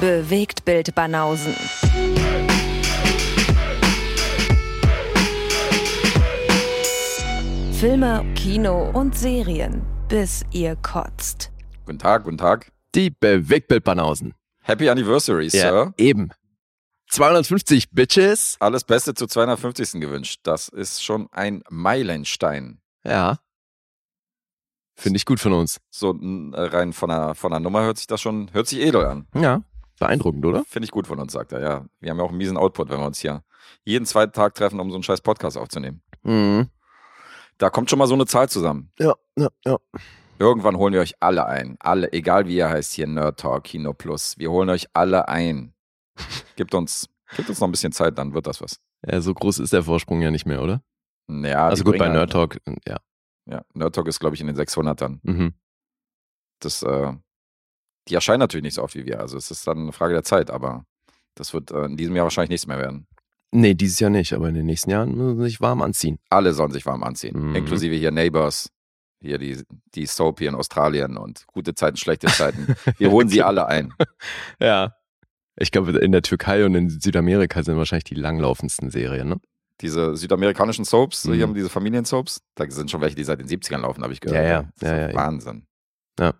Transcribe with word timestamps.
Bewegt 0.00 0.64
Bild 0.64 0.94
Banausen. 0.94 1.54
Filme, 7.72 8.24
Kino 8.34 8.90
und 8.90 9.16
Serien, 9.16 9.82
bis 10.08 10.44
ihr 10.52 10.76
kotzt. 10.76 11.50
Guten 11.84 11.98
Tag, 11.98 12.24
guten 12.24 12.38
Tag. 12.38 12.70
Die 12.94 13.10
Bewegtbildbanausen. 13.10 14.34
Happy 14.62 14.88
Anniversary, 14.88 15.50
Sir. 15.50 15.92
eben. 15.96 16.30
250 17.10 17.90
Bitches. 17.90 18.56
Alles 18.60 18.84
Beste 18.84 19.14
zu 19.14 19.26
250. 19.26 20.00
gewünscht. 20.00 20.40
Das 20.44 20.68
ist 20.68 21.02
schon 21.02 21.28
ein 21.32 21.62
Meilenstein. 21.70 22.80
Ja. 23.04 23.38
Finde 24.94 25.16
ich 25.16 25.24
gut 25.24 25.40
von 25.40 25.52
uns. 25.54 25.80
So 25.90 26.12
äh, 26.12 26.60
rein 26.60 26.92
von 26.92 27.08
der, 27.08 27.34
von 27.34 27.50
der 27.50 27.60
Nummer 27.60 27.82
hört 27.82 27.98
sich 27.98 28.06
das 28.06 28.20
schon, 28.20 28.52
hört 28.52 28.66
sich 28.66 28.80
edel 28.80 29.04
an. 29.04 29.26
Ja. 29.34 29.62
Beeindruckend, 29.98 30.44
oder? 30.46 30.64
Finde 30.64 30.84
ich 30.84 30.90
gut 30.90 31.06
von 31.06 31.18
uns, 31.18 31.32
sagt 31.32 31.52
er, 31.52 31.60
ja. 31.60 31.86
Wir 32.00 32.10
haben 32.10 32.18
ja 32.18 32.24
auch 32.24 32.28
einen 32.28 32.38
miesen 32.38 32.56
Output, 32.56 32.90
wenn 32.90 33.00
wir 33.00 33.06
uns 33.06 33.18
hier 33.18 33.42
jeden 33.84 34.06
zweiten 34.06 34.32
Tag 34.32 34.54
treffen, 34.54 34.80
um 34.80 34.90
so 34.90 34.96
einen 34.96 35.02
scheiß 35.02 35.20
Podcast 35.20 35.56
aufzunehmen. 35.56 36.02
Mhm. 36.22 36.68
Da 37.58 37.70
kommt 37.70 37.90
schon 37.90 37.98
mal 37.98 38.06
so 38.06 38.14
eine 38.14 38.26
Zahl 38.26 38.48
zusammen. 38.48 38.92
Ja, 38.98 39.14
ja, 39.36 39.48
ja. 39.64 39.76
Irgendwann 40.38 40.76
holen 40.76 40.94
wir 40.94 41.00
euch 41.00 41.14
alle 41.20 41.46
ein. 41.46 41.76
Alle, 41.80 42.12
egal 42.12 42.46
wie 42.46 42.56
ihr 42.56 42.68
heißt 42.68 42.92
hier, 42.92 43.08
Nerd 43.08 43.40
Talk, 43.40 43.64
Kino 43.64 43.92
Plus. 43.92 44.38
Wir 44.38 44.50
holen 44.50 44.70
euch 44.70 44.86
alle 44.92 45.28
ein. 45.28 45.74
Gibt 46.56 46.74
uns, 46.74 47.08
gibt 47.36 47.48
uns 47.48 47.60
noch 47.60 47.66
ein 47.66 47.72
bisschen 47.72 47.92
Zeit, 47.92 48.18
dann 48.18 48.34
wird 48.34 48.46
das 48.46 48.60
was. 48.60 48.80
Ja, 49.06 49.20
so 49.20 49.34
groß 49.34 49.58
ist 49.58 49.72
der 49.72 49.82
Vorsprung 49.82 50.22
ja 50.22 50.30
nicht 50.30 50.46
mehr, 50.46 50.62
oder? 50.62 50.82
Ja, 51.28 51.66
also 51.66 51.84
gut, 51.84 51.98
bei 51.98 52.08
Nerd 52.08 52.32
Talk, 52.32 52.58
ja. 52.86 52.98
Ja, 53.46 53.62
Nerd 53.74 53.94
Talk 53.94 54.06
ist, 54.08 54.20
glaube 54.20 54.34
ich, 54.34 54.40
in 54.40 54.46
den 54.46 54.56
600ern. 54.56 55.18
Mhm. 55.22 55.54
Das, 56.60 56.82
äh, 56.82 57.12
die 58.08 58.14
erscheinen 58.14 58.40
natürlich 58.40 58.64
nicht 58.64 58.74
so 58.74 58.82
oft 58.82 58.94
wie 58.94 59.04
wir. 59.06 59.20
Also 59.20 59.36
es 59.36 59.50
ist 59.50 59.66
dann 59.66 59.78
eine 59.78 59.92
Frage 59.92 60.14
der 60.14 60.24
Zeit, 60.24 60.50
aber 60.50 60.84
das 61.34 61.52
wird 61.54 61.70
äh, 61.70 61.84
in 61.84 61.96
diesem 61.96 62.16
Jahr 62.16 62.24
wahrscheinlich 62.24 62.50
nichts 62.50 62.66
mehr 62.66 62.78
werden. 62.78 63.06
Nee, 63.50 63.74
dieses 63.74 63.98
Jahr 64.00 64.10
nicht, 64.10 64.32
aber 64.34 64.48
in 64.48 64.54
den 64.54 64.66
nächsten 64.66 64.90
Jahren 64.90 65.16
müssen 65.16 65.38
sie 65.38 65.44
sich 65.44 65.60
warm 65.60 65.80
anziehen. 65.82 66.18
Alle 66.28 66.52
sollen 66.52 66.70
sich 66.72 66.84
warm 66.86 67.02
anziehen, 67.02 67.50
Mhm. 67.50 67.56
inklusive 67.56 67.94
hier 67.94 68.10
Neighbors, 68.10 68.70
hier 69.22 69.38
die, 69.38 69.62
die 69.94 70.06
Soap 70.06 70.38
hier 70.40 70.48
in 70.50 70.54
Australien 70.54 71.16
und 71.16 71.46
gute 71.46 71.74
Zeiten, 71.74 71.96
schlechte 71.96 72.26
Zeiten. 72.28 72.66
Wir 72.98 73.10
holen 73.10 73.28
sie 73.28 73.42
alle 73.42 73.66
ein. 73.66 73.92
Ja. 74.60 74.94
Ich 75.60 75.72
glaube, 75.72 75.98
in 75.98 76.12
der 76.12 76.22
Türkei 76.22 76.64
und 76.64 76.74
in 76.76 76.88
Südamerika 76.88 77.62
sind 77.64 77.76
wahrscheinlich 77.76 78.04
die 78.04 78.14
langlaufendsten 78.14 78.90
Serien, 78.90 79.28
ne? 79.28 79.40
Diese 79.80 80.14
südamerikanischen 80.16 80.84
Soaps, 80.84 81.24
Mhm. 81.24 81.32
hier 81.34 81.42
haben 81.44 81.54
diese 81.54 81.68
Familiensoaps, 81.68 82.42
da 82.54 82.68
sind 82.70 82.90
schon 82.90 83.00
welche, 83.00 83.16
die 83.16 83.24
seit 83.24 83.40
den 83.40 83.48
70ern 83.48 83.80
laufen, 83.82 84.02
habe 84.04 84.12
ich 84.12 84.20
gehört. 84.20 84.44
Ja, 84.44 84.48
ja. 84.48 84.96
Ja, 84.98 85.08
ja. 85.08 85.14
Wahnsinn. 85.14 85.66
Ja. 86.18 86.34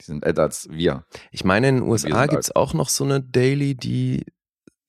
Die 0.00 0.04
sind 0.04 0.24
älter 0.24 0.42
als 0.42 0.68
wir. 0.70 1.04
Ich 1.30 1.44
meine, 1.44 1.68
in 1.68 1.76
den 1.76 1.84
USA 1.84 2.26
gibt 2.26 2.42
es 2.44 2.54
auch 2.54 2.72
noch 2.74 2.88
so 2.88 3.04
eine 3.04 3.20
Daily, 3.22 3.74
die 3.74 4.24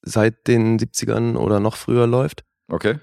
seit 0.02 0.46
den 0.46 0.78
70ern 0.78 1.36
oder 1.36 1.60
noch 1.60 1.76
früher 1.76 2.06
läuft. 2.06 2.44
Okay? 2.68 2.98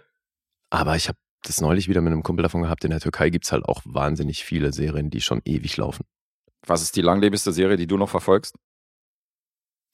Aber 0.69 0.95
ich 0.95 1.07
habe 1.09 1.17
das 1.43 1.61
neulich 1.61 1.87
wieder 1.87 2.01
mit 2.01 2.11
einem 2.13 2.23
Kumpel 2.23 2.43
davon 2.43 2.61
gehabt. 2.63 2.83
In 2.83 2.91
der 2.91 2.99
Türkei 2.99 3.29
gibt 3.29 3.45
es 3.45 3.51
halt 3.51 3.65
auch 3.65 3.81
wahnsinnig 3.85 4.43
viele 4.43 4.73
Serien, 4.73 5.09
die 5.09 5.21
schon 5.21 5.41
ewig 5.45 5.77
laufen. 5.77 6.05
Was 6.65 6.81
ist 6.81 6.95
die 6.95 7.01
langlebigste 7.01 7.51
Serie, 7.51 7.77
die 7.77 7.87
du 7.87 7.97
noch 7.97 8.09
verfolgst? 8.09 8.55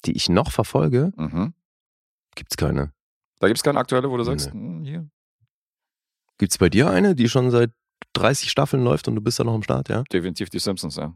Die 0.06 0.14
ich 0.14 0.30
noch 0.30 0.52
verfolge, 0.52 1.12
Mhm. 1.16 1.54
gibt's 2.36 2.58
keine. 2.58 2.94
Da 3.40 3.48
gibt 3.48 3.58
es 3.58 3.64
keine 3.64 3.80
aktuelle, 3.80 4.10
wo 4.10 4.18
du 4.18 4.24
sagst, 4.24 4.54
Nee. 4.54 4.60
hm, 4.60 4.84
hier. 4.86 5.10
Gibt's 6.38 6.58
bei 6.58 6.70
dir 6.70 6.90
eine, 6.90 7.16
die 7.16 7.30
schon 7.30 7.52
seit 7.52 7.72
30 8.14 8.50
Staffeln 8.50 8.84
läuft 8.84 9.08
und 9.08 9.16
du 9.16 9.22
bist 9.22 9.40
da 9.40 9.44
noch 9.44 9.54
am 9.54 9.64
Start, 9.64 9.90
ja? 9.90 10.04
Definitiv 10.12 10.50
die 10.50 10.60
Simpsons, 10.60 10.96
ja. 10.96 11.16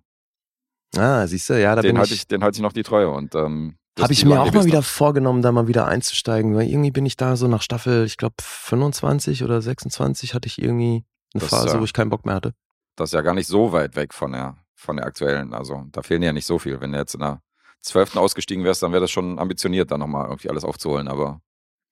Ah, 0.96 1.28
siehst 1.28 1.50
du, 1.50 1.60
ja, 1.62 1.76
da 1.76 1.82
den 1.82 1.90
bin 1.90 1.98
halte 2.00 2.14
ich. 2.14 2.22
ich, 2.22 2.28
den 2.28 2.44
halte 2.44 2.56
ich 2.58 2.62
noch 2.62 2.72
die 2.74 2.84
Treue. 2.84 3.10
Und 3.10 3.36
ähm, 3.36 3.78
Habe 4.00 4.14
ich 4.14 4.24
mir 4.26 4.42
auch 4.42 4.52
mal 4.54 4.66
wieder 4.66 4.82
vorgenommen, 4.82 5.42
da 5.42 5.52
mal 5.52 5.68
wieder 5.68 5.86
einzusteigen, 5.88 6.56
weil 6.56 6.68
irgendwie 6.68 6.92
bin 6.92 7.06
ich 7.06 7.18
da 7.18 7.36
so 7.36 7.48
nach 7.48 7.62
Staffel, 7.62 8.06
ich 8.06 8.18
glaube 8.18 8.36
25 8.42 9.44
oder 9.44 9.62
26 9.62 10.34
hatte 10.34 10.48
ich 10.48 10.62
irgendwie 10.62 11.04
eine 11.34 11.42
Das, 11.42 11.50
Phase, 11.50 11.76
ja. 11.76 11.80
wo 11.80 11.84
ich 11.84 11.94
keinen 11.94 12.10
Bock 12.10 12.26
mehr 12.26 12.36
hatte. 12.36 12.54
Das 12.96 13.10
ist 13.10 13.14
ja 13.14 13.22
gar 13.22 13.34
nicht 13.34 13.48
so 13.48 13.72
weit 13.74 13.96
weg 13.96 14.14
von 14.14 14.32
der, 14.32 14.58
von 14.76 14.98
der 14.98 15.06
aktuellen. 15.06 15.54
Also 15.54 15.86
da 15.92 16.02
fehlen 16.02 16.24
ja 16.24 16.32
nicht 16.34 16.46
so 16.48 16.58
viel. 16.58 16.80
Wenn 16.82 16.94
du 16.94 16.98
jetzt 17.00 17.14
in 17.16 17.20
der 17.20 17.42
zwölften 17.82 18.18
ausgestiegen 18.18 18.64
wärst, 18.64 18.82
dann 18.82 18.92
wäre 18.92 19.02
das 19.02 19.12
schon 19.12 19.38
ambitioniert, 19.40 19.92
da 19.92 19.98
nochmal 19.98 20.26
irgendwie 20.28 20.50
alles 20.50 20.64
aufzuholen. 20.64 21.08
Aber 21.08 21.42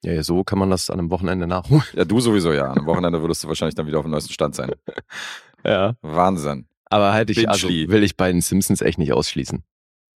Ja, 0.03 0.13
ja, 0.13 0.23
so 0.23 0.43
kann 0.43 0.57
man 0.57 0.69
das 0.71 0.89
an 0.89 0.99
einem 0.99 1.11
Wochenende 1.11 1.45
nachholen. 1.47 1.83
ja, 1.93 2.05
du 2.05 2.19
sowieso 2.21 2.53
ja. 2.53 2.71
Am 2.71 2.85
Wochenende 2.87 3.21
würdest 3.21 3.43
du 3.43 3.47
wahrscheinlich 3.49 3.75
dann 3.75 3.85
wieder 3.87 3.99
auf 3.99 4.05
dem 4.05 4.11
neuesten 4.11 4.33
Stand 4.33 4.55
sein. 4.55 4.71
Ja. 5.65 5.95
Wahnsinn. 6.03 6.67
Aber 6.85 7.13
halt 7.13 7.29
ich, 7.29 7.49
also 7.49 7.67
will 7.67 8.03
ich 8.03 8.15
bei 8.15 8.31
den 8.31 8.41
Simpsons 8.41 8.81
echt 8.81 8.97
nicht 8.97 9.13
ausschließen. 9.13 9.63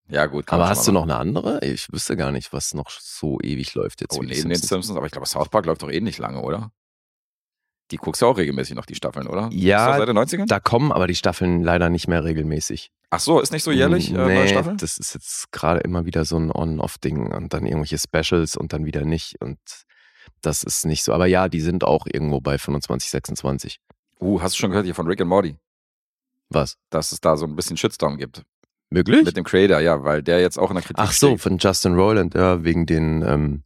Ja, 0.10 0.26
gut. 0.26 0.46
Aber 0.52 0.68
hast 0.68 0.88
du 0.88 0.92
noch 0.92 1.04
eine 1.04 1.18
andere? 1.18 1.64
Ich 1.64 1.92
wüsste 1.92 2.18
gar 2.18 2.32
nicht, 2.32 2.52
was 2.52 2.74
noch 2.74 2.90
so 2.90 3.40
ewig 3.42 3.76
läuft 3.76 4.02
jetzt. 4.02 4.18
Oh, 4.18 4.22
neben 4.22 4.30
den 4.30 4.42
Simpsons. 4.42 4.68
Simpsons. 4.68 4.98
Aber 4.98 5.06
ich 5.06 5.12
glaube, 5.12 5.28
South 5.28 5.50
Park 5.50 5.66
läuft 5.66 5.84
doch 5.84 5.92
eh 5.92 6.02
nicht 6.02 6.18
lange, 6.18 6.42
oder? 6.42 6.72
Die 7.92 7.98
guckst 7.98 8.22
du 8.22 8.28
auch 8.28 8.38
regelmäßig 8.38 8.76
noch, 8.76 8.86
die 8.86 8.96
Staffeln, 8.96 9.28
oder? 9.28 9.50
Ja, 9.52 9.98
seit 9.98 10.08
den 10.08 10.18
90ern? 10.18 10.46
Da 10.46 10.60
kommen 10.60 10.92
aber 10.92 11.08
die 11.08 11.16
Staffeln 11.16 11.64
leider 11.64 11.90
nicht 11.90 12.08
mehr 12.08 12.24
regelmäßig. 12.24 12.92
Ach 13.10 13.20
so, 13.20 13.40
ist 13.40 13.52
nicht 13.52 13.64
so 13.64 13.72
jährlich 13.72 14.12
äh, 14.12 14.14
neue 14.14 14.44
nee, 14.44 14.48
Staffel? 14.48 14.78
das 14.78 15.00
ist 15.00 15.16
jetzt 15.16 15.52
gerade 15.52 15.80
immer 15.80 16.06
wieder 16.06 16.26
so 16.26 16.38
ein 16.38 16.52
On-Off-Ding 16.52 17.32
und 17.32 17.54
dann 17.54 17.66
irgendwelche 17.66 17.98
Specials 17.98 18.56
und 18.56 18.74
dann 18.74 18.86
wieder 18.86 19.06
nicht 19.06 19.42
und 19.42 19.58
das 20.42 20.62
ist 20.62 20.86
nicht 20.86 21.04
so. 21.04 21.14
Aber 21.14 21.26
ja, 21.26 21.50
die 21.50 21.62
sind 21.62 21.84
auch 21.84 22.06
irgendwo 22.06 22.40
bei 22.40 22.60
25, 22.60 23.10
26. 23.10 23.80
Uh, 24.20 24.42
hast 24.42 24.56
du 24.56 24.60
schon 24.60 24.70
gehört 24.70 24.86
hier 24.86 24.96
von 24.96 25.08
Rick 25.08 25.22
and 25.22 25.30
Morty, 25.30 25.56
Was? 26.50 26.78
dass 26.90 27.12
es 27.12 27.22
da 27.22 27.38
so 27.38 27.46
ein 27.46 27.56
bisschen 27.56 27.78
Shitstorm 27.78 28.18
gibt? 28.18 28.44
Möglich? 28.90 29.24
Mit 29.24 29.38
dem 29.38 29.44
Creator, 29.44 29.80
ja, 29.80 30.04
weil 30.04 30.24
der 30.24 30.42
jetzt 30.42 30.58
auch 30.58 30.72
in 30.72 30.76
der 30.76 30.84
Kritik 30.84 30.98
Ach 31.04 31.12
so, 31.12 31.28
steht. 31.28 31.42
von 31.42 31.58
Justin 31.60 31.94
Roiland, 31.94 32.34
ja, 32.34 32.64
wegen 32.64 32.88
den, 32.88 33.22
ähm, 33.22 33.64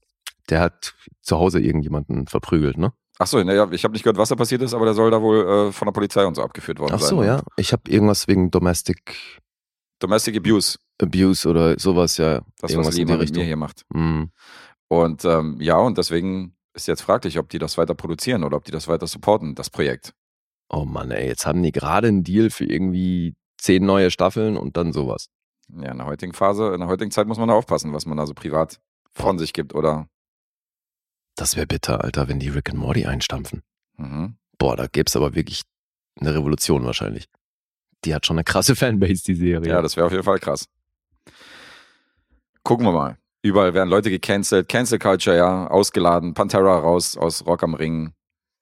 der 0.50 0.60
hat 0.60 0.96
zu 1.22 1.38
Hause 1.38 1.62
irgendjemanden 1.62 2.28
verprügelt, 2.28 2.78
ne? 2.78 2.92
Ach 3.20 3.28
so, 3.28 3.42
naja, 3.42 3.70
ich 3.72 3.84
habe 3.86 3.94
nicht 3.94 4.04
gehört, 4.04 4.18
was 4.18 4.30
da 4.30 4.36
passiert 4.36 4.62
ist, 4.64 4.74
aber 4.74 4.86
der 4.86 4.96
soll 4.96 5.12
da 5.12 5.22
wohl 5.22 5.70
äh, 5.70 5.72
von 5.72 5.86
der 5.86 5.94
Polizei 5.94 6.26
und 6.26 6.36
so 6.36 6.44
abgeführt 6.44 6.80
worden 6.80 6.94
Ach 6.96 7.00
sein. 7.00 7.10
so, 7.10 7.18
Und 7.20 7.26
ja. 7.26 7.42
Ich 7.56 7.72
habe 7.72 7.90
irgendwas 7.90 8.28
wegen 8.28 8.52
Domestic 8.52 9.40
Domestic 10.00 10.36
Abuse, 10.36 10.78
Abuse 11.02 11.48
oder 11.48 11.80
sowas, 11.80 12.18
ja. 12.18 12.42
das, 12.60 12.72
irgendwas 12.72 12.88
was 12.88 12.96
in 12.96 13.00
die 13.00 13.04
Lima 13.06 13.14
mit 13.14 13.22
Richtung. 13.22 13.38
mir 13.42 13.46
hier 13.46 13.56
macht. 13.56 13.86
Mm. 13.94 14.24
Und 14.90 15.24
ähm, 15.24 15.58
ja, 15.62 15.78
und 15.78 15.98
deswegen 15.98 16.58
ist 16.74 16.88
jetzt 16.88 17.02
fraglich, 17.02 17.40
ob 17.40 17.48
die 17.50 17.60
das 17.60 17.78
weiter 17.78 17.94
produzieren 17.96 18.44
oder 18.44 18.58
ob 18.58 18.66
die 18.66 18.72
das 18.72 18.88
weiter 18.90 19.08
supporten, 19.08 19.56
das 19.56 19.70
Projekt. 19.70 20.14
Oh 20.74 20.86
Mann, 20.86 21.12
ey, 21.12 21.28
jetzt 21.28 21.46
haben 21.46 21.62
die 21.62 21.72
gerade 21.72 22.08
einen 22.08 22.24
Deal 22.24 22.50
für 22.50 22.66
irgendwie 22.66 23.36
zehn 23.60 23.86
neue 23.86 24.10
Staffeln 24.10 24.58
und 24.58 24.76
dann 24.76 24.92
sowas. 24.92 25.30
Ja, 25.70 25.92
in 25.92 26.00
der 26.00 26.08
heutigen 26.08 26.34
Phase, 26.34 26.74
in 26.74 26.80
der 26.80 26.90
heutigen 26.90 27.12
Zeit 27.12 27.28
muss 27.28 27.38
man 27.38 27.48
da 27.48 27.54
aufpassen, 27.54 27.94
was 27.94 28.08
man 28.08 28.18
da 28.18 28.26
so 28.26 28.34
privat 28.34 28.80
von 29.12 29.38
sich 29.38 29.54
gibt, 29.54 29.76
oder? 29.76 30.08
Das 31.36 31.56
wäre 31.56 31.68
bitter, 31.68 32.04
Alter, 32.04 32.28
wenn 32.28 32.40
die 32.40 32.50
Rick 32.50 32.72
and 32.72 32.80
Morty 32.80 33.06
einstampfen. 33.06 33.62
Mhm. 33.98 34.36
Boah, 34.58 34.76
da 34.76 34.88
gäbe 34.88 35.06
es 35.08 35.16
aber 35.16 35.36
wirklich 35.36 35.62
eine 36.20 36.34
Revolution 36.34 36.84
wahrscheinlich. 36.86 37.28
Die 38.04 38.16
hat 38.16 38.26
schon 38.26 38.38
eine 38.38 38.44
krasse 38.44 38.76
Fanbase, 38.76 39.24
die 39.24 39.36
Serie. 39.36 39.70
Ja, 39.70 39.82
das 39.84 39.96
wäre 39.96 40.08
auf 40.08 40.12
jeden 40.12 40.24
Fall 40.24 40.40
krass. 40.40 40.68
Gucken 42.64 42.88
wir 42.88 42.94
mal. 42.94 43.18
Überall 43.44 43.76
werden 43.76 43.90
Leute 43.90 44.10
gecancelt, 44.10 44.70
Cancel 44.70 44.98
Culture, 44.98 45.38
ja, 45.38 45.68
ausgeladen, 45.68 46.34
Pantera 46.34 46.80
raus 46.80 47.16
aus 47.16 47.46
Rock 47.46 47.62
am 47.62 47.76
Ring. 47.76 48.14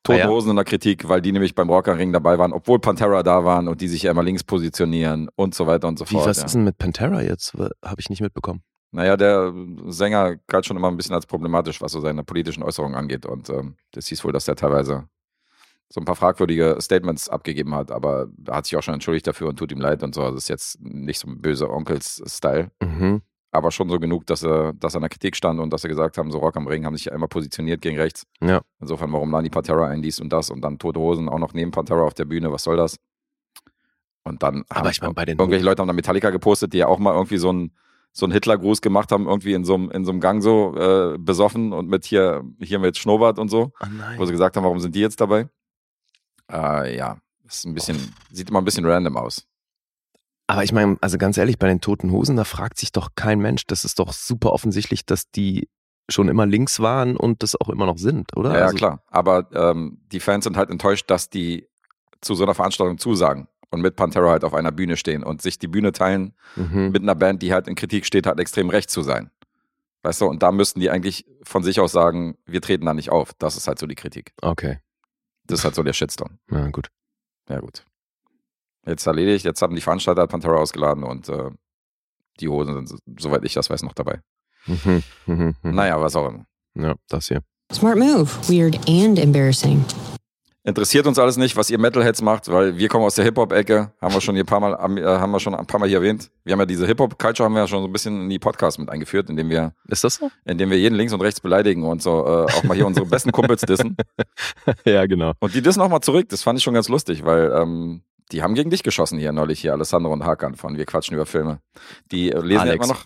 Tote 0.03 0.17
Ah, 0.19 0.21
ja? 0.25 0.27
Hosen 0.29 0.49
in 0.51 0.55
der 0.55 0.65
Kritik, 0.65 1.07
weil 1.07 1.21
die 1.21 1.31
nämlich 1.31 1.53
beim 1.53 1.69
Rock 1.69 1.87
am 1.87 1.97
Ring 1.97 2.11
dabei 2.11 2.37
waren, 2.39 2.53
obwohl 2.53 2.79
Pantera 2.79 3.21
da 3.23 3.45
waren 3.45 3.67
und 3.67 3.81
die 3.81 3.87
sich 3.87 4.03
ja 4.03 4.11
immer 4.11 4.23
links 4.23 4.43
positionieren 4.43 5.29
und 5.35 5.53
so 5.53 5.67
weiter 5.67 5.87
und 5.87 5.99
so 5.99 6.05
Wie, 6.09 6.15
fort. 6.15 6.27
was 6.27 6.37
ja. 6.39 6.45
ist 6.45 6.53
denn 6.55 6.63
mit 6.63 6.77
Pantera 6.77 7.21
jetzt? 7.21 7.53
Habe 7.53 7.99
ich 7.99 8.09
nicht 8.09 8.21
mitbekommen. 8.21 8.63
Naja, 8.91 9.15
der 9.15 9.53
Sänger 9.87 10.35
galt 10.47 10.65
schon 10.65 10.75
immer 10.75 10.89
ein 10.89 10.97
bisschen 10.97 11.15
als 11.15 11.25
problematisch, 11.25 11.81
was 11.81 11.91
so 11.93 12.01
seine 12.01 12.23
politischen 12.23 12.63
Äußerungen 12.63 12.97
angeht. 12.97 13.25
Und 13.25 13.49
ähm, 13.49 13.75
das 13.91 14.07
hieß 14.07 14.23
wohl, 14.25 14.33
dass 14.33 14.45
der 14.45 14.55
teilweise 14.55 15.07
so 15.87 16.01
ein 16.01 16.05
paar 16.05 16.15
fragwürdige 16.15 16.77
Statements 16.79 17.29
abgegeben 17.29 17.75
hat, 17.75 17.91
aber 17.91 18.27
er 18.47 18.55
hat 18.55 18.65
sich 18.65 18.77
auch 18.77 18.81
schon 18.81 18.93
entschuldigt 18.93 19.27
dafür 19.27 19.49
und 19.49 19.57
tut 19.59 19.71
ihm 19.71 19.79
leid 19.81 20.03
und 20.03 20.15
so. 20.15 20.21
Das 20.21 20.35
ist 20.43 20.47
jetzt 20.49 20.81
nicht 20.81 21.19
so 21.19 21.27
ein 21.27 21.41
böser 21.41 21.69
Onkels-Style, 21.69 22.71
Mhm. 22.81 23.21
Aber 23.51 23.71
schon 23.71 23.89
so 23.89 23.99
genug, 23.99 24.25
dass 24.25 24.43
er, 24.43 24.73
dass 24.73 24.93
er 24.95 24.97
in 24.97 25.01
der 25.01 25.09
Kritik 25.09 25.35
stand 25.35 25.59
und 25.59 25.71
dass 25.71 25.83
er 25.83 25.89
gesagt 25.89 26.17
haben, 26.17 26.31
so 26.31 26.39
Rock 26.39 26.55
am 26.55 26.67
Ring 26.67 26.85
haben 26.85 26.95
sich 26.95 27.05
ja 27.05 27.13
immer 27.13 27.27
positioniert 27.27 27.81
gegen 27.81 27.97
rechts. 27.97 28.25
Ja. 28.41 28.61
Insofern, 28.79 29.11
warum 29.11 29.31
laden 29.31 29.43
die 29.43 29.49
Pantera 29.49 29.87
ein, 29.87 30.01
dies 30.01 30.19
und 30.19 30.31
das 30.31 30.49
und 30.49 30.61
dann 30.61 30.79
Tote 30.79 30.99
Hosen 30.99 31.29
auch 31.29 31.39
noch 31.39 31.53
neben 31.53 31.71
Pantera 31.71 32.01
auf 32.01 32.13
der 32.13 32.25
Bühne, 32.25 32.51
was 32.51 32.63
soll 32.63 32.77
das? 32.77 32.97
Und 34.23 34.43
dann 34.43 34.63
Aber 34.69 34.79
haben 34.79 34.89
ich 34.91 35.01
meine, 35.01 35.13
bei 35.13 35.25
den 35.25 35.37
irgendwelche 35.37 35.65
Leute 35.65 35.81
haben 35.81 35.87
da 35.87 35.93
Metallica 35.93 36.29
gepostet, 36.29 36.73
die 36.73 36.77
ja 36.79 36.87
auch 36.87 36.99
mal 36.99 37.13
irgendwie 37.13 37.37
so 37.37 37.49
einen 37.49 37.73
so 38.13 38.25
einen 38.25 38.33
Hitler-Gruß 38.33 38.81
gemacht 38.81 39.11
haben, 39.11 39.25
irgendwie 39.25 39.53
in 39.53 39.63
so 39.63 39.73
einem, 39.75 39.89
in 39.89 40.03
so 40.03 40.11
einem 40.11 40.19
Gang 40.19 40.43
so 40.43 40.75
äh, 40.75 41.17
besoffen 41.17 41.71
und 41.71 41.87
mit 41.87 42.05
hier, 42.05 42.43
hier 42.59 42.79
mit 42.79 42.97
Schnurrbart 42.97 43.39
und 43.39 43.49
so, 43.49 43.71
Oh 43.81 43.85
wo 44.17 44.25
sie 44.25 44.33
gesagt 44.33 44.57
haben, 44.57 44.63
warum 44.65 44.79
sind 44.79 44.95
die 44.95 44.99
jetzt 44.99 45.21
dabei? 45.21 45.47
Äh, 46.51 46.97
ja, 46.97 47.17
ist 47.45 47.65
ein 47.65 47.73
bisschen, 47.73 48.13
sieht 48.29 48.49
immer 48.49 48.59
ein 48.59 48.65
bisschen 48.65 48.85
random 48.85 49.15
aus. 49.15 49.47
Aber 50.51 50.63
ich 50.63 50.73
meine, 50.73 50.97
also 51.01 51.17
ganz 51.17 51.37
ehrlich, 51.37 51.57
bei 51.59 51.67
den 51.67 51.79
Toten 51.81 52.11
Hosen, 52.11 52.35
da 52.35 52.43
fragt 52.43 52.77
sich 52.77 52.91
doch 52.91 53.09
kein 53.15 53.39
Mensch. 53.39 53.65
Das 53.67 53.85
ist 53.85 53.99
doch 53.99 54.11
super 54.13 54.51
offensichtlich, 54.53 55.05
dass 55.05 55.31
die 55.31 55.69
schon 56.09 56.27
immer 56.27 56.45
links 56.45 56.79
waren 56.81 57.15
und 57.15 57.41
das 57.41 57.55
auch 57.59 57.69
immer 57.69 57.85
noch 57.85 57.97
sind, 57.97 58.35
oder? 58.35 58.57
Ja, 58.57 58.65
Also- 58.65 58.75
klar. 58.75 59.03
Aber 59.07 59.47
ähm, 59.53 59.99
die 60.11 60.19
Fans 60.19 60.43
sind 60.43 60.57
halt 60.57 60.69
enttäuscht, 60.69 61.09
dass 61.09 61.29
die 61.29 61.67
zu 62.19 62.35
so 62.35 62.43
einer 62.43 62.53
Veranstaltung 62.53 62.97
zusagen 62.97 63.47
und 63.69 63.79
mit 63.81 63.95
Pantera 63.95 64.29
halt 64.29 64.43
auf 64.43 64.53
einer 64.53 64.71
Bühne 64.73 64.97
stehen 64.97 65.23
und 65.23 65.41
sich 65.41 65.57
die 65.57 65.67
Bühne 65.67 65.93
teilen 65.93 66.33
Mhm. 66.57 66.89
mit 66.91 67.01
einer 67.01 67.15
Band, 67.15 67.41
die 67.41 67.53
halt 67.53 67.67
in 67.69 67.75
Kritik 67.75 68.05
steht, 68.05 68.27
halt 68.27 68.39
extrem 68.39 68.69
rechts 68.69 68.91
zu 68.91 69.03
sein. 69.03 69.31
Weißt 70.03 70.19
du, 70.19 70.25
und 70.25 70.43
da 70.43 70.51
müssten 70.51 70.79
die 70.81 70.89
eigentlich 70.89 71.25
von 71.43 71.63
sich 71.63 71.79
aus 71.79 71.91
sagen, 71.93 72.35
wir 72.45 72.59
treten 72.61 72.85
da 72.85 72.93
nicht 72.93 73.09
auf. 73.11 73.31
Das 73.39 73.55
ist 73.55 73.67
halt 73.67 73.79
so 73.79 73.87
die 73.87 73.95
Kritik. 73.95 74.33
Okay. 74.41 74.79
Das 75.45 75.59
ist 75.59 75.65
halt 75.65 75.75
so 75.75 75.83
der 75.83 75.93
Shitstorm. 75.93 76.39
Ja, 76.51 76.67
gut. 76.71 76.89
Ja, 77.47 77.59
gut. 77.59 77.85
Jetzt 78.85 79.05
erledigt, 79.05 79.45
jetzt 79.45 79.61
haben 79.61 79.75
die 79.75 79.81
Veranstalter 79.81 80.25
Pantera 80.27 80.55
ausgeladen 80.55 81.03
und 81.03 81.29
äh, 81.29 81.51
die 82.39 82.47
Hosen 82.47 82.87
sind, 82.87 82.99
soweit 83.19 83.45
ich 83.45 83.53
das 83.53 83.69
weiß, 83.69 83.83
noch 83.83 83.93
dabei. 83.93 84.21
Mhm, 84.65 85.03
mhm, 85.25 85.55
mhm. 85.61 85.75
Naja, 85.75 85.99
was 86.01 86.15
auch 86.15 86.27
immer. 86.27 86.45
Ja, 86.75 86.95
das 87.09 87.27
hier. 87.27 87.41
Smart 87.71 87.97
move. 87.97 88.29
Weird 88.47 88.77
and 88.87 89.19
embarrassing. 89.19 89.83
Interessiert 90.63 91.07
uns 91.07 91.17
alles 91.17 91.37
nicht, 91.37 91.57
was 91.57 91.71
ihr 91.71 91.79
Metalheads 91.79 92.21
macht, 92.21 92.47
weil 92.51 92.77
wir 92.77 92.87
kommen 92.87 93.03
aus 93.03 93.15
der 93.15 93.25
Hip-Hop-Ecke, 93.25 93.93
haben 93.99 94.13
wir 94.13 94.21
schon 94.21 94.35
hier 94.35 94.43
ein 94.43 94.47
paar 94.47 94.59
Mal, 94.59 94.73
äh, 94.99 95.03
haben 95.03 95.31
wir 95.31 95.39
schon 95.39 95.55
ein 95.55 95.65
paar 95.65 95.79
Mal 95.79 95.89
hier 95.89 95.97
erwähnt. 95.97 96.29
Wir 96.43 96.53
haben 96.53 96.59
ja 96.59 96.67
diese 96.67 96.85
Hip-Hop-Culture 96.85 97.45
haben 97.45 97.53
wir 97.53 97.61
ja 97.61 97.67
schon 97.67 97.81
so 97.81 97.87
ein 97.87 97.91
bisschen 97.91 98.21
in 98.21 98.29
die 98.29 98.37
Podcasts 98.37 98.77
mit 98.77 98.87
eingeführt, 98.89 99.27
indem 99.31 99.49
wir, 99.49 99.73
Ist 99.87 100.03
das 100.03 100.15
so? 100.15 100.29
indem 100.45 100.69
wir 100.69 100.77
jeden 100.77 100.93
links 100.93 101.13
und 101.13 101.21
rechts 101.21 101.39
beleidigen 101.39 101.83
und 101.83 102.03
so 102.03 102.23
äh, 102.27 102.51
auch 102.51 102.63
mal 102.63 102.75
hier 102.75 102.85
unsere 102.85 103.07
besten 103.07 103.31
Kumpels 103.31 103.61
dissen. 103.61 103.97
ja, 104.85 105.07
genau. 105.07 105.33
Und 105.39 105.55
die 105.55 105.63
dissen 105.63 105.81
auch 105.81 105.89
mal 105.89 106.01
zurück. 106.01 106.29
Das 106.29 106.43
fand 106.43 106.59
ich 106.59 106.63
schon 106.63 106.75
ganz 106.75 106.89
lustig, 106.89 107.25
weil 107.25 107.51
ähm, 107.55 108.03
die 108.31 108.41
haben 108.43 108.53
gegen 108.55 108.69
dich 108.69 108.83
geschossen 108.83 109.19
hier 109.19 109.31
neulich 109.31 109.59
hier, 109.61 109.73
Alessandro 109.73 110.11
und 110.13 110.23
Hakan 110.25 110.55
von 110.55 110.77
Wir 110.77 110.85
quatschen 110.85 111.15
über 111.15 111.25
Filme. 111.25 111.59
Die 112.11 112.31
äh, 112.31 112.39
lesen 112.39 112.51
ja 112.67 112.71
Alex. 112.71 112.85
immer 112.85 112.93
noch. 112.95 113.05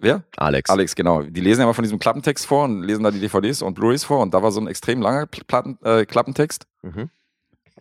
Wer? 0.00 0.22
Alex. 0.36 0.70
Alex, 0.70 0.94
genau. 0.94 1.22
Die 1.22 1.40
lesen 1.40 1.60
ja 1.60 1.66
mal 1.66 1.72
von 1.74 1.82
diesem 1.82 1.98
Klappentext 1.98 2.46
vor 2.46 2.64
und 2.64 2.82
lesen 2.82 3.02
da 3.02 3.10
die 3.10 3.20
DVDs 3.20 3.62
und 3.62 3.74
Blu-rays 3.74 4.04
vor 4.04 4.20
und 4.20 4.32
da 4.32 4.42
war 4.42 4.50
so 4.52 4.60
ein 4.60 4.66
extrem 4.68 5.02
langer 5.02 5.24
Pl- 5.24 5.44
Platten, 5.46 5.78
äh, 5.82 6.06
Klappentext. 6.06 6.66
Mhm. 6.82 7.10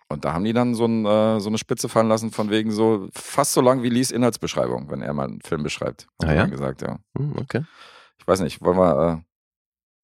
Und 0.10 0.26
da 0.26 0.34
haben 0.34 0.44
die 0.44 0.52
dann 0.52 0.74
so, 0.76 0.86
ein, 0.86 1.06
äh, 1.06 1.40
so 1.40 1.48
eine 1.48 1.58
Spitze 1.58 1.88
fallen 1.88 2.10
lassen, 2.10 2.32
von 2.32 2.50
wegen 2.50 2.72
so 2.72 3.08
fast 3.14 3.54
so 3.54 3.62
lang 3.62 3.82
wie 3.82 3.90
Lees 3.90 4.12
Inhaltsbeschreibung, 4.12 4.90
wenn 4.90 5.02
er 5.02 5.14
mal 5.14 5.28
einen 5.28 5.42
Film 5.42 5.64
beschreibt. 5.64 6.08
Ah, 6.22 6.34
ja? 6.34 6.46
gesagt, 6.48 6.82
ja. 6.82 7.00
Hm, 7.18 7.34
okay. 7.40 7.64
Ich 8.20 8.28
weiß 8.28 8.42
nicht, 8.42 8.62
wollen 8.62 8.78
wir, 8.78 9.24
äh, 9.24 9.31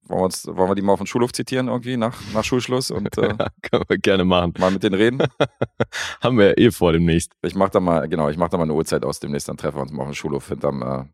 wollen 0.09 0.19
wir, 0.21 0.25
uns, 0.25 0.47
wollen 0.47 0.69
wir 0.69 0.75
die 0.75 0.81
mal 0.81 0.93
auf 0.93 0.99
den 0.99 1.07
Schulhof 1.07 1.31
zitieren 1.33 1.67
irgendwie 1.67 1.97
nach, 1.97 2.15
nach 2.33 2.43
Schulschluss 2.43 2.91
und 2.91 3.17
äh, 3.17 3.29
Ja, 3.29 3.47
können 3.61 3.83
wir 3.87 3.97
gerne 3.97 4.25
machen. 4.25 4.53
mal 4.59 4.71
mit 4.71 4.83
denen 4.83 4.95
reden? 4.95 5.19
Haben 6.21 6.37
wir 6.37 6.47
ja 6.49 6.57
eh 6.57 6.71
vor 6.71 6.93
demnächst. 6.93 7.31
Ich 7.41 7.55
mach 7.55 7.69
da 7.69 7.79
mal, 7.79 8.07
genau, 8.07 8.29
ich 8.29 8.37
mach 8.37 8.49
da 8.49 8.57
mal 8.57 8.63
eine 8.63 8.73
Uhrzeit 8.73 9.03
aus 9.05 9.19
demnächst, 9.19 9.47
dann 9.49 9.57
treffen 9.57 9.77
wir 9.77 9.81
uns 9.81 9.91
mal 9.91 10.03
auf 10.03 10.09
dem 10.09 10.15
Schulhof 10.15 10.47
hinterm, 10.47 10.81
äh, 10.81 11.05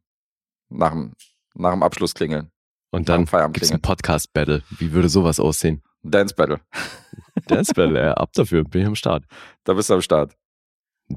nach 0.69 0.92
dem, 0.92 1.13
nach 1.56 1.72
dem 1.72 1.84
Abschluss 1.84 2.13
klingeln. 2.13 2.50
Und 2.92 3.10
dann 3.10 3.25
Feierabend 3.25 3.56
gibt's 3.56 3.72
ein. 3.72 3.81
Podcast-Battle. 3.81 4.62
Wie 4.78 4.92
würde 4.92 5.10
sowas 5.10 5.40
aussehen? 5.40 5.81
Dance 6.04 6.36
Battle. 6.36 6.60
Dance-Battle, 7.48 8.00
ja, 8.00 8.13
ab 8.13 8.31
dafür. 8.34 8.63
Bin 8.63 8.81
ich 8.81 8.88
am 8.88 8.95
Start. 8.95 9.24
Da 9.63 9.74
bist 9.74 9.90
du 9.90 9.95
am 9.95 10.01
Start. 10.01 10.36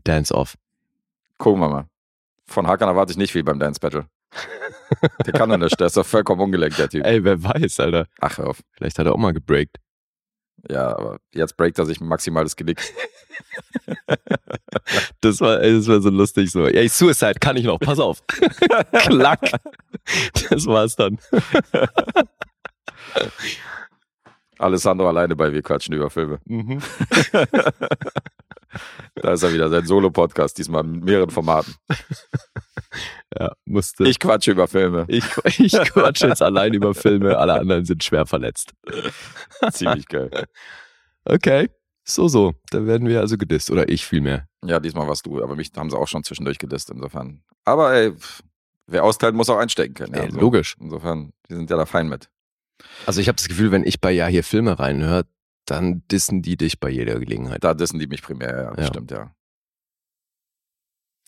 Dance-Off. 0.05 0.57
Gucken 1.39 1.61
wir 1.61 1.69
mal. 1.69 1.87
Von 2.47 2.67
Hakan 2.67 2.89
erwarte 2.89 3.11
ich 3.13 3.19
nicht 3.19 3.33
viel 3.33 3.45
beim 3.45 3.59
Dance 3.59 3.81
Battle. 3.81 4.07
Der 5.25 5.33
kann 5.33 5.49
doch 5.51 5.57
nicht, 5.57 5.79
der 5.79 5.87
ist 5.89 5.97
doch 5.97 6.07
vollkommen 6.07 6.41
ungelenkt, 6.41 6.79
der 6.79 6.89
Typ. 6.89 7.05
Ey, 7.05 7.23
wer 7.25 7.43
weiß, 7.43 7.81
Alter. 7.81 8.07
Ach, 8.21 8.39
hör 8.39 8.49
auf. 8.49 8.63
Vielleicht 8.73 8.99
hat 8.99 9.07
er 9.07 9.13
auch 9.13 9.19
mal 9.19 9.33
gebreakt. 9.33 9.77
Ja, 10.69 10.97
aber 10.97 11.19
jetzt 11.33 11.57
breakt 11.57 11.79
er 11.79 11.87
sich 11.87 12.01
ein 12.01 12.09
maximales 12.09 12.57
Genick. 12.57 12.83
Das 15.21 15.41
war, 15.41 15.61
ey, 15.61 15.75
das 15.75 15.89
war 15.89 16.01
so 16.01 16.11
lustig 16.11 16.51
so. 16.51 16.67
Ey, 16.67 16.89
Suicide 16.89 17.35
kann 17.41 17.57
ich 17.57 17.65
noch, 17.65 17.79
pass 17.79 17.99
auf. 17.99 18.23
Klack. 18.93 19.51
Das 20.51 20.67
war's 20.67 20.95
dann. 20.95 21.19
Alessandro 24.59 25.09
alleine 25.09 25.35
bei 25.35 25.53
Wir 25.53 25.63
quatschen 25.63 25.95
über 25.95 26.11
Filme. 26.11 26.39
Mhm. 26.45 26.81
Da 29.15 29.33
ist 29.33 29.43
er 29.43 29.55
wieder, 29.55 29.71
sein 29.71 29.87
Solo-Podcast, 29.87 30.59
diesmal 30.59 30.83
mit 30.83 31.03
mehreren 31.03 31.31
Formaten. 31.31 31.75
Ja, 33.39 33.53
musste. 33.67 34.05
Ich 34.05 34.19
quatsche 34.19 34.53
über 34.53 34.67
Filme. 34.69 35.05
ich, 35.09 35.25
ich 35.59 35.73
quatsch 35.73 36.23
jetzt 36.23 36.43
allein 36.43 36.73
über 36.75 36.95
Filme, 36.95 37.37
alle 37.37 37.55
anderen 37.55 37.85
sind 37.85 38.03
schwer 38.05 38.25
verletzt. 38.27 38.73
Ziemlich 39.73 40.07
geil. 40.09 40.31
Okay. 41.25 41.69
So, 42.05 42.29
so. 42.29 42.55
Da 42.71 42.87
werden 42.87 43.09
wir 43.09 43.21
also 43.21 43.37
gedisst. 43.37 43.71
Oder 43.71 43.89
ich 43.89 44.07
vielmehr. 44.07 44.47
Ja, 44.65 44.79
diesmal 44.81 45.09
warst 45.09 45.27
du, 45.27 45.43
aber 45.43 45.57
mich 45.57 45.73
haben 45.77 45.91
sie 45.91 45.99
auch 45.99 46.07
schon 46.09 46.23
zwischendurch 46.23 46.59
gedisst, 46.59 46.89
insofern. 46.91 47.43
Aber 47.65 47.93
ey, 47.95 48.13
wer 48.87 49.03
austeilt, 49.05 49.35
muss 49.35 49.51
auch 49.51 49.59
einstecken 49.59 49.95
können. 49.95 50.15
Ja, 50.15 50.23
Ey, 50.23 50.31
so. 50.31 50.39
logisch. 50.39 50.77
Insofern, 50.81 51.33
die 51.51 51.55
sind 51.57 51.69
ja 51.69 51.77
da 51.77 51.85
fein 51.85 52.09
mit. 52.09 52.31
Also 53.07 53.21
ich 53.21 53.27
habe 53.29 53.37
das 53.37 53.49
Gefühl, 53.49 53.73
wenn 53.73 53.85
ich 53.85 54.01
bei 54.01 54.13
Ja 54.13 54.27
hier 54.29 54.45
Filme 54.45 54.79
reinhöre, 54.79 55.25
dann 55.65 56.05
dissen 56.13 56.43
die 56.43 56.57
dich 56.57 56.79
bei 56.79 56.89
jeder 56.91 57.19
Gelegenheit. 57.19 57.65
Da 57.65 57.75
dissen 57.75 57.99
die 57.99 58.07
mich 58.07 58.23
primär, 58.23 58.73
ja, 58.77 58.81
Ja. 58.81 58.87
stimmt, 58.87 59.11
ja. 59.11 59.33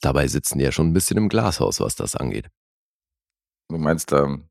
Dabei 0.01 0.29
sitzen 0.29 0.59
die 0.59 0.65
ja 0.65 0.73
schon 0.73 0.89
ein 0.89 0.93
bisschen 0.93 1.17
im 1.17 1.29
Glashaus, 1.29 1.81
was 1.81 1.97
das 1.97 2.15
angeht. 2.17 2.47
Du 3.69 3.79
meinst, 3.79 4.13
ähm, 4.13 4.45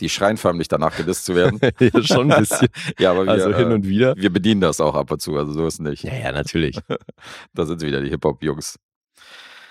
die 0.00 0.08
schreien 0.08 0.36
förmlich 0.36 0.68
danach 0.68 0.96
gedisst 0.96 1.24
zu 1.24 1.34
werden? 1.34 1.60
ja, 1.80 2.02
schon 2.02 2.32
ein 2.32 2.40
bisschen. 2.40 2.68
ja, 2.98 3.12
aber 3.12 3.24
wir, 3.24 3.32
Also 3.32 3.54
hin 3.54 3.70
äh, 3.70 3.74
und 3.74 3.86
wieder. 3.86 4.16
wir 4.16 4.30
bedienen 4.32 4.60
das 4.60 4.80
auch 4.80 4.94
ab 4.94 5.10
und 5.10 5.20
zu, 5.20 5.36
also 5.36 5.52
so 5.52 5.66
ist 5.66 5.80
nicht. 5.80 6.02
Ja, 6.02 6.14
ja, 6.14 6.32
natürlich. 6.32 6.78
Da 7.54 7.66
sind 7.66 7.78
sie 7.80 7.86
wieder, 7.86 8.00
die 8.00 8.08
Hip-Hop-Jungs. 8.10 8.78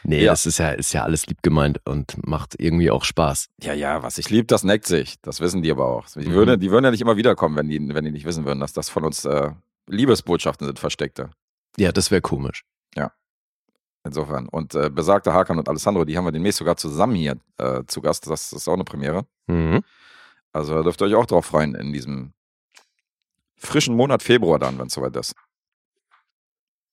Nee, 0.04 0.24
Ja. 0.24 0.32
das 0.32 0.46
ist 0.48 0.58
ja, 0.58 0.72
ist 0.72 0.94
ja 0.94 1.04
alles 1.04 1.28
lieb 1.28 1.44
gemeint 1.44 1.80
und 1.86 2.26
macht 2.26 2.56
irgendwie 2.58 2.90
auch 2.90 3.04
Spaß. 3.04 3.50
Ja, 3.62 3.74
ja, 3.74 4.02
was 4.02 4.18
ich 4.18 4.30
lieb, 4.32 4.48
das 4.48 4.64
neckt 4.64 4.88
sich. 4.88 5.16
Das 5.22 5.42
wissen 5.42 5.62
die 5.62 5.70
aber 5.70 5.86
auch. 5.86 6.08
Die, 6.16 6.28
Mhm. 6.30 6.34
würden, 6.34 6.60
die 6.60 6.72
würden 6.72 6.86
ja 6.86 6.92
nicht 6.92 7.02
immer 7.02 7.18
wiederkommen, 7.18 7.56
wenn 7.56 7.68
die, 7.68 7.94
wenn 7.94 8.06
die 8.06 8.12
nicht 8.12 8.26
wissen 8.26 8.46
würden, 8.46 8.60
dass 8.62 8.74
das 8.74 8.90
von 8.90 9.04
uns 9.04 9.26
äh, 9.26 9.52
Liebesbotschaften 9.88 10.66
sind, 10.66 10.80
versteckte. 10.80 11.30
Ja, 11.78 11.92
das 11.92 12.10
wäre 12.10 12.22
komisch. 12.22 12.64
Insofern. 14.04 14.48
Und 14.48 14.74
äh, 14.74 14.90
besagte 14.90 15.34
Hakan 15.34 15.60
und 15.60 15.70
Alessandro, 15.70 16.06
die 16.06 16.18
haben 16.18 16.26
wir 16.26 16.32
demnächst 16.32 16.58
sogar 16.58 16.76
zusammen 16.76 17.16
hier 17.16 17.38
äh, 17.58 17.84
zu 17.86 18.02
Gast. 18.02 18.28
Das 18.30 18.52
ist 18.52 18.68
auch 18.68 18.74
eine 18.74 18.84
Premiere. 18.84 19.26
Mhm. 19.48 19.82
Also 20.54 20.74
da 20.74 20.84
dürft 20.84 21.02
ihr 21.02 21.06
euch 21.06 21.16
auch 21.16 21.26
drauf 21.26 21.46
freuen 21.46 21.76
in 21.76 21.94
diesem 21.94 22.34
frischen 23.56 23.96
Monat 23.96 24.24
Februar 24.24 24.58
dann, 24.60 24.80
wenn 24.80 24.88
es 24.88 24.94
soweit 24.94 25.16
ist. 25.16 25.36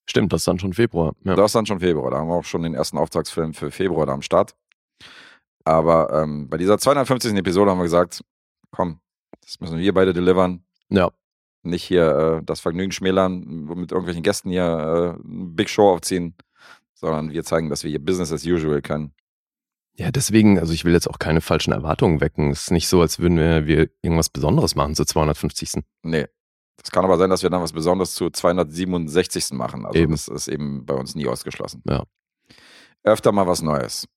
Stimmt, 0.07 0.33
das 0.33 0.41
ist 0.41 0.47
dann 0.47 0.59
schon 0.59 0.73
Februar. 0.73 1.13
Ja. 1.23 1.35
Das 1.35 1.47
ist 1.47 1.55
dann 1.55 1.65
schon 1.65 1.79
Februar. 1.79 2.11
Da 2.11 2.17
haben 2.17 2.29
wir 2.29 2.35
auch 2.35 2.43
schon 2.43 2.63
den 2.63 2.73
ersten 2.73 2.97
Auftragsfilm 2.97 3.53
für 3.53 3.71
Februar 3.71 4.05
da 4.05 4.13
am 4.13 4.21
Start. 4.21 4.55
Aber 5.65 6.11
ähm, 6.13 6.49
bei 6.49 6.57
dieser 6.57 6.77
250. 6.77 7.33
Episode 7.35 7.71
haben 7.71 7.79
wir 7.79 7.83
gesagt, 7.83 8.23
komm, 8.71 8.99
das 9.41 9.59
müssen 9.59 9.77
wir 9.77 9.93
beide 9.93 10.13
delivern. 10.13 10.63
ja. 10.89 11.09
Nicht 11.61 11.83
hier 11.83 12.39
äh, 12.39 12.43
das 12.45 12.61
Vergnügen 12.61 12.93
schmälern, 12.93 13.41
mit 13.41 13.91
irgendwelchen 13.91 14.23
Gästen 14.23 14.49
hier 14.49 14.63
äh, 14.63 15.27
eine 15.27 15.45
Big 15.49 15.69
Show 15.69 15.89
aufziehen, 15.89 16.33
sondern 16.99 17.31
wir 17.31 17.43
zeigen, 17.43 17.69
dass 17.69 17.83
wir 17.83 17.89
hier 17.89 18.03
Business 18.03 18.31
as 18.31 18.45
usual 18.45 18.81
können. 18.81 19.13
Ja, 19.93 20.11
deswegen, 20.11 20.59
also 20.59 20.71
ich 20.71 20.85
will 20.85 20.93
jetzt 20.93 21.09
auch 21.09 21.19
keine 21.19 21.41
falschen 21.41 21.73
Erwartungen 21.73 22.21
wecken. 22.21 22.51
Es 22.51 22.63
ist 22.63 22.71
nicht 22.71 22.87
so, 22.87 23.01
als 23.01 23.19
würden 23.19 23.37
wir, 23.37 23.67
wir 23.67 23.89
irgendwas 24.01 24.29
Besonderes 24.29 24.75
machen 24.75 24.95
zur 24.95 25.05
250. 25.05 25.81
Nee. 26.03 26.27
Das 26.77 26.91
kann 26.91 27.03
aber 27.03 27.17
sein, 27.17 27.29
dass 27.29 27.43
wir 27.43 27.49
dann 27.49 27.61
was 27.61 27.73
Besonderes 27.73 28.13
zu 28.13 28.29
267. 28.29 29.51
machen. 29.51 29.85
Also 29.85 29.99
Eben. 29.99 30.13
das 30.13 30.29
ist 30.29 30.47
eben 30.47 30.85
bei 30.85 30.93
uns 30.93 31.15
nie 31.15 31.27
ausgeschlossen. 31.27 31.83
Ja. 31.85 32.03
Öfter 33.03 33.33
mal 33.33 33.47
was 33.47 33.61
Neues. 33.61 34.07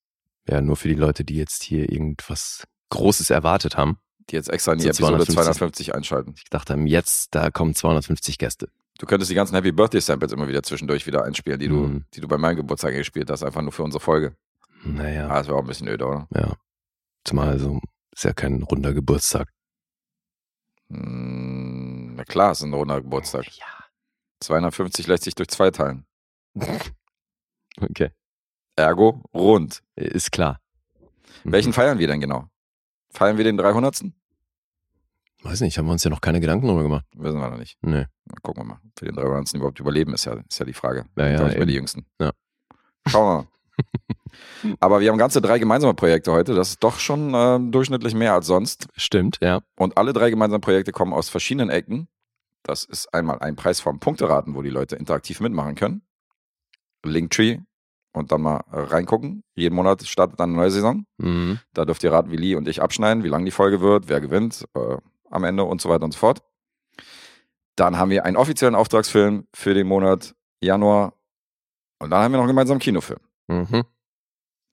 Ja, 0.49 0.61
nur 0.61 0.77
für 0.77 0.89
die 0.89 0.95
Leute, 0.95 1.25
die 1.25 1.37
jetzt 1.37 1.65
hier 1.65 1.91
irgendwas 1.91 2.65
Großes 2.91 3.31
erwartet 3.31 3.77
haben. 3.77 3.99
Die 4.31 4.37
jetzt 4.37 4.51
extra 4.51 4.73
in 4.73 4.79
die 4.79 4.87
Episode 4.87 5.25
250. 5.27 5.35
250 5.35 5.95
einschalten. 5.97 6.35
Ich 6.37 6.51
dachte, 6.51 6.75
jetzt, 6.75 7.35
da 7.35 7.51
kommen 7.51 7.75
250 7.75 8.39
Gäste. 8.39 8.69
Du 9.03 9.07
könntest 9.07 9.33
die 9.33 9.35
ganzen 9.35 9.57
Happy 9.57 9.73
Birthday 9.73 10.01
Samples 10.01 10.31
immer 10.31 10.47
wieder 10.47 10.63
zwischendurch 10.63 11.09
wieder 11.09 11.25
einspielen, 11.25 11.59
die 11.59 11.67
du, 11.67 11.75
Mhm. 11.75 12.05
die 12.15 12.21
du 12.21 12.29
bei 12.29 12.39
meinem 12.39 12.55
Geburtstag 12.55 12.95
gespielt 12.95 13.29
hast, 13.31 13.43
einfach 13.43 13.61
nur 13.61 13.73
für 13.73 13.83
unsere 13.83 13.99
Folge. 14.01 14.37
Naja, 14.85 15.27
Ah, 15.29 15.39
das 15.39 15.49
wäre 15.49 15.57
auch 15.57 15.63
ein 15.63 15.67
bisschen 15.67 15.89
öde, 15.89 16.07
oder? 16.07 16.29
ja. 16.33 16.57
Zumal 17.25 17.59
so, 17.59 17.81
ist 18.13 18.23
ja 18.23 18.33
kein 18.33 18.63
runder 18.63 18.93
Geburtstag. 18.95 19.49
Mm, 20.89 22.15
na 22.15 22.23
klar, 22.25 22.53
es 22.53 22.59
ist 22.61 22.65
ein 22.67 22.75
runder 22.75 23.01
Geburtstag. 23.03 23.45
Ja. 23.57 23.67
250 24.39 25.09
lässt 25.09 25.25
sich 25.25 25.35
durch 25.35 25.49
zwei 25.49 25.71
teilen. 25.73 26.07
Okay, 27.81 28.11
Ergo 28.77 29.25
rund. 29.35 29.83
ist 29.97 30.31
klar. 30.31 30.61
Mhm. 31.43 31.53
Welchen 31.53 31.73
feiern 31.73 31.99
wir 31.99 32.07
denn 32.07 32.21
genau? 32.21 32.47
Feiern 33.11 33.37
wir 33.37 33.45
den 33.45 33.57
300. 33.57 34.05
Weiß 35.43 35.61
nicht, 35.61 35.77
haben 35.77 35.87
wir 35.87 35.93
uns 35.93 36.05
ja 36.05 36.11
noch 36.11 36.21
keine 36.21 36.41
Gedanken 36.41 36.67
darüber 36.67 36.85
gemacht. 36.85 37.05
Wissen 37.17 37.39
wir 37.39 37.51
noch 37.51 37.59
nicht. 37.59 37.77
Nee. 37.83 38.07
Na, 38.27 38.35
gucken 38.43 38.63
wir 38.63 38.67
mal. 38.75 38.81
Für 38.97 39.07
den 39.07 39.17
300. 39.17 39.55
überhaupt 39.55 39.81
überleben, 39.81 40.15
ist 40.15 40.25
ja, 40.25 40.35
ist 40.35 40.59
ja 40.59 40.65
die 40.65 40.73
Frage. 40.73 41.05
Ja, 41.17 41.27
ja, 41.27 41.49
ich 41.49 41.59
bei 41.59 41.65
die 41.65 41.75
Jüngsten. 41.75 42.07
Ja. 42.21 42.31
Schauen 43.07 43.27
wir 43.27 43.35
mal. 43.43 43.47
Aber 44.81 45.01
wir 45.01 45.11
haben 45.11 45.19
ganze 45.19 45.41
drei 45.41 45.59
gemeinsame 45.59 45.95
Projekte 45.95 46.31
heute. 46.31 46.55
Das 46.55 46.71
ist 46.71 46.85
doch 46.85 46.99
schon 46.99 47.35
äh, 47.35 47.59
durchschnittlich 47.71 48.15
mehr 48.15 48.35
als 48.35 48.47
sonst. 48.47 48.87
Stimmt, 48.97 49.39
ja. 49.43 49.63
Und 49.77 49.99
alle 49.99 50.13
drei 50.13 50.31
gemeinsamen 50.31 50.61
Projekte 50.61 50.93
kommen 50.93 51.13
aus 51.13 51.29
verschiedenen 51.29 51.71
Ecken. 51.71 52.09
Das 52.63 52.85
ist 52.85 53.13
einmal 53.13 53.41
ein 53.41 53.57
Preis 53.57 53.81
vom 53.81 53.99
Punkteraten, 53.99 54.55
wo 54.55 54.63
die 54.63 54.71
Leute 54.71 54.95
interaktiv 54.95 55.41
mitmachen 55.41 55.75
können. 55.75 56.03
Linktree. 57.05 57.59
Und 58.15 58.31
dann 58.31 58.43
mal 58.43 58.63
äh, 58.71 58.79
reingucken. 58.79 59.43
Jeden 59.55 59.75
Monat 59.75 60.07
startet 60.07 60.39
dann 60.39 60.51
eine 60.51 60.59
neue 60.59 60.71
Saison. 60.71 61.07
Mhm. 61.17 61.59
Da 61.73 61.87
dürft 61.87 62.05
ihr 62.05 62.13
raten, 62.13 62.31
wie 62.31 62.37
Lee 62.37 62.55
und 62.55 62.69
ich 62.69 62.83
abschneiden, 62.83 63.25
wie 63.25 63.29
lang 63.29 63.45
die 63.45 63.51
Folge 63.51 63.81
wird, 63.81 64.09
wer 64.09 64.21
gewinnt 64.21 64.67
äh, 64.75 64.99
am 65.33 65.45
Ende 65.45 65.65
und 65.65 65.81
so 65.81 65.89
weiter 65.89 66.05
und 66.05 66.13
so 66.13 66.19
fort. 66.19 66.43
Dann 67.77 67.97
haben 67.97 68.11
wir 68.11 68.25
einen 68.25 68.37
offiziellen 68.37 68.75
Auftragsfilm 68.75 69.47
für 69.55 69.75
den 69.75 69.87
Monat 69.87 70.35
Januar. 70.61 71.15
Und 71.99 72.11
dann 72.11 72.23
haben 72.23 72.33
wir 72.33 72.37
noch 72.37 72.45
einen 72.45 72.51
gemeinsamen 72.53 72.81
Kinofilm. 72.81 73.21
Mhm. 73.49 73.85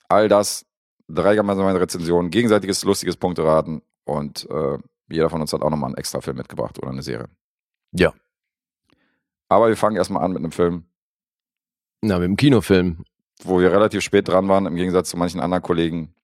All 0.08 0.28
das 0.28 0.66
drei 1.08 1.34
gemeinsame 1.34 1.78
Rezensionen, 1.80 2.30
gegenseitiges 2.30 2.84
lustiges 2.84 3.16
Punkteraten 3.16 3.82
und 4.04 4.48
äh, 4.50 4.78
jeder 5.08 5.30
von 5.30 5.40
uns 5.40 5.52
hat 5.52 5.62
auch 5.62 5.70
nochmal 5.70 5.88
einen 5.88 5.96
extra 5.96 6.20
Film 6.20 6.36
mitgebracht 6.36 6.78
oder 6.78 6.90
eine 6.90 7.02
Serie. 7.02 7.28
Ja. 7.92 8.12
Aber 9.48 9.68
wir 9.68 9.76
fangen 9.76 9.96
erstmal 9.96 10.22
an 10.22 10.32
mit 10.32 10.38
einem 10.38 10.52
Film, 10.52 10.84
Na, 12.02 12.18
mit 12.18 12.28
dem 12.28 12.36
Kinofilm. 12.36 13.04
wo 13.42 13.60
wir 13.60 13.72
relativ 13.72 14.02
spät 14.02 14.28
dran 14.28 14.48
waren, 14.48 14.66
im 14.66 14.76
Gegensatz 14.76 15.10
zu 15.10 15.16
manchen 15.16 15.40
anderen 15.40 15.62
Kollegen. 15.62 16.14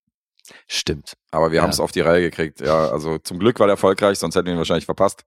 Stimmt. 0.69 1.15
Aber 1.31 1.51
wir 1.51 1.57
Ja. 1.57 1.63
haben 1.63 1.71
es 1.71 1.81
auf 1.81 1.93
die 1.93 2.01
Reihe 2.01 2.23
gekriegt. 2.23 2.61
Ja, 2.61 2.89
also 2.89 3.19
zum 3.19 3.39
Glück 3.39 3.59
war 3.61 3.67
der 3.67 3.75
erfolgreich, 3.75 4.19
sonst 4.19 4.35
hätten 4.37 4.47
wir 4.47 4.55
ihn 4.55 4.59
wahrscheinlich 4.59 4.85
verpasst. 4.87 5.25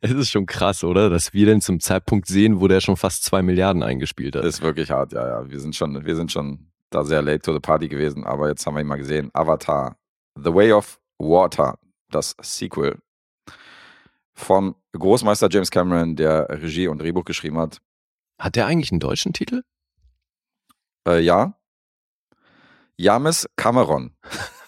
Es 0.00 0.10
ist 0.12 0.30
schon 0.30 0.46
krass, 0.46 0.82
oder? 0.82 1.10
Dass 1.10 1.34
wir 1.34 1.44
den 1.46 1.60
zum 1.60 1.80
Zeitpunkt 1.80 2.26
sehen, 2.26 2.60
wo 2.60 2.68
der 2.68 2.80
schon 2.80 2.96
fast 2.96 3.24
zwei 3.24 3.42
Milliarden 3.42 3.82
eingespielt 3.82 4.34
hat. 4.34 4.44
Ist 4.44 4.62
wirklich 4.62 4.90
hart, 4.90 5.12
ja, 5.12 5.26
ja. 5.42 5.50
Wir 5.50 5.60
sind 5.60 5.76
schon, 5.76 6.04
wir 6.06 6.16
sind 6.16 6.32
schon 6.32 6.70
da 6.90 7.04
sehr 7.04 7.20
late 7.20 7.40
to 7.40 7.52
the 7.52 7.60
party 7.60 7.88
gewesen, 7.88 8.24
aber 8.24 8.48
jetzt 8.48 8.66
haben 8.66 8.74
wir 8.74 8.80
ihn 8.80 8.86
mal 8.86 8.96
gesehen. 8.96 9.30
Avatar, 9.34 9.96
The 10.36 10.54
Way 10.54 10.72
of 10.72 10.98
Water, 11.18 11.78
das 12.10 12.34
Sequel 12.40 12.96
vom 14.32 14.74
Großmeister 14.92 15.48
James 15.50 15.70
Cameron, 15.70 16.16
der 16.16 16.48
Regie 16.48 16.88
und 16.88 17.02
Drehbuch 17.02 17.24
geschrieben 17.24 17.58
hat. 17.58 17.78
Hat 18.38 18.56
der 18.56 18.66
eigentlich 18.66 18.90
einen 18.92 19.00
deutschen 19.00 19.32
Titel? 19.34 19.62
Äh, 21.06 21.20
ja. 21.20 21.57
James 22.98 23.48
Cameron. 23.56 24.14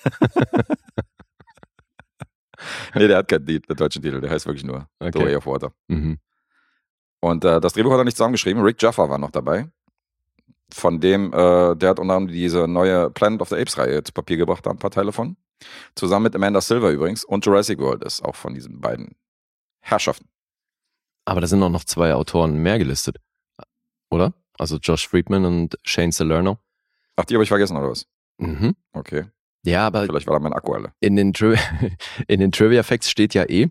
nee, 2.94 3.08
der 3.08 3.18
hat 3.18 3.28
keinen 3.28 3.44
der 3.44 3.76
deutschen 3.76 4.02
Titel, 4.02 4.20
der 4.20 4.30
heißt 4.30 4.46
wirklich 4.46 4.64
nur 4.64 4.88
The 5.00 5.08
Okay. 5.08 5.25
Way 5.25 5.37
of 5.37 5.46
Water. 5.46 5.72
Mhm. 5.88 6.18
Und 7.20 7.44
äh, 7.44 7.60
das 7.60 7.75
Drehbuch 7.75 7.92
hat 7.92 7.99
er 7.99 8.04
nicht 8.04 8.16
zusammengeschrieben. 8.16 8.62
Rick 8.62 8.80
Jaffa 8.80 9.10
war 9.10 9.18
noch 9.18 9.30
dabei. 9.30 9.68
Von 10.72 11.00
dem, 11.00 11.32
äh, 11.32 11.76
der 11.76 11.90
hat 11.90 11.99
unter 11.99 12.14
anderem 12.14 12.28
diese 12.28 12.68
neue 12.68 13.10
Planet 13.10 13.42
of 13.42 13.49
the 13.49 13.56
Apes 13.56 13.76
Reihe 13.76 14.02
zu 14.02 14.12
Papier 14.12 14.37
gebracht, 14.37 14.64
da 14.64 14.70
ein 14.70 14.78
paar 14.78 14.92
Teile 14.92 15.12
von. 15.12 15.37
Zusammen 15.94 16.25
mit 16.25 16.34
Amanda 16.34 16.60
Silver 16.60 16.90
übrigens. 16.90 17.25
Und 17.25 17.44
Jurassic 17.44 17.78
World 17.80 18.04
ist 18.04 18.25
auch 18.25 18.37
von 18.37 18.54
diesen 18.54 18.80
beiden 18.80 19.16
Herrschaften. 19.80 20.28
Aber 21.25 21.40
da 21.40 21.46
sind 21.46 21.62
auch 21.62 21.68
noch 21.68 21.84
zwei 21.84 22.14
Autoren 22.14 22.62
mehr 22.62 22.78
gelistet. 22.78 23.16
Oder? 24.10 24.32
Also 24.58 24.76
Josh 24.76 25.08
Friedman 25.08 25.44
und 25.44 25.76
Shane 25.84 26.12
Salerno. 26.12 26.58
Ach, 27.16 27.25
die 27.25 27.34
habe 27.34 27.42
ich 27.42 27.49
vergessen, 27.49 27.76
oder 27.76 27.90
was? 27.90 28.06
Mhm. 28.40 28.75
Okay. 28.92 29.25
Ja, 29.64 29.87
aber 29.87 30.04
Vielleicht 30.06 30.26
war 30.26 30.35
da 30.35 30.40
mein 30.40 30.52
Akku 30.54 30.73
alle. 30.73 30.92
in 31.00 31.16
den, 31.16 31.32
Tri 31.32 31.56
in 32.28 32.40
den 32.40 32.50
Trivia 32.52 32.82
Facts 32.82 33.11
steht 33.11 33.35
ja 33.35 33.44
eh, 33.49 33.68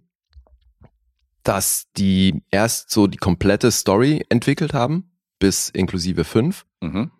dass 1.44 1.88
die 1.98 2.44
erst 2.52 2.92
so 2.92 3.08
die 3.08 3.18
komplette 3.18 3.72
Story 3.72 4.24
entwickelt 4.30 4.74
haben, 4.74 5.12
bis 5.40 5.70
inklusive 5.70 6.24
fünf, 6.24 6.66
Mhm. 6.82 7.12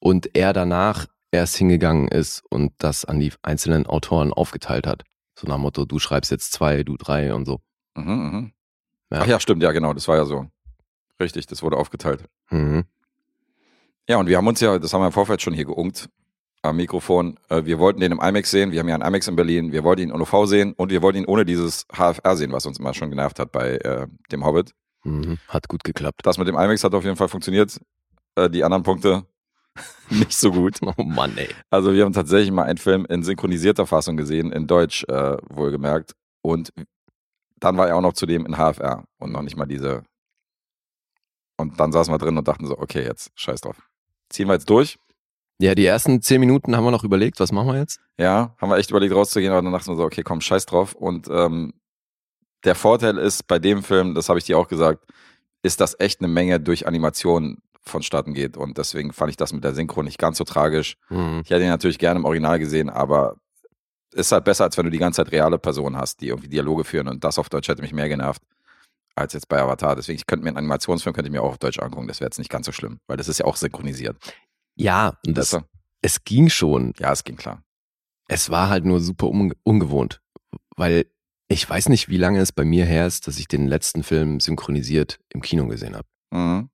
und 0.00 0.34
er 0.36 0.52
danach 0.52 1.06
erst 1.30 1.56
hingegangen 1.56 2.08
ist 2.08 2.42
und 2.50 2.72
das 2.78 3.04
an 3.04 3.20
die 3.20 3.32
einzelnen 3.42 3.86
Autoren 3.86 4.32
aufgeteilt 4.32 4.86
hat. 4.86 5.04
So 5.38 5.46
nach 5.46 5.54
dem 5.56 5.62
Motto, 5.62 5.84
du 5.86 5.98
schreibst 5.98 6.30
jetzt 6.30 6.52
zwei, 6.52 6.82
du 6.82 6.96
drei 6.96 7.32
und 7.32 7.46
so. 7.46 7.60
Mhm, 7.94 8.04
mhm. 8.12 8.52
Ja. 9.10 9.20
Ach 9.22 9.26
ja, 9.26 9.40
stimmt, 9.40 9.62
ja, 9.62 9.72
genau, 9.72 9.94
das 9.94 10.08
war 10.08 10.16
ja 10.16 10.24
so. 10.24 10.46
Richtig, 11.20 11.46
das 11.46 11.62
wurde 11.62 11.76
aufgeteilt. 11.76 12.24
Mhm. 12.50 12.84
Ja, 14.08 14.16
und 14.18 14.26
wir 14.26 14.36
haben 14.36 14.46
uns 14.46 14.60
ja, 14.60 14.78
das 14.78 14.92
haben 14.92 15.00
wir 15.02 15.06
im 15.06 15.12
Vorfeld 15.12 15.40
schon 15.40 15.54
hier 15.54 15.64
geunkt, 15.64 16.08
am 16.62 16.76
Mikrofon. 16.76 17.38
Äh, 17.48 17.64
Wir 17.64 17.78
wollten 17.78 18.00
den 18.00 18.12
im 18.12 18.20
IMAX 18.20 18.50
sehen. 18.50 18.72
Wir 18.72 18.80
haben 18.80 18.88
ja 18.88 18.94
einen 18.94 19.04
IMAX 19.06 19.28
in 19.28 19.36
Berlin. 19.36 19.72
Wir 19.72 19.84
wollten 19.84 20.02
ihn 20.02 20.10
in 20.10 20.20
OV 20.20 20.46
sehen 20.46 20.72
und 20.74 20.90
wir 20.90 21.02
wollten 21.02 21.18
ihn 21.18 21.26
ohne 21.26 21.44
dieses 21.44 21.86
HFR 21.92 22.36
sehen, 22.36 22.52
was 22.52 22.66
uns 22.66 22.78
immer 22.78 22.94
schon 22.94 23.10
genervt 23.10 23.38
hat 23.38 23.52
bei 23.52 23.76
äh, 23.78 24.06
dem 24.30 24.44
Hobbit. 24.44 24.72
Mhm. 25.04 25.38
Hat 25.48 25.68
gut 25.68 25.82
geklappt. 25.84 26.20
Das 26.24 26.38
mit 26.38 26.46
dem 26.48 26.54
IMAX 26.54 26.84
hat 26.84 26.94
auf 26.94 27.04
jeden 27.04 27.16
Fall 27.16 27.28
funktioniert. 27.28 27.80
Äh, 28.36 28.48
die 28.48 28.62
anderen 28.64 28.84
Punkte 28.84 29.26
nicht 30.10 30.34
so 30.34 30.52
gut. 30.52 30.78
Oh 30.96 31.02
Mann, 31.02 31.36
ey. 31.36 31.48
Also 31.70 31.92
wir 31.92 32.04
haben 32.04 32.12
tatsächlich 32.12 32.52
mal 32.52 32.64
einen 32.64 32.78
Film 32.78 33.06
in 33.06 33.22
synchronisierter 33.22 33.86
Fassung 33.86 34.16
gesehen, 34.16 34.52
in 34.52 34.66
Deutsch 34.66 35.04
äh, 35.08 35.36
wohlgemerkt. 35.48 36.12
Und 36.42 36.72
dann 37.58 37.76
war 37.76 37.88
er 37.88 37.96
auch 37.96 38.00
noch 38.00 38.12
zudem 38.12 38.46
in 38.46 38.54
HFR 38.56 39.04
und 39.18 39.32
noch 39.32 39.42
nicht 39.42 39.56
mal 39.56 39.66
diese. 39.66 40.02
Und 41.56 41.78
dann 41.78 41.92
saßen 41.92 42.12
wir 42.12 42.18
drin 42.18 42.36
und 42.36 42.46
dachten 42.48 42.66
so, 42.66 42.76
okay, 42.78 43.02
jetzt 43.04 43.30
scheiß 43.36 43.60
drauf. 43.60 43.76
Ziehen 44.28 44.48
wir 44.48 44.54
jetzt 44.54 44.68
durch. 44.68 44.98
Ja, 45.62 45.76
die 45.76 45.86
ersten 45.86 46.20
zehn 46.22 46.40
Minuten 46.40 46.74
haben 46.74 46.82
wir 46.82 46.90
noch 46.90 47.04
überlegt, 47.04 47.38
was 47.38 47.52
machen 47.52 47.68
wir 47.68 47.78
jetzt? 47.78 48.00
Ja, 48.18 48.52
haben 48.60 48.68
wir 48.68 48.78
echt 48.78 48.90
überlegt 48.90 49.14
rauszugehen, 49.14 49.52
aber 49.52 49.62
dann 49.62 49.72
dachten 49.72 49.92
wir 49.92 49.96
so, 49.96 50.02
okay, 50.02 50.24
komm, 50.24 50.40
scheiß 50.40 50.66
drauf. 50.66 50.94
Und 50.94 51.28
ähm, 51.30 51.72
der 52.64 52.74
Vorteil 52.74 53.16
ist 53.16 53.46
bei 53.46 53.60
dem 53.60 53.84
Film, 53.84 54.16
das 54.16 54.28
habe 54.28 54.40
ich 54.40 54.44
dir 54.44 54.58
auch 54.58 54.66
gesagt, 54.66 55.04
ist, 55.62 55.80
dass 55.80 55.94
echt 56.00 56.20
eine 56.20 56.26
Menge 56.26 56.58
durch 56.58 56.88
Animation 56.88 57.58
vonstatten 57.80 58.34
geht. 58.34 58.56
Und 58.56 58.76
deswegen 58.76 59.12
fand 59.12 59.30
ich 59.30 59.36
das 59.36 59.52
mit 59.52 59.62
der 59.62 59.72
Synchro 59.72 60.02
nicht 60.02 60.18
ganz 60.18 60.38
so 60.38 60.42
tragisch. 60.42 60.96
Mhm. 61.10 61.42
Ich 61.44 61.50
hätte 61.50 61.62
ihn 61.62 61.68
natürlich 61.68 62.00
gerne 62.00 62.18
im 62.18 62.24
Original 62.24 62.58
gesehen, 62.58 62.90
aber 62.90 63.36
ist 64.12 64.32
halt 64.32 64.42
besser, 64.42 64.64
als 64.64 64.76
wenn 64.76 64.86
du 64.86 64.90
die 64.90 64.98
ganze 64.98 65.22
Zeit 65.22 65.30
reale 65.30 65.60
Personen 65.60 65.96
hast, 65.96 66.22
die 66.22 66.26
irgendwie 66.26 66.48
Dialoge 66.48 66.82
führen. 66.82 67.06
Und 67.06 67.22
das 67.22 67.38
auf 67.38 67.48
Deutsch 67.48 67.68
hätte 67.68 67.82
mich 67.82 67.92
mehr 67.92 68.08
genervt 68.08 68.42
als 69.14 69.32
jetzt 69.32 69.48
bei 69.48 69.60
Avatar. 69.60 69.94
Deswegen, 69.94 70.16
ich 70.16 70.26
könnte 70.26 70.42
mir 70.42 70.48
einen 70.48 70.58
Animationsfilm 70.58 71.14
könnte 71.14 71.28
ich 71.28 71.32
mir 71.32 71.42
auch 71.42 71.50
auf 71.50 71.58
Deutsch 71.58 71.78
angucken. 71.78 72.08
Das 72.08 72.18
wäre 72.18 72.26
jetzt 72.26 72.38
nicht 72.38 72.50
ganz 72.50 72.66
so 72.66 72.72
schlimm, 72.72 72.98
weil 73.06 73.16
das 73.16 73.28
ist 73.28 73.38
ja 73.38 73.44
auch 73.44 73.54
synchronisiert. 73.54 74.16
Ja, 74.74 75.18
und 75.26 75.36
das, 75.36 75.56
es 76.00 76.24
ging 76.24 76.48
schon. 76.48 76.92
Ja, 76.98 77.12
es 77.12 77.24
ging 77.24 77.36
klar. 77.36 77.62
Es 78.28 78.50
war 78.50 78.68
halt 78.68 78.84
nur 78.84 79.00
super 79.00 79.28
unge 79.28 79.54
ungewohnt, 79.62 80.20
weil 80.76 81.06
ich 81.48 81.68
weiß 81.68 81.88
nicht, 81.90 82.08
wie 82.08 82.16
lange 82.16 82.40
es 82.40 82.52
bei 82.52 82.64
mir 82.64 82.86
her 82.86 83.06
ist, 83.06 83.26
dass 83.26 83.38
ich 83.38 83.46
den 83.48 83.66
letzten 83.66 84.02
Film 84.02 84.40
synchronisiert 84.40 85.18
im 85.28 85.42
Kino 85.42 85.66
gesehen 85.66 85.94
habe. 85.94 86.08
Mhm. 86.30 86.70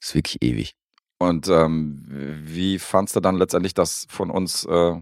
Das 0.00 0.10
ist 0.10 0.14
wirklich 0.14 0.42
ewig. 0.42 0.76
Und 1.18 1.48
ähm, 1.48 2.04
wie 2.44 2.78
fandst 2.78 3.16
du 3.16 3.20
dann 3.20 3.36
letztendlich, 3.36 3.74
dass 3.74 4.06
von 4.08 4.30
uns 4.30 4.64
äh, 4.66 5.00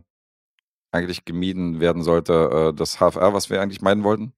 eigentlich 0.93 1.25
gemieden 1.25 1.81
werden 1.81 2.03
sollte, 2.03 2.71
äh, 2.73 2.77
das 2.77 2.97
HFR, 2.99 3.35
was 3.35 3.51
wir 3.51 3.61
eigentlich 3.61 3.83
meiden 3.83 4.05
wollten? 4.05 4.33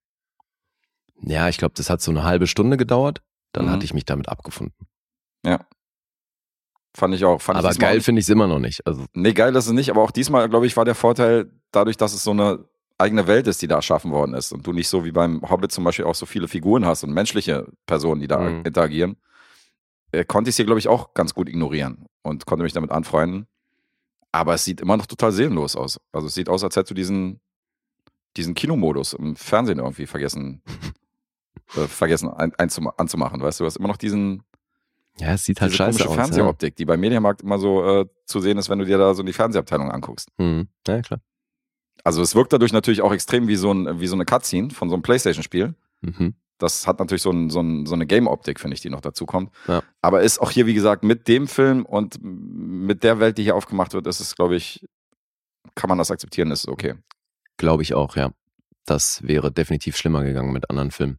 Ja, 1.20 1.48
ich 1.48 1.58
glaube, 1.58 1.74
das 1.76 1.90
hat 1.90 2.00
so 2.02 2.10
eine 2.10 2.24
halbe 2.24 2.46
Stunde 2.46 2.76
gedauert. 2.76 3.22
Dann 3.52 3.66
Mhm. 3.66 3.70
hatte 3.70 3.84
ich 3.84 3.94
mich 3.94 4.04
damit 4.04 4.28
abgefunden. 4.28 4.74
Fand 6.96 7.14
ich 7.14 7.24
auch. 7.24 7.40
Fand 7.42 7.58
Aber 7.58 7.70
ich 7.70 7.78
geil 7.78 8.00
finde 8.00 8.20
ich 8.20 8.26
es 8.26 8.28
immer 8.28 8.46
noch 8.46 8.60
nicht. 8.60 8.86
Also, 8.86 9.04
Nee, 9.14 9.32
geil 9.32 9.54
ist 9.56 9.66
es 9.66 9.72
nicht, 9.72 9.90
aber 9.90 10.02
auch 10.02 10.10
diesmal, 10.12 10.48
glaube 10.48 10.66
ich, 10.66 10.76
war 10.76 10.84
der 10.84 10.94
Vorteil 10.94 11.50
dadurch, 11.72 11.96
dass 11.96 12.14
es 12.14 12.22
so 12.22 12.30
eine 12.30 12.64
eigene 12.98 13.26
Welt 13.26 13.48
ist, 13.48 13.60
die 13.62 13.66
da 13.66 13.74
erschaffen 13.76 14.12
worden 14.12 14.34
ist 14.34 14.52
und 14.52 14.64
du 14.66 14.72
nicht 14.72 14.88
so 14.88 15.04
wie 15.04 15.10
beim 15.10 15.42
Hobbit 15.50 15.72
zum 15.72 15.82
Beispiel 15.82 16.04
auch 16.04 16.14
so 16.14 16.26
viele 16.26 16.46
Figuren 16.46 16.86
hast 16.86 17.02
und 17.02 17.12
menschliche 17.12 17.66
Personen, 17.86 18.20
die 18.20 18.28
da 18.28 18.38
Mhm. 18.38 18.62
interagieren, 18.64 19.16
äh, 20.12 20.24
konnte 20.24 20.48
ich 20.48 20.52
es 20.52 20.56
hier, 20.56 20.66
glaube 20.66 20.78
ich, 20.78 20.86
auch 20.86 21.12
ganz 21.14 21.34
gut 21.34 21.48
ignorieren 21.48 22.06
und 22.22 22.46
konnte 22.46 22.62
mich 22.62 22.72
damit 22.72 22.92
anfreunden. 22.92 23.48
Aber 24.30 24.54
es 24.54 24.64
sieht 24.64 24.80
immer 24.80 24.96
noch 24.96 25.06
total 25.06 25.32
seelenlos 25.32 25.74
aus. 25.74 26.00
Also 26.12 26.28
es 26.28 26.34
sieht 26.34 26.48
aus, 26.48 26.62
als 26.62 26.76
hättest 26.76 26.90
du 26.92 26.94
diesen, 26.94 27.40
diesen 28.36 28.54
Kinomodus 28.54 29.12
im 29.14 29.34
Fernsehen 29.34 29.78
irgendwie 29.80 30.06
vergessen, 30.06 30.62
äh, 31.76 31.88
vergessen 31.88 32.28
ein, 32.30 32.52
einzum- 32.52 32.92
anzumachen, 32.96 33.40
weißt 33.40 33.58
du? 33.58 33.64
Du 33.64 33.66
hast 33.66 33.76
immer 33.76 33.88
noch 33.88 33.96
diesen, 33.96 34.44
ja, 35.18 35.34
es 35.34 35.44
sieht 35.44 35.60
halt 35.60 35.72
diese 35.72 35.78
scheiße 35.78 36.08
aus. 36.08 36.16
Ja. 36.16 36.22
Fernsehoptik, 36.22 36.76
die 36.76 36.84
beim 36.84 37.00
Mediamarkt 37.00 37.42
immer 37.42 37.58
so 37.58 38.00
äh, 38.00 38.06
zu 38.26 38.40
sehen 38.40 38.58
ist, 38.58 38.68
wenn 38.68 38.78
du 38.78 38.84
dir 38.84 38.98
da 38.98 39.14
so 39.14 39.22
die 39.22 39.32
Fernsehabteilung 39.32 39.90
anguckst. 39.90 40.28
Mhm. 40.38 40.68
ja, 40.86 41.02
klar. 41.02 41.20
Also 42.02 42.20
es 42.20 42.34
wirkt 42.34 42.52
dadurch 42.52 42.72
natürlich 42.72 43.00
auch 43.00 43.12
extrem 43.12 43.48
wie 43.48 43.56
so, 43.56 43.72
ein, 43.72 44.00
wie 44.00 44.06
so 44.06 44.16
eine 44.16 44.24
Cutscene 44.24 44.70
von 44.70 44.90
so 44.90 44.94
einem 44.94 45.02
Playstation-Spiel. 45.02 45.74
Mhm. 46.02 46.34
Das 46.58 46.86
hat 46.86 46.98
natürlich 46.98 47.22
so, 47.22 47.30
ein, 47.30 47.50
so, 47.50 47.60
ein, 47.60 47.86
so 47.86 47.94
eine 47.94 48.06
Game-Optik, 48.06 48.60
finde 48.60 48.74
ich, 48.74 48.80
die 48.80 48.90
noch 48.90 49.00
dazu 49.00 49.26
kommt. 49.26 49.52
Ja. 49.66 49.82
Aber 50.02 50.22
ist 50.22 50.38
auch 50.40 50.50
hier, 50.50 50.66
wie 50.66 50.74
gesagt, 50.74 51.02
mit 51.02 51.28
dem 51.28 51.48
Film 51.48 51.84
und 51.86 52.18
mit 52.22 53.02
der 53.02 53.20
Welt, 53.20 53.38
die 53.38 53.42
hier 53.42 53.56
aufgemacht 53.56 53.94
wird, 53.94 54.06
ist 54.06 54.20
es, 54.20 54.36
glaube 54.36 54.56
ich, 54.56 54.84
kann 55.74 55.88
man 55.88 55.98
das 55.98 56.10
akzeptieren, 56.10 56.50
ist 56.50 56.68
okay. 56.68 56.94
Glaube 57.56 57.82
ich 57.82 57.94
auch, 57.94 58.16
ja. 58.16 58.32
Das 58.84 59.26
wäre 59.26 59.50
definitiv 59.50 59.96
schlimmer 59.96 60.22
gegangen 60.24 60.52
mit 60.52 60.68
anderen 60.68 60.90
Filmen. 60.90 61.18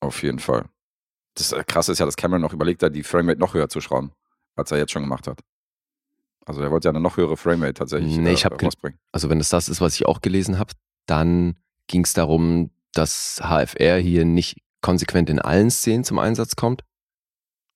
Auf 0.00 0.22
jeden 0.22 0.38
Fall. 0.38 0.66
Das 1.36 1.52
äh, 1.52 1.62
Krasse 1.64 1.92
ist 1.92 1.98
ja, 1.98 2.06
dass 2.06 2.16
Cameron 2.16 2.42
noch 2.42 2.52
überlegt 2.52 2.82
hat, 2.82 2.94
die 2.94 3.02
Framerate 3.02 3.38
noch 3.40 3.54
höher 3.54 3.68
zu 3.68 3.80
schrauben, 3.80 4.12
als 4.56 4.70
er 4.72 4.78
jetzt 4.78 4.92
schon 4.92 5.02
gemacht 5.02 5.26
hat. 5.28 5.40
Also 6.44 6.60
er 6.62 6.70
wollte 6.70 6.88
ja 6.88 6.90
eine 6.92 7.00
noch 7.00 7.16
höhere 7.16 7.36
Framerate 7.36 7.74
tatsächlich 7.74 8.16
Nee, 8.18 8.30
äh, 8.30 8.32
ich 8.32 8.44
hab 8.44 8.60
rausbringen. 8.62 8.98
Also 9.12 9.28
wenn 9.30 9.40
es 9.40 9.48
das 9.48 9.68
ist, 9.68 9.80
was 9.80 9.94
ich 9.94 10.06
auch 10.06 10.20
gelesen 10.20 10.58
habe, 10.58 10.72
dann 11.06 11.56
ging 11.88 12.04
es 12.04 12.12
darum, 12.12 12.70
dass 12.92 13.40
HFR 13.42 13.98
hier 13.98 14.24
nicht 14.24 14.56
konsequent 14.80 15.28
in 15.28 15.38
allen 15.40 15.70
Szenen 15.70 16.04
zum 16.04 16.18
Einsatz 16.18 16.56
kommt 16.56 16.82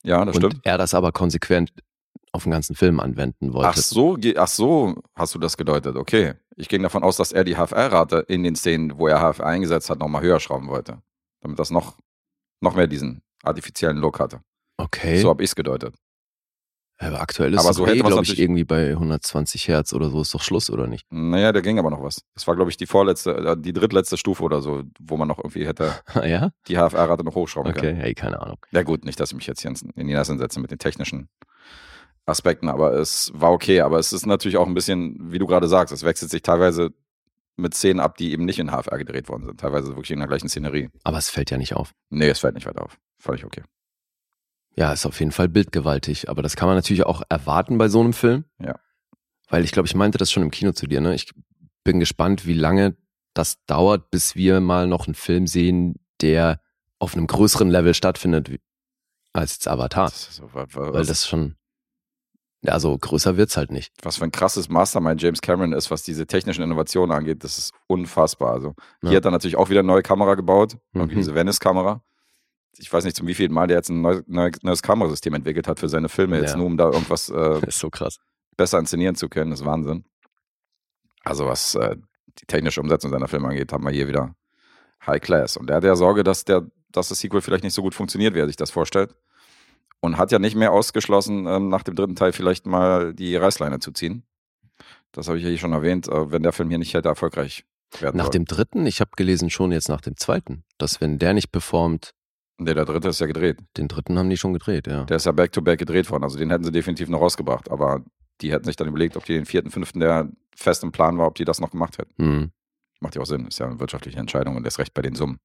Ja, 0.04 0.24
das 0.24 0.36
und 0.36 0.42
stimmt. 0.46 0.60
er 0.64 0.78
das 0.78 0.94
aber 0.94 1.12
konsequent 1.12 1.72
auf 2.32 2.44
den 2.44 2.52
ganzen 2.52 2.76
Film 2.76 3.00
anwenden 3.00 3.52
wollte. 3.52 3.68
Ach 3.70 3.76
so, 3.76 4.16
ach 4.36 4.48
so, 4.48 4.94
hast 5.16 5.34
du 5.34 5.38
das 5.40 5.56
gedeutet. 5.56 5.96
Okay. 5.96 6.34
Ich 6.56 6.68
ging 6.68 6.82
davon 6.82 7.02
aus, 7.02 7.16
dass 7.16 7.32
er 7.32 7.42
die 7.42 7.56
HFR-Rate 7.56 8.18
in 8.28 8.44
den 8.44 8.54
Szenen, 8.54 8.98
wo 8.98 9.08
er 9.08 9.18
HFR 9.18 9.46
eingesetzt 9.46 9.90
hat, 9.90 9.98
nochmal 9.98 10.22
höher 10.22 10.38
schrauben 10.38 10.68
wollte. 10.68 11.02
Damit 11.40 11.58
das 11.58 11.70
noch, 11.70 11.96
noch 12.60 12.76
mehr 12.76 12.86
diesen 12.86 13.22
artifiziellen 13.42 13.96
Look 13.98 14.20
hatte. 14.20 14.40
Okay. 14.76 15.20
So 15.20 15.28
habe 15.28 15.42
ich 15.42 15.50
es 15.50 15.54
gedeutet. 15.54 15.94
aber 16.98 17.20
aktuell 17.20 17.52
ist 17.54 17.60
Aber 17.60 17.72
so 17.74 17.86
eh, 17.86 17.90
hätte 17.90 18.02
man's 18.02 18.14
glaube 18.14 18.26
ich, 18.26 18.38
irgendwie 18.38 18.64
bei 18.64 18.90
120 18.90 19.68
Hertz 19.68 19.92
oder 19.92 20.10
so 20.10 20.20
ist 20.22 20.34
doch 20.34 20.42
Schluss, 20.42 20.70
oder 20.70 20.86
nicht? 20.86 21.06
Naja, 21.10 21.52
da 21.52 21.60
ging 21.60 21.78
aber 21.78 21.90
noch 21.90 22.02
was. 22.02 22.22
Das 22.34 22.46
war, 22.46 22.56
glaube 22.56 22.70
ich, 22.70 22.76
die 22.76 22.86
vorletzte, 22.86 23.34
äh, 23.36 23.56
die 23.58 23.72
drittletzte 23.72 24.16
Stufe 24.16 24.42
oder 24.42 24.60
so, 24.62 24.82
wo 25.00 25.16
man 25.16 25.28
noch 25.28 25.38
irgendwie 25.38 25.66
hätte 25.66 25.92
ja? 26.24 26.50
die 26.68 26.76
HFR-Rate 26.76 27.24
noch 27.24 27.34
hochschrauben 27.34 27.70
Okay, 27.72 27.80
können. 27.80 27.96
hey, 28.00 28.14
keine 28.14 28.40
Ahnung. 28.40 28.58
Ja 28.70 28.82
gut, 28.82 29.04
nicht, 29.04 29.18
dass 29.20 29.30
ich 29.30 29.36
mich 29.36 29.46
jetzt 29.46 29.62
hier 29.62 29.70
in 29.70 30.06
die 30.08 30.14
Nässe 30.14 30.36
setze 30.38 30.60
mit 30.60 30.70
den 30.70 30.78
technischen 30.78 31.28
Aspekten, 32.26 32.68
aber 32.68 32.92
es 32.94 33.30
war 33.34 33.50
okay. 33.52 33.80
Aber 33.80 33.98
es 33.98 34.12
ist 34.12 34.26
natürlich 34.26 34.56
auch 34.58 34.66
ein 34.66 34.74
bisschen, 34.74 35.32
wie 35.32 35.38
du 35.38 35.46
gerade 35.46 35.68
sagst, 35.68 35.92
es 35.92 36.04
wechselt 36.04 36.30
sich 36.30 36.42
teilweise 36.42 36.90
mit 37.56 37.74
Szenen 37.74 38.00
ab, 38.00 38.16
die 38.16 38.32
eben 38.32 38.44
nicht 38.44 38.58
in 38.58 38.70
HFR 38.70 38.98
gedreht 38.98 39.28
worden 39.28 39.44
sind. 39.44 39.60
Teilweise 39.60 39.88
wirklich 39.88 40.10
in 40.12 40.18
der 40.20 40.28
gleichen 40.28 40.48
Szenerie. 40.48 40.88
Aber 41.04 41.18
es 41.18 41.28
fällt 41.28 41.50
ja 41.50 41.58
nicht 41.58 41.74
auf. 41.74 41.92
Nee, 42.08 42.28
es 42.28 42.38
fällt 42.38 42.54
nicht 42.54 42.66
weiter 42.66 42.84
auf. 42.84 42.96
Völlig 43.20 43.44
okay. 43.44 43.62
Ja, 44.76 44.92
ist 44.92 45.06
auf 45.06 45.18
jeden 45.20 45.32
Fall 45.32 45.48
bildgewaltig. 45.48 46.28
Aber 46.28 46.42
das 46.42 46.56
kann 46.56 46.66
man 46.68 46.76
natürlich 46.76 47.04
auch 47.04 47.22
erwarten 47.28 47.76
bei 47.78 47.88
so 47.88 48.00
einem 48.00 48.12
Film. 48.12 48.44
Ja. 48.58 48.78
Weil 49.48 49.64
ich 49.64 49.72
glaube, 49.72 49.86
ich 49.86 49.94
meinte 49.94 50.16
das 50.18 50.30
schon 50.32 50.42
im 50.42 50.50
Kino 50.50 50.72
zu 50.72 50.86
dir. 50.86 51.00
Ne? 51.00 51.14
Ich 51.14 51.30
bin 51.84 52.00
gespannt, 52.00 52.46
wie 52.46 52.54
lange 52.54 52.96
das 53.34 53.64
dauert, 53.66 54.10
bis 54.10 54.36
wir 54.36 54.60
mal 54.60 54.86
noch 54.86 55.06
einen 55.06 55.14
Film 55.14 55.46
sehen, 55.46 55.96
der 56.20 56.60
auf 56.98 57.14
einem 57.14 57.26
größeren 57.26 57.68
Level 57.70 57.94
stattfindet 57.94 58.58
als 59.32 59.52
jetzt 59.54 59.68
Avatar. 59.68 60.06
Das 60.06 60.36
so, 60.36 60.44
wa- 60.54 60.66
wa- 60.72 60.92
Weil 60.92 60.94
was, 61.00 61.06
das 61.08 61.26
schon, 61.28 61.56
ja, 62.62 62.72
also 62.72 62.96
größer 62.96 63.36
wird's 63.36 63.56
halt 63.56 63.70
nicht. 63.72 63.92
was 64.02 64.16
für 64.18 64.24
ein 64.24 64.32
krasses 64.32 64.68
Mastermind 64.68 65.20
James 65.22 65.40
Cameron 65.40 65.72
ist, 65.72 65.90
was 65.90 66.02
diese 66.02 66.26
technischen 66.26 66.62
Innovationen 66.62 67.16
angeht, 67.16 67.42
das 67.44 67.58
ist 67.58 67.72
unfassbar. 67.86 68.52
Also 68.52 68.74
hier 69.02 69.10
Ja. 69.12 69.16
hat 69.18 69.24
er 69.24 69.30
natürlich 69.30 69.56
auch 69.56 69.70
wieder 69.70 69.80
eine 69.80 69.86
neue 69.88 70.02
Kamera 70.02 70.34
gebaut, 70.34 70.76
Mhm. 70.92 71.08
diese 71.10 71.34
Venice-Kamera. 71.34 72.02
Ich 72.78 72.92
weiß 72.92 73.04
nicht, 73.04 73.16
zum 73.16 73.26
wievielten 73.26 73.54
Mal 73.54 73.66
der 73.66 73.78
jetzt 73.78 73.90
ein 73.90 74.00
neues, 74.00 74.22
neues, 74.26 74.82
Kamerasystem 74.82 75.34
entwickelt 75.34 75.68
hat 75.68 75.78
für 75.80 75.88
seine 75.88 76.08
Filme, 76.08 76.38
jetzt 76.40 76.52
Ja. 76.52 76.56
nur 76.56 76.66
um 76.66 76.76
da 76.76 76.86
irgendwas 76.86 77.28
äh, 77.28 77.60
so 77.68 77.90
besser 78.56 78.78
inszenieren 78.78 79.16
zu 79.16 79.28
können. 79.28 79.50
Das 79.50 79.60
ist 79.60 79.66
Wahnsinn. 79.66 80.04
Also 81.24 81.46
was 81.46 81.74
äh, 81.74 81.96
die 82.38 82.46
technische 82.46 82.80
Umsetzung 82.80 83.10
seiner 83.10 83.28
Filme 83.28 83.48
angeht, 83.48 83.72
haben 83.72 83.84
wir 83.84 83.90
hier 83.90 84.08
wieder 84.08 84.34
High 85.06 85.20
Class. 85.20 85.56
Und 85.56 85.68
er 85.70 85.76
hat 85.76 85.84
ja 85.84 85.96
Sorge, 85.96 86.22
dass, 86.24 86.44
der, 86.44 86.66
dass 86.92 87.08
das 87.08 87.18
Sequel 87.20 87.40
vielleicht 87.40 87.64
nicht 87.64 87.74
so 87.74 87.82
gut 87.82 87.94
funktioniert, 87.94 88.34
wie 88.34 88.38
er 88.40 88.46
sich 88.46 88.56
das 88.56 88.70
vorstellt. 88.70 89.14
Und 90.00 90.16
hat 90.16 90.32
ja 90.32 90.38
nicht 90.38 90.56
mehr 90.56 90.72
ausgeschlossen, 90.72 91.46
ähm, 91.46 91.68
nach 91.68 91.82
dem 91.82 91.94
dritten 91.94 92.16
Teil 92.16 92.32
vielleicht 92.32 92.66
mal 92.66 93.12
die 93.12 93.36
Reißleine 93.36 93.80
zu 93.80 93.92
ziehen. 93.92 94.22
Das 95.12 95.28
habe 95.28 95.36
ich 95.38 95.44
ja 95.44 95.50
hier 95.50 95.58
schon 95.58 95.72
erwähnt, 95.72 96.08
äh, 96.08 96.30
wenn 96.30 96.42
der 96.42 96.52
Film 96.52 96.70
hier 96.70 96.78
nicht 96.78 96.94
hätte 96.94 97.08
erfolgreich 97.08 97.64
werden 97.98 98.16
Nach 98.16 98.26
sollen. 98.26 98.32
dem 98.32 98.44
dritten, 98.46 98.86
ich 98.86 99.00
habe 99.00 99.10
gelesen 99.16 99.50
schon 99.50 99.72
jetzt 99.72 99.88
nach 99.88 100.00
dem 100.00 100.16
zweiten, 100.16 100.64
dass 100.78 101.00
wenn 101.02 101.18
der 101.18 101.34
nicht 101.34 101.50
performt, 101.52 102.12
Nee, 102.62 102.74
der 102.74 102.84
dritte 102.84 103.08
ist 103.08 103.20
ja 103.20 103.26
gedreht. 103.26 103.58
den 103.76 103.88
dritten 103.88 104.18
haben 104.18 104.28
die 104.28 104.36
schon 104.36 104.52
gedreht, 104.52 104.86
ja. 104.86 105.04
Der 105.04 105.16
ist 105.16 105.26
ja 105.26 105.32
back-to-back 105.32 105.78
gedreht 105.78 106.10
worden. 106.10 106.24
Also 106.24 106.38
den 106.38 106.50
hätten 106.50 106.64
sie 106.64 106.72
definitiv 106.72 107.08
noch 107.08 107.20
rausgebracht. 107.20 107.70
Aber 107.70 108.04
die 108.42 108.52
hätten 108.52 108.64
sich 108.66 108.76
dann 108.76 108.88
überlegt, 108.88 109.16
ob 109.16 109.24
die 109.24 109.32
den 109.32 109.46
vierten, 109.46 109.70
fünften, 109.70 110.00
der 110.00 110.30
fest 110.54 110.82
im 110.82 110.92
Plan 110.92 111.16
war, 111.18 111.26
ob 111.26 111.36
die 111.36 111.44
das 111.46 111.60
noch 111.60 111.70
gemacht 111.70 111.96
hätten. 111.98 112.12
Hm. 112.22 112.52
Macht 113.00 113.14
ja 113.14 113.22
auch 113.22 113.26
Sinn. 113.26 113.46
Ist 113.46 113.58
ja 113.58 113.66
eine 113.66 113.80
wirtschaftliche 113.80 114.18
Entscheidung 114.18 114.56
und 114.56 114.64
erst 114.64 114.78
recht 114.78 114.92
bei 114.92 115.00
den 115.02 115.14
Summen. 115.14 115.38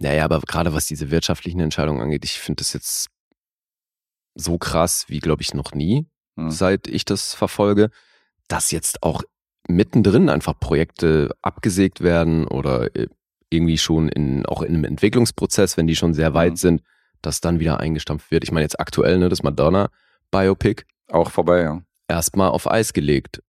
Naja, 0.00 0.24
aber 0.24 0.40
gerade 0.40 0.74
was 0.74 0.86
diese 0.86 1.10
wirtschaftlichen 1.10 1.60
Entscheidungen 1.60 2.00
angeht, 2.00 2.24
ich 2.24 2.38
finde 2.40 2.62
das 2.62 2.72
jetzt 2.72 3.08
so 4.34 4.58
krass 4.58 5.04
wie, 5.08 5.20
glaube 5.20 5.42
ich, 5.42 5.54
noch 5.54 5.72
nie, 5.72 6.06
Hm. 6.36 6.50
seit 6.50 6.86
ich 6.88 7.04
das 7.04 7.34
verfolge, 7.34 7.90
dass 8.48 8.70
jetzt 8.70 9.02
auch 9.02 9.22
mittendrin 9.68 10.28
einfach 10.28 10.58
Projekte 10.58 11.30
abgesägt 11.42 12.00
werden 12.00 12.46
oder 12.46 12.94
äh, 12.96 13.08
irgendwie 13.50 13.78
schon 13.78 14.08
in, 14.08 14.44
auch 14.46 14.62
in 14.62 14.74
einem 14.74 14.84
Entwicklungsprozess, 14.84 15.76
wenn 15.76 15.86
die 15.86 15.96
schon 15.96 16.14
sehr 16.14 16.34
weit 16.34 16.52
Mhm. 16.52 16.56
sind, 16.56 16.82
dass 17.22 17.40
dann 17.40 17.60
wieder 17.60 17.80
eingestampft 17.80 18.30
wird. 18.30 18.44
Ich 18.44 18.52
meine 18.52 18.64
jetzt 18.64 18.78
aktuell, 18.78 19.18
ne, 19.18 19.28
das 19.28 19.42
Madonna-Biopic, 19.42 20.84
Auch 21.10 21.30
vorbei, 21.30 21.62
ja. 21.62 21.80
erstmal 22.08 22.50
auf 22.50 22.70
Eis 22.70 22.92
gelegt. 22.92 23.42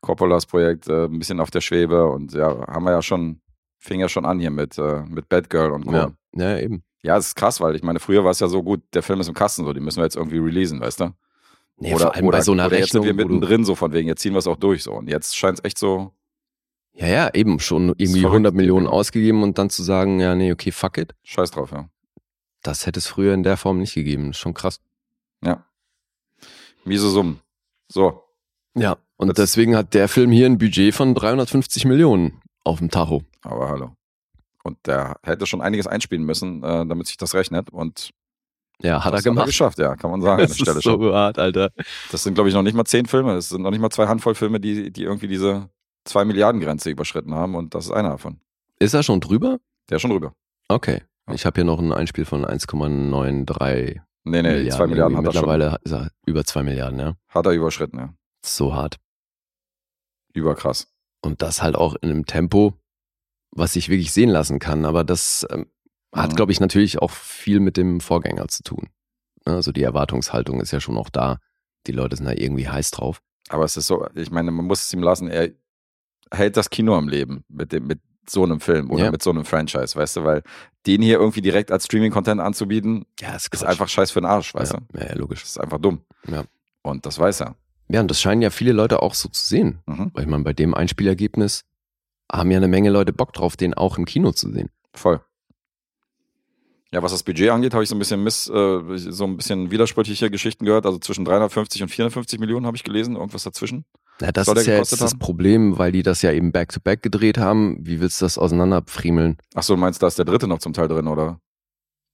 Coppolas 0.00 0.44
Projekt 0.46 0.88
äh, 0.88 1.04
ein 1.04 1.18
bisschen 1.18 1.40
auf 1.40 1.50
der 1.50 1.60
Schwebe 1.62 2.06
und 2.10 2.32
ja, 2.34 2.66
haben 2.66 2.84
wir 2.84 2.90
ja 2.92 3.00
schon, 3.02 3.40
fing 3.78 4.00
ja 4.00 4.08
schon 4.08 4.26
an 4.26 4.38
hier 4.38 4.50
mit, 4.50 4.76
äh, 4.78 5.02
mit 5.06 5.28
Batgirl 5.28 5.72
und 5.72 5.86
Co. 5.86 5.92
Ja, 5.94 6.12
ja, 6.34 6.58
eben. 6.58 6.82
Ja, 7.02 7.16
es 7.16 7.28
ist 7.28 7.34
krass, 7.36 7.60
weil 7.60 7.74
ich 7.76 7.82
meine, 7.82 8.00
früher 8.00 8.24
war 8.24 8.30
es 8.30 8.40
ja 8.40 8.48
so 8.48 8.62
gut, 8.62 8.82
der 8.92 9.02
Film 9.02 9.20
ist 9.20 9.28
im 9.28 9.34
Kasten, 9.34 9.64
so, 9.64 9.72
den 9.72 9.82
müssen 9.84 9.98
wir 9.98 10.04
jetzt 10.04 10.16
irgendwie 10.16 10.38
releasen, 10.38 10.80
weißt 10.80 11.00
du? 11.00 11.10
Nee, 11.76 11.96
vor 11.96 12.14
allem 12.14 12.26
bei 12.28 12.40
so 12.40 12.52
einer 12.52 12.66
oder 12.66 12.78
jetzt 12.78 12.92
sind 12.92 13.02
Rechnung, 13.02 13.18
wir 13.18 13.24
mittendrin 13.26 13.64
so 13.64 13.74
von 13.74 13.92
wegen, 13.92 14.08
jetzt 14.08 14.20
ziehen 14.20 14.32
wir 14.32 14.38
es 14.38 14.46
auch 14.46 14.56
durch 14.56 14.82
so. 14.82 14.92
Und 14.92 15.08
jetzt 15.08 15.36
scheint 15.36 15.58
es 15.58 15.64
echt 15.64 15.78
so, 15.78 16.12
Ja, 16.96 17.06
ja, 17.08 17.30
eben 17.34 17.58
schon 17.58 17.88
irgendwie 17.88 18.20
verrückt, 18.20 18.34
100 18.34 18.54
Millionen 18.54 18.86
ausgegeben 18.86 19.42
und 19.42 19.58
dann 19.58 19.68
zu 19.68 19.82
sagen, 19.82 20.20
ja, 20.20 20.34
nee, 20.34 20.52
okay, 20.52 20.70
fuck 20.70 20.96
it. 20.98 21.14
scheiß 21.24 21.50
drauf, 21.50 21.72
ja. 21.72 21.88
Das 22.62 22.86
hätte 22.86 22.98
es 23.00 23.06
früher 23.08 23.34
in 23.34 23.42
der 23.42 23.56
Form 23.56 23.78
nicht 23.78 23.94
gegeben. 23.94 24.28
Das 24.28 24.36
ist 24.36 24.40
schon 24.40 24.54
krass. 24.54 24.80
Ja. 25.44 25.64
Miese 26.84 27.10
Summen. 27.10 27.40
So, 27.90 28.22
Ja. 28.74 28.96
Und 29.16 29.28
Das- 29.28 29.36
deswegen 29.36 29.76
hat 29.76 29.94
der 29.94 30.08
Film 30.08 30.30
hier 30.32 30.46
ein 30.46 30.58
Budget 30.58 30.92
von 30.94 31.14
350 31.14 31.84
Millionen 31.84 32.40
auf 32.64 32.78
dem 32.78 32.90
Tacho. 32.90 33.22
aber 33.42 33.68
hallo. 33.68 33.92
Und 34.64 34.78
der 34.86 35.16
hätte 35.22 35.46
schon 35.46 35.60
einiges 35.60 35.86
einspielen 35.86 36.24
müssen, 36.24 36.62
äh, 36.64 36.86
damit 36.86 37.06
sich 37.06 37.16
das 37.18 37.34
rechnet. 37.34 37.70
Und 37.70 38.10
Ja, 38.82 39.04
hat 39.04 39.12
das 39.12 39.20
er 39.24 39.30
gemacht. 39.30 39.46
geschafft, 39.46 39.78
ja, 39.78 39.94
kann 39.96 40.10
man 40.10 40.20
sagen 40.22 40.40
das 40.42 40.52
ist 40.58 40.64
so 40.66 40.80
schon. 40.80 41.12
hart, 41.12 41.38
Alter. 41.38 41.70
Das 42.10 42.22
sind, 42.24 42.34
glaube 42.34 42.48
ich, 42.48 42.54
noch 42.54 42.62
nicht 42.62 42.74
mal 42.74 42.84
zehn 42.86 43.06
Filme. 43.06 43.34
Das 43.34 43.50
sind 43.50 43.62
noch 43.62 43.70
nicht 43.70 43.80
mal 43.80 43.90
zwei 43.90 44.06
Handvoll 44.08 44.34
Filme, 44.34 44.58
die, 44.60 44.90
die 44.90 45.02
irgendwie 45.02 45.28
diese 45.28 45.68
zwei 46.04 46.24
Milliarden 46.24 46.60
Grenze 46.60 46.90
überschritten 46.90 47.34
haben. 47.34 47.54
Und 47.54 47.74
das 47.74 47.86
ist 47.86 47.90
einer 47.92 48.10
davon. 48.10 48.40
Ist 48.78 48.94
er 48.94 49.02
schon 49.02 49.20
drüber? 49.20 49.58
Der 49.88 49.96
ist 49.96 50.02
schon 50.02 50.10
drüber. 50.10 50.34
Okay. 50.68 51.02
Ich 51.32 51.46
habe 51.46 51.54
hier 51.56 51.64
noch 51.64 51.78
ein 51.78 51.92
Einspiel 51.92 52.24
von 52.24 52.44
1,93 52.44 54.00
Nee, 54.26 54.40
nee, 54.42 54.62
die 54.64 54.70
zwei 54.70 54.86
Milliarden 54.86 55.16
hat 55.18 55.24
er 55.26 55.32
schon. 55.32 55.40
Mittlerweile 55.42 55.78
ist 55.84 55.92
er 55.92 56.10
über 56.26 56.44
2 56.44 56.62
Milliarden, 56.62 56.98
ja. 56.98 57.14
Hat 57.28 57.44
er 57.46 57.52
überschritten, 57.52 57.98
ja. 57.98 58.14
So 58.44 58.74
hart. 58.74 58.98
Überkrass. 60.32 60.88
Und 61.22 61.42
das 61.42 61.62
halt 61.62 61.76
auch 61.76 61.94
in 61.96 62.10
einem 62.10 62.26
Tempo, 62.26 62.74
was 63.50 63.74
sich 63.74 63.88
wirklich 63.88 64.12
sehen 64.12 64.30
lassen 64.30 64.58
kann. 64.58 64.84
Aber 64.84 65.04
das 65.04 65.46
ähm, 65.50 65.66
hat, 66.14 66.32
Mhm. 66.32 66.36
glaube 66.36 66.52
ich, 66.52 66.60
natürlich 66.60 67.00
auch 67.00 67.10
viel 67.10 67.60
mit 67.60 67.76
dem 67.76 68.00
Vorgänger 68.00 68.48
zu 68.48 68.62
tun. 68.62 68.88
Ne, 69.46 69.54
Also 69.54 69.72
die 69.72 69.82
Erwartungshaltung 69.82 70.60
ist 70.60 70.70
ja 70.72 70.80
schon 70.80 70.96
auch 70.96 71.10
da. 71.10 71.38
Die 71.86 71.92
Leute 71.92 72.16
sind 72.16 72.26
da 72.26 72.32
irgendwie 72.32 72.68
heiß 72.68 72.90
drauf. 72.92 73.20
Aber 73.50 73.64
es 73.64 73.76
ist 73.76 73.86
so, 73.86 74.06
ich 74.14 74.30
meine, 74.30 74.50
man 74.50 74.64
muss 74.64 74.84
es 74.84 74.92
ihm 74.92 75.02
lassen, 75.02 75.28
er 75.28 75.50
hält 76.32 76.56
das 76.56 76.70
Kino 76.70 76.94
am 76.96 77.08
Leben 77.08 77.44
mit, 77.48 77.72
dem, 77.72 77.86
mit 77.86 78.00
so 78.28 78.42
einem 78.44 78.60
Film 78.60 78.90
oder 78.90 79.04
Ja. 79.06 79.10
mit 79.10 79.22
so 79.22 79.30
einem 79.30 79.44
Franchise, 79.44 79.94
weißt 79.96 80.16
du, 80.16 80.24
weil 80.24 80.42
den 80.86 81.02
hier 81.02 81.18
irgendwie 81.18 81.42
direkt 81.42 81.70
als 81.70 81.84
Streaming-Content 81.86 82.40
anzubieten, 82.40 83.06
Ja, 83.20 83.34
ist, 83.34 83.52
ist 83.52 83.64
einfach 83.64 83.88
scheiß 83.88 84.10
für 84.10 84.20
den 84.20 84.26
Arsch, 84.26 84.54
weißt 84.54 84.72
ja, 84.74 84.80
du? 84.92 84.98
ja, 85.00 85.14
logisch. 85.14 85.40
Das 85.42 85.50
ist 85.50 85.58
einfach 85.60 85.78
dumm. 85.78 86.00
Ja. 86.28 86.44
Und 86.82 87.06
das 87.06 87.18
weiß 87.18 87.40
er. 87.42 87.56
Ja, 87.88 88.00
und 88.00 88.10
das 88.10 88.20
scheinen 88.20 88.40
ja 88.42 88.50
viele 88.50 88.72
Leute 88.72 89.02
auch 89.02 89.14
so 89.14 89.28
zu 89.28 89.44
sehen. 89.46 89.80
Mhm. 89.86 90.10
Weil 90.14 90.24
ich 90.24 90.28
meine, 90.30 90.42
bei 90.44 90.52
dem 90.54 90.74
Einspielergebnis 90.74 91.64
haben 92.32 92.50
ja 92.50 92.56
eine 92.56 92.68
Menge 92.68 92.88
Leute 92.90 93.12
Bock 93.12 93.32
drauf, 93.34 93.56
den 93.56 93.74
auch 93.74 93.98
im 93.98 94.04
Kino 94.06 94.32
zu 94.32 94.50
sehen. 94.50 94.70
Voll. 94.94 95.20
Ja, 96.92 97.02
was 97.02 97.12
das 97.12 97.24
Budget 97.24 97.50
angeht, 97.50 97.74
habe 97.74 97.82
ich 97.82 97.88
so 97.90 97.96
ein 97.96 97.98
bisschen 97.98 98.22
miss, 98.22 98.48
äh, 98.48 98.80
so 98.96 99.24
ein 99.24 99.36
bisschen 99.36 99.70
widersprüchliche 99.70 100.30
Geschichten 100.30 100.64
gehört. 100.64 100.86
Also 100.86 100.98
zwischen 100.98 101.24
350 101.24 101.82
und 101.82 101.88
450 101.88 102.38
Millionen 102.38 102.66
habe 102.66 102.76
ich 102.76 102.84
gelesen, 102.84 103.16
irgendwas 103.16 103.42
dazwischen. 103.42 103.84
Ja, 104.20 104.30
das 104.32 104.46
ist 104.48 104.54
ja 104.54 104.60
jetzt 104.60 104.66
gekostet 104.90 105.00
das 105.00 105.10
haben? 105.12 105.18
Problem, 105.18 105.78
weil 105.78 105.90
die 105.92 106.02
das 106.02 106.22
ja 106.22 106.30
eben 106.32 106.52
back-to-back 106.52 107.02
gedreht 107.02 107.38
haben. 107.38 107.76
Wie 107.80 108.00
willst 108.00 108.20
du 108.20 108.24
das 108.26 108.38
auseinanderfriemeln? 108.38 109.38
Ach 109.54 109.62
so, 109.62 109.74
du 109.74 109.80
meinst, 109.80 110.02
da 110.02 110.06
ist 110.06 110.18
der 110.18 110.24
dritte 110.24 110.46
noch 110.46 110.58
zum 110.58 110.72
Teil 110.72 110.86
drin, 110.88 111.08
oder? 111.08 111.40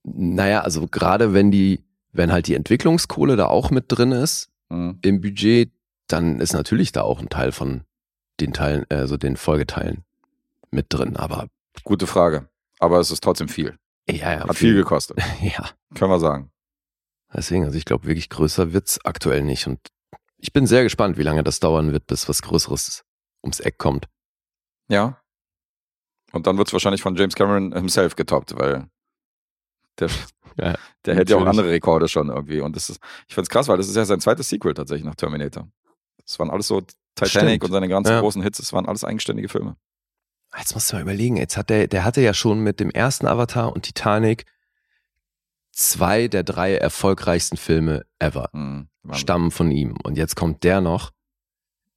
Naja, 0.03 0.61
also 0.63 0.87
gerade 0.87 1.35
wenn 1.35 1.51
die, 1.51 1.85
wenn 2.13 2.33
halt 2.33 2.47
die 2.47 2.55
Entwicklungskohle 2.55 3.37
da 3.37 3.47
auch 3.47 3.71
mit 3.71 3.87
drin 3.89 4.13
ist 4.13 4.49
Mhm. 4.71 4.99
im 5.03 5.21
Budget, 5.21 5.73
dann 6.07 6.41
ist 6.41 6.53
natürlich 6.53 6.93
da 6.93 7.03
auch 7.03 7.21
ein 7.21 7.29
Teil 7.29 7.51
von 7.53 7.83
den 8.41 8.53
Teilen, 8.53 8.87
also 8.89 9.17
den 9.17 9.37
Folgeteilen 9.37 10.05
mit 10.71 10.87
drin. 10.91 11.17
Aber 11.17 11.49
Gute 11.85 12.07
Frage. 12.07 12.49
Aber 12.79 12.99
es 12.99 13.11
ist 13.11 13.23
trotzdem 13.23 13.49
viel. 13.49 13.77
ja, 14.09 14.33
ja. 14.33 14.49
Hat 14.49 14.57
viel 14.57 14.75
gekostet. 14.75 15.19
Ja. 15.43 15.69
Können 15.95 16.11
wir 16.11 16.21
sagen. 16.21 16.51
Deswegen, 17.35 17.65
also 17.65 17.77
ich 17.77 17.85
glaube, 17.85 18.07
wirklich 18.07 18.29
größer 18.29 18.73
wird's 18.73 19.05
aktuell 19.05 19.43
nicht. 19.43 19.67
Und 19.67 19.79
ich 20.41 20.53
bin 20.53 20.67
sehr 20.67 20.83
gespannt, 20.83 21.17
wie 21.19 21.23
lange 21.23 21.45
das 21.45 21.61
dauern 21.61 21.93
wird, 21.93 22.07
bis 22.07 22.29
was 22.29 22.43
Größeres 22.43 23.05
ums 23.43 23.61
Eck 23.61 23.79
kommt. 23.79 24.07
Ja. 24.89 25.21
Und 26.33 26.47
dann 26.47 26.59
wird 26.59 26.69
es 26.69 26.73
wahrscheinlich 26.73 27.03
von 27.03 27.17
James 27.17 27.35
Cameron 27.35 27.73
himself 27.73 28.17
getoppt, 28.17 28.57
weil 28.59 28.89
der, 29.99 30.09
Ja, 30.57 30.77
der 31.05 31.15
hält 31.15 31.31
ja 31.31 31.37
auch 31.37 31.47
andere 31.47 31.71
Rekorde 31.71 32.09
schon 32.09 32.29
irgendwie. 32.29 32.61
Und 32.61 32.75
das 32.77 32.91
ist, 32.91 33.01
ich 33.29 33.35
find's 33.35 33.49
krass, 33.49 33.69
weil 33.69 33.77
das 33.77 33.89
ist 33.89 33.97
ja 33.97 34.05
sein 34.05 34.21
zweites 34.21 34.49
Sequel 34.49 34.75
tatsächlich 34.75 35.05
nach 35.05 35.15
Terminator. 35.15 35.69
Das 36.25 36.39
waren 36.39 36.51
alles 36.51 36.67
so 36.67 36.83
Titanic 37.15 37.31
Stimmt. 37.61 37.65
und 37.65 37.73
seine 37.73 37.89
ganzen 37.89 38.13
Ja. 38.13 38.21
großen 38.21 38.43
Hits, 38.43 38.59
das 38.59 38.73
waren 38.73 38.87
alles 38.87 39.05
eigenständige 39.05 39.49
Filme. 39.49 39.77
Jetzt 40.59 40.75
musst 40.75 40.91
du 40.91 40.97
mal 40.97 41.03
überlegen, 41.03 41.37
jetzt 41.37 41.57
hat 41.57 41.71
der, 41.71 41.87
der 41.87 42.05
hatte 42.05 42.21
ja 42.21 42.35
schon 42.35 42.61
mit 42.61 42.81
dem 42.81 42.91
ersten 42.91 43.27
Avatar 43.27 43.73
und 43.73 43.83
Titanic 43.83 44.45
zwei 45.73 46.29
der 46.29 46.43
drei 46.43 46.75
erfolgreichsten 46.75 47.57
Filme 47.57 48.05
ever. 48.19 48.51
Mhm. 48.53 48.89
Wahnsinn. 49.03 49.21
stammen 49.21 49.51
von 49.51 49.71
ihm. 49.71 49.95
Und 50.03 50.17
jetzt 50.19 50.37
kommt 50.37 50.63
der 50.65 50.81
noch. 50.81 51.11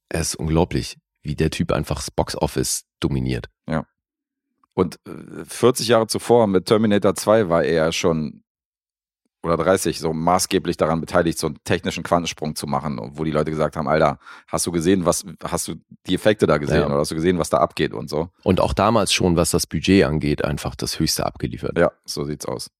Es 0.08 0.28
ist 0.28 0.34
unglaublich, 0.36 0.96
wie 1.22 1.34
der 1.34 1.50
Typ 1.50 1.72
einfach 1.72 1.96
das 1.96 2.10
Boxoffice 2.10 2.84
dominiert. 3.00 3.48
Und 4.76 4.98
äh, 5.06 5.44
40 5.44 5.86
Jahre 5.86 6.08
zuvor 6.08 6.48
mit 6.48 6.66
Terminator 6.66 7.14
2 7.14 7.48
war 7.48 7.62
er 7.62 7.92
schon 7.92 8.42
oder 9.44 9.56
30 9.56 10.00
so 10.00 10.12
maßgeblich 10.12 10.76
daran 10.76 11.00
beteiligt, 11.00 11.38
so 11.38 11.46
einen 11.46 11.58
technischen 11.62 12.02
Quantensprung 12.02 12.56
zu 12.56 12.66
machen, 12.66 12.98
wo 13.12 13.22
die 13.22 13.30
Leute 13.30 13.52
gesagt 13.52 13.76
haben, 13.76 13.86
Alter, 13.86 14.18
hast 14.48 14.66
du 14.66 14.72
gesehen, 14.72 15.04
was, 15.04 15.24
hast 15.44 15.68
du 15.68 15.74
die 16.08 16.14
Effekte 16.14 16.46
da 16.48 16.56
gesehen 16.58 16.78
Ja. 16.80 16.86
oder 16.86 16.96
hast 16.98 17.10
du 17.12 17.14
gesehen, 17.14 17.38
was 17.38 17.50
da 17.50 17.58
abgeht 17.58 17.92
und 17.92 18.08
so. 18.10 18.30
Und 18.42 18.58
auch 18.58 18.72
damals 18.72 19.12
schon, 19.12 19.36
was 19.36 19.50
das 19.52 19.66
Budget 19.68 20.04
angeht, 20.06 20.42
einfach 20.44 20.74
das 20.74 20.98
höchste 20.98 21.24
abgeliefert. 21.24 21.78
Ja, 21.78 21.92
so 22.04 22.24
sieht's 22.24 22.46
aus. 22.46 22.70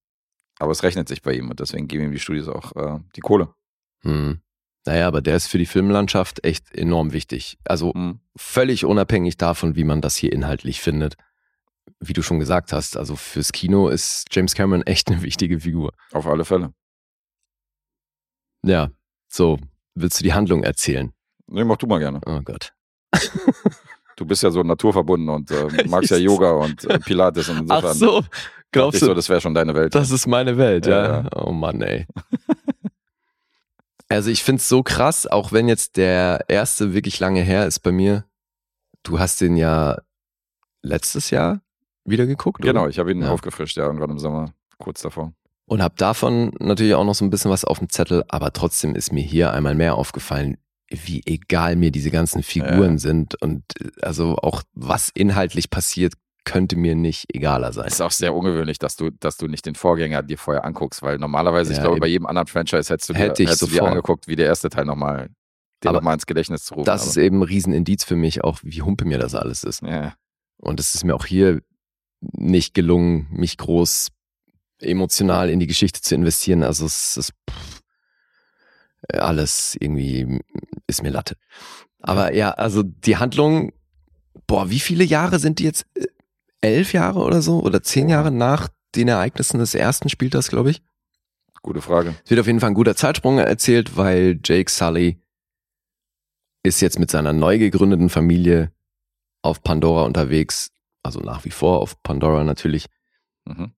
Aber 0.58 0.72
es 0.72 0.82
rechnet 0.82 1.06
sich 1.06 1.22
bei 1.22 1.34
ihm 1.34 1.48
und 1.50 1.60
deswegen 1.60 1.86
geben 1.86 2.04
ihm 2.06 2.12
die 2.12 2.18
Studios 2.18 2.48
auch 2.48 2.74
äh, 2.74 2.98
die 3.14 3.20
Kohle. 3.20 3.54
Hm. 4.04 4.40
Naja, 4.86 5.08
aber 5.08 5.22
der 5.22 5.36
ist 5.36 5.46
für 5.46 5.58
die 5.58 5.66
Filmlandschaft 5.66 6.44
echt 6.44 6.74
enorm 6.74 7.12
wichtig. 7.12 7.58
Also 7.64 7.92
Mhm. 7.94 8.20
völlig 8.36 8.84
unabhängig 8.84 9.36
davon, 9.38 9.76
wie 9.76 9.84
man 9.84 10.00
das 10.02 10.16
hier 10.16 10.32
inhaltlich 10.32 10.80
findet. 10.80 11.16
Wie 12.00 12.12
du 12.12 12.22
schon 12.22 12.38
gesagt 12.38 12.72
hast, 12.72 12.96
also 12.96 13.16
fürs 13.16 13.52
Kino 13.52 13.88
ist 13.88 14.26
James 14.30 14.54
Cameron 14.54 14.82
echt 14.86 15.08
eine 15.10 15.22
wichtige 15.22 15.60
Figur. 15.60 15.92
Auf 16.12 16.26
alle 16.26 16.44
Fälle. 16.44 16.72
Ja, 18.64 18.90
so, 19.28 19.58
willst 19.94 20.20
du 20.20 20.24
die 20.24 20.32
Handlung 20.32 20.62
erzählen? 20.62 21.12
Nee, 21.46 21.64
mach 21.64 21.76
du 21.76 21.86
mal 21.86 21.98
gerne. 21.98 22.20
Oh 22.26 22.40
Gott. 22.42 22.72
Du 24.16 24.24
bist 24.24 24.44
ja 24.44 24.52
so 24.52 24.62
naturverbunden 24.62 25.28
und 25.28 25.50
äh, 25.50 25.88
magst 25.88 26.12
ja 26.12 26.16
Yoga 26.18 26.52
und 26.52 26.84
äh, 26.84 27.00
Pilates 27.00 27.48
und 27.48 27.62
insofern. 27.62 27.84
Ach 27.90 27.94
so, 27.94 28.22
glaubst 28.70 28.94
ich 28.94 29.00
so, 29.00 29.08
du, 29.08 29.14
das 29.14 29.28
wäre 29.28 29.40
schon 29.40 29.54
deine 29.54 29.74
Welt. 29.74 29.92
das 29.92 30.12
ist 30.12 30.28
meine 30.28 30.56
Welt, 30.56 30.86
ja? 30.86 31.22
Ja, 31.24 31.28
Oh 31.34 31.50
Mann, 31.50 31.82
ey. 31.82 32.06
Also 34.08 34.30
ich 34.30 34.42
find's 34.42 34.68
so 34.68 34.82
krass, 34.82 35.26
auch 35.26 35.52
wenn 35.52 35.68
jetzt 35.68 35.96
der 35.96 36.44
erste 36.48 36.92
wirklich 36.94 37.18
lange 37.20 37.40
her 37.42 37.66
ist 37.66 37.80
bei 37.80 37.92
mir. 37.92 38.24
Du 39.02 39.18
hast 39.18 39.40
den 39.40 39.56
ja 39.56 39.98
letztes 40.82 41.30
Jahr 41.30 41.60
wieder 42.04 42.26
geguckt, 42.26 42.60
oder? 42.60 42.72
Genau, 42.72 42.88
ich 42.88 42.98
habe 42.98 43.12
ihn 43.12 43.22
Ja. 43.22 43.30
aufgefrischt, 43.30 43.76
ja, 43.76 43.84
irgendwann 43.84 44.10
im 44.10 44.18
Sommer, 44.18 44.52
kurz 44.78 45.00
davor. 45.02 45.32
Und 45.66 45.82
habe 45.82 45.94
davon 45.96 46.52
natürlich 46.58 46.94
auch 46.94 47.04
noch 47.04 47.14
so 47.14 47.24
ein 47.24 47.30
bisschen 47.30 47.50
was 47.50 47.64
auf 47.64 47.78
dem 47.78 47.88
Zettel, 47.88 48.24
aber 48.28 48.52
trotzdem 48.52 48.94
ist 48.94 49.12
mir 49.12 49.22
hier 49.22 49.52
einmal 49.54 49.74
mehr 49.74 49.94
aufgefallen, 49.94 50.58
wie 50.90 51.22
egal 51.24 51.76
mir 51.76 51.90
diese 51.90 52.10
ganzen 52.10 52.42
Figuren 52.42 52.92
Ja. 52.92 52.98
sind 52.98 53.40
und 53.40 53.64
äh, 53.80 53.88
also 54.02 54.36
auch 54.36 54.62
was 54.74 55.08
inhaltlich 55.08 55.70
passiert, 55.70 56.12
könnte 56.44 56.76
mir 56.76 56.94
nicht 56.94 57.34
egaler 57.34 57.72
sein. 57.72 57.86
Ist 57.86 58.00
auch 58.02 58.10
sehr 58.10 58.34
ungewöhnlich, 58.34 58.78
dass 58.78 58.96
du, 58.96 59.10
dass 59.10 59.36
du 59.36 59.46
nicht 59.46 59.64
den 59.66 59.74
Vorgänger 59.74 60.22
dir 60.22 60.38
vorher 60.38 60.64
anguckst, 60.64 61.02
weil 61.02 61.18
normalerweise, 61.18 61.72
ich 61.72 61.78
Ja, 61.78 61.82
glaube, 61.84 61.96
eben. 61.96 62.00
bei 62.02 62.06
jedem 62.08 62.26
anderen 62.26 62.46
Franchise 62.46 62.92
hättest 62.92 63.08
du 63.08 63.12
dir, 63.14 63.18
Hätte 63.20 63.42
ich 63.42 63.48
hättest 63.48 63.62
du 63.62 63.66
dir 63.66 63.82
angeguckt, 63.84 64.28
wie 64.28 64.36
der 64.36 64.46
erste 64.46 64.68
Teil 64.68 64.84
nochmal, 64.84 65.30
den 65.82 65.88
Aber 65.88 65.98
nochmal 65.98 66.14
ins 66.14 66.26
Gedächtnis 66.26 66.64
zu 66.64 66.74
rufen. 66.74 66.84
Das 66.86 67.06
ist 67.06 67.16
eben 67.16 67.38
ein 67.40 67.42
Riesenindiz 67.44 68.04
für 68.04 68.16
mich, 68.16 68.44
auch 68.44 68.58
wie 68.62 68.82
humpe 68.82 69.04
mir 69.04 69.18
das 69.18 69.34
alles 69.34 69.64
ist. 69.64 69.82
ja, 69.82 70.14
Und 70.58 70.80
es 70.80 70.94
ist 70.94 71.04
mir 71.04 71.14
auch 71.14 71.26
hier 71.26 71.62
nicht 72.20 72.74
gelungen, 72.74 73.26
mich 73.30 73.56
groß 73.58 74.08
emotional 74.80 75.48
in 75.50 75.60
die 75.60 75.66
Geschichte 75.66 76.00
zu 76.02 76.14
investieren. 76.14 76.62
Also 76.62 76.84
es 76.86 77.16
ist 77.16 77.32
pff, 77.50 77.80
alles 79.12 79.76
irgendwie 79.78 80.40
ist 80.86 81.02
mir 81.02 81.10
Latte. 81.10 81.36
Aber 82.00 82.34
ja, 82.34 82.50
also 82.50 82.82
die 82.82 83.16
Handlung, 83.16 83.72
boah, 84.46 84.70
wie 84.70 84.80
viele 84.80 85.04
Jahre 85.04 85.38
sind 85.38 85.58
die 85.58 85.64
jetzt? 85.64 85.86
Elf 86.64 86.92
Jahre 86.92 87.20
oder 87.20 87.42
so? 87.42 87.60
Oder 87.60 87.82
zehn 87.82 88.08
Jahre 88.08 88.30
nach 88.30 88.68
den 88.94 89.08
Ereignissen 89.08 89.58
des 89.58 89.74
ersten 89.74 90.08
spielt 90.08 90.34
das, 90.34 90.48
glaube 90.48 90.70
ich. 90.70 90.82
gute 91.62 91.80
Frage. 91.80 92.14
Es 92.24 92.30
wird 92.30 92.40
auf 92.40 92.46
jeden 92.46 92.60
Fall 92.60 92.70
ein 92.70 92.74
guter 92.74 92.94
Zeitsprung 92.96 93.38
erzählt, 93.38 93.96
weil 93.96 94.38
Jake 94.44 94.70
Sully 94.70 95.20
ist 96.62 96.80
jetzt 96.80 96.98
mit 96.98 97.10
seiner 97.10 97.32
neu 97.32 97.58
gegründeten 97.58 98.08
Familie 98.08 98.72
auf 99.42 99.62
Pandora 99.62 100.04
unterwegs, 100.04 100.70
also 101.02 101.20
nach 101.20 101.44
wie 101.44 101.50
vor 101.50 101.80
auf 101.80 102.02
Pandora 102.02 102.44
natürlich. 102.44 102.86
Mhm. 103.44 103.72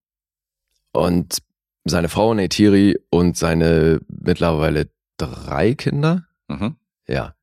Und 0.93 1.39
seine 1.85 2.09
Frau 2.09 2.35
Neytiri 2.35 2.99
und 3.11 3.37
seine 3.37 4.01
mittlerweile 4.09 4.89
drei 5.17 5.75
Kinder, 5.75 6.27
Mhm. 6.49 6.77
ja, 7.09 7.35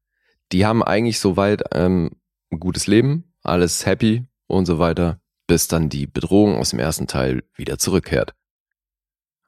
die 0.54 0.66
haben 0.66 0.82
eigentlich 0.84 1.20
soweit 1.20 1.64
ähm, 1.74 2.12
ein 2.52 2.60
gutes 2.60 2.88
Leben, 2.88 3.34
alles 3.42 3.86
happy 3.86 4.26
und 4.48 4.66
so 4.66 4.80
weiter, 4.80 5.20
bis 5.48 5.68
dann 5.68 5.90
die 5.90 6.08
Bedrohung 6.08 6.56
aus 6.58 6.70
dem 6.72 6.80
ersten 6.80 7.08
Teil 7.08 7.44
wieder 7.56 7.78
zurückkehrt. 7.78 8.34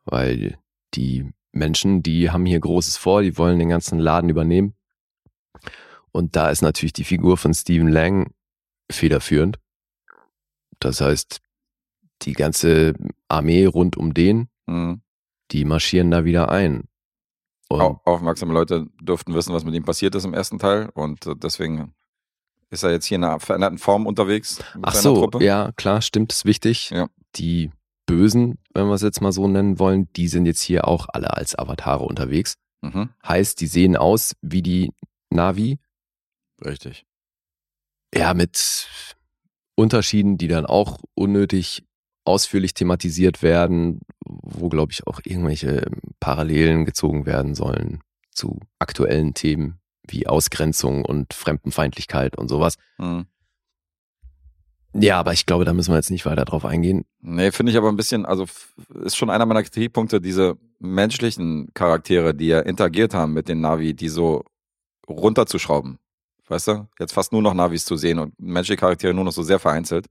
Weil 0.03 0.57
die 0.93 1.31
Menschen, 1.51 2.03
die 2.03 2.29
haben 2.31 2.45
hier 2.45 2.59
Großes 2.59 2.97
vor, 2.97 3.21
die 3.21 3.37
wollen 3.37 3.59
den 3.59 3.69
ganzen 3.69 3.99
Laden 3.99 4.29
übernehmen. 4.29 4.75
Und 6.11 6.35
da 6.35 6.49
ist 6.49 6.61
natürlich 6.61 6.93
die 6.93 7.03
Figur 7.03 7.37
von 7.37 7.53
Stephen 7.53 7.87
Lang 7.89 8.33
federführend. 8.91 9.59
Das 10.79 11.01
heißt, 11.01 11.41
die 12.21 12.33
ganze 12.33 12.93
Armee 13.27 13.65
rund 13.65 13.97
um 13.97 14.13
den, 14.13 14.49
Mhm. 14.67 15.01
die 15.51 15.65
marschieren 15.65 16.11
da 16.11 16.25
wieder 16.25 16.49
ein. 16.49 16.87
Und 17.69 17.81
Au- 17.81 18.01
Aufmerksame 18.05 18.53
Leute 18.53 18.87
dürften 19.01 19.33
wissen, 19.33 19.53
was 19.53 19.63
mit 19.65 19.73
ihm 19.73 19.83
passiert 19.83 20.15
ist 20.15 20.25
im 20.25 20.33
ersten 20.33 20.59
Teil 20.59 20.89
und 20.93 21.25
äh, 21.25 21.35
deswegen 21.35 21.93
ist 22.75 22.83
er 22.83 22.91
jetzt 22.91 23.05
hier 23.05 23.15
in 23.17 23.23
einer 23.23 23.39
veränderten 23.39 23.77
Form 23.79 24.05
unterwegs 24.05 24.59
Ach 24.81 24.93
so, 24.95 25.15
Truppe. 25.15 25.43
ja, 25.43 25.71
klar, 25.75 26.01
stimmt, 26.01 26.31
ist 26.31 26.45
wichtig. 26.45 26.91
Ja. 26.91 27.07
Die 27.35 27.71
Bösen, 28.05 28.59
wenn 28.73 28.87
wir 28.87 28.93
es 28.93 29.01
jetzt 29.01 29.21
mal 29.21 29.31
so 29.31 29.47
nennen 29.47 29.79
wollen, 29.79 30.07
die 30.15 30.27
sind 30.27 30.45
jetzt 30.45 30.61
hier 30.61 30.87
auch 30.87 31.07
alle 31.11 31.33
als 31.35 31.57
Avatare 31.57 32.03
unterwegs. 32.03 32.55
Mhm. 32.81 33.09
Heißt, 33.27 33.59
die 33.61 33.67
sehen 33.67 33.97
aus 33.97 34.33
wie 34.41 34.61
die 34.61 34.93
Navi, 35.31 35.79
Richtig. 36.63 37.05
ja, 38.13 38.33
mit 38.33 38.87
Unterschieden, 39.75 40.37
die 40.37 40.47
dann 40.47 40.65
auch 40.65 40.99
unnötig 41.15 41.83
ausführlich 42.25 42.73
thematisiert 42.73 43.43
werden, 43.43 44.01
wo, 44.25 44.69
glaube 44.69 44.91
ich, 44.91 45.05
auch 45.07 45.19
irgendwelche 45.23 45.85
Parallelen 46.19 46.85
gezogen 46.85 47.25
werden 47.25 47.55
sollen 47.55 48.01
zu 48.31 48.59
aktuellen 48.79 49.33
Themen 49.33 49.79
wie 50.07 50.27
Ausgrenzung 50.27 51.05
und 51.05 51.33
Fremdenfeindlichkeit 51.33 52.37
und 52.37 52.47
sowas. 52.47 52.75
Mhm. 52.97 53.25
Ja, 54.97 55.19
aber 55.19 55.33
ich 55.33 55.45
glaube, 55.45 55.65
da 55.65 55.73
müssen 55.73 55.91
wir 55.91 55.97
jetzt 55.97 56.09
nicht 56.09 56.25
weiter 56.25 56.45
drauf 56.45 56.63
eingehen. 56.63 57.03
Nee, 57.19 57.51
finde 57.51 57.71
ich 57.71 57.77
aber 57.77 57.89
ein 57.89 57.97
bisschen, 57.97 58.25
also 58.25 58.45
ist 59.03 59.17
schon 59.17 59.29
einer 59.29 59.45
meiner 59.45 59.63
Kritikpunkte, 59.63 60.21
diese 60.21 60.57
menschlichen 60.79 61.69
Charaktere, 61.73 62.33
die 62.33 62.47
ja 62.47 62.61
interagiert 62.61 63.13
haben 63.13 63.33
mit 63.33 63.49
den 63.49 63.59
Navi, 63.59 63.93
die 63.93 64.07
so 64.07 64.45
runterzuschrauben. 65.09 65.99
Weißt 66.47 66.67
du? 66.67 66.87
Jetzt 66.99 67.13
fast 67.13 67.33
nur 67.33 67.41
noch 67.41 67.53
Navis 67.53 67.85
zu 67.85 67.97
sehen 67.97 68.19
und 68.19 68.39
menschliche 68.39 68.79
Charaktere 68.79 69.13
nur 69.13 69.25
noch 69.25 69.31
so 69.31 69.43
sehr 69.43 69.59
vereinzelt. 69.59 70.05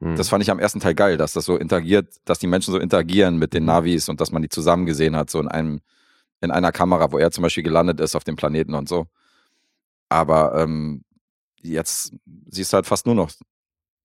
Hm. 0.00 0.16
Das 0.16 0.28
fand 0.28 0.42
ich 0.42 0.50
am 0.50 0.58
ersten 0.58 0.80
Teil 0.80 0.94
geil, 0.94 1.16
dass 1.16 1.32
das 1.32 1.44
so 1.44 1.56
interagiert, 1.56 2.14
dass 2.24 2.38
die 2.38 2.46
Menschen 2.46 2.72
so 2.72 2.78
interagieren 2.78 3.36
mit 3.38 3.52
den 3.52 3.64
Mhm. 3.64 3.68
Navis 3.68 4.08
und 4.08 4.20
dass 4.20 4.30
man 4.30 4.42
die 4.42 4.48
zusammen 4.48 4.86
gesehen 4.86 5.16
hat, 5.16 5.30
so 5.30 5.40
in 5.40 5.48
einem, 5.48 5.80
in 6.40 6.50
einer 6.50 6.72
Kamera, 6.72 7.10
wo 7.12 7.18
er 7.18 7.30
zum 7.30 7.42
Beispiel 7.42 7.62
gelandet 7.62 8.00
ist 8.00 8.14
auf 8.14 8.24
dem 8.24 8.36
Planeten 8.36 8.74
und 8.74 8.88
so. 8.88 9.06
Aber 10.08 10.54
ähm, 10.60 11.04
jetzt 11.60 12.12
siehst 12.48 12.72
du 12.72 12.76
halt 12.76 12.86
fast 12.86 13.06
nur 13.06 13.14
noch, 13.14 13.30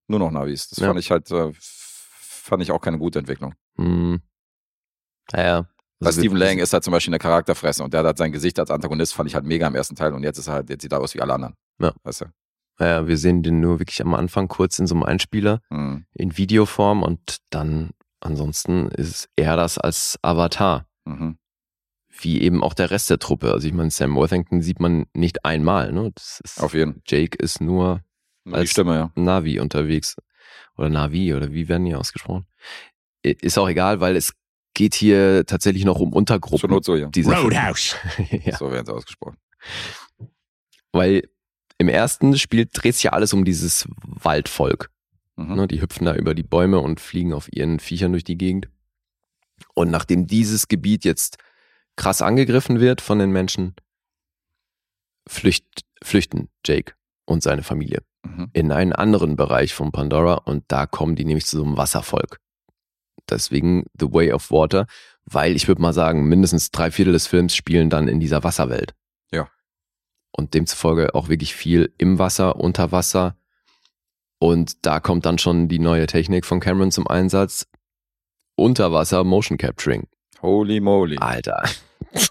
nur 0.07 0.19
noch 0.19 0.31
Navis. 0.31 0.69
Das 0.69 0.79
Ja. 0.79 0.87
fand 0.87 0.99
ich 0.99 1.11
halt, 1.11 1.29
äh, 1.31 1.51
fand 1.59 2.63
ich 2.63 2.71
auch 2.71 2.81
keine 2.81 2.97
gute 2.97 3.19
Entwicklung. 3.19 3.53
Hm. 3.77 4.21
Naja. 5.31 5.67
Weil 5.99 6.07
Also 6.07 6.19
Stephen 6.21 6.39
wir- 6.39 6.45
Lang 6.47 6.57
ist 6.57 6.73
halt 6.73 6.83
zum 6.83 6.91
Beispiel 6.91 7.11
eine 7.13 7.19
Charakterfresse 7.19 7.83
und 7.83 7.93
der 7.93 7.99
hat 7.99 8.07
halt 8.07 8.17
sein 8.17 8.31
Gesicht 8.31 8.57
als 8.59 8.71
Antagonist, 8.71 9.13
fand 9.13 9.29
ich 9.29 9.35
halt 9.35 9.45
mega 9.45 9.67
im 9.67 9.75
ersten 9.75 9.95
Teil 9.95 10.13
und 10.13 10.23
jetzt 10.23 10.39
ist 10.39 10.47
er 10.47 10.55
halt, 10.55 10.69
jetzt 10.69 10.81
sieht 10.81 10.91
er 10.91 10.99
aus 10.99 11.13
wie 11.13 11.21
alle 11.21 11.33
anderen. 11.35 11.55
Ja. 11.79 11.93
Weißt 12.03 12.21
du? 12.21 12.25
Naja, 12.79 13.05
wir 13.07 13.17
sehen 13.17 13.43
den 13.43 13.59
nur 13.59 13.77
wirklich 13.79 14.01
am 14.01 14.15
Anfang 14.15 14.47
kurz 14.47 14.79
in 14.79 14.87
so 14.87 14.95
einem 14.95 15.03
Einspieler 15.03 15.61
Mhm. 15.69 16.05
in 16.13 16.35
Videoform 16.37 17.03
und 17.03 17.37
dann 17.51 17.91
ansonsten 18.19 18.87
ist 18.89 19.29
er 19.35 19.55
das 19.55 19.77
als 19.77 20.17
Avatar. 20.23 20.87
Mhm. 21.05 21.37
Wie 22.19 22.41
eben 22.41 22.61
auch 22.63 22.73
der 22.73 22.91
Rest 22.91 23.09
der 23.09 23.19
Truppe. 23.19 23.51
Also 23.53 23.67
ich 23.67 23.73
meine, 23.73 23.89
Sam 23.89 24.15
Worthington 24.15 24.61
sieht 24.61 24.79
man 24.79 25.05
nicht 25.13 25.45
einmal, 25.45 25.91
ne? 25.91 26.11
Das 26.13 26.41
ist, 26.43 26.59
Auf 26.61 26.73
jeden 26.73 27.01
Jake 27.07 27.37
ist 27.37 27.61
nur 27.61 28.01
Als- 28.51 28.69
Stimme, 28.71 28.95
ja. 28.95 29.11
Navi 29.15 29.59
unterwegs. 29.59 30.15
Oder 30.77 30.89
Navi, 30.89 31.33
oder 31.33 31.51
wie 31.53 31.69
werden 31.69 31.85
die 31.85 31.95
ausgesprochen? 31.95 32.45
Ist 33.23 33.57
auch 33.57 33.69
egal, 33.69 33.99
weil 34.01 34.15
es 34.15 34.33
geht 34.73 34.93
hier 34.95 35.45
tatsächlich 35.45 35.85
noch 35.85 35.99
um 35.99 36.09
Zur 36.11 36.17
Untergruppen. 36.17 36.69
Not 36.69 36.85
so, 36.85 36.95
ja. 36.95 37.07
Roadhouse. 37.07 37.95
ja, 38.45 38.57
So 38.57 38.71
werden 38.71 38.85
sie 38.85 38.93
ausgesprochen. 38.93 39.37
weil 40.91 41.23
im 41.77 41.87
ersten 41.89 42.37
Spiel 42.37 42.67
dreht 42.71 42.95
sich 42.95 43.03
ja 43.03 43.11
alles 43.13 43.33
um 43.33 43.43
dieses 43.45 43.87
Waldvolk. 44.03 44.89
Mhm. 45.35 45.55
Ne, 45.55 45.67
die 45.67 45.81
hüpfen 45.81 46.05
da 46.05 46.15
über 46.15 46.35
die 46.35 46.43
Bäume 46.43 46.79
und 46.79 46.99
fliegen 46.99 47.33
auf 47.33 47.51
ihren 47.51 47.79
Viechern 47.79 48.11
durch 48.11 48.23
die 48.23 48.37
Gegend. 48.37 48.69
Und 49.73 49.89
nachdem 49.91 50.27
dieses 50.27 50.67
Gebiet 50.67 51.05
jetzt 51.05 51.37
krass 51.95 52.21
angegriffen 52.21 52.79
wird 52.79 53.01
von 53.01 53.19
den 53.19 53.31
Menschen, 53.31 53.75
flücht, 55.27 55.83
flüchten 56.03 56.49
Jake 56.65 56.93
und 57.25 57.43
seine 57.43 57.63
Familie 57.63 58.03
Mhm. 58.23 58.49
in 58.53 58.71
einen 58.71 58.93
anderen 58.93 59.35
Bereich 59.35 59.73
von 59.73 59.91
Pandora 59.91 60.35
und 60.35 60.63
da 60.67 60.85
kommen 60.85 61.15
die 61.15 61.25
nämlich 61.25 61.45
zu 61.45 61.57
so 61.57 61.63
einem 61.63 61.77
Wasservolk. 61.77 62.39
Deswegen 63.29 63.85
The 63.99 64.11
Way 64.13 64.33
of 64.33 64.51
Water, 64.51 64.85
weil 65.25 65.55
ich 65.55 65.67
würde 65.67 65.81
mal 65.81 65.93
sagen, 65.93 66.25
mindestens 66.27 66.71
drei 66.71 66.91
Viertel 66.91 67.13
des 67.13 67.27
Films 67.27 67.55
spielen 67.55 67.89
dann 67.89 68.07
in 68.07 68.19
dieser 68.19 68.43
Wasserwelt. 68.43 68.93
Ja. 69.31 69.49
Und 70.31 70.53
demzufolge 70.53 71.15
auch 71.15 71.29
wirklich 71.29 71.55
viel 71.55 71.93
im 71.97 72.19
Wasser, 72.19 72.57
unter 72.57 72.91
Wasser. 72.91 73.37
Und 74.39 74.85
da 74.85 74.99
kommt 74.99 75.25
dann 75.25 75.37
schon 75.37 75.67
die 75.67 75.79
neue 75.79 76.07
Technik 76.07 76.45
von 76.45 76.59
Cameron 76.59 76.91
zum 76.91 77.07
Einsatz. 77.07 77.67
Unterwasser 78.55 79.23
Motion 79.23 79.57
Capturing. 79.57 80.07
Holy 80.41 80.79
moly. 80.79 81.17
Alter. 81.17 81.63
ich 82.13 82.29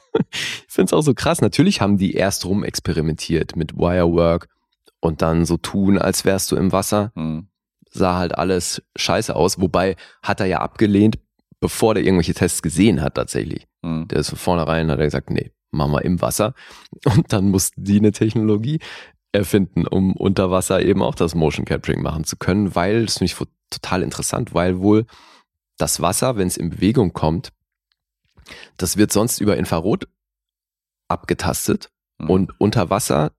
find's 0.69 0.93
auch 0.93 1.03
so 1.03 1.15
krass. 1.15 1.41
Natürlich 1.41 1.81
haben 1.81 1.99
die 1.99 2.15
erst 2.15 2.45
rum 2.45 2.65
experimentiert 2.65 3.57
mit 3.57 3.77
Wirework 3.77 4.49
und 5.01 5.23
dann 5.23 5.45
so 5.45 5.57
tun, 5.57 5.99
als 5.99 6.25
wärst 6.25 6.51
du 6.53 6.57
im 6.57 6.73
Wasser. 6.73 7.13
Mhm. 7.15 7.49
Sah 7.91 8.17
halt 8.17 8.37
alles 8.37 8.83
scheiße 8.97 9.35
aus. 9.35 9.61
Wobei 9.61 9.97
hat 10.23 10.41
er 10.41 10.47
ja 10.47 10.61
abgelehnt, 10.61 11.19
bevor 11.61 11.95
der 11.95 12.05
irgendwelche 12.05 12.35
Tests 12.35 12.63
gesehen 12.63 13.03
hat 13.03 13.15
tatsächlich. 13.15 13.67
Mhm. 13.83 14.09
Der 14.09 14.19
ist 14.19 14.31
von 14.31 14.39
vornherein, 14.39 14.91
hat 14.91 14.99
er 14.99 15.07
gesagt, 15.07 15.31
nee, 15.31 15.53
machen 15.71 15.93
wir 15.93 16.05
im 16.05 16.21
Wasser. 16.21 16.55
Und 17.05 17.33
dann 17.33 17.51
mussten 17.51 17.85
die 17.85 17.99
eine 17.99 18.13
Technologie 18.13 18.81
erfinden, 19.33 19.87
um 19.87 20.15
unter 20.17 20.51
Wasser 20.51 20.83
eben 20.83 21.03
auch 21.03 21.15
das 21.15 21.35
Motion 21.35 21.65
Capturing 21.65 22.03
machen 22.03 22.25
zu 22.25 22.37
können, 22.37 22.75
weil, 22.75 23.07
das 23.07 23.19
finde 23.19 23.33
ich 23.33 23.49
total 23.71 24.03
interessant, 24.03 24.55
weil 24.55 24.81
wohl 24.81 25.07
das 25.79 26.01
Wasser, 26.01 26.37
wenn 26.37 26.49
es 26.49 26.57
in 26.57 26.71
Bewegung 26.71 27.13
kommt, 27.13 27.51
das 28.77 28.97
wird 28.97 29.13
sonst 29.13 29.41
über 29.41 29.57
Infrarot 29.57 30.07
abgetastet 31.09 31.91
Mhm. 32.21 32.31
und 32.31 32.61
unter 32.61 32.91
Wasser 32.91 33.33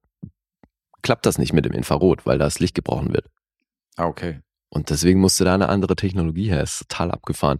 klappt 1.04 1.26
das 1.26 1.38
nicht 1.38 1.54
mit 1.54 1.66
dem 1.66 1.74
Infrarot, 1.74 2.26
weil 2.26 2.38
das 2.38 2.60
Licht 2.60 2.76
gebrochen 2.76 3.14
wird. 3.14 3.28
Ah, 3.96 4.06
okay. 4.06 4.42
Und 4.70 4.90
deswegen 4.90 5.20
musste 5.20 5.44
da 5.46 5.54
eine 5.54 5.70
andere 5.70 5.96
Technologie 5.96 6.50
her. 6.50 6.62
Ist 6.64 6.80
total 6.88 7.12
abgefahren. 7.12 7.60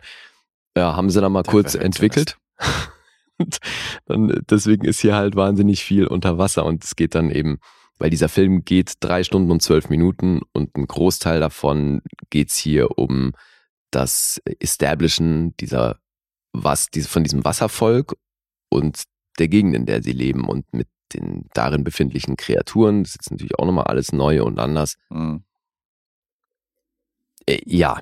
Ja, 0.76 0.96
haben 0.96 1.10
sie 1.10 1.20
dann 1.22 1.32
mal 1.32 1.44
Der 1.44 1.52
kurz 1.52 1.76
entwickelt. 1.76 2.38
Dann, 4.06 4.44
deswegen 4.50 4.86
ist 4.86 5.00
hier 5.00 5.16
halt 5.16 5.36
wahnsinnig 5.36 5.84
viel 5.84 6.06
unter 6.06 6.38
Wasser 6.38 6.64
und 6.64 6.84
es 6.84 6.96
geht 6.96 7.16
dann 7.16 7.32
eben, 7.32 7.58
weil 7.98 8.12
dieser 8.12 8.30
Film 8.30 8.64
geht 8.66 8.94
drei 9.00 9.24
Stunden 9.24 9.50
und 9.50 9.64
zwölf 9.64 9.90
Minuten 9.90 10.42
und 10.54 10.78
ein 10.78 10.86
Großteil 10.86 11.40
davon 11.40 12.04
geht's 12.30 12.56
hier 12.58 13.00
um 13.00 13.34
das 13.90 14.40
Establishen 14.60 15.56
dieser 15.58 15.98
was, 16.54 16.88
diese, 16.88 17.08
von 17.08 17.24
diesem 17.24 17.46
Wasservolk 17.46 18.16
und 18.70 19.04
der 19.40 19.48
Gegend, 19.48 19.76
in 19.76 19.86
der 19.86 20.04
sie 20.04 20.12
leben 20.12 20.48
und 20.48 20.72
mit 20.74 20.88
den 21.14 21.48
darin 21.54 21.84
befindlichen 21.84 22.38
Kreaturen. 22.38 23.04
Das 23.04 23.12
ist 23.12 23.16
jetzt 23.16 23.32
natürlich 23.32 23.58
auch 23.60 23.66
nochmal 23.66 23.86
alles 23.86 24.12
neu 24.12 24.44
und 24.44 24.60
anders. 24.60 24.98
Mhm. 25.10 25.44
Äh, 27.46 27.62
ja. 27.66 28.00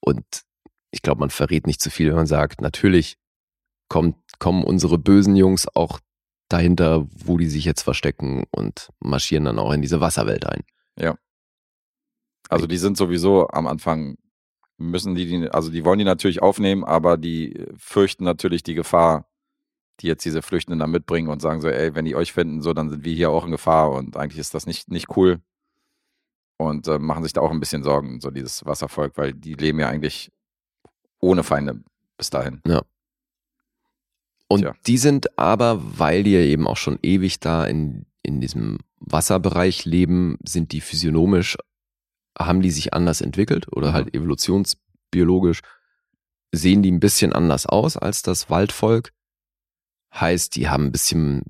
Und 0.00 0.24
ich 0.90 1.02
glaube, 1.02 1.20
man 1.20 1.30
verrät 1.30 1.66
nicht 1.66 1.80
zu 1.80 1.90
viel, 1.90 2.08
wenn 2.08 2.16
man 2.16 2.26
sagt, 2.26 2.60
natürlich 2.60 3.16
kommt, 3.88 4.16
kommen 4.38 4.64
unsere 4.64 4.98
bösen 4.98 5.36
Jungs 5.36 5.66
auch 5.74 6.00
dahinter, 6.48 7.06
wo 7.10 7.38
die 7.38 7.48
sich 7.48 7.64
jetzt 7.64 7.82
verstecken 7.82 8.44
und 8.50 8.90
marschieren 9.00 9.44
dann 9.44 9.58
auch 9.58 9.72
in 9.72 9.82
diese 9.82 10.00
Wasserwelt 10.00 10.46
ein. 10.46 10.62
Also 12.48 12.66
die 12.66 12.76
sind 12.76 12.96
sowieso 12.98 13.48
am 13.48 13.66
Anfang, 13.66 14.16
müssen 14.82 15.14
die, 15.14 15.26
die, 15.26 15.48
also 15.50 15.70
die 15.70 15.84
wollen 15.84 15.98
die 15.98 16.04
natürlich 16.04 16.42
aufnehmen, 16.42 16.84
aber 16.84 17.16
die 17.16 17.66
fürchten 17.76 18.24
natürlich 18.24 18.62
die 18.62 18.74
Gefahr, 18.74 19.26
die 20.00 20.06
jetzt 20.06 20.24
diese 20.24 20.42
Flüchtenden 20.42 20.80
da 20.80 20.86
mitbringen 20.86 21.28
und 21.28 21.40
sagen 21.40 21.60
so, 21.60 21.68
ey, 21.68 21.94
wenn 21.94 22.04
die 22.04 22.16
euch 22.16 22.32
finden, 22.32 22.60
so, 22.60 22.72
dann 22.72 22.90
sind 22.90 23.04
wir 23.04 23.14
hier 23.14 23.30
auch 23.30 23.44
in 23.44 23.50
Gefahr 23.50 23.92
und 23.92 24.16
eigentlich 24.16 24.38
ist 24.38 24.54
das 24.54 24.66
nicht, 24.66 24.90
nicht 24.90 25.16
cool. 25.16 25.40
Und 26.58 26.86
äh, 26.86 26.98
machen 26.98 27.24
sich 27.24 27.32
da 27.32 27.40
auch 27.40 27.50
ein 27.50 27.60
bisschen 27.60 27.82
Sorgen, 27.82 28.20
so 28.20 28.30
dieses 28.30 28.64
Wasservolk, 28.64 29.16
weil 29.16 29.32
die 29.32 29.54
leben 29.54 29.80
ja 29.80 29.88
eigentlich 29.88 30.30
ohne 31.20 31.42
Feinde 31.42 31.82
bis 32.16 32.30
dahin. 32.30 32.60
Und 34.48 34.60
Tja. 34.60 34.74
die 34.86 34.98
sind 34.98 35.38
aber, 35.38 35.80
weil 35.98 36.24
die 36.24 36.32
ja 36.32 36.40
eben 36.40 36.66
auch 36.66 36.76
schon 36.76 36.98
ewig 37.02 37.40
da 37.40 37.64
in, 37.64 38.06
in 38.22 38.40
diesem 38.40 38.78
Wasserbereich 39.00 39.84
leben, 39.86 40.38
sind 40.44 40.72
die 40.72 40.80
physiognomisch, 40.80 41.56
haben 42.38 42.62
die 42.62 42.70
sich 42.70 42.94
anders 42.94 43.20
entwickelt 43.20 43.66
oder 43.74 43.92
halt 43.92 44.14
evolutionsbiologisch, 44.14 45.60
sehen 46.52 46.82
die 46.82 46.90
ein 46.92 47.00
bisschen 47.00 47.32
anders 47.32 47.66
aus 47.66 47.96
als 47.96 48.22
das 48.22 48.50
Waldvolk. 48.50 49.12
Heißt, 50.14 50.56
die 50.56 50.68
haben 50.68 50.86
ein 50.86 50.92
bisschen 50.92 51.42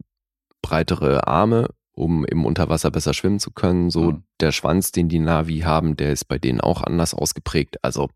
breitere 0.62 1.26
Arme, 1.26 1.68
um 1.92 2.24
im 2.24 2.44
Unterwasser 2.44 2.90
besser 2.90 3.12
schwimmen 3.12 3.40
zu 3.40 3.50
können. 3.50 3.90
So 3.90 4.12
Mhm. 4.12 4.24
der 4.40 4.52
Schwanz, 4.52 4.92
den 4.92 5.08
die 5.08 5.18
Navi 5.18 5.60
haben, 5.60 5.96
der 5.96 6.12
ist 6.12 6.24
bei 6.26 6.38
denen 6.38 6.60
auch 6.60 6.82
anders 6.82 7.14
ausgeprägt. 7.14 7.82
Also 7.82 8.08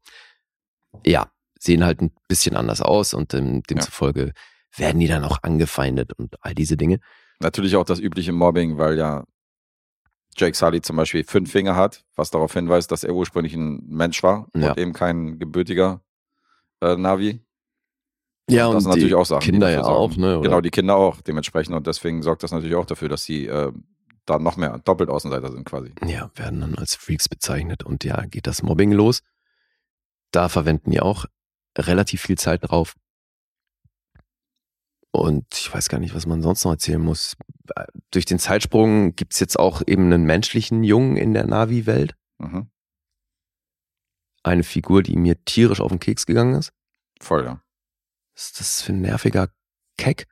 ja, 1.05 1.31
sehen 1.59 1.85
halt 1.85 2.01
ein 2.01 2.13
bisschen 2.29 2.57
anders 2.57 2.81
aus 2.81 3.15
und 3.15 3.35
ähm, 3.35 3.63
demzufolge 3.65 4.33
werden 4.77 5.01
die 5.01 5.09
dann 5.09 5.25
auch 5.25 5.39
angefeindet 5.43 6.13
und 6.13 6.37
all 6.43 6.55
diese 6.55 6.77
Dinge. 6.77 7.01
Natürlich 7.41 7.77
auch 7.77 7.85
das 7.85 7.99
übliche 7.99 8.33
Mobbing, 8.33 8.79
weil 8.79 8.97
ja 8.97 9.25
Jake 10.37 10.57
Sully 10.57 10.81
zum 10.83 10.97
Beispiel 10.97 11.25
fünf 11.25 11.51
Finger 11.51 11.77
hat, 11.77 12.05
was 12.15 12.31
darauf 12.31 12.53
hinweist, 12.53 12.91
dass 12.93 13.05
er 13.05 13.15
ursprünglich 13.15 13.55
ein 13.55 13.83
Mensch 13.87 14.23
war 14.23 14.49
Ja. 14.55 14.71
und 14.73 14.79
eben 14.79 14.93
kein 14.93 15.39
gebürtiger 15.39 16.03
äh, 16.81 16.97
Navi. 16.97 17.41
Ja, 18.49 18.71
das 18.71 18.85
sind 18.85 18.91
natürlich 18.91 19.15
auch 19.15 19.27
Sachen. 19.27 19.41
die 19.41 19.51
Kinder 19.51 19.71
ja 19.71 19.83
sorgen. 19.83 19.97
auch, 20.13 20.17
ne? 20.17 20.39
Oder? 20.39 20.49
Genau, 20.49 20.61
die 20.61 20.71
Kinder 20.71 20.95
auch 20.97 21.21
dementsprechend 21.21 21.75
und 21.75 21.87
deswegen 21.87 22.23
sorgt 22.23 22.43
das 22.43 22.53
natürlich 22.53 22.77
auch 22.77 22.87
dafür, 22.87 23.09
dass 23.09 23.25
sie 23.25 23.47
äh, 23.47 23.73
da 24.25 24.39
noch 24.39 24.57
mehr 24.57 24.79
doppelt 24.85 25.09
Außenseiter 25.11 25.51
sind 25.51 25.65
quasi. 25.65 25.93
ja, 26.07 26.31
werden 26.37 26.61
dann 26.61 26.75
als 26.77 26.95
Freaks 26.95 27.29
bezeichnet 27.29 27.83
und 27.83 28.05
ja, 28.05 28.25
geht 28.27 28.47
das 28.47 28.63
Mobbing 28.63 28.93
los. 28.93 29.23
Da 30.33 30.49
verwenden 30.49 30.91
die 30.91 31.01
auch 31.01 31.25
relativ 31.79 32.23
viel 32.23 32.37
Zeit 32.39 32.61
drauf. 32.69 32.95
Und 35.17 35.47
ich 35.55 35.73
weiß 35.73 35.89
gar 35.89 35.99
nicht, 35.99 36.15
was 36.15 36.27
man 36.27 36.43
sonst 36.43 36.65
noch 36.65 36.73
erzählen 36.73 37.01
muss. 37.01 37.37
Äh, 37.75 37.85
Durch 38.11 38.27
den 38.27 38.39
Zeitsprung 38.39 39.15
gibt's 39.17 39.41
jetzt 39.41 39.59
auch 39.59 39.81
eben 39.87 40.05
einen 40.13 40.25
menschlichen 40.25 40.85
Jungen 40.85 41.17
in 41.17 41.33
der 41.33 41.47
Navi-Welt. 41.47 42.15
Mhm. 42.39 42.71
Eine 44.43 44.63
Figur, 44.63 45.03
die 45.03 45.17
mir 45.17 45.43
tierisch 45.45 45.81
auf 45.81 45.91
den 45.91 46.01
Keks 46.01 46.27
gegangen 46.27 46.55
ist. 46.55 46.73
Voll, 47.21 47.45
ja. 47.45 47.63
Was 48.35 48.45
ist 48.47 48.61
das 48.61 48.83
für 48.83 48.93
ein 48.93 49.01
nerviger 49.01 49.49
Keck? 49.97 50.27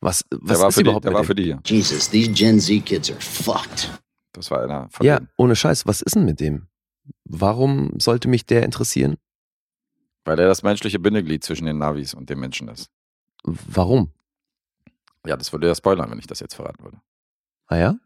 Was, 0.00 0.24
was 0.30 0.48
Der 0.48 0.58
war, 0.60 0.68
ist 0.68 0.74
für 0.74 0.82
die, 0.82 0.88
überhaupt 0.88 1.04
der 1.04 1.10
mit 1.12 1.16
war 1.16 1.22
dem? 1.22 1.26
für 1.26 1.34
die 1.34 1.44
hier. 1.44 1.60
Jesus, 1.66 2.08
these 2.10 2.30
Gen 2.32 2.58
Z 2.60 2.84
kids 2.86 3.10
are 3.10 3.20
fucked. 3.20 3.90
Das 4.32 4.50
war 4.50 4.62
einer 4.62 4.88
von 4.88 5.06
Ja, 5.06 5.18
denen. 5.18 5.28
ohne 5.36 5.54
Scheiß, 5.54 5.86
was 5.86 6.00
ist 6.00 6.14
denn 6.16 6.24
mit 6.24 6.40
dem? 6.40 6.68
Warum 7.24 7.92
sollte 8.00 8.28
mich 8.28 8.46
der 8.46 8.64
interessieren? 8.64 9.16
Weil 10.24 10.38
er 10.38 10.46
das 10.48 10.62
menschliche 10.62 10.98
Bindeglied 10.98 11.44
zwischen 11.44 11.66
den 11.66 11.78
Navis 11.78 12.14
und 12.14 12.30
den 12.30 12.40
Menschen 12.40 12.68
ist. 12.68 12.88
Warum? 13.44 14.12
Ja, 15.26 15.36
das 15.36 15.52
würde 15.52 15.66
ja 15.68 15.74
spoilern, 15.74 16.10
wenn 16.10 16.18
ich 16.18 16.26
das 16.26 16.40
jetzt 16.40 16.54
verraten 16.54 16.82
würde. 16.82 17.00
Ah 17.66 17.76
ja? 17.76 17.96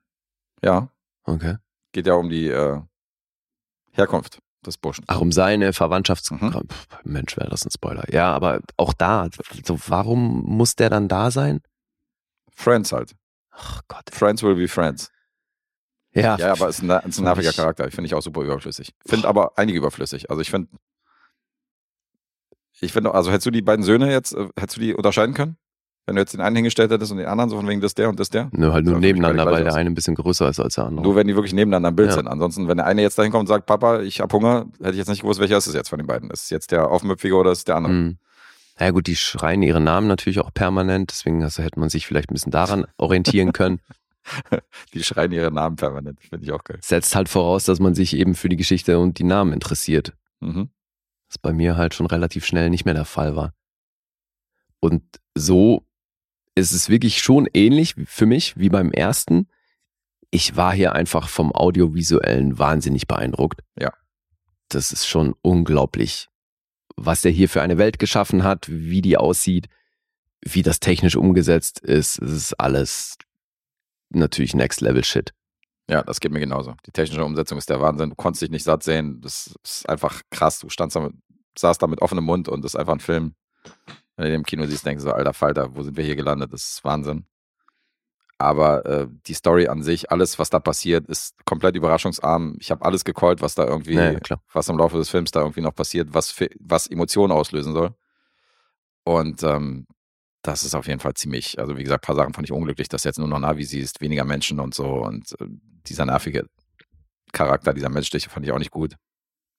Ja, 0.63 0.89
Okay. 1.25 1.57
geht 1.93 2.07
ja 2.07 2.15
um 2.15 2.29
die 2.29 2.49
äh, 2.49 2.81
Herkunft 3.93 4.41
des 4.65 4.79
Burschen. 4.79 5.05
Ach, 5.09 5.21
um 5.21 5.31
seine 5.33 5.73
Verwandtschafts... 5.73 6.31
Mhm. 6.31 6.63
Mensch, 7.05 7.37
wäre 7.37 7.49
das 7.51 7.65
ein 7.65 7.71
Spoiler. 7.71 8.05
Ja, 8.13 8.35
aber 8.35 8.61
auch 8.77 8.93
da, 8.93 9.29
so, 9.65 9.79
warum 9.89 10.43
muss 10.45 10.75
der 10.75 10.91
dann 10.91 11.09
da 11.09 11.31
sein? 11.31 11.61
Friends 12.53 12.93
halt. 12.93 13.15
Ach 13.51 13.83
Gott. 13.89 14.11
Friends 14.11 14.43
will 14.43 14.55
be 14.57 14.69
friends. 14.69 15.11
Ja, 16.13 16.37
Ja, 16.37 16.53
aber 16.53 16.69
ist 16.69 16.83
ein, 16.83 16.91
ist 17.09 17.19
ein 17.19 17.25
nerviger 17.25 17.53
Charakter. 17.53 17.87
Ich 17.87 17.95
finde 17.95 18.07
ich 18.07 18.15
auch 18.15 18.23
super 18.23 18.43
überflüssig. 18.43 18.95
Finde 19.07 19.29
aber 19.29 19.57
einige 19.59 19.79
überflüssig. 19.79 20.31
Also 20.31 20.41
ich 20.43 20.51
finde, 20.51 20.69
ich 22.81 22.93
finde, 22.93 23.15
also 23.15 23.31
hättest 23.31 23.47
du 23.47 23.51
die 23.51 23.63
beiden 23.63 23.85
Söhne 23.85 24.11
jetzt, 24.11 24.35
äh, 24.35 24.49
hättest 24.59 24.77
du 24.77 24.81
die 24.81 24.95
unterscheiden 24.95 25.35
können? 25.35 25.57
Wenn 26.07 26.15
du 26.15 26.23
jetzt 26.23 26.33
den 26.33 26.41
einen 26.41 26.57
hingestellt 26.57 26.91
hättest 26.91 27.13
und 27.13 27.19
den 27.19 27.27
anderen, 27.27 27.51
so 27.51 27.57
von 27.57 27.69
wegen 27.69 27.83
das 27.83 27.95
der 27.95 28.09
und 28.09 28.19
das 28.19 28.31
der? 28.31 28.49
Nö, 28.53 28.73
halt 28.73 28.87
nur 28.87 28.95
Ja, 28.95 29.01
nebeneinander, 29.01 29.45
weil 29.45 29.65
der 29.65 29.75
eine 29.75 29.91
ein 29.91 29.95
bisschen 29.95 30.15
größer 30.15 30.49
ist 30.49 30.59
als 30.59 30.77
der 30.77 30.85
andere. 30.87 31.05
Nur 31.05 31.17
wenn 31.17 31.27
die 31.27 31.35
wirklich 31.35 31.53
nebeneinander 31.53 31.91
im 31.91 31.97
Bild 31.97 32.09
Ja. 32.09 32.15
sind. 32.15 32.29
Ansonsten, 32.29 32.67
wenn 32.67 32.79
der 32.79 32.87
eine 32.87 33.03
jetzt 33.03 33.19
dahin 33.19 33.31
kommt 33.31 33.43
und 33.43 33.47
sagt, 33.49 33.67
Papa, 33.67 34.01
ich 34.01 34.21
hab 34.21 34.33
Hunger, 34.33 34.67
hätte 34.79 34.93
ich 34.93 34.97
jetzt 34.97 35.09
nicht 35.09 35.21
gewusst, 35.21 35.39
welcher 35.39 35.59
ist 35.59 35.67
es 35.67 35.75
jetzt 35.75 35.91
von 35.91 35.99
den 35.99 36.07
beiden. 36.07 36.31
Ist 36.31 36.45
es 36.45 36.51
jetzt 36.51 36.73
der 36.73 36.89
Aufmüpfige 36.91 37.35
oder 37.37 37.53
ist 37.53 37.59
es 37.59 37.65
der 37.65 37.77
andere? 37.77 37.93
Mhm. 37.93 38.19
Ja 38.81 38.91
gut, 38.91 39.07
die 39.07 39.17
schreien 39.17 39.63
ihre 39.63 39.81
Namen 39.81 40.07
natürlich 40.07 40.39
auch 40.41 40.55
permanent, 40.55 41.11
deswegen 41.11 41.43
also 41.43 41.63
hätte 41.63 41.79
man 41.79 41.91
sich 41.91 42.07
vielleicht 42.07 42.31
ein 42.31 42.35
bisschen 42.35 42.53
daran 42.53 42.87
orientieren 42.97 43.53
können. 43.53 43.81
Die 44.95 45.03
schreien 45.03 45.33
ihre 45.33 45.51
Namen 45.51 45.77
permanent. 45.77 46.21
Finde 46.21 46.45
ich 46.45 46.53
auch 46.53 46.65
geil. 46.65 46.79
Setzt 46.83 47.15
halt 47.17 47.29
voraus, 47.29 47.65
dass 47.65 47.81
man 47.81 47.95
sich 47.95 48.15
eben 48.17 48.35
für 48.35 48.49
die 48.49 48.57
Geschichte 48.57 48.99
und 48.99 49.19
die 49.19 49.25
Namen 49.25 49.53
interessiert. 49.53 50.13
Mhm. 50.41 50.71
Was 51.29 51.39
bei 51.39 51.53
mir 51.53 51.77
halt 51.77 51.95
schon 51.95 52.07
relativ 52.07 52.45
schnell 52.47 52.71
nicht 52.71 52.85
mehr 52.85 52.95
der 52.95 53.05
Fall 53.05 53.37
war. 53.37 53.55
Und 54.81 55.03
so 55.35 55.87
ist 56.55 56.73
es 56.73 56.89
wirklich 56.89 57.21
schon 57.21 57.49
ähnlich 57.53 57.95
für 58.07 58.27
mich 58.27 58.57
wie 58.57 58.69
beim 58.69 58.91
ersten. 58.91 59.49
Ich 60.31 60.57
war 60.57 60.73
hier 60.73 60.93
einfach 60.93 61.29
vom 61.29 61.55
Audiovisuellen 61.55 62.59
wahnsinnig 62.59 63.07
beeindruckt. 63.07 63.63
Ja. 63.79 63.93
Das 64.69 64.93
ist 64.93 65.07
schon 65.07 65.35
unglaublich, 65.41 66.29
was 66.97 67.23
der 67.23 67.33
hier 67.33 67.49
für 67.49 67.63
eine 67.63 67.79
Welt 67.79 67.99
geschaffen 67.99 68.43
hat, 68.43 68.69
wie 68.69 69.01
die 69.01 69.17
aussieht, 69.17 69.69
wie 70.43 70.63
das 70.63 70.81
technisch 70.81 71.17
umgesetzt 71.17 71.81
ist. 71.81 72.19
Es 72.19 72.33
ist 72.33 72.55
alles 72.55 73.17
natürlich 74.11 74.55
Next 74.55 74.81
Level 74.81 75.05
Shit. 75.05 75.33
Ja, 75.91 76.03
das 76.03 76.21
geht 76.21 76.33
mir 76.33 76.41
genauso. 76.41 76.75
Die 76.87 76.91
technische 76.91 77.25
Umsetzung 77.25 77.57
ist 77.57 77.71
der 77.71 77.81
Wahnsinn. 77.81 78.11
Du 78.11 78.17
konntest 78.17 78.43
dich 78.43 78.51
nicht 78.51 78.65
satt 78.65 78.83
sehen. 78.83 79.21
Das 79.23 79.55
ist 79.65 79.89
einfach 79.89 80.21
krass. 80.31 80.59
Du 80.59 80.69
standst 80.69 80.97
da 80.97 81.01
mit, 81.01 81.15
saßt 81.59 81.83
da 81.83 81.87
mit 81.87 82.03
offenem 82.03 82.25
Mund 82.25 82.49
und 82.49 82.63
das 82.63 82.75
ist 82.75 82.81
einfach 82.81 82.93
ein 82.93 83.01
Film. 83.01 83.35
Wenn 84.17 84.25
du 84.25 84.31
den 84.31 84.41
im 84.41 84.45
Kino 84.45 84.67
siehst, 84.67 84.85
denkst 84.85 85.03
du 85.03 85.11
so, 85.11 85.15
alter 85.15 85.33
Falter, 85.33 85.75
wo 85.77 85.83
sind 85.83 85.97
wir 85.97 86.05
hier 86.05 86.17
gelandet? 86.17 86.53
Das 86.53 86.63
ist 86.69 86.85
Wahnsinn. 86.85 87.27
Aber 88.41 88.87
äh, 88.87 89.09
die 89.27 89.35
Story 89.35 89.67
an 89.67 89.83
sich, 89.83 90.13
alles, 90.13 90.39
was 90.39 90.51
da 90.51 90.61
passiert, 90.61 91.09
ist 91.09 91.35
komplett 91.45 91.75
überraschungsarm. 91.75 92.57
Ich 92.61 92.71
habe 92.71 92.85
alles 92.85 93.05
gecallt, 93.05 93.41
was 93.43 93.55
da 93.57 93.67
irgendwie, 93.67 93.95
Ja, 93.95 94.13
ja, 94.13 94.21
klar. 94.21 94.41
was 94.53 94.69
im 94.69 94.77
Laufe 94.79 94.97
des 94.97 95.09
Films 95.09 95.33
da 95.33 95.41
irgendwie 95.41 95.61
noch 95.61 95.75
passiert, 95.75 96.15
was, 96.15 96.31
für, 96.31 96.49
was 96.61 96.87
Emotionen 96.87 97.33
auslösen 97.33 97.73
soll. 97.73 97.95
Und 99.05 99.43
ähm, 99.43 99.87
das 100.43 100.63
ist 100.63 100.75
auf 100.75 100.87
jeden 100.87 101.01
Fall 101.01 101.15
ziemlich, 101.15 101.59
also 101.59 101.77
wie 101.77 101.83
gesagt, 101.83 102.05
ein 102.05 102.07
paar 102.07 102.15
Sachen 102.15 102.33
fand 102.33 102.47
ich 102.47 102.53
unglücklich, 102.53 102.89
dass 102.89 103.03
du 103.03 103.09
jetzt 103.09 103.19
nur 103.19 103.27
noch 103.27 103.41
Navi 103.41 103.65
siehst, 103.65 104.01
weniger 104.01 104.25
Menschen 104.25 104.61
und 104.61 104.73
so. 104.73 104.87
Und 104.87 105.33
äh, 105.41 105.47
dieser 105.89 106.07
nervige 106.07 106.49
Charakter, 107.33 107.75
dieser 107.75 107.91
menschliche, 107.91 108.31
fand 108.31 108.47
ich 108.47 108.53
auch 108.53 108.59
nicht 108.59 108.71
gut. 108.71 108.97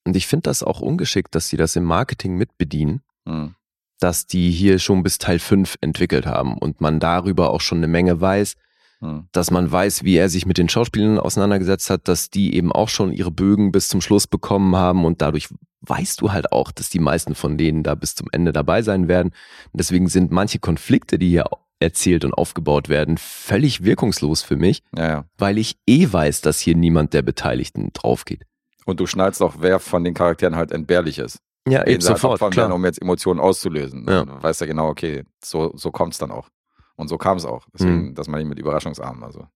Und 0.05 0.15
ich 0.15 0.27
finde 0.27 0.43
das 0.43 0.63
auch 0.63 0.79
ungeschickt, 0.79 1.35
dass 1.35 1.49
sie 1.49 1.57
das 1.57 1.75
im 1.75 1.83
Marketing 1.83 2.35
mitbedienen. 2.35 3.01
Hm. 3.27 3.55
dass 3.99 4.25
die 4.25 4.49
hier 4.49 4.79
schon 4.79 5.03
bis 5.03 5.17
Teil 5.17 5.39
5 5.39 5.75
entwickelt 5.81 6.25
haben 6.25 6.57
und 6.57 6.79
man 6.79 7.01
darüber 7.01 7.49
auch 7.49 7.59
schon 7.59 7.79
eine 7.79 7.89
Menge 7.89 8.21
weiß, 8.21 8.55
Hm. 9.01 9.27
dass 9.31 9.49
man 9.49 9.71
weiß, 9.71 10.03
wie 10.03 10.15
er 10.15 10.27
sich 10.27 10.45
mit 10.45 10.57
den 10.57 10.67
Schauspielern 10.67 11.19
auseinandergesetzt 11.19 11.89
hat, 11.89 12.07
dass 12.09 12.29
die 12.29 12.53
eben 12.55 12.71
auch 12.71 12.89
schon 12.89 13.13
ihre 13.13 13.31
Bögen 13.31 13.71
bis 13.71 13.87
zum 13.87 14.01
Schluss 14.01 14.27
bekommen 14.27 14.75
haben 14.75 15.05
und 15.05 15.21
dadurch 15.21 15.47
weißt 15.81 16.19
du 16.19 16.33
halt 16.33 16.51
auch, 16.51 16.71
dass 16.71 16.89
die 16.89 16.99
meisten 16.99 17.33
von 17.33 17.57
denen 17.57 17.83
da 17.83 17.95
bis 17.95 18.15
zum 18.15 18.27
Ende 18.33 18.51
dabei 18.51 18.81
sein 18.81 19.07
werden. 19.07 19.29
Und 19.71 19.79
deswegen 19.79 20.09
sind 20.09 20.31
manche 20.31 20.59
Konflikte, 20.59 21.17
die 21.17 21.29
hier 21.29 21.49
erzählt 21.79 22.25
und 22.25 22.33
aufgebaut 22.33 22.89
werden, 22.89 23.17
völlig 23.17 23.83
wirkungslos 23.83 24.41
für 24.41 24.55
mich, 24.57 24.83
Ja, 24.95 25.07
ja. 25.07 25.25
weil 25.37 25.57
ich 25.57 25.77
eh 25.87 26.11
weiß, 26.11 26.41
dass 26.41 26.59
hier 26.59 26.75
niemand 26.75 27.13
der 27.13 27.21
Beteiligten 27.21 27.91
drauf 27.93 28.25
geht. 28.25 28.43
Und 28.85 28.99
du 28.99 29.05
schnallst 29.05 29.41
auch, 29.41 29.55
wer 29.59 29.79
von 29.79 30.03
den 30.03 30.13
Charakteren 30.13 30.55
halt 30.55 30.71
entbehrlich 30.71 31.19
ist. 31.19 31.39
Ja, 31.67 31.85
wen 31.85 32.01
sie 32.01 32.07
halt 32.09 32.23
opfern 32.23 32.39
werden, 32.41 32.51
klar. 32.51 32.73
um 32.73 32.83
jetzt 32.85 33.01
Emotionen 33.01 33.39
auszulösen. 33.39 34.05
Ja. 34.09 34.25
Dann 34.25 34.41
weiß 34.43 34.59
er 34.61 34.67
genau, 34.67 34.87
okay, 34.89 35.23
so, 35.43 35.71
so 35.75 35.91
kommt 35.91 36.13
es 36.13 36.19
dann 36.19 36.31
auch. 36.31 36.49
Und 36.95 37.07
so 37.07 37.17
kam 37.17 37.37
es 37.37 37.45
auch. 37.45 37.65
Mhm. 37.67 37.71
Deswegen, 37.73 38.15
das 38.15 38.27
meine 38.27 38.43
ich 38.43 38.49
mit 38.49 38.59
Überraschungsarmen. 38.59 39.23
Also. 39.23 39.47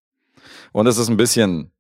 Und 0.72 0.88
es 0.88 0.98
ist 0.98 1.10
ein 1.10 1.18
bisschen, 1.18 1.73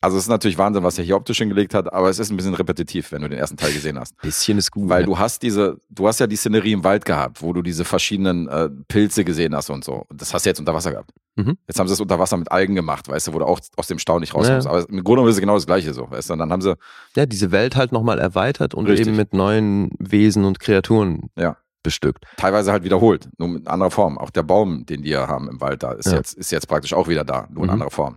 also 0.00 0.16
es 0.16 0.24
ist 0.24 0.28
natürlich 0.28 0.58
Wahnsinn, 0.58 0.82
was 0.84 0.98
er 0.98 1.04
hier 1.04 1.16
optisch 1.16 1.38
hingelegt 1.38 1.74
hat, 1.74 1.92
aber 1.92 2.08
es 2.08 2.18
ist 2.18 2.30
ein 2.30 2.36
bisschen 2.36 2.54
repetitiv, 2.54 3.10
wenn 3.12 3.22
du 3.22 3.28
den 3.28 3.38
ersten 3.38 3.56
Teil 3.56 3.72
gesehen 3.72 3.98
hast. 3.98 4.16
Bisschen 4.22 4.58
ist 4.58 4.70
gut. 4.70 4.88
Weil 4.88 5.00
ja. 5.00 5.06
du 5.06 5.18
hast 5.18 5.42
diese, 5.42 5.78
du 5.90 6.06
hast 6.06 6.20
ja 6.20 6.26
die 6.26 6.36
Szenerie 6.36 6.72
im 6.72 6.84
Wald 6.84 7.04
gehabt, 7.04 7.42
wo 7.42 7.52
du 7.52 7.62
diese 7.62 7.84
verschiedenen 7.84 8.48
äh, 8.48 8.68
Pilze 8.88 9.24
gesehen 9.24 9.54
hast 9.56 9.70
und 9.70 9.84
so. 9.84 10.04
Und 10.08 10.20
das 10.20 10.32
hast 10.32 10.46
du 10.46 10.50
jetzt 10.50 10.60
unter 10.60 10.74
Wasser 10.74 10.92
gehabt. 10.92 11.10
Mhm. 11.36 11.56
Jetzt 11.66 11.78
haben 11.80 11.86
sie 11.88 11.94
es 11.94 12.00
unter 12.00 12.18
Wasser 12.18 12.36
mit 12.36 12.50
Algen 12.50 12.74
gemacht, 12.74 13.08
weißt 13.08 13.28
du, 13.28 13.32
wo 13.34 13.38
du 13.40 13.44
auch 13.46 13.60
aus 13.76 13.86
dem 13.88 13.98
Stau 13.98 14.18
nicht 14.18 14.34
rauskommst. 14.34 14.66
Ja. 14.66 14.70
Aber 14.72 14.80
im 14.80 14.86
Grunde 14.88 15.04
genommen 15.04 15.28
ist 15.28 15.36
es 15.36 15.40
genau 15.40 15.54
das 15.54 15.66
Gleiche 15.66 15.92
so, 15.94 16.10
weißt 16.10 16.28
du. 16.28 16.32
Und 16.34 16.38
dann 16.40 16.52
haben 16.52 16.62
sie, 16.62 16.76
ja, 17.16 17.26
diese 17.26 17.50
Welt 17.50 17.76
halt 17.76 17.92
nochmal 17.92 18.18
erweitert 18.18 18.74
und 18.74 18.86
Richtig. 18.86 19.08
eben 19.08 19.16
mit 19.16 19.34
neuen 19.34 19.90
Wesen 19.98 20.44
und 20.44 20.58
Kreaturen 20.60 21.30
Ja. 21.36 21.56
bestückt. 21.82 22.24
teilweise 22.36 22.72
halt 22.72 22.82
wiederholt, 22.84 23.28
nur 23.38 23.48
mit 23.48 23.66
anderer 23.68 23.90
Form. 23.90 24.18
Auch 24.18 24.30
der 24.30 24.42
Baum, 24.42 24.84
den 24.86 25.02
die 25.02 25.10
ja 25.10 25.26
haben 25.28 25.48
im 25.48 25.60
Wald 25.60 25.82
da, 25.82 25.92
ist, 25.92 26.06
Ja. 26.06 26.16
jetzt, 26.16 26.34
ist 26.34 26.50
jetzt 26.50 26.66
praktisch 26.68 26.92
auch 26.92 27.08
wieder 27.08 27.24
da, 27.24 27.46
nur 27.50 27.62
in 27.64 27.68
Mhm. 27.68 27.70
anderer 27.74 27.90
Form. 27.90 28.16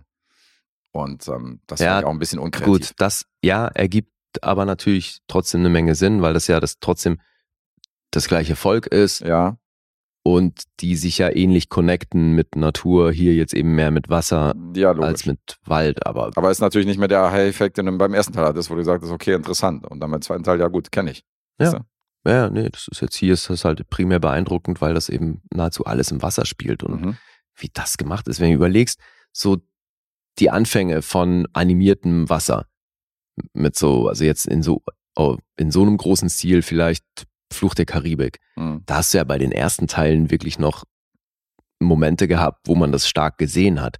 Und 0.92 1.26
ähm, 1.28 1.60
das 1.66 1.80
Ja, 1.80 2.00
ich 2.00 2.04
auch 2.04 2.10
ein 2.10 2.18
bisschen 2.18 2.38
unkreativ. 2.38 2.66
Gut, 2.66 2.90
das 2.98 3.24
ja 3.42 3.66
ergibt 3.68 4.10
aber 4.40 4.64
natürlich 4.64 5.18
trotzdem 5.26 5.60
eine 5.60 5.68
Menge 5.70 5.94
Sinn, 5.94 6.22
weil 6.22 6.32
das 6.34 6.46
ja 6.46 6.60
das 6.60 6.78
trotzdem 6.80 7.20
das 8.10 8.28
gleiche 8.28 8.56
Volk 8.56 8.86
ist 8.86 9.20
Ja, 9.20 9.56
und 10.22 10.62
die 10.80 10.96
sich 10.96 11.18
ja 11.18 11.34
ähnlich 11.34 11.68
connecten 11.68 12.32
mit 12.32 12.54
Natur, 12.56 13.10
hier 13.12 13.34
jetzt 13.34 13.54
eben 13.54 13.74
mehr 13.74 13.90
mit 13.90 14.08
Wasser 14.08 14.54
ja, 14.76 14.92
als 14.92 15.26
mit 15.26 15.58
Wald, 15.64 16.06
aber 16.06 16.30
Aber 16.34 16.50
ist 16.50 16.60
natürlich 16.60 16.86
nicht 16.86 16.98
mehr 16.98 17.08
der 17.08 17.32
High-Effekt, 17.32 17.78
den 17.78 17.86
du 17.86 17.98
beim 17.98 18.14
ersten 18.14 18.32
Teil 18.32 18.44
hattest, 18.46 18.70
wo 18.70 18.74
du 18.74 18.80
gesagt 18.80 19.02
hast, 19.02 19.10
okay, 19.10 19.34
interessant. 19.34 19.86
Und 19.86 20.00
dann 20.00 20.10
beim 20.10 20.22
zweiten 20.22 20.44
Teil, 20.44 20.60
ja 20.60 20.68
gut, 20.68 20.92
kenne 20.92 21.10
ich. 21.10 21.24
Ja. 21.60 21.84
Ja, 22.24 22.50
nee, 22.50 22.68
das 22.68 22.86
ist 22.86 23.00
jetzt 23.00 23.16
hier 23.16 23.32
ist 23.34 23.50
das 23.50 23.64
halt 23.64 23.90
primär 23.90 24.20
beeindruckend, 24.20 24.80
weil 24.80 24.94
das 24.94 25.08
eben 25.08 25.42
nahezu 25.52 25.86
alles 25.86 26.12
im 26.12 26.22
Wasser 26.22 26.46
spielt 26.46 26.84
und 26.84 27.00
Mhm. 27.02 27.16
wie 27.56 27.70
das 27.74 27.96
gemacht 27.96 28.28
ist, 28.28 28.38
wenn 28.38 28.50
du 28.50 28.54
überlegst, 28.54 29.00
so 29.32 29.58
die 30.38 30.50
Anfänge 30.50 31.02
von 31.02 31.46
animiertem 31.52 32.28
Wasser 32.28 32.66
mit 33.52 33.76
so, 33.76 34.08
also 34.08 34.24
jetzt 34.24 34.46
in 34.46 34.62
so, 34.62 34.82
oh, 35.16 35.36
in 35.56 35.70
so 35.70 35.82
einem 35.82 35.96
großen 35.96 36.28
Stil 36.28 36.62
vielleicht 36.62 37.04
Fluch 37.52 37.74
der 37.74 37.84
Karibik. 37.86 38.38
Mhm. 38.56 38.82
Da 38.86 38.96
hast 38.96 39.12
du 39.12 39.18
ja 39.18 39.24
bei 39.24 39.38
den 39.38 39.52
ersten 39.52 39.86
Teilen 39.88 40.30
wirklich 40.30 40.58
noch 40.58 40.84
Momente 41.80 42.28
gehabt, 42.28 42.66
wo 42.66 42.74
man 42.74 42.92
das 42.92 43.08
stark 43.08 43.38
gesehen 43.38 43.80
hat, 43.82 43.98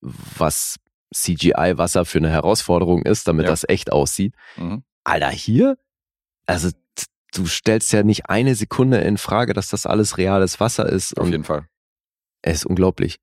was 0.00 0.76
CGI-Wasser 1.14 2.04
für 2.04 2.18
eine 2.18 2.30
Herausforderung 2.30 3.02
ist, 3.02 3.28
damit 3.28 3.44
Ja. 3.44 3.50
das 3.50 3.64
echt 3.68 3.92
aussieht. 3.92 4.34
Mhm. 4.56 4.84
Alter, 5.04 5.30
hier, 5.30 5.76
also 6.46 6.70
du 7.34 7.46
stellst 7.46 7.92
ja 7.92 8.02
nicht 8.02 8.28
eine 8.30 8.54
Sekunde 8.54 8.98
in 8.98 9.18
Frage, 9.18 9.52
dass 9.52 9.68
das 9.68 9.86
alles 9.86 10.18
reales 10.18 10.60
Wasser 10.60 10.88
ist. 10.88 11.16
Auf 11.18 11.26
und 11.26 11.32
jeden 11.32 11.44
Fall. 11.44 11.66
es 12.42 12.58
ist 12.58 12.66
unglaublich. 12.66 13.18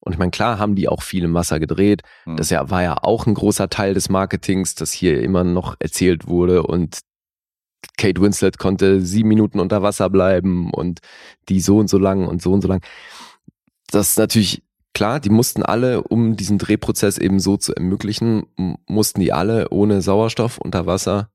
Und 0.00 0.12
ich 0.12 0.18
meine, 0.18 0.30
klar 0.30 0.58
haben 0.58 0.74
die 0.74 0.88
auch 0.88 1.02
viel 1.02 1.24
im 1.24 1.34
Wasser 1.34 1.60
gedreht. 1.60 2.02
Mhm. 2.24 2.36
Das 2.36 2.50
ja, 2.50 2.70
war 2.70 2.82
ja 2.82 2.96
auch 3.02 3.26
ein 3.26 3.34
großer 3.34 3.68
Teil 3.68 3.94
des 3.94 4.08
Marketings, 4.08 4.74
das 4.74 4.92
hier 4.92 5.20
immer 5.22 5.44
noch 5.44 5.76
erzählt 5.80 6.26
wurde 6.28 6.62
und 6.62 7.00
Kate 7.96 8.20
Winslet 8.20 8.58
konnte 8.58 9.00
sieben 9.00 9.28
Minuten 9.28 9.60
unter 9.60 9.82
Wasser 9.82 10.10
bleiben 10.10 10.72
und 10.72 11.00
die 11.48 11.60
so 11.60 11.78
und 11.78 11.88
so 11.88 11.98
lang 11.98 12.26
und 12.26 12.42
so 12.42 12.52
und 12.52 12.62
so 12.62 12.68
lang. 12.68 12.84
Das 13.90 14.10
ist 14.10 14.18
natürlich 14.18 14.62
klar, 14.94 15.20
die 15.20 15.30
mussten 15.30 15.62
alle, 15.62 16.02
um 16.02 16.36
diesen 16.36 16.58
Drehprozess 16.58 17.18
eben 17.18 17.40
so 17.40 17.56
zu 17.56 17.74
ermöglichen, 17.74 18.46
mussten 18.86 19.20
die 19.20 19.32
alle 19.32 19.70
ohne 19.70 20.02
Sauerstoff 20.02 20.58
unter 20.58 20.86
Wasser 20.86 21.30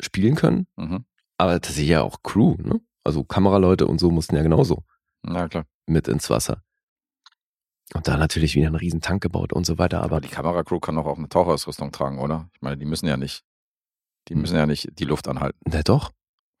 spielen 0.00 0.34
können. 0.34 0.66
Mhm. 0.76 1.04
Aber 1.36 1.58
das 1.58 1.70
ist 1.70 1.80
ja 1.80 2.02
auch 2.02 2.22
Crew, 2.22 2.56
ne? 2.62 2.80
Also 3.04 3.22
Kameraleute 3.24 3.86
und 3.86 3.98
so 4.00 4.10
mussten 4.10 4.36
ja 4.36 4.42
genauso 4.42 4.84
Ja, 5.26 5.48
mit 5.86 6.08
ins 6.08 6.30
Wasser. 6.30 6.62
Und 7.92 8.08
da 8.08 8.16
natürlich 8.16 8.54
wieder 8.54 8.66
einen 8.68 8.76
riesen 8.76 9.00
Tank 9.02 9.22
gebaut 9.22 9.52
und 9.52 9.66
so 9.66 9.76
weiter. 9.78 9.98
Aber 9.98 10.16
Aber 10.16 10.20
die 10.22 10.28
Kameracrew 10.28 10.80
kann 10.80 10.94
doch 10.96 11.04
auch 11.06 11.18
eine 11.18 11.28
Taucherausrüstung 11.28 11.92
tragen, 11.92 12.18
oder? 12.18 12.48
Ich 12.54 12.62
meine, 12.62 12.78
die 12.78 12.86
müssen 12.86 13.06
ja 13.06 13.16
nicht, 13.16 13.44
die 14.28 14.34
Hm. 14.34 14.40
müssen 14.40 14.56
ja 14.56 14.66
nicht 14.66 14.98
die 14.98 15.04
Luft 15.04 15.28
anhalten. 15.28 15.58
na 15.66 15.82
doch, 15.82 16.10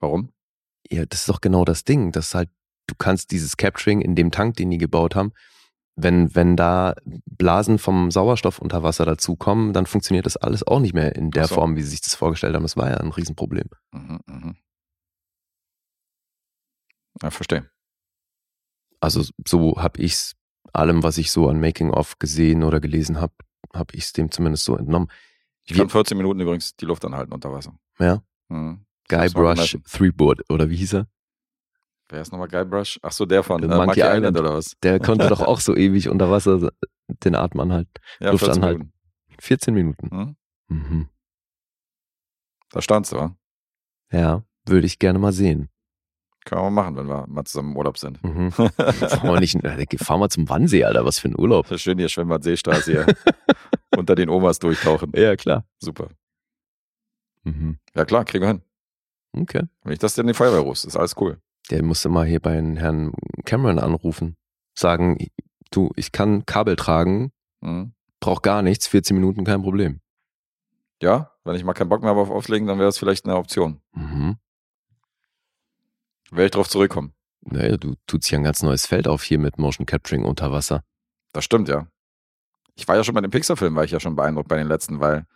Warum? 0.00 0.32
ja, 0.90 1.06
das 1.06 1.20
ist 1.20 1.28
doch 1.30 1.40
genau 1.40 1.64
das 1.64 1.84
Ding. 1.84 2.12
Das 2.12 2.26
ist 2.28 2.34
halt, 2.34 2.50
du 2.86 2.94
kannst 2.96 3.30
dieses 3.30 3.56
Capturing 3.56 4.02
in 4.02 4.14
dem 4.14 4.30
Tank, 4.30 4.56
den 4.56 4.70
die 4.70 4.76
gebaut 4.78 5.14
haben, 5.16 5.32
wenn, 5.96 6.34
wenn 6.34 6.56
da 6.56 6.94
Blasen 7.06 7.78
vom 7.78 8.10
Sauerstoff 8.10 8.58
unter 8.58 8.82
Wasser 8.82 9.06
dazukommen, 9.06 9.72
dann 9.72 9.86
funktioniert 9.86 10.26
das 10.26 10.36
alles 10.36 10.66
auch 10.66 10.80
nicht 10.80 10.92
mehr 10.92 11.14
in 11.16 11.30
der 11.30 11.46
so. 11.46 11.54
Form, 11.54 11.76
wie 11.76 11.82
sie 11.82 11.90
sich 11.90 12.00
das 12.02 12.14
vorgestellt 12.16 12.54
haben. 12.54 12.64
Das 12.64 12.76
war 12.76 12.90
ja 12.90 12.96
ein 12.98 13.12
Riesenproblem. 13.12 13.68
Mhm, 13.92 14.20
mhm. 14.26 14.56
Ja, 17.22 17.30
verstehe. 17.30 17.70
Also 19.00 19.22
so 19.46 19.76
habe 19.80 20.00
ich's 20.02 20.34
allem, 20.74 21.02
was 21.02 21.18
ich 21.18 21.30
so 21.30 21.48
an 21.48 21.60
Making-of 21.60 22.18
gesehen 22.18 22.62
oder 22.62 22.80
gelesen 22.80 23.20
habe, 23.20 23.32
habe 23.74 23.94
ich 23.94 24.04
es 24.04 24.12
dem 24.12 24.30
zumindest 24.30 24.64
so 24.64 24.76
entnommen. 24.76 25.08
Ich 25.66 25.76
kann 25.76 25.88
14 25.88 26.16
Minuten 26.16 26.40
übrigens 26.40 26.76
die 26.76 26.84
Luft 26.84 27.04
anhalten 27.04 27.32
unter 27.32 27.52
Wasser. 27.52 27.78
Ja, 27.98 28.22
Mhm. 28.48 28.84
Guybrush. 29.08 29.78
Threepwood 29.90 30.42
oder 30.50 30.68
wie 30.70 30.76
hieß 30.76 30.94
er? 30.94 31.08
Wer 32.10 32.20
ist 32.20 32.32
nochmal 32.32 32.48
Guybrush? 32.48 32.98
Ach 33.02 33.12
so, 33.12 33.24
der 33.26 33.42
von 33.42 33.60
Der 33.62 33.70
äh, 33.70 33.74
Monkey 33.74 33.86
Monkey 33.86 34.00
Island. 34.00 34.18
Island. 34.18 34.38
oder 34.38 34.54
was? 34.54 34.72
Der 34.82 35.00
konnte 35.00 35.28
doch 35.28 35.40
auch 35.40 35.60
so 35.60 35.74
ewig 35.76 36.08
unter 36.10 36.30
Wasser 36.30 36.70
den 37.08 37.34
Atem 37.34 37.60
anhalten. 37.60 37.90
Ja, 38.20 38.30
Luft 38.30 38.44
14 38.44 38.62
anhalten. 38.62 38.92
14 39.40 39.74
Minuten. 39.74 40.08
Minuten. 40.10 40.36
Mhm. 40.68 40.76
Mhm. 40.76 41.08
Da 42.70 42.82
standst 42.82 43.12
du, 43.12 43.16
wa? 43.16 43.36
Ja, 44.10 44.42
würde 44.66 44.86
ich 44.86 44.98
gerne 44.98 45.18
mal 45.18 45.32
sehen. 45.32 45.68
Können 46.44 46.60
wir 46.60 46.70
mal 46.70 46.82
machen, 46.82 46.96
wenn 46.96 47.06
wir 47.06 47.26
mal 47.26 47.44
zusammen 47.44 47.70
im 47.70 47.76
Urlaub 47.76 47.96
sind. 47.98 48.22
Mhm. 48.22 48.50
Fahren 48.52 48.72
wir 49.22 49.40
nicht, 49.40 49.54
äh, 49.64 49.86
fahr 49.98 50.18
mal 50.18 50.28
zum 50.28 50.48
Wannsee, 50.48 50.84
Alter, 50.84 51.04
was 51.04 51.18
für 51.18 51.28
ein 51.28 51.38
Urlaub. 51.38 51.66
Schön 51.78 51.98
hier 51.98 52.08
Schwimmbad 52.08 52.42
Seestraße 52.44 52.90
hier 52.92 53.06
unter 53.96 54.14
den 54.14 54.28
Omas 54.28 54.58
durchtauchen. 54.58 55.12
Ja, 55.14 55.36
klar. 55.36 55.64
Super. 55.78 56.08
Mhm. 57.44 57.78
Ja 57.94 58.04
klar, 58.04 58.24
kriegen 58.24 58.42
wir 58.42 58.48
hin. 58.48 58.62
Okay. 59.36 59.62
Wenn 59.82 59.92
ich 59.92 59.98
das 59.98 60.14
denn 60.14 60.24
in 60.24 60.28
die 60.28 60.34
Feuerwehr 60.34 60.60
rufst, 60.60 60.84
ist 60.84 60.96
alles 60.96 61.14
cool. 61.18 61.38
Der 61.70 61.82
musste 61.82 62.08
mal 62.08 62.26
hier 62.26 62.40
bei 62.40 62.54
Herrn 62.54 63.12
Cameron 63.44 63.78
anrufen. 63.78 64.36
Sagen, 64.74 65.16
du, 65.70 65.90
ich 65.96 66.12
kann 66.12 66.44
Kabel 66.46 66.76
tragen, 66.76 67.32
Mhm. 67.60 67.94
brauch 68.20 68.42
gar 68.42 68.60
nichts, 68.60 68.86
14 68.86 69.16
Minuten, 69.16 69.44
kein 69.44 69.62
Problem. 69.62 70.00
Ja, 71.00 71.32
wenn 71.44 71.56
ich 71.56 71.64
mal 71.64 71.72
keinen 71.72 71.88
Bock 71.88 72.02
mehr 72.02 72.10
habe 72.10 72.20
auf 72.20 72.30
Auflegen, 72.30 72.66
dann 72.66 72.78
wäre 72.78 72.88
das 72.88 72.98
vielleicht 72.98 73.24
eine 73.24 73.36
Option. 73.36 73.80
Mhm. 73.94 74.36
Werde 76.34 76.46
ich 76.46 76.50
drauf 76.50 76.68
zurückkommen. 76.68 77.14
Naja, 77.42 77.76
du 77.76 77.94
tut 78.06 78.24
sich 78.24 78.34
ein 78.34 78.42
ganz 78.42 78.62
neues 78.62 78.86
Feld 78.86 79.06
auf 79.06 79.22
hier 79.22 79.38
mit 79.38 79.58
Motion 79.58 79.86
Capturing 79.86 80.24
unter 80.24 80.50
Wasser. 80.50 80.82
Das 81.32 81.44
stimmt, 81.44 81.68
ja. 81.68 81.86
Ich 82.74 82.88
war 82.88 82.96
ja 82.96 83.04
schon 83.04 83.14
bei 83.14 83.20
den 83.20 83.30
Pixar-Filmen, 83.30 83.76
war 83.76 83.84
ich 83.84 83.92
ja 83.92 84.00
schon 84.00 84.16
beeindruckt 84.16 84.48
bei 84.48 84.56
den 84.56 84.66
letzten, 84.66 84.98
weil 84.98 85.26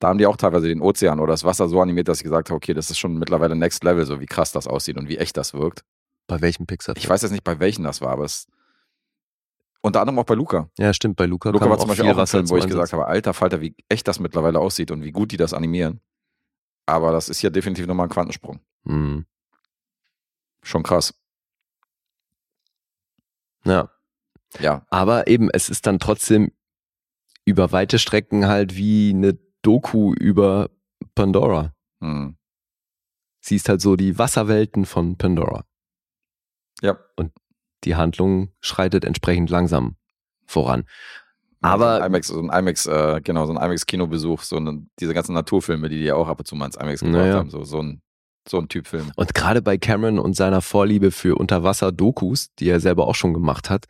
da 0.00 0.08
haben 0.08 0.18
die 0.18 0.26
auch 0.26 0.36
teilweise 0.36 0.66
den 0.66 0.80
Ozean 0.80 1.20
oder 1.20 1.32
das 1.32 1.44
Wasser 1.44 1.68
so 1.68 1.80
animiert, 1.80 2.08
dass 2.08 2.18
ich 2.18 2.24
gesagt 2.24 2.50
habe, 2.50 2.56
okay, 2.56 2.74
das 2.74 2.90
ist 2.90 2.98
schon 2.98 3.16
mittlerweile 3.16 3.54
Next 3.54 3.84
Level, 3.84 4.04
so 4.06 4.20
wie 4.20 4.26
krass 4.26 4.50
das 4.50 4.66
aussieht 4.66 4.96
und 4.96 5.08
wie 5.08 5.18
echt 5.18 5.36
das 5.36 5.54
wirkt. 5.54 5.84
Bei 6.26 6.40
welchem 6.40 6.66
Pixar? 6.66 6.96
Ich 6.96 7.08
weiß 7.08 7.22
jetzt 7.22 7.30
nicht, 7.30 7.44
bei 7.44 7.60
welchen 7.60 7.84
das 7.84 8.00
war, 8.00 8.10
aber 8.10 8.24
es 8.24 8.46
unter 9.82 10.00
anderem 10.00 10.18
auch 10.18 10.24
bei 10.24 10.34
Luca. 10.34 10.68
Ja, 10.78 10.94
stimmt, 10.94 11.16
bei 11.16 11.26
Luca, 11.26 11.50
Luca 11.50 11.68
war 11.68 11.78
zum 11.78 11.88
Beispiel 11.88 12.10
auch 12.10 12.16
ein 12.16 12.26
Film, 12.26 12.48
wo 12.48 12.56
ich 12.56 12.66
gesagt 12.66 12.92
habe, 12.92 13.06
alter 13.06 13.34
Falter, 13.34 13.60
wie 13.60 13.76
echt 13.88 14.08
das 14.08 14.18
mittlerweile 14.18 14.58
aussieht 14.58 14.90
und 14.90 15.04
wie 15.04 15.12
gut 15.12 15.30
die 15.30 15.36
das 15.36 15.52
animieren. 15.52 16.00
Aber 16.86 17.12
das 17.12 17.28
ist 17.28 17.42
ja 17.42 17.50
definitiv 17.50 17.86
nochmal 17.86 18.06
ein 18.06 18.10
Quantensprung. 18.10 18.60
Mhm. 18.84 19.26
Schon 20.64 20.82
krass. 20.82 21.14
Ja, 23.64 23.90
Ja, 24.58 24.86
aber 24.90 25.26
eben, 25.26 25.48
es 25.50 25.68
ist 25.68 25.86
dann 25.86 25.98
trotzdem 25.98 26.52
über 27.44 27.72
weite 27.72 27.98
Strecken 27.98 28.46
halt 28.46 28.76
wie 28.76 29.10
eine 29.14 29.38
Doku 29.62 30.14
über 30.14 30.70
Pandora. 31.14 31.74
hm. 32.00 32.36
Siehst 33.40 33.68
halt 33.68 33.82
so 33.82 33.96
die 33.96 34.16
Wasserwelten 34.18 34.86
von 34.86 35.16
Pandora. 35.18 35.64
ja. 36.82 36.98
Die 37.84 37.96
Handlung 37.96 38.50
schreitet 38.62 39.04
entsprechend 39.04 39.50
langsam 39.50 39.96
voran. 40.46 40.88
Aber- 41.60 41.96
so 41.98 42.02
ein 42.02 42.06
IMAX, 42.10 42.26
so 42.28 42.40
ein 42.40 42.48
IMAX, 42.50 42.86
äh, 42.86 43.20
genau, 43.22 43.44
so 43.44 43.52
ein 43.52 43.58
IMAX-Kinobesuch, 43.62 44.40
so 44.40 44.56
eine, 44.56 44.86
diese 44.98 45.12
ganzen 45.12 45.34
Naturfilme, 45.34 45.90
die 45.90 45.98
die 45.98 46.04
ja 46.04 46.14
auch 46.14 46.26
ab 46.28 46.38
und 46.38 46.46
zu 46.46 46.56
mal 46.56 46.64
ins 46.66 46.76
IMAX 46.76 47.00
gebracht 47.00 47.16
Naja. 47.18 47.34
haben, 47.36 47.50
so, 47.50 47.62
so 47.64 47.82
ein 47.82 48.00
So 48.48 48.58
ein 48.58 48.68
Typ 48.68 48.86
Film. 48.86 49.10
Und 49.16 49.34
gerade 49.34 49.62
bei 49.62 49.78
Cameron 49.78 50.18
und 50.18 50.34
seiner 50.36 50.60
Vorliebe 50.60 51.10
für 51.10 51.36
Unterwasser-Dokus, 51.36 52.54
die 52.58 52.68
er 52.68 52.80
selber 52.80 53.06
auch 53.06 53.14
schon 53.14 53.32
gemacht 53.34 53.70
hat, 53.70 53.86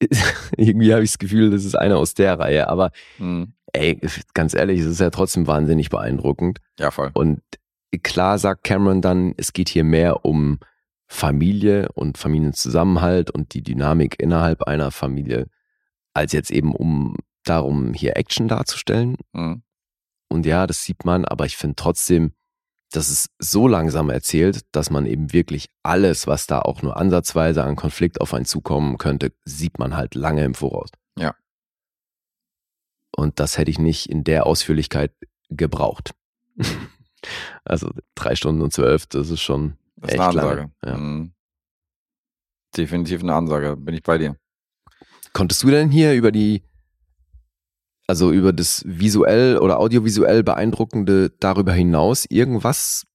irgendwie 0.56 0.92
habe 0.92 1.02
ich 1.04 1.10
das 1.12 1.18
Gefühl, 1.18 1.50
das 1.50 1.64
ist 1.64 1.74
einer 1.74 1.98
aus 1.98 2.14
der 2.14 2.38
Reihe. 2.38 2.68
Aber 2.68 2.90
Mhm. 3.18 3.52
ey, 3.72 4.00
ganz 4.34 4.54
ehrlich, 4.54 4.80
es 4.80 4.86
ist 4.86 5.00
ja 5.00 5.10
trotzdem 5.10 5.46
wahnsinnig 5.46 5.90
beeindruckend. 5.90 6.58
Ja, 6.78 6.90
voll. 6.90 7.10
Und 7.14 7.40
klar 8.02 8.38
sagt 8.38 8.64
Cameron 8.64 9.00
dann, 9.00 9.34
es 9.36 9.52
geht 9.52 9.68
hier 9.68 9.84
mehr 9.84 10.24
um 10.24 10.58
Familie 11.06 11.88
und 11.92 12.16
Familienzusammenhalt 12.18 13.30
und 13.30 13.54
die 13.54 13.62
Dynamik 13.62 14.18
innerhalb 14.18 14.62
einer 14.62 14.90
Familie, 14.90 15.46
als 16.14 16.32
jetzt 16.32 16.50
eben 16.50 16.74
um 16.74 17.16
darum, 17.44 17.92
hier 17.92 18.16
Action 18.16 18.48
darzustellen. 18.48 19.16
Mhm. 19.32 19.62
Und 20.28 20.46
ja, 20.46 20.66
das 20.66 20.84
sieht 20.84 21.04
man, 21.04 21.24
aber 21.26 21.44
ich 21.44 21.56
finde 21.56 21.76
trotzdem, 21.76 22.32
dass 22.92 23.08
es 23.08 23.30
so 23.38 23.66
langsam 23.66 24.10
erzählt, 24.10 24.62
dass 24.72 24.90
man 24.90 25.06
eben 25.06 25.32
wirklich 25.32 25.68
alles, 25.82 26.26
was 26.26 26.46
da 26.46 26.60
auch 26.60 26.82
nur 26.82 26.96
ansatzweise 26.96 27.64
an 27.64 27.76
Konflikt 27.76 28.20
auf 28.20 28.34
einen 28.34 28.44
zukommen 28.44 28.98
könnte, 28.98 29.32
sieht 29.44 29.78
man 29.78 29.96
halt 29.96 30.14
lange 30.14 30.44
im 30.44 30.54
Voraus. 30.54 30.90
Ja. 31.18 31.34
Und 33.14 33.40
das 33.40 33.58
hätte 33.58 33.70
ich 33.70 33.78
nicht 33.78 34.06
in 34.06 34.24
der 34.24 34.46
Ausführlichkeit 34.46 35.12
gebraucht. 35.50 36.14
also 37.64 37.90
drei 38.14 38.34
Stunden 38.34 38.62
und 38.62 38.72
zwölf, 38.72 39.06
das 39.06 39.30
ist 39.30 39.40
schon 39.40 39.76
Das 39.96 40.10
ist 40.10 40.14
echt 40.14 40.20
eine 40.20 40.28
Ansage. 40.28 40.56
lange. 40.56 40.72
Ja. 40.84 40.96
Mhm. 40.96 41.32
Definitiv 42.76 43.22
eine 43.22 43.34
Ansage, 43.34 43.76
bin 43.76 43.94
ich 43.94 44.02
bei 44.02 44.18
dir. 44.18 44.36
Konntest 45.32 45.62
du 45.62 45.70
denn 45.70 45.90
hier 45.90 46.14
über 46.14 46.32
die, 46.32 46.62
also 48.06 48.30
über 48.32 48.52
das 48.52 48.82
visuell 48.86 49.58
oder 49.58 49.78
audiovisuell 49.78 50.42
beeindruckende 50.42 51.30
darüber 51.40 51.72
hinaus 51.72 52.26
irgendwas 52.28 53.06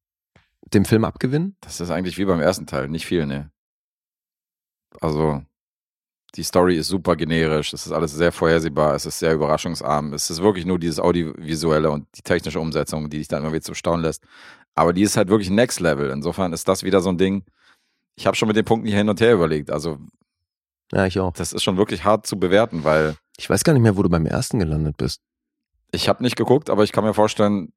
dem 0.74 0.86
Film 0.86 1.06
abgewinnen? 1.06 1.56
Das 1.62 1.80
ist 1.80 1.92
eigentlich 1.92 2.18
wie 2.18 2.26
beim 2.26 2.40
ersten 2.42 2.66
Teil, 2.66 2.88
nicht 2.90 3.06
viel, 3.06 3.26
ne. 3.26 3.52
Also, 5.00 5.44
die 6.36 6.44
Story 6.44 6.78
ist 6.78 6.88
super 6.88 7.16
generisch, 7.16 7.74
es 7.74 7.86
ist 7.86 7.92
alles 7.92 8.14
sehr 8.14 8.32
vorhersehbar, 8.32 8.96
es 8.96 9.06
ist 9.06 9.20
sehr 9.20 9.34
überraschungsarm, 9.34 10.14
es 10.14 10.30
ist 10.30 10.42
wirklich 10.42 10.66
nur 10.66 10.80
dieses 10.80 11.00
Audiovisuelle 11.00 11.90
und 11.90 12.08
die 12.16 12.22
technische 12.22 12.60
Umsetzung, 12.60 13.10
die 13.10 13.20
dich 13.20 13.28
dann 13.28 13.44
immer 13.44 13.54
wieder 13.54 13.64
zum 13.64 13.76
Staunen 13.76 14.04
lässt. 14.04 14.24
Aber 14.76 14.94
die 14.94 15.02
ist 15.04 15.18
halt 15.18 15.30
wirklich 15.30 15.50
Next 15.50 15.80
Level. 15.80 16.10
Insofern 16.12 16.54
ist 16.54 16.68
das 16.68 16.84
wieder 16.84 17.02
so 17.02 17.10
ein 17.10 17.18
Ding. 17.18 17.44
Ich 18.16 18.28
habe 18.28 18.36
schon 18.36 18.48
mit 18.48 18.58
den 18.58 18.66
Punkten 18.66 18.88
hier 18.88 18.98
hin 18.98 19.10
und 19.10 19.20
her 19.22 19.34
überlegt. 19.34 19.72
Also, 19.72 19.98
Ja, 20.92 21.06
ich 21.06 21.20
auch. 21.20 21.34
das 21.34 21.54
ist 21.54 21.64
schon 21.64 21.78
wirklich 21.78 22.04
hart 22.04 22.28
zu 22.28 22.38
bewerten, 22.38 22.84
weil 22.84 23.16
Ich 23.38 23.50
weiß 23.50 23.64
gar 23.64 23.74
nicht 23.74 23.82
mehr, 23.84 23.96
wo 23.98 24.04
du 24.04 24.10
beim 24.10 24.26
ersten 24.26 24.60
gelandet 24.60 24.98
bist. 24.98 25.22
ich 25.92 26.10
habe 26.10 26.22
nicht 26.24 26.36
geguckt, 26.36 26.70
aber 26.70 26.84
ich 26.84 26.92
kann 26.92 27.04
mir 27.06 27.14
vorstellen, 27.14 27.72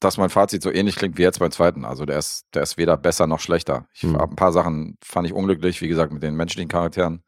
dass 0.00 0.16
mein 0.18 0.30
Fazit 0.30 0.62
so 0.62 0.70
ähnlich 0.72 0.96
klingt 0.96 1.16
wie 1.16 1.22
jetzt 1.22 1.38
beim 1.38 1.50
zweiten. 1.52 1.84
Also 1.84 2.04
der 2.04 2.18
ist, 2.18 2.46
der 2.54 2.62
ist 2.62 2.76
weder 2.76 2.96
besser 2.96 3.26
noch 3.26 3.40
schlechter. 3.40 3.86
Ich 3.94 4.02
Hm. 4.02 4.16
hab 4.16 4.30
ein 4.30 4.36
paar 4.36 4.52
Sachen 4.52 4.98
fand 5.02 5.26
ich 5.26 5.32
unglücklich, 5.32 5.80
wie 5.80 5.88
gesagt, 5.88 6.12
mit 6.12 6.22
den 6.22 6.34
menschlichen 6.34 6.68
Charakteren. 6.68 7.22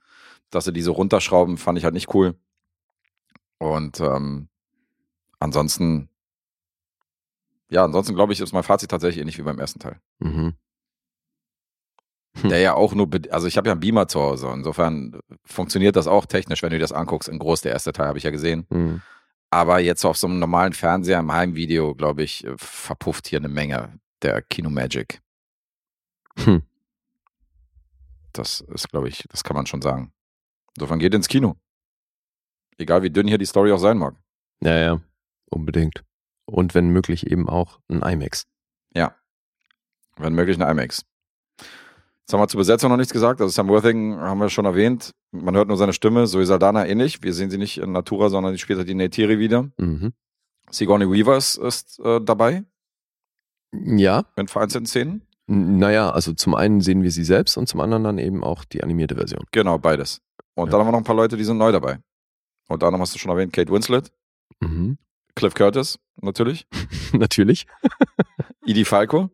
Dass 0.50 0.64
sie 0.64 0.72
diese 0.72 0.90
runterschrauben, 0.90 1.56
fand 1.58 1.78
ich 1.78 1.84
halt 1.84 1.94
nicht 1.94 2.12
cool. 2.14 2.34
Und 3.58 4.00
ähm, 4.00 4.48
ansonsten, 5.38 6.08
ja, 7.70 7.84
ansonsten 7.84 8.14
glaube 8.14 8.32
ich, 8.32 8.40
ist 8.40 8.52
mein 8.52 8.62
Fazit 8.62 8.90
tatsächlich 8.90 9.20
ähnlich 9.20 9.38
wie 9.38 9.42
beim 9.42 9.58
ersten 9.58 9.78
Teil. 9.80 10.00
Mhm. 10.18 10.54
Hm. 12.42 12.50
Der 12.50 12.60
ja 12.60 12.74
auch 12.74 12.94
nur, 12.94 13.08
also 13.30 13.46
ich 13.46 13.56
habe 13.56 13.68
ja 13.68 13.72
einen 13.72 13.80
Beamer 13.80 14.08
zu 14.08 14.20
Hause. 14.20 14.50
Insofern 14.52 15.18
funktioniert 15.44 15.96
das 15.96 16.06
auch 16.06 16.26
technisch, 16.26 16.62
wenn 16.62 16.70
du 16.70 16.76
dir 16.76 16.82
das 16.82 16.92
anguckst. 16.92 17.28
In 17.28 17.38
groß, 17.38 17.62
der 17.62 17.72
erste 17.72 17.92
Teil 17.92 18.08
habe 18.08 18.18
ich 18.18 18.24
ja 18.24 18.30
gesehen. 18.30 18.66
Mhm. 18.70 19.02
Aber 19.50 19.78
jetzt 19.78 20.04
auf 20.04 20.16
so 20.16 20.26
einem 20.26 20.38
normalen 20.38 20.72
Fernseher 20.72 21.20
im 21.20 21.32
Heimvideo, 21.32 21.94
glaube 21.94 22.22
ich, 22.22 22.44
äh, 22.44 22.54
verpufft 22.56 23.28
hier 23.28 23.38
eine 23.38 23.48
Menge 23.48 23.98
der 24.22 24.42
Kino-Magic. 24.42 25.20
Hm. 26.38 26.62
Das 28.32 28.60
ist, 28.60 28.90
glaube 28.90 29.08
ich, 29.08 29.24
das 29.30 29.44
kann 29.44 29.56
man 29.56 29.66
schon 29.66 29.80
sagen. 29.80 30.12
Insofern 30.76 30.98
geht 30.98 31.14
ins 31.14 31.28
Kino. 31.28 31.56
Egal 32.76 33.02
wie 33.02 33.10
dünn 33.10 33.28
hier 33.28 33.38
die 33.38 33.46
Story 33.46 33.72
auch 33.72 33.78
sein 33.78 33.96
mag. 33.96 34.14
Ja, 34.60 34.76
ja, 34.76 35.00
unbedingt. 35.50 36.04
Und 36.44 36.74
wenn 36.74 36.88
möglich 36.90 37.26
eben 37.26 37.48
auch 37.48 37.80
ein 37.88 38.02
IMAX. 38.02 38.46
Ja. 38.94 39.14
Wenn 40.16 40.34
möglich 40.34 40.60
ein 40.60 40.68
IMAX. 40.68 41.04
Jetzt 42.26 42.32
haben 42.32 42.40
wir 42.40 42.48
zur 42.48 42.58
Besetzung 42.58 42.90
noch 42.90 42.96
nichts 42.96 43.12
gesagt. 43.12 43.40
Also 43.40 43.52
Sam 43.52 43.68
Worthing 43.68 44.16
haben 44.16 44.40
wir 44.40 44.48
schon 44.50 44.64
erwähnt. 44.64 45.12
Man 45.30 45.54
hört 45.54 45.68
nur 45.68 45.76
seine 45.76 45.92
Stimme. 45.92 46.26
Zoe 46.26 46.44
Saldana 46.44 46.84
ähnlich. 46.84 47.22
Wir 47.22 47.32
sehen 47.32 47.50
sie 47.50 47.56
nicht 47.58 47.78
in 47.78 47.92
Natura, 47.92 48.30
sondern 48.30 48.52
die 48.52 48.58
spielt 48.58 48.78
halt 48.80 48.88
die 48.88 48.94
Neytiri 48.94 49.38
wieder. 49.38 49.70
Mhm. 49.78 50.12
Sigourney 50.70 51.08
Weaver 51.08 51.36
ist, 51.36 51.56
ist 51.56 52.00
äh, 52.00 52.20
dabei 52.20 52.64
Ja, 53.72 54.24
in 54.36 54.48
vereinzelten 54.48 54.86
Szenen. 54.86 55.22
n- 55.46 55.78
naja, 55.78 56.10
also 56.10 56.32
zum 56.32 56.56
einen 56.56 56.80
sehen 56.80 57.02
wir 57.04 57.12
sie 57.12 57.22
selbst 57.22 57.56
und 57.56 57.68
zum 57.68 57.80
anderen 57.80 58.02
dann 58.02 58.18
eben 58.18 58.42
auch 58.42 58.64
die 58.64 58.82
animierte 58.82 59.14
Version. 59.14 59.44
Genau, 59.52 59.78
beides. 59.78 60.20
Und 60.54 60.66
Ja. 60.66 60.70
dann 60.72 60.80
haben 60.80 60.88
wir 60.88 60.92
noch 60.92 60.98
ein 60.98 61.04
paar 61.04 61.14
Leute, 61.14 61.36
die 61.36 61.44
sind 61.44 61.58
neu 61.58 61.70
dabei. 61.70 62.00
Und 62.68 62.82
dann 62.82 62.98
hast 62.98 63.14
du 63.14 63.20
schon 63.20 63.30
erwähnt, 63.30 63.52
Kate 63.52 63.70
Winslet, 63.72 64.10
Mhm. 64.60 64.98
Cliff 65.36 65.54
Curtis, 65.54 66.00
natürlich, 66.20 66.66
Natürlich. 67.12 67.66
Edie 68.66 68.84
Falco, 68.84 69.30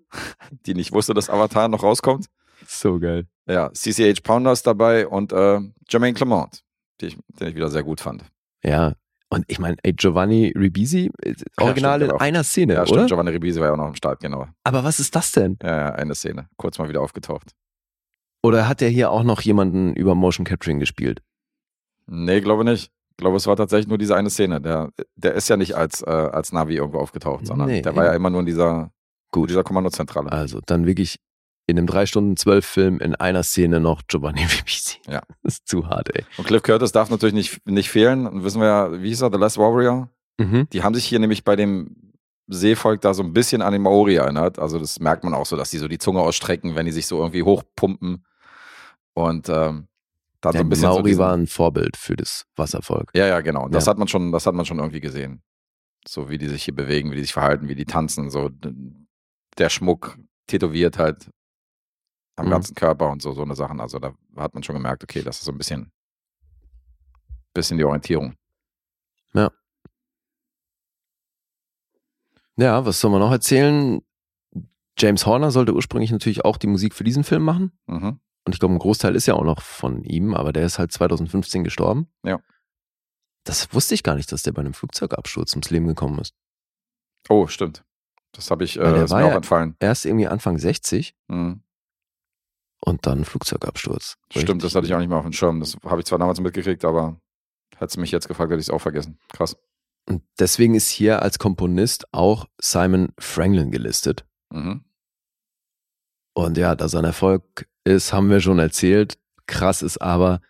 die 0.67 0.75
nicht 0.75 0.93
wusste, 0.93 1.15
dass 1.15 1.31
Avatar 1.31 1.69
noch 1.69 1.83
rauskommt. 1.83 2.27
So 2.67 2.99
geil. 2.99 3.27
Ja, 3.49 3.71
CCH 3.73 4.23
Pounder 4.23 4.53
ist 4.53 4.67
dabei 4.67 5.07
und 5.09 5.33
äh, 5.33 5.61
Jermaine 5.89 6.15
Clement, 6.15 6.63
ich, 7.01 7.19
den 7.41 7.49
ich 7.49 7.55
wieder 7.55 7.69
sehr 7.71 7.83
gut 7.83 8.01
fand. 8.01 8.25
Ja. 8.63 8.95
Und 9.29 9.45
ich 9.49 9.59
meine, 9.59 9.77
ey, 9.83 9.93
Giovanni 9.95 10.53
Ribisi, 10.57 11.11
äh, 11.23 11.35
original 11.59 11.99
stimmt, 12.01 12.13
in 12.13 12.21
einer 12.21 12.45
Szene, 12.45 12.75
Ja, 12.75 12.81
oder? 12.83 12.89
stimmt, 12.89 13.09
Giovanni 13.09 13.31
Ribisi 13.31 13.59
war 13.61 13.69
ja 13.69 13.73
auch 13.73 13.79
noch 13.79 13.87
am 13.87 13.95
Start, 13.95 14.21
genau. 14.21 14.47
Aber 14.63 14.85
was 14.85 15.01
ist 15.01 15.17
das 15.17 15.33
denn? 15.33 15.57
Ja, 15.63 15.77
ja, 15.77 15.89
eine 15.95 16.15
Szene. 16.15 16.49
Kurz 16.57 16.79
mal 16.79 16.89
wieder 16.89 17.01
aufgetaucht. 17.01 17.53
Oder 18.43 18.69
hat 18.69 18.83
er 18.83 18.89
hier 18.91 19.11
auch 19.11 19.23
noch 19.23 19.41
jemanden 19.41 19.95
über 19.95 20.15
Motion 20.15 20.45
Capturing 20.45 20.81
gespielt? 20.81 21.23
Nee, 22.07 22.41
glaube 22.41 22.65
nicht. 22.65 22.91
Ich 23.13 23.17
glaube, 23.19 23.37
es 23.37 23.47
war 23.47 23.57
tatsächlich 23.57 23.89
nur 23.89 23.99
diese 23.99 24.17
eine 24.17 24.31
Szene. 24.31 24.61
Der, 24.61 24.91
der 25.17 25.35
ist 25.35 25.49
ja 25.49 25.57
nicht 25.57 25.75
als, 25.77 26.03
äh, 26.03 26.11
als 26.11 26.53
Navi 26.53 26.75
irgendwo 26.77 26.99
aufgetaucht, 26.99 27.47
sondern 27.47 27.69
Nee, 27.69 27.83
der 27.83 27.95
war 27.95 28.05
ja 28.07 28.13
immer 28.15 28.31
nur 28.31 28.41
in 28.41 28.47
dieser, 28.47 28.81
in 28.83 28.91
Gut. 29.31 29.51
dieser 29.51 29.63
Kommandozentrale. 29.65 30.31
Also 30.33 30.61
dann 30.67 30.87
wirklich 30.87 31.19
in 31.67 31.79
einem 31.79 31.87
3 31.87 32.07
Stunden 32.07 32.37
12 32.37 32.67
Film 32.67 32.99
in 33.01 33.15
einer 33.15 33.43
Szene 33.43 33.81
noch 33.81 34.03
Giovanni 34.09 34.41
Ribisi. 34.45 34.99
Ja. 35.09 35.23
Das 35.43 35.55
ist 35.55 35.69
zu 35.69 35.87
hart, 35.87 36.15
ey. 36.15 36.25
Und 36.37 36.47
Cliff 36.47 36.63
Curtis 36.63 36.93
darf 36.93 37.11
natürlich 37.11 37.35
nicht, 37.35 37.67
nicht 37.67 37.91
fehlen. 37.91 38.27
Und 38.27 38.45
wissen 38.45 38.61
wir 38.61 38.67
ja, 38.69 39.03
wie 39.03 39.09
hieß 39.09 39.23
er, 39.23 39.31
The 39.33 39.39
Last 39.39 39.59
Warrior? 39.59 40.09
Mhm. 40.39 40.69
Die 40.73 40.83
haben 40.83 40.95
sich 40.95 41.05
hier 41.05 41.19
nämlich 41.19 41.45
bei 41.45 41.55
dem 41.57 42.13
Seevolk 42.49 43.01
da 43.01 43.15
so 43.15 43.23
ein 43.23 43.33
bisschen 43.33 43.63
an 43.63 43.73
den 43.73 43.83
Maori 43.83 44.17
erinnert. 44.17 44.59
Also 44.59 44.79
das 44.79 44.99
merkt 44.99 45.23
man 45.25 45.35
auch 45.35 45.47
so, 45.47 45.57
dass 45.57 45.71
die 45.71 45.79
so 45.79 45.89
die 45.89 45.99
Zunge 45.99 46.21
ausstrecken, 46.21 46.75
wenn 46.75 46.87
die 46.87 46.93
sich 46.93 47.07
so 47.07 47.19
irgendwie 47.21 47.45
hochpumpen. 47.45 48.25
Und 49.15 49.49
ähm, 49.49 49.87
dann 50.41 50.53
so 50.53 50.59
Der 50.59 50.61
ein 50.63 50.69
bisschen 50.69 50.83
so 50.83 50.89
Maori 50.89 51.03
diesen- 51.11 51.19
war 51.21 51.33
ein 51.35 51.47
Vorbild 51.47 51.97
für 51.97 52.17
das 52.17 52.47
Wasservolk. 52.57 53.11
Ja, 53.15 53.27
ja, 53.27 53.41
genau. 53.41 53.69
Das 53.69 53.87
Ja. 53.87 53.91
hat 53.91 53.99
man 53.99 54.09
schon, 54.09 54.33
das 54.33 54.47
hat 54.47 54.55
man 54.55 54.67
schon 54.67 54.79
irgendwie 54.79 55.01
gesehen. 55.01 55.43
So 56.09 56.29
wie 56.29 56.39
die 56.39 56.49
sich 56.49 56.65
hier 56.65 56.75
bewegen, 56.75 57.13
wie 57.13 57.17
die 57.17 57.23
sich 57.23 57.33
verhalten, 57.33 57.69
wie 57.69 57.77
die 57.77 57.85
tanzen, 57.85 58.29
so 58.31 58.51
der 59.59 59.69
Schmuck 59.69 60.17
tätowiert 60.49 60.99
halt 60.99 61.31
am 62.37 62.47
Mhm. 62.47 62.51
ganzen 62.51 62.75
Körper 62.75 63.11
und 63.11 63.23
so, 63.23 63.33
so 63.33 63.43
eine 63.43 63.55
Sachen. 63.55 63.81
Also 63.81 63.99
da 63.99 64.15
hat 64.37 64.55
man 64.55 64.63
schon 64.63 64.75
gemerkt, 64.77 65.03
okay, 65.05 65.23
das 65.23 65.39
ist 65.39 65.45
so 65.45 65.53
ein 65.53 65.59
bisschen, 65.59 65.93
bisschen 67.55 67.79
die 67.79 67.85
Orientierung. 67.85 68.35
Ja, 72.57 72.85
was 72.85 73.01
soll 73.01 73.11
man 73.11 73.21
noch 73.21 73.33
erzählen? 73.33 74.03
James 74.99 75.25
Horner 75.25 75.51
sollte 75.51 75.75
ursprünglich 75.75 76.11
natürlich 76.13 76.45
auch 76.45 76.59
die 76.59 76.67
Musik 76.67 76.95
für 76.95 77.03
diesen 77.05 77.25
Film 77.25 77.43
machen. 77.43 77.73
Mhm. 77.87 78.21
Und 78.45 78.53
ich 78.55 78.59
glaube, 78.59 78.75
ein 78.75 78.79
Großteil 78.79 79.17
ist 79.17 79.27
ja 79.27 79.35
auch 79.35 79.45
noch 79.45 79.63
von 79.63 80.05
ihm, 80.05 80.35
aber 80.35 80.53
der 80.53 80.67
ist 80.67 80.79
halt 80.79 80.93
2015 80.93 81.65
gestorben. 81.65 82.13
Ja. 82.25 82.41
Das 83.45 83.73
wusste 83.73 83.95
ich 83.95 84.03
gar 84.03 84.17
nicht, 84.17 84.31
dass 84.31 84.43
der 84.43 84.53
bei 84.53 84.61
einem 84.61 84.75
Flugzeugabsturz 84.75 85.53
ums 85.55 85.71
Leben 85.71 85.87
gekommen 85.87 86.19
ist. 86.19 86.35
Oh, 87.29 87.47
stimmt. 87.47 87.85
Das 88.33 88.51
habe 88.51 88.65
ich, 88.65 88.77
äh, 88.77 88.81
der 88.83 89.05
ist 89.05 89.11
war 89.11 89.21
mir 89.21 89.27
auch 89.27 89.31
ja- 89.31 89.37
entfallen. 89.37 89.77
Erst 89.81 90.05
irgendwie 90.05 90.27
Anfang 90.29 90.59
60 90.59 91.17
Mhm. 91.29 91.63
Und 92.85 93.07
dann 93.07 93.25
Flugzeugabsturz. 93.25 94.17
Stimmt, 94.31 94.63
das 94.65 94.75
hatte 94.75 94.87
ich 94.87 94.95
auch 94.95 94.99
nicht 94.99 95.09
mehr 95.09 95.19
auf 95.19 95.25
dem 95.25 95.33
Schirm. 95.33 95.61
Das 95.61 95.77
habe 95.85 96.01
ich 96.01 96.07
zwar 96.07 96.19
damals 96.19 96.41
mitgekriegt, 96.41 96.85
aber 96.85 97.21
hättest 97.77 97.97
du 97.97 98.01
mich 98.01 98.11
jetzt 98.11 98.29
gefragt, 98.29 98.51
hätte 98.51 98.61
ich 98.61 98.67
es 98.67 98.71
auch 98.71 98.81
vergessen. 98.81 99.19
Krass. 99.33 99.57
Und 100.09 100.23
deswegen 100.39 100.75
ist 100.75 100.89
hier 100.89 101.23
als 101.23 101.39
Komponist 101.39 102.13
auch 102.13 102.47
Simon 102.61 103.13
Franklin 103.19 103.71
gelistet. 103.71 104.27
Mhm. 104.53 104.85
Und 106.35 106.57
ja, 106.57 106.75
dass 106.75 106.95
er 106.95 107.01
ein 107.01 107.05
Erfolg 107.05 107.69
ist, 107.85 108.13
haben 108.13 108.31
wir 108.31 108.41
schon 108.41 108.59
erzählt. 108.59 109.19
Krass 109.47 109.83
ist 109.83 109.99
aber, 109.99 110.41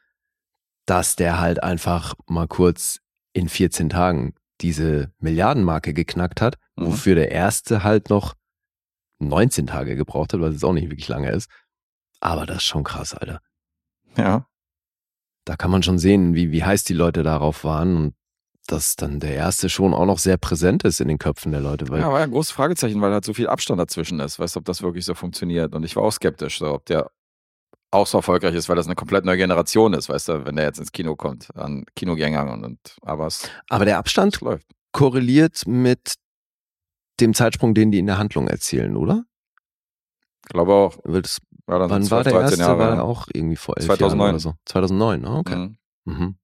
dass 0.86 1.16
der 1.16 1.40
halt 1.40 1.62
einfach 1.62 2.14
mal 2.28 2.46
kurz 2.48 3.00
in 3.34 3.48
14 3.48 3.88
Tagen 3.90 4.34
diese 4.60 5.12
Milliardenmarke 5.18 5.92
geknackt 5.92 6.40
hat, 6.40 6.56
Mhm. 6.76 6.86
wofür 6.86 7.14
der 7.14 7.30
erste 7.32 7.82
halt 7.82 8.08
noch 8.10 8.34
19 9.18 9.66
Tage 9.66 9.96
gebraucht 9.96 10.32
hat, 10.32 10.40
was 10.40 10.52
jetzt 10.54 10.64
auch 10.64 10.72
nicht 10.72 10.88
wirklich 10.90 11.08
lange 11.08 11.30
ist. 11.30 11.50
Aber 12.22 12.46
das 12.46 12.58
ist 12.58 12.64
schon 12.64 12.84
krass, 12.84 13.14
Alter. 13.14 13.40
Ja. 14.16 14.46
Da 15.44 15.56
kann 15.56 15.72
man 15.72 15.82
schon 15.82 15.98
sehen, 15.98 16.34
wie, 16.34 16.52
wie 16.52 16.62
heiß 16.62 16.84
die 16.84 16.94
Leute 16.94 17.24
darauf 17.24 17.64
waren. 17.64 17.96
Und 17.96 18.14
dass 18.68 18.94
dann 18.94 19.18
der 19.18 19.34
erste 19.34 19.68
schon 19.68 19.92
auch 19.92 20.06
noch 20.06 20.20
sehr 20.20 20.36
präsent 20.36 20.84
ist 20.84 21.00
in 21.00 21.08
den 21.08 21.18
Köpfen 21.18 21.50
der 21.50 21.60
Leute. 21.60 21.84
Ja, 21.86 22.12
war 22.12 22.20
ja 22.20 22.24
ein 22.24 22.30
großes 22.30 22.52
Fragezeichen, 22.52 23.00
weil 23.00 23.12
halt 23.12 23.24
so 23.24 23.34
viel 23.34 23.48
Abstand 23.48 23.80
dazwischen 23.80 24.20
ist. 24.20 24.38
Weißt 24.38 24.54
du, 24.54 24.60
ob 24.60 24.64
das 24.66 24.82
wirklich 24.82 25.04
so 25.04 25.14
funktioniert? 25.14 25.74
Und 25.74 25.82
ich 25.82 25.96
war 25.96 26.04
auch 26.04 26.12
skeptisch, 26.12 26.60
so, 26.60 26.72
ob 26.72 26.86
der 26.86 27.10
auch 27.90 28.06
so 28.06 28.18
erfolgreich 28.18 28.54
ist, 28.54 28.68
weil 28.68 28.76
das 28.76 28.86
eine 28.86 28.94
komplett 28.94 29.24
neue 29.24 29.36
Generation 29.36 29.92
ist, 29.92 30.08
weißt 30.08 30.28
du, 30.28 30.44
wenn 30.46 30.54
der 30.54 30.64
jetzt 30.66 30.78
ins 30.78 30.92
Kino 30.92 31.16
kommt, 31.16 31.54
an 31.56 31.84
Kinogängern 31.96 32.48
und, 32.48 32.64
und 32.64 32.96
aber 33.02 33.26
es 33.26 33.50
aber 33.68 33.84
der 33.84 33.98
Abstand 33.98 34.40
läuft. 34.40 34.66
korreliert 34.92 35.66
mit 35.66 36.14
dem 37.20 37.34
Zeitsprung, 37.34 37.74
den 37.74 37.90
die 37.90 37.98
in 37.98 38.06
der 38.06 38.16
Handlung 38.16 38.46
erzählen, 38.46 38.96
oder? 38.96 39.24
Ich 40.44 40.50
glaube 40.50 40.72
auch. 40.72 40.98
Weil 41.04 41.22
das, 41.22 41.38
Ja, 41.68 41.78
dann 41.78 41.90
wann 41.90 42.02
sind 42.02 42.10
war 42.10 42.22
12, 42.22 42.24
der 42.24 42.32
13 42.42 42.58
erste? 42.58 42.62
Jahre, 42.72 42.78
war 42.78 42.94
ja. 42.96 43.02
auch 43.02 43.28
irgendwie 43.32 43.56
vor 43.56 43.76
elf 43.76 43.86
2009. 43.86 44.18
Jahren 44.20 44.30
oder 44.34 44.38
so. 44.40 44.54
2009, 44.66 45.24
ah, 45.26 45.38
okay. 45.38 45.56
Mhm. 45.56 45.76
Mhm. 46.04 46.36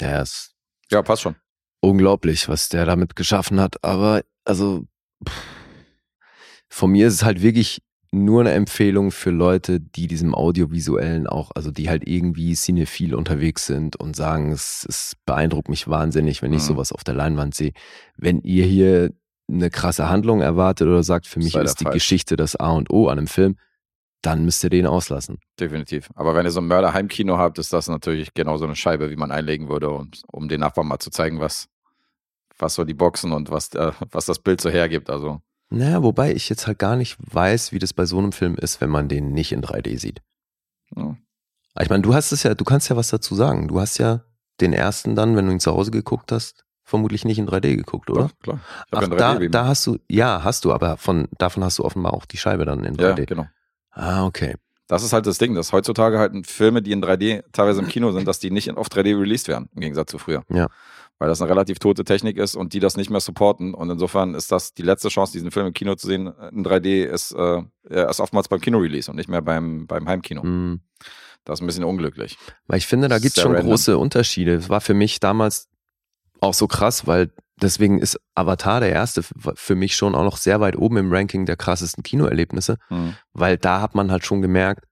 Der 0.00 0.22
ist 0.22 0.54
Ja, 0.90 1.02
passt 1.02 1.22
schon. 1.22 1.36
unglaublich, 1.80 2.48
was 2.48 2.68
der 2.68 2.84
damit 2.86 3.16
geschaffen 3.16 3.60
hat. 3.60 3.82
Aber 3.84 4.22
also 4.44 4.84
pff, 5.26 5.42
von 6.68 6.90
mir 6.92 7.08
ist 7.08 7.14
es 7.14 7.22
halt 7.24 7.42
wirklich 7.42 7.82
nur 8.12 8.40
eine 8.40 8.52
Empfehlung 8.52 9.12
für 9.12 9.30
Leute, 9.30 9.78
die 9.80 10.08
diesem 10.08 10.34
Audiovisuellen 10.34 11.28
auch, 11.28 11.52
also 11.54 11.70
die 11.70 11.88
halt 11.88 12.08
irgendwie 12.08 12.54
cinephil 12.56 13.14
unterwegs 13.14 13.66
sind 13.66 13.94
und 13.96 14.16
sagen, 14.16 14.50
es, 14.50 14.84
es 14.88 15.16
beeindruckt 15.26 15.68
mich 15.68 15.86
wahnsinnig, 15.86 16.42
wenn 16.42 16.52
ich 16.52 16.62
Mhm. 16.62 16.66
sowas 16.66 16.92
auf 16.92 17.04
der 17.04 17.14
Leinwand 17.14 17.54
sehe. 17.54 17.72
Wenn 18.16 18.40
ihr 18.40 18.64
hier 18.66 19.12
eine 19.50 19.70
krasse 19.70 20.08
Handlung 20.08 20.40
erwartet 20.40 20.88
oder 20.88 21.02
sagt, 21.02 21.26
für 21.26 21.38
mich 21.38 21.54
ist 21.54 21.80
die 21.80 21.84
falsch. 21.84 21.94
Geschichte 21.94 22.36
das 22.36 22.56
A 22.56 22.70
und 22.72 22.90
O 22.90 23.08
an 23.08 23.18
einem 23.18 23.26
Film, 23.26 23.56
dann 24.22 24.44
müsst 24.44 24.62
ihr 24.64 24.70
den 24.70 24.86
auslassen. 24.86 25.38
Definitiv. 25.58 26.08
Aber 26.14 26.34
wenn 26.34 26.44
ihr 26.44 26.50
so 26.50 26.60
ein 26.60 26.66
Mörder-Heimkino 26.66 27.38
habt, 27.38 27.58
ist 27.58 27.72
das 27.72 27.88
natürlich 27.88 28.34
genau 28.34 28.56
so 28.58 28.64
eine 28.64 28.76
Scheibe, 28.76 29.10
wie 29.10 29.16
man 29.16 29.30
einlegen 29.30 29.68
würde, 29.68 29.90
um, 29.90 30.10
um 30.30 30.48
den 30.48 30.60
Nachbarn 30.60 30.88
mal 30.88 30.98
zu 30.98 31.10
zeigen, 31.10 31.40
was, 31.40 31.68
was 32.58 32.74
so 32.74 32.84
die 32.84 32.94
Boxen 32.94 33.32
und 33.32 33.50
was, 33.50 33.74
äh, 33.74 33.92
was 34.10 34.26
das 34.26 34.38
Bild 34.38 34.60
so 34.60 34.68
hergibt. 34.68 35.08
Also, 35.08 35.40
Naja, 35.70 36.02
wobei 36.02 36.32
ich 36.32 36.48
jetzt 36.48 36.66
halt 36.66 36.78
gar 36.78 36.96
nicht 36.96 37.16
weiß, 37.20 37.72
wie 37.72 37.78
das 37.78 37.92
bei 37.94 38.04
so 38.04 38.18
einem 38.18 38.32
Film 38.32 38.56
ist, 38.56 38.80
wenn 38.80 38.90
man 38.90 39.08
den 39.08 39.32
nicht 39.32 39.52
in 39.52 39.62
3D 39.62 39.98
sieht. 39.98 40.20
ja. 40.96 41.16
Ich 41.80 41.88
meine, 41.88 42.02
du 42.02 42.12
hast 42.12 42.32
es 42.32 42.42
ja, 42.42 42.54
du 42.54 42.64
kannst 42.64 42.90
ja 42.90 42.96
was 42.96 43.08
dazu 43.08 43.34
sagen. 43.36 43.68
Du 43.68 43.80
hast 43.80 43.96
ja 43.98 44.24
den 44.60 44.72
ersten 44.72 45.14
dann, 45.14 45.36
wenn 45.36 45.46
du 45.46 45.52
ihn 45.52 45.60
zu 45.60 45.70
Hause 45.70 45.92
geguckt 45.92 46.32
hast, 46.32 46.64
vermutlich 46.90 47.24
nicht 47.24 47.38
in 47.38 47.46
3D 47.48 47.76
geguckt, 47.76 48.10
oder? 48.10 48.24
Doch, 48.24 48.38
klar. 48.42 48.60
Ach, 48.90 49.02
ja 49.02 49.08
da, 49.08 49.32
3D-Beamer. 49.34 49.50
da 49.50 49.66
hast 49.66 49.86
du, 49.86 49.98
ja, 50.08 50.42
hast 50.44 50.64
du, 50.64 50.72
aber 50.72 50.96
von, 50.98 51.28
davon 51.38 51.64
hast 51.64 51.78
du 51.78 51.84
offenbar 51.84 52.12
auch 52.12 52.26
die 52.26 52.36
Scheibe 52.36 52.64
dann 52.66 52.84
in 52.84 52.94
Ja, 52.96 53.12
3D. 53.14 53.26
genau. 53.26 53.46
Ah, 53.92 54.24
okay. 54.26 54.54
Das 54.88 55.02
ist 55.04 55.12
halt 55.12 55.26
das 55.26 55.38
Ding, 55.38 55.54
dass 55.54 55.72
heutzutage 55.72 56.18
halt 56.18 56.46
Filme, 56.46 56.82
die 56.82 56.90
in 56.92 57.00
3D 57.02 57.44
teilweise 57.52 57.80
im 57.80 57.88
Kino 57.88 58.10
sind, 58.12 58.26
dass 58.26 58.40
die 58.40 58.50
nicht 58.50 58.66
in- 58.68 58.76
auf 58.76 58.88
3D 58.88 59.14
released 59.18 59.46
werden, 59.48 59.68
im 59.74 59.80
Gegensatz 59.80 60.10
zu 60.10 60.18
früher. 60.18 60.42
Ja. 60.50 60.66
Weil 61.20 61.28
das 61.28 61.40
eine 61.40 61.50
relativ 61.50 61.78
tote 61.78 62.02
Technik 62.02 62.36
ist 62.38 62.56
und 62.56 62.72
die 62.72 62.80
das 62.80 62.96
nicht 62.96 63.08
mehr 63.10 63.20
supporten. 63.20 63.72
Und 63.74 63.88
insofern 63.90 64.34
ist 64.34 64.50
das 64.50 64.74
die 64.74 64.82
letzte 64.82 65.08
Chance, 65.10 65.32
diesen 65.32 65.50
Film 65.52 65.66
im 65.66 65.74
Kino 65.74 65.94
zu 65.94 66.06
sehen. 66.08 66.32
In 66.50 66.64
3D 66.64 67.04
ist, 67.04 67.32
äh, 67.32 67.62
ist 67.88 68.20
oftmals 68.20 68.48
beim 68.48 68.60
Kino-Release 68.60 69.08
und 69.10 69.16
nicht 69.16 69.28
mehr 69.28 69.42
beim, 69.42 69.86
beim 69.86 70.08
Heimkino. 70.08 70.42
Hm. 70.42 70.80
Das 71.44 71.58
ist 71.58 71.62
ein 71.62 71.66
bisschen 71.66 71.84
unglücklich. 71.84 72.36
Weil 72.66 72.78
ich 72.78 72.86
finde, 72.86 73.08
da 73.08 73.18
gibt 73.18 73.36
es 73.36 73.42
schon 73.42 73.52
random. 73.52 73.70
große 73.70 73.96
Unterschiede. 73.96 74.54
Es 74.54 74.68
war 74.68 74.80
für 74.82 74.92
mich 74.94 75.20
damals 75.20 75.68
auch 76.40 76.54
so 76.54 76.66
krass, 76.66 77.06
weil 77.06 77.30
deswegen 77.60 77.98
ist 77.98 78.18
Avatar 78.34 78.80
der 78.80 78.90
erste 78.90 79.22
für 79.22 79.74
mich 79.74 79.94
schon 79.96 80.14
auch 80.14 80.24
noch 80.24 80.36
sehr 80.38 80.60
weit 80.60 80.76
oben 80.76 80.96
im 80.96 81.12
Ranking 81.12 81.46
der 81.46 81.56
krassesten 81.56 82.02
Kinoerlebnisse, 82.02 82.76
Hm. 82.88 83.14
weil 83.32 83.56
da 83.58 83.80
hat 83.80 83.94
man 83.94 84.10
halt 84.10 84.24
schon 84.24 84.42
gemerkt, 84.42 84.84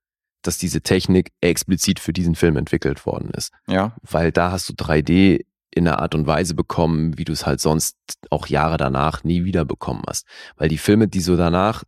dass 0.42 0.58
diese 0.58 0.82
Technik 0.82 1.32
explizit 1.40 1.98
für 1.98 2.12
diesen 2.12 2.34
Film 2.34 2.56
entwickelt 2.56 3.04
worden 3.06 3.30
ist. 3.30 3.52
Ja, 3.66 3.96
Weil 4.02 4.30
da 4.32 4.50
hast 4.52 4.68
du 4.68 4.72
3D 4.74 5.44
in 5.74 5.86
einer 5.86 5.98
Art 5.98 6.14
und 6.14 6.26
Weise 6.26 6.54
bekommen, 6.54 7.18
wie 7.18 7.24
du 7.24 7.32
es 7.32 7.44
halt 7.44 7.60
sonst 7.60 7.96
auch 8.30 8.46
Jahre 8.46 8.76
danach 8.76 9.24
nie 9.24 9.44
wieder 9.44 9.64
bekommen 9.64 10.02
hast. 10.06 10.26
Weil 10.56 10.68
die 10.68 10.78
Filme, 10.78 11.08
die 11.08 11.20
so 11.20 11.36
danach, 11.36 11.84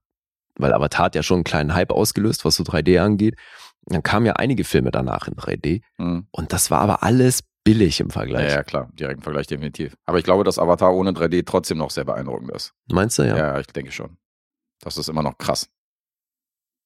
weil 0.56 0.72
Avatar 0.74 1.06
hat 1.06 1.14
ja 1.14 1.22
schon 1.22 1.36
einen 1.36 1.44
kleinen 1.44 1.74
Hype 1.74 1.90
ausgelöst, 1.92 2.44
was 2.44 2.56
so 2.56 2.64
3D 2.64 2.98
angeht, 3.00 3.36
dann 3.86 4.02
kamen 4.02 4.26
ja 4.26 4.34
einige 4.34 4.64
Filme 4.64 4.90
danach 4.90 5.26
in 5.28 5.34
3D 5.34 5.82
hm. 5.98 6.26
und 6.30 6.52
das 6.52 6.70
war 6.70 6.80
aber 6.80 7.02
alles 7.02 7.42
billig 7.64 8.00
im 8.00 8.08
ja, 8.08 8.12
Vergleich. 8.12 8.50
ja, 8.52 8.62
klar, 8.62 8.88
direkten 8.94 9.22
Vergleich 9.22 9.46
definitiv. 9.46 9.96
Aber 10.06 10.18
ich 10.18 10.24
glaube, 10.24 10.44
dass 10.44 10.58
Avatar 10.58 10.94
ohne 10.94 11.10
3D 11.12 11.44
trotzdem 11.46 11.78
noch 11.78 11.90
sehr 11.90 12.04
beeindruckend 12.04 12.50
ist. 12.52 12.72
Meinst 12.90 13.18
du 13.18 13.22
ja? 13.22 13.36
Ja, 13.36 13.58
ich 13.60 13.66
denke 13.68 13.92
schon. 13.92 14.16
Das 14.80 14.96
ist 14.96 15.08
immer 15.08 15.22
noch 15.22 15.36
krass. 15.38 15.68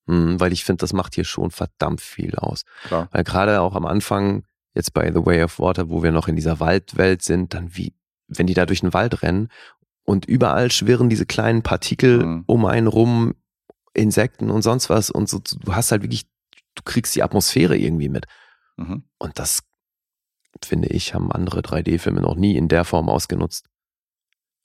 Mhm, 0.07 0.39
weil 0.41 0.53
ich 0.53 0.65
finde, 0.65 0.81
das 0.81 0.93
macht 0.93 1.15
hier 1.15 1.25
schon 1.25 1.51
verdammt 1.51 2.01
viel 2.01 2.35
aus. 2.37 2.65
Klar. 2.85 3.09
Weil 3.13 3.25
gerade 3.25 3.61
auch 3.61 3.75
am 3.75 3.87
Anfang, 3.87 4.45
jetzt 4.75 4.93
bei 4.93 5.11
The 5.13 5.25
Way 5.25 5.45
of 5.45 5.59
Water, 5.59 5.89
wo 5.89 6.03
wir 6.03 6.13
noch 6.13 6.29
in 6.29 6.37
dieser 6.37 6.61
Waldwelt 6.61 7.23
sind, 7.23 7.55
dann 7.55 7.75
wie, 7.77 7.95
wenn 8.29 8.47
die 8.47 8.55
da 8.55 8.67
durch 8.67 8.81
den 8.81 8.93
Wald 8.93 9.23
rennen 9.23 9.49
und 10.05 10.27
überall 10.27 10.71
schwirren 10.71 11.09
diese 11.09 11.25
kleinen 11.27 11.63
Partikel 11.63 12.25
Mhm. 12.25 12.45
um 12.47 12.67
einen 12.67 12.87
rum, 12.89 13.35
Insekten 13.95 14.51
und 14.51 14.63
sonst 14.63 14.91
was 14.91 15.09
und 15.09 15.29
so, 15.29 15.39
du 15.39 15.75
hast 15.75 15.93
halt 15.93 16.03
wirklich, 16.03 16.27
du 16.75 16.83
kriegst 16.85 17.15
die 17.15 17.23
Atmosphäre 17.23 17.77
irgendwie 17.77 18.09
mit. 18.09 18.27
Mhm. 18.77 19.05
Und 19.19 19.39
das, 19.39 19.61
finde 20.63 20.89
ich, 20.89 21.15
haben 21.15 21.31
andere 21.33 21.61
3D-Filme 21.61 22.21
noch 22.21 22.35
nie 22.37 22.57
in 22.57 22.69
der 22.69 22.85
Form 22.85 23.09
ausgenutzt. 23.09 23.67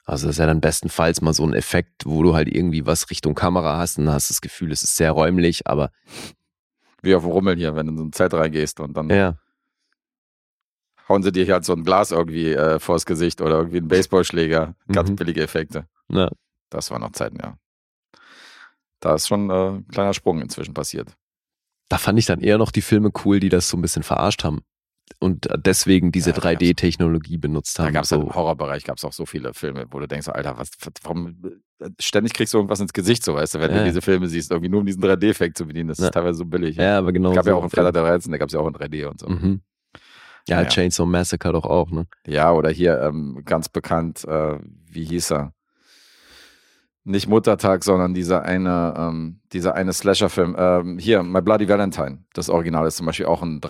Also 0.06 0.28
das 0.28 0.36
ist 0.36 0.40
ja 0.40 0.48
dann 0.48 0.62
bestenfalls 0.62 1.22
mal 1.22 1.34
so 1.34 1.46
ein 1.46 1.54
Effekt, 1.54 2.06
wo 2.06 2.24
du 2.24 2.34
halt 2.34 2.48
irgendwie 2.48 2.86
was 2.86 3.10
Richtung 3.12 3.36
Kamera 3.36 3.78
hast 3.78 3.98
und 4.00 4.10
hast 4.10 4.30
das 4.30 4.42
Gefühl, 4.42 4.72
es 4.72 4.82
ist 4.84 4.98
sehr 4.98 5.12
räumlich, 5.12 5.68
aber 5.68 5.92
Wie 7.02 7.14
auf 7.16 7.24
dem 7.24 7.32
Rummel 7.32 7.56
hier, 7.58 7.76
wenn 7.76 7.86
du 7.88 7.92
in 7.94 7.98
so 7.98 8.04
ein 8.06 8.12
Zelt 8.14 8.34
reingehst 8.34 8.80
und 8.80 8.98
dann 8.98 9.10
ja, 9.10 9.38
hauen 11.08 11.24
sie 11.24 11.32
dir 11.32 11.52
halt 11.52 11.66
so 11.66 11.74
ein 11.74 11.84
Glas 11.84 12.12
irgendwie 12.12 12.54
äh, 12.54 12.80
vors 12.80 13.06
Gesicht 13.06 13.42
oder 13.42 13.58
irgendwie 13.58 13.78
einen 13.78 13.88
Baseballschläger. 13.88 14.76
Ganz 14.92 15.10
Mhm. 15.10 15.16
billige 15.16 15.42
Effekte. 15.42 15.88
na, 16.08 16.30
Das 16.70 16.90
waren 16.92 17.02
noch 17.02 17.12
Zeiten, 17.12 17.38
ja. 17.42 17.58
Da 19.00 19.16
ist 19.16 19.28
schon 19.28 19.50
äh, 19.50 19.54
ein 19.78 19.88
kleiner 19.88 20.14
Sprung 20.14 20.42
inzwischen 20.42 20.74
passiert. 20.74 21.16
da 21.88 21.98
fand 21.98 22.20
ich 22.20 22.26
dann 22.26 22.42
eher 22.42 22.58
noch 22.58 22.72
die 22.72 22.82
Filme 22.82 23.12
cool, 23.26 23.40
die 23.40 23.50
das 23.50 23.70
so 23.70 23.78
ein 23.78 23.82
bisschen 23.82 24.04
verarscht 24.04 24.44
haben 24.44 24.62
und 25.20 25.48
deswegen 25.66 26.12
diese 26.12 26.30
Ja, 26.32 26.36
da 26.36 26.42
gab's- 26.54 26.62
3D-Technologie 26.62 27.38
benutzt 27.38 27.80
Da 27.80 27.86
haben. 27.86 27.94
gab 27.94 28.04
es 28.04 28.10
so. 28.10 28.22
im 28.22 28.34
Horrorbereich 28.34 28.84
gab's 28.84 29.04
auch 29.04 29.14
so 29.14 29.26
viele 29.26 29.54
Filme, 29.54 29.86
wo 29.92 30.00
du 30.00 30.08
denkst, 30.08 30.28
Alter, 30.30 30.58
was, 30.58 30.72
warum, 31.04 31.36
äh, 31.82 31.90
ständig 32.00 32.34
kriegst 32.34 32.54
du 32.54 32.58
irgendwas 32.60 32.80
ins 32.80 32.94
Gesicht, 32.94 33.24
so 33.24 33.34
weißt 33.34 33.56
du, 33.56 33.60
wenn 33.60 33.72
Ja. 33.72 33.80
du 33.80 33.84
diese 33.86 34.02
Filme 34.02 34.28
siehst, 34.28 34.52
irgendwie 34.52 34.70
nur 34.70 34.82
um 34.82 34.86
diesen 34.86 35.02
3D-Effekt 35.02 35.58
zu 35.58 35.66
bedienen, 35.66 35.90
das 35.90 35.98
Ja. 36.00 36.06
ist 36.06 36.14
teilweise 36.14 36.38
so 36.38 36.46
billig. 36.46 36.76
ja, 36.78 36.98
aber 37.00 37.12
genau. 37.12 37.34
gab 37.34 37.46
ja 37.46 37.54
so. 37.54 37.58
auch 37.58 37.64
in 37.64 37.70
Freitag 37.70 37.94
der 37.94 38.04
13, 38.04 38.32
da 38.32 38.38
gab 38.38 38.48
es 38.50 38.54
ja 38.54 38.60
auch 38.60 38.68
in 38.68 38.74
3D 38.74 39.06
und 39.06 39.20
so. 39.20 39.28
Mhm. 39.28 39.62
Ja, 40.48 40.58
Naja. 40.58 40.70
Chainsaw 40.70 41.06
Massacre 41.06 41.52
doch 41.52 41.66
auch, 41.66 41.92
ne? 41.92 42.08
Ja, 42.26 42.52
oder 42.54 42.70
hier 42.70 43.00
ähm, 43.02 43.42
ganz 43.46 43.70
bekannt, 43.70 44.26
äh, 44.26 44.58
wie 44.90 45.04
hieß 45.06 45.32
er? 45.34 45.54
Nicht 47.04 47.28
Muttertag, 47.28 47.84
sondern 47.84 48.14
dieser 48.14 48.44
eine, 48.44 48.94
ähm, 48.98 49.42
dieser 49.54 49.74
eine 49.76 49.94
Slasher-Film. 49.94 50.56
Ähm, 50.58 50.98
hier, 51.00 51.24
My 51.24 51.42
Bloody 51.42 51.68
Valentine. 51.68 52.24
Das 52.34 52.50
Original 52.50 52.86
ist 52.88 52.98
zum 52.98 53.06
Beispiel 53.06 53.26
auch 53.26 53.42
ein 53.42 53.62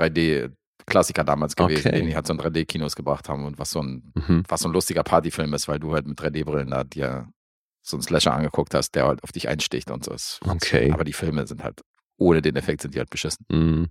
3D-Klassiker 0.89 1.23
damals 1.23 1.55
gewesen, 1.55 1.87
Okay. 1.87 1.97
den 1.99 2.07
die 2.07 2.15
halt 2.15 2.27
so 2.27 2.33
in 2.33 2.39
3D-Kinos 2.39 2.95
gebracht 2.95 3.29
haben 3.29 3.45
und 3.45 3.59
was 3.59 3.71
so 3.71 3.81
ein, 3.81 4.11
Mhm. 4.15 4.43
was 4.47 4.61
so 4.61 4.69
ein 4.69 4.73
lustiger 4.73 5.03
Partyfilm 5.03 5.53
ist, 5.53 5.67
weil 5.67 5.79
du 5.79 5.93
halt 5.93 6.07
mit 6.07 6.19
3D-Brillen 6.19 6.69
da 6.71 6.83
dir 6.83 7.27
so 7.81 7.95
einen 7.97 8.01
Slasher 8.03 8.33
angeguckt 8.33 8.73
hast, 8.73 8.91
der 8.95 9.07
halt 9.07 9.23
auf 9.23 9.31
dich 9.31 9.47
einsticht 9.47 9.89
und 9.91 10.03
so. 10.03 10.11
Das- 10.11 10.39
Okay. 10.47 10.91
Aber 10.91 11.03
die 11.03 11.13
Filme 11.13 11.47
sind 11.47 11.63
halt, 11.63 11.81
ohne 12.17 12.41
den 12.41 12.55
Effekt 12.55 12.81
sind 12.81 12.93
die 12.93 12.99
halt 12.99 13.09
beschissen. 13.09 13.45
Mhm. 13.49 13.87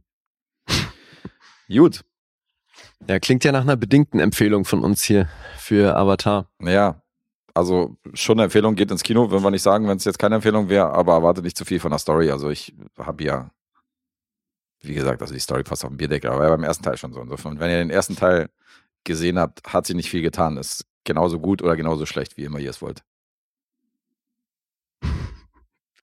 Gut. 1.69 2.05
Ja, 3.09 3.19
klingt 3.19 3.45
ja 3.45 3.53
nach 3.53 3.63
einer 3.63 3.77
bedingten 3.77 4.21
Empfehlung 4.21 4.65
von 4.65 4.85
uns 4.85 5.03
hier 5.03 5.29
für 5.57 5.97
Avatar. 5.97 6.49
Naja, 6.59 7.03
also 7.55 7.97
schon 8.15 8.39
eine 8.39 8.45
Empfehlung, 8.45 8.75
geht 8.77 8.91
ins 8.91 9.03
Kino, 9.03 9.31
würden 9.31 9.43
wir 9.43 9.51
nicht 9.51 9.63
sagen, 9.63 9.89
wenn 9.89 9.97
es 9.97 10.05
jetzt 10.05 10.19
keine 10.19 10.37
Empfehlung 10.37 10.69
wäre, 10.69 10.93
aber 10.93 11.15
erwarte 11.15 11.43
nicht 11.43 11.57
zu 11.57 11.65
viel 11.65 11.81
von 11.81 11.91
der 11.91 11.99
Story. 11.99 12.31
Also 12.31 12.51
ich 12.51 12.75
habe 12.99 13.25
ja, 13.25 13.51
wie 14.81 14.95
gesagt, 14.95 15.20
also 15.22 15.35
die 15.35 15.41
Story 15.41 15.62
passt 15.62 15.85
auf 15.85 15.91
den 15.91 15.97
Bierdeckel, 15.97 16.31
aber 16.31 16.45
ja 16.45 16.51
beim 16.51 16.64
ersten 16.64 16.85
Teil 16.85 16.97
schon 16.97 17.12
so. 17.12 17.20
Insofern, 17.20 17.59
wenn 17.59 17.70
ihr 17.70 17.79
den 17.79 17.91
ersten 17.91 18.16
Teil 18.16 18.49
gesehen 19.05 19.39
habt, 19.39 19.72
hat 19.72 19.87
sie 19.87 19.95
nicht 19.95 20.11
viel 20.11 20.22
getan. 20.22 20.57
Ist 20.57 20.87
genauso 21.05 21.41
gut 21.41 21.62
oder 21.62 21.76
genauso 21.76 22.07
schlecht, 22.07 22.37
wie 22.37 22.45
immer 22.45 22.59
ihr 22.59 22.70
es 22.70 22.81
wollt. 22.83 23.03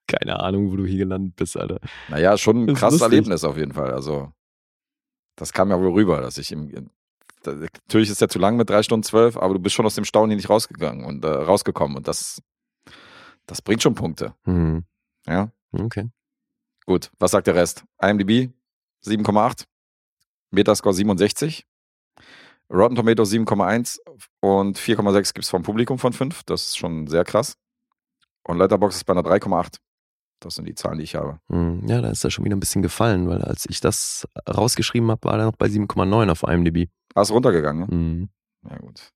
Keine 0.08 0.40
Ahnung, 0.40 0.72
wo 0.72 0.76
du 0.76 0.86
hier 0.86 1.00
gelandet 1.00 1.36
bist, 1.36 1.58
Alter. 1.58 1.80
Naja, 2.10 2.38
schon 2.38 2.70
ein 2.70 2.76
krasses. 2.76 3.02
Erlebnis 3.02 3.44
auf 3.44 3.58
jeden 3.58 3.74
Fall. 3.74 3.92
Also 3.94 4.32
das 5.36 5.54
kam 5.54 5.70
ja 5.70 5.80
wohl 5.80 5.92
rüber, 5.92 6.22
dass 6.22 6.38
ich 6.38 6.52
im, 6.52 6.90
da, 7.44 7.54
natürlich 7.54 8.10
ist 8.10 8.22
ja 8.22 8.28
zu 8.28 8.40
lang 8.40 8.58
mit 8.58 8.70
drei 8.70 8.84
Stunden 8.84 9.04
zwölf, 9.04 9.38
aber 9.38 9.54
du 9.54 9.60
bist 9.60 9.76
schon 9.76 9.86
aus 9.86 9.96
dem 9.96 10.06
Staunen 10.06 10.36
nicht 10.36 10.50
rausgegangen 10.50 11.06
und 11.06 11.24
äh, 11.26 11.30
rausgekommen 11.30 11.98
und 11.98 12.08
das, 12.08 12.42
das 13.46 13.62
bringt 13.62 13.84
schon 13.84 13.96
Punkte. 13.96 14.34
Mhm. 14.46 14.86
Ja, 15.28 15.52
Okay. 15.84 16.10
Gut, 16.86 17.12
was 17.20 17.32
sagt 17.32 17.48
der 17.48 17.56
Rest? 17.56 17.84
IMDb 18.02 18.54
7,8, 19.06 19.66
Metascore 20.52 20.94
67, 20.96 21.66
Rotten 22.72 22.96
Tomatoes 22.96 23.32
7,1 23.32 24.00
und 24.42 24.78
4,6 24.78 25.34
gibt 25.34 25.44
es 25.46 25.50
vom 25.50 25.64
Publikum 25.64 26.00
von 26.00 26.14
5. 26.14 26.44
Das 26.44 26.64
ist 26.68 26.78
schon 26.78 27.08
sehr 27.08 27.24
krass. 27.24 27.58
Und 28.44 28.58
Letterboxd 28.58 28.98
ist 28.98 29.04
bei 29.06 29.14
einer 29.14 29.22
3,8. 29.24 29.78
Das 30.40 30.56
sind 30.56 30.66
die 30.66 30.76
Zahlen, 30.76 30.98
die 30.98 31.04
ich 31.04 31.16
habe. 31.16 31.40
Hm, 31.50 31.88
Ja, 31.88 32.02
da 32.02 32.10
ist 32.10 32.24
er 32.24 32.32
schon 32.32 32.44
wieder 32.46 32.56
ein 32.56 32.60
bisschen 32.60 32.82
gefallen, 32.82 33.28
weil 33.30 33.42
als 33.44 33.66
ich 33.70 33.80
das 33.80 34.28
rausgeschrieben 34.50 35.10
habe, 35.12 35.24
war 35.28 35.40
er 35.40 35.46
noch 35.46 35.56
bei 35.56 35.68
7,9 35.68 36.30
auf 36.30 36.44
IMDb. 36.44 36.90
Ah, 37.14 37.22
ist 37.22 37.32
runtergegangen, 37.32 37.82
ne? 37.88 37.88
Hm. 37.88 38.30
Ja, 38.70 38.78
gut. 38.78 39.12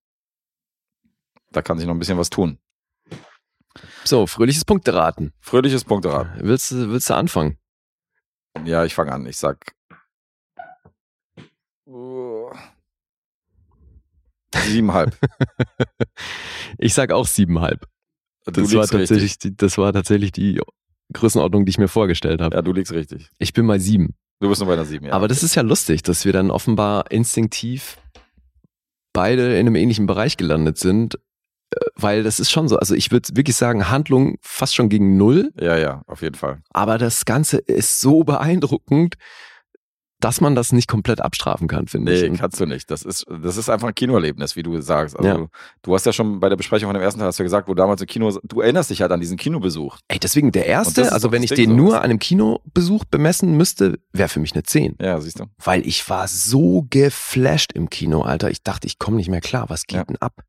Da 1.51 1.61
kann 1.61 1.77
sich 1.77 1.87
noch 1.87 1.95
ein 1.95 1.99
bisschen 1.99 2.17
was 2.17 2.29
tun. 2.29 2.59
So, 4.03 4.27
fröhliches 4.27 4.65
Punkteraten. 4.65 5.33
Fröhliches 5.39 5.83
Punkterad. 5.83 6.27
Willst, 6.39 6.71
du- 6.71 6.89
willst 6.89 7.09
du 7.09 7.15
anfangen? 7.15 7.57
Ja, 8.65 8.85
ich 8.85 8.93
fange 8.95 9.11
an. 9.11 9.25
Ich 9.25 9.37
sag. 9.37 9.73
Siebenhalb. 14.69 15.15
Ich 16.77 16.93
sag 16.93 17.11
auch 17.11 17.27
siebenhalb. 17.27 17.85
Das 18.45 18.55
war, 18.73 18.81
richtig. 18.83 18.99
tatsächlich, 18.99 19.37
die- 19.39 19.55
das 19.57 19.77
war 19.77 19.91
tatsächlich 19.93 20.31
die 20.31 20.61
Größenordnung, 21.13 21.65
die 21.65 21.71
ich 21.71 21.77
mir 21.77 21.87
vorgestellt 21.87 22.41
habe. 22.41 22.55
Ja, 22.55 22.61
du 22.61 22.71
liegst 22.73 22.93
richtig. 22.93 23.29
Ich 23.37 23.53
bin 23.53 23.67
bei 23.67 23.79
sieben. 23.79 24.15
Du 24.39 24.47
bist 24.49 24.61
nur 24.61 24.67
bei 24.67 24.73
einer 24.73 24.85
sieben, 24.85 25.05
ja. 25.07 25.13
Aber 25.13 25.27
das 25.27 25.43
ist 25.43 25.55
ja 25.55 25.61
lustig, 25.63 26.03
dass 26.03 26.23
wir 26.25 26.31
dann 26.33 26.49
offenbar 26.51 27.11
instinktiv 27.11 27.97
beide 29.13 29.53
in 29.53 29.67
einem 29.67 29.75
ähnlichen 29.75 30.05
Bereich 30.05 30.37
gelandet 30.37 30.77
sind, 30.77 31.15
äh, 31.15 31.79
weil 31.95 32.23
das 32.23 32.39
ist 32.39 32.49
schon 32.51 32.67
so. 32.69 32.77
Also 32.77 32.95
ich 32.95 33.11
würde 33.11 33.35
wirklich 33.35 33.55
sagen, 33.57 33.89
Handlung 33.89 34.37
fast 34.41 34.75
schon 34.75 34.87
gegen 34.89 35.17
null, 35.17 35.51
ja, 35.59 35.77
ja, 35.77 36.03
auf 36.07 36.21
jeden 36.21 36.35
Fall. 36.35 36.61
aber 36.69 36.97
das 36.97 37.25
Ganze 37.25 37.57
ist 37.57 37.99
so 37.99 38.23
beeindruckend, 38.23 39.15
dass 40.21 40.41
man 40.41 40.53
das 40.53 40.71
nicht 40.73 40.87
komplett 40.89 41.21
abstrafen 41.21 41.67
kann, 41.67 41.87
finde 41.87 42.11
Nee, 42.11 42.19
ich. 42.25 42.29
Und 42.29 42.37
kannst 42.37 42.59
du 42.59 42.65
nicht. 42.65 42.91
Das 42.91 43.03
ist, 43.03 43.25
das 43.41 43.55
ist 43.57 43.69
einfach 43.69 43.87
ein 43.87 43.95
Kinoerlebnis, 43.95 44.55
wie 44.57 44.63
du 44.63 44.79
sagst. 44.81 45.17
Also, 45.17 45.29
Ja. 45.29 45.47
du, 45.81 45.93
hast 45.95 46.05
ja 46.05 46.11
schon 46.11 46.39
bei 46.41 46.49
der 46.49 46.57
Besprechung 46.57 46.87
von 46.89 46.93
dem 46.93 47.01
ersten 47.01 47.19
Teil 47.19 47.27
hast 47.27 47.39
du 47.39 47.43
gesagt, 47.43 47.67
wo 47.69 47.73
damals 47.73 48.01
im 48.01 48.07
Kino, 48.07 48.37
du 48.43 48.59
erinnerst 48.61 48.89
dich 48.89 49.01
halt 49.01 49.11
an 49.13 49.21
diesen 49.21 49.37
Kinobesuch. 49.37 49.97
Ey, 50.09 50.19
deswegen 50.19 50.51
der 50.51 50.65
erste, 50.65 51.11
also 51.13 51.31
wenn 51.31 51.41
ich 51.43 51.51
Ding 51.51 51.57
den 51.57 51.69
so. 51.69 51.75
nur 51.75 51.97
an 51.97 52.03
einem 52.03 52.19
Kinobesuch 52.19 53.05
bemessen 53.05 53.55
müsste, 53.55 53.99
wäre 54.11 54.27
für 54.29 54.39
mich 54.41 54.53
eine 54.53 54.63
10. 54.63 54.97
Ja, 55.01 55.21
siehst 55.21 55.39
du. 55.39 55.45
Weil 55.63 55.87
ich 55.87 56.09
war 56.09 56.27
so 56.27 56.85
geflasht 56.89 57.71
im 57.73 57.89
Kino, 57.89 58.21
Alter. 58.21 58.51
Ich 58.51 58.61
dachte, 58.61 58.87
ich 58.87 58.99
komme 58.99 59.17
nicht 59.17 59.29
mehr 59.29 59.41
klar. 59.41 59.65
Was 59.69 59.85
geht 59.87 59.97
Ja. 59.99 60.03
denn 60.03 60.17
ab? 60.17 60.43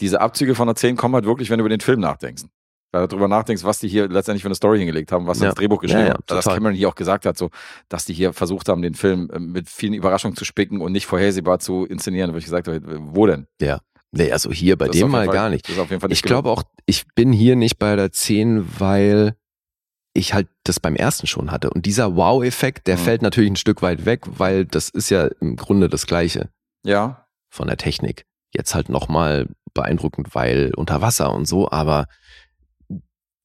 Diese 0.00 0.20
Abzüge 0.20 0.54
von 0.54 0.68
einer 0.68 0.76
10 0.76 0.96
kommen 0.96 1.14
halt 1.14 1.24
wirklich, 1.24 1.50
wenn 1.50 1.58
du 1.58 1.62
über 1.62 1.68
den 1.70 1.80
Film 1.80 2.00
nachdenkst. 2.00 2.44
Weil 2.90 3.02
du 3.02 3.08
darüber 3.08 3.28
nachdenkst, 3.28 3.64
was 3.64 3.78
die 3.80 3.88
hier 3.88 4.08
letztendlich 4.08 4.42
für 4.42 4.48
eine 4.48 4.54
Story 4.54 4.78
hingelegt 4.78 5.12
haben, 5.12 5.26
was 5.26 5.40
Ja. 5.40 5.46
ins 5.48 5.56
Drehbuch 5.56 5.80
geschrieben 5.80 6.00
Ja, 6.00 6.06
ja, 6.08 6.14
haben. 6.14 6.24
Dass 6.26 6.44
total. 6.44 6.58
Cameron 6.58 6.74
hier 6.76 6.88
auch 6.88 6.94
gesagt 6.94 7.26
hat, 7.26 7.36
so, 7.36 7.50
dass 7.88 8.06
die 8.06 8.14
hier 8.14 8.32
versucht 8.32 8.68
haben, 8.68 8.80
den 8.82 8.94
Film 8.94 9.28
äh, 9.30 9.38
mit 9.38 9.68
vielen 9.68 9.92
Überraschungen 9.94 10.36
zu 10.36 10.44
spicken 10.46 10.80
und 10.80 10.92
nicht 10.92 11.04
vorhersehbar 11.06 11.58
zu 11.58 11.84
inszenieren. 11.84 12.32
Wo 12.32 12.38
ich 12.38 12.44
gesagt 12.44 12.66
habe, 12.68 12.80
wo 13.14 13.26
denn? 13.26 13.46
Nee, 14.10 14.32
also 14.32 14.50
hier 14.50 14.78
bei 14.78 14.86
Das 14.86 14.96
dem 14.96 15.10
mal 15.10 15.26
Fall- 15.26 15.34
gar 15.34 15.50
nicht. 15.50 15.66
Das 15.68 15.74
ist 15.74 15.80
auf 15.80 15.90
jeden 15.90 16.00
Fall 16.00 16.08
nicht 16.08 16.18
Ich 16.18 16.22
glaube 16.22 16.48
auch, 16.50 16.62
ich 16.86 17.04
bin 17.14 17.30
hier 17.32 17.56
nicht 17.56 17.78
bei 17.78 17.94
der 17.94 18.10
10, 18.10 18.64
weil 18.80 19.34
ich 20.14 20.32
halt 20.32 20.48
das 20.64 20.80
beim 20.80 20.96
ersten 20.96 21.26
schon 21.26 21.50
hatte. 21.50 21.68
Und 21.68 21.84
dieser 21.84 22.16
Wow-Effekt, 22.16 22.86
der 22.86 22.96
Mhm. 22.96 23.00
fällt 23.02 23.22
natürlich 23.22 23.50
ein 23.50 23.56
Stück 23.56 23.82
weit 23.82 24.06
weg, 24.06 24.22
weil 24.26 24.64
das 24.64 24.88
ist 24.88 25.10
ja 25.10 25.26
im 25.40 25.56
Grunde 25.56 25.90
das 25.90 26.06
Gleiche. 26.06 26.48
Ja, 26.86 27.26
von 27.50 27.66
der 27.68 27.76
Technik. 27.76 28.24
Jetzt 28.54 28.74
halt 28.74 28.88
nochmal 28.88 29.46
beeindruckend, 29.74 30.34
weil 30.34 30.72
unter 30.74 31.02
Wasser 31.02 31.34
und 31.34 31.46
so, 31.46 31.70
aber 31.70 32.06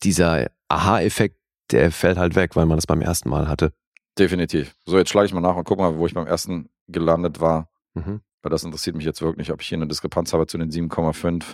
dieser 0.03 0.47
Aha-Effekt, 0.67 1.37
der 1.71 1.91
fällt 1.91 2.17
halt 2.17 2.35
weg, 2.35 2.55
weil 2.55 2.65
man 2.65 2.77
das 2.77 2.87
beim 2.87 3.01
ersten 3.01 3.29
Mal 3.29 3.47
hatte. 3.47 3.73
definitiv. 4.19 4.75
So, 4.85 4.97
jetzt 4.97 5.09
schlage 5.09 5.25
ich 5.27 5.33
mal 5.33 5.41
nach 5.41 5.55
und 5.55 5.63
guck 5.63 5.79
mal, 5.79 5.97
wo 5.97 6.05
ich 6.05 6.13
beim 6.13 6.27
ersten 6.27 6.69
gelandet 6.87 7.39
war. 7.39 7.69
Mhm. 7.93 8.21
Weil 8.41 8.49
das 8.49 8.63
interessiert 8.63 8.95
mich 8.95 9.05
jetzt 9.05 9.21
wirklich, 9.21 9.51
ob 9.51 9.61
ich 9.61 9.67
hier 9.69 9.77
eine 9.77 9.87
Diskrepanz 9.87 10.33
habe 10.33 10.45
zu 10.47 10.57
den 10.57 10.69
7,5. 10.69 11.53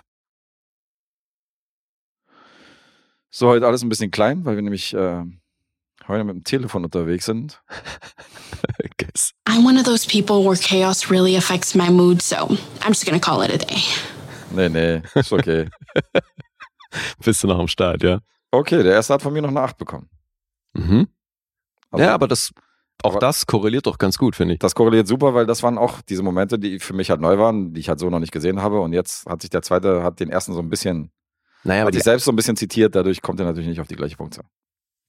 So, 3.32 3.48
heute 3.48 3.68
alles 3.68 3.84
ein 3.84 3.90
bisschen 3.90 4.10
klein, 4.12 4.44
weil 4.44 4.56
wir 4.56 4.64
nämlich 4.64 4.94
äh, 4.94 5.24
heute 6.08 6.24
mit 6.24 6.36
dem 6.36 6.44
Telefon 6.44 6.84
unterwegs 6.84 7.26
sind. 7.26 7.62
Guess. 8.98 9.34
I'm 9.48 9.64
one 9.66 9.78
of 9.80 9.86
those 9.86 10.08
people 10.08 10.44
where 10.44 10.58
chaos 10.58 11.12
really 11.12 11.38
affects 11.38 11.76
my 11.76 11.90
mood, 11.92 12.22
so 12.22 12.36
I'm 12.82 12.90
just 12.90 13.06
gonna 13.06 13.20
call 13.20 13.44
it 13.44 13.54
a 13.54 13.58
day. 13.58 13.84
Nee, 14.52 14.70
nee, 14.70 15.02
ist 15.14 15.32
okay. 15.32 15.70
Bist 17.24 17.44
du 17.44 17.48
noch 17.48 17.60
am 17.60 17.68
Start, 17.68 18.02
ja? 18.02 18.20
Okay, 18.52 18.82
der 18.84 18.94
erste 18.94 19.14
hat 19.14 19.22
von 19.22 19.34
mir 19.34 19.42
noch 19.42 19.50
eine 19.50 19.62
8 19.62 19.78
bekommen. 19.78 20.10
Mhm. 20.74 21.08
Also, 21.92 22.06
ja, 22.06 22.14
aber 22.14 22.28
das, 22.28 22.52
auch 23.04 23.12
aber- 23.12 23.20
das 23.20 23.46
korreliert 23.46 23.86
doch 23.88 23.98
ganz 23.98 24.18
gut, 24.18 24.36
finde 24.36 24.54
ich. 24.56 24.60
Das 24.60 24.76
korreliert 24.76 25.08
super, 25.08 25.34
weil 25.34 25.46
das 25.46 25.64
waren 25.64 25.78
auch 25.78 26.02
diese 26.02 26.24
Momente, 26.24 26.58
die 26.60 26.80
für 26.80 26.94
mich 26.94 27.10
halt 27.10 27.22
neu 27.22 27.38
waren, 27.38 27.74
die 27.74 27.80
ich 27.80 27.90
halt 27.90 28.00
so 28.00 28.10
noch 28.10 28.20
nicht 28.20 28.32
gesehen 28.32 28.62
habe. 28.62 28.80
Und 28.82 28.94
jetzt 28.94 29.26
hat 29.26 29.42
sich 29.42 29.50
der 29.50 29.62
zweite, 29.62 30.04
hat 30.04 30.20
den 30.20 30.30
ersten 30.30 30.54
so 30.54 30.60
ein 30.60 30.70
bisschen, 30.70 31.12
Naja, 31.64 31.82
aber 31.82 31.88
hat 31.88 31.94
sich 31.96 32.04
selbst 32.04 32.26
so 32.26 32.32
ein 32.32 32.36
bisschen 32.36 32.56
zitiert, 32.58 32.96
dadurch 32.96 33.22
kommt 33.22 33.40
er 33.40 33.46
natürlich 33.46 33.70
nicht 33.70 33.82
auf 33.82 33.88
die 33.88 33.96
gleiche 33.96 34.18
Punktzahl. 34.18 34.46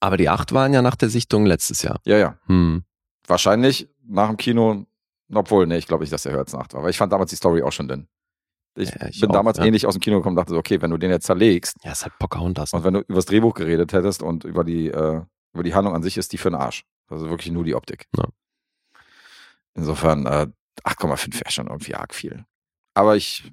aber 0.01 0.16
die 0.16 0.28
acht 0.30 0.53
waren 0.53 0.72
ja 0.72 0.80
nach 0.82 0.97
der 0.97 1.11
Sichtung 1.11 1.45
letztes 1.47 1.82
Jahr. 1.82 2.01
Ja, 2.05 2.16
ja. 2.16 2.38
Hm. 2.47 2.84
Wahrscheinlich 3.26 3.88
nach 4.07 4.28
dem 4.28 4.36
Kino, 4.38 4.86
obwohl, 5.32 5.66
nee, 5.66 5.76
ich 5.76 5.86
glaube 5.86 6.03
nicht, 6.03 6.12
dass 6.12 6.22
der 6.22 6.32
höher 6.32 6.41
als 6.41 6.55
eine 6.55 6.62
8 6.64 6.72
war. 6.74 6.80
Aber 6.80 6.88
ich 6.91 6.97
fand 6.97 7.12
damals 7.12 7.30
die 7.30 7.36
Story 7.36 7.62
auch 7.62 7.70
schon 7.72 7.86
dünn. 7.88 8.09
Ich, 8.77 8.91
Ja, 8.91 9.09
ich 9.09 9.21
bin 9.21 9.31
auch, 9.31 9.35
damals 9.35 9.59
ja. 9.59 9.64
ähnlich 9.64 9.87
aus 9.87 9.95
dem 9.95 10.01
Kino 10.01 10.16
gekommen 10.16 10.35
und 10.37 10.43
dachte 10.43 10.53
so, 10.53 10.59
okay, 10.59 10.81
wenn 10.81 10.91
du 10.91 10.97
den 10.97 11.11
jetzt 11.11 11.27
zerlegst 11.27 11.77
Ja, 11.83 11.93
ist 11.93 12.03
halt 12.05 12.18
Pocahontas. 12.18 12.73
und 12.73 12.85
wenn 12.85 12.95
du 12.95 13.01
über 13.01 13.16
das 13.16 13.27
Drehbuch 13.27 13.55
geredet 13.55 13.93
hättest 13.93 14.23
und 14.23 14.45
über 14.45 14.64
die, 14.64 14.89
äh, 14.89 15.23
über 15.53 15.62
die 15.62 15.75
Handlung 15.75 15.95
an 15.95 16.03
sich, 16.03 16.16
ist 16.16 16.33
die 16.33 16.39
für 16.39 16.51
den 16.51 16.57
Arsch. 16.61 16.85
Also 17.09 17.29
wirklich 17.29 17.51
nur 17.53 17.64
die 17.64 17.75
Optik. 17.75 18.07
Ja. 18.16 18.25
Insofern, 19.75 20.27
äh, 20.27 20.47
8,5 20.85 21.41
wäre 21.41 21.51
schon 21.51 21.66
irgendwie 21.66 21.95
arg 21.95 22.14
viel. 22.14 22.45
Aber 22.95 23.16
ich, 23.16 23.53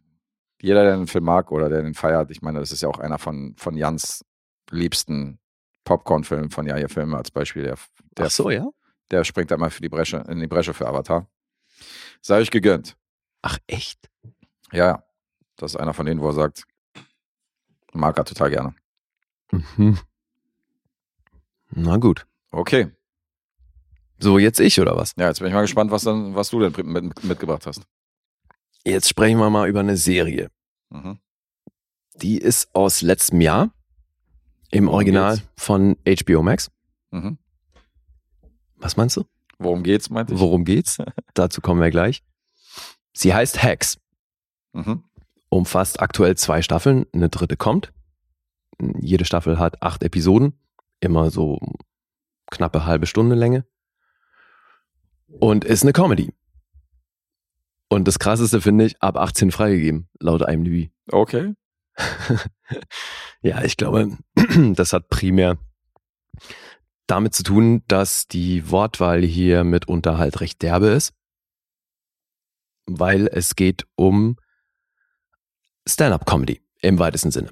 jeder, 0.62 0.84
der 0.84 0.98
den 0.98 1.08
Film 1.08 1.26
mag 1.26 1.52
oder 1.52 1.70
der 1.70 1.82
den 1.82 1.94
feiert, 1.94 2.32
ich 2.32 2.42
meine, 2.42 2.60
das 2.60 2.72
ist 2.72 2.82
ja 2.82 2.90
auch 2.90 3.00
einer 3.00 3.18
von, 3.18 3.56
von 3.58 3.76
Jans 3.76 4.24
liebsten 4.72 5.40
Popcorn-Filmen 5.84 6.50
von 6.50 6.66
Jaja 6.68 6.88
Filme 6.88 7.18
als 7.18 7.32
Beispiel. 7.32 7.64
Der, 7.64 7.78
der, 8.18 8.26
Ach 8.26 8.32
so, 8.32 8.50
ja? 8.50 8.68
der 9.12 9.24
springt 9.24 9.52
da 9.52 9.58
mal 9.58 9.70
für 9.70 9.82
die 9.82 9.90
Bresche, 9.90 10.24
in 10.28 10.40
die 10.40 10.48
Bresche 10.48 10.74
für 10.74 10.88
Avatar. 10.88 11.28
Sei 12.22 12.40
euch 12.40 12.52
gegönnt. 12.52 12.98
Ach, 13.42 13.58
echt? 13.68 14.10
Ja, 14.72 14.86
ja. 14.88 15.04
Das 15.58 15.74
ist 15.74 15.80
einer 15.80 15.94
von 15.94 16.06
denen, 16.06 16.22
wo 16.22 16.28
er 16.28 16.34
sagt, 16.34 16.64
mag 17.94 18.18
er 18.18 18.26
total 18.26 18.50
gerne. 18.50 18.76
Mhm. 19.52 19.98
Na 21.72 21.98
gut. 21.98 22.26
Okay. 22.52 22.92
So, 24.20 24.40
jetzt 24.40 24.60
ich 24.60 24.80
oder 24.80 24.96
was? 24.96 25.14
Ja, 25.18 25.28
jetzt 25.28 25.40
bin 25.40 25.48
ich 25.48 25.54
mal 25.54 25.62
gespannt, 25.62 25.92
was, 25.92 26.04
dann, 26.04 26.34
was 26.36 26.50
du 26.50 26.60
denn 26.60 26.92
mit, 26.92 27.24
mitgebracht 27.24 27.66
hast. 27.68 27.84
Jetzt 28.84 29.10
sprechen 29.10 29.38
wir 29.38 29.50
mal 29.50 29.68
über 29.68 29.82
eine 29.82 29.98
Serie. 29.98 30.50
Mhm. 30.90 31.20
Die 32.16 32.38
ist 32.38 32.74
aus 32.74 33.02
letztem 33.02 33.42
Jahr 33.42 33.72
im 34.72 34.88
Original 34.88 35.40
von 35.56 35.98
HBO 36.08 36.42
Max. 36.42 36.72
Mhm. 37.12 37.38
Was 38.76 38.98
meinst 38.98 39.18
du? 39.18 39.26
Worum 39.60 39.84
geht's, 39.84 40.10
meinte 40.10 40.34
ich? 40.34 40.40
Worum 40.40 40.66
geht's? 40.66 40.98
Dazu 41.34 41.62
kommen 41.62 41.82
wir 41.82 41.90
gleich. 41.92 42.24
Sie 43.14 43.34
heißt 43.34 43.62
Hacks. 43.62 43.98
Mhm. 44.74 45.04
Umfasst 45.50 46.02
aktuell 46.02 46.36
zwei 46.36 46.62
Staffeln, 46.62 47.06
eine 47.14 47.30
dritte 47.30 47.58
kommt. 47.58 47.94
Jede 48.80 49.26
Staffel 49.26 49.60
hat 49.60 49.82
acht 49.82 50.04
Episoden, 50.04 50.60
immer 51.00 51.32
so 51.32 51.60
knappe 52.52 52.86
halbe 52.86 53.08
Stunde 53.08 53.36
Länge. 53.36 53.66
Und 55.40 55.66
ist 55.66 55.84
eine 55.84 55.94
Comedy. 55.94 56.34
Und 57.90 58.08
das 58.08 58.20
krasseste 58.20 58.62
finde 58.62 58.86
ich, 58.86 59.02
ab 59.02 59.18
18 59.18 59.52
freigegeben, 59.52 60.10
laut 60.20 60.42
IMDb. 60.42 60.92
Okay. 61.10 61.54
ja, 63.42 63.64
ich 63.64 63.78
glaube, 63.78 64.18
das 64.76 64.94
hat 64.94 65.10
primär 65.10 65.58
damit 67.08 67.34
zu 67.34 67.44
tun, 67.44 67.84
dass 67.88 68.28
die 68.28 68.70
Wortwahl 68.70 69.24
hier 69.24 69.64
mitunter 69.64 70.18
halt 70.18 70.42
recht 70.42 70.62
derbe 70.62 70.88
ist. 70.88 71.14
Weil 72.86 73.28
es 73.28 73.56
geht 73.56 73.88
um 73.96 74.38
Stand-up-Comedy 75.88 76.62
im 76.82 77.00
weitesten 77.00 77.32
Sinne. 77.32 77.50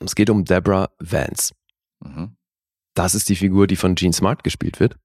Es 0.00 0.14
geht 0.14 0.30
um 0.30 0.44
Deborah 0.44 0.90
Vance. 0.98 1.54
Mhm. 2.00 2.36
Das 2.94 3.14
ist 3.14 3.28
die 3.28 3.36
Figur, 3.36 3.66
die 3.66 3.76
von 3.76 3.94
Gene 3.94 4.12
Smart 4.12 4.44
gespielt 4.44 4.80
wird. 4.80 4.96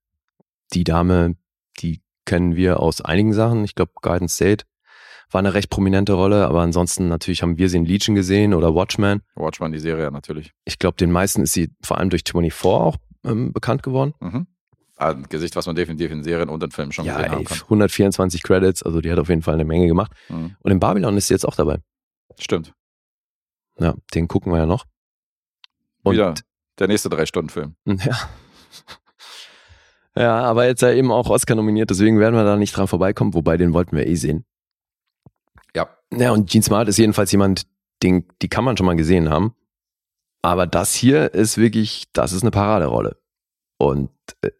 Die 0.72 0.84
Dame, 0.84 1.36
die 1.80 2.00
kennen 2.24 2.56
wir 2.56 2.80
aus 2.80 3.00
einigen 3.00 3.32
Sachen. 3.32 3.64
Ich 3.64 3.74
glaube, 3.74 3.92
Garden 4.00 4.28
State 4.28 4.64
war 5.30 5.38
eine 5.38 5.54
recht 5.54 5.70
prominente 5.70 6.12
Rolle, 6.12 6.46
aber 6.46 6.60
ansonsten 6.60 7.08
natürlich 7.08 7.42
haben 7.42 7.58
wir 7.58 7.68
sie 7.68 7.78
in 7.78 7.84
Legion 7.84 8.14
gesehen 8.14 8.54
oder 8.54 8.74
Watchmen. 8.74 9.22
Watchman, 9.34 9.72
die 9.72 9.78
Serie 9.78 10.10
natürlich. 10.10 10.52
Ich 10.64 10.78
glaube, 10.78 10.96
den 10.96 11.10
meisten 11.10 11.42
ist 11.42 11.52
sie 11.52 11.70
vor 11.82 11.98
allem 11.98 12.10
durch 12.10 12.22
24 12.26 12.64
auch 12.64 12.96
ähm, 13.24 13.52
bekannt 13.52 13.82
geworden. 13.82 14.14
Mhm. 14.20 14.46
Ein 14.96 15.24
Gesicht, 15.28 15.56
was 15.56 15.66
man 15.66 15.74
definitiv 15.74 16.10
in 16.12 16.22
Serien 16.22 16.48
und 16.48 16.62
in 16.62 16.70
Filmen 16.70 16.92
schon 16.92 17.04
ja, 17.04 17.16
gesehen 17.16 17.32
haben 17.32 17.38
ey, 17.40 17.44
kann. 17.44 17.60
124 17.62 18.42
Credits, 18.42 18.82
also 18.82 19.00
die 19.00 19.10
hat 19.10 19.18
auf 19.18 19.28
jeden 19.28 19.42
Fall 19.42 19.54
eine 19.54 19.64
Menge 19.64 19.86
gemacht. 19.86 20.12
Mhm. 20.28 20.54
Und 20.60 20.70
in 20.70 20.78
Babylon 20.78 21.16
ist 21.16 21.28
sie 21.28 21.34
jetzt 21.34 21.46
auch 21.46 21.56
dabei. 21.56 21.78
Stimmt. 22.38 22.72
Ja, 23.78 23.94
den 24.14 24.28
gucken 24.28 24.52
wir 24.52 24.58
ja 24.58 24.66
noch. 24.66 24.84
Und 26.02 26.14
Wieder 26.14 26.34
der 26.78 26.88
nächste 26.88 27.08
Drei-Stunden-Film. 27.08 27.76
Ja. 27.86 28.18
Ja, 30.14 30.40
aber 30.42 30.66
jetzt 30.66 30.82
ja 30.82 30.92
eben 30.92 31.10
auch 31.10 31.30
Oscar 31.30 31.54
nominiert, 31.54 31.88
deswegen 31.88 32.18
werden 32.18 32.34
wir 32.34 32.44
da 32.44 32.56
nicht 32.56 32.76
dran 32.76 32.86
vorbeikommen, 32.86 33.32
wobei 33.32 33.56
den 33.56 33.72
wollten 33.72 33.96
wir 33.96 34.06
eh 34.06 34.14
sehen. 34.14 34.44
Ja. 35.74 35.88
Ja, 36.12 36.32
und 36.32 36.50
Gene 36.50 36.62
Smart 36.62 36.88
ist 36.88 36.98
jedenfalls 36.98 37.32
jemand, 37.32 37.66
den, 38.02 38.26
die 38.42 38.48
kann 38.48 38.64
man 38.64 38.76
schon 38.76 38.84
mal 38.84 38.96
gesehen 38.96 39.30
haben. 39.30 39.54
Aber 40.42 40.66
das 40.66 40.94
hier 40.94 41.32
ist 41.32 41.56
wirklich, 41.56 42.12
das 42.12 42.32
ist 42.32 42.42
eine 42.42 42.50
Paraderolle. 42.50 43.16
Und 43.78 44.10
äh, 44.42 44.50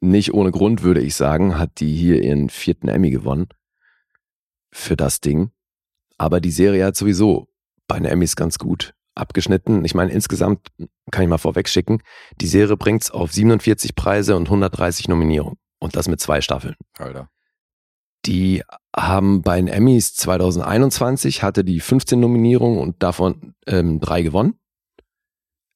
nicht 0.00 0.34
ohne 0.34 0.52
Grund, 0.52 0.82
würde 0.82 1.00
ich 1.00 1.16
sagen, 1.16 1.58
hat 1.58 1.80
die 1.80 1.94
hier 1.96 2.22
ihren 2.22 2.48
vierten 2.48 2.88
Emmy 2.88 3.10
gewonnen 3.10 3.48
für 4.70 4.96
das 4.96 5.20
Ding. 5.20 5.50
Aber 6.22 6.40
die 6.40 6.52
Serie 6.52 6.84
hat 6.84 6.94
sowieso 6.94 7.48
bei 7.88 7.96
den 7.96 8.04
Emmys 8.04 8.36
ganz 8.36 8.56
gut 8.56 8.94
abgeschnitten. 9.16 9.84
Ich 9.84 9.96
meine, 9.96 10.12
insgesamt 10.12 10.68
kann 11.10 11.24
ich 11.24 11.28
mal 11.28 11.36
vorweg 11.36 11.68
schicken, 11.68 12.00
die 12.40 12.46
Serie 12.46 12.76
bringt's 12.76 13.10
auf 13.10 13.32
47 13.32 13.96
Preise 13.96 14.36
und 14.36 14.44
130 14.44 15.08
Nominierungen. 15.08 15.58
Und 15.80 15.96
das 15.96 16.06
mit 16.06 16.20
zwei 16.20 16.40
Staffeln. 16.40 16.76
Alter. 16.96 17.28
Die 18.24 18.62
haben 18.94 19.42
bei 19.42 19.56
den 19.56 19.66
Emmys 19.66 20.14
2021 20.14 21.42
hatte 21.42 21.64
die 21.64 21.80
15 21.80 22.20
Nominierungen 22.20 22.78
und 22.78 23.02
davon 23.02 23.56
ähm, 23.66 23.98
drei 23.98 24.22
gewonnen. 24.22 24.60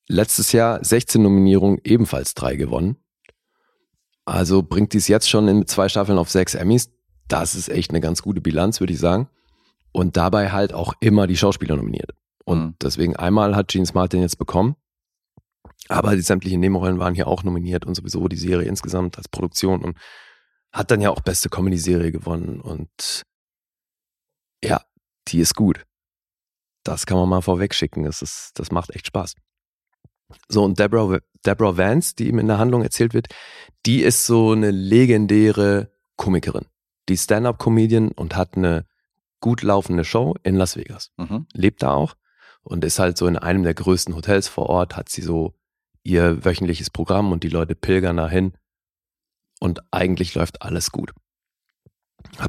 Letztes 0.07 0.53
Jahr 0.53 0.79
16 0.85 1.21
Nominierungen, 1.23 1.81
ebenfalls 1.83 2.35
drei 2.35 2.55
gewonnen. 2.55 2.99
Also 4.25 4.63
bringt 4.63 4.93
dies 4.93 5.09
jetzt 5.09 5.29
schon 5.29 5.49
in 5.49 5.67
zwei 5.67 5.89
Staffeln 5.89 6.19
auf 6.19 6.31
sechs 6.31 6.55
Emmys. 6.55 6.93
Das 7.27 7.57
ist 7.57 7.69
echt 7.69 7.91
eine 7.91 8.01
ganz 8.01 8.23
gute 8.23 8.41
Bilanz, 8.41 8.79
würde 8.79 8.93
ich 8.93 9.01
sagen. 9.01 9.29
Und 9.97 10.19
dabei 10.19 10.53
halt 10.53 10.75
auch 10.75 10.93
immer 11.01 11.27
die 11.27 11.39
Schauspieler 11.39 11.75
nominiert. 11.75 12.11
Und 12.45 12.59
Mhm. 12.59 12.75
deswegen 12.83 13.17
einmal 13.17 13.57
hat 13.57 13.69
Gene 13.69 13.89
Martin 13.95 14.21
jetzt 14.21 14.37
bekommen. 14.37 14.77
Aber 15.89 16.15
die 16.15 16.21
sämtlichen 16.21 16.61
Nebenrollen 16.61 16.99
waren 16.99 17.15
hier 17.15 17.27
auch 17.29 17.45
nominiert 17.45 17.87
und 17.87 17.95
sowieso 17.95 18.29
die 18.29 18.37
Serie 18.37 18.69
insgesamt 18.69 19.17
als 19.17 19.29
Produktion 19.29 19.83
und 19.83 19.97
hat 20.71 20.91
dann 20.91 21.01
ja 21.01 21.09
auch 21.09 21.21
beste 21.21 21.49
Comedy-Serie 21.49 22.13
gewonnen 22.13 22.61
und 22.61 23.23
ja, 24.63 24.83
die 25.29 25.39
ist 25.41 25.55
gut. 25.55 25.87
Das 26.85 27.07
kann 27.07 27.17
man 27.17 27.31
mal 27.31 27.41
vorweg 27.41 27.73
schicken. 27.73 28.05
Das, 28.05 28.21
ist, 28.21 28.51
das 28.57 28.71
macht 28.71 28.91
echt 28.91 29.07
Spaß. 29.07 29.35
So, 30.51 30.63
und 30.63 30.79
Deborah, 30.79 31.21
Deborah 31.47 31.79
Vance, 31.79 32.15
die 32.17 32.29
ihm 32.29 32.39
in 32.39 32.49
der 32.49 32.59
Handlung 32.59 32.83
erzählt 32.83 33.15
wird, 33.15 33.29
die 33.87 34.03
ist 34.03 34.27
so 34.27 34.53
eine 34.53 34.73
legendäre 34.73 35.91
Komikerin. 36.17 36.67
Die 37.09 37.17
Stand-up-Comedian 37.17 38.11
und 38.13 38.37
hat 38.37 38.59
eine 38.59 38.85
gut 39.41 39.63
laufende 39.63 40.05
Show 40.05 40.35
in 40.43 40.57
Las 40.57 40.77
Vegas 40.77 41.11
Mhm. 41.17 41.47
lebt 41.53 41.83
da 41.83 41.93
auch 41.93 42.15
und 42.63 42.85
ist 42.85 42.99
halt 42.99 43.17
so 43.17 43.27
in 43.27 43.37
einem 43.37 43.63
der 43.63 43.75
größten 43.75 44.15
Hotels 44.15 44.49
vor 44.49 44.67
Ort, 44.69 44.97
hat 44.97 45.09
sie 45.09 45.23
so 45.23 45.55
ihr 46.03 46.45
wöchentliches 46.45 46.91
Programm 46.91 47.33
und 47.33 47.43
die 47.45 47.49
Leute 47.49 47.75
pilgern 47.75 48.17
dahin 48.17 48.53
und 49.61 49.81
eigentlich 49.93 50.35
läuft 50.35 50.63
alles 50.63 50.91
gut. 50.93 51.13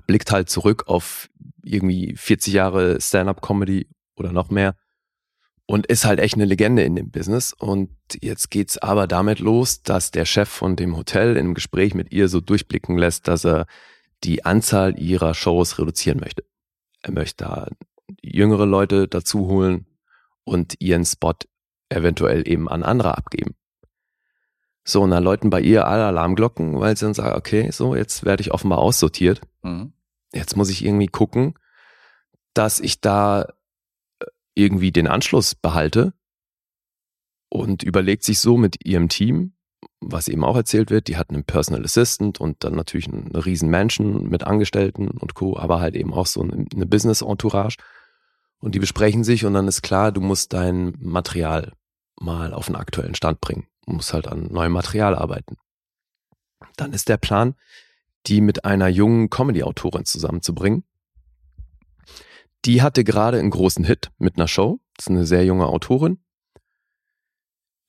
Blickt 0.07 0.31
halt 0.31 0.49
zurück 0.49 0.85
auf 0.87 1.29
irgendwie 1.63 2.15
40 2.15 2.53
Jahre 2.53 2.99
Stand-up-Comedy 2.99 3.87
oder 4.15 4.31
noch 4.31 4.49
mehr 4.49 4.75
und 5.65 5.85
ist 5.87 6.05
halt 6.05 6.19
echt 6.19 6.35
eine 6.35 6.45
Legende 6.45 6.83
in 6.83 6.95
dem 6.95 7.11
Business. 7.11 7.53
Und 7.53 7.89
jetzt 8.21 8.49
geht's 8.49 8.77
aber 8.77 9.05
damit 9.07 9.39
los, 9.39 9.83
dass 9.83 10.11
der 10.11 10.25
Chef 10.25 10.49
von 10.49 10.75
dem 10.75 10.95
Hotel 10.95 11.31
in 11.33 11.39
einem 11.39 11.53
Gespräch 11.53 11.93
mit 11.93 12.11
ihr 12.11 12.27
so 12.29 12.39
durchblicken 12.41 12.97
lässt, 12.97 13.27
dass 13.27 13.45
er 13.45 13.65
die 14.23 14.45
Anzahl 14.45 14.97
ihrer 14.99 15.33
Shows 15.33 15.77
reduzieren 15.77 16.19
möchte. 16.19 16.43
Er 17.07 17.13
möchte 17.13 17.45
da 17.45 17.67
jüngere 18.21 18.65
Leute 18.65 19.07
dazu 19.07 19.47
holen 19.47 19.85
und 20.43 20.75
ihren 20.79 21.05
Spot 21.05 21.35
eventuell 21.89 22.47
eben 22.47 22.67
an 22.67 22.83
andere 22.83 23.17
abgeben. 23.17 23.55
So, 24.83 25.01
und 25.01 25.11
dann 25.11 25.23
läuten 25.23 25.49
bei 25.49 25.61
ihr 25.61 25.87
alle 25.87 26.05
Alarmglocken, 26.05 26.79
weil 26.79 26.95
sie 26.95 27.05
dann 27.05 27.13
sagen, 27.13 27.37
okay, 27.37 27.71
so, 27.71 27.95
jetzt 27.95 28.25
werde 28.25 28.41
ich 28.41 28.53
offenbar 28.53 28.79
aussortiert. 28.79 29.41
Mhm. 29.61 29.93
Jetzt 30.33 30.57
muss 30.57 30.69
ich 30.69 30.83
irgendwie 30.83 31.07
gucken, 31.07 31.57
dass 32.53 32.79
ich 32.79 32.99
da 32.99 33.43
äh, 34.19 34.25
irgendwie 34.53 34.91
den 34.91 35.07
Anschluss 35.07 35.55
behalte 35.55 36.13
und 37.49 37.83
überlegt 37.83 38.23
sich 38.23 38.39
so 38.39 38.57
mit 38.57 38.85
ihrem 38.85 39.07
Team, 39.07 39.53
was 39.99 40.27
eben 40.27 40.43
auch 40.43 40.55
erzählt 40.55 40.91
wird, 40.91 41.07
die 41.07 41.17
hat 41.17 41.29
einen 41.29 41.43
Personal 41.43 41.83
Assistant 41.83 42.39
und 42.39 42.63
dann 42.63 42.75
natürlich 42.75 43.07
eine 43.07 43.45
riesen 43.45 43.69
Mansion 43.69 44.29
mit 44.29 44.43
Angestellten 44.43 45.09
und 45.09 45.33
Co., 45.33 45.57
aber 45.57 45.79
halt 45.79 45.95
eben 45.95 46.13
auch 46.13 46.27
so 46.27 46.41
eine 46.41 46.65
eine 46.73 46.85
Business 46.85 47.21
Entourage. 47.21 47.77
Und 48.59 48.73
die 48.75 48.79
besprechen 48.79 49.23
sich 49.23 49.45
und 49.45 49.53
dann 49.53 49.67
ist 49.67 49.81
klar, 49.81 50.11
du 50.11 50.21
musst 50.21 50.53
dein 50.53 50.93
Material 50.99 51.73
mal 52.19 52.53
auf 52.53 52.67
den 52.67 52.75
aktuellen 52.75 53.15
Stand 53.15 53.41
bringen. 53.41 53.67
Du 53.85 53.93
musst 53.93 54.13
halt 54.13 54.27
an 54.27 54.47
neuem 54.51 54.71
Material 54.71 55.15
arbeiten. 55.15 55.57
Dann 56.75 56.93
ist 56.93 57.09
der 57.09 57.17
Plan, 57.17 57.55
die 58.25 58.41
mit 58.41 58.65
einer 58.65 58.87
jungen 58.87 59.29
Comedy-Autorin 59.29 60.05
zusammenzubringen. 60.05 60.83
Die 62.65 62.81
hatte 62.81 63.03
gerade 63.03 63.39
einen 63.39 63.51
großen 63.51 63.85
Hit 63.85 64.11
mit 64.17 64.37
einer 64.37 64.47
Show. 64.47 64.79
Das 64.95 65.05
ist 65.05 65.11
eine 65.11 65.25
sehr 65.25 65.45
junge 65.45 65.67
Autorin. 65.67 66.19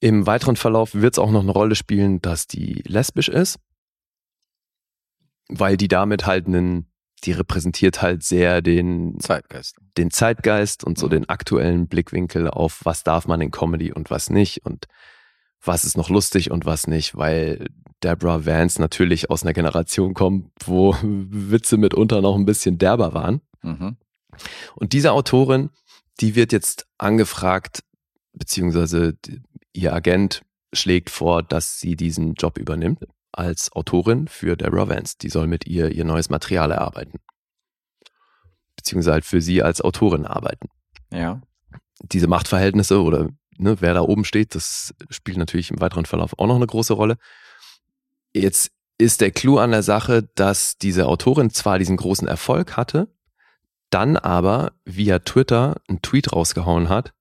Im 0.01 0.27
weiteren 0.27 0.57
Verlauf 0.57 0.95
wird 0.95 1.15
es 1.15 1.19
auch 1.19 1.31
noch 1.31 1.43
eine 1.43 1.51
Rolle 1.51 1.75
spielen, 1.75 2.21
dass 2.23 2.47
die 2.47 2.83
lesbisch 2.87 3.29
ist, 3.29 3.59
weil 5.49 5.77
die 5.77 5.89
damit 5.89 6.27
halt 6.27 6.47
einen, 6.47 6.87
die 7.25 7.33
repräsentiert 7.33 8.01
halt 8.03 8.23
sehr 8.23 8.63
den, 8.63 9.19
Zeitgeist. 9.19 9.77
den 9.97 10.11
Zeitgeist 10.11 10.85
und 10.85 10.99
so 10.99 11.07
Mhm. 11.07 11.11
den 11.11 11.29
aktuellen 11.29 11.89
Blickwinkel 11.89 12.49
auf, 12.49 12.81
was 12.85 13.03
darf 13.03 13.27
man 13.27 13.41
in 13.41 13.51
Comedy 13.51 13.93
und 13.93 14.11
was 14.11 14.31
nicht 14.31 14.65
und 14.65 14.87
was 15.65 15.85
ist 15.85 15.97
noch 15.97 16.11
lustig 16.11 16.53
und 16.53 16.65
was 16.65 16.87
nicht, 16.87 17.17
weil 17.17 17.67
Deborah 18.05 18.47
Vance 18.47 18.81
natürlich 18.81 19.29
aus 19.31 19.43
einer 19.43 19.53
Generation 19.55 20.15
kommt, 20.15 20.53
wo 20.65 20.95
Witze 21.03 21.77
mitunter 21.77 22.21
noch 22.21 22.37
ein 22.37 22.45
bisschen 22.47 22.79
derber 22.79 23.15
waren. 23.15 23.41
Mhm. 23.63 23.97
Und 24.77 24.93
diese 24.93 25.11
Autorin, 25.11 25.71
die 26.21 26.37
wird 26.37 26.53
jetzt 26.53 26.87
angefragt, 26.99 27.83
beziehungsweise 28.33 29.17
ihr 29.79 29.93
Agent 29.95 30.43
schlägt 30.73 31.11
vor, 31.11 31.43
dass 31.43 31.81
sie 31.81 31.97
diesen 31.97 32.35
Job 32.35 32.59
übernimmt 32.59 33.07
als 33.33 33.73
Autorin 33.73 34.29
für 34.29 34.57
Deborah 34.57 34.89
Vance. 34.89 35.17
Die 35.21 35.29
soll 35.29 35.47
mit 35.47 35.67
ihr 35.67 35.93
ihr 35.93 36.05
neues 36.05 36.29
Material 36.29 36.71
erarbeiten. 36.71 37.19
Beziehungsweise 38.77 39.13
halt 39.13 39.25
für 39.25 39.41
sie 39.41 39.63
als 39.63 39.81
Autorin 39.81 40.27
arbeiten. 40.27 40.69
Ja. 41.13 41.41
Diese 42.01 42.27
Machtverhältnisse 42.27 43.03
oder 43.03 43.29
ne, 43.57 43.81
wer 43.81 43.95
da 43.95 44.03
oben 44.03 44.25
steht, 44.25 44.55
das 44.55 44.95
spielt 45.11 45.39
natürlich 45.39 45.71
im 45.71 45.81
weiteren 45.81 46.07
Verlauf 46.07 46.39
auch 46.39 46.47
noch 46.47 46.57
eine 46.57 46.67
große 46.67 46.93
Rolle. 46.93 47.17
Jetzt 48.35 48.71
ist 48.99 49.21
der 49.21 49.31
Clou 49.31 49.59
an 49.59 49.71
der 49.71 49.83
Sache, 49.83 50.29
dass 50.35 50.77
diese 50.77 51.07
Autorin 51.07 51.51
zwar 51.51 51.79
diesen 51.79 51.97
großen 51.97 52.27
Erfolg 52.27 52.77
hatte, 52.77 53.09
dann 53.91 54.17
aber 54.17 54.73
via 54.85 55.21
Twitter 55.21 55.81
einen 55.89 56.03
Tweet 56.03 56.33
rausgehauen 56.33 56.89
hat, 56.89 57.13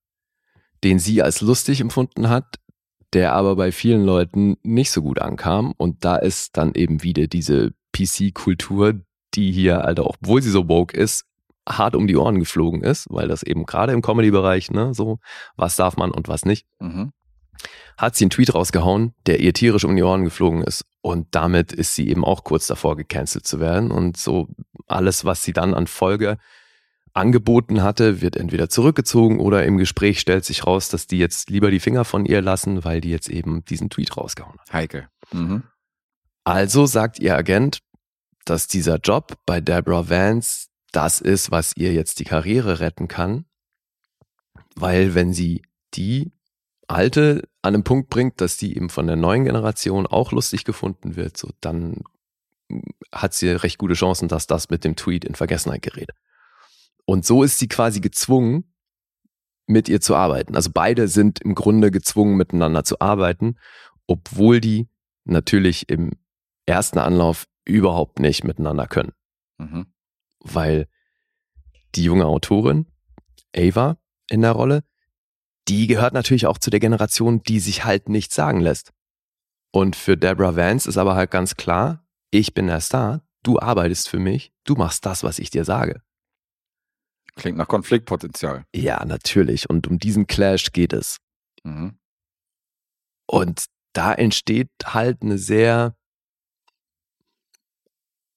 den 0.87 0.99
sie 0.99 1.21
als 1.21 1.41
lustig 1.41 1.81
empfunden 1.81 2.29
hat, 2.29 2.59
der 3.11 3.33
aber 3.33 3.57
bei 3.57 3.73
vielen 3.73 4.05
Leuten 4.05 4.55
nicht 4.63 4.89
so 4.89 5.01
gut 5.01 5.19
ankam. 5.19 5.73
Und 5.75 6.05
da 6.05 6.15
ist 6.15 6.55
dann 6.55 6.73
eben 6.75 7.03
wieder 7.03 7.27
diese 7.27 7.73
PC-Kultur, 7.91 8.93
die 9.33 9.51
hier, 9.51 9.83
Alter, 9.83 10.05
obwohl 10.05 10.41
sie 10.41 10.49
so 10.49 10.69
woke 10.69 10.95
ist, 10.95 11.25
hart 11.67 11.93
um 11.93 12.07
die 12.07 12.15
Ohren 12.15 12.39
geflogen 12.39 12.83
ist, 12.83 13.07
weil 13.09 13.27
das 13.27 13.43
eben 13.43 13.65
gerade 13.65 13.91
im 13.91 14.01
Comedy-Bereich, 14.01 14.71
ne, 14.71 14.93
so, 14.93 15.19
was 15.57 15.75
darf 15.75 15.97
man 15.97 16.11
und 16.11 16.29
was 16.29 16.45
nicht, 16.45 16.65
Mhm. 16.79 17.11
hat 17.97 18.15
sie 18.15 18.23
einen 18.23 18.29
Tweet 18.29 18.55
rausgehauen, 18.55 19.13
der 19.25 19.41
ihr 19.41 19.51
tierisch 19.53 19.83
um 19.83 19.93
die 19.93 20.03
Ohren 20.03 20.23
geflogen 20.23 20.63
ist. 20.63 20.85
Und 21.01 21.27
damit 21.31 21.73
ist 21.73 21.95
sie 21.95 22.07
eben 22.07 22.23
auch 22.23 22.45
kurz 22.45 22.65
davor, 22.67 22.95
gecancelt 22.95 23.45
zu 23.45 23.59
werden. 23.59 23.91
Und 23.91 24.15
so 24.15 24.47
alles, 24.87 25.25
was 25.25 25.43
sie 25.43 25.51
dann 25.51 25.73
an 25.73 25.87
Folge 25.87 26.37
angeboten 27.17 27.81
hatte, 27.81 28.21
wird 28.21 28.37
entweder 28.37 28.69
zurückgezogen 28.69 29.39
oder 29.39 29.65
im 29.65 29.77
Gespräch 29.77 30.19
stellt 30.19 30.45
sich 30.45 30.65
raus, 30.65 30.87
dass 30.89 31.07
die 31.07 31.17
jetzt 31.17 31.49
lieber 31.49 31.71
die 31.71 31.79
Finger 31.79 32.05
von 32.05 32.25
ihr 32.25 32.41
lassen, 32.41 32.85
weil 32.85 33.01
die 33.01 33.09
jetzt 33.09 33.29
eben 33.29 33.65
diesen 33.65 33.89
Tweet 33.89 34.15
rausgehauen 34.15 34.57
hat. 34.59 34.71
Heikel. 34.71 35.09
Mhm. 35.31 35.63
Also 36.43 36.85
sagt 36.85 37.19
ihr 37.19 37.35
Agent, 37.35 37.79
dass 38.45 38.67
dieser 38.67 38.97
Job 38.97 39.37
bei 39.45 39.59
Deborah 39.59 40.09
Vance 40.09 40.67
das 40.91 41.19
ist, 41.19 41.51
was 41.51 41.75
ihr 41.75 41.91
jetzt 41.91 42.19
die 42.19 42.23
Karriere 42.23 42.79
retten 42.79 43.07
kann, 43.07 43.45
weil 44.75 45.15
wenn 45.15 45.33
sie 45.33 45.63
die 45.95 46.31
alte 46.87 47.49
an 47.61 47.73
einen 47.73 47.83
Punkt 47.83 48.09
bringt, 48.09 48.39
dass 48.39 48.57
die 48.57 48.75
eben 48.77 48.89
von 48.89 49.07
der 49.07 49.17
neuen 49.17 49.43
Generation 49.43 50.07
auch 50.07 50.31
lustig 50.31 50.63
gefunden 50.63 51.15
wird, 51.15 51.35
so 51.35 51.49
dann 51.59 52.03
hat 53.11 53.33
sie 53.33 53.49
recht 53.49 53.77
gute 53.77 53.95
Chancen, 53.95 54.27
dass 54.27 54.47
das 54.47 54.69
mit 54.69 54.83
dem 54.83 54.95
Tweet 54.95 55.25
in 55.25 55.35
Vergessenheit 55.35 55.81
gerät. 55.81 56.11
Und 57.09 57.25
so 57.25 57.41
ist 57.41 57.57
sie 57.57 57.69
quasi 57.69 58.01
gezwungen, 58.01 58.65
mit 59.65 59.87
ihr 59.87 60.01
zu 60.01 60.15
arbeiten. 60.15 60.55
Also 60.55 60.71
beide 60.73 61.07
sind 61.07 61.39
im 61.39 61.55
Grunde 61.55 61.89
gezwungen, 61.89 62.35
miteinander 62.35 62.83
zu 62.83 62.99
arbeiten, 62.99 63.57
obwohl 64.07 64.59
die 64.59 64.89
natürlich 65.23 65.89
im 65.89 66.11
ersten 66.65 66.99
Anlauf 66.99 67.47
überhaupt 67.65 68.19
nicht 68.19 68.43
miteinander 68.43 68.87
können. 68.87 69.13
Mhm. 69.57 69.87
Weil 70.39 70.87
die 71.95 72.03
junge 72.03 72.25
Autorin, 72.25 72.87
Ava 73.55 73.97
in 74.29 74.41
der 74.41 74.51
Rolle, 74.51 74.83
die 75.69 75.87
gehört 75.87 76.13
natürlich 76.13 76.45
auch 76.45 76.57
zu 76.57 76.69
der 76.69 76.79
Generation, 76.81 77.41
die 77.41 77.59
sich 77.59 77.85
halt 77.85 78.09
nichts 78.09 78.35
sagen 78.35 78.59
lässt. 78.59 78.93
Und 79.71 79.95
für 79.95 80.17
Deborah 80.17 80.55
Vance 80.55 80.89
ist 80.89 80.97
aber 80.97 81.15
halt 81.15 81.31
ganz 81.31 81.55
klar, 81.55 82.05
ich 82.31 82.53
bin 82.53 82.67
der 82.67 82.81
Star, 82.81 83.21
du 83.43 83.59
arbeitest 83.59 84.09
für 84.09 84.19
mich, 84.19 84.53
du 84.65 84.75
machst 84.75 85.05
das, 85.05 85.23
was 85.23 85.39
ich 85.39 85.49
dir 85.49 85.63
sage. 85.63 86.01
Klingt 87.37 87.57
nach 87.57 87.67
Konfliktpotenzial. 87.67 88.65
Ja, 88.75 89.05
natürlich. 89.05 89.69
Und 89.69 89.87
um 89.87 89.99
diesen 89.99 90.27
Clash 90.27 90.71
geht 90.73 90.91
es. 90.91 91.17
Mhm. 91.63 91.97
Und 93.27 93.65
da 93.93 94.13
entsteht 94.13 94.69
halt 94.85 95.21
eine 95.21 95.37
sehr 95.37 95.95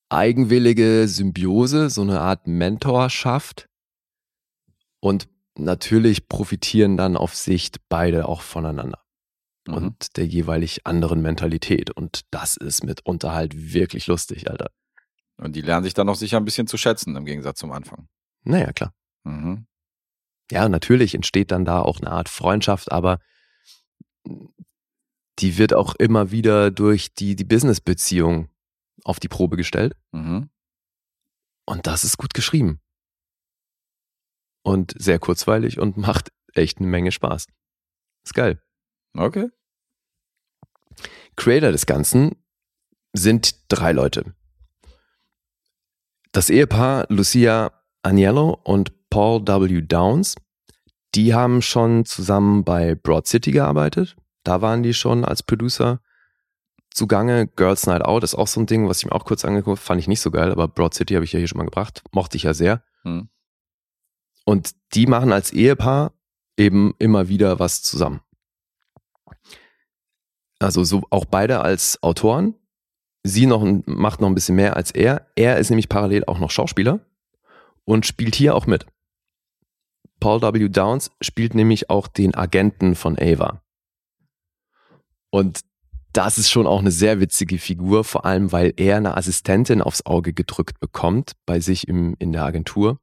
eigenwillige 0.09 1.07
Symbiose, 1.09 1.91
so 1.91 2.03
eine 2.03 2.21
Art 2.21 2.47
Mentorschaft. 2.47 3.69
Und 5.01 5.29
natürlich 5.57 6.29
profitieren 6.29 6.97
dann 6.97 7.17
auf 7.17 7.35
Sicht 7.35 7.79
beide 7.89 8.29
auch 8.29 8.43
voneinander 8.43 9.03
Mhm. 9.67 9.75
und 9.75 10.17
der 10.17 10.27
jeweilig 10.27 10.87
anderen 10.87 11.23
Mentalität. 11.23 11.91
Und 11.91 12.23
das 12.31 12.57
ist 12.57 12.85
mitunter 12.85 13.33
halt 13.33 13.73
wirklich 13.73 14.07
lustig, 14.07 14.51
Alter. 14.51 14.71
Und 15.37 15.57
die 15.57 15.63
lernen 15.63 15.85
sich 15.85 15.95
dann 15.95 16.07
noch 16.07 16.17
sicher 16.17 16.37
ein 16.37 16.45
bisschen 16.45 16.67
zu 16.67 16.77
schätzen, 16.77 17.17
im 17.17 17.25
Gegensatz 17.25 17.61
zum 17.61 17.73
Anfang. 17.73 18.09
Naja, 18.45 18.73
klar. 18.73 18.95
Mhm. 19.25 19.67
Ja, 20.51 20.69
natürlich 20.69 21.15
entsteht 21.15 21.51
dann 21.51 21.65
da 21.65 21.81
auch 21.81 22.01
eine 22.01 22.11
Art 22.11 22.29
Freundschaft, 22.29 22.91
aber 22.91 23.21
die 25.39 25.59
wird 25.59 25.73
auch 25.73 25.95
immer 25.95 26.31
wieder 26.31 26.71
durch 26.71 27.15
die, 27.15 27.37
die 27.37 27.45
Business-Beziehung 27.45 28.51
auf 29.05 29.21
die 29.21 29.29
Probe 29.29 29.57
gestellt. 29.57 29.97
Mhm. 30.13 30.51
Und 31.67 31.87
das 31.87 32.05
ist 32.05 32.19
gut 32.19 32.35
geschrieben. 32.35 32.81
Und 34.63 34.95
sehr 34.99 35.19
kurzweilig 35.19 35.79
und 35.79 35.97
macht 35.97 36.33
echt 36.55 36.79
eine 36.79 36.89
Menge 36.89 37.13
Spaß. 37.13 37.47
Ist 38.25 38.35
geil. 38.35 38.63
Okay. 39.17 39.49
Creator 41.37 41.73
des 41.73 41.87
Ganzen 41.87 42.37
sind 43.13 43.65
drei 43.69 43.93
Leute. 43.93 44.35
Das 46.33 46.51
Ehepaar 46.51 47.07
Lucia 47.09 47.80
Agnello 48.03 48.59
und 48.65 48.93
Paul 49.11 49.47
W. 49.47 49.83
Downs, 49.83 50.37
die 51.15 51.35
haben 51.35 51.63
schon 51.63 52.05
zusammen 52.05 52.65
bei 52.65 52.95
Broad 52.95 53.27
City 53.27 53.51
gearbeitet. 53.51 54.17
Da 54.45 54.63
waren 54.63 54.83
die 54.83 54.95
schon 54.95 55.25
als 55.25 55.43
Producer 55.43 56.01
zugange. 56.95 57.47
Girls 57.49 57.87
Night 57.87 58.03
Out 58.03 58.25
ist 58.25 58.35
auch 58.35 58.47
so 58.47 58.61
ein 58.61 58.67
Ding, 58.67 58.89
was 58.89 58.99
ich 58.99 59.07
mir 59.07 59.13
auch 59.13 59.25
kurz 59.25 59.45
angeguckt 59.45 59.79
habe, 59.79 59.85
fand 59.85 60.01
ich 60.01 60.09
nicht 60.09 60.21
so 60.21 60.31
geil, 60.31 60.51
aber 60.51 60.69
Broad 60.69 60.95
City 60.95 61.15
habe 61.15 61.25
ich 61.25 61.33
ja 61.33 61.39
hier 61.39 61.49
schon 61.49 61.59
mal 61.59 61.65
gebracht. 61.65 62.03
Mochte 62.13 62.37
ich 62.37 62.45
ja 62.45 62.55
sehr. 62.55 62.83
Hm. 63.03 63.29
Und 64.45 64.71
die 64.95 65.07
machen 65.07 65.33
als 65.33 65.53
Ehepaar 65.53 66.13
eben 66.57 66.95
immer 66.99 67.29
wieder 67.29 67.59
was 67.59 67.83
zusammen. 67.83 68.21
Also 70.59 70.85
so 70.85 71.03
auch 71.11 71.25
beide 71.25 71.61
als 71.61 72.03
Autoren. 72.03 72.55
Sie 73.23 73.47
noch 73.47 73.65
macht 73.87 74.21
noch 74.21 74.29
ein 74.29 74.35
bisschen 74.35 74.57
mehr 74.57 74.77
als 74.77 74.91
er. 74.91 75.27
Er 75.37 75.59
ist 75.59 75.71
nämlich 75.71 75.89
parallel 75.89 76.25
auch 76.25 76.39
noch 76.39 76.51
Schauspieler 76.51 77.01
und 77.85 78.07
spielt 78.07 78.35
hier 78.35 78.55
auch 78.55 78.67
mit. 78.67 78.87
Paul 80.21 80.43
W. 80.43 80.69
Downs 80.69 81.11
spielt 81.21 81.55
nämlich 81.55 81.89
auch 81.91 82.07
den 82.07 82.35
Agenten 82.35 82.95
von 82.95 83.19
Ava. 83.19 83.63
Und 85.31 85.61
das 86.13 86.39
ist 86.39 86.51
schon 86.51 86.67
auch 86.67 86.81
eine 86.81 86.91
sehr 86.91 87.21
witzige 87.21 87.59
Figur, 87.59 88.05
vor 88.05 88.25
allem 88.25 88.53
weil 88.53 88.75
er 88.77 88.97
eine 88.97 89.17
Assistentin 89.17 89.81
aufs 89.81 90.05
Auge 90.05 90.33
gedrückt 90.33 90.81
bekommt 90.81 91.33
bei 91.47 91.61
sich 91.61 91.87
im, 91.89 92.17
in 92.19 92.33
der 92.33 92.45
Agentur 92.45 92.99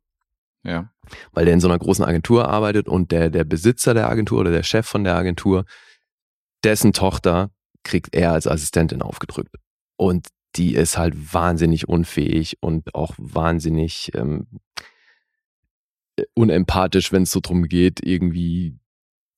Ja. 0.63 0.91
weil 1.31 1.45
der 1.45 1.53
in 1.53 1.61
so 1.61 1.69
einer 1.69 1.79
großen 1.79 2.03
Agentur 2.03 2.49
arbeitet 2.49 2.89
und 2.89 3.11
der, 3.11 3.29
der 3.29 3.45
Besitzer 3.45 3.93
der 3.93 4.09
Agentur 4.09 4.41
oder 4.41 4.51
der 4.51 4.63
Chef 4.63 4.85
von 4.85 5.05
der 5.05 5.15
Agentur, 5.15 5.63
dessen 6.65 6.91
Tochter 6.91 7.49
kriegt 7.83 8.13
er 8.13 8.33
als 8.33 8.45
Assistentin 8.45 9.01
aufgedrückt. 9.01 9.55
Und 9.95 10.27
die 10.57 10.75
ist 10.75 10.97
halt 10.97 11.33
wahnsinnig 11.33 11.87
unfähig 11.87 12.57
und 12.61 12.95
auch 12.95 13.13
wahnsinnig 13.17 14.11
ähm, 14.15 14.47
unempathisch, 16.33 17.11
wenn 17.11 17.23
es 17.23 17.31
so 17.31 17.39
drum 17.41 17.67
geht, 17.67 17.99
irgendwie 18.03 18.79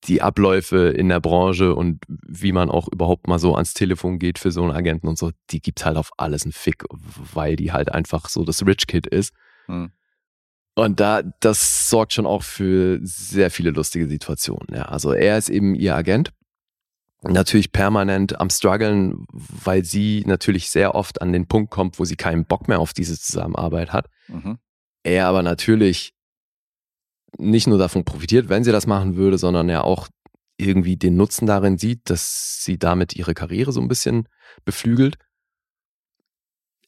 die 0.05 0.21
Abläufe 0.21 0.89
in 0.89 1.09
der 1.09 1.19
Branche 1.19 1.75
und 1.75 2.01
wie 2.07 2.53
man 2.53 2.69
auch 2.69 2.87
überhaupt 2.87 3.27
mal 3.27 3.39
so 3.39 3.55
ans 3.55 3.73
Telefon 3.73 4.17
geht 4.17 4.39
für 4.39 4.51
so 4.51 4.63
einen 4.63 4.71
Agenten 4.71 5.07
und 5.07 5.17
so, 5.17 5.31
die 5.49 5.61
gibt 5.61 5.83
halt 5.85 5.97
auf 5.97 6.11
alles 6.15 6.43
einen 6.43 6.53
Fick, 6.53 6.85
weil 7.33 7.57
die 7.57 7.73
halt 7.73 7.91
einfach 7.91 8.29
so 8.29 8.45
das 8.45 8.65
Rich 8.65 8.87
Kid 8.87 9.07
ist. 9.07 9.33
Hm. 9.65 9.91
Und 10.75 11.01
da, 11.01 11.23
das 11.41 11.89
sorgt 11.89 12.13
schon 12.13 12.25
auch 12.25 12.43
für 12.43 12.99
sehr 13.01 13.51
viele 13.51 13.71
lustige 13.71 14.07
Situationen. 14.07 14.67
Ja. 14.73 14.83
Also 14.83 15.11
er 15.11 15.37
ist 15.37 15.49
eben 15.49 15.75
ihr 15.75 15.93
Agent. 15.95 16.31
Natürlich 17.21 17.71
permanent 17.73 18.39
am 18.39 18.49
struggeln, 18.49 19.25
weil 19.31 19.83
sie 19.83 20.23
natürlich 20.25 20.69
sehr 20.69 20.95
oft 20.95 21.21
an 21.21 21.33
den 21.33 21.47
Punkt 21.47 21.69
kommt, 21.69 21.99
wo 21.99 22.05
sie 22.05 22.15
keinen 22.15 22.45
Bock 22.45 22.67
mehr 22.69 22.79
auf 22.79 22.93
diese 22.93 23.19
Zusammenarbeit 23.19 23.91
hat. 23.91 24.07
Mhm. 24.27 24.57
Er 25.03 25.27
aber 25.27 25.43
natürlich 25.43 26.13
nicht 27.37 27.67
nur 27.67 27.77
davon 27.77 28.05
profitiert, 28.05 28.47
wenn 28.47 28.63
sie 28.63 28.71
das 28.71 28.87
machen 28.87 29.15
würde, 29.17 29.37
sondern 29.37 29.67
er 29.69 29.83
auch 29.83 30.07
irgendwie 30.57 30.97
den 30.97 31.15
Nutzen 31.15 31.45
darin 31.45 31.77
sieht, 31.77 32.09
dass 32.09 32.63
sie 32.63 32.77
damit 32.77 33.15
ihre 33.15 33.33
Karriere 33.33 33.71
so 33.71 33.81
ein 33.81 33.87
bisschen 33.87 34.27
beflügelt. 34.65 35.17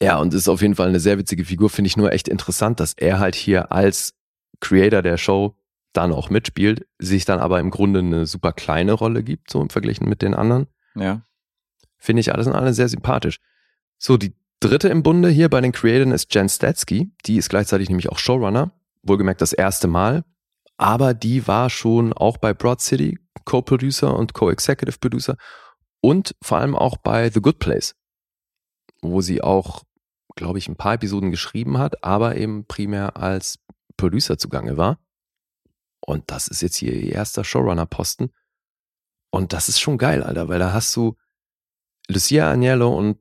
Ja, 0.02 0.18
und 0.18 0.34
ist 0.34 0.50
auf 0.50 0.62
jeden 0.62 0.76
Fall 0.76 0.90
eine 0.90 1.00
sehr 1.00 1.18
witzige 1.18 1.46
Figur, 1.46 1.70
finde 1.70 1.88
ich 1.88 1.98
nur 1.98 2.12
echt 2.12 2.28
interessant, 2.28 2.80
dass 2.80 2.94
er 2.94 3.20
halt 3.20 3.36
hier 3.36 3.72
als 3.72 4.14
Creator 4.60 5.02
der 5.02 5.18
Show 5.18 5.56
dann 5.94 6.14
auch 6.14 6.30
mitspielt, 6.30 6.88
sich 7.00 7.26
dann 7.26 7.40
aber 7.40 7.60
im 7.60 7.70
Grunde 7.70 8.00
eine 8.00 8.26
super 8.26 8.54
kleine 8.54 8.94
Rolle 8.94 9.24
gibt, 9.24 9.50
so 9.52 9.62
im 9.62 9.70
Vergleich 9.70 10.02
mit 10.02 10.22
den 10.22 10.34
anderen. 10.34 10.68
Ja. 10.96 11.24
Finde 11.98 12.22
ich 12.22 12.34
alles 12.34 12.48
in 12.48 12.54
allem 12.54 12.74
sehr 12.74 12.90
sympathisch. 12.90 13.40
So, 13.98 14.18
die 14.18 14.36
dritte 14.60 14.90
im 14.90 15.04
Bunde 15.04 15.30
hier 15.30 15.50
bei 15.50 15.62
den 15.62 15.72
Creatoren 15.72 16.12
ist 16.12 16.34
Jen 16.34 16.50
Statsky. 16.50 17.12
Die 17.26 17.38
ist 17.38 17.50
gleichzeitig 17.50 17.90
nämlich 17.90 18.10
auch 18.10 18.18
Showrunner. 18.18 18.72
Wohlgemerkt 19.04 19.42
das 19.42 19.54
erste 19.54 19.88
Mal. 19.88 20.24
Aber 20.78 21.14
die 21.14 21.48
war 21.48 21.70
schon 21.70 22.14
auch 22.14 22.38
bei 22.38 22.54
Broad 22.54 22.82
City 22.82 23.20
Co-Producer 23.46 24.18
und 24.18 24.34
Co-Executive 24.34 24.98
Producer 25.00 25.36
und 26.02 26.36
vor 26.42 26.58
allem 26.58 26.76
auch 26.76 26.98
bei 26.98 27.30
The 27.30 27.42
Good 27.42 27.60
Place, 27.60 27.96
wo 29.02 29.22
sie 29.22 29.42
auch, 29.42 29.84
glaube 30.36 30.58
ich, 30.58 30.68
ein 30.68 30.76
paar 30.76 30.96
Episoden 30.96 31.32
geschrieben 31.32 31.78
hat, 31.78 32.04
aber 32.04 32.38
eben 32.38 32.66
primär 32.66 33.18
als 33.18 33.60
Producer 33.98 34.38
zugange 34.38 34.78
war. 34.78 35.00
Und 36.02 36.30
das 36.32 36.48
ist 36.48 36.62
jetzt 36.62 36.76
hier 36.76 36.94
ihr 36.94 37.14
erster 37.14 37.44
Showrunner-Posten. 37.44 38.32
Und 39.30 39.54
das 39.54 39.70
ist 39.70 39.80
schon 39.80 39.98
geil, 39.98 40.24
Alter, 40.24 40.50
weil 40.50 40.60
da 40.60 40.74
hast 40.74 40.96
du 40.96 41.16
Lucia 42.08 42.52
Agnello 42.52 42.96
und 42.96 43.18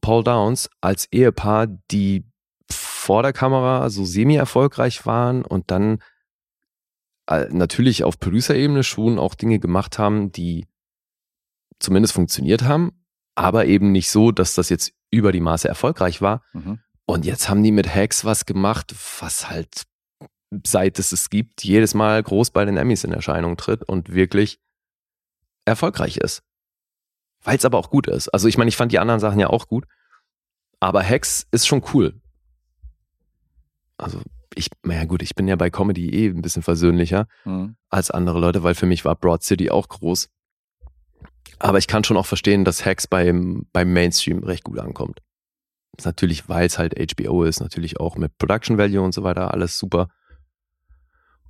Paul 0.00 0.24
Downs 0.24 0.68
als 0.80 1.06
Ehepaar, 1.12 1.66
die 1.66 2.24
vor 2.70 3.22
der 3.22 3.32
Kamera 3.32 3.90
so 3.90 4.04
semi-erfolgreich 4.04 5.04
waren 5.06 5.44
und 5.44 5.70
dann 5.70 6.02
äh, 7.26 7.46
natürlich 7.50 8.02
auf 8.02 8.18
Producer-Ebene 8.18 8.82
schon 8.82 9.18
auch 9.18 9.34
Dinge 9.34 9.58
gemacht 9.58 9.98
haben, 9.98 10.32
die 10.32 10.66
zumindest 11.78 12.14
funktioniert 12.14 12.62
haben, 12.62 13.04
aber 13.34 13.66
eben 13.66 13.92
nicht 13.92 14.10
so, 14.10 14.32
dass 14.32 14.54
das 14.54 14.70
jetzt 14.70 14.92
über 15.10 15.32
die 15.32 15.40
Maße 15.40 15.68
erfolgreich 15.68 16.22
war. 16.22 16.42
Mhm. 16.52 16.80
Und 17.06 17.26
jetzt 17.26 17.48
haben 17.48 17.62
die 17.62 17.72
mit 17.72 17.94
Hacks 17.94 18.24
was 18.24 18.46
gemacht, 18.46 18.94
was 19.20 19.50
halt 19.50 19.82
seit 20.66 20.98
es 20.98 21.12
es 21.12 21.30
gibt, 21.30 21.64
jedes 21.64 21.94
Mal 21.94 22.22
groß 22.22 22.50
bei 22.50 22.64
den 22.64 22.76
Emmys 22.76 23.04
in 23.04 23.12
Erscheinung 23.12 23.56
tritt 23.56 23.82
und 23.82 24.12
wirklich 24.12 24.58
erfolgreich 25.64 26.16
ist. 26.18 26.42
Weil 27.42 27.56
es 27.56 27.64
aber 27.64 27.78
auch 27.78 27.90
gut 27.90 28.06
ist. 28.06 28.28
Also 28.28 28.48
ich 28.48 28.56
meine, 28.58 28.68
ich 28.68 28.76
fand 28.76 28.92
die 28.92 28.98
anderen 28.98 29.20
Sachen 29.20 29.38
ja 29.40 29.48
auch 29.48 29.66
gut, 29.68 29.84
aber 30.80 31.02
Hacks 31.02 31.46
ist 31.50 31.66
schon 31.66 31.82
cool. 31.92 32.20
Also 33.96 34.20
ich, 34.54 34.68
naja 34.82 35.04
gut, 35.04 35.22
ich 35.22 35.34
bin 35.34 35.48
ja 35.48 35.56
bei 35.56 35.70
Comedy 35.70 36.10
eh 36.10 36.28
ein 36.28 36.42
bisschen 36.42 36.62
versöhnlicher 36.62 37.26
Mhm. 37.44 37.76
als 37.90 38.10
andere 38.10 38.38
Leute, 38.38 38.62
weil 38.62 38.74
für 38.74 38.86
mich 38.86 39.04
war 39.04 39.14
Broad 39.16 39.42
City 39.42 39.70
auch 39.70 39.88
groß. 39.88 40.28
Aber 41.58 41.78
ich 41.78 41.86
kann 41.86 42.04
schon 42.04 42.16
auch 42.16 42.26
verstehen, 42.26 42.64
dass 42.64 42.84
Hacks 42.84 43.06
beim, 43.06 43.66
beim 43.72 43.92
Mainstream 43.92 44.42
recht 44.42 44.64
gut 44.64 44.78
ankommt. 44.78 45.20
Ist 45.96 46.04
natürlich, 46.06 46.48
weil 46.48 46.66
es 46.66 46.78
halt 46.78 46.94
HBO 47.16 47.44
ist, 47.44 47.60
natürlich 47.60 48.00
auch 48.00 48.16
mit 48.16 48.36
Production 48.38 48.78
Value 48.78 49.00
und 49.00 49.12
so 49.14 49.22
weiter, 49.22 49.52
alles 49.54 49.78
super. 49.78 50.08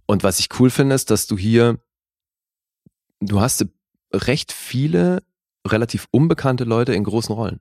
Und 0.07 0.23
was 0.23 0.39
ich 0.39 0.49
cool 0.59 0.71
finde, 0.71 0.95
ist, 0.95 1.11
dass 1.11 1.27
du 1.27 1.37
hier, 1.37 1.79
du 3.21 3.41
hast 3.41 3.67
recht 4.13 4.53
viele 4.53 5.23
relativ 5.67 6.07
unbekannte 6.11 6.65
Leute 6.65 6.95
in 6.95 7.05
großen 7.05 7.35
Rollen. 7.35 7.61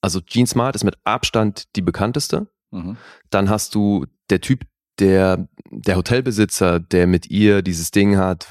Also 0.00 0.20
Gene 0.24 0.46
Smart 0.46 0.74
ist 0.74 0.84
mit 0.84 0.96
Abstand 1.04 1.74
die 1.76 1.82
bekannteste. 1.82 2.48
Mhm. 2.70 2.96
Dann 3.30 3.48
hast 3.48 3.74
du 3.74 4.06
der 4.30 4.40
Typ, 4.40 4.66
der, 4.98 5.48
der 5.70 5.96
Hotelbesitzer, 5.96 6.80
der 6.80 7.06
mit 7.06 7.30
ihr 7.30 7.62
dieses 7.62 7.90
Ding 7.90 8.16
hat, 8.16 8.48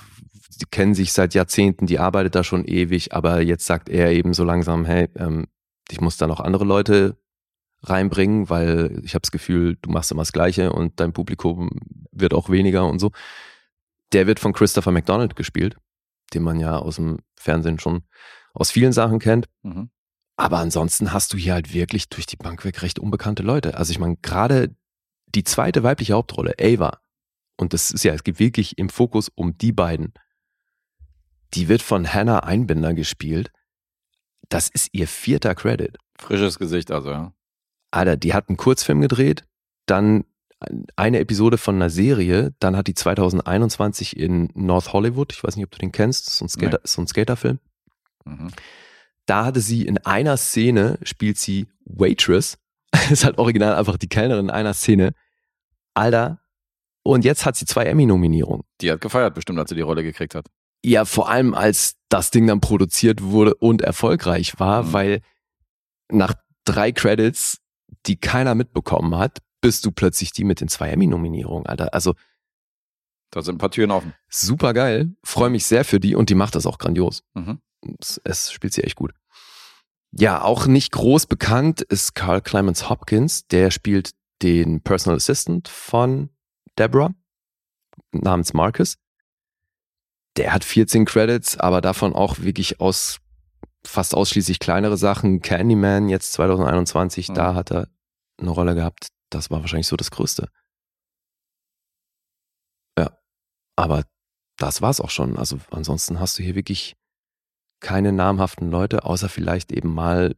die 0.62 0.66
kennen 0.66 0.94
sich 0.94 1.12
seit 1.12 1.34
Jahrzehnten, 1.34 1.88
die 1.88 2.00
arbeitet 2.00 2.36
da 2.36 2.44
schon 2.44 2.66
ewig, 2.66 3.14
aber 3.14 3.42
jetzt 3.42 3.66
sagt 3.66 3.90
er 3.90 4.12
eben 4.12 4.34
so 4.34 4.44
langsam, 4.44 4.86
hey, 4.86 5.10
ähm, 5.16 5.48
ich 5.90 6.02
muss 6.02 6.18
da 6.18 6.28
noch 6.28 6.40
andere 6.40 6.66
Leute 6.66 7.18
reinbringen, 7.90 8.50
weil 8.50 9.02
ich 9.04 9.14
habe 9.14 9.22
das 9.22 9.32
Gefühl, 9.32 9.78
du 9.82 9.90
machst 9.90 10.12
immer 10.12 10.22
das 10.22 10.34
Gleiche 10.34 10.74
und 10.74 11.00
dein 11.00 11.14
Publikum 11.14 11.70
wird 12.12 12.34
auch 12.34 12.50
weniger 12.50 12.88
und 12.88 13.00
so. 13.00 13.12
Der 14.12 14.28
wird 14.28 14.40
von 14.40 14.54
Christopher 14.54 14.92
McDonald 14.92 15.36
gespielt, 15.36 15.78
den 16.34 16.44
man 16.44 16.60
ja 16.60 16.78
aus 16.78 16.98
dem 16.98 17.20
Fernsehen 17.36 17.80
schon 17.80 18.04
aus 18.54 18.72
vielen 18.72 18.94
Sachen 18.94 19.20
kennt. 19.20 19.48
Mhm. 19.64 19.90
Aber 20.38 20.58
ansonsten 20.60 21.14
hast 21.14 21.34
du 21.34 21.38
hier 21.38 21.54
halt 21.54 21.74
wirklich 21.74 22.10
durch 22.10 22.26
die 22.26 22.36
Bank 22.36 22.66
weg 22.66 22.82
recht 22.82 23.00
unbekannte 23.00 23.44
Leute. 23.44 23.78
Also 23.78 23.92
ich 23.92 24.00
meine, 24.00 24.18
gerade 24.18 24.76
die 25.28 25.44
zweite 25.44 25.84
weibliche 25.84 26.14
Hauptrolle, 26.14 26.56
Ava, 26.60 27.00
und 27.58 27.74
das 27.74 27.92
ist 27.92 28.04
ja, 28.04 28.14
es 28.14 28.24
geht 28.24 28.40
wirklich 28.40 28.78
im 28.78 28.90
Fokus 28.90 29.30
um 29.34 29.58
die 29.58 29.72
beiden. 29.72 30.14
Die 31.54 31.68
wird 31.68 31.82
von 31.82 32.12
Hannah 32.12 32.40
Einbinder 32.40 32.94
gespielt. 32.94 33.52
Das 34.50 34.70
ist 34.70 34.90
ihr 34.92 35.08
vierter 35.08 35.56
Credit. 35.56 35.98
Frisches 36.18 36.60
Gesicht, 36.60 36.92
also, 36.92 37.12
ja. 37.12 37.34
Alter, 37.96 38.18
die 38.18 38.34
hat 38.34 38.50
einen 38.50 38.58
Kurzfilm 38.58 39.02
gedreht, 39.02 39.46
dann 39.86 40.26
eine 40.96 41.20
Episode 41.20 41.58
von 41.58 41.76
einer 41.76 41.90
Serie, 41.90 42.54
dann 42.60 42.76
hat 42.76 42.88
die 42.88 42.94
2021 42.94 44.18
in 44.18 44.50
North 44.56 44.94
Hollywood, 44.94 45.34
ich 45.34 45.44
weiß 45.44 45.56
nicht, 45.56 45.66
ob 45.66 45.72
du 45.72 45.78
den 45.80 45.92
kennst, 45.92 46.30
so 46.30 46.46
ein, 46.46 46.50
Skater, 46.50 46.80
so 46.84 47.02
ein 47.02 47.08
Skaterfilm. 47.08 47.60
Mhm. 48.26 48.52
Da 49.26 49.46
hatte 49.46 49.60
sie 49.60 49.86
in 49.86 49.98
einer 50.00 50.38
Szene, 50.38 50.98
spielt 51.04 51.38
sie 51.38 51.68
Waitress, 51.86 52.58
ist 53.12 53.26
halt 53.26 53.38
original 53.38 53.76
einfach 53.76 53.98
die 53.98 54.08
Kellnerin 54.10 54.46
in 54.46 54.52
einer 54.52 54.74
Szene. 54.74 55.14
Alter, 55.94 56.40
und 57.04 57.24
jetzt 57.26 57.46
hat 57.46 57.56
sie 57.56 57.66
zwei 57.66 57.84
Emmy-Nominierungen. 57.86 58.64
Die 58.82 58.92
hat 58.92 59.02
gefeiert 59.02 59.36
bestimmt, 59.36 59.60
als 59.60 59.70
sie 59.70 59.76
die 59.76 59.82
Rolle 59.82 60.04
gekriegt 60.04 60.36
hat. 60.36 60.48
Ja, 60.84 61.06
vor 61.06 61.30
allem 61.30 61.54
als 61.54 61.96
das 62.10 62.32
Ding 62.32 62.48
dann 62.48 62.62
produziert 62.62 63.22
wurde 63.22 63.56
und 63.56 63.82
erfolgreich 63.82 64.60
war, 64.60 64.84
Mhm. 64.84 64.94
weil 64.94 65.22
nach 66.12 66.34
drei 66.64 66.92
Credits, 66.92 67.60
die 68.06 68.18
keiner 68.18 68.56
mitbekommen 68.56 69.16
hat, 69.16 69.40
bist 69.62 69.86
du 69.86 69.92
plötzlich 69.92 70.32
die 70.32 70.44
mit 70.44 70.62
den 70.62 70.68
zwei 70.68 70.90
Emmy-Nominierungen, 70.90 71.66
Alter. 71.66 71.94
Also 71.94 72.14
Da 73.32 73.42
sind 73.42 73.56
ein 73.56 73.58
paar 73.60 73.72
Türen 73.72 73.92
offen. 73.92 74.14
super 74.30 74.74
geil. 74.74 75.16
Freue 75.24 75.50
mich 75.50 75.66
sehr 75.66 75.84
für 75.86 76.00
die 76.00 76.16
und 76.16 76.30
die 76.30 76.36
macht 76.36 76.56
das 76.56 76.66
auch 76.66 76.78
grandios. 76.78 77.24
Mhm. 77.34 77.60
Es, 78.00 78.22
es 78.24 78.52
spielt 78.52 78.74
sie 78.74 78.84
echt 78.84 78.96
gut. 78.96 79.14
Ja, 80.12 80.42
auch 80.42 80.66
nicht 80.68 80.92
groß 80.92 81.26
bekannt 81.26 81.82
ist 81.82 82.16
Carl 82.16 82.42
Clemens 82.42 82.90
Hopkins. 82.90 83.48
Der 83.48 83.70
spielt 83.72 84.12
den 84.42 84.82
Personal 84.82 85.18
Assistant 85.18 85.68
von 85.68 86.30
Deborah 86.78 87.14
namens 88.12 88.54
Marcus. 88.54 88.98
Der 90.38 90.54
hat 90.54 90.64
14 90.64 91.06
Credits, 91.06 91.58
aber 91.58 91.82
davon 91.82 92.14
auch 92.14 92.40
wirklich 92.40 92.80
aus 92.80 93.20
fast 93.86 94.16
ausschließlich 94.16 94.60
kleinere 94.60 94.98
Sachen. 94.98 95.42
Candyman 95.42 96.10
jetzt 96.10 96.34
2021, 96.34 97.30
Mhm. 97.30 97.34
da 97.36 97.56
hat 97.56 97.72
er 97.72 97.88
eine 98.38 98.50
Rolle 98.50 98.76
gehabt. 98.76 99.08
Das 99.30 99.50
war 99.52 99.62
wahrscheinlich 99.62 99.88
so 99.88 99.96
das 99.96 100.12
Größte. 100.12 100.50
Ja, 102.98 103.18
aber 103.76 104.04
das 104.58 104.82
war's 104.82 105.02
auch 105.02 105.10
schon. 105.10 105.38
Also 105.38 105.60
ansonsten 105.72 106.20
hast 106.20 106.38
du 106.40 106.44
hier 106.44 106.56
wirklich 106.56 106.96
keine 107.82 108.12
namhaften 108.12 108.72
Leute, 108.72 109.04
außer 109.04 109.30
vielleicht 109.30 109.72
eben 109.72 109.94
mal 109.94 110.36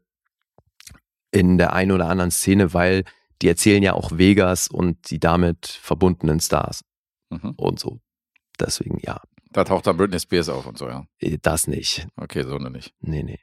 in 1.32 1.58
der 1.58 1.74
einen 1.74 1.92
oder 1.92 2.10
anderen 2.10 2.32
Szene, 2.32 2.74
weil 2.74 3.04
die 3.42 3.48
erzählen 3.48 3.84
ja 3.84 3.94
auch 3.94 4.12
Vegas 4.18 4.68
und 4.68 5.12
die 5.12 5.20
damit 5.20 5.68
verbundenen 5.68 6.40
Stars 6.40 6.84
Mhm. 7.30 7.54
und 7.58 7.80
so. 7.80 8.00
Deswegen 8.60 8.98
ja, 9.02 9.22
Da 9.52 9.64
taucht 9.64 9.88
dann 9.88 9.98
Britney 9.98 10.20
Spears 10.20 10.50
auf 10.50 10.66
und 10.66 10.78
so, 10.78 10.88
ja. 10.88 11.06
eh, 11.20 11.38
das 11.42 11.68
nicht. 11.68 12.08
Okay, 12.16 12.44
so 12.44 12.58
nur 12.58 12.70
nicht. 12.70 12.94
Nee, 13.00 13.24
nee. 13.24 13.40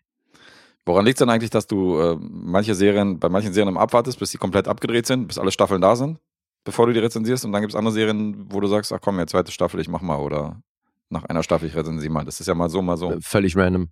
Woran 0.86 1.04
liegt 1.06 1.16
es 1.16 1.20
denn 1.20 1.30
eigentlich, 1.30 1.50
dass 1.50 1.66
du 1.66 1.98
äh, 1.98 2.16
manche 2.20 2.74
Serien, 2.74 3.18
bei 3.18 3.28
manchen 3.30 3.52
Serien 3.54 3.76
abwartest, 3.76 4.18
bis 4.18 4.30
die 4.32 4.38
komplett 4.38 4.68
abgedreht 4.68 5.06
sind, 5.06 5.26
bis 5.28 5.38
alle 5.38 5.50
Staffeln 5.50 5.80
da 5.80 5.96
sind, 5.96 6.18
bevor 6.64 6.86
du 6.86 6.92
die 6.92 6.98
rezensierst? 7.00 7.44
Und 7.46 7.52
dann 7.52 7.62
gibt 7.62 7.72
es 7.72 7.76
andere 7.76 7.94
Serien, 7.94 8.52
wo 8.52 8.60
du 8.60 8.66
sagst, 8.66 8.92
ach 8.92 9.00
komm, 9.00 9.18
jetzt 9.18 9.30
zweite 9.30 9.50
Staffel, 9.50 9.80
ich 9.80 9.88
mach 9.88 10.02
mal. 10.02 10.16
Oder 10.18 10.62
nach 11.08 11.24
einer 11.24 11.42
Staffel, 11.42 11.68
ich 11.68 11.74
rezensiere 11.74 12.12
mal. 12.12 12.24
Das 12.24 12.38
ist 12.40 12.46
ja 12.46 12.54
mal 12.54 12.68
so, 12.68 12.82
mal 12.82 12.98
so. 12.98 13.12
Äh, 13.12 13.20
Völlig 13.22 13.56
random. 13.56 13.88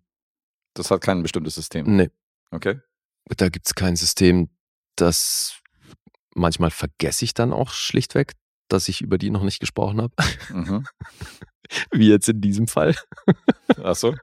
Das 0.74 0.90
hat 0.90 1.00
kein 1.00 1.22
bestimmtes 1.22 1.54
System. 1.54 1.96
Nee, 1.96 2.10
Okay? 2.50 2.80
da 3.36 3.48
gibt's 3.48 3.74
kein 3.74 3.96
System, 3.96 4.50
das 4.96 5.60
manchmal 6.34 6.70
vergesse 6.70 7.24
ich 7.24 7.32
dann 7.34 7.52
auch 7.52 7.70
schlichtweg, 7.70 8.32
dass 8.68 8.88
ich 8.88 9.00
über 9.00 9.16
die 9.16 9.30
noch 9.30 9.44
nicht 9.44 9.60
gesprochen 9.60 10.02
habe. 10.02 10.14
Mhm. 10.50 10.84
Wie 11.92 12.08
jetzt 12.08 12.28
in 12.28 12.40
diesem 12.40 12.66
Fall. 12.66 12.94
Ach 13.82 13.94
so. 13.96 14.14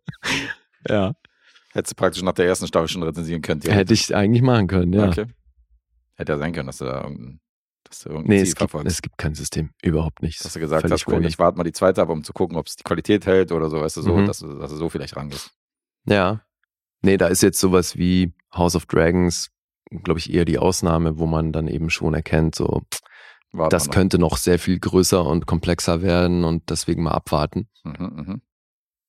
Ja. 0.88 1.14
Hättest 1.72 1.92
du 1.94 1.96
praktisch 1.96 2.24
nach 2.24 2.34
der 2.34 2.46
ersten 2.48 2.68
Staffel 2.68 2.88
schon 2.88 3.04
rezensieren 3.04 3.42
können. 3.42 3.62
Hätte 3.62 3.94
ich 3.94 4.16
eigentlich 4.16 4.42
machen 4.42 4.68
können, 4.68 4.92
ja. 4.94 5.08
Okay. 5.08 5.26
Hätte 6.16 6.32
ja 6.34 6.38
sein 6.38 6.52
können, 6.54 6.68
dass 6.68 6.78
du 6.80 6.86
da 6.86 7.04
irgendein, 7.04 7.40
dass 7.84 8.00
du 8.00 8.10
irgendein 8.10 8.30
Nee, 8.30 8.38
Ziel 8.38 8.44
es 8.44 8.50
gibt, 8.56 8.58
verfolgst. 8.72 8.92
es 8.96 9.02
gibt 9.02 9.18
kein 9.18 9.36
System. 9.36 9.70
Überhaupt 9.84 10.22
nicht. 10.22 10.44
dass 10.44 10.54
du 10.54 10.60
gesagt 10.60 10.82
Völlig 10.82 10.94
hast, 11.06 11.08
cool, 11.08 11.26
ich 11.26 11.40
warte 11.40 11.58
mal 11.58 11.64
die 11.64 11.72
zweite 11.72 12.02
ab, 12.02 12.10
um 12.10 12.24
zu 12.24 12.34
gucken, 12.34 12.58
ob 12.58 12.68
es 12.68 12.76
die 12.76 12.84
Qualität 12.84 13.26
hält 13.26 13.52
oder 13.52 13.70
so, 13.70 13.80
weißt 13.82 13.98
du, 13.98 14.02
so, 14.02 14.16
Mhm. 14.18 14.26
dass, 14.26 14.40
du, 14.40 14.58
dass 14.58 14.72
du 14.72 14.78
so 14.78 14.90
vielleicht 14.90 15.16
rangehst. 15.16 15.52
Ja. 16.06 16.42
Nee, 17.02 17.18
da 17.18 17.28
ist 17.28 17.42
jetzt 17.44 17.60
sowas 17.60 17.98
wie 17.98 18.34
House 18.54 18.76
of 18.76 18.86
Dragons, 18.88 19.50
glaube 20.04 20.20
ich, 20.20 20.34
eher 20.34 20.46
die 20.46 20.58
Ausnahme, 20.60 21.18
wo 21.20 21.26
man 21.28 21.52
dann 21.54 21.68
eben 21.68 21.90
schon 21.90 22.14
erkennt, 22.14 22.56
so, 22.56 22.82
Warte 23.52 23.76
das 23.76 23.89
könnte 23.89 24.20
noch 24.20 24.38
sehr 24.38 24.60
viel 24.60 24.80
größer 24.80 25.26
und 25.26 25.47
komplexer 25.47 26.02
werden 26.02 26.43
und 26.43 26.70
deswegen 26.70 27.04
mal 27.04 27.12
abwarten. 27.12 27.68
Mhm, 27.84 27.95
mhm. 27.97 28.41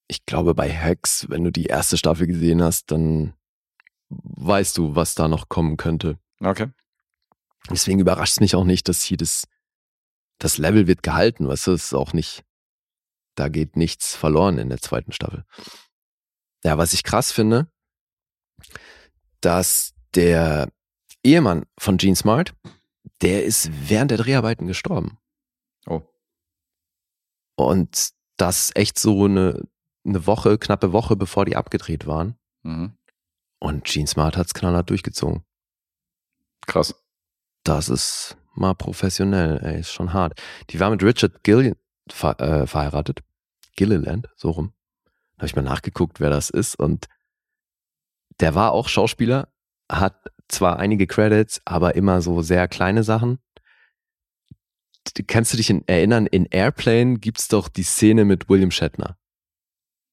Ich 0.08 0.24
glaube, 0.24 0.54
bei 0.54 0.68
Hex, 0.68 1.28
wenn 1.28 1.44
du 1.44 1.52
die 1.52 1.66
erste 1.66 1.96
Staffel 1.96 2.26
gesehen 2.26 2.62
hast, 2.62 2.90
dann 2.90 3.34
weißt 4.08 4.76
du, 4.78 4.96
was 4.96 5.14
da 5.14 5.28
noch 5.28 5.48
kommen 5.48 5.76
könnte. 5.76 6.18
Okay. 6.40 6.68
Deswegen 7.68 8.00
überrascht 8.00 8.32
es 8.32 8.40
mich 8.40 8.56
auch 8.56 8.64
nicht, 8.64 8.88
dass 8.88 9.02
hier 9.02 9.18
das, 9.18 9.46
das 10.38 10.58
Level 10.58 10.86
wird 10.86 11.02
gehalten, 11.02 11.46
weißt 11.46 11.68
du, 11.68 11.72
es 11.72 11.84
ist 11.84 11.94
auch 11.94 12.12
nicht, 12.12 12.42
da 13.34 13.48
geht 13.48 13.76
nichts 13.76 14.16
verloren 14.16 14.58
in 14.58 14.70
der 14.70 14.80
zweiten 14.80 15.12
Staffel. 15.12 15.44
Ja, 16.64 16.78
was 16.78 16.92
ich 16.92 17.04
krass 17.04 17.30
finde, 17.30 17.70
dass 19.40 19.94
der 20.14 20.70
Ehemann 21.22 21.66
von 21.78 21.98
Gene 21.98 22.16
Smart, 22.16 22.54
der 23.22 23.44
ist 23.44 23.70
während 23.88 24.10
der 24.10 24.18
Dreharbeiten 24.18 24.66
gestorben. 24.66 25.18
Oh. 25.86 26.02
Und 27.56 28.10
das 28.36 28.70
echt 28.74 28.98
so 28.98 29.24
eine, 29.24 29.62
eine 30.04 30.26
Woche, 30.26 30.58
knappe 30.58 30.92
Woche, 30.92 31.16
bevor 31.16 31.44
die 31.44 31.56
abgedreht 31.56 32.06
waren. 32.06 32.36
Mhm. 32.62 32.96
Und 33.58 33.84
Gene 33.84 34.06
Smart 34.06 34.36
hat's 34.36 34.54
knallhart 34.54 34.88
durchgezogen. 34.88 35.44
Krass. 36.66 36.94
Das 37.64 37.88
ist 37.88 38.36
mal 38.54 38.74
professionell, 38.74 39.60
ey, 39.62 39.80
ist 39.80 39.92
schon 39.92 40.12
hart. 40.12 40.40
Die 40.70 40.80
war 40.80 40.90
mit 40.90 41.02
Richard 41.02 41.42
Gill 41.44 41.76
ver 42.08 42.40
äh, 42.40 42.66
verheiratet. 42.66 43.22
Gilliland, 43.76 44.28
so 44.36 44.50
rum. 44.50 44.72
Da 45.34 45.38
habe 45.42 45.46
ich 45.46 45.56
mal 45.56 45.62
nachgeguckt, 45.62 46.20
wer 46.20 46.30
das 46.30 46.50
ist. 46.50 46.76
Und 46.76 47.06
der 48.40 48.54
war 48.54 48.72
auch 48.72 48.88
Schauspieler, 48.88 49.48
hat 49.90 50.24
zwar 50.48 50.78
einige 50.78 51.06
Credits, 51.06 51.60
aber 51.64 51.94
immer 51.94 52.22
so 52.22 52.42
sehr 52.42 52.68
kleine 52.68 53.02
Sachen. 53.02 53.38
Kannst 55.26 55.52
du 55.52 55.56
dich 55.56 55.70
in, 55.70 55.86
erinnern, 55.88 56.26
in 56.26 56.46
Airplane 56.46 57.18
gibt's 57.18 57.48
doch 57.48 57.68
die 57.68 57.82
Szene 57.82 58.24
mit 58.24 58.48
William 58.48 58.70
Shatner, 58.70 59.16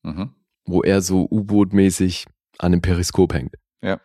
Mhm. 0.03 0.33
wo 0.65 0.81
er 0.81 1.01
so 1.01 1.27
U-Boot-mäßig 1.29 2.25
an 2.57 2.71
dem 2.71 2.81
Periskop 2.81 3.33
hängt. 3.33 3.55
Ja. 3.81 3.99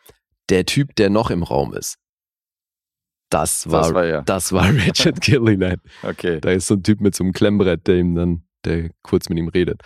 Der 0.49 0.67
Typ, 0.67 0.95
der 0.97 1.09
noch 1.09 1.31
im 1.31 1.43
Raum 1.43 1.73
ist, 1.75 1.99
das 3.31 3.71
war, 3.71 3.83
Das 3.83 3.95
war 3.95 4.05
ja. 4.05 4.23
das 4.23 4.53
war 4.53 4.65
Richard 4.75 5.21
Gilliland. 5.21 5.81
Okay. 6.03 6.41
Da 6.41 6.51
ist 6.51 6.67
so 6.67 6.75
ein 6.75 6.83
Typ 6.83 7.01
mit 7.01 7.15
so 7.15 7.25
einem 7.25 7.33
Klemmbrett, 7.33 7.87
der 7.87 7.97
ihm 7.97 8.15
dann, 8.15 8.43
der 8.65 8.91
kurz 9.03 9.29
mit 9.31 9.39
ihm 9.39 9.49
redet. 9.49 9.83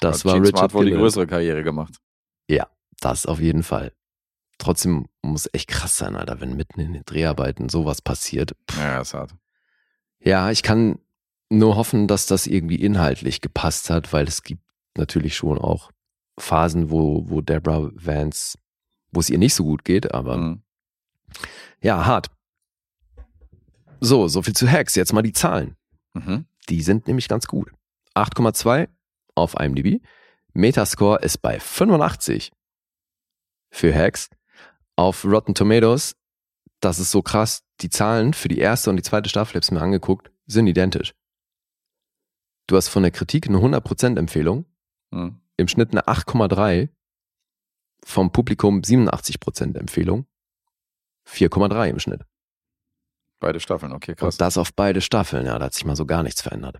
Das 0.00 0.18
Hat 0.18 0.24
war 0.26 0.34
Gene 0.34 0.46
Richard 0.48 0.58
Smart 0.58 0.74
wohl 0.74 0.84
die 0.86 0.92
größere 0.92 1.26
Karriere 1.26 1.62
gemacht. 1.62 1.96
Das 3.00 3.26
auf 3.26 3.40
jeden 3.40 3.64
Fall. 3.64 3.92
Trotzdem 4.58 5.06
muss 5.22 5.48
echt 5.52 5.68
krass 5.68 5.96
sein, 5.96 6.14
Alter, 6.14 6.40
wenn 6.40 6.56
mitten 6.56 6.80
in 6.80 6.92
den 6.92 7.04
Dreharbeiten 7.04 7.68
sowas 7.68 8.00
passiert. 8.00 8.54
Ja, 8.76 9.00
ist 9.00 9.14
hart. 9.14 9.34
Ja, 10.20 10.50
ich 10.50 10.62
kann 10.62 10.98
nur 11.50 11.76
hoffen, 11.76 12.06
dass 12.06 12.26
das 12.26 12.46
irgendwie 12.46 12.76
inhaltlich 12.76 13.40
gepasst 13.40 13.90
hat, 13.90 14.12
weil 14.12 14.26
es 14.28 14.42
gibt 14.42 14.62
natürlich 14.96 15.36
schon 15.36 15.58
auch 15.58 15.90
Phasen, 16.38 16.90
wo, 16.90 17.28
wo 17.28 17.40
Deborah 17.40 17.90
Vance, 17.94 18.56
wo 19.10 19.20
es 19.20 19.30
ihr 19.30 19.38
nicht 19.38 19.54
so 19.54 19.64
gut 19.64 19.84
geht, 19.84 20.14
aber 20.14 20.36
Mhm. 20.36 20.62
ja, 21.82 22.06
hart. 22.06 22.28
So, 24.00 24.28
so 24.28 24.42
viel 24.42 24.54
zu 24.54 24.68
Hacks. 24.70 24.94
Jetzt 24.94 25.12
mal 25.12 25.22
die 25.22 25.32
Zahlen. 25.32 25.76
Mhm. 26.14 26.46
Die 26.68 26.82
sind 26.82 27.06
nämlich 27.06 27.28
ganz 27.28 27.46
gut. 27.46 27.70
8,2 28.14 28.88
auf 29.34 29.54
IMDb. 29.58 30.00
Metascore 30.54 31.20
ist 31.20 31.38
bei 31.38 31.58
85 31.60 32.52
für 33.70 33.94
Hacks. 33.94 34.28
Auf 34.96 35.24
Rotten 35.24 35.54
Tomatoes, 35.54 36.14
das 36.80 36.98
ist 36.98 37.10
so 37.10 37.22
krass, 37.22 37.62
die 37.80 37.90
Zahlen 37.90 38.34
für 38.34 38.48
die 38.48 38.58
erste 38.58 38.90
und 38.90 38.96
die 38.96 39.02
zweite 39.02 39.28
Staffel, 39.28 39.52
ich 39.52 39.56
hab's 39.56 39.70
mir 39.70 39.80
angeguckt, 39.80 40.30
sind 40.46 40.66
identisch. 40.66 41.14
Du 42.66 42.76
hast 42.76 42.88
von 42.88 43.02
der 43.02 43.12
Kritik 43.12 43.48
eine 43.48 43.58
100% 43.58 44.18
Empfehlung, 44.18 44.66
Mhm. 45.10 45.40
im 45.56 45.68
Schnitt 45.68 45.90
eine 45.92 46.06
8,3, 46.08 46.88
vom 48.04 48.32
Publikum 48.32 48.82
87% 48.82 49.76
Empfehlung, 49.76 50.26
4,3 51.26 51.88
im 51.90 51.98
Schnitt. 51.98 52.22
Beide 53.40 53.60
Staffeln, 53.60 53.92
okay, 53.92 54.14
krass. 54.14 54.34
Und 54.34 54.40
das 54.40 54.56
auf 54.56 54.72
beide 54.74 55.00
Staffeln, 55.00 55.46
ja, 55.46 55.58
da 55.58 55.66
hat 55.66 55.74
sich 55.74 55.84
mal 55.84 55.96
so 55.96 56.06
gar 56.06 56.22
nichts 56.22 56.42
verändert. 56.42 56.78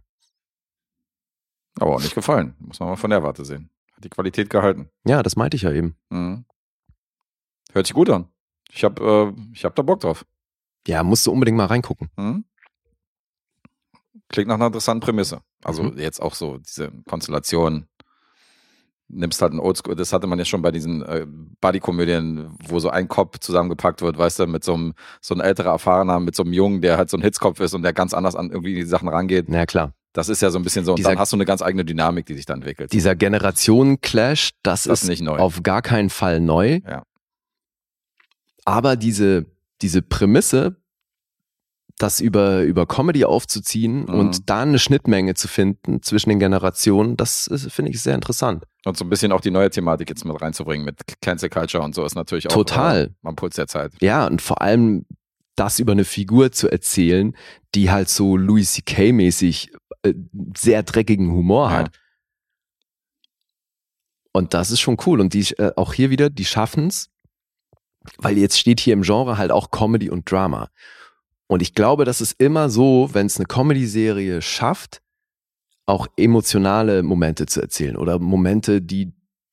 Aber 1.81 1.97
auch 1.97 2.01
nicht 2.03 2.15
gefallen. 2.15 2.55
Muss 2.59 2.79
man 2.81 2.91
mal 2.91 2.97
von 2.97 3.11
der 3.11 3.23
Warte 3.23 3.45
sehen. 3.45 3.71
Hat 3.95 4.05
die 4.05 4.11
Qualität 4.11 4.51
gehalten. 4.51 4.91
Ja, 5.07 5.23
das 5.23 5.37
meinte 5.37 5.57
ich 5.57 5.63
ja 5.63 5.73
eben. 5.73 5.97
Mhm. 6.11 6.45
Hört 7.73 7.87
sich 7.87 7.95
gut 7.95 8.11
an. 8.11 8.27
Ich 8.71 8.85
hab, 8.85 9.01
äh, 9.01 9.33
ich 9.53 9.65
hab 9.65 9.75
da 9.75 9.83
Bock 9.83 10.01
drauf. 10.01 10.25
Ja, 10.87 11.03
musst 11.03 11.27
du 11.27 11.33
unbedingt 11.33 11.57
mal 11.57 11.67
reingucken. 11.67 12.11
Mhm. 12.17 12.45
Klingt 14.29 14.49
nach 14.49 14.55
einer 14.57 14.67
interessanten 14.67 15.05
Prämisse. 15.05 15.41
Also 15.63 15.83
Mhm. 15.85 15.99
jetzt 15.99 16.21
auch 16.21 16.35
so 16.35 16.59
diese 16.59 16.91
Konstellation 17.09 17.87
nimmst 19.15 19.43
halt 19.43 19.53
ein 19.53 19.61
Oldschool, 19.61 19.95
das 19.95 20.11
hatte 20.15 20.27
man 20.27 20.39
ja 20.39 20.47
schon 20.47 20.63
bei 20.63 20.71
diesen 20.71 21.03
äh, 21.03 21.27
Buddy-Komödien, 21.61 22.57
wo 22.67 22.79
so 22.81 22.89
ein 22.89 23.09
Kopf 23.09 23.39
zusammengepackt 23.41 24.01
wird, 24.01 24.17
weißt 24.17 24.39
du, 24.39 24.47
mit 24.47 24.65
so 24.65 24.73
einem, 24.73 24.95
so 25.21 25.35
ein 25.35 25.41
älterer 25.41 25.69
Erfahrener, 25.73 26.19
mit 26.19 26.35
so 26.35 26.45
einem 26.45 26.55
Jungen, 26.55 26.81
der 26.81 26.97
halt 26.97 27.11
so 27.11 27.19
ein 27.19 27.23
Hitzkopf 27.23 27.61
ist 27.61 27.75
und 27.75 27.83
der 27.83 27.93
ganz 27.93 28.15
anders 28.15 28.35
an 28.37 28.49
irgendwie 28.51 28.75
die 28.75 28.85
Sachen 28.85 29.09
rangeht. 29.09 29.47
Na 29.51 29.67
klar. 29.67 29.93
Das 30.15 30.31
ist 30.31 30.41
ja 30.41 30.51
so 30.51 30.59
ein 30.59 30.65
bisschen 30.65 30.87
so, 30.87 30.93
und 30.93 30.99
Dieser- 30.99 31.11
dann 31.11 31.19
hast 31.19 31.31
du 31.33 31.37
eine 31.37 31.45
ganz 31.45 31.61
eigene 31.61 31.85
Dynamik, 31.85 32.25
die 32.25 32.35
sich 32.35 32.47
dann 32.47 32.61
entwickelt. 32.61 32.91
Dieser 32.95 33.15
Generationen-Clash, 33.15 34.53
das, 34.63 34.85
Das 34.85 35.01
ist 35.01 35.03
ist 35.05 35.09
nicht 35.11 35.23
neu. 35.23 35.37
auf 35.39 35.63
gar 35.63 35.83
keinen 35.83 36.09
Fall 36.09 36.41
neu. 36.41 36.81
Ja. 36.87 37.03
Aber 38.65 38.97
diese, 38.97 39.47
diese 39.81 40.03
Prämisse, 40.03 40.77
das 41.99 42.21
über, 42.21 42.63
über 42.63 42.87
Comedy 42.87 43.25
aufzuziehen 43.25 44.05
Mhm. 44.05 44.15
und 44.15 44.51
da 44.51 44.63
eine 44.63 44.79
Schnittmenge 44.79 45.35
zu 45.35 45.47
finden 45.47 46.03
zwischen 46.03 46.31
den 46.31 46.39
Generationen, 46.39 47.17
das 47.17 47.49
finde 47.69 47.91
ich 47.93 48.03
sehr 48.03 48.15
interessant. 48.15 48.65
Und 48.85 48.97
so 48.97 49.05
ein 49.05 49.11
bisschen 49.11 49.31
auch 49.31 49.41
die 49.41 49.51
neue 49.51 49.71
Thematik 49.71 50.09
jetzt 50.09 50.25
mit 50.25 50.41
reinzubringen, 50.41 50.85
mit 50.85 50.99
Cancel 51.21 51.49
Culture 51.51 51.85
und 51.85 51.95
so 51.95 52.05
ist 52.05 52.15
natürlich 52.15 52.49
auch 52.49 52.53
Total. 52.55 53.05
Äh, 53.25 53.29
am 53.29 53.37
Puls 53.37 53.55
der 53.57 53.69
Zeit. 53.69 53.93
Ja, 54.01 54.27
und 54.27 54.43
vor 54.43 54.63
allem 54.63 55.05
das 55.55 55.79
über 55.79 55.93
eine 55.93 56.05
Figur 56.05 56.51
zu 56.51 56.69
erzählen, 56.71 57.37
die 57.75 57.91
halt 57.91 58.09
so 58.09 58.37
Louis 58.37 58.73
C.K.-mäßig 58.73 59.71
äh, 60.03 60.15
sehr 60.57 60.83
dreckigen 60.83 61.31
Humor 61.31 61.71
Ja. 61.71 61.77
hat. 61.77 61.91
Und 64.33 64.55
das 64.55 64.71
ist 64.71 64.81
schon 64.81 64.97
cool. 65.07 65.21
Und 65.21 65.35
die, 65.35 65.43
äh, 65.59 65.73
auch 65.77 65.93
hier 65.93 66.11
wieder, 66.11 66.31
die 66.31 66.47
schaffen's, 66.47 67.11
weil 68.19 68.39
jetzt 68.39 68.59
steht 68.59 68.81
hier 68.81 68.93
im 68.95 69.03
Genre 69.03 69.39
halt 69.39 69.51
auch 69.51 69.71
Comedy 69.71 70.11
und 70.11 70.31
Drama. 70.31 70.69
Und 71.47 71.63
ich 71.63 71.75
glaube, 71.75 72.05
das 72.05 72.21
ist 72.21 72.41
immer 72.41 72.71
so, 72.71 73.11
wenn 73.13 73.27
es 73.27 73.37
eine 73.39 73.47
Comedy-Serie 73.47 74.41
schafft, 74.43 75.03
auch 75.87 76.07
emotionale 76.17 77.03
Momente 77.03 77.47
zu 77.47 77.61
erzählen 77.61 77.97
oder 77.97 78.19
Momente, 78.19 78.81
die 78.81 79.13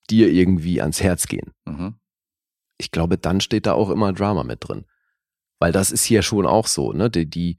dir 0.10 0.30
irgendwie 0.32 0.82
ans 0.82 1.02
Herz 1.02 1.28
gehen 1.28 1.54
Mhm. 1.66 1.96
ich 2.78 2.92
glaube, 2.92 3.18
dann 3.18 3.42
steht 3.42 3.66
da 3.66 3.74
auch 3.74 3.90
immer 3.90 4.14
Drama 4.14 4.44
mit 4.44 4.68
drin. 4.68 4.86
Weil 5.60 5.72
das 5.74 5.92
ist 5.92 6.06
hier 6.06 6.22
schon 6.22 6.46
auch 6.46 6.68
so, 6.68 6.94
ne? 6.94 7.10
Die, 7.10 7.30
die, 7.30 7.58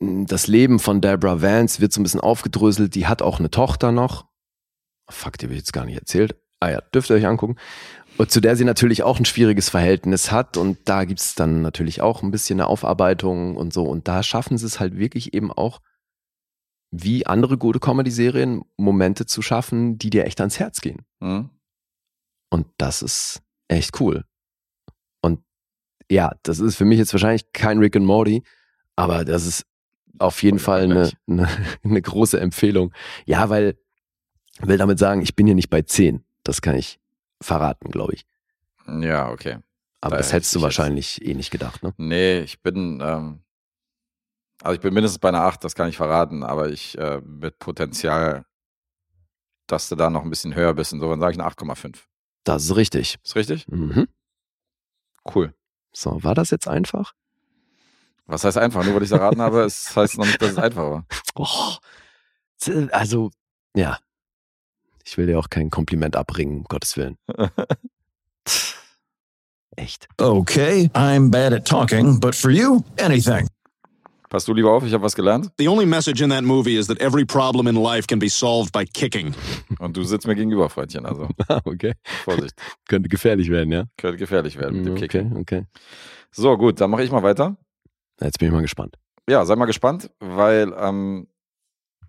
das 0.00 0.46
Leben 0.46 0.78
von 0.78 1.00
Deborah 1.00 1.42
Vance 1.42 1.80
wird 1.80 1.92
so 1.92 2.00
ein 2.00 2.02
bisschen 2.02 2.20
aufgedröselt. 2.20 2.94
Die 2.94 3.06
hat 3.06 3.20
auch 3.22 3.38
eine 3.38 3.50
Tochter 3.50 3.92
noch. 3.92 4.26
Fuck, 5.08 5.36
die 5.38 5.46
habe 5.46 5.54
ich 5.54 5.60
jetzt 5.60 5.72
gar 5.72 5.84
nicht 5.84 5.98
erzählt. 5.98 6.34
Ah 6.60 6.70
ja, 6.70 6.80
dürft 6.94 7.10
ihr 7.10 7.16
euch 7.16 7.26
angucken. 7.26 7.56
Und 8.18 8.30
zu 8.30 8.40
der 8.40 8.56
sie 8.56 8.64
natürlich 8.64 9.02
auch 9.02 9.18
ein 9.18 9.26
schwieriges 9.26 9.68
Verhältnis 9.68 10.32
hat. 10.32 10.56
Und 10.56 10.78
da 10.86 11.04
gibt's 11.04 11.34
dann 11.34 11.60
natürlich 11.62 12.00
auch 12.00 12.22
ein 12.22 12.30
bisschen 12.30 12.60
eine 12.60 12.68
Aufarbeitung 12.68 13.56
und 13.56 13.72
so. 13.72 13.84
Und 13.84 14.08
da 14.08 14.22
schaffen 14.22 14.56
sie 14.56 14.66
es 14.66 14.80
halt 14.80 14.98
wirklich 14.98 15.34
eben 15.34 15.52
auch, 15.52 15.80
wie 16.90 17.26
andere 17.26 17.58
gute 17.58 17.78
Comedy-Serien, 17.78 18.62
Momente 18.76 19.26
zu 19.26 19.42
schaffen, 19.42 19.98
die 19.98 20.10
dir 20.10 20.24
echt 20.24 20.40
ans 20.40 20.58
Herz 20.58 20.80
gehen. 20.80 21.04
Mhm. 21.20 21.50
Und 22.48 22.66
das 22.78 23.02
ist 23.02 23.42
echt 23.68 24.00
cool. 24.00 24.24
Und 25.20 25.40
ja, 26.10 26.32
das 26.42 26.60
ist 26.60 26.76
für 26.76 26.84
mich 26.84 26.98
jetzt 26.98 27.12
wahrscheinlich 27.12 27.52
kein 27.52 27.78
Rick 27.78 27.96
and 27.96 28.06
Morty, 28.06 28.44
aber 28.94 29.24
das 29.24 29.44
ist 29.46 29.66
auf 30.18 30.42
jeden 30.42 30.58
Fall 30.58 30.84
eine, 30.84 31.10
eine, 31.28 31.48
eine 31.84 32.00
große 32.00 32.40
Empfehlung. 32.40 32.94
Ja, 33.26 33.50
weil, 33.50 33.76
will 34.60 34.78
damit 34.78 34.98
sagen, 34.98 35.20
ich 35.22 35.34
bin 35.34 35.46
hier 35.46 35.54
nicht 35.54 35.70
bei 35.70 35.82
10. 35.82 36.25
Das 36.46 36.62
kann 36.62 36.76
ich 36.76 37.00
verraten, 37.40 37.90
glaube 37.90 38.14
ich. 38.14 38.24
Ja, 38.86 39.30
okay. 39.30 39.58
Aber 40.00 40.12
Da 40.12 40.18
das 40.18 40.26
hätte 40.28 40.36
hättest 40.36 40.54
du 40.54 40.58
ich 40.58 40.62
jetzt- 40.62 40.78
wahrscheinlich 40.78 41.24
eh 41.26 41.34
nicht 41.34 41.50
gedacht, 41.50 41.82
ne? 41.82 41.92
Nee, 41.96 42.38
ich 42.40 42.62
bin, 42.62 43.00
ähm, 43.02 43.42
also 44.62 44.74
ich 44.76 44.80
bin 44.80 44.94
mindestens 44.94 45.18
bei 45.18 45.28
einer 45.30 45.42
8, 45.42 45.64
das 45.64 45.74
kann 45.74 45.88
ich 45.88 45.96
verraten, 45.96 46.44
aber 46.44 46.68
ich 46.70 46.96
äh, 46.98 47.20
mit 47.24 47.58
Potenzial, 47.58 48.46
dass 49.66 49.88
du 49.88 49.96
da 49.96 50.08
noch 50.08 50.22
ein 50.22 50.30
bisschen 50.30 50.54
höher 50.54 50.72
bist. 50.72 50.92
Insofern 50.92 51.18
sage 51.20 51.32
ich 51.32 51.38
eine 51.40 51.48
8,5. 51.48 52.04
Das 52.44 52.62
ist 52.64 52.76
richtig. 52.76 53.18
Ist 53.24 53.34
richtig? 53.34 53.66
Mhm. 53.66 54.06
Cool. 55.34 55.52
So, 55.92 56.22
war 56.22 56.36
das 56.36 56.50
jetzt 56.50 56.68
einfach? 56.68 57.12
Was 58.26 58.44
heißt 58.44 58.58
einfach? 58.58 58.84
Nur 58.84 58.94
weil 58.94 59.02
ich 59.02 59.08
es 59.10 59.18
erraten 59.18 59.40
habe, 59.42 59.62
es 59.62 59.96
heißt 59.96 60.16
noch 60.18 60.26
nicht, 60.26 60.40
dass 60.40 60.52
es 60.52 60.58
einfach 60.58 60.82
war. 60.84 61.06
Oh, 61.34 61.76
also, 62.92 63.30
ja. 63.74 63.98
Ich 65.06 65.16
will 65.16 65.26
dir 65.26 65.38
auch 65.38 65.48
kein 65.50 65.70
Kompliment 65.70 66.16
abbringen, 66.16 66.58
um 66.58 66.64
Gottes 66.64 66.96
Willen. 66.96 67.16
Echt. 69.76 70.08
Okay, 70.20 70.90
I'm 70.94 71.30
bad 71.30 71.52
at 71.52 71.66
talking, 71.66 72.18
but 72.18 72.34
for 72.34 72.50
you, 72.50 72.82
anything. 72.98 73.46
Pass 74.30 74.44
du 74.44 74.54
lieber 74.54 74.72
auf, 74.72 74.82
ich 74.84 74.92
habe 74.92 75.04
was 75.04 75.14
gelernt. 75.14 75.50
The 75.58 75.68
only 75.68 75.86
message 75.86 76.20
in 76.20 76.30
that 76.30 76.42
movie 76.42 76.76
is 76.76 76.88
that 76.88 76.98
every 77.00 77.24
problem 77.24 77.68
in 77.68 77.76
life 77.76 78.06
can 78.08 78.18
be 78.18 78.28
solved 78.28 78.72
by 78.72 78.84
kicking. 78.84 79.34
Und 79.78 79.96
du 79.96 80.02
sitzt 80.02 80.26
mir 80.26 80.34
gegenüber, 80.34 80.68
Freundchen. 80.68 81.06
Also 81.06 81.28
Ah, 81.48 81.60
okay. 81.64 81.92
Vorsicht, 82.24 82.54
Könnte 82.88 83.08
gefährlich 83.08 83.48
werden, 83.50 83.70
ja? 83.70 83.84
könnte 83.96 84.16
gefährlich 84.16 84.56
werden 84.58 84.78
mit 84.78 84.86
dem 84.86 84.94
Mm, 84.94 84.96
Kick. 84.96 85.14
Okay, 85.14 85.30
okay. 85.40 85.64
So, 86.32 86.56
gut, 86.56 86.80
dann 86.80 86.90
mache 86.90 87.04
ich 87.04 87.12
mal 87.12 87.22
weiter. 87.22 87.56
Jetzt 88.20 88.38
bin 88.40 88.48
ich 88.48 88.52
mal 88.54 88.62
gespannt. 88.62 88.96
Ja, 89.28 89.44
sei 89.44 89.54
mal 89.56 89.66
gespannt, 89.66 90.10
weil 90.20 90.74
ähm, 90.78 91.28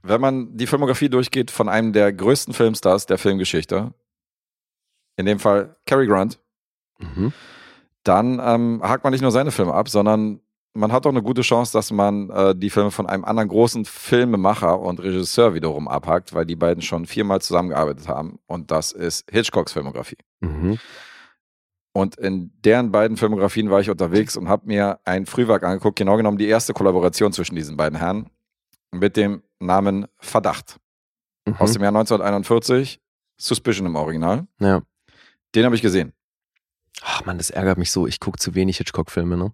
wenn 0.04 0.22
man 0.22 0.56
die 0.58 0.68
Filmografie 0.68 1.10
durchgeht 1.10 1.52
von 1.52 1.70
einem 1.70 1.94
der 1.94 2.14
größten 2.14 2.54
Filmstars 2.54 3.06
der 3.06 3.18
Filmgeschichte, 3.18 3.94
in 5.18 5.26
dem 5.26 5.40
Fall 5.40 5.76
Cary 5.86 6.08
Grant, 6.08 6.40
Mhm. 7.00 7.32
dann 8.04 8.40
ähm, 8.44 8.82
hakt 8.84 9.04
man 9.04 9.12
nicht 9.12 9.22
nur 9.22 9.32
seine 9.32 9.52
Filme 9.52 9.74
ab, 9.74 9.88
sondern 9.90 10.40
man 10.74 10.92
hat 10.92 11.06
auch 11.06 11.12
eine 11.12 11.22
gute 11.22 11.42
Chance, 11.42 11.74
dass 11.74 11.92
man 11.92 12.30
äh, 12.30 12.56
die 12.56 12.70
Filme 12.70 12.90
von 12.92 13.06
einem 13.08 13.24
anderen 13.26 13.50
großen 13.50 13.86
Filmemacher 13.86 14.80
und 14.80 15.00
Regisseur 15.00 15.54
wiederum 15.54 15.88
abhakt, 15.88 16.34
weil 16.34 16.46
die 16.46 16.56
beiden 16.56 16.82
schon 16.82 17.06
viermal 17.06 17.42
zusammengearbeitet 17.42 18.08
haben. 18.08 18.40
Und 18.48 18.72
das 18.72 18.92
ist 18.92 19.30
Hitchcocks 19.32 19.74
Filmografie. 19.74 20.18
Mhm. 20.40 20.78
Und 21.94 22.16
in 22.18 22.52
deren 22.64 22.92
beiden 22.92 23.18
Filmografien 23.18 23.72
war 23.72 23.80
ich 23.82 23.90
unterwegs 23.90 24.38
und 24.38 24.50
habe 24.50 24.68
mir 24.68 25.00
ein 25.04 25.26
Frühwerk 25.26 25.64
angeguckt, 25.64 25.98
genau 25.98 26.16
genommen 26.18 26.38
die 26.38 26.48
erste 26.48 26.74
Kollaboration 26.74 27.34
zwischen 27.34 27.56
diesen 27.56 27.76
beiden 27.76 27.98
Herren 27.98 28.30
mit 28.92 29.18
dem 29.18 29.44
Namen 29.60 30.08
Verdacht 30.20 30.78
aus 31.58 31.70
Mhm. 31.70 31.74
dem 31.74 31.84
Jahr 31.84 31.92
1941, 31.92 33.00
Suspicion 33.38 33.86
im 33.86 33.96
Original. 33.96 34.48
Ja. 34.60 34.82
Den 35.56 35.66
habe 35.66 35.76
ich 35.76 35.82
gesehen. 35.82 36.14
Ach 37.04 37.26
man, 37.26 37.38
das 37.38 37.50
ärgert 37.50 37.78
mich 37.78 37.92
so. 37.92 38.08
Ich 38.08 38.20
gucke 38.20 38.40
zu 38.40 38.56
wenig 38.56 38.78
Hitchcock-Filme, 38.78 39.38
ne? 39.38 39.54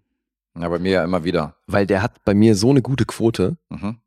Ja, 0.57 0.69
bei 0.69 0.79
mir 0.79 0.91
ja 0.91 1.03
immer 1.03 1.23
wieder. 1.23 1.55
Weil 1.67 1.85
der 1.85 2.01
hat 2.01 2.23
bei 2.23 2.33
mir 2.33 2.55
so 2.55 2.69
eine 2.69 2.81
gute 2.81 3.05
Quote, 3.05 3.57
Mhm. 3.69 3.99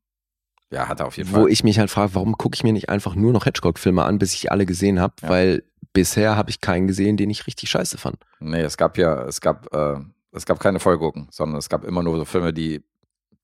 Ja, 0.71 0.89
hat 0.89 0.99
er 0.99 1.07
auf 1.07 1.17
jeden 1.17 1.31
wo 1.31 1.43
Fall. 1.43 1.51
ich 1.51 1.63
mich 1.63 1.79
halt 1.79 1.91
frage, 1.91 2.15
warum 2.17 2.37
gucke 2.37 2.57
ich 2.57 2.65
mir 2.65 2.73
nicht 2.73 2.89
einfach 2.89 3.15
nur 3.15 3.33
noch 3.33 3.45
Hitchcock-Filme 3.45 4.05
an, 4.05 4.19
bis 4.19 4.35
ich 4.35 4.51
alle 4.51 4.67
gesehen 4.67 4.99
habe? 5.01 5.15
Ja. 5.23 5.29
Weil 5.29 5.63
bisher 5.93 6.35
habe 6.37 6.51
ich 6.51 6.61
keinen 6.61 6.89
gesehen, 6.89 7.17
den 7.17 7.31
ich 7.31 7.47
richtig 7.47 7.71
scheiße 7.71 7.99
fand. 7.99 8.17
Nee, 8.41 8.63
es 8.63 8.77
gab 8.77 8.99
ja, 8.99 9.23
es 9.27 9.41
gab, 9.41 9.73
äh, 9.73 10.01
es 10.33 10.45
gab 10.45 10.59
keine 10.59 10.81
Vollgucken, 10.81 11.29
sondern 11.31 11.59
es 11.59 11.69
gab 11.69 11.85
immer 11.85 12.03
nur 12.03 12.17
so 12.19 12.25
Filme, 12.25 12.53
die 12.53 12.83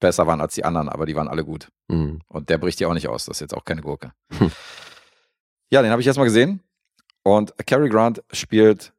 besser 0.03 0.27
waren 0.27 0.43
als 0.43 0.53
die 0.55 0.65
anderen, 0.67 0.91
aber 0.91 1.07
die 1.07 1.17
waren 1.17 1.29
alle 1.29 1.45
gut. 1.45 1.69
Mhm. 1.89 2.21
Und 2.29 2.51
der 2.51 2.59
bricht 2.59 2.79
ja 2.81 2.89
auch 2.89 2.95
nicht 2.95 3.09
aus. 3.09 3.25
Das 3.25 3.39
ist 3.39 3.41
jetzt 3.41 3.55
auch 3.55 3.65
keine 3.65 3.81
Gurke. 3.81 4.13
Hm. 4.37 4.53
Ja, 5.71 5.81
den 5.81 5.91
habe 5.91 6.03
ich 6.03 6.07
erstmal 6.07 6.27
gesehen. 6.27 6.61
Und 7.23 7.55
Cary 7.67 7.89
Grant 7.89 8.23
spielt 8.33 8.93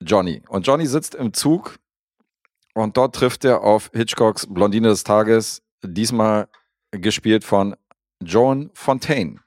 Johnny. 0.00 0.42
Und 0.48 0.66
Johnny 0.66 0.86
sitzt 0.86 1.16
im 1.16 1.32
Zug 1.32 1.78
und 2.74 2.96
dort 2.96 3.16
trifft 3.16 3.44
er 3.44 3.62
auf 3.62 3.90
Hitchcocks 3.92 4.46
Blondine 4.48 4.88
des 4.88 5.02
Tages, 5.02 5.62
diesmal 5.82 6.48
gespielt 6.92 7.42
von 7.42 7.74
Joan 8.22 8.70
Fontaine. 8.74 9.40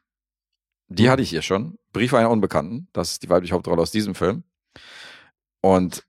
Die 0.90 1.04
Hm. 1.04 1.12
hatte 1.12 1.22
ich 1.22 1.30
hier 1.30 1.44
schon. 1.44 1.78
Brief 1.94 2.14
einer 2.14 2.30
Unbekannten. 2.30 2.90
Das 2.92 3.12
ist 3.12 3.24
die 3.24 3.30
weibliche 3.30 3.54
Hauptrolle 3.56 3.82
aus 3.82 3.92
diesem 3.92 4.16
Film. 4.16 4.44
Und 5.62 6.06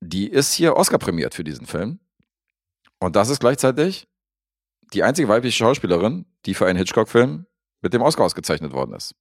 die 0.00 0.28
ist 0.28 0.54
hier 0.54 0.76
Oscar 0.76 0.98
prämiert 0.98 1.34
für 1.34 1.44
diesen 1.44 1.66
Film. 1.66 1.98
Und 3.00 3.16
das 3.16 3.28
ist 3.28 3.40
gleichzeitig 3.40 4.08
die 4.92 5.02
einzige 5.02 5.28
weibliche 5.28 5.56
Schauspielerin, 5.56 6.26
die 6.46 6.54
für 6.54 6.66
einen 6.66 6.78
Hitchcock-Film 6.78 7.46
mit 7.82 7.94
dem 7.94 8.02
Oscar 8.02 8.24
ausgezeichnet 8.24 8.72
worden 8.72 8.94
ist. 8.94 9.14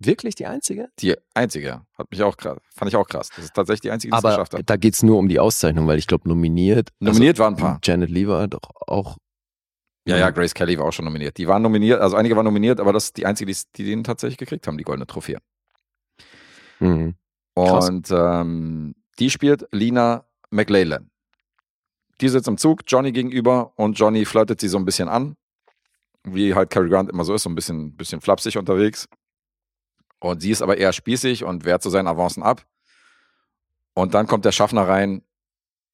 Wirklich 0.00 0.34
die 0.34 0.46
einzige? 0.46 0.88
Die 0.98 1.14
einzige. 1.34 1.82
Hat 1.96 2.10
mich 2.10 2.22
auch 2.22 2.36
krass. 2.36 2.58
Fand 2.74 2.90
ich 2.90 2.96
auch 2.96 3.06
krass. 3.06 3.28
Das 3.34 3.44
ist 3.44 3.54
tatsächlich 3.54 3.82
die 3.82 3.90
einzige, 3.90 4.10
die 4.10 4.16
es 4.16 4.22
geschafft 4.22 4.54
hat. 4.54 4.62
da 4.64 4.76
geht's 4.76 5.02
nur 5.02 5.18
um 5.18 5.28
die 5.28 5.38
Auszeichnung, 5.38 5.86
weil 5.86 5.98
ich 5.98 6.06
glaube, 6.06 6.28
nominiert. 6.28 6.90
Nominiert 6.98 7.38
waren 7.38 7.54
ein 7.54 7.56
also, 7.56 7.66
paar. 7.66 7.80
Janet 7.82 8.10
Lee 8.10 8.26
war 8.26 8.46
doch 8.48 8.70
auch. 8.86 9.16
Ja, 10.06 10.18
ja, 10.18 10.30
Grace 10.30 10.52
Kelly 10.52 10.78
war 10.78 10.86
auch 10.86 10.92
schon 10.92 11.06
nominiert. 11.06 11.38
Die 11.38 11.48
waren 11.48 11.62
nominiert, 11.62 12.00
also 12.00 12.16
einige 12.16 12.36
waren 12.36 12.44
nominiert, 12.44 12.78
aber 12.78 12.92
das 12.92 13.04
ist 13.04 13.16
die 13.16 13.24
einzige, 13.24 13.50
die, 13.50 13.58
die 13.76 13.84
den 13.84 14.04
tatsächlich 14.04 14.36
gekriegt 14.36 14.66
haben, 14.66 14.76
die 14.76 14.84
goldene 14.84 15.06
Trophäe. 15.06 15.38
Mhm. 16.80 17.14
Und 17.54 18.10
ähm, 18.10 18.94
die 19.18 19.30
spielt 19.30 19.66
Lina 19.72 20.26
McLaylan. 20.50 21.10
Die 22.20 22.28
sitzt 22.28 22.48
im 22.48 22.58
Zug, 22.58 22.82
Johnny 22.86 23.12
gegenüber 23.12 23.72
und 23.76 23.98
Johnny 23.98 24.24
flirtet 24.24 24.60
sie 24.60 24.68
so 24.68 24.78
ein 24.78 24.84
bisschen 24.84 25.08
an, 25.08 25.36
wie 26.24 26.54
halt 26.54 26.70
Cary 26.70 26.88
Grant 26.88 27.10
immer 27.10 27.24
so 27.24 27.34
ist, 27.34 27.42
so 27.42 27.50
ein 27.50 27.54
bisschen, 27.54 27.96
bisschen 27.96 28.20
flapsig 28.20 28.56
unterwegs. 28.56 29.08
Und 30.20 30.40
sie 30.40 30.50
ist 30.50 30.62
aber 30.62 30.78
eher 30.78 30.92
spießig 30.92 31.44
und 31.44 31.64
wehrt 31.64 31.82
so 31.82 31.90
seinen 31.90 32.06
Avancen 32.06 32.42
ab. 32.42 32.64
Und 33.94 34.14
dann 34.14 34.26
kommt 34.26 34.44
der 34.44 34.52
Schaffner 34.52 34.88
rein 34.88 35.22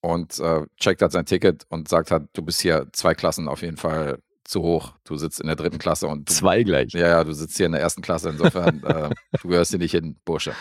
und 0.03 0.39
äh, 0.39 0.67
checkt 0.79 1.03
halt 1.03 1.13
sein 1.13 1.27
Ticket 1.27 1.67
und 1.69 1.89
sagt 1.89 2.11
halt, 2.11 2.29
du 2.33 2.43
bist 2.43 2.61
hier 2.61 2.87
zwei 2.93 3.15
Klassen 3.15 3.49
auf 3.49 3.63
jeden 3.63 3.77
Fall 3.77 4.21
zu 4.45 4.63
hoch. 4.63 4.95
Du 5.05 5.17
sitzt 5.17 5.41
in 5.41 5.47
der 5.47 5.57
dritten 5.57 5.79
Klasse 5.79 6.07
und 6.07 6.29
du, 6.29 6.33
Zwei 6.33 6.63
gleich. 6.63 6.93
ja, 6.93 7.09
ja, 7.09 7.25
du 7.25 7.33
sitzt 7.33 7.57
hier 7.57 7.67
in 7.67 7.73
der 7.73 7.81
ersten 7.81 8.03
Klasse, 8.03 8.31
insofern, 8.31 8.83
äh, 8.85 9.11
du 9.43 9.49
gehörst 9.49 9.71
hier 9.71 9.79
nicht 9.79 9.93
hin, 9.93 10.17
Bursche. 10.25 10.55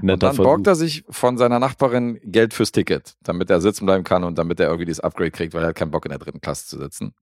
Netter 0.00 0.12
Und 0.12 0.22
dann 0.22 0.34
Versuch. 0.34 0.44
borgt 0.44 0.66
er 0.66 0.74
sich 0.74 1.04
von 1.08 1.38
seiner 1.38 1.58
Nachbarin 1.58 2.20
Geld 2.24 2.54
fürs 2.54 2.72
Ticket, 2.72 3.16
damit 3.22 3.50
er 3.50 3.60
sitzen 3.60 3.86
bleiben 3.86 4.04
kann 4.04 4.24
und 4.24 4.38
damit 4.38 4.60
er 4.60 4.66
irgendwie 4.66 4.86
dieses 4.86 5.00
Upgrade 5.00 5.30
kriegt, 5.30 5.54
weil 5.54 5.62
er 5.62 5.68
hat 5.68 5.76
keinen 5.76 5.90
Bock 5.90 6.04
in 6.04 6.10
der 6.10 6.18
dritten 6.18 6.40
Klasse 6.40 6.66
zu 6.66 6.78
sitzen. 6.78 7.14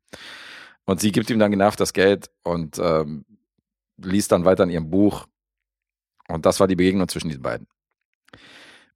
Und 0.84 1.00
sie 1.00 1.12
gibt 1.12 1.30
ihm 1.30 1.38
dann 1.38 1.50
genervt 1.50 1.80
das 1.80 1.92
Geld 1.92 2.30
und 2.42 2.78
ähm, 2.78 3.24
liest 3.98 4.32
dann 4.32 4.44
weiter 4.44 4.64
in 4.64 4.70
ihrem 4.70 4.90
Buch. 4.90 5.26
Und 6.28 6.46
das 6.46 6.60
war 6.60 6.66
die 6.66 6.76
Begegnung 6.76 7.08
zwischen 7.08 7.28
diesen 7.28 7.42
beiden. 7.42 7.66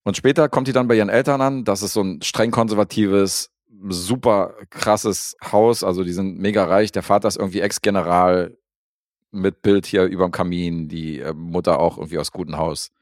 Und 0.02 0.16
später 0.16 0.48
kommt 0.48 0.68
die 0.68 0.72
dann 0.72 0.88
bei 0.88 0.96
ihren 0.96 1.08
Eltern 1.08 1.40
an. 1.40 1.64
Das 1.64 1.82
ist 1.82 1.92
so 1.92 2.00
ein 2.00 2.22
streng 2.22 2.50
konservatives, 2.50 3.50
super 3.88 4.54
krasses 4.70 5.36
Haus. 5.52 5.82
Also 5.84 6.04
die 6.04 6.12
sind 6.12 6.38
mega 6.38 6.64
reich. 6.64 6.92
Der 6.92 7.02
Vater 7.02 7.28
ist 7.28 7.36
irgendwie 7.36 7.60
Ex-General 7.60 8.56
mit 9.32 9.62
Bild 9.62 9.84
hier 9.86 10.04
überm 10.04 10.30
Kamin. 10.30 10.88
Die 10.88 11.20
äh, 11.20 11.32
Mutter 11.34 11.80
auch 11.80 11.98
irgendwie 11.98 12.18
aus 12.18 12.30
gutem 12.32 12.56
Haus. 12.56 12.92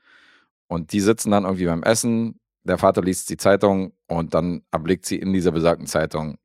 Und 0.74 0.92
die 0.92 1.00
sitzen 1.00 1.30
dann 1.30 1.44
irgendwie 1.44 1.66
beim 1.66 1.82
Essen. 1.82 2.40
Der 2.64 2.78
Vater 2.78 3.02
liest 3.02 3.30
die 3.30 3.36
Zeitung 3.36 3.92
und 4.08 4.34
dann 4.34 4.62
erblickt 4.70 5.06
sie 5.06 5.16
in 5.16 5.32
dieser 5.32 5.52
besagten 5.52 5.86
Zeitung 5.86 6.38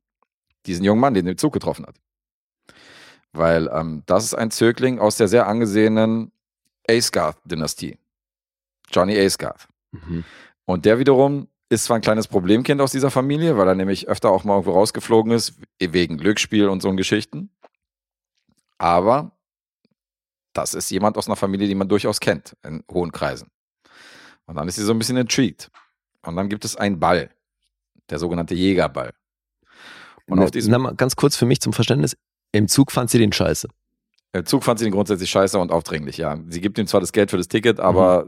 diesen 0.66 0.84
jungen 0.84 1.00
Mann, 1.00 1.14
den 1.14 1.24
sie 1.24 1.32
im 1.32 1.38
Zug 1.38 1.52
getroffen 1.52 1.86
hat. 1.86 1.96
Weil 3.32 3.68
ähm, 3.72 4.02
das 4.06 4.24
ist 4.24 4.34
ein 4.34 4.50
Zögling 4.50 4.98
aus 4.98 5.16
der 5.16 5.28
sehr 5.28 5.46
angesehenen 5.46 6.32
Aesgarth-Dynastie. 6.88 7.98
Johnny 8.90 9.16
Aesgarth. 9.16 9.68
Mhm. 9.92 10.24
Und 10.64 10.84
der 10.84 10.98
wiederum 10.98 11.48
ist 11.68 11.84
zwar 11.84 11.96
ein 11.96 12.02
kleines 12.02 12.26
Problemkind 12.26 12.80
aus 12.80 12.92
dieser 12.92 13.10
Familie, 13.10 13.56
weil 13.56 13.68
er 13.68 13.74
nämlich 13.74 14.08
öfter 14.08 14.30
auch 14.30 14.44
mal 14.44 14.54
irgendwo 14.54 14.72
rausgeflogen 14.72 15.32
ist, 15.32 15.60
wegen 15.78 16.18
Glücksspiel 16.18 16.68
und 16.68 16.82
so 16.82 16.92
Geschichten. 16.92 17.50
Aber 18.78 19.32
das 20.52 20.74
ist 20.74 20.90
jemand 20.90 21.16
aus 21.16 21.28
einer 21.28 21.36
Familie, 21.36 21.68
die 21.68 21.74
man 21.74 21.88
durchaus 21.88 22.18
kennt, 22.18 22.56
in 22.64 22.82
hohen 22.90 23.12
Kreisen. 23.12 23.50
Und 24.50 24.56
dann 24.56 24.66
ist 24.66 24.74
sie 24.74 24.82
so 24.82 24.90
ein 24.92 24.98
bisschen 24.98 25.16
intrigued. 25.16 25.70
Und 26.22 26.34
dann 26.34 26.48
gibt 26.48 26.64
es 26.64 26.74
einen 26.74 26.98
Ball, 26.98 27.30
der 28.10 28.18
sogenannte 28.18 28.56
Jägerball. 28.56 29.12
Und 30.26 30.38
Na, 30.38 30.44
auf 30.44 30.50
diesem 30.50 30.72
na, 30.72 30.90
ganz 30.90 31.14
kurz 31.14 31.36
für 31.36 31.46
mich 31.46 31.60
zum 31.60 31.72
Verständnis. 31.72 32.16
Im 32.50 32.66
Zug 32.66 32.90
fand 32.90 33.10
sie 33.10 33.18
den 33.18 33.32
scheiße. 33.32 33.68
Im 34.32 34.44
Zug 34.46 34.64
fand 34.64 34.80
sie 34.80 34.86
ihn 34.86 34.90
grundsätzlich 34.90 35.30
scheiße 35.30 35.56
und 35.56 35.70
aufdringlich, 35.70 36.16
ja. 36.16 36.36
Sie 36.48 36.60
gibt 36.60 36.78
ihm 36.78 36.88
zwar 36.88 37.00
das 37.00 37.12
Geld 37.12 37.30
für 37.30 37.36
das 37.36 37.46
Ticket, 37.46 37.78
aber 37.78 38.26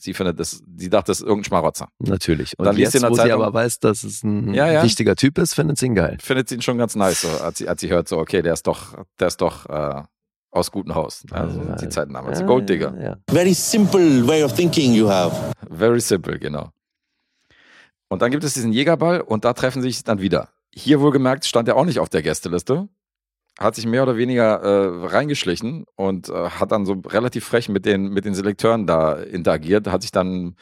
sie 0.00 0.14
findet 0.14 0.38
das, 0.38 0.62
sie 0.76 0.88
dachte, 0.88 1.08
das 1.10 1.18
ist 1.18 1.26
irgendein 1.26 1.44
Schmarotzer. 1.46 1.88
Natürlich. 1.98 2.56
Und 2.56 2.64
Dann 2.64 2.76
liest 2.76 2.84
jetzt, 2.84 2.92
sie 2.92 2.98
in 2.98 3.02
der 3.02 3.10
wo 3.10 3.14
sie 3.16 3.20
Zeitung- 3.22 3.42
aber 3.42 3.52
weiß, 3.52 3.80
dass 3.80 4.04
es 4.04 4.22
ein 4.22 4.54
Ja, 4.54 4.70
ja. 4.70 4.84
wichtiger 4.84 5.16
Typ 5.16 5.38
ist, 5.38 5.54
findet 5.54 5.76
sie 5.78 5.86
ihn 5.86 5.96
geil. 5.96 6.18
Findet 6.22 6.48
sie 6.48 6.54
ihn 6.54 6.62
schon 6.62 6.78
ganz 6.78 6.94
nice, 6.94 7.22
so, 7.22 7.28
als 7.28 7.58
sie, 7.58 7.68
als 7.68 7.80
sie 7.80 7.88
hört, 7.90 8.06
so, 8.06 8.18
okay, 8.18 8.42
der 8.42 8.52
ist 8.52 8.68
doch, 8.68 8.96
der 9.18 9.26
ist 9.26 9.40
doch 9.40 9.66
äh, 9.66 10.02
aus 10.52 10.70
gutem 10.70 10.94
Haus. 10.94 11.24
Also 11.32 11.60
Ja, 11.60 11.74
die 11.76 11.88
Zeiten 11.88 12.12
damals. 12.12 12.38
ja, 12.40 12.46
Gold 12.46 12.68
Digger. 12.68 12.94
Ja, 12.96 13.02
ja. 13.02 13.16
Very 13.28 13.54
simple 13.54 14.26
way 14.28 14.44
of 14.44 14.52
thinking 14.54 14.92
you 14.92 15.08
have. 15.08 15.34
Very 15.70 16.00
simple, 16.00 16.38
genau. 16.38 16.68
Und 18.08 18.22
dann 18.22 18.30
gibt 18.30 18.44
es 18.44 18.54
diesen 18.54 18.72
Jägerball 18.72 19.22
und 19.22 19.44
da 19.44 19.54
treffen 19.54 19.82
sie 19.82 19.90
sich 19.90 20.04
dann 20.04 20.20
wieder. 20.20 20.50
Hier 20.74 21.00
wohlgemerkt 21.00 21.44
stand 21.46 21.66
er 21.68 21.76
auch 21.76 21.84
nicht 21.86 21.98
auf 21.98 22.10
der 22.10 22.22
Gästeliste. 22.22 22.88
Hat 23.58 23.74
sich 23.74 23.86
mehr 23.86 24.02
oder 24.02 24.16
weniger 24.16 24.60
äh, 24.62 25.06
reingeschlichen 25.06 25.84
und 25.96 26.28
äh, 26.28 26.50
hat 26.50 26.72
dann 26.72 26.86
so 26.86 26.94
relativ 27.06 27.44
frech 27.44 27.68
mit 27.68 27.84
den, 27.84 28.08
mit 28.08 28.24
den 28.24 28.34
Selekteuren 28.34 28.86
da 28.86 29.14
interagiert. 29.14 29.88
Hat 29.88 30.02
sich 30.02 30.10
dann, 30.12 30.56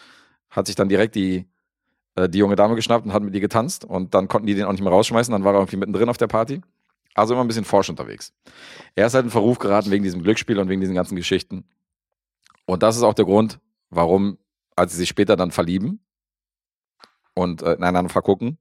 hat 0.50 0.66
sich 0.66 0.74
dann 0.76 0.88
direkt 0.88 1.14
die, 1.14 1.46
äh, 2.16 2.28
die 2.28 2.38
junge 2.38 2.56
Dame 2.56 2.74
geschnappt 2.76 3.06
und 3.06 3.12
hat 3.12 3.22
mit 3.22 3.34
ihr 3.34 3.40
getanzt. 3.40 3.84
Und 3.84 4.14
dann 4.14 4.26
konnten 4.28 4.46
die 4.46 4.54
den 4.54 4.64
auch 4.64 4.72
nicht 4.72 4.82
mehr 4.82 4.92
rausschmeißen. 4.92 5.30
Dann 5.32 5.44
war 5.44 5.54
er 5.54 5.60
irgendwie 5.60 5.76
mittendrin 5.76 6.08
auf 6.08 6.16
der 6.18 6.26
Party. 6.28 6.60
Also 7.14 7.34
immer 7.34 7.42
ein 7.42 7.48
bisschen 7.48 7.64
forsch 7.64 7.90
unterwegs. 7.90 8.32
Er 8.94 9.06
ist 9.06 9.14
halt 9.14 9.24
in 9.24 9.30
Verruf 9.30 9.58
geraten 9.58 9.90
wegen 9.90 10.04
diesem 10.04 10.22
Glücksspiel 10.22 10.58
und 10.58 10.68
wegen 10.68 10.80
diesen 10.80 10.94
ganzen 10.94 11.16
Geschichten. 11.16 11.64
Und 12.66 12.82
das 12.82 12.96
ist 12.96 13.02
auch 13.02 13.14
der 13.14 13.24
Grund, 13.24 13.58
warum, 13.90 14.38
als 14.76 14.92
sie 14.92 14.98
sich 14.98 15.08
später 15.08 15.36
dann 15.36 15.50
verlieben 15.50 16.00
und 17.34 17.62
äh, 17.62 17.74
ineinander 17.74 18.10
vergucken, 18.10 18.58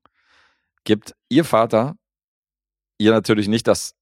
gibt 0.83 1.15
ihr 1.29 1.45
Vater 1.45 1.95
ihr 2.99 3.11
natürlich 3.11 3.47
nicht 3.47 3.65
das, 3.67 3.95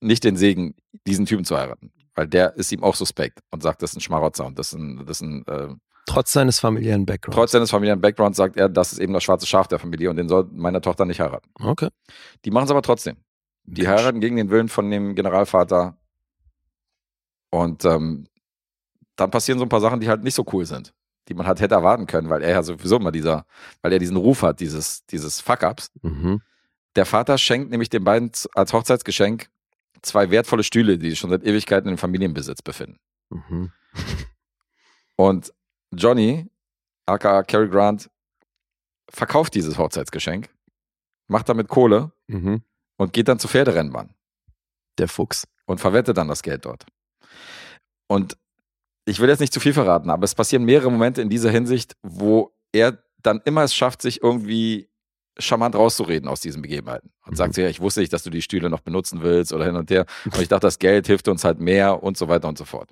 nicht 0.00 0.22
den 0.22 0.36
Segen, 0.36 0.74
diesen 1.06 1.26
Typen 1.26 1.44
zu 1.44 1.56
heiraten. 1.56 1.92
Weil 2.14 2.28
der 2.28 2.54
ist 2.56 2.70
ihm 2.72 2.82
auch 2.82 2.94
suspekt 2.94 3.40
und 3.50 3.62
sagt, 3.62 3.82
das 3.82 3.90
ist 3.90 3.96
ein 3.96 4.00
Schmarotzer 4.00 4.46
und 4.46 4.58
das 4.58 4.68
ist 4.68 4.78
ein, 4.78 5.04
das 5.06 5.20
ist 5.20 5.22
ein 5.22 5.46
äh, 5.46 5.74
Trotz 6.06 6.32
seines 6.32 6.60
familiären 6.60 7.04
Backgrounds. 7.04 7.34
trotz 7.34 7.50
seines 7.50 7.70
familiären 7.70 8.00
Backgrounds 8.00 8.36
sagt 8.36 8.56
er, 8.56 8.68
das 8.68 8.92
ist 8.92 9.00
eben 9.00 9.12
das 9.12 9.24
schwarze 9.24 9.44
Schaf 9.44 9.66
der 9.66 9.80
Familie 9.80 10.08
und 10.08 10.16
den 10.16 10.28
soll 10.28 10.48
meine 10.52 10.80
Tochter 10.80 11.04
nicht 11.04 11.18
heiraten. 11.18 11.50
Okay. 11.60 11.88
Die 12.44 12.52
machen 12.52 12.66
es 12.66 12.70
aber 12.70 12.82
trotzdem. 12.82 13.16
Die 13.66 13.82
Mensch. 13.82 13.98
heiraten 13.98 14.20
gegen 14.20 14.36
den 14.36 14.50
Willen 14.50 14.68
von 14.68 14.90
dem 14.90 15.14
Generalvater. 15.14 15.96
Und 17.50 17.84
ähm, 17.84 18.28
dann 19.16 19.30
passieren 19.30 19.58
so 19.58 19.64
ein 19.64 19.68
paar 19.68 19.80
Sachen, 19.80 20.00
die 20.00 20.08
halt 20.08 20.22
nicht 20.22 20.34
so 20.34 20.44
cool 20.52 20.66
sind, 20.66 20.94
die 21.28 21.34
man 21.34 21.46
halt 21.46 21.60
hätte 21.60 21.74
erwarten 21.74 22.06
können, 22.06 22.28
weil 22.28 22.42
er 22.42 22.50
ja 22.50 22.62
sowieso 22.62 22.96
immer 22.96 23.12
dieser, 23.12 23.46
weil 23.82 23.92
er 23.92 23.98
diesen 23.98 24.16
Ruf 24.16 24.42
hat, 24.42 24.60
dieses, 24.60 25.06
dieses 25.06 25.40
Fuck-Ups. 25.40 25.90
Mhm. 26.02 26.42
Der 26.96 27.06
Vater 27.06 27.38
schenkt 27.38 27.70
nämlich 27.70 27.88
den 27.88 28.04
beiden 28.04 28.30
als 28.54 28.72
Hochzeitsgeschenk 28.72 29.48
zwei 30.02 30.30
wertvolle 30.30 30.62
Stühle, 30.62 30.98
die 30.98 31.10
sich 31.10 31.18
schon 31.18 31.30
seit 31.30 31.44
Ewigkeiten 31.44 31.90
im 31.90 31.98
Familienbesitz 31.98 32.62
befinden. 32.62 32.98
Mhm. 33.30 33.72
Und 35.16 35.52
Johnny, 35.92 36.46
aka 37.06 37.42
Cary 37.42 37.68
Grant, 37.68 38.10
verkauft 39.08 39.54
dieses 39.54 39.78
Hochzeitsgeschenk, 39.78 40.50
macht 41.28 41.48
damit 41.48 41.68
Kohle 41.68 42.12
Mhm. 42.28 42.62
Und 42.96 43.12
geht 43.12 43.28
dann 43.28 43.38
zur 43.38 43.50
Pferderennbahn. 43.50 44.14
Der 44.98 45.08
Fuchs. 45.08 45.46
und 45.66 45.78
verwettet 45.80 46.16
dann 46.16 46.28
das 46.28 46.42
Geld 46.42 46.64
dort. 46.64 46.86
Und 48.08 48.36
ich 49.04 49.20
will 49.20 49.28
jetzt 49.28 49.40
nicht 49.40 49.52
zu 49.52 49.60
viel 49.60 49.72
verraten, 49.74 50.10
aber 50.10 50.24
es 50.24 50.34
passieren 50.34 50.64
mehrere 50.64 50.90
Momente 50.90 51.22
in 51.22 51.28
dieser 51.28 51.50
Hinsicht, 51.50 51.96
wo 52.02 52.52
er 52.72 52.98
dann 53.22 53.40
immer 53.44 53.62
es 53.62 53.74
schafft, 53.74 54.00
sich 54.02 54.22
irgendwie 54.22 54.88
charmant 55.38 55.74
rauszureden 55.74 56.28
aus 56.28 56.40
diesen 56.40 56.62
Begebenheiten. 56.62 57.10
Und 57.24 57.32
Mhm. 57.32 57.36
sagt 57.36 57.54
so, 57.54 57.60
ja, 57.60 57.68
ich 57.68 57.80
wusste 57.80 58.00
nicht, 58.00 58.12
dass 58.12 58.22
du 58.22 58.30
die 58.30 58.42
Stühle 58.42 58.70
noch 58.70 58.80
benutzen 58.80 59.22
willst 59.22 59.52
oder 59.52 59.64
hin 59.66 59.76
und 59.76 59.90
her. 59.90 60.06
Und 60.24 60.40
ich 60.40 60.48
dachte, 60.48 60.66
das 60.66 60.78
Geld 60.78 61.06
hilft 61.08 61.28
uns 61.28 61.44
halt 61.44 61.60
mehr 61.60 62.02
und 62.02 62.16
so 62.16 62.28
weiter 62.28 62.48
und 62.48 62.56
so 62.56 62.64
fort. 62.64 62.90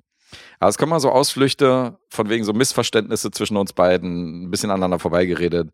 Aber 0.59 0.69
es 0.69 0.77
kommen 0.77 0.89
mal 0.91 0.99
so 0.99 1.11
Ausflüchte 1.11 1.97
von 2.09 2.29
wegen 2.29 2.43
so 2.43 2.53
Missverständnisse 2.53 3.31
zwischen 3.31 3.57
uns 3.57 3.73
beiden, 3.73 4.43
ein 4.43 4.51
bisschen 4.51 4.69
aneinander 4.69 4.99
vorbeigeredet. 4.99 5.69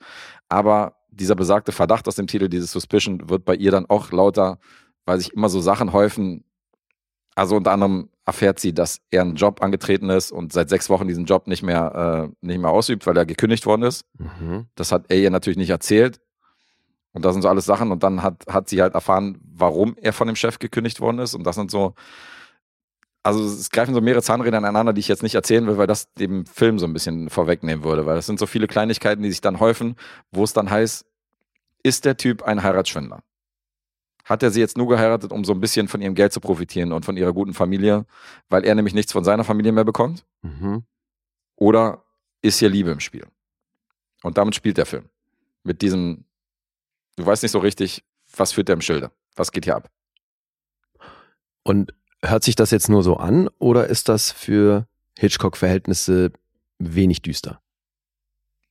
Aber 0.50 1.01
dieser 1.12 1.36
besagte 1.36 1.72
Verdacht 1.72 2.08
aus 2.08 2.16
dem 2.16 2.28
Titel, 2.28 2.50
dieses 2.50 2.72
Suspicion, 2.72 3.30
wird 3.30 3.46
bei 3.46 3.56
ihr 3.56 3.72
dann 3.72 3.86
auch 3.88 4.12
lauter, 4.12 4.60
weil 5.06 5.20
sich 5.20 5.34
immer 5.34 5.50
so 5.50 5.62
Sachen 5.62 5.94
häufen. 5.94 6.44
Also 7.36 7.56
unter 7.56 7.72
anderem 7.72 8.10
erfährt 8.26 8.60
sie, 8.60 8.74
dass 8.74 9.02
er 9.10 9.22
einen 9.22 9.36
Job 9.36 9.62
angetreten 9.62 10.10
ist 10.10 10.32
und 10.32 10.54
seit 10.54 10.70
sechs 10.70 10.90
Wochen 10.90 11.08
diesen 11.08 11.26
Job 11.26 11.48
nicht 11.48 11.64
mehr, 11.64 12.32
äh, 12.32 12.46
nicht 12.46 12.60
mehr 12.60 12.70
ausübt, 12.70 13.06
weil 13.06 13.18
er 13.18 13.26
gekündigt 13.26 13.66
worden 13.66 13.84
ist. 13.84 14.06
Mhm. 14.18 14.68
Das 14.76 14.92
hat 14.92 15.06
er 15.10 15.18
ihr 15.18 15.30
natürlich 15.30 15.58
nicht 15.58 15.70
erzählt. 15.70 16.20
Und 17.14 17.26
das 17.26 17.34
sind 17.34 17.42
so 17.42 17.50
alles 17.50 17.66
Sachen. 17.66 17.92
Und 17.92 18.04
dann 18.04 18.24
hat, 18.24 18.46
hat 18.48 18.70
sie 18.70 18.82
halt 18.82 18.94
erfahren, 18.94 19.40
warum 19.44 19.96
er 19.98 20.14
von 20.14 20.28
dem 20.28 20.36
Chef 20.36 20.60
gekündigt 20.60 21.02
worden 21.02 21.20
ist. 21.20 21.34
Und 21.34 21.44
das 21.44 21.56
sind 21.56 21.72
so, 21.72 21.94
also 23.24 23.44
es 23.44 23.70
greifen 23.70 23.94
so 23.94 24.02
mehrere 24.02 24.24
Zahnräder 24.24 24.58
aneinander, 24.58 24.94
die 24.94 25.00
ich 25.00 25.08
jetzt 25.08 25.24
nicht 25.24 25.36
erzählen 25.36 25.66
will, 25.68 25.78
weil 25.78 25.88
das 25.88 26.12
dem 26.14 26.46
Film 26.46 26.80
so 26.80 26.86
ein 26.86 26.94
bisschen 26.94 27.30
vorwegnehmen 27.30 27.84
würde. 27.84 28.06
Weil 28.06 28.16
das 28.16 28.26
sind 28.26 28.40
so 28.40 28.48
viele 28.48 28.68
Kleinigkeiten, 28.68 29.22
die 29.22 29.30
sich 29.30 29.42
dann 29.42 29.60
häufen, 29.60 29.96
wo 30.32 30.44
es 30.44 30.54
dann 30.54 30.70
heißt, 30.70 31.06
ist 31.84 32.06
der 32.06 32.18
Typ 32.18 32.44
ein 32.44 32.64
Heiratsschwindler? 32.64 33.24
Hat 34.24 34.44
er 34.44 34.52
sie 34.52 34.60
jetzt 34.60 34.78
nur 34.78 34.88
geheiratet, 34.88 35.32
um 35.32 35.44
so 35.44 35.54
ein 35.54 35.60
bisschen 35.60 35.88
von 35.88 36.02
ihrem 36.02 36.16
Geld 36.16 36.34
zu 36.34 36.40
profitieren 36.40 36.92
und 36.94 37.06
von 37.06 37.18
ihrer 37.18 37.34
guten 37.34 37.54
Familie, 37.54 38.06
weil 38.50 38.66
er 38.66 38.76
nämlich 38.76 38.94
nichts 38.94 39.12
von 39.12 39.24
seiner 39.24 39.44
Familie 39.44 39.72
mehr 39.72 39.84
bekommt? 39.84 40.26
Mhm. 40.42 40.84
Oder 41.56 42.04
ist 42.42 42.60
hier 42.60 42.70
Liebe 42.70 42.92
im 42.92 43.00
Spiel? 43.00 43.28
Und 44.24 44.38
damit 44.38 44.56
spielt 44.56 44.78
der 44.78 44.86
Film. 44.86 45.10
Mit 45.64 45.82
diesem, 45.82 46.26
du 47.18 47.26
weißt 47.26 47.44
nicht 47.44 47.52
so 47.52 47.60
richtig, 47.60 48.04
was 48.36 48.52
führt 48.52 48.68
der 48.68 48.74
im 48.74 48.82
Schilde? 48.82 49.12
Was 49.36 49.52
geht 49.52 49.66
hier 49.66 49.76
ab? 49.76 49.90
Und 51.64 51.94
hört 52.24 52.44
sich 52.44 52.56
das 52.56 52.72
jetzt 52.72 52.90
nur 52.90 53.04
so 53.04 53.18
an 53.18 53.50
oder 53.60 53.88
ist 53.88 54.10
das 54.10 54.32
für 54.32 54.88
Hitchcock-Verhältnisse 55.20 56.32
wenig 56.80 57.22
düster? 57.22 57.62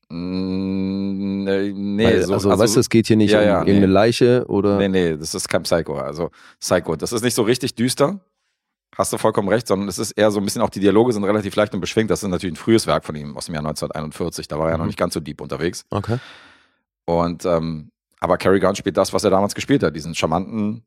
Mm, 0.09 1.45
nee, 1.45 1.73
nee, 1.73 2.05
Weil, 2.05 2.23
so, 2.23 2.35
also, 2.35 2.49
weißt 2.59 2.77
du, 2.77 2.81
es 2.81 2.89
geht 2.89 3.07
hier 3.07 3.17
nicht 3.17 3.31
Ja, 3.33 3.39
um 3.41 3.45
ja, 3.47 3.59
irgendeine 3.61 3.87
nee. 3.87 3.93
Leiche 3.93 4.45
oder. 4.49 4.77
Nee, 4.79 4.89
nee, 4.89 5.17
das 5.17 5.35
ist 5.35 5.49
kein 5.49 5.63
Psycho. 5.63 5.97
Also 5.99 6.31
Psycho, 6.61 6.97
das 6.97 7.13
ist 7.13 7.23
nicht 7.23 7.35
so 7.35 7.43
richtig 7.43 7.75
düster. 7.75 8.21
Hast 8.97 9.13
du 9.13 9.19
vollkommen 9.19 9.49
recht, 9.49 9.69
sondern 9.69 9.89
es 9.89 9.99
ist 9.99 10.11
eher 10.13 10.31
so 10.33 10.41
ein 10.41 10.45
bisschen, 10.45 10.63
auch 10.63 10.69
die 10.71 10.81
Dialoge 10.81 11.13
sind 11.13 11.23
relativ 11.23 11.55
leicht 11.55 11.73
und 11.75 11.81
beschwingt. 11.81 12.11
Das 12.11 12.23
ist 12.25 12.29
natürlich 12.29 12.55
ein 12.55 12.57
frühes 12.57 12.87
Werk 12.89 13.05
von 13.05 13.15
ihm 13.15 13.37
aus 13.37 13.47
dem 13.47 13.55
Jahr 13.55 13.63
1941. 13.65 14.49
Da 14.49 14.59
war 14.59 14.67
er 14.67 14.73
ja 14.73 14.77
noch 14.79 14.85
Mhm. 14.85 14.89
nicht 14.89 14.99
ganz 14.99 15.15
so 15.15 15.21
deep 15.21 15.41
unterwegs. 15.41 15.85
Okay. 15.91 16.19
Und 17.05 17.45
ähm, 17.45 17.91
aber 18.19 18.37
Cary 18.37 18.59
Grant 18.61 18.77
spielt 18.77 18.97
das, 18.97 19.13
was 19.13 19.23
er 19.25 19.31
damals 19.31 19.55
gespielt 19.55 19.83
hat, 19.85 19.95
diesen 19.95 20.15
charmanten 20.15 20.83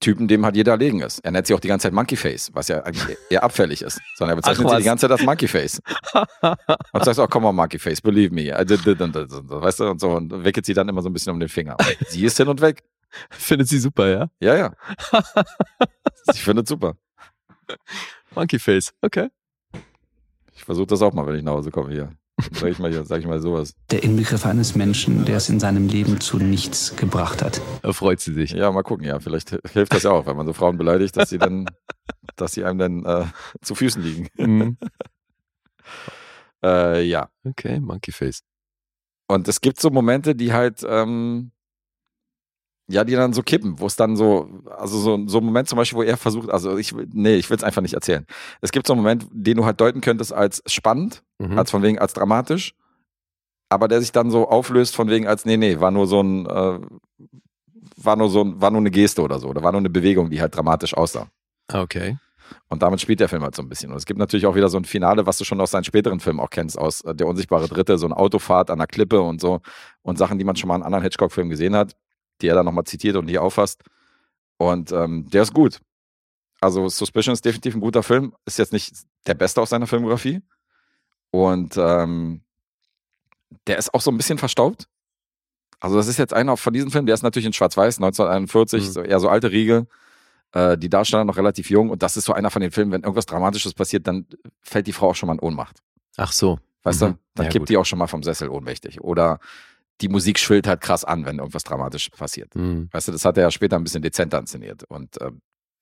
Typen, 0.00 0.28
dem 0.28 0.44
halt 0.44 0.54
jeder 0.54 0.72
erlegen 0.72 1.00
ist. 1.00 1.20
Er 1.20 1.30
nennt 1.30 1.46
sich 1.46 1.56
auch 1.56 1.60
die 1.60 1.68
ganze 1.68 1.84
Zeit 1.84 1.92
Monkey 1.92 2.16
Face, 2.16 2.50
was 2.54 2.68
ja 2.68 2.82
eigentlich 2.82 3.16
eher 3.30 3.42
abfällig 3.42 3.82
ist. 3.82 4.00
Sondern 4.16 4.36
er 4.36 4.40
bezeichnet 4.40 4.68
sie 4.68 4.76
die 4.76 4.84
ganze 4.84 5.02
Zeit 5.02 5.12
als 5.12 5.22
Monkey 5.22 5.48
Face. 5.48 5.80
und 6.92 7.04
sagt, 7.04 7.18
oh, 7.18 7.26
komm 7.26 7.46
on, 7.46 7.56
Monkey 7.56 7.78
Face, 7.78 8.00
believe 8.00 8.34
me. 8.34 8.44
Did. 8.64 8.86
Weißt 8.86 9.80
du, 9.80 9.90
und 9.90 10.00
so, 10.00 10.10
und 10.10 10.44
wickelt 10.44 10.66
sie 10.66 10.74
dann 10.74 10.88
immer 10.88 11.02
so 11.02 11.08
ein 11.08 11.12
bisschen 11.12 11.32
um 11.32 11.40
den 11.40 11.48
Finger. 11.48 11.76
Und 11.78 12.08
sie 12.08 12.24
ist 12.24 12.36
hin 12.36 12.48
und 12.48 12.60
weg. 12.60 12.84
Findet 13.30 13.68
sie 13.68 13.78
super, 13.78 14.08
ja? 14.08 14.30
Ja, 14.40 14.56
ja. 14.56 14.72
ich 16.32 16.42
finde 16.42 16.62
es 16.62 16.68
super. 16.68 16.94
Monkey 18.34 18.58
Face, 18.58 18.92
okay. 19.00 19.28
Ich 20.54 20.64
versuche 20.64 20.86
das 20.86 21.02
auch 21.02 21.12
mal, 21.12 21.26
wenn 21.26 21.36
ich 21.36 21.42
nach 21.42 21.52
Hause 21.52 21.70
komme 21.70 21.90
hier. 21.90 22.12
Sag 22.52 22.70
ich 22.70 22.78
mal 22.78 22.90
hier, 22.90 23.04
sag 23.04 23.20
ich 23.20 23.26
mal 23.26 23.40
sowas. 23.40 23.74
Der 23.90 24.02
Inbegriff 24.02 24.46
eines 24.46 24.76
Menschen, 24.76 25.24
der 25.24 25.36
es 25.36 25.48
in 25.48 25.58
seinem 25.58 25.88
Leben 25.88 26.20
zu 26.20 26.38
nichts 26.38 26.94
gebracht 26.96 27.42
hat. 27.42 27.60
Da 27.82 27.92
freut 27.92 28.20
sie 28.20 28.32
sich. 28.32 28.52
Ja, 28.52 28.70
mal 28.70 28.82
gucken, 28.82 29.06
ja. 29.06 29.18
Vielleicht 29.18 29.50
hilft 29.72 29.92
das 29.92 30.04
ja 30.04 30.10
auch, 30.12 30.26
wenn 30.26 30.36
man 30.36 30.46
so 30.46 30.52
Frauen 30.52 30.78
beleidigt, 30.78 31.16
dass 31.16 31.30
sie 31.30 31.38
dann, 31.38 31.66
dass 32.36 32.52
sie 32.52 32.64
einem 32.64 32.78
dann 32.78 33.04
äh, 33.04 33.24
zu 33.62 33.74
Füßen 33.74 34.02
liegen. 34.02 34.28
Mhm. 34.36 34.76
äh, 36.62 37.02
ja. 37.02 37.28
Okay, 37.44 37.80
Monkey 37.80 38.12
Face. 38.12 38.42
Und 39.26 39.48
es 39.48 39.60
gibt 39.60 39.80
so 39.80 39.90
Momente, 39.90 40.34
die 40.34 40.52
halt, 40.52 40.86
ähm, 40.88 41.50
ja, 42.90 43.04
die 43.04 43.14
dann 43.14 43.32
so 43.34 43.42
kippen, 43.42 43.78
wo 43.80 43.86
es 43.86 43.96
dann 43.96 44.16
so, 44.16 44.48
also 44.76 44.98
so, 44.98 45.18
so 45.26 45.38
ein 45.38 45.44
Moment 45.44 45.68
zum 45.68 45.76
Beispiel, 45.76 45.98
wo 45.98 46.02
er 46.02 46.16
versucht, 46.16 46.48
also 46.50 46.78
ich, 46.78 46.94
will- 46.96 47.06
nee, 47.12 47.36
ich 47.36 47.50
will 47.50 47.56
es 47.58 47.62
einfach 47.62 47.82
nicht 47.82 47.94
erzählen. 47.94 48.24
Es 48.62 48.72
gibt 48.72 48.86
so 48.86 48.94
einen 48.94 49.02
Moment, 49.02 49.26
den 49.30 49.56
du 49.58 49.64
halt 49.66 49.80
deuten 49.80 50.00
könntest 50.00 50.32
als 50.32 50.62
spannend, 50.66 51.22
Mhm. 51.38 51.58
als 51.58 51.70
von 51.70 51.82
wegen 51.82 51.98
als 51.98 52.14
dramatisch, 52.14 52.74
aber 53.68 53.86
der 53.88 54.00
sich 54.00 54.10
dann 54.12 54.30
so 54.30 54.48
auflöst 54.48 54.96
von 54.96 55.08
wegen 55.08 55.26
als, 55.26 55.44
nee, 55.44 55.56
nee, 55.58 55.78
war 55.80 55.90
nur 55.90 56.06
so 56.06 56.20
ein, 56.22 56.46
äh, 56.46 56.78
war 57.96 58.16
nur 58.16 58.28
so 58.30 58.42
ein, 58.42 58.60
war 58.60 58.70
nur 58.70 58.80
eine 58.80 58.90
Geste 58.90 59.22
oder 59.22 59.38
so, 59.38 59.48
oder 59.48 59.62
war 59.62 59.72
nur 59.72 59.80
eine 59.80 59.90
Bewegung, 59.90 60.30
die 60.30 60.40
halt 60.40 60.56
dramatisch 60.56 60.94
aussah. 60.96 61.28
Okay. 61.72 62.16
Und 62.68 62.82
damit 62.82 63.00
spielt 63.02 63.20
der 63.20 63.28
Film 63.28 63.42
halt 63.42 63.54
so 63.54 63.60
ein 63.62 63.68
bisschen. 63.68 63.90
Und 63.90 63.98
es 63.98 64.06
gibt 64.06 64.18
natürlich 64.18 64.46
auch 64.46 64.54
wieder 64.54 64.70
so 64.70 64.78
ein 64.78 64.84
Finale, 64.86 65.26
was 65.26 65.36
du 65.36 65.44
schon 65.44 65.60
aus 65.60 65.70
seinen 65.70 65.84
späteren 65.84 66.18
Filmen 66.20 66.40
auch 66.40 66.48
kennst, 66.48 66.78
aus 66.78 67.02
äh, 67.02 67.14
Der 67.14 67.26
unsichtbare 67.26 67.68
Dritte, 67.68 67.98
so 67.98 68.06
eine 68.06 68.16
Autofahrt 68.16 68.70
an 68.70 68.78
der 68.78 68.86
Klippe 68.86 69.20
und 69.20 69.40
so. 69.40 69.60
Und 70.02 70.16
Sachen, 70.16 70.38
die 70.38 70.44
man 70.44 70.56
schon 70.56 70.68
mal 70.68 70.76
in 70.76 70.82
anderen 70.82 71.02
Hitchcock-Filmen 71.02 71.50
gesehen 71.50 71.76
hat, 71.76 71.94
die 72.40 72.48
er 72.48 72.54
dann 72.54 72.64
nochmal 72.66 72.84
zitiert 72.84 73.16
und 73.16 73.28
hier 73.28 73.42
auffasst. 73.42 73.82
Und 74.56 74.92
ähm, 74.92 75.28
der 75.30 75.42
ist 75.42 75.54
gut. 75.54 75.80
Also 76.60 76.88
Suspicion 76.88 77.32
ist 77.32 77.44
definitiv 77.44 77.74
ein 77.74 77.80
guter 77.80 78.02
Film. 78.02 78.34
Ist 78.44 78.58
jetzt 78.58 78.72
nicht 78.72 78.92
der 79.26 79.34
beste 79.34 79.60
aus 79.60 79.70
seiner 79.70 79.86
Filmografie. 79.86 80.40
Und 81.30 81.76
ähm, 81.76 82.42
der 83.66 83.78
ist 83.78 83.94
auch 83.94 84.00
so 84.00 84.10
ein 84.10 84.16
bisschen 84.16 84.38
verstaubt. 84.38 84.88
Also 85.80 85.96
das 85.96 86.08
ist 86.08 86.18
jetzt 86.18 86.34
einer 86.34 86.56
von 86.56 86.72
diesen 86.72 86.90
Filmen, 86.90 87.06
der 87.06 87.14
ist 87.14 87.22
natürlich 87.22 87.46
in 87.46 87.52
Schwarz-Weiß, 87.52 87.98
1941, 87.98 88.82
Mhm. 88.84 88.90
so 88.90 89.02
eher 89.02 89.20
so 89.20 89.28
alte 89.28 89.50
Riege. 89.52 89.86
Äh, 90.52 90.76
die 90.76 90.88
Darsteller 90.88 91.24
noch 91.24 91.36
relativ 91.36 91.70
jung 91.70 91.90
und 91.90 92.02
das 92.02 92.16
ist 92.16 92.24
so 92.24 92.32
einer 92.32 92.50
von 92.50 92.62
den 92.62 92.70
Filmen, 92.72 92.90
wenn 92.90 93.02
irgendwas 93.02 93.26
Dramatisches 93.26 93.74
passiert, 93.74 94.06
dann 94.06 94.26
fällt 94.62 94.86
die 94.86 94.92
Frau 94.92 95.10
auch 95.10 95.14
schon 95.14 95.28
mal 95.28 95.34
in 95.34 95.40
Ohnmacht. 95.40 95.80
Ach 96.16 96.32
so. 96.32 96.58
Weißt 96.82 97.02
Mhm. 97.02 97.06
du? 97.06 97.18
Dann 97.34 97.44
Ja, 97.46 97.50
kippt 97.52 97.62
gut. 97.64 97.68
die 97.68 97.76
auch 97.76 97.84
schon 97.84 97.98
mal 97.98 98.06
vom 98.08 98.22
Sessel 98.22 98.48
ohnmächtig. 98.48 99.00
Oder 99.00 99.38
die 100.00 100.08
Musik 100.08 100.38
schwillt 100.38 100.66
halt 100.66 100.80
krass 100.80 101.04
an, 101.04 101.24
wenn 101.24 101.38
irgendwas 101.38 101.64
dramatisch 101.64 102.08
passiert. 102.10 102.54
Mhm. 102.54 102.88
Weißt 102.92 103.08
du, 103.08 103.12
das 103.12 103.24
hat 103.24 103.36
er 103.36 103.44
ja 103.44 103.50
später 103.50 103.76
ein 103.76 103.84
bisschen 103.84 104.02
dezenter 104.02 104.38
inszeniert. 104.38 104.84
Und 104.84 105.20
äh, 105.20 105.30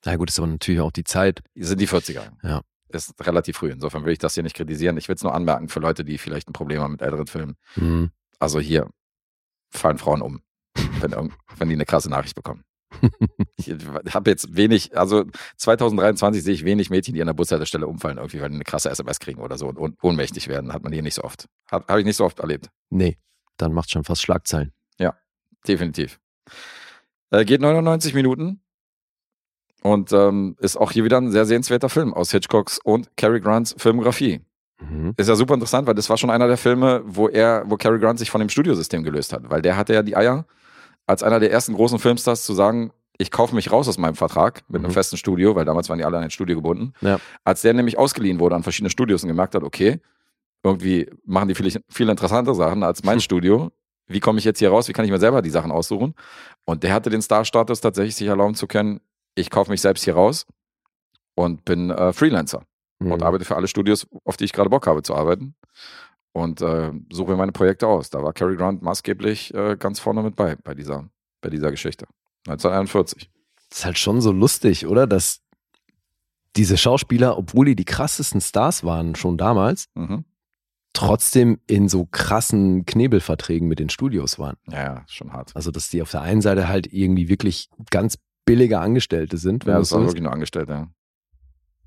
Na 0.05 0.17
gut, 0.17 0.31
ist 0.31 0.39
aber 0.39 0.49
natürlich 0.49 0.81
auch 0.81 0.93
die 0.93 1.05
Zeit. 1.05 1.43
sind 1.55 1.81
die 1.81 1.89
40er. 1.89 2.23
Ja. 2.43 2.63
Ist 2.89 3.15
relativ 3.27 3.57
früh. 3.59 3.71
Insofern 3.71 4.05
will 4.05 4.13
ich 4.13 4.19
das 4.19 4.35
hier 4.35 4.43
nicht 4.43 4.57
kritisieren. 4.57 4.97
Ich 4.97 5.09
will 5.09 5.17
es 5.17 5.23
nur 5.23 5.35
anmerken 5.35 5.69
für 5.69 5.81
Leute, 5.81 6.05
die 6.05 6.19
vielleicht 6.19 6.49
ein 6.49 6.53
Problem 6.53 6.81
haben 6.81 6.93
mit 6.93 7.03
älteren 7.03 7.27
Filmen. 7.27 7.57
Mhm. 7.75 8.11
Also 8.39 8.61
hier 8.61 8.89
fallen 9.71 9.99
Frauen 9.99 10.23
um, 10.23 10.41
wenn, 11.01 11.13
wenn 11.59 11.69
die 11.69 11.75
eine 11.75 11.85
krasse 11.87 12.09
Nachricht 12.11 12.35
bekommen. 12.35 12.63
Ich 13.59 13.75
habe 14.15 14.31
jetzt 14.31 14.55
wenig, 14.55 14.97
also 14.97 15.25
2023 15.57 16.43
sehe 16.45 16.53
ich 16.55 16.65
wenig 16.65 16.91
Mädchen, 16.91 17.15
die 17.15 17.21
an 17.23 17.27
der 17.27 17.35
Bushaltestelle 17.35 17.87
umfallen, 17.87 18.19
irgendwie, 18.19 18.41
weil 18.41 18.51
die 18.51 18.55
eine 18.57 18.65
krasse 18.65 18.91
SMS 18.91 19.19
kriegen 19.19 19.41
oder 19.41 19.57
so 19.59 19.67
und 19.67 19.79
ohn- 19.79 19.97
ohnmächtig 20.03 20.47
werden. 20.49 20.73
Hat 20.73 20.83
man 20.85 20.93
hier 20.93 21.03
nicht 21.03 21.15
so 21.15 21.23
oft. 21.25 21.47
Habe 21.71 21.87
hab 21.89 21.99
ich 21.99 22.05
nicht 22.05 22.17
so 22.17 22.25
oft 22.25 22.39
erlebt. 22.39 22.69
Nee, 22.91 23.17
dann 23.57 23.73
macht 23.73 23.91
schon 23.91 24.05
fast 24.05 24.23
Schlagzeilen. 24.23 24.73
Definitiv. 25.67 26.21
Äh, 27.33 27.45
geht 27.45 27.61
99 27.61 28.15
Minuten 28.15 28.61
und 29.83 30.13
ähm, 30.13 30.55
ist 30.61 30.77
auch 30.77 30.93
hier 30.93 31.03
wieder 31.03 31.19
ein 31.21 31.33
sehr 31.33 31.45
sehenswerter 31.45 31.89
Film 31.89 32.15
aus 32.15 32.31
Hitchcocks 32.31 32.79
und 32.85 33.17
Cary 33.17 33.41
Grants 33.41 33.75
Filmografie. 33.77 34.43
Mhm. 34.81 35.15
Ist 35.17 35.29
ja 35.29 35.35
super 35.35 35.55
interessant, 35.55 35.89
weil 35.89 35.95
das 35.95 36.09
war 36.09 36.19
schon 36.19 36.31
einer 36.31 36.47
der 36.47 36.57
Filme, 36.57 37.03
wo 37.05 37.29
er, 37.29 37.65
wo 37.67 37.77
Cary 37.77 37.99
Grant 37.99 38.21
sich 38.21 38.31
von 38.31 38.39
dem 38.41 38.49
Studiosystem 38.49 39.03
gelöst 39.03 39.33
hat, 39.33 39.51
weil 39.51 39.61
der 39.61 39.77
hatte 39.77 39.93
ja 39.93 40.05
die 40.05 40.17
Eier, 40.17 40.47
als 41.07 41.25
einer 41.25 41.41
der 41.41 41.51
ersten 41.51 41.75
großen 41.75 41.99
Filmstars 41.99 42.45
zu 42.45 42.55
sagen, 42.55 42.93
ich 43.19 43.33
kaufe 43.33 43.55
mich 43.55 43.73
raus 43.73 43.89
aus 43.89 43.99
meinem 43.99 44.15
Vertrag 44.15 44.63
mit 44.69 44.81
einem 44.83 44.91
Mhm. 44.91 44.95
festen 44.95 45.17
Studio, 45.17 45.57
weil 45.57 45.65
damals 45.65 45.89
waren 45.89 45.99
die 45.99 46.05
alle 46.05 46.19
an 46.19 46.23
ein 46.25 46.31
Studio 46.31 46.55
gebunden. 46.55 46.93
Ja. 47.01 47.19
Als 47.45 47.63
der 47.63 47.73
nämlich 47.75 47.99
ausgeliehen 47.99 48.39
wurde 48.39 48.55
an 48.55 48.63
verschiedene 48.63 48.91
Studios 48.91 49.23
und 49.25 49.29
gemerkt 49.31 49.57
hat, 49.57 49.65
okay, 49.65 50.01
irgendwie 50.67 51.09
machen 51.25 51.49
die 51.49 51.55
viel, 51.55 51.81
viel 51.89 52.09
interessantere 52.09 52.55
Sachen 52.55 52.83
als 52.83 53.03
mein 53.05 53.21
Studio. 53.27 53.71
Wie 54.09 54.21
komme 54.21 54.39
ich 54.39 54.45
jetzt 54.45 54.59
hier 54.61 54.71
raus? 54.71 54.89
Wie 54.89 54.93
kann 54.93 55.05
ich 55.05 55.11
mir 55.11 55.19
selber 55.19 55.43
die 55.43 55.51
Sachen 55.51 55.73
aussuchen? 55.73 56.15
Und 56.65 56.83
der 56.83 56.93
hatte 56.95 57.11
den 57.11 57.23
Star-Status 57.23 57.81
tatsächlich 57.81 58.15
sich 58.17 58.29
erlauben 58.29 58.55
zu 58.55 58.67
können, 58.67 59.01
ich 59.35 59.51
kaufe 59.51 59.71
mich 59.71 59.81
selbst 59.81 60.05
hier 60.05 60.15
raus 60.15 60.47
und 61.35 61.65
bin 61.65 61.91
äh, 61.91 62.13
Freelancer 62.13 62.63
und 62.99 63.09
Mhm. 63.09 63.23
arbeite 63.23 63.45
für 63.45 63.57
alle 63.57 63.69
Studios, 63.69 64.07
auf 64.25 64.37
die 64.37 64.45
ich 64.45 64.53
gerade 64.53 64.71
Bock 64.71 64.87
habe 64.87 65.03
zu 65.03 65.15
arbeiten. 65.15 65.55
Und 66.33 66.61
äh, 66.63 66.93
suche 67.13 67.31
mir 67.33 67.37
meine 67.37 67.53
Projekte 67.53 67.87
aus. 67.87 68.09
Da 68.11 68.23
war 68.23 68.33
Cary 68.33 68.57
Grant 68.57 68.83
maßgeblich 68.83 69.53
äh, 69.55 69.77
ganz 69.79 70.01
vorne 70.01 70.23
mit 70.23 70.37
bei, 70.37 70.57
bei 70.57 70.75
dieser, 70.75 71.09
bei 71.43 71.51
dieser 71.51 71.71
Geschichte. 71.71 72.07
1941. 72.47 73.31
Das 73.71 73.79
ist 73.81 73.85
halt 73.85 73.99
schon 73.99 74.21
so 74.21 74.33
lustig, 74.33 74.87
oder? 74.87 75.07
Dass 75.07 75.41
diese 76.57 76.77
Schauspieler, 76.79 77.37
obwohl 77.37 77.67
die 77.67 77.77
die 77.77 77.85
krassesten 77.85 78.41
Stars 78.41 78.85
waren 78.85 79.15
schon 79.15 79.37
damals, 79.37 79.89
Mhm. 79.95 80.25
Trotzdem 80.97 81.59
in 81.67 81.89
so 81.89 82.07
krassen 82.07 82.87
Knebelverträgen 82.87 83.69
mit 83.69 83.79
den 83.79 83.89
Studios 83.89 84.39
waren. 84.39 84.57
Ja, 84.71 85.05
schon 85.09 85.33
hart. 85.33 85.53
Also, 85.55 85.71
dass 85.71 85.91
die 85.91 86.03
auf 86.03 86.11
der 86.11 86.23
einen 86.23 86.41
Seite 86.43 86.69
halt 86.69 86.93
irgendwie 86.93 87.29
wirklich 87.29 87.69
ganz 87.91 88.19
billige 88.45 88.79
Angestellte 88.81 89.37
sind, 89.39 89.67
wenn 89.67 89.73
Ja, 89.75 89.79
das 89.81 89.89
so 89.91 89.97
war 89.97 90.03
willst, 90.03 90.13
wirklich 90.15 90.23
nur 90.25 90.33
Angestellte. 90.33 90.73
Ja. 90.73 90.89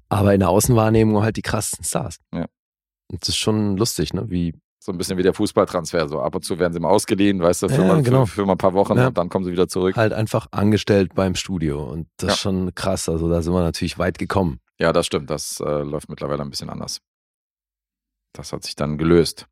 aber 0.10 0.34
in 0.34 0.40
der 0.40 0.50
Außenwahrnehmung 0.50 1.22
halt 1.24 1.38
die 1.38 1.42
krassesten 1.42 1.84
Stars. 1.86 2.18
Ja. 2.34 2.46
Und 3.12 3.22
das 3.22 3.30
ist 3.30 3.38
schon 3.38 3.78
lustig, 3.78 4.14
ne? 4.14 4.30
Wie, 4.30 4.54
So 4.82 4.92
ein 4.92 4.98
bisschen 4.98 5.18
wie 5.18 5.24
der 5.24 5.34
Fußballtransfer. 5.34 6.08
So 6.08 6.22
ab 6.22 6.36
und 6.36 6.44
zu 6.46 6.58
werden 6.60 6.74
sie 6.74 6.80
mal 6.80 6.90
ausgeliehen, 6.90 7.42
weißt 7.42 7.64
du, 7.64 7.70
für, 7.70 7.82
Ja, 7.82 7.88
mal, 7.88 8.04
genau. 8.04 8.26
für, 8.26 8.36
für 8.42 8.46
mal 8.46 8.54
ein 8.54 8.58
paar 8.58 8.74
Wochen 8.74 8.98
Ja. 8.98 9.08
und 9.08 9.18
dann 9.18 9.30
kommen 9.30 9.46
sie 9.46 9.52
wieder 9.52 9.68
zurück. 9.68 9.96
halt 9.98 10.14
einfach 10.14 10.48
angestellt 10.52 11.14
beim 11.16 11.36
Studio. 11.36 11.84
Und 11.84 12.08
das 12.18 12.28
Ja. 12.28 12.34
ist 12.34 12.40
schon 12.40 12.74
krass. 12.76 13.10
Also 13.10 13.30
da 13.30 13.42
sind 13.42 13.54
wir 13.54 13.62
natürlich 13.62 13.98
weit 14.00 14.18
gekommen. 14.18 14.60
Ja, 14.80 14.94
das 14.94 15.06
stimmt. 15.08 15.30
Das 15.30 15.60
äh, 15.60 15.82
läuft 15.84 16.10
mittlerweile 16.10 16.42
ein 16.44 16.50
bisschen 16.50 16.70
anders. 16.70 17.00
Das 18.34 18.54
hat 18.54 18.64
sich 18.64 18.76
dann 18.76 18.98
gelöst. 18.98 19.48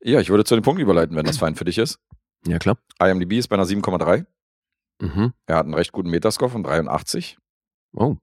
Ja, 0.00 0.20
ich 0.20 0.30
würde 0.30 0.44
zu 0.44 0.54
den 0.54 0.62
Punkten 0.62 0.82
überleiten, 0.82 1.16
wenn 1.16 1.26
das 1.26 1.38
fein 1.38 1.54
für 1.54 1.64
dich 1.64 1.78
ist. 1.78 1.98
Ja, 2.46 2.58
klar. 2.58 2.78
IMDb 3.00 3.32
ist 3.34 3.48
bei 3.48 3.56
einer 3.56 3.66
7,3. 3.66 4.26
Mhm. 5.00 5.32
Er 5.46 5.56
hat 5.56 5.64
einen 5.64 5.74
recht 5.74 5.92
guten 5.92 6.10
Metascore 6.10 6.50
von 6.50 6.62
83. 6.62 7.38
Oh. 7.92 8.16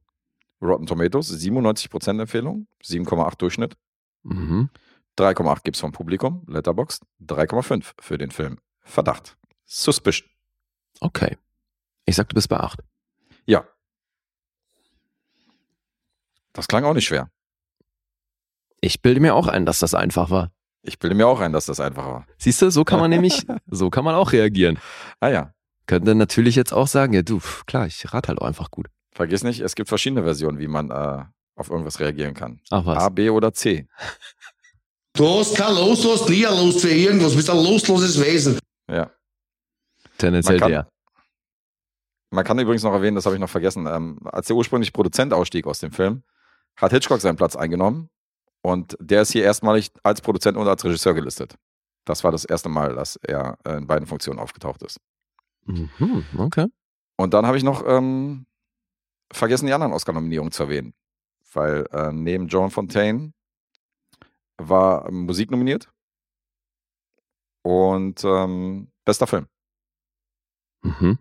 Rotten 0.62 0.88
Tomatoes 0.88 1.32
97% 1.32 2.20
Empfehlung, 2.22 2.68
7,8 2.84 3.38
Durchschnitt. 3.38 3.78
Mhm. 4.24 4.70
3,8 5.18 5.64
gibt's 5.64 5.80
vom 5.80 5.92
Publikum, 5.92 6.44
Letterboxd. 6.48 7.04
3,5 7.22 7.94
für 8.00 8.18
den 8.18 8.32
Film. 8.32 8.60
Verdacht. 8.82 9.38
Suspicion. 9.66 10.30
Okay. 11.00 11.38
Ich 12.06 12.16
sag, 12.16 12.30
du 12.30 12.36
bist 12.36 12.50
bei 12.50 12.58
8. 12.60 12.80
Ja. 13.46 13.68
Das 16.54 16.68
klang 16.68 16.86
auch 16.86 16.94
nicht 16.94 17.06
schwer. 17.06 17.30
Ich 18.82 19.02
bilde 19.02 19.20
mir 19.20 19.34
auch 19.36 19.48
ein, 19.48 19.66
dass 19.66 19.80
das 19.80 19.94
einfach 19.94 20.30
war. 20.30 20.52
Ich 20.84 21.00
bilde 21.00 21.16
mir 21.16 21.28
auch 21.28 21.40
ein, 21.40 21.52
dass 21.52 21.66
das 21.66 21.80
einfach 21.80 22.06
war. 22.06 22.28
Siehst 22.38 22.62
du, 22.62 22.70
so 22.72 22.84
kann 22.84 23.00
man 23.00 23.10
nämlich, 23.12 23.46
so 23.68 23.90
kann 23.90 24.06
man 24.06 24.16
auch 24.16 24.32
reagieren. 24.32 24.80
Ah 25.20 25.30
ja. 25.30 25.54
Könnte 25.86 26.16
natürlich 26.16 26.56
jetzt 26.56 26.74
auch 26.74 26.88
sagen, 26.88 27.14
ja 27.14 27.22
du, 27.22 27.40
klar, 27.66 27.88
ich 27.88 28.14
rate 28.14 28.30
halt 28.30 28.42
auch 28.42 28.46
einfach 28.48 28.72
gut. 28.72 28.88
Vergiss 29.14 29.44
nicht, 29.44 29.62
es 29.62 29.76
gibt 29.76 29.90
verschiedene 29.90 30.24
Versionen, 30.24 30.60
wie 30.60 30.68
man 30.68 30.92
äh, 30.92 31.24
auf 31.56 31.70
irgendwas 31.70 32.00
reagieren 32.00 32.34
kann. 32.34 32.60
Ach 32.70 32.86
was. 32.86 32.98
A, 33.04 33.10
B 33.10 33.30
oder 33.30 33.54
C. 33.54 33.88
Du 35.14 35.28
hast 35.40 35.56
kein 35.56 35.74
Los, 35.74 36.02
du 36.02 36.12
hast 36.12 36.30
nie 36.30 36.46
ein 36.46 36.54
Lust 36.58 36.82
für 36.82 36.90
irgendwas, 36.92 37.32
du 37.32 37.38
bist 37.38 37.50
ein 37.50 37.58
lostloses 37.58 38.22
Wesen. 38.24 38.60
Ja. 38.90 39.10
Tendenziell 40.18 40.56
man 40.60 40.62
kann- 40.62 40.72
der. 40.72 40.88
Man 42.30 42.44
kann 42.44 42.60
übrigens 42.60 42.84
noch 42.84 42.92
erwähnen, 42.94 43.16
das 43.16 43.26
habe 43.26 43.36
ich 43.36 43.42
noch 43.42 43.50
vergessen, 43.50 43.88
ähm, 43.88 44.20
als 44.26 44.48
der 44.48 44.56
ursprüngliche 44.58 44.92
Produzent 44.92 45.34
ausstieg 45.34 45.66
aus 45.66 45.80
dem 45.80 45.92
Film, 45.94 46.24
hat 46.76 46.92
Hitchcock 46.92 47.22
seinen 47.22 47.38
Platz 47.38 47.56
eingenommen 47.56 48.10
und 48.62 48.98
der 49.00 49.22
ist 49.22 49.32
hier 49.32 49.44
erstmalig 49.44 49.92
als 50.04 50.22
Produzent 50.22 50.58
und 50.58 50.68
als 50.68 50.84
Regisseur 50.84 51.14
gelistet. 51.14 51.56
Das 52.06 52.24
war 52.24 52.32
das 52.32 52.46
erste 52.46 52.70
Mal, 52.70 52.96
dass 52.96 53.18
er 53.18 53.58
äh, 53.66 53.78
in 53.78 53.88
beiden 53.88 54.08
Funktionen 54.08 54.40
aufgetaucht 54.40 54.82
ist. 54.84 55.00
Mhm, 55.66 56.26
okay. 56.38 56.68
Und 57.18 57.34
dann 57.34 57.46
habe 57.46 57.58
ich 57.58 57.64
noch 57.64 57.84
ähm, 57.86 58.46
vergessen, 59.32 59.66
die 59.66 59.74
anderen 59.74 59.94
Oscar-Nominierungen 59.94 60.52
zu 60.52 60.64
erwähnen. 60.64 60.94
Weil 61.54 61.86
äh, 61.92 62.12
neben 62.12 62.48
John 62.48 62.70
Fontaine 62.70 63.34
war 64.58 65.10
Musik 65.12 65.52
nominiert 65.52 65.90
und 67.64 68.24
ähm, 68.24 68.92
bester 69.06 69.28
Film. 69.28 69.48
Mhm. 70.84 71.18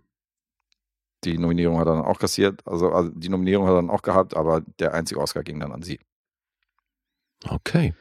Die 1.25 1.39
Nominierung 1.39 1.79
hat 1.79 1.89
er 1.89 1.97
dann 1.97 2.05
auch 2.05 2.19
kassiert, 2.19 2.65
also, 2.67 2.93
also 2.93 3.11
die 3.11 3.29
Nominierung 3.29 3.67
hat 3.67 3.73
er 3.73 3.77
dann 3.77 3.91
auch 3.91 4.03
gehabt, 4.03 4.37
aber 4.37 4.61
der 4.61 4.95
einzige 4.95 5.21
Oscar 5.21 5.43
ging 5.43 5.59
dann 5.59 5.73
an 5.73 5.83
sie. 5.83 5.99
Okay. 7.49 7.95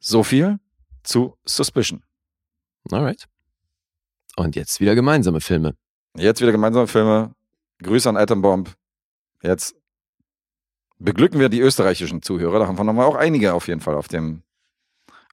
So 0.00 0.22
viel 0.22 0.58
zu 1.02 1.36
Suspicion. 1.44 2.02
Alright. 2.90 3.26
Und 4.36 4.56
jetzt 4.56 4.80
wieder 4.80 4.94
gemeinsame 4.94 5.40
Filme. 5.40 5.74
Jetzt 6.16 6.40
wieder 6.40 6.52
gemeinsame 6.52 6.86
Filme. 6.86 7.34
Grüße 7.82 8.08
an 8.08 8.16
Atombomb. 8.16 8.74
Jetzt 9.42 9.74
beglücken 10.98 11.40
wir 11.40 11.48
die 11.48 11.60
österreichischen 11.60 12.22
Zuhörer. 12.22 12.58
Da 12.58 12.66
haben 12.66 12.78
wir 12.78 12.84
nochmal 12.84 13.06
auch 13.06 13.16
einige 13.16 13.54
auf 13.54 13.68
jeden 13.68 13.80
Fall 13.80 13.94
auf 13.94 14.08
dem 14.08 14.42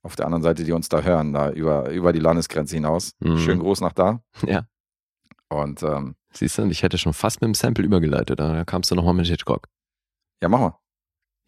auf 0.04 0.16
der 0.16 0.28
anderen 0.28 0.44
Seite, 0.44 0.64
die 0.64 0.72
uns 0.72 0.88
da 0.88 1.02
hören, 1.02 1.34
da 1.34 1.50
über, 1.50 1.90
über 1.90 2.14
die 2.14 2.20
Landesgrenze 2.20 2.76
hinaus. 2.76 3.14
Mhm. 3.20 3.40
Schönen 3.40 3.60
Gruß 3.60 3.82
nach 3.82 3.94
da. 3.94 4.22
Ja. 4.46 4.68
Und 5.50 5.82
ähm, 5.82 6.16
Siehst 6.32 6.58
du, 6.60 6.66
ich 6.68 6.84
hätte 6.84 7.00
schon 7.00 7.14
fast 7.14 7.42
mit 7.42 7.48
dem 7.48 7.56
Sample 7.56 7.84
übergeleitet. 7.84 8.40
Da 8.40 8.66
kamst 8.66 8.92
du 8.92 8.96
nochmal 8.96 9.16
mit 9.16 9.26
Hitchcock. 9.26 9.68
ja, 10.44 10.50
mach 10.50 10.60
mal. 10.60 10.80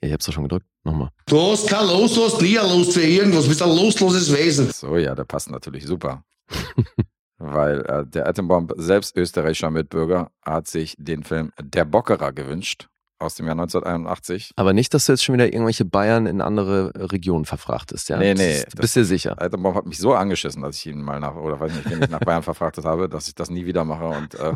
Ja, 0.02 0.08
ich 0.10 0.14
hab's 0.14 0.26
doch 0.26 0.34
schon 0.34 0.44
gedrückt. 0.44 0.66
Nochmal. 0.84 1.10
Du 1.26 1.40
hast 1.52 1.68
kein 1.68 1.86
Los, 1.88 2.14
du 2.14 2.24
hast 2.26 2.42
nie 2.42 2.58
ein 2.60 2.70
Los 2.70 2.94
für 2.94 3.02
irgendwas. 3.02 3.44
Du 3.44 3.50
bist 3.50 3.62
ein 3.64 3.70
losloses 3.76 4.32
Wesen. 4.36 4.70
So, 4.72 4.98
ja, 4.98 5.16
der 5.16 5.26
passt 5.26 5.50
natürlich 5.50 5.86
super. 5.86 6.24
Weil 7.40 7.82
äh, 7.86 8.06
der 8.06 8.28
Atombomb, 8.28 8.74
selbst 8.78 9.16
österreichischer 9.16 9.70
Mitbürger, 9.70 10.32
hat 10.44 10.68
sich 10.68 10.96
den 10.98 11.24
Film 11.24 11.52
Der 11.62 11.86
Bockerer 11.86 12.32
gewünscht 12.34 12.88
aus 13.20 13.36
dem 13.36 13.46
Jahr 13.48 13.54
1981. 13.54 14.52
Aber 14.56 14.74
nicht, 14.74 14.94
dass 14.94 15.06
du 15.08 15.12
jetzt 15.14 15.24
schon 15.24 15.34
wieder 15.34 15.46
irgendwelche 15.48 15.86
Bayern 15.86 16.26
in 16.28 16.42
andere 16.42 16.92
Regionen 17.12 17.46
verfrachtest, 17.46 18.10
ja? 18.10 18.18
Nee, 18.18 18.34
nee, 18.36 18.64
das- 18.64 18.76
Bist 18.76 18.96
du 18.96 19.06
sicher? 19.06 19.40
Atombomb 19.42 19.76
hat 19.76 19.86
mich 19.86 19.98
so 20.00 20.14
angeschissen, 20.14 20.62
dass 20.64 20.78
ich 20.78 20.88
ihn 20.88 21.02
mal 21.02 21.20
nach, 21.20 21.36
oder 21.36 21.60
weiß 21.60 21.74
nicht, 21.74 21.90
wen 21.90 22.02
ich 22.04 22.10
nach 22.10 22.20
Bayern 22.20 22.44
verfrachtet 22.44 22.86
habe, 22.86 23.08
dass 23.10 23.28
ich 23.28 23.36
das 23.36 23.50
nie 23.52 23.66
wieder 23.66 23.86
mache. 23.86 24.06
Und 24.06 24.34
äh, 24.36 24.56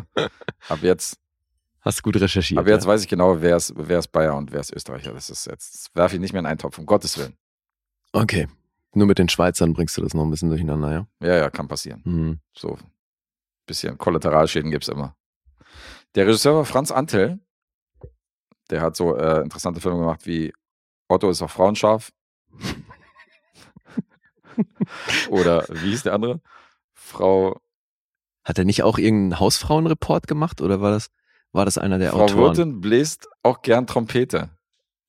ab 0.68 0.78
jetzt, 0.82 1.18
Hast 1.82 2.02
gut 2.02 2.16
recherchiert. 2.16 2.60
ab 2.60 2.66
jetzt 2.66 2.84
ja? 2.84 2.90
weiß 2.90 3.02
ich 3.02 3.08
genau, 3.08 3.40
wer 3.40 3.56
ist, 3.56 3.72
wer 3.76 3.98
ist 3.98 4.08
Bayer 4.08 4.36
und 4.36 4.52
wer 4.52 4.60
ist 4.60 4.72
Österreicher. 4.72 5.12
Das 5.12 5.30
ist 5.30 5.46
jetzt, 5.46 5.94
werfe 5.94 6.14
ich 6.14 6.20
nicht 6.20 6.32
mehr 6.32 6.40
in 6.40 6.46
einen 6.46 6.58
Topf, 6.58 6.78
um 6.78 6.86
Gottes 6.86 7.18
Willen. 7.18 7.36
Okay. 8.12 8.48
Nur 8.94 9.06
mit 9.06 9.18
den 9.18 9.28
Schweizern 9.28 9.72
bringst 9.72 9.96
du 9.96 10.02
das 10.02 10.14
noch 10.14 10.22
ein 10.22 10.30
bisschen 10.30 10.50
durcheinander, 10.50 10.92
ja? 10.92 11.26
Ja, 11.26 11.36
ja, 11.36 11.50
kann 11.50 11.66
passieren. 11.66 12.02
Mhm. 12.04 12.40
So 12.56 12.78
bisschen 13.66 13.98
Kollateralschäden 13.98 14.70
gibt's 14.70 14.88
immer. 14.88 15.16
Der 16.14 16.26
Regisseur 16.26 16.56
war 16.56 16.64
Franz 16.64 16.90
Antel. 16.90 17.40
Der 18.70 18.80
hat 18.80 18.96
so 18.96 19.16
äh, 19.16 19.40
interessante 19.40 19.80
Filme 19.80 19.98
gemacht 19.98 20.26
wie 20.26 20.52
Otto 21.08 21.30
ist 21.30 21.42
auf 21.42 21.52
Frauenschaf. 21.52 22.12
Oder 25.30 25.66
wie 25.68 25.90
hieß 25.90 26.04
der 26.04 26.14
andere? 26.14 26.40
Frau, 26.92 27.60
Hat 28.44 28.58
er 28.58 28.64
nicht 28.64 28.82
auch 28.82 28.98
irgendeinen 28.98 29.40
Hausfrauenreport 29.40 30.26
gemacht 30.26 30.60
oder 30.60 30.80
war 30.80 30.90
das, 30.90 31.10
war 31.52 31.64
das 31.64 31.78
einer 31.78 31.98
der 31.98 32.10
Frau 32.10 32.24
Autoren? 32.24 32.56
Wirtin 32.56 32.80
bläst 32.80 33.28
auch 33.42 33.62
gern 33.62 33.86
Trompete. 33.86 34.50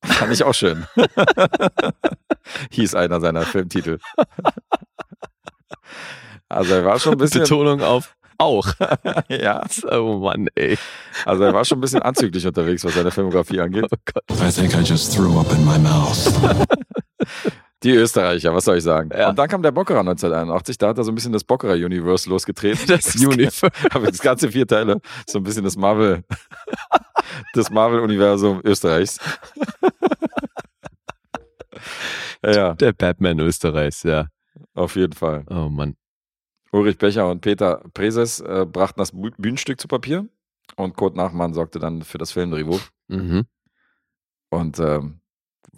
Fand 0.02 0.32
ich 0.32 0.44
auch 0.44 0.54
schön. 0.54 0.86
Hieß 2.70 2.94
einer 2.94 3.20
seiner 3.20 3.42
Filmtitel. 3.42 3.98
Also 6.48 6.74
er 6.74 6.84
war 6.84 6.98
schon 6.98 7.12
ein 7.12 7.18
bisschen. 7.18 7.42
Betonung 7.42 7.82
auf 7.82 8.14
auch. 8.38 8.66
ja, 9.28 9.64
oh 9.90 10.18
Mann, 10.18 10.48
ey. 10.54 10.76
also 11.24 11.44
er 11.44 11.54
war 11.54 11.64
schon 11.64 11.78
ein 11.78 11.80
bisschen 11.80 12.02
anzüglich 12.02 12.46
unterwegs, 12.46 12.84
was 12.84 12.94
seine 12.94 13.10
Filmografie 13.10 13.60
angeht. 13.60 13.86
Oh 13.90 13.96
Gott. 14.04 14.24
I 14.40 14.50
think 14.50 14.74
I 14.74 14.82
just 14.82 15.14
threw 15.14 15.38
up 15.38 15.50
in 15.52 15.64
my 15.64 15.78
mouth. 15.78 16.32
Die 17.84 17.90
Österreicher, 17.92 18.54
was 18.54 18.64
soll 18.64 18.78
ich 18.78 18.82
sagen? 18.82 19.10
Ja. 19.16 19.28
Und 19.28 19.38
dann 19.38 19.48
kam 19.48 19.62
der 19.62 19.70
Bockerer 19.70 20.00
1981, 20.00 20.78
da 20.78 20.88
hat 20.88 20.98
er 20.98 21.04
so 21.04 21.12
ein 21.12 21.14
bisschen 21.14 21.32
das 21.32 21.44
Bockerer-Universe 21.44 22.28
losgetreten. 22.30 22.80
Das 22.88 23.14
Universe. 23.14 23.68
Aber 23.90 24.06
das 24.06 24.20
ganze 24.20 24.50
vier 24.50 24.66
Teile, 24.66 25.00
so 25.26 25.38
ein 25.38 25.44
bisschen 25.44 25.64
das 25.64 25.76
Marvel, 25.76 26.24
das 27.54 27.70
Marvel-Universum 27.70 28.60
Österreichs. 28.64 29.18
ja, 32.42 32.50
ja, 32.52 32.74
Der 32.74 32.92
Batman 32.92 33.38
Österreichs, 33.40 34.02
ja. 34.02 34.28
auf 34.74 34.96
jeden 34.96 35.12
Fall. 35.12 35.44
Oh 35.50 35.68
Mann. 35.68 35.96
Ulrich 36.72 36.98
Becher 36.98 37.28
und 37.30 37.40
Peter 37.40 37.82
Preses 37.94 38.40
äh, 38.40 38.66
brachten 38.68 38.98
das 38.98 39.12
Bü- 39.14 39.34
Bühnenstück 39.38 39.80
zu 39.80 39.86
Papier 39.88 40.26
und 40.76 40.96
Kurt 40.96 41.14
Nachmann 41.16 41.54
sorgte 41.54 41.78
dann 41.78 42.02
für 42.02 42.18
das 42.18 42.32
Filmdrehbuch. 42.32 42.80
Mhm. 43.08 43.44
Und 44.50 44.78
ähm, 44.80 45.20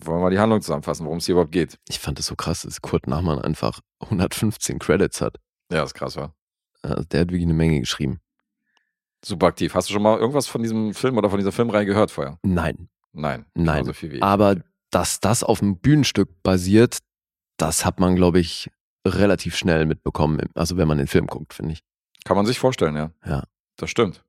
wollen 0.00 0.18
wir 0.18 0.22
mal 0.24 0.30
die 0.30 0.38
Handlung 0.38 0.60
zusammenfassen, 0.62 1.04
worum 1.06 1.18
es 1.18 1.26
hier 1.26 1.34
überhaupt 1.34 1.52
geht. 1.52 1.78
Ich 1.88 1.98
fand 1.98 2.18
es 2.18 2.26
so 2.26 2.36
krass, 2.36 2.62
dass 2.62 2.80
Kurt 2.82 3.06
Nachmann 3.06 3.38
einfach 3.40 3.80
115 4.00 4.78
Credits 4.78 5.20
hat. 5.20 5.36
Ja, 5.70 5.78
das 5.80 5.90
ist 5.90 5.94
krass, 5.94 6.16
wa? 6.16 6.32
Also 6.82 7.02
der 7.04 7.20
hat 7.20 7.28
wirklich 7.28 7.42
eine 7.42 7.54
Menge 7.54 7.80
geschrieben. 7.80 8.20
Super 9.24 9.46
aktiv. 9.46 9.74
Hast 9.74 9.88
du 9.88 9.92
schon 9.94 10.02
mal 10.02 10.18
irgendwas 10.18 10.46
von 10.46 10.62
diesem 10.62 10.94
Film 10.94 11.16
oder 11.18 11.30
von 11.30 11.38
dieser 11.38 11.52
Filmreihe 11.52 11.86
gehört 11.86 12.10
vorher? 12.10 12.38
Nein, 12.42 12.88
Nein. 13.12 13.46
Nein. 13.54 13.84
So 13.86 13.92
viel 13.94 14.12
wie 14.12 14.16
ich. 14.16 14.22
aber 14.22 14.56
dass 14.90 15.20
das 15.20 15.42
auf 15.42 15.62
einem 15.62 15.78
Bühnenstück 15.78 16.42
basiert, 16.42 16.98
das 17.56 17.84
hat 17.84 17.98
man, 17.98 18.14
glaube 18.14 18.38
ich, 18.38 18.70
relativ 19.06 19.56
schnell 19.56 19.86
mitbekommen. 19.86 20.40
Also 20.54 20.76
wenn 20.76 20.86
man 20.86 20.98
den 20.98 21.06
Film 21.06 21.26
guckt, 21.26 21.54
finde 21.54 21.72
ich. 21.72 21.82
Kann 22.24 22.36
man 22.36 22.46
sich 22.46 22.58
vorstellen, 22.58 22.94
ja. 22.96 23.10
Ja. 23.24 23.42
Das 23.76 23.90
stimmt. 23.90 24.22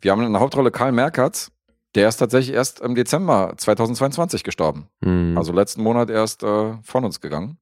Wir 0.00 0.12
haben 0.12 0.22
in 0.22 0.32
der 0.32 0.40
Hauptrolle 0.40 0.70
Karl 0.70 0.92
Merkatz. 0.92 1.50
Der 1.94 2.08
ist 2.08 2.16
tatsächlich 2.18 2.54
erst 2.54 2.80
im 2.80 2.94
Dezember 2.94 3.54
2022 3.56 4.44
gestorben. 4.44 4.88
Mhm. 5.00 5.36
Also 5.38 5.52
letzten 5.52 5.82
Monat 5.82 6.10
erst 6.10 6.42
äh, 6.42 6.76
von 6.82 7.04
uns 7.04 7.20
gegangen. 7.20 7.58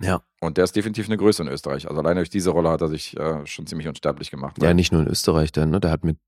ja. 0.00 0.22
Und 0.40 0.56
der 0.56 0.64
ist 0.64 0.74
definitiv 0.74 1.06
eine 1.06 1.16
Größe 1.16 1.42
in 1.42 1.48
Österreich. 1.48 1.88
Also 1.88 2.00
alleine 2.00 2.18
durch 2.20 2.28
diese 2.30 2.50
Rolle 2.50 2.68
hat 2.70 2.80
er 2.80 2.88
sich 2.88 3.16
äh, 3.16 3.46
schon 3.46 3.66
ziemlich 3.66 3.86
unsterblich 3.86 4.30
gemacht. 4.32 4.60
ja, 4.60 4.74
nicht 4.74 4.90
nur 4.92 5.02
in 5.02 5.06
Österreich, 5.08 5.52
der, 5.52 5.66
ne? 5.66 5.78
der 5.78 5.92
hat 5.92 6.02
mit 6.04 6.18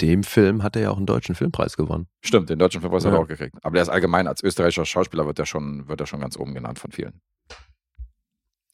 dem 0.00 0.22
Film 0.22 0.62
hat 0.62 0.76
er 0.76 0.82
ja 0.82 0.90
auch 0.90 0.96
einen 0.96 1.04
deutschen 1.04 1.34
Filmpreis 1.34 1.76
gewonnen. 1.76 2.06
Stimmt, 2.22 2.48
den 2.48 2.58
deutschen 2.58 2.80
Filmpreis 2.80 3.04
hat 3.04 3.12
Ja. 3.12 3.18
er 3.18 3.22
auch 3.22 3.28
gekriegt. 3.28 3.56
Aber 3.62 3.74
der 3.74 3.82
ist 3.82 3.88
allgemein 3.90 4.26
als 4.26 4.42
österreichischer 4.42 4.86
Schauspieler 4.86 5.26
wird 5.26 5.38
er 5.38 5.44
schon, 5.46 5.86
wird 5.88 6.00
er 6.00 6.06
schon 6.06 6.20
ganz 6.20 6.38
oben 6.38 6.54
genannt 6.54 6.78
von 6.78 6.90
vielen. 6.90 7.20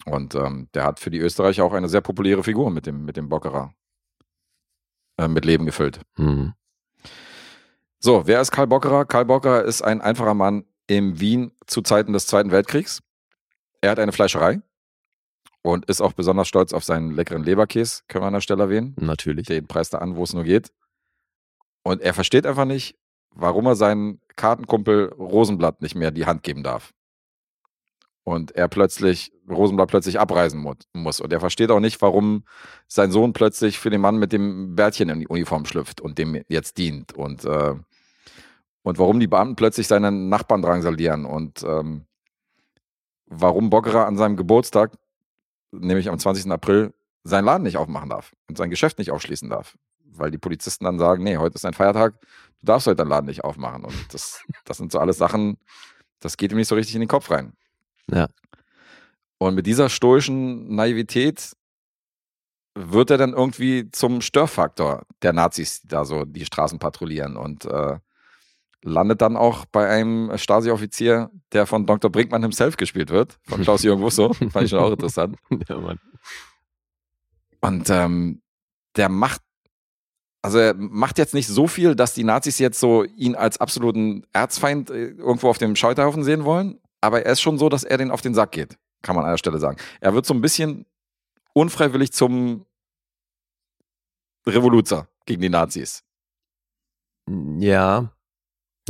Und 0.07 0.35
ähm, 0.37 0.69
der 0.75 0.85
hat 0.85 1.01
für 1.01 1.11
die 1.11 1.19
Österreicher 1.19 1.65
auch 1.65 1.73
eine 1.73 1.89
sehr 1.89 2.01
populäre 2.01 2.43
Figur 2.45 2.71
mit 2.71 2.87
dem, 2.87 3.05
mit 3.05 3.17
dem 3.17 3.29
Bockerer 3.29 3.75
äh, 5.19 5.27
mit 5.29 5.45
Leben 5.45 5.67
gefüllt. 5.67 6.01
Mhm. 6.17 6.55
So, 8.03 8.27
wer 8.27 8.41
ist 8.41 8.51
Karl 8.51 8.67
Bockerer? 8.67 9.05
Karl 9.05 9.27
Bockerer 9.27 9.63
ist 9.63 9.83
ein 9.83 10.01
einfacher 10.01 10.33
Mann 10.33 10.65
in 10.87 11.21
Wien 11.21 11.53
zu 11.67 11.83
Zeiten 11.83 12.15
des 12.15 12.27
Zweiten 12.27 12.51
Weltkriegs. 12.51 13.03
Er 13.83 13.91
hat 13.91 13.99
eine 13.99 14.13
Fleischerei 14.13 14.63
und 15.61 15.85
ist 15.85 16.01
auch 16.01 16.15
besonders 16.15 16.49
stolz 16.49 16.73
auf 16.73 16.83
seinen 16.83 17.11
leckeren 17.11 17.45
Leberkäse, 17.45 18.03
können 18.09 18.25
wir 18.25 18.29
an 18.29 18.33
der 18.33 18.41
Stelle 18.41 18.63
erwähnen. 18.63 18.97
Natürlich. 18.99 19.49
Den 19.49 19.67
preist 19.67 19.93
er 19.93 20.01
an, 20.01 20.17
wo 20.17 20.23
es 20.23 20.33
nur 20.33 20.45
geht. 20.45 20.73
Und 21.83 22.01
er 22.01 22.15
versteht 22.15 22.47
einfach 22.47 22.65
nicht, 22.65 22.97
warum 23.33 23.67
er 23.67 23.77
seinen 23.77 24.23
Kartenkumpel 24.35 25.13
Rosenblatt 25.19 25.83
nicht 25.83 25.95
mehr 25.95 26.11
die 26.11 26.25
Hand 26.25 26.43
geben 26.43 26.63
darf. 26.63 26.95
Und 28.23 28.53
er 28.53 28.69
plötzlich, 28.69 29.33
Rosenblatt 29.49 29.89
plötzlich 29.91 30.21
abreisen 30.21 30.61
mu 30.61 30.75
muss. 30.95 31.21
Und 31.21 31.33
er 31.33 31.41
versteht 31.41 31.71
auch 31.71 31.81
nicht, 31.81 32.01
warum 32.01 32.45
sein 32.87 33.11
Sohn 33.11 33.33
plötzlich 33.33 33.79
für 33.79 33.91
den 33.91 34.01
Mann 34.01 34.19
mit 34.19 34.33
dem 34.33 34.75
Bärtchen 34.75 35.09
in 35.09 35.21
die 35.21 35.29
Uniform 35.29 35.65
schlüpft 35.67 36.01
und 36.01 36.19
dem 36.19 36.43
jetzt 36.49 36.79
dient. 36.79 37.13
Und, 37.13 37.45
äh, 37.45 37.75
und 38.83 38.99
warum 38.99 39.21
die 39.21 39.27
Beamten 39.27 39.57
plötzlich 39.57 39.87
seinen 39.87 40.29
Nachbarn 40.29 40.63
drangsalieren. 40.63 41.25
Und 41.25 41.63
ähm, 41.63 42.07
warum 43.27 43.71
Bockerer 43.71 44.07
an 44.07 44.17
seinem 44.17 44.37
Geburtstag, 44.37 44.93
nämlich 45.71 46.09
am 46.09 46.19
20. 46.19 46.51
April, 46.51 46.93
seinen 47.23 47.45
Laden 47.45 47.63
nicht 47.65 47.77
aufmachen 47.77 48.09
darf 48.09 48.33
und 48.49 48.57
sein 48.57 48.71
Geschäft 48.71 48.99
nicht 48.99 49.11
aufschließen 49.11 49.51
darf. 49.51 49.77
Weil 50.05 50.31
die 50.31 50.39
Polizisten 50.39 50.85
dann 50.85 50.99
sagen, 50.99 51.23
nee, 51.23 51.37
heute 51.37 51.55
ist 51.55 51.65
ein 51.65 51.75
Feiertag, 51.75 52.21
du 52.21 52.67
darfst 52.67 52.87
heute 52.87 52.97
deinen 52.97 53.11
Laden 53.11 53.27
nicht 53.27 53.45
aufmachen. 53.45 53.85
Und 53.85 54.15
das, 54.15 54.43
das 54.65 54.79
sind 54.79 54.91
so 54.91 54.99
alles 54.99 55.19
Sachen, 55.19 55.59
das 56.21 56.37
geht 56.37 56.53
ihm 56.53 56.59
nicht 56.59 56.69
so 56.69 56.75
richtig 56.75 56.95
in 56.95 57.01
den 57.01 57.09
Kopf 57.09 57.31
rein. 57.31 57.53
Ja. 58.11 58.29
Und 59.39 59.55
mit 59.55 59.67
dieser 59.67 59.89
stoischen 59.89 60.75
Naivität 60.75 61.53
wird 62.75 63.11
er 63.11 63.19
dann 63.19 63.33
irgendwie 63.33 63.91
zum 63.91 64.21
Störfaktor 64.21 65.03
der 65.23 65.33
Nazis, 65.33 65.81
die 65.83 65.89
da 65.89 66.05
so 66.05 66.25
die 66.25 66.45
Straßen 66.45 66.79
patrouillieren 66.79 67.37
und 67.37 67.65
äh, 67.65 67.99
landet 68.83 69.21
dann 69.21 69.37
auch 69.37 69.67
bei 69.67 69.89
einem 69.89 70.37
Stasi-Offizier, 70.37 71.31
der 71.53 71.67
von 71.67 71.87
Dr. 71.87 72.11
Brinkmann 72.11 72.43
himself 72.43 72.77
gespielt 72.77 73.11
wird, 73.11 73.39
von 73.47 73.61
Klaus-Jürgen 73.63 74.03
Wusso. 74.03 74.33
Fand 74.33 74.65
ich 74.65 74.71
schon 74.71 74.79
auch 74.79 74.93
interessant. 74.93 75.37
ja, 75.69 75.79
Mann. 75.79 75.99
Und 77.61 77.91
ähm, 77.91 78.43
der 78.97 79.09
macht, 79.09 79.43
also 80.43 80.59
er 80.59 80.75
macht 80.75 81.19
jetzt 81.19 81.35
nicht 81.35 81.47
so 81.47 81.67
viel, 81.67 81.95
dass 81.95 82.15
die 82.15 82.25
Nazis 82.25 82.59
jetzt 82.59 82.81
so 82.81 83.05
ihn 83.05 83.35
als 83.35 83.59
absoluten 83.61 84.25
Erzfeind 84.33 84.91
äh, 84.91 85.09
irgendwo 85.09 85.49
auf 85.49 85.59
dem 85.59 85.77
Scheiterhaufen 85.77 86.25
sehen 86.25 86.45
wollen. 86.45 86.81
Aber 87.03 87.25
er 87.25 87.33
ist 87.33 87.41
schon 87.41 87.59
so, 87.59 87.69
dass 87.69 87.85
er 87.85 87.99
den 87.99 88.11
auf 88.11 88.23
den 88.23 88.35
Sack 88.35 88.53
geht, 88.53 88.79
kann 89.03 89.17
man 89.17 89.25
an 89.25 89.33
der 89.33 89.39
Stelle 89.39 89.59
sagen. 89.59 89.79
Er 90.01 90.15
wird 90.15 90.27
so 90.27 90.35
ein 90.35 90.41
bisschen 90.41 90.87
unfreiwillig 91.53 92.13
zum 92.13 92.67
Revoluzer 94.47 95.09
gegen 95.27 95.43
die 95.43 95.49
Nazis. 95.49 96.03
Ja, 97.59 98.13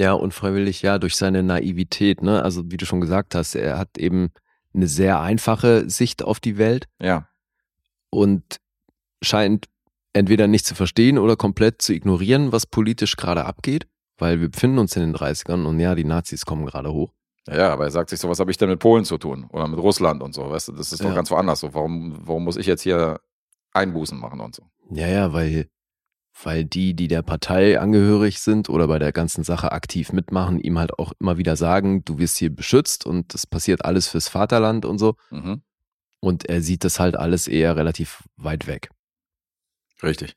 ja, 0.00 0.12
unfreiwillig, 0.14 0.82
ja, 0.82 0.98
durch 0.98 1.14
seine 1.16 1.42
Naivität, 1.42 2.22
ne? 2.22 2.42
Also, 2.42 2.70
wie 2.70 2.76
du 2.78 2.86
schon 2.86 3.00
gesagt 3.00 3.34
hast, 3.34 3.54
er 3.54 3.78
hat 3.78 3.98
eben 3.98 4.30
eine 4.74 4.86
sehr 4.86 5.20
einfache 5.20 5.88
Sicht 5.90 6.22
auf 6.22 6.40
die 6.40 6.56
Welt 6.58 6.86
Ja, 7.00 7.28
und 8.10 8.42
scheint 9.22 9.66
entweder 10.12 10.46
nicht 10.48 10.66
zu 10.66 10.74
verstehen 10.74 11.18
oder 11.18 11.36
komplett 11.36 11.82
zu 11.82 11.92
ignorieren, 11.92 12.50
was 12.52 12.66
politisch 12.66 13.16
gerade 13.16 13.44
abgeht, 13.44 13.86
weil 14.18 14.40
wir 14.40 14.48
befinden 14.50 14.78
uns 14.78 14.96
in 14.96 15.02
den 15.02 15.14
30ern 15.14 15.64
und 15.66 15.78
ja, 15.78 15.94
die 15.94 16.04
Nazis 16.04 16.44
kommen 16.46 16.66
gerade 16.66 16.92
hoch. 16.92 17.12
ja, 17.46 17.72
aber 17.72 17.84
er 17.84 17.90
sagt 17.90 18.10
sich 18.10 18.18
so, 18.20 18.28
was 18.28 18.40
habe 18.40 18.50
ich 18.50 18.56
denn 18.56 18.68
mit 18.70 18.80
Polen 18.80 19.04
zu 19.04 19.18
tun 19.18 19.46
oder 19.52 19.68
mit 19.68 19.78
Russland 19.78 20.22
und 20.22 20.34
so, 20.34 20.48
weißt 20.50 20.68
du, 20.68 20.72
das 20.72 20.92
ist 20.92 21.02
doch 21.04 21.08
Ja. 21.10 21.14
ganz 21.14 21.30
woanders 21.30 21.60
so. 21.60 21.74
Warum, 21.74 22.16
warum 22.26 22.44
muss 22.44 22.56
ich 22.56 22.66
jetzt 22.66 22.82
hier 22.82 23.20
Einbußen 23.72 24.18
machen 24.18 24.40
und 24.40 24.54
so. 24.56 24.62
Ja, 24.90 25.06
ja, 25.06 25.32
weil, 25.32 25.68
weil 26.44 26.64
die, 26.64 26.94
die 26.94 27.08
der 27.08 27.22
Partei 27.22 27.78
angehörig 27.78 28.40
sind 28.40 28.68
oder 28.68 28.88
bei 28.88 28.98
der 28.98 29.12
ganzen 29.12 29.44
Sache 29.44 29.72
aktiv 29.72 30.12
mitmachen, 30.12 30.60
ihm 30.60 30.78
halt 30.78 30.98
auch 30.98 31.12
immer 31.18 31.38
wieder 31.38 31.56
sagen, 31.56 32.04
du 32.04 32.18
wirst 32.18 32.38
hier 32.38 32.54
beschützt 32.54 33.06
und 33.06 33.34
das 33.34 33.46
passiert 33.46 33.84
alles 33.84 34.08
fürs 34.08 34.28
Vaterland 34.28 34.84
und 34.84 34.98
so. 34.98 35.16
Mhm. 35.30 35.62
Und 36.20 36.46
er 36.48 36.60
sieht 36.62 36.84
das 36.84 37.00
halt 37.00 37.16
alles 37.16 37.48
eher 37.48 37.76
relativ 37.76 38.22
weit 38.36 38.66
weg. 38.66 38.90
Richtig. 40.02 40.36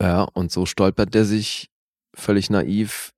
Ja, 0.00 0.22
und 0.22 0.52
so 0.52 0.66
stolpert 0.66 1.14
er 1.14 1.24
sich 1.24 1.70
völlig 2.14 2.50
naiv 2.50 3.12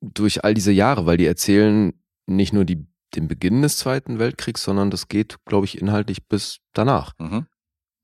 durch 0.00 0.44
all 0.44 0.54
diese 0.54 0.72
Jahre, 0.72 1.06
weil 1.06 1.16
die 1.16 1.26
erzählen 1.26 1.92
nicht 2.26 2.52
nur 2.52 2.64
die, 2.64 2.86
den 3.14 3.28
Beginn 3.28 3.62
des 3.62 3.76
Zweiten 3.76 4.18
Weltkriegs, 4.18 4.62
sondern 4.62 4.90
das 4.90 5.08
geht, 5.08 5.36
glaube 5.44 5.66
ich, 5.66 5.80
inhaltlich 5.80 6.26
bis 6.26 6.58
danach. 6.72 7.12
Mhm. 7.18 7.46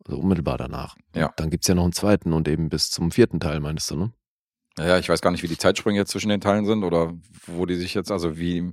Also 0.07 0.21
unmittelbar 0.21 0.59
danach. 0.59 0.97
Ja. 1.15 1.33
Dann 1.37 1.51
gibt's 1.51 1.67
ja 1.67 1.75
noch 1.75 1.85
einen 1.85 1.93
zweiten 1.93 2.33
und 2.33 2.49
eben 2.49 2.69
bis 2.69 2.91
zum 2.91 3.11
vierten 3.11 3.41
Teil, 3.41 3.61
meinst 3.61 3.91
du, 3.91 3.97
ne? 3.97 4.13
Naja, 4.77 4.99
ich 4.99 5.09
weiß 5.09 5.23
gar 5.23 5.31
nicht, 5.31 5.43
wie 5.43 5.49
die 5.49 5.59
Zeitsprünge 5.59 5.99
jetzt 5.99 6.11
zwischen 6.11 6.29
den 6.29 6.41
Teilen 6.41 6.67
sind 6.67 6.85
oder 6.85 7.15
wo 7.47 7.65
die 7.67 7.77
sich 7.77 7.95
jetzt, 7.95 8.11
also 8.11 8.37
wie, 8.37 8.73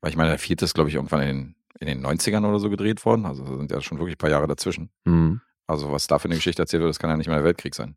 weil 0.00 0.10
ich 0.10 0.16
meine, 0.16 0.30
der 0.30 0.38
vierte 0.38 0.64
ist, 0.64 0.74
glaube 0.74 0.88
ich, 0.88 0.94
irgendwann 0.94 1.22
in 1.22 1.28
den, 1.28 1.56
in 1.80 1.86
den 1.88 2.06
90ern 2.06 2.48
oder 2.48 2.60
so 2.60 2.70
gedreht 2.70 3.04
worden. 3.04 3.26
Also 3.26 3.44
da 3.44 3.56
sind 3.56 3.70
ja 3.70 3.80
schon 3.80 3.98
wirklich 3.98 4.14
ein 4.14 4.18
paar 4.18 4.30
Jahre 4.30 4.46
dazwischen. 4.46 4.90
Mhm. 5.04 5.40
Also 5.66 5.90
was 5.90 6.06
da 6.06 6.18
für 6.18 6.26
eine 6.26 6.36
Geschichte 6.36 6.62
erzählt 6.62 6.82
wird, 6.82 6.90
das 6.90 6.98
kann 6.98 7.10
ja 7.10 7.16
nicht 7.16 7.26
mehr 7.26 7.36
der 7.36 7.44
Weltkrieg 7.44 7.74
sein. 7.74 7.96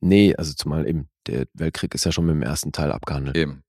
Nee, 0.00 0.34
also 0.34 0.52
zumal 0.52 0.88
eben, 0.88 1.08
der 1.28 1.46
Weltkrieg 1.54 1.94
ist 1.94 2.04
ja 2.04 2.10
schon 2.10 2.26
mit 2.26 2.34
dem 2.34 2.42
ersten 2.42 2.72
Teil 2.72 2.90
abgehandelt. 2.90 3.36
Eben. 3.36 3.62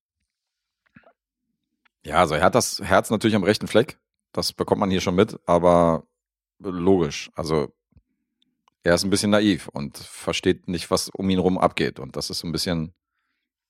Ja, 2.04 2.16
also 2.18 2.34
er 2.34 2.44
hat 2.44 2.56
das 2.56 2.80
Herz 2.80 3.12
natürlich 3.12 3.36
am 3.36 3.44
rechten 3.44 3.68
Fleck. 3.68 4.00
Das 4.32 4.52
bekommt 4.52 4.80
man 4.80 4.90
hier 4.90 5.00
schon 5.00 5.16
mit, 5.16 5.40
aber 5.46 6.08
logisch. 6.60 7.30
Also 7.36 7.72
er 8.84 8.96
ist 8.96 9.04
ein 9.04 9.10
bisschen 9.10 9.32
naiv 9.32 9.70
und 9.70 9.98
versteht 9.98 10.68
nicht, 10.68 10.92
was 10.92 11.10
um 11.10 11.30
ihn 11.30 11.40
rum 11.40 11.58
abgeht. 11.58 12.00
Und 12.00 12.16
das 12.16 12.30
ist 12.30 12.40
so 12.40 12.48
ein 12.48 12.52
bisschen 12.52 12.94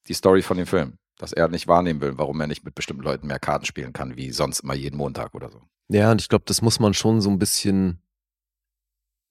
die 0.08 0.14
Story 0.14 0.42
von 0.42 0.58
dem 0.58 0.66
Film. 0.66 0.98
Dass 1.18 1.32
er 1.32 1.48
nicht 1.48 1.68
wahrnehmen 1.68 2.02
will, 2.02 2.18
warum 2.18 2.42
er 2.42 2.48
nicht 2.48 2.66
mit 2.66 2.74
bestimmten 2.74 3.04
Leuten 3.04 3.28
mehr 3.28 3.40
Karten 3.40 3.66
spielen 3.66 3.94
kann, 3.94 4.18
wie 4.18 4.32
sonst 4.32 4.62
immer 4.62 4.74
jeden 4.74 4.98
Montag 4.98 5.36
oder 5.36 5.50
so. 5.52 5.62
Ja, 5.90 6.12
und 6.12 6.20
ich 6.20 6.28
glaube, 6.28 6.46
das 6.48 6.64
muss 6.64 6.80
man 6.80 6.96
schon 6.96 7.22
so 7.22 7.30
ein 7.30 7.38
bisschen 7.38 8.02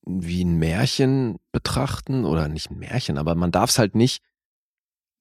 wie 0.07 0.45
ein 0.45 0.59
Märchen 0.59 1.39
betrachten 1.51 2.25
oder 2.25 2.49
nicht 2.49 2.71
ein 2.71 2.79
Märchen, 2.79 3.19
aber 3.19 3.35
man 3.35 3.51
darf 3.51 3.71
es 3.71 3.79
halt 3.79 3.95
nicht. 3.95 4.23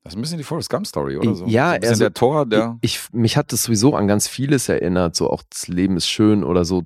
Das 0.04 0.14
ist 0.14 0.18
ein 0.18 0.22
bisschen 0.22 0.38
die 0.38 0.44
Forrest 0.44 0.70
Gump 0.70 0.88
Story, 0.88 1.18
oder 1.18 1.36
so? 1.36 1.46
Ja, 1.46 1.78
so 1.82 1.88
also, 1.90 2.04
der 2.04 2.14
Tor, 2.14 2.46
der. 2.46 2.78
Ich, 2.82 3.12
mich 3.12 3.38
hat 3.38 3.52
das 3.52 3.64
sowieso 3.64 3.96
an 3.96 4.08
ganz 4.08 4.28
vieles 4.28 4.70
erinnert, 4.70 5.16
so 5.16 5.30
auch 5.30 5.44
das 5.50 5.68
Leben 5.68 5.98
ist 5.98 6.08
schön 6.08 6.44
oder 6.44 6.66
so. 6.66 6.84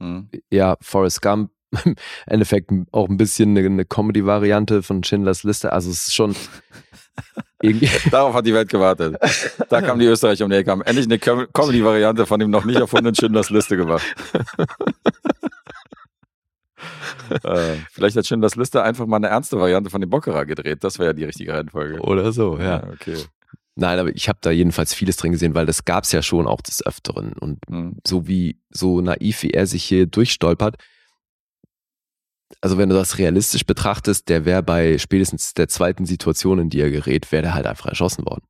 Hm. 0.00 0.28
Ja, 0.50 0.76
Forrest 0.80 1.22
Gump, 1.22 1.50
im 1.84 1.94
Endeffekt 2.26 2.70
auch 2.92 3.08
ein 3.08 3.16
bisschen 3.16 3.56
eine, 3.56 3.66
eine 3.66 3.84
Comedy-Variante 3.84 4.82
von 4.82 5.02
Schindlers 5.04 5.42
Liste. 5.44 5.72
Also 5.72 5.90
es 5.90 6.08
ist 6.08 6.14
schon 6.14 6.34
irgendwie. 7.62 7.88
Darauf 8.10 8.34
hat 8.34 8.46
die 8.46 8.54
Welt 8.54 8.68
gewartet. 8.68 9.16
Da 9.68 9.82
kam 9.82 9.98
die 9.98 10.06
Österreicher 10.06 10.44
um 10.44 10.50
die 10.50 10.56
Ecke, 10.56 10.70
haben 10.70 10.82
endlich 10.82 11.06
eine 11.06 11.18
Com- 11.18 11.46
Comedy-Variante 11.52 12.26
von 12.26 12.40
dem 12.40 12.50
noch 12.50 12.64
nicht 12.64 12.78
erfundenen 12.80 13.14
Schindlers 13.14 13.50
Liste 13.50 13.76
gemacht. 13.76 14.04
äh, 17.44 17.76
vielleicht 17.92 18.16
hat 18.16 18.26
Schindlers 18.26 18.56
Liste 18.56 18.82
einfach 18.82 19.06
mal 19.06 19.16
eine 19.16 19.28
ernste 19.28 19.58
Variante 19.58 19.90
von 19.90 20.00
dem 20.00 20.10
Bockerer 20.10 20.46
gedreht. 20.46 20.82
Das 20.84 20.98
wäre 20.98 21.10
ja 21.10 21.12
die 21.12 21.24
richtige 21.24 21.52
Reihenfolge. 21.52 22.00
Oder 22.00 22.32
so, 22.32 22.58
ja. 22.58 22.84
okay. 22.92 23.16
Nein, 23.74 23.98
aber 23.98 24.10
ich 24.14 24.28
habe 24.28 24.38
da 24.40 24.50
jedenfalls 24.50 24.94
vieles 24.94 25.16
drin 25.16 25.32
gesehen, 25.32 25.54
weil 25.54 25.66
das 25.66 25.84
gab's 25.84 26.10
ja 26.12 26.22
schon 26.22 26.46
auch 26.48 26.60
des 26.62 26.84
Öfteren. 26.84 27.32
Und 27.34 27.58
Hm. 27.68 27.96
so 28.06 28.26
wie, 28.26 28.60
so 28.70 29.00
naiv 29.00 29.42
wie 29.42 29.50
er 29.50 29.66
sich 29.66 29.84
hier 29.84 30.06
durchstolpert, 30.06 30.76
also 32.60 32.78
wenn 32.78 32.88
du 32.88 32.94
das 32.94 33.18
realistisch 33.18 33.64
betrachtest, 33.66 34.28
der 34.28 34.44
wäre 34.44 34.62
bei 34.62 34.98
spätestens 34.98 35.54
der 35.54 35.68
zweiten 35.68 36.06
Situation, 36.06 36.58
in 36.58 36.70
die 36.70 36.80
er 36.80 36.90
gerät, 36.90 37.30
wäre 37.30 37.42
der 37.42 37.54
halt 37.54 37.66
einfach 37.66 37.86
erschossen 37.86 38.24
worden. 38.26 38.44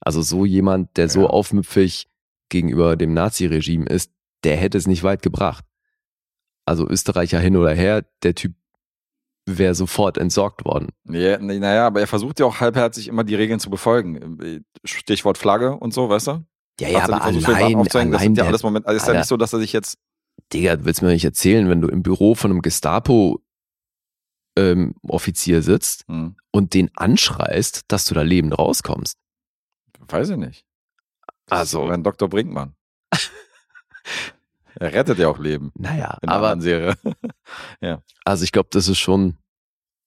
Also 0.00 0.22
so 0.22 0.44
jemand, 0.44 0.96
der 0.96 1.08
so 1.08 1.22
Ja. 1.22 1.26
aufmüpfig 1.28 2.08
gegenüber 2.48 2.96
dem 2.96 3.12
Nazi-Regime 3.14 3.86
ist, 3.86 4.12
der 4.44 4.56
hätte 4.56 4.78
es 4.78 4.86
nicht 4.86 5.02
weit 5.02 5.22
gebracht. 5.22 5.64
Also 6.64 6.88
Österreicher 6.88 7.40
hin 7.40 7.56
oder 7.56 7.74
her, 7.74 8.04
der 8.22 8.34
Typ 8.34 8.54
wäre 9.46 9.74
sofort 9.74 10.18
entsorgt 10.18 10.64
worden. 10.64 10.88
Ja, 11.08 11.38
naja, 11.38 11.86
aber 11.86 12.00
er 12.00 12.06
versucht 12.06 12.38
ja 12.40 12.46
auch 12.46 12.60
halbherzig 12.60 13.08
immer 13.08 13.24
die 13.24 13.34
Regeln 13.34 13.58
zu 13.58 13.70
befolgen. 13.70 14.62
Stichwort 14.84 15.38
Flagge 15.38 15.72
und 15.76 15.92
so, 15.92 16.08
weißt 16.08 16.28
du? 16.28 16.44
Ja, 16.80 16.88
ja, 16.88 16.98
er 16.98 17.04
aber 17.04 17.22
allein, 17.22 17.36
aufzuhängen? 17.76 17.84
das 17.84 17.94
allein 17.96 18.20
sind 18.20 18.38
ja 18.38 18.44
alles 18.44 18.62
Momente. 18.62 18.88
Also 18.88 18.96
ist 18.96 19.08
ja 19.08 19.14
nicht 19.14 19.26
so, 19.26 19.36
dass 19.36 19.52
er 19.52 19.58
sich 19.58 19.72
jetzt. 19.72 19.98
Digga, 20.52 20.76
du 20.76 20.84
willst 20.84 21.02
mir 21.02 21.08
nicht 21.08 21.24
erzählen, 21.24 21.68
wenn 21.68 21.80
du 21.80 21.88
im 21.88 22.02
Büro 22.02 22.34
von 22.34 22.50
einem 22.50 22.62
Gestapo 22.62 23.40
ähm, 24.56 24.94
Offizier 25.02 25.62
sitzt 25.62 26.04
Hm, 26.08 26.36
und 26.50 26.74
den 26.74 26.90
anschreist, 26.96 27.84
dass 27.88 28.04
du 28.06 28.14
da 28.14 28.22
lebend 28.22 28.58
rauskommst. 28.58 29.16
weiß 30.08 30.30
ich 30.30 30.36
nicht. 30.36 30.64
Das 31.46 31.60
Also- 31.60 31.84
ist 31.86 31.92
Ein 31.92 32.02
Dr. 32.02 32.28
Brinkmann. 32.28 32.74
er 34.76 34.92
rettet 34.92 35.18
ja 35.18 35.28
auch 35.28 35.38
Leben. 35.38 35.72
Naja, 35.76 36.18
In 36.22 36.28
der 36.28 36.36
aber 36.36 36.60
Serie. 36.60 36.94
also 38.24 38.44
ich 38.44 38.52
glaube, 38.52 38.68
das 38.72 38.88
ist 38.88 38.98
schon 38.98 39.36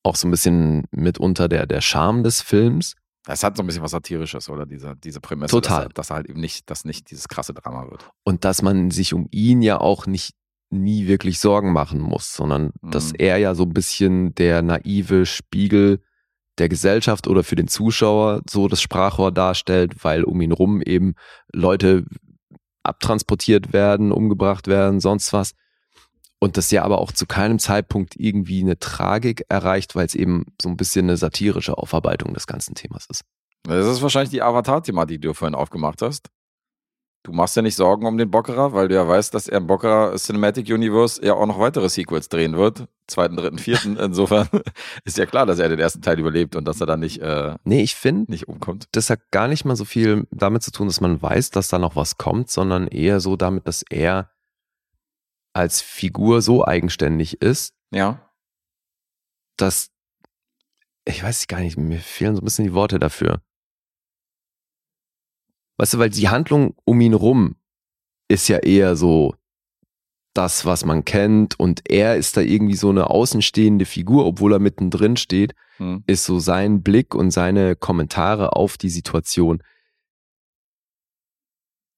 auch 0.03 0.15
so 0.15 0.27
ein 0.27 0.31
bisschen 0.31 0.85
mitunter 0.91 1.47
der, 1.47 1.65
der 1.65 1.81
Charme 1.81 2.23
des 2.23 2.41
Films. 2.41 2.95
Es 3.27 3.43
hat 3.43 3.55
so 3.55 3.63
ein 3.63 3.67
bisschen 3.67 3.81
was 3.83 3.91
Satirisches, 3.91 4.49
oder? 4.49 4.65
Diese, 4.65 4.95
diese 4.97 5.21
Prämisse. 5.21 5.51
Total. 5.51 5.83
Dass, 5.83 5.85
er- 5.85 5.93
dass 5.93 6.09
halt 6.11 6.29
eben 6.29 6.39
nicht, 6.41 6.69
dass 6.69 6.83
nicht 6.85 7.09
dieses 7.11 7.27
krasse 7.29 7.53
Drama 7.53 7.89
wird. 7.89 8.09
Und 8.23 8.43
dass 8.45 8.61
man 8.61 8.91
sich 8.91 9.13
um 9.13 9.27
ihn 9.31 9.61
ja 9.61 9.79
auch 9.79 10.05
nicht 10.07 10.33
nie 10.69 11.07
wirklich 11.07 11.39
Sorgen 11.39 11.71
machen 11.71 11.99
muss, 12.01 12.33
sondern 12.33 12.71
dass 12.81 13.09
Mhm. 13.11 13.17
er 13.19 13.37
ja 13.37 13.55
so 13.55 13.63
ein 13.63 13.73
bisschen 13.73 14.33
der 14.35 14.61
naive 14.61 15.25
Spiegel 15.25 16.01
der 16.57 16.67
Gesellschaft 16.67 17.27
oder 17.27 17.43
für 17.43 17.55
den 17.55 17.67
Zuschauer 17.67 18.41
so 18.49 18.67
das 18.67 18.81
Sprachrohr 18.81 19.31
darstellt, 19.31 20.03
weil 20.03 20.23
um 20.23 20.41
ihn 20.41 20.51
rum 20.51 20.81
eben 20.81 21.13
Leute 21.53 22.05
abtransportiert 22.83 23.73
werden, 23.73 24.11
umgebracht 24.11 24.67
werden, 24.67 24.99
sonst 24.99 25.31
was. 25.33 25.53
Und 26.43 26.57
das 26.57 26.71
ja 26.71 26.83
aber 26.83 26.99
auch 26.99 27.13
zu 27.13 27.25
keinem 27.25 27.57
Zeitpunkt 27.57 28.17
irgendwie 28.17 28.61
eine 28.61 28.77
Tragik 28.77 29.45
erreicht, 29.47 29.95
weil 29.95 30.05
es 30.05 30.13
eben 30.13 30.43
so 30.61 30.67
ein 30.67 30.75
bisschen 30.75 31.05
eine 31.05 31.15
satirische 31.15 31.77
Aufarbeitung 31.77 32.33
des 32.33 32.47
ganzen 32.47 32.75
Themas 32.75 33.05
ist. 33.09 33.21
Das 33.63 33.87
ist 33.87 34.01
wahrscheinlich 34.01 34.31
die 34.31 34.41
Avatar-Thematik, 34.41 35.21
die 35.21 35.27
du 35.27 35.33
vorhin 35.33 35.55
aufgemacht 35.55 36.01
hast. 36.01 36.27
Du 37.25 37.31
machst 37.31 37.55
ja 37.55 37.61
nicht 37.61 37.77
Sorgen 37.77 38.05
um 38.05 38.17
den 38.17 38.29
Bockerer, 38.29 38.73
weil 38.73 38.89
du 38.89 38.95
ja 38.95 39.07
weißt, 39.07 39.33
dass 39.33 39.47
er 39.47 39.59
im 39.59 39.67
Bockerer 39.67 40.17
Cinematic 40.17 40.67
Universe 40.67 41.25
ja 41.25 41.35
auch 41.35 41.45
noch 41.45 41.59
weitere 41.59 41.87
Sequels 41.87 42.27
drehen 42.27 42.57
wird. 42.57 42.89
Zweiten, 43.07 43.37
dritten, 43.37 43.57
vierten. 43.57 43.95
Insofern 44.01 44.49
ist 45.05 45.17
ja 45.17 45.25
klar, 45.25 45.45
dass 45.45 45.59
er 45.59 45.69
den 45.69 45.79
ersten 45.79 46.01
Teil 46.01 46.19
überlebt 46.19 46.57
und 46.57 46.65
dass 46.65 46.81
er 46.81 46.87
dann 46.87 46.99
nicht, 46.99 47.21
äh, 47.21 47.55
Nee, 47.63 47.83
ich 47.83 47.95
finde, 47.95 48.29
nicht 48.29 48.49
umkommt. 48.49 48.89
das 48.91 49.09
hat 49.09 49.31
gar 49.31 49.47
nicht 49.47 49.63
mal 49.63 49.77
so 49.77 49.85
viel 49.85 50.27
damit 50.31 50.61
zu 50.61 50.71
tun, 50.71 50.87
dass 50.87 50.99
man 50.99 51.21
weiß, 51.21 51.51
dass 51.51 51.69
da 51.69 51.79
noch 51.79 51.95
was 51.95 52.17
kommt, 52.17 52.49
sondern 52.49 52.87
eher 52.87 53.21
so 53.21 53.37
damit, 53.37 53.65
dass 53.65 53.85
er 53.89 54.32
als 55.53 55.81
Figur 55.81 56.41
so 56.41 56.65
eigenständig 56.65 57.41
ist, 57.41 57.73
Ja. 57.91 58.29
dass 59.57 59.89
ich 61.05 61.21
weiß 61.21 61.47
gar 61.47 61.59
nicht, 61.59 61.77
mir 61.77 61.99
fehlen 61.99 62.35
so 62.35 62.41
ein 62.41 62.45
bisschen 62.45 62.65
die 62.65 62.73
Worte 62.73 62.97
dafür. 62.97 63.41
Weißt 65.77 65.93
du, 65.95 65.99
weil 65.99 66.09
die 66.09 66.29
Handlung 66.29 66.75
um 66.85 67.01
ihn 67.01 67.13
rum 67.13 67.55
ist 68.29 68.47
ja 68.47 68.59
eher 68.59 68.95
so 68.95 69.35
das, 70.33 70.65
was 70.65 70.85
man 70.85 71.03
kennt 71.05 71.59
und 71.59 71.81
er 71.89 72.15
ist 72.15 72.37
da 72.37 72.41
irgendwie 72.41 72.75
so 72.75 72.89
eine 72.89 73.09
außenstehende 73.09 73.85
Figur, 73.85 74.25
obwohl 74.25 74.53
er 74.53 74.59
mittendrin 74.59 75.17
steht, 75.17 75.53
Hm. 75.77 76.03
ist 76.07 76.23
so 76.25 76.39
sein 76.39 76.83
Blick 76.83 77.13
und 77.15 77.31
seine 77.31 77.75
Kommentare 77.75 78.55
auf 78.55 78.77
die 78.77 78.89
Situation. 78.89 79.61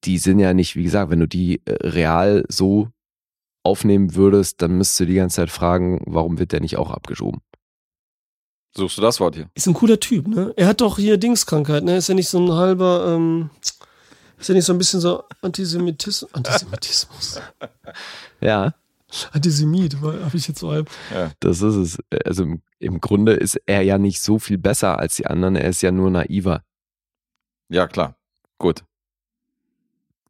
Die 0.06 0.18
sind 0.18 0.40
ja 0.40 0.54
nicht, 0.54 0.76
wie 0.76 0.84
gesagt, 0.84 1.12
wenn 1.12 1.20
du 1.20 1.28
die 1.28 1.62
äh, 1.66 1.74
real 1.88 2.44
so 2.48 2.90
aufnehmen 3.66 4.16
würdest, 4.16 4.62
dann 4.62 4.78
müsstest 4.78 5.02
du 5.02 5.06
die 5.06 5.16
ganze 5.16 5.38
Zeit 5.38 5.50
fragen, 5.50 6.02
warum 6.06 6.38
wird 6.40 6.52
der 6.52 6.62
nicht 6.62 6.78
auch 6.78 6.92
abgeschoben? 6.92 7.42
Suchst 8.76 8.98
du 8.98 9.02
das 9.02 9.20
Wort 9.20 9.36
hier? 9.36 9.50
Ist 9.54 9.68
ein 9.68 9.74
cooler 9.74 10.00
Typ, 10.00 10.28
ne? 10.28 10.54
Er 10.58 10.68
hat 10.68 10.82
doch 10.82 10.98
hier 10.98 11.18
Dingskrankheit, 11.18 11.84
ne? 11.84 11.98
Ist 11.98 12.10
ja 12.10 12.16
nicht 12.16 12.28
so 12.28 12.40
ein 12.40 12.52
halber, 12.52 13.16
ähm, 13.16 13.50
ist 14.38 14.50
ja 14.50 14.54
nicht 14.54 14.66
so 14.66 14.74
ein 14.74 14.78
bisschen 14.78 15.00
so 15.00 15.24
Antisemitismus. 15.42 16.34
Antisemitismus. 16.34 17.42
Ja, 18.42 18.76
Antisemit, 19.32 19.96
habe 20.02 20.32
ich 20.34 20.48
jetzt 20.48 20.60
so 20.60 20.72
halb. 20.72 20.90
das 21.40 21.62
ist 21.62 21.76
es. 21.76 21.98
Also 22.26 22.44
im, 22.44 22.62
im 22.80 23.00
Grunde 23.00 23.34
ist 23.34 23.60
er 23.66 23.82
ja 23.82 23.98
nicht 23.98 24.22
so 24.22 24.40
viel 24.40 24.58
besser 24.58 25.00
als 25.00 25.16
die 25.16 25.26
anderen, 25.26 25.56
er 25.56 25.70
ist 25.70 25.82
ja 25.82 25.92
nur 25.92 26.10
naiver. 26.10 26.64
Ja, 27.70 27.88
klar. 27.88 28.16
Gut. 28.58 28.84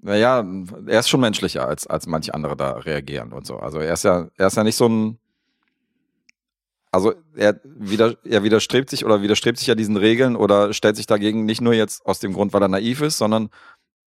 Naja, 0.06 0.46
er 0.88 1.00
ist 1.00 1.10
schon 1.10 1.22
menschlicher, 1.22 1.68
als, 1.68 1.88
als 1.88 2.06
manche 2.06 2.34
andere 2.34 2.56
da 2.56 2.72
reagieren 2.74 3.34
und 3.34 3.46
so. 3.48 3.58
Also 3.58 3.80
er 3.80 3.94
ist 3.94 4.04
ja, 4.04 4.28
er 4.38 4.48
ist 4.48 4.58
ja 4.58 4.64
nicht 4.64 4.76
so 4.76 4.88
ein. 4.88 5.20
Also 6.92 7.14
er, 7.36 7.60
wider, 7.64 8.16
er 8.24 8.44
widerstrebt 8.44 8.90
sich 8.90 9.04
oder 9.04 9.22
widerstrebt 9.22 9.58
sich 9.58 9.68
ja 9.68 9.76
diesen 9.76 9.98
Regeln 9.98 10.36
oder 10.36 10.74
stellt 10.74 10.96
sich 10.96 11.08
dagegen 11.08 11.46
nicht 11.46 11.60
nur 11.60 11.74
jetzt 11.74 12.06
aus 12.06 12.20
dem 12.20 12.34
Grund, 12.34 12.54
weil 12.54 12.62
er 12.62 12.70
naiv 12.70 13.02
ist, 13.02 13.18
sondern 13.18 13.50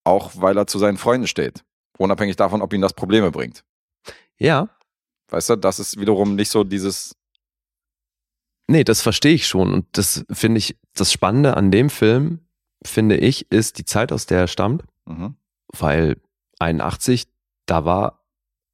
auch, 0.05 0.33
weil 0.37 0.57
er 0.57 0.67
zu 0.67 0.79
seinen 0.79 0.97
Freunden 0.97 1.27
steht. 1.27 1.65
Unabhängig 1.99 2.37
davon, 2.37 2.63
ob 2.63 2.73
ihm 2.73 2.81
das 2.81 2.95
Probleme 2.95 3.31
bringt. 3.31 3.65
Ja, 4.39 4.71
Weißt 5.29 5.51
du, 5.51 5.57
das 5.57 5.79
ist 5.79 6.01
wiederum 6.01 6.35
nicht 6.35 6.51
so 6.51 6.65
dieses. 6.65 7.15
Nee, 8.67 8.85
das 8.85 9.03
verstehe 9.03 9.35
ich 9.35 9.47
schon. 9.47 9.73
Und 9.73 9.87
das 9.93 10.25
finde 10.31 10.59
ich, 10.59 10.77
das 10.95 11.13
Spannende 11.13 11.57
an 11.57 11.71
dem 11.71 11.91
Film, 11.91 12.41
finde 12.85 13.17
ich, 13.17 13.51
ist 13.51 13.79
die 13.79 13.85
Zeit, 13.85 14.13
aus 14.13 14.27
der 14.27 14.41
er 14.41 14.47
stammt. 14.47 14.85
Mhm. 15.07 15.37
Weil 15.73 16.17
81, 16.59 17.27
da 17.67 17.85
war 17.85 18.25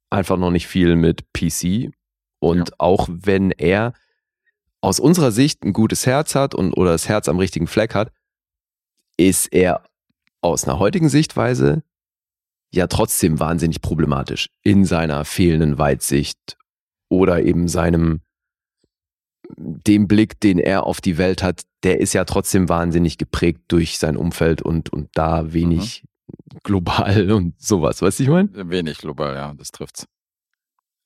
einfach 0.09 0.37
noch 0.37 0.51
nicht 0.51 0.67
viel 0.67 0.95
mit 0.95 1.33
PC. 1.33 1.91
Und 2.39 2.69
Ja. 2.69 2.75
auch 2.77 3.07
wenn 3.09 3.51
er 3.51 3.93
aus 4.81 4.99
unserer 4.99 5.31
Sicht 5.31 5.63
ein 5.63 5.73
gutes 5.73 6.05
Herz 6.05 6.35
hat 6.35 6.53
und 6.53 6.73
oder 6.73 6.91
das 6.91 7.09
Herz 7.09 7.27
am 7.27 7.39
richtigen 7.39 7.67
Fleck 7.67 7.95
hat, 7.95 8.11
ist 9.17 9.47
er 9.47 9.83
aus 10.41 10.65
einer 10.65 10.77
heutigen 10.79 11.09
Sichtweise 11.09 11.83
ja 12.71 12.87
trotzdem 12.87 13.39
wahnsinnig 13.39 13.81
problematisch 13.81 14.49
in 14.61 14.85
seiner 14.85 15.25
fehlenden 15.25 15.77
Weitsicht 15.77 16.57
oder 17.09 17.41
eben 17.41 17.67
seinem 17.67 18.21
dem 19.47 20.07
Blick, 20.07 20.39
den 20.39 20.59
er 20.59 20.85
auf 20.85 21.01
die 21.01 21.17
Welt 21.17 21.43
hat, 21.43 21.63
der 21.83 21.99
ist 21.99 22.13
ja 22.13 22.25
trotzdem 22.25 22.67
wahnsinnig 22.67 23.17
geprägt 23.17 23.61
durch 23.67 23.97
sein 23.97 24.17
Umfeld 24.17 24.61
und, 24.61 24.91
und 24.91 25.09
da 25.13 25.53
wenig 25.53 26.03
global 26.63 27.31
und 27.31 27.59
sowas, 27.61 28.01
weißt 28.01 28.19
du, 28.19 28.23
ich 28.23 28.29
meine? 28.29 28.49
Wenig 28.69 28.97
global, 28.99 29.35
ja, 29.35 29.53
das 29.53 29.71
trifft's. 29.71 30.05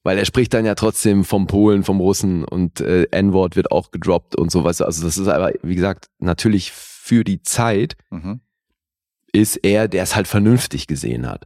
Weil 0.04 0.18
er 0.18 0.26
spricht 0.26 0.54
dann 0.54 0.66
ja 0.66 0.76
trotzdem 0.76 1.26
vom 1.26 1.48
Polen, 1.48 1.84
vom 1.84 2.00
Russen 2.00 2.46
und 2.46 2.80
äh, 2.80 3.04
N-Wort 3.12 3.56
wird 3.56 3.72
auch 3.72 3.92
gedroppt 3.92 4.36
und 4.36 4.50
sowas. 4.50 4.82
Also 4.82 5.04
das 5.04 5.18
ist 5.18 5.28
aber, 5.28 5.52
wie 5.62 5.76
gesagt, 5.76 6.08
natürlich 6.20 6.72
für 6.72 7.24
die 7.24 7.42
Zeit 7.42 7.96
Mhm. 8.10 8.40
ist 9.34 9.58
er, 9.58 9.88
der 9.88 10.04
es 10.04 10.16
halt 10.16 10.28
vernünftig 10.28 10.88
gesehen 10.88 11.28
hat. 11.28 11.46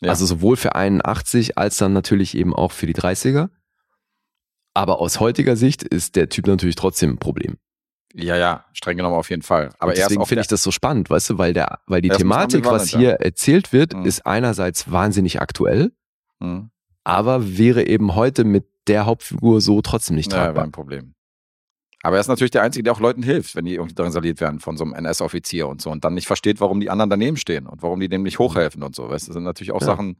Ja. 0.00 0.10
Also 0.10 0.26
sowohl 0.26 0.56
für 0.56 0.74
81 0.74 1.56
als 1.56 1.78
dann 1.78 1.92
natürlich 1.92 2.36
eben 2.36 2.54
auch 2.54 2.72
für 2.72 2.86
die 2.86 2.94
30er. 2.94 3.48
Aber 4.74 5.00
aus 5.00 5.18
heutiger 5.18 5.56
Sicht 5.56 5.82
ist 5.82 6.14
der 6.14 6.28
Typ 6.28 6.46
natürlich 6.46 6.76
trotzdem 6.76 7.12
ein 7.12 7.18
Problem. 7.18 7.56
Ja, 8.14 8.36
ja, 8.36 8.64
streng 8.72 8.96
genommen 8.96 9.14
auf 9.16 9.28
jeden 9.30 9.42
Fall. 9.42 9.70
Aber 9.78 9.90
Und 9.92 9.98
deswegen 9.98 10.24
finde 10.26 10.40
ich 10.40 10.46
das 10.48 10.62
so 10.62 10.70
spannend, 10.70 11.10
weißt 11.10 11.30
du, 11.30 11.38
weil 11.38 11.52
der, 11.52 11.80
weil 11.86 12.00
die 12.00 12.08
Thematik, 12.08 12.64
was 12.64 12.88
hier 12.88 13.00
ja. 13.10 13.14
erzählt 13.16 13.72
wird, 13.72 13.94
Mhm. 13.94 14.06
ist 14.06 14.24
einerseits 14.26 14.90
wahnsinnig 14.90 15.40
aktuell, 15.42 15.92
Mhm. 16.40 16.70
aber 17.04 17.58
wäre 17.58 17.86
eben 17.86 18.14
heute 18.14 18.44
mit 18.44 18.66
der 18.86 19.04
Hauptfigur 19.06 19.60
so 19.60 19.82
trotzdem 19.82 20.16
nicht 20.16 20.32
Ja, 20.32 20.38
wäre 20.38 20.44
tragbar. 20.46 20.64
ein 20.64 20.72
Problem. 20.72 21.14
Aber 22.02 22.16
er 22.16 22.20
ist 22.20 22.28
natürlich 22.28 22.52
der 22.52 22.62
Einzige, 22.62 22.84
der 22.84 22.92
auch 22.94 23.00
Leuten 23.00 23.22
hilft, 23.22 23.54
wenn 23.56 23.64
die 23.66 23.74
irgendwie 23.74 23.94
drangsaliert 23.94 24.40
werden 24.40 24.60
von 24.60 24.76
so 24.78 24.84
einem 24.84 24.94
NS-Offizier 24.94 25.68
und 25.68 25.82
so 25.82 25.90
und 25.90 26.04
dann 26.04 26.14
nicht 26.14 26.26
versteht, 26.28 26.60
warum 26.60 26.80
die 26.80 26.88
anderen 26.90 27.10
daneben 27.10 27.36
stehen 27.36 27.66
und 27.66 27.82
warum 27.82 27.98
die 28.00 28.08
dem 28.08 28.22
nicht 28.22 28.38
hochhelfen 28.38 28.82
und 28.84 28.94
so. 28.94 29.10
Weißt, 29.10 29.26
du, 29.26 29.30
das 29.30 29.34
sind 29.34 29.42
natürlich 29.42 29.72
auch 29.72 29.80
Ja. 29.80 29.86
Sachen, 29.88 30.16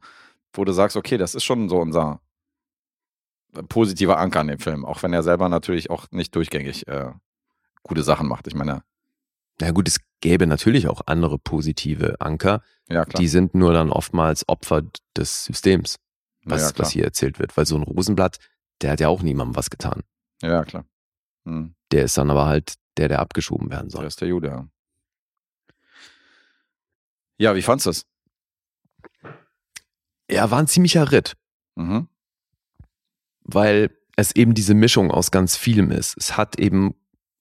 wo 0.53 0.65
du 0.65 0.73
sagst, 0.73 0.97
okay, 0.97 1.17
das 1.17 1.33
ist 1.35 1.43
schon 1.45 1.69
so 1.69 1.77
unser 1.79 2.19
positiver 3.69 4.19
Anker 4.19 4.41
an 4.41 4.47
dem 4.47 4.59
Film, 4.59 4.85
auch 4.85 5.01
wenn 5.03 5.13
er 5.13 5.23
selber 5.23 5.49
natürlich 5.49 5.89
auch 5.89 6.05
nicht 6.11 6.35
durchgängig 6.35 6.87
äh, 6.87 7.11
gute 7.83 8.03
Sachen 8.03 8.27
macht. 8.27 8.47
Ich 8.47 8.55
meine, 8.55 8.83
Na 9.59 9.71
gut, 9.71 9.87
es 9.87 9.99
gäbe 10.21 10.47
natürlich 10.47 10.87
auch 10.87 11.01
andere 11.05 11.37
positive 11.39 12.19
Anker, 12.19 12.61
ja 12.89 13.05
klar. 13.05 13.19
die 13.19 13.27
sind 13.27 13.55
nur 13.55 13.73
dann 13.73 13.89
oftmals 13.91 14.47
Opfer 14.47 14.83
des 15.15 15.45
Systems, 15.45 15.95
Ja, 16.43 16.51
was, 16.51 16.71
ja, 16.71 16.79
was 16.79 16.91
hier 16.91 17.03
erzählt 17.05 17.39
wird. 17.39 17.55
Weil 17.57 17.65
so 17.65 17.75
ein 17.75 17.83
Rosenblatt, 17.83 18.37
der 18.81 18.91
hat 18.91 18.99
ja 18.99 19.07
auch 19.09 19.21
niemandem 19.21 19.55
was 19.55 19.69
getan. 19.69 20.03
Ja, 20.41 20.63
klar. 20.63 20.85
Hm. 21.45 21.75
Der 21.91 22.03
ist 22.05 22.17
dann 22.17 22.29
aber 22.31 22.45
halt 22.45 22.75
der, 22.97 23.07
der 23.07 23.19
abgeschoben 23.19 23.69
werden 23.69 23.89
Der 23.89 23.97
soll. 23.97 24.05
ist 24.05 24.21
der 24.21 24.27
Jude, 24.27 24.47
ja. 24.49 24.67
Ja, 27.37 27.55
wie 27.55 27.61
fandst 27.61 27.85
du 27.85 27.91
es? 27.91 28.05
Er 30.27 30.51
war 30.51 30.59
ein 30.59 30.67
ziemlicher 30.67 31.11
Ritt, 31.11 31.35
Mhm. 31.75 32.07
weil 33.41 33.95
es 34.15 34.35
eben 34.35 34.53
diese 34.53 34.73
Mischung 34.73 35.11
aus 35.11 35.31
ganz 35.31 35.55
vielem 35.55 35.91
ist. 35.91 36.15
Es 36.17 36.35
hat 36.37 36.59
eben 36.59 36.93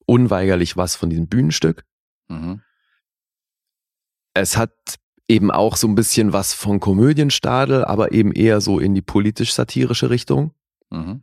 unweigerlich 0.08 0.76
was 0.76 0.96
von 0.96 1.10
diesem 1.10 1.28
Bühnenstück. 1.28 1.84
Mhm. 2.28 2.62
Es 4.34 4.56
hat 4.56 4.72
eben 5.28 5.50
auch 5.50 5.76
so 5.76 5.86
ein 5.86 5.94
bisschen 5.94 6.32
was 6.32 6.54
von 6.54 6.80
Komödienstadel, 6.80 7.84
aber 7.84 8.12
eben 8.12 8.32
eher 8.32 8.60
so 8.60 8.78
in 8.78 8.94
die 8.94 9.02
politisch-satirische 9.02 10.08
Richtung. 10.10 10.54
Mhm. 10.90 11.22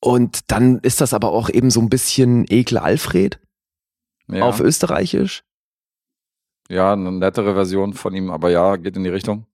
Und 0.00 0.50
dann 0.50 0.78
ist 0.80 1.00
das 1.00 1.12
aber 1.14 1.32
auch 1.32 1.50
eben 1.50 1.70
so 1.70 1.80
ein 1.80 1.88
bisschen 1.88 2.44
Ekel 2.48 2.78
Alfred 2.78 3.40
Ja. 4.28 4.44
auf 4.44 4.60
Österreichisch. 4.60 5.44
ja, 6.70 6.92
eine 6.92 7.10
nettere 7.12 7.54
Version 7.54 7.94
von 7.94 8.14
ihm, 8.14 8.30
aber 8.30 8.50
ja, 8.50 8.76
geht 8.76 8.96
in 8.96 9.02
die 9.04 9.08
Richtung. 9.10 9.46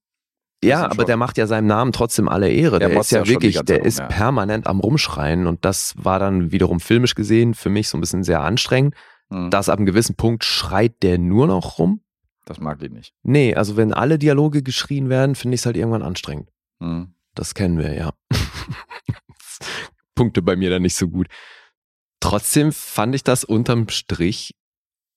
Ja, 0.65 0.85
aber 0.85 0.95
schon. 0.95 1.07
der 1.07 1.17
macht 1.17 1.39
ja 1.39 1.47
seinem 1.47 1.67
Namen 1.67 1.93
trotzdem 1.93 2.29
alle 2.29 2.51
Ehre. 2.51 2.79
Der 2.79 2.89
Der, 2.89 3.01
ist 3.01 3.11
ja, 3.13 3.21
ja 3.23 3.29
wirklich, 3.29 3.55
der 3.57 3.79
Zeit 3.79 3.87
ist 3.87 4.01
rum, 4.01 4.09
ja. 4.11 4.17
permanent 4.17 4.67
am 4.67 4.81
Rumschreien 4.81 5.47
und 5.47 5.65
das 5.65 5.95
war 5.97 6.19
dann 6.19 6.53
wiederum 6.53 6.81
filmisch 6.81 7.15
gesehen 7.15 7.55
für 7.55 7.71
mich 7.71 7.89
so 7.89 7.99
ein 7.99 8.01
bisschen 8.01 8.25
sehr 8.25 8.41
anstrengend. 8.43 8.95
Mhm. 9.31 9.51
Dass 9.51 9.69
ab 9.69 9.79
einem 9.79 9.87
gewissen 9.87 10.17
Punkt 10.17 10.45
schreit 10.45 11.03
der 11.03 11.19
nur 11.19 11.47
noch 11.47 11.79
rum. 11.79 12.01
Das 12.45 12.61
mag 12.61 12.83
ich 12.83 12.91
nicht. 12.91 13.15
Nee, 13.23 13.55
also 13.55 13.77
wenn 13.77 13.95
alle 13.95 14.19
Dialoge 14.19 14.63
geschrien 14.63 15.09
werden, 15.09 15.35
finde 15.35 15.55
ich 15.55 15.63
es 15.63 15.67
halt 15.67 15.77
irgendwann 15.77 16.03
anstrengend. 16.03 16.51
Mhm. 16.79 17.15
Das 17.35 17.55
kennen 17.55 17.79
wir, 17.79 17.95
ja. 17.95 18.13
Punkte 20.15 20.43
bei 20.43 20.57
mir 20.57 20.71
dann 20.71 20.83
nicht 20.83 20.95
so 20.95 21.09
gut. 21.09 21.29
Trotzdem 22.21 22.73
fand 22.73 23.15
ich 23.15 23.25
das 23.25 23.45
unterm 23.45 23.89
Strich 23.89 24.55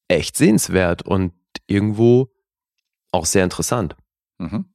echt 0.08 0.36
sehenswert 0.38 1.04
und 1.04 1.34
irgendwo 1.68 2.30
auch 3.12 3.26
sehr 3.26 3.44
interessant. 3.44 3.96
Mhm. 4.40 4.66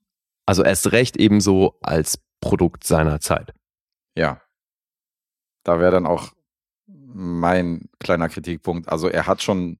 Also 0.47 0.63
erst 0.65 0.93
recht 0.93 1.17
ebenso 1.17 1.79
als 1.83 2.19
Produkt 2.41 2.85
seiner 2.85 3.21
Zeit. 3.21 3.53
Ja. 4.17 4.41
Da 5.65 5.79
wäre 5.79 5.93
dann 5.93 6.07
auch 6.07 6.33
mein 6.87 7.89
kleiner 8.01 8.29
Kritikpunkt. 8.29 8.89
Also 8.89 9.09
er 9.09 9.27
hat 9.27 9.43
schon 9.43 9.79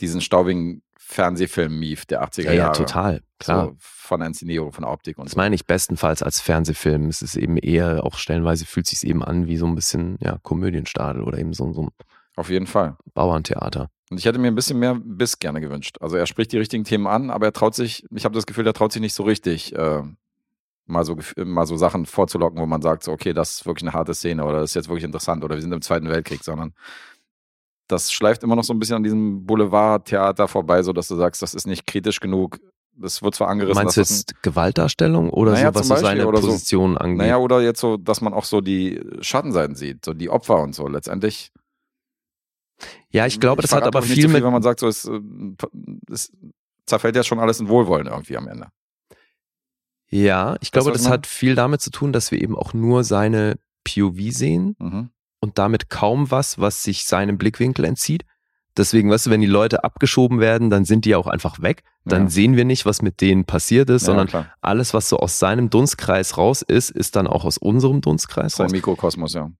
diesen 0.00 0.20
staubigen 0.20 0.82
Fernsehfilm-Mief 0.96 2.06
der 2.06 2.22
80er 2.24 2.44
Ja, 2.44 2.52
ja, 2.52 2.58
Jahre. 2.64 2.72
total, 2.76 3.22
klar. 3.38 3.66
So 3.66 3.76
von 3.78 4.20
der 4.20 4.28
Inszenierung, 4.28 4.72
von 4.72 4.82
der 4.84 4.92
Optik 4.92 5.18
und 5.18 5.26
Das 5.26 5.32
so. 5.32 5.36
meine 5.38 5.54
ich 5.54 5.66
bestenfalls 5.66 6.22
als 6.22 6.40
Fernsehfilm. 6.40 7.08
Es 7.08 7.20
ist 7.20 7.36
eben 7.36 7.56
eher, 7.58 8.04
auch 8.04 8.16
stellenweise 8.16 8.64
fühlt 8.64 8.86
sich 8.86 9.04
eben 9.06 9.22
an 9.22 9.46
wie 9.46 9.56
so 9.56 9.66
ein 9.66 9.74
bisschen, 9.74 10.16
ja, 10.20 10.38
Komödienstadel 10.42 11.22
oder 11.22 11.38
eben 11.38 11.52
so, 11.52 11.72
so 11.72 11.82
ein 11.82 11.88
Auf 12.36 12.48
jeden 12.48 12.66
Fall. 12.66 12.96
Bauerntheater. 13.12 13.90
Und 14.10 14.18
ich 14.18 14.24
hätte 14.26 14.38
mir 14.38 14.48
ein 14.48 14.54
bisschen 14.56 14.78
mehr 14.78 14.96
Biss 15.02 15.38
gerne 15.38 15.60
gewünscht. 15.60 15.96
Also 16.00 16.16
er 16.16 16.26
spricht 16.26 16.50
die 16.52 16.58
richtigen 16.58 16.84
Themen 16.84 17.06
an, 17.06 17.30
aber 17.30 17.46
er 17.46 17.52
traut 17.52 17.74
sich, 17.76 18.04
ich 18.14 18.24
habe 18.24 18.34
das 18.34 18.44
Gefühl, 18.46 18.66
er 18.66 18.72
traut 18.74 18.92
sich 18.92 19.00
nicht 19.00 19.14
so 19.14 19.22
richtig, 19.22 19.74
äh, 19.76 20.02
mal, 20.86 21.04
so, 21.04 21.16
mal 21.36 21.66
so 21.66 21.76
Sachen 21.76 22.06
vorzulocken, 22.06 22.60
wo 22.60 22.66
man 22.66 22.82
sagt, 22.82 23.04
so, 23.04 23.12
okay, 23.12 23.32
das 23.32 23.52
ist 23.52 23.66
wirklich 23.66 23.84
eine 23.88 23.92
harte 23.92 24.12
Szene 24.14 24.44
oder 24.44 24.60
das 24.60 24.70
ist 24.70 24.74
jetzt 24.74 24.88
wirklich 24.88 25.04
interessant 25.04 25.44
oder 25.44 25.54
wir 25.54 25.62
sind 25.62 25.72
im 25.72 25.80
Zweiten 25.82 26.08
Weltkrieg, 26.08 26.42
sondern 26.42 26.74
das 27.86 28.10
schleift 28.12 28.42
immer 28.42 28.56
noch 28.56 28.64
so 28.64 28.72
ein 28.72 28.78
bisschen 28.78 28.96
an 28.96 29.02
diesem 29.04 29.46
Boulevardtheater 29.46 30.48
vorbei, 30.48 30.82
so 30.82 30.92
dass 30.92 31.08
du 31.08 31.16
sagst, 31.16 31.42
das 31.42 31.54
ist 31.54 31.66
nicht 31.66 31.86
kritisch 31.86 32.20
genug. 32.20 32.58
Das 32.96 33.22
wird 33.22 33.34
zwar 33.34 33.48
angerissen, 33.48 33.82
Meinst 33.82 33.96
du 33.96 34.00
das 34.00 34.10
ein- 34.10 34.16
jetzt 34.16 34.42
Gewaltdarstellung 34.42 35.30
oder 35.30 35.52
Naja, 35.52 35.68
so, 35.72 35.74
was 35.74 35.86
zum 35.86 35.96
so 35.96 36.02
Beispiel 36.02 36.18
seine 36.18 36.26
oder 36.28 36.40
so. 36.42 36.48
Position 36.48 36.98
angeht? 36.98 37.18
Naja, 37.18 37.38
oder 37.38 37.60
jetzt 37.62 37.80
so, 37.80 37.96
dass 37.96 38.20
man 38.20 38.34
auch 38.34 38.44
so 38.44 38.60
die 38.60 39.00
Schattenseiten 39.20 39.74
sieht, 39.76 40.04
so 40.04 40.12
die 40.14 40.28
Opfer 40.28 40.60
und 40.62 40.74
so. 40.74 40.86
Letztendlich. 40.88 41.50
Ja, 43.10 43.26
ich 43.26 43.40
glaube, 43.40 43.62
das 43.62 43.72
hat 43.72 43.84
aber 43.84 44.00
ich, 44.00 44.06
viel 44.06 44.14
viel, 44.24 44.28
mit, 44.28 44.42
wenn 44.44 44.52
man 44.52 44.62
sagt, 44.62 44.80
so 44.80 44.88
es, 44.88 45.04
äh, 45.04 45.20
es 46.10 46.32
zerfällt 46.86 47.16
ja 47.16 47.22
schon 47.24 47.38
alles 47.38 47.60
in 47.60 47.68
Wohlwollen 47.68 48.06
irgendwie 48.06 48.36
am 48.36 48.48
Ende. 48.48 48.68
ja, 50.10 50.56
ich 50.60 50.70
du, 50.70 50.80
glaube, 50.80 50.90
ich 50.96 51.02
das 51.02 51.10
hat 51.10 51.26
viel 51.26 51.54
damit 51.54 51.80
zu 51.80 51.90
tun, 51.90 52.12
dass 52.12 52.30
wir 52.30 52.40
eben 52.42 52.56
auch 52.56 52.74
nur 52.74 53.04
seine 53.04 53.58
POV 53.84 54.16
sehen 54.30 54.76
Mhm. 54.78 55.10
und 55.40 55.58
damit 55.58 55.88
kaum 55.88 56.30
was, 56.30 56.58
was 56.58 56.82
sich 56.82 57.04
seinem 57.04 57.38
Blickwinkel 57.38 57.84
entzieht. 57.84 58.24
Deswegen, 58.76 59.10
weißt 59.10 59.26
du, 59.26 59.30
wenn 59.30 59.40
die 59.40 59.46
Leute 59.48 59.82
abgeschoben 59.84 60.38
werden, 60.38 60.70
dann 60.70 60.84
sind 60.84 61.04
die 61.04 61.14
auch 61.16 61.26
einfach 61.26 61.60
weg. 61.60 61.82
Dann 62.04 62.24
Ja. 62.24 62.28
sehen 62.30 62.56
wir 62.56 62.64
nicht, 62.64 62.86
was 62.86 63.02
mit 63.02 63.20
denen 63.20 63.44
passiert 63.44 63.90
ist, 63.90 64.02
Ja, 64.02 64.06
sondern 64.06 64.26
klar. 64.28 64.54
alles, 64.60 64.94
was 64.94 65.08
so 65.08 65.18
aus 65.18 65.38
seinem 65.40 65.70
Dunstkreis 65.70 66.38
raus 66.38 66.62
ist, 66.62 66.90
ist 66.90 67.16
dann 67.16 67.26
auch 67.26 67.44
aus 67.44 67.58
unserem 67.58 68.00
Dunstkreis 68.00 68.54
Sein 68.54 68.66
raus. 68.66 68.72
Mikrokosmos, 68.72 69.34
ja. 69.34 69.50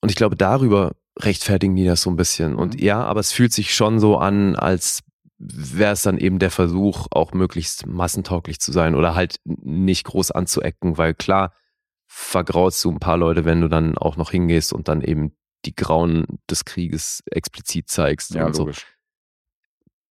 Und 0.00 0.08
ich 0.08 0.14
glaube, 0.16 0.36
darüber 0.36 0.92
rechtfertigen 1.18 1.76
die 1.76 1.84
das 1.84 2.02
so 2.02 2.10
ein 2.10 2.16
bisschen. 2.16 2.54
Und 2.54 2.74
Mhm. 2.74 2.80
ja, 2.80 3.02
aber 3.04 3.20
es 3.20 3.32
fühlt 3.32 3.52
sich 3.52 3.74
schon 3.74 4.00
so 4.00 4.16
an, 4.18 4.56
als 4.56 5.00
wäre 5.38 5.92
es 5.92 6.02
dann 6.02 6.18
eben 6.18 6.38
der 6.38 6.50
Versuch, 6.50 7.08
auch 7.10 7.32
möglichst 7.32 7.86
massentauglich 7.86 8.60
zu 8.60 8.70
sein 8.72 8.94
oder 8.94 9.14
halt 9.14 9.36
nicht 9.44 10.04
groß 10.04 10.30
anzuecken, 10.30 10.98
weil 10.98 11.14
klar, 11.14 11.52
vergraust 12.06 12.84
du 12.84 12.90
ein 12.92 13.00
paar 13.00 13.16
Leute, 13.16 13.44
wenn 13.44 13.60
du 13.60 13.68
dann 13.68 13.98
auch 13.98 14.16
noch 14.16 14.30
hingehst 14.30 14.72
und 14.72 14.86
dann 14.88 15.00
eben 15.00 15.36
die 15.64 15.74
Grauen 15.74 16.26
des 16.50 16.64
Krieges 16.64 17.22
explizit 17.30 17.88
zeigst 17.88 18.34
Ja, 18.34 18.46
und 18.46 18.54
so. 18.54 18.62
logisch. 18.64 18.86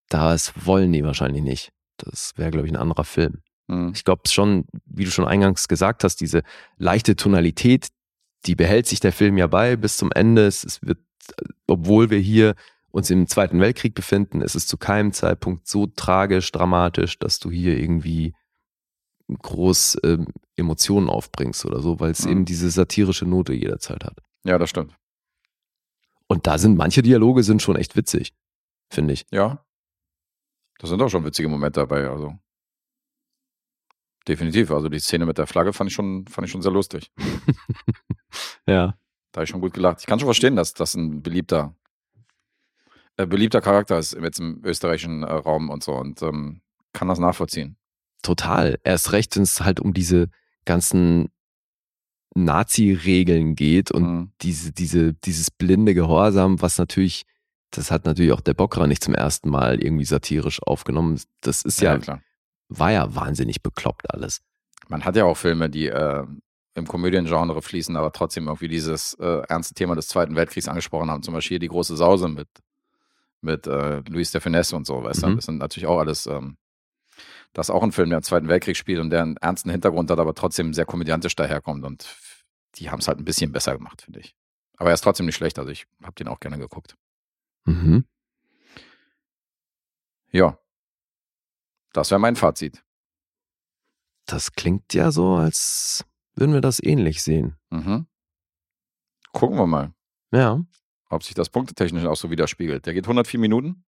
Das 0.08 0.52
wollen 0.66 0.92
die 0.92 1.04
wahrscheinlich 1.04 1.42
nicht. 1.42 1.72
Das 1.96 2.32
wäre, 2.36 2.50
glaube 2.50 2.66
ich, 2.66 2.72
ein 2.72 2.76
anderer 2.80 3.04
Film. 3.04 3.42
Mhm. 3.68 3.92
Ich 3.94 4.04
glaube 4.04 4.22
schon, 4.28 4.66
wie 4.84 5.04
du 5.04 5.10
schon 5.10 5.26
eingangs 5.26 5.68
gesagt 5.68 6.04
hast, 6.04 6.16
diese 6.16 6.42
leichte 6.76 7.16
Tonalität, 7.16 7.88
die 8.46 8.54
behält 8.54 8.86
sich 8.86 9.00
der 9.00 9.12
Film 9.12 9.38
ja 9.38 9.46
bei 9.46 9.76
bis 9.76 9.96
zum 9.96 10.10
Ende. 10.12 10.46
Es, 10.46 10.80
wird, 10.82 10.98
obwohl 11.66 12.10
wir 12.10 12.18
hier 12.18 12.54
uns 12.90 13.10
im 13.10 13.26
Zweiten 13.26 13.60
Weltkrieg 13.60 13.94
befinden, 13.94 14.42
ist 14.42 14.54
es 14.54 14.66
zu 14.66 14.76
keinem 14.76 15.12
Zeitpunkt 15.12 15.66
so 15.66 15.86
tragisch, 15.86 16.52
dramatisch, 16.52 17.18
dass 17.18 17.38
du 17.38 17.50
hier 17.50 17.78
irgendwie 17.78 18.34
groß 19.28 19.98
ähm, 20.04 20.26
Emotionen 20.56 21.08
aufbringst 21.08 21.64
oder 21.64 21.80
so, 21.80 22.00
weil 22.00 22.10
es 22.10 22.24
Mhm. 22.24 22.30
eben 22.32 22.44
diese 22.44 22.70
satirische 22.70 23.24
Note 23.24 23.54
jederzeit 23.54 24.04
hat. 24.04 24.18
Ja, 24.44 24.58
das 24.58 24.68
stimmt. 24.70 24.94
Und 26.26 26.46
da 26.46 26.58
sind 26.58 26.76
manche 26.76 27.02
Dialoge 27.02 27.42
sind 27.42 27.62
schon 27.62 27.76
echt 27.76 27.96
witzig, 27.96 28.34
finde 28.90 29.14
ich. 29.14 29.24
Ja. 29.30 29.64
Da 30.78 30.86
sind 30.86 31.00
auch 31.00 31.08
schon 31.08 31.24
witzige 31.24 31.48
Momente 31.48 31.80
dabei, 31.80 32.08
also. 32.08 32.36
Definitiv. 34.26 34.70
Also 34.70 34.88
die 34.88 34.98
Szene 35.00 35.26
mit 35.26 35.38
der 35.38 35.46
Flagge 35.46 35.72
fand 35.72 35.90
ich 35.90 35.94
schon, 35.94 36.26
fand 36.26 36.46
ich 36.46 36.52
schon 36.52 36.62
sehr 36.62 36.72
lustig. 36.72 37.10
Ja. 38.66 38.94
Da 39.32 39.38
habe 39.38 39.44
ich 39.44 39.50
schon 39.50 39.60
gut 39.60 39.72
gelacht. 39.74 39.98
Ich 40.00 40.06
kann 40.06 40.18
schon 40.18 40.26
verstehen, 40.26 40.56
dass 40.56 40.74
das 40.74 40.94
ein 40.94 41.22
beliebter, 41.22 41.74
äh, 43.16 43.26
beliebter 43.26 43.60
Charakter 43.60 43.98
ist 43.98 44.12
jetzt 44.12 44.40
im 44.40 44.60
österreichischen 44.64 45.22
äh, 45.22 45.32
Raum 45.32 45.70
und 45.70 45.82
so 45.82 45.94
und 45.94 46.20
ähm, 46.22 46.60
kann 46.92 47.08
das 47.08 47.18
nachvollziehen. 47.18 47.76
Total. 48.22 48.78
Erst 48.84 49.12
recht, 49.12 49.34
wenn 49.36 49.42
es 49.42 49.60
halt 49.60 49.80
um 49.80 49.94
diese 49.94 50.28
ganzen 50.64 51.30
Nazi-Regeln 52.34 53.54
geht 53.54 53.90
und 53.90 54.02
Mhm. 54.02 54.32
diese, 54.40 54.72
diese, 54.72 55.14
dieses 55.14 55.50
blinde 55.50 55.94
Gehorsam, 55.94 56.60
was 56.62 56.78
natürlich, 56.78 57.24
das 57.70 57.90
hat 57.90 58.04
natürlich 58.04 58.32
auch 58.32 58.40
der 58.40 58.54
Bockra 58.54 58.86
nicht 58.86 59.02
zum 59.04 59.14
ersten 59.14 59.50
Mal 59.50 59.82
irgendwie 59.82 60.04
satirisch 60.04 60.62
aufgenommen. 60.62 61.20
Das 61.40 61.62
ist 61.62 61.80
ja, 61.80 61.98
klar. 61.98 62.22
war 62.68 62.92
ja 62.92 63.14
wahnsinnig 63.14 63.62
bekloppt 63.62 64.10
alles. 64.12 64.40
Man 64.88 65.04
hat 65.04 65.16
ja 65.16 65.24
auch 65.24 65.36
Filme, 65.36 65.68
die 65.68 65.86
äh, 65.88 66.24
im 66.74 66.86
Komödiengenre 66.86 67.60
fließen, 67.60 67.96
aber 67.96 68.12
trotzdem 68.12 68.46
irgendwie 68.46 68.68
dieses 68.68 69.14
äh, 69.14 69.42
ernste 69.48 69.74
Thema 69.74 69.94
des 69.94 70.08
Zweiten 70.08 70.34
Weltkriegs 70.36 70.68
angesprochen 70.68 71.10
haben. 71.10 71.22
Zum 71.22 71.34
Beispiel 71.34 71.58
die 71.58 71.68
große 71.68 71.96
Sause 71.96 72.28
mit, 72.28 72.48
mit 73.40 73.66
äh, 73.66 74.00
Louis 74.08 74.30
de 74.30 74.40
Finesse 74.40 74.74
und 74.76 74.86
so, 74.86 75.02
weißt 75.02 75.22
du? 75.22 75.26
Mhm. 75.28 75.36
Das 75.36 75.44
sind 75.44 75.58
natürlich 75.58 75.86
auch 75.86 75.98
alles, 75.98 76.26
ähm, 76.26 76.56
das 77.52 77.68
ist 77.68 77.74
auch 77.74 77.82
ein 77.82 77.92
Film, 77.92 78.08
der 78.08 78.18
im 78.18 78.22
Zweiten 78.22 78.48
Weltkrieg 78.48 78.76
spielt 78.76 79.00
und 79.00 79.10
der 79.10 79.22
einen 79.22 79.36
ernsten 79.36 79.70
Hintergrund 79.70 80.10
hat, 80.10 80.18
aber 80.18 80.34
trotzdem 80.34 80.72
sehr 80.72 80.86
komödiantisch 80.86 81.36
daherkommt. 81.36 81.84
Und 81.84 82.16
die 82.76 82.90
haben 82.90 83.00
es 83.00 83.08
halt 83.08 83.18
ein 83.18 83.24
bisschen 83.24 83.52
besser 83.52 83.76
gemacht, 83.76 84.02
finde 84.02 84.20
ich. 84.20 84.34
Aber 84.78 84.90
er 84.90 84.94
ist 84.94 85.02
trotzdem 85.02 85.26
nicht 85.26 85.36
schlecht, 85.36 85.58
also 85.58 85.70
ich 85.70 85.86
habe 86.02 86.14
den 86.14 86.28
auch 86.28 86.40
gerne 86.40 86.58
geguckt. 86.58 86.96
Mhm. 87.64 88.04
Ja. 90.30 90.58
Das 91.92 92.10
wäre 92.10 92.18
mein 92.18 92.36
Fazit. 92.36 92.82
Das 94.24 94.52
klingt 94.52 94.94
ja 94.94 95.10
so, 95.10 95.34
als 95.34 96.06
würden 96.34 96.54
wir 96.54 96.60
das 96.60 96.82
ähnlich 96.82 97.22
sehen. 97.22 97.56
Mhm. 97.70 98.06
Gucken 99.32 99.56
wir 99.58 99.66
mal. 99.66 99.92
Ja. 100.32 100.60
ob 101.10 101.22
sich 101.22 101.34
das 101.34 101.50
punktetechnisch 101.50 102.06
auch 102.06 102.16
so 102.16 102.30
widerspiegelt. 102.30 102.86
Der 102.86 102.94
geht 102.94 103.04
104 103.04 103.38
Minuten. 103.38 103.84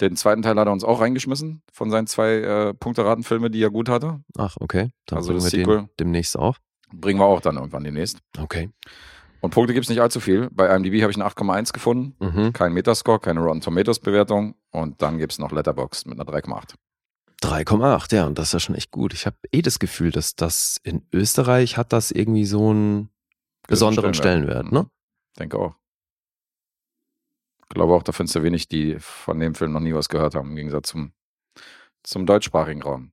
Den 0.00 0.14
zweiten 0.14 0.42
Teil 0.42 0.56
hat 0.56 0.68
er 0.68 0.72
uns 0.72 0.84
auch 0.84 1.00
reingeschmissen 1.00 1.62
von 1.72 1.90
seinen 1.90 2.06
zwei 2.06 2.34
äh, 2.34 2.74
Punkteratenfilme, 2.74 3.50
die 3.50 3.60
er 3.62 3.70
gut 3.70 3.88
hatte. 3.88 4.22
Ach, 4.36 4.56
okay. 4.60 4.90
Dann 5.06 5.16
Also 5.18 5.32
das 5.32 5.44
wir 5.44 5.50
Sequel. 5.50 5.88
demnächst 5.98 6.36
auf. 6.38 6.60
Bringen 6.92 7.18
wir 7.18 7.26
auch 7.26 7.40
dann 7.40 7.56
irgendwann 7.56 7.82
demnächst. 7.82 8.20
Okay. 8.38 8.70
Und 9.40 9.50
Punkte 9.50 9.74
gibt 9.74 9.84
es 9.84 9.90
nicht 9.90 10.00
allzu 10.00 10.20
viel. 10.20 10.48
Bei 10.52 10.72
IMDb 10.74 11.02
habe 11.02 11.10
ich 11.10 11.16
eine 11.20 11.28
8,1 11.28 11.72
gefunden. 11.72 12.14
Mhm. 12.20 12.52
Kein 12.52 12.72
Metascore, 12.72 13.18
keine 13.18 13.40
Rotten 13.40 13.60
Tomatoes 13.60 13.98
Bewertung. 13.98 14.54
Und 14.70 15.02
dann 15.02 15.18
gibt 15.18 15.32
es 15.32 15.38
noch 15.40 15.50
Letterboxd 15.50 16.06
mit 16.06 16.20
einer 16.20 16.28
3,8. 16.30 16.74
3,8, 17.42 18.14
ja, 18.14 18.26
und 18.26 18.38
das 18.38 18.48
ist 18.48 18.52
ja 18.54 18.60
schon 18.60 18.74
echt 18.74 18.90
gut. 18.90 19.14
Ich 19.14 19.26
habe 19.26 19.36
eh 19.52 19.62
das 19.62 19.78
Gefühl, 19.78 20.10
dass 20.10 20.34
das 20.34 20.80
in 20.82 21.06
Österreich 21.12 21.76
hat 21.76 21.92
das 21.92 22.10
irgendwie 22.10 22.44
so 22.44 22.70
einen 22.70 23.10
besonderen 23.68 24.14
Stellenwert, 24.14 24.72
ne? 24.72 24.90
Denke 25.38 25.58
auch. 25.58 25.74
Ich 27.62 27.68
glaube 27.74 27.94
auch, 27.94 28.02
da 28.02 28.12
findest 28.12 28.34
du 28.34 28.42
wenig, 28.42 28.66
die 28.66 28.96
von 28.98 29.38
dem 29.38 29.54
Film 29.54 29.72
noch 29.72 29.80
nie 29.80 29.94
was 29.94 30.08
gehört 30.08 30.34
haben, 30.34 30.50
im 30.50 30.56
Gegensatz 30.56 30.88
zum, 30.88 31.12
zum 32.02 32.26
deutschsprachigen 32.26 32.82
Raum. 32.82 33.12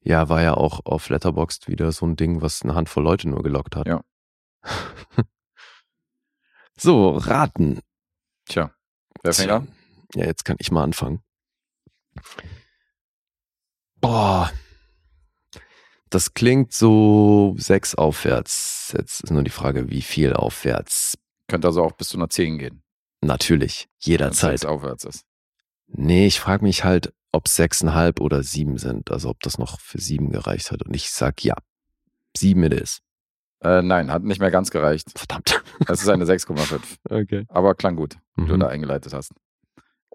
Ja, 0.00 0.28
war 0.28 0.42
ja 0.42 0.54
auch 0.54 0.80
auf 0.84 1.08
Letterboxd 1.08 1.68
wieder 1.68 1.92
so 1.92 2.06
ein 2.06 2.16
Ding, 2.16 2.40
was 2.40 2.62
eine 2.62 2.74
Handvoll 2.74 3.02
Leute 3.02 3.28
nur 3.28 3.42
gelockt 3.42 3.76
hat. 3.76 3.86
Ja. 3.86 4.02
so, 6.76 7.10
raten. 7.10 7.80
Tja, 8.46 8.72
wer 9.22 9.32
fängt 9.34 9.50
an? 9.50 9.68
Ja, 10.14 10.24
jetzt 10.24 10.44
kann 10.44 10.56
ich 10.58 10.70
mal 10.70 10.84
anfangen. 10.84 11.22
Boah. 14.06 14.52
Das 16.10 16.32
klingt 16.32 16.72
so 16.72 17.56
sechs 17.58 17.96
aufwärts. 17.96 18.94
Jetzt 18.96 19.24
ist 19.24 19.30
nur 19.32 19.42
die 19.42 19.50
Frage, 19.50 19.90
wie 19.90 20.00
viel 20.02 20.32
aufwärts. 20.32 21.18
Könnte 21.48 21.66
also 21.66 21.82
auch 21.82 21.90
bis 21.92 22.10
zu 22.10 22.16
einer 22.16 22.30
10 22.30 22.58
gehen. 22.58 22.82
Natürlich, 23.20 23.88
wenn 24.04 24.12
jederzeit. 24.12 24.54
es 24.54 24.64
aufwärts 24.64 25.02
ist. 25.04 25.24
Nee, 25.88 26.26
ich 26.28 26.38
frage 26.38 26.62
mich 26.64 26.84
halt, 26.84 27.12
ob 27.32 27.48
sechseinhalb 27.48 28.20
oder 28.20 28.44
sieben 28.44 28.78
sind. 28.78 29.10
Also 29.10 29.28
ob 29.30 29.40
das 29.40 29.58
noch 29.58 29.80
für 29.80 30.00
sieben 30.00 30.30
gereicht 30.30 30.70
hat. 30.70 30.84
Und 30.84 30.94
ich 30.94 31.10
sag 31.10 31.42
ja. 31.42 31.56
Sieben 32.36 32.62
it 32.62 32.74
is. 32.74 33.00
Äh, 33.60 33.82
nein, 33.82 34.12
hat 34.12 34.22
nicht 34.22 34.38
mehr 34.40 34.52
ganz 34.52 34.70
gereicht. 34.70 35.18
Verdammt. 35.18 35.64
Es 35.88 36.02
ist 36.02 36.08
eine 36.08 36.24
6,5. 36.26 36.80
Okay. 37.10 37.44
Aber 37.48 37.74
klang 37.74 37.96
gut, 37.96 38.16
wie 38.36 38.46
du 38.46 38.54
Mhm. 38.54 38.60
da 38.60 38.68
eingeleitet 38.68 39.12
hast. 39.12 39.32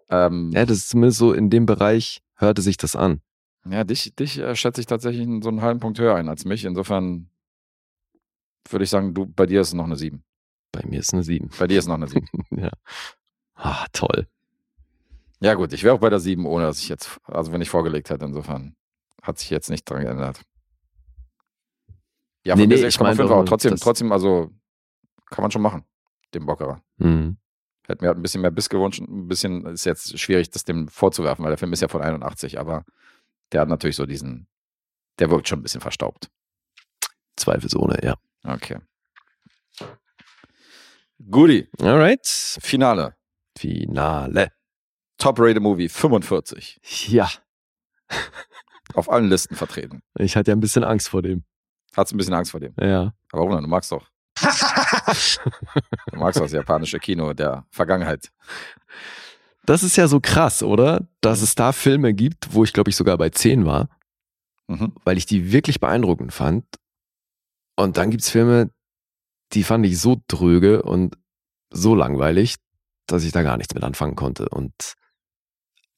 Ähm, 0.09 0.51
Ja, 0.53 0.65
das 0.65 0.77
ist 0.77 0.89
zumindest 0.89 1.19
so 1.19 1.34
in 1.34 1.49
dem 1.49 1.65
Bereich 1.65 2.22
hörte 2.35 2.61
sich 2.61 2.77
das 2.77 2.95
an. 2.95 3.19
Ja, 3.70 3.84
dich, 3.84 4.16
dich 4.16 4.40
äh, 4.40 4.56
schätze 4.56 4.82
ich 4.82 4.88
tatsächlich 4.88 5.28
so 5.44 5.50
einen 5.50 5.62
halben 5.62 5.80
Punkt 5.80 6.00
höher 6.00 6.16
ein 6.16 6.30
als 6.30 6.46
mich. 6.46 6.66
Insofern 6.66 7.30
würde 8.70 8.84
ich 8.84 8.90
sagen, 8.90 9.14
du, 9.14 9.26
bei 9.26 9.46
dir 9.46 9.62
ist 9.62 9.70
es 9.70 9.74
noch 9.74 9.86
eine 9.86 9.96
7. 9.96 10.24
Bei 10.72 10.86
mir 10.86 11.00
ist 11.00 11.14
eine 11.14 11.24
sieben. 11.24 11.50
Bei 11.60 11.68
dir 11.68 11.80
ist 11.80 11.88
noch 11.88 11.96
eine 11.96 12.08
7. 12.08 12.26
ja. 12.52 12.72
Ah, 13.56 13.86
toll. 13.92 14.28
ja, 15.42 15.54
gut, 15.54 15.74
ich 15.74 15.84
wäre 15.84 15.96
auch 15.96 16.00
bei 16.00 16.10
der 16.10 16.20
7, 16.20 16.46
ohne 16.46 16.66
dass 16.66 16.80
ich 16.80 16.90
jetzt, 16.90 17.20
also 17.26 17.52
wenn 17.52 17.62
ich 17.62 17.70
vorgelegt 17.70 18.10
hätte, 18.10 18.26
insofern 18.26 18.76
hat 19.22 19.38
sich 19.38 19.50
jetzt 19.50 19.70
nicht 19.70 19.88
dran 19.90 20.04
geändert. 20.04 20.42
Ja, 22.44 22.56
Nee, 22.56 22.66
nee, 22.66 22.76
ich 22.76 22.96
6,5, 22.96 23.04
meinte 23.04 23.24
aber 23.24 23.46
trotzdem, 23.46 23.76
trotzdem, 23.76 24.12
also 24.12 24.52
kann 25.30 25.44
man 25.44 25.52
schon 25.52 25.62
machen, 25.62 25.84
dem 26.34 26.46
Bockerer. 26.46 26.82
Mhm. 26.98 27.38
Hätte 27.86 28.04
mir 28.04 28.08
halt 28.10 28.18
ein 28.18 28.22
bisschen 28.22 28.42
mehr 28.42 28.52
Biss 28.52 28.70
gewünscht. 28.70 29.02
Ein 29.02 29.28
bisschen 29.28 29.66
ist 29.66 29.86
jetzt 29.86 30.18
schwierig, 30.18 30.50
das 30.50 30.64
dem 30.64 30.88
vorzuwerfen, 30.88 31.44
weil 31.44 31.52
der 31.52 31.58
Film 31.58 31.74
ist 31.74 31.82
ja 31.82 31.88
von 31.88 32.02
81, 32.02 32.60
aber 32.60 32.84
der 33.52 33.61
hat 33.61 33.69
natürlich 33.69 33.95
so 33.95 34.06
diesen, 34.06 34.48
der 35.19 35.30
wirkt 35.30 35.48
schon 35.48 35.60
ein 35.60 35.64
bisschen 35.64 35.82
verstaubt. 35.82 36.30
Zweifelsohne, 37.36 37.99
ja. 38.03 38.15
Okay. 38.44 38.80
Guti, 41.30 41.69
Alright. 41.80 42.26
Finale. 42.26 43.15
Finale. 43.57 44.52
Top-Rated 45.18 45.61
Movie 45.61 45.88
45. 45.88 46.80
Ja. 47.10 47.30
Auf 48.95 49.10
allen 49.10 49.30
Listen 49.30 49.56
vertreten. 49.56 50.02
Ich 50.18 50.36
hatte 50.36 50.52
ja 50.52 50.56
ein 50.56 50.60
bisschen 50.60 50.84
Angst 50.84 51.10
vor 51.10 51.22
dem. 51.22 51.44
Hat's 51.95 52.11
ein 52.11 52.18
bisschen 52.18 52.34
Angst 52.34 52.52
vor 52.52 52.60
dem. 52.60 52.73
Ja. 52.80 53.14
Aber 53.32 53.44
warum 53.44 53.52
denn? 53.52 53.64
Du 53.64 53.69
magst 53.69 53.91
doch. 53.91 54.10
du 54.41 56.18
magst 56.18 56.40
doch 56.40 56.44
das 56.44 56.53
japanische 56.53 56.99
Kino 56.99 57.34
der 57.34 57.65
Vergangenheit. 57.69 58.32
Das 59.66 59.84
ist 59.84 59.96
ja 59.96 60.08
so 60.08 60.20
krass, 60.20 60.64
oder? 60.64 61.08
Dass 61.22 61.42
es 61.42 61.56
da 61.56 61.72
Filme 61.72 62.14
gibt, 62.14 62.54
wo 62.54 62.64
ich 62.64 62.74
glaube 62.74 62.90
ich 62.90 62.96
sogar 62.96 63.18
bei 63.18 63.30
10 63.30 63.66
war, 63.66 63.90
Mhm. 64.68 64.94
weil 65.04 65.18
ich 65.18 65.26
die 65.26 65.52
wirklich 65.52 65.80
beeindruckend 65.80 66.34
fand. 66.34 66.66
Und 67.76 67.98
dann 67.98 68.10
gibt's 68.12 68.30
Filme, 68.30 68.70
die 69.54 69.64
fand 69.64 69.86
ich 69.86 70.00
so 70.00 70.22
dröge 70.28 70.82
und 70.84 71.18
so 71.72 71.94
langweilig, 71.96 72.56
dass 73.08 73.24
ich 73.24 73.32
da 73.34 73.42
gar 73.44 73.58
nichts 73.58 73.74
mit 73.74 73.84
anfangen 73.84 74.16
konnte. 74.16 74.48
Und 74.50 74.74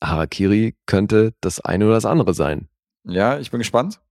Harakiri 0.03 0.75
könnte 0.85 1.33
das 1.41 1.59
eine 1.59 1.85
oder 1.85 1.95
das 1.95 2.05
andere 2.05 2.33
sein. 2.33 2.67
Ja, 3.03 3.39
ich 3.39 3.51
bin 3.51 3.59
gespannt. 3.59 4.01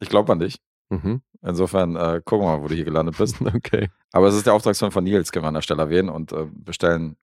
Ich 0.00 0.08
glaube 0.08 0.32
an 0.32 0.38
dich. 0.38 0.60
Mhm. 0.90 1.22
Insofern 1.42 1.96
äh, 1.96 2.20
gucken 2.24 2.46
wir 2.46 2.56
mal, 2.56 2.62
wo 2.62 2.68
du 2.68 2.74
hier 2.74 2.84
gelandet 2.84 3.16
bist. 3.18 3.36
Okay. 3.54 3.90
Aber 4.12 4.28
es 4.28 4.34
ist 4.34 4.46
der 4.46 4.54
Auftragsfilm 4.54 4.92
von 4.92 5.04
Nils, 5.04 5.32
können 5.32 5.44
wir 5.44 5.48
an 5.48 5.54
der 5.54 5.62
Stelle 5.62 5.82
erwähnen 5.82 6.08
und 6.08 6.32
äh, 6.32 6.46
bestellen 6.50 7.16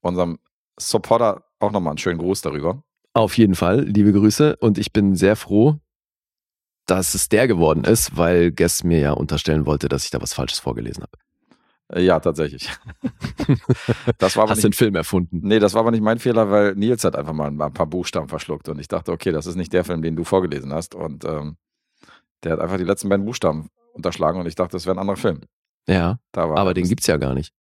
unserem 0.00 0.38
Supporter 0.78 1.44
auch 1.58 1.70
nochmal 1.70 1.92
einen 1.92 1.98
schönen 1.98 2.18
Gruß 2.18 2.42
darüber. 2.42 2.82
Auf 3.14 3.36
jeden 3.36 3.54
Fall, 3.54 3.82
liebe 3.82 4.12
Grüße. 4.12 4.56
Und 4.56 4.78
ich 4.78 4.92
bin 4.92 5.14
sehr 5.16 5.36
froh, 5.36 5.78
dass 6.86 7.14
es 7.14 7.28
der 7.28 7.46
geworden 7.46 7.84
ist, 7.84 8.16
weil 8.16 8.50
Guess 8.50 8.84
mir 8.84 8.98
ja 8.98 9.12
unterstellen 9.12 9.66
wollte, 9.66 9.88
dass 9.88 10.04
ich 10.04 10.10
da 10.10 10.20
was 10.20 10.32
Falsches 10.32 10.58
vorgelesen 10.58 11.02
habe. 11.02 11.18
Äh, 11.92 12.04
ja, 12.04 12.18
tatsächlich. 12.20 12.68
das 14.18 14.36
war 14.36 14.44
aber 14.44 14.52
Hast 14.52 14.64
den 14.64 14.70
nicht, 14.70 14.78
Film 14.78 14.94
erfunden. 14.94 15.40
nee, 15.42 15.58
das 15.58 15.74
war 15.74 15.80
aber 15.80 15.90
nicht 15.90 16.02
mein 16.02 16.18
Fehler, 16.18 16.50
weil 16.50 16.74
Nils 16.74 17.04
hat 17.04 17.16
einfach 17.16 17.32
mal 17.32 17.48
ein, 17.48 17.72
paar 17.72 17.86
Buchstaben 17.86 18.28
verschluckt 18.28 18.68
und 18.68 18.78
ich 18.78 18.88
dachte, 18.88 19.12
okay, 19.12 19.32
das 19.32 19.46
ist 19.46 19.56
nicht 19.56 19.72
der 19.72 19.84
Film, 19.84 20.02
den 20.02 20.16
du 20.16 20.24
vorgelesen 20.24 20.72
hast 20.72 20.94
und 20.94 21.24
ähm, 21.24 21.56
der 22.42 22.52
hat 22.52 22.60
einfach 22.60 22.78
die 22.78 22.84
letzten 22.84 23.08
beiden 23.08 23.24
Buchstaben 23.24 23.68
unterschlagen 23.92 24.40
und 24.40 24.46
ich 24.46 24.54
dachte, 24.54 24.72
das 24.72 24.86
wäre 24.86 24.96
ein 24.96 25.00
anderer 25.00 25.16
Film. 25.16 25.40
Ja, 25.86 26.18
aber 26.32 26.74
den 26.74 26.82
bist, 26.82 26.90
gibt's 26.90 27.06
ja 27.06 27.16
gar 27.16 27.34
nicht. 27.34 27.52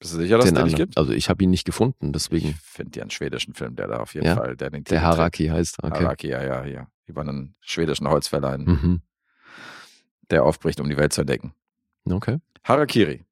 Bist 0.00 0.14
du 0.14 0.18
sicher, 0.18 0.36
dass 0.36 0.46
es 0.46 0.50
den 0.52 0.56
den 0.56 0.64
nicht 0.66 0.76
gibt? 0.76 0.96
Also 0.96 1.12
ich 1.12 1.28
habe 1.28 1.42
ihn 1.42 1.50
nicht 1.50 1.64
gefunden, 1.64 2.06
Ich 2.06 2.12
deswegen 2.12 2.54
finde 2.62 2.92
dir 2.92 3.02
einen 3.02 3.10
schwedischen 3.10 3.54
Film, 3.54 3.74
der 3.76 3.88
da 3.88 3.96
auf 3.98 4.14
jeden 4.14 4.26
Ja? 4.26 4.36
Fall, 4.36 4.56
der 4.56 4.70
den 4.70 4.84
der 4.84 5.02
Haraki 5.02 5.46
heißt. 5.48 5.76
trägt. 5.76 5.92
Okay. 5.94 6.04
Haraki, 6.04 6.28
ja, 6.28 6.42
ja, 6.44 6.64
ja. 6.64 6.86
Über 7.06 7.22
einen 7.22 7.56
schwedischen 7.60 8.08
Holzfäller, 8.08 8.56
Mhm. 8.58 9.02
der 10.30 10.44
aufbricht, 10.44 10.78
um 10.80 10.88
die 10.88 10.96
Welt 10.96 11.12
zu 11.12 11.22
entdecken. 11.22 11.52
Okay. 12.08 12.38
Harakiri. 12.64 13.24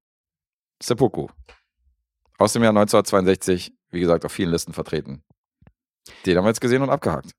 Seppuku. 0.82 1.28
Aus 2.38 2.52
dem 2.52 2.62
Jahr 2.62 2.72
1962, 2.72 3.72
wie 3.90 4.01
gesagt, 4.01 4.24
auf 4.24 4.32
vielen 4.32 4.51
Listen 4.51 4.72
vertreten. 4.72 5.22
Den 6.26 6.36
haben 6.36 6.44
wir 6.44 6.48
jetzt 6.51 6.60
gesehen 6.60 6.82
und 6.82 6.90
abgehakt. 6.90 7.30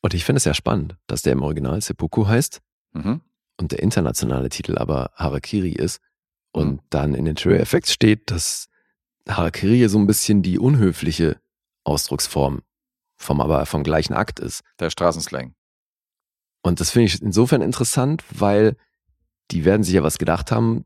Und 0.00 0.14
ich 0.14 0.24
finde 0.24 0.38
es 0.38 0.44
ja 0.44 0.54
spannend, 0.54 0.96
dass 1.06 1.22
der 1.22 1.32
im 1.32 1.42
Original 1.42 1.80
Seppuku 1.80 2.26
heißt 2.26 2.60
Mhm. 2.92 3.20
und 3.58 3.72
der 3.72 3.80
internationale 3.82 4.48
Titel 4.48 4.78
aber 4.78 5.10
Harakiri 5.14 5.72
ist. 5.72 6.00
Und 6.52 6.80
dann 6.90 7.14
in 7.14 7.24
den 7.24 7.36
Trailer 7.36 7.60
Effects 7.60 7.92
steht, 7.92 8.30
dass 8.30 8.68
Harakiri 9.28 9.88
so 9.88 9.98
ein 9.98 10.06
bisschen 10.06 10.42
die 10.42 10.58
unhöfliche 10.58 11.40
Ausdrucksform 11.84 12.62
vom 13.16 13.40
aber 13.40 13.66
vom 13.66 13.82
gleichen 13.82 14.14
Akt 14.14 14.40
ist. 14.40 14.62
Der 14.78 14.90
Straßenslang. 14.90 15.54
Und 16.62 16.80
das 16.80 16.90
finde 16.90 17.06
ich 17.06 17.20
insofern 17.20 17.62
interessant, 17.62 18.24
weil 18.30 18.76
die 19.50 19.64
werden 19.64 19.82
sich 19.82 19.94
ja 19.94 20.02
was 20.02 20.18
gedacht 20.18 20.52
haben 20.52 20.84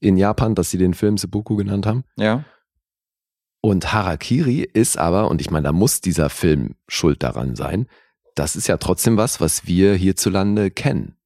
in 0.00 0.16
Japan, 0.16 0.54
dass 0.54 0.70
sie 0.70 0.78
den 0.78 0.94
Film 0.94 1.18
Seppuku 1.18 1.56
genannt 1.56 1.86
haben. 1.86 2.04
Ja. 2.16 2.44
Und 3.60 3.92
Harakiri 3.92 4.60
ist 4.60 4.98
aber, 4.98 5.28
und 5.28 5.40
ich 5.40 5.50
meine, 5.50 5.64
da 5.64 5.72
muss 5.72 6.00
dieser 6.00 6.30
Film 6.30 6.76
schuld 6.86 7.22
daran 7.22 7.56
sein, 7.56 7.86
das 8.34 8.54
ist 8.54 8.68
ja 8.68 8.76
trotzdem 8.76 9.16
was, 9.16 9.40
was 9.40 9.66
wir 9.66 9.94
hierzulande 9.94 10.70
kennen. 10.70 11.16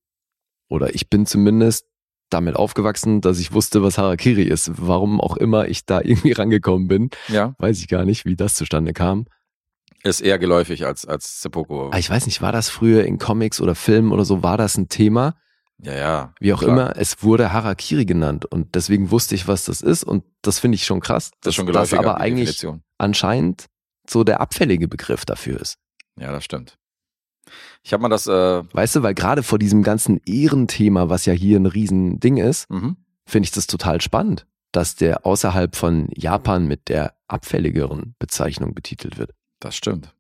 Oder 0.69 0.95
ich 0.95 1.11
bin 1.11 1.27
zumindest 1.27 1.87
damit 2.33 2.57
aufgewachsen, 2.57 3.21
dass 3.21 3.39
ich 3.39 3.53
wusste, 3.53 3.83
was 3.83 3.99
Harakiri 3.99 4.43
ist. 4.43 4.71
Warum 4.77 5.21
auch 5.21 5.37
immer 5.37 5.69
ich 5.69 5.85
da 5.87 6.01
irgendwie 6.05 6.33
rangekommen 6.33 6.89
bin, 6.89 7.11
Ja. 7.29 7.55
weiß 7.59 7.79
ich 7.81 7.89
gar 7.89 8.05
nicht, 8.05 8.25
wie 8.25 8.37
das 8.37 8.55
zustande 8.55 8.93
kam. 8.93 9.27
Ist 10.05 10.21
eher 10.21 10.39
geläufig 10.39 10.85
als, 10.85 11.07
als 11.07 11.43
Seppuku. 11.43 11.87
Aber 11.87 11.99
ich 11.99 12.11
weiß 12.11 12.27
nicht, 12.27 12.43
war 12.43 12.51
das 12.53 12.69
früher 12.69 13.05
in 13.05 13.19
Comics 13.19 13.61
oder 13.61 13.75
Filmen 13.77 14.11
oder 14.11 14.25
so, 14.25 14.43
war 14.43 14.57
das 14.57 14.77
ein 14.77 14.89
Thema? 14.89 15.37
Ja, 15.79 15.95
ja. 15.95 16.35
Wie 16.41 16.53
auch 16.53 16.61
klar. 16.61 16.71
immer, 16.73 16.97
es 16.97 17.23
wurde 17.23 17.53
Harakiri 17.53 18.05
genannt 18.05 18.45
und 18.47 18.75
deswegen 18.75 19.11
wusste 19.11 19.35
ich, 19.35 19.47
was 19.49 19.65
das 19.65 19.81
ist 19.81 20.05
und 20.05 20.25
das 20.43 20.59
finde 20.59 20.77
ich 20.77 20.85
schon 20.85 21.01
krass. 21.01 21.31
Das 21.41 21.51
ist 21.53 21.55
schon 21.57 21.67
geläufig. 21.67 21.99
aber 21.99 22.21
eigentlich 22.21 22.65
anscheinend 22.99 23.67
so 24.09 24.25
der 24.25 24.41
abfällige 24.41 24.89
Begriff 24.89 25.25
dafür 25.25 25.61
ist. 25.61 25.77
Ja, 26.19 26.31
das 26.33 26.45
stimmt. 26.45 26.77
Ich 27.83 27.93
habe 27.93 28.03
mal 28.03 28.09
das, 28.09 28.27
äh, 28.27 28.63
Weißt 28.73 28.97
du, 28.97 29.03
weil 29.03 29.15
gerade 29.15 29.43
vor 29.43 29.59
diesem 29.59 29.83
ganzen 29.83 30.21
Ehrenthema, 30.25 31.09
was 31.09 31.27
ja 31.27 31.33
hier 31.33 31.59
ein 31.59 31.67
Riesending 31.67 32.37
ist, 32.37 32.71
mhm. 32.71 32.97
finde 33.27 33.47
ich 33.47 33.53
das 33.53 33.67
total 33.67 34.01
spannend, 34.01 34.47
dass 34.71 34.95
der 34.95 35.27
außerhalb 35.27 35.75
von 35.77 36.09
Japan 36.15 36.67
mit 36.67 36.89
der 36.89 37.15
abfälligeren 37.29 38.15
Bezeichnung 38.19 38.75
betitelt 38.75 39.19
wird. 39.19 39.33
das 39.61 39.77
stimmt. 39.77 40.15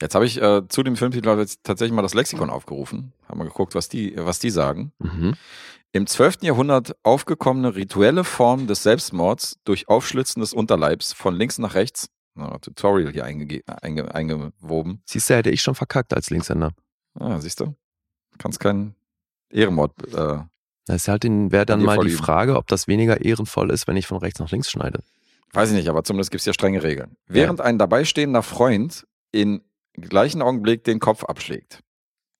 Jetzt 0.00 0.14
habe 0.14 0.26
ich 0.26 0.40
äh, 0.42 0.68
zu 0.68 0.82
dem 0.82 0.96
Filmtitel 0.96 1.28
jetzt 1.38 1.64
tatsächlich 1.64 1.94
mal 1.94 2.02
das 2.02 2.12
Lexikon 2.12 2.50
aufgerufen. 2.50 3.14
Haben 3.28 3.40
wir 3.40 3.46
geguckt, 3.46 3.74
was 3.74 3.88
die, 3.88 4.14
was 4.16 4.38
die 4.38 4.50
sagen. 4.50 4.92
Mhm. 4.98 5.36
Im 5.92 6.06
12. 6.06 6.42
Jahrhundert 6.42 6.94
aufgekommene 7.02 7.74
rituelle 7.74 8.22
Form 8.24 8.66
des 8.66 8.82
Selbstmords 8.82 9.58
durch 9.64 9.88
Aufschlitzen 9.88 10.40
des 10.40 10.52
Unterleibs 10.52 11.14
von 11.14 11.34
links 11.34 11.58
nach 11.58 11.74
rechts. 11.74 12.10
Tutorial 12.60 13.12
hier 13.12 13.24
eingege 13.24 13.62
einge 13.82 14.14
eingewoben. 14.14 15.02
Siehst 15.06 15.28
du, 15.30 15.34
hätte 15.34 15.50
ich 15.50 15.62
schon 15.62 15.74
verkackt 15.74 16.12
als 16.14 16.30
Linkshänder. 16.30 16.72
Ah, 17.18 17.40
siehst 17.40 17.60
du? 17.60 17.74
Kannst 18.38 18.60
keinen 18.60 18.94
Ehrenmord. 19.50 19.92
Äh, 20.14 20.40
Das 20.86 20.96
ist 20.96 21.08
halt 21.08 21.22
den, 21.24 21.50
wäre 21.52 21.66
dann 21.66 21.82
mal 21.82 21.98
die. 21.98 22.10
Frage, 22.10 22.56
ob 22.56 22.66
das 22.68 22.86
weniger 22.88 23.24
ehrenvoll 23.24 23.70
ist, 23.70 23.86
wenn 23.86 23.96
ich 23.96 24.06
von 24.06 24.18
rechts 24.18 24.38
nach 24.40 24.50
links 24.50 24.70
schneide. 24.70 25.00
weiß 25.52 25.70
ich 25.70 25.76
nicht, 25.76 25.88
aber 25.88 26.04
zumindest 26.04 26.30
gibt 26.30 26.40
es 26.40 26.46
ja 26.46 26.52
strenge 26.52 26.82
Regeln. 26.82 27.16
Während 27.26 27.60
ein 27.60 27.78
dabeistehender 27.78 28.42
Freund 28.42 29.06
in 29.32 29.62
gleichen 29.94 30.42
Augenblick 30.42 30.84
den 30.84 31.00
Kopf 31.00 31.24
abschlägt. 31.24 31.80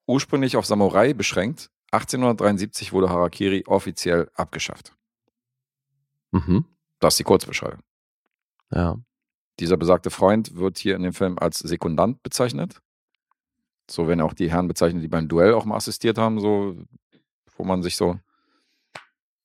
Ursprünglich 0.07 0.57
auf 0.57 0.67
Samurai 0.67 1.15
beschränkt, 1.15 1.71
1873 1.93 2.93
wurde 2.93 3.09
Harakiri 3.09 3.65
offiziell 3.67 4.31
abgeschafft. 4.35 4.95
Mhm. 6.33 6.67
Das 7.01 7.15
ist 7.15 7.19
die 7.21 7.25
Kurzbeschreibung. 7.25 7.81
Ja. 8.71 8.99
Dieser 9.61 9.77
besagte 9.77 10.11
Freund 10.11 10.57
wird 10.57 10.79
hier 10.79 10.97
in 10.97 11.03
dem 11.03 11.13
Film 11.13 11.39
als 11.39 11.59
Sekundant 11.59 12.23
bezeichnet. 12.23 12.81
So 13.91 14.09
werden 14.09 14.21
auch 14.21 14.35
die 14.35 14.51
Herren 14.51 14.69
bezeichnet, 14.69 15.03
die 15.03 15.09
beim 15.09 15.29
Duell 15.29 15.55
auch 15.55 15.65
mal 15.65 15.77
assistiert 15.77 16.19
haben, 16.19 16.41
so, 16.41 16.77
wo 17.57 17.65
man 17.65 17.83
sich 17.83 17.97
so 17.97 18.19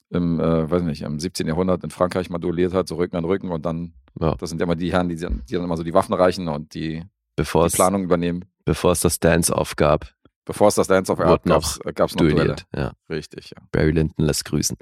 im, 0.09 0.39
äh, 0.39 0.69
weiß 0.69 0.81
nicht, 0.83 1.03
im 1.03 1.19
17. 1.19 1.47
Jahrhundert 1.47 1.83
in 1.83 1.89
Frankreich 1.89 2.29
mal 2.29 2.39
duelliert 2.39 2.73
hat, 2.73 2.87
so 2.87 2.95
Rücken 2.95 3.15
an 3.15 3.23
Rücken 3.25 3.49
und 3.49 3.65
dann, 3.65 3.93
ja. 4.19 4.35
das 4.35 4.49
sind 4.49 4.59
ja 4.59 4.65
immer 4.65 4.75
die 4.75 4.91
Herren, 4.91 5.07
die, 5.09 5.15
dann- 5.15 5.43
die 5.47 5.53
dann 5.55 5.63
immer 5.63 5.77
so 5.77 5.83
die 5.83 5.93
Waffen 5.93 6.13
reichen 6.13 6.47
und 6.49 6.73
die, 6.73 7.03
Bevor 7.37 7.63
die 7.63 7.67
es, 7.67 7.73
Planung 7.75 8.03
übernehmen. 8.03 8.43
bevor 8.65 8.91
es 8.91 8.99
das 9.01 9.19
Dance-Off 9.19 9.75
gab, 9.75 10.13
Bevor 10.43 10.67
es 10.69 10.75
das 10.75 10.87
Dance 10.87 11.11
of 11.11 11.19
Wurde 11.19 11.29
Art 11.29 11.45
noch 11.45 11.79
gab, 11.79 11.95
gab 11.95 12.09
es 12.09 12.15
noch 12.15 12.21
Duelle. 12.21 12.35
duelliert. 12.35 12.65
Ja. 12.75 12.93
Richtig, 13.09 13.51
ja. 13.51 13.61
Barry 13.71 13.91
Lyndon 13.91 14.25
lässt 14.25 14.43
grüßen. 14.43 14.75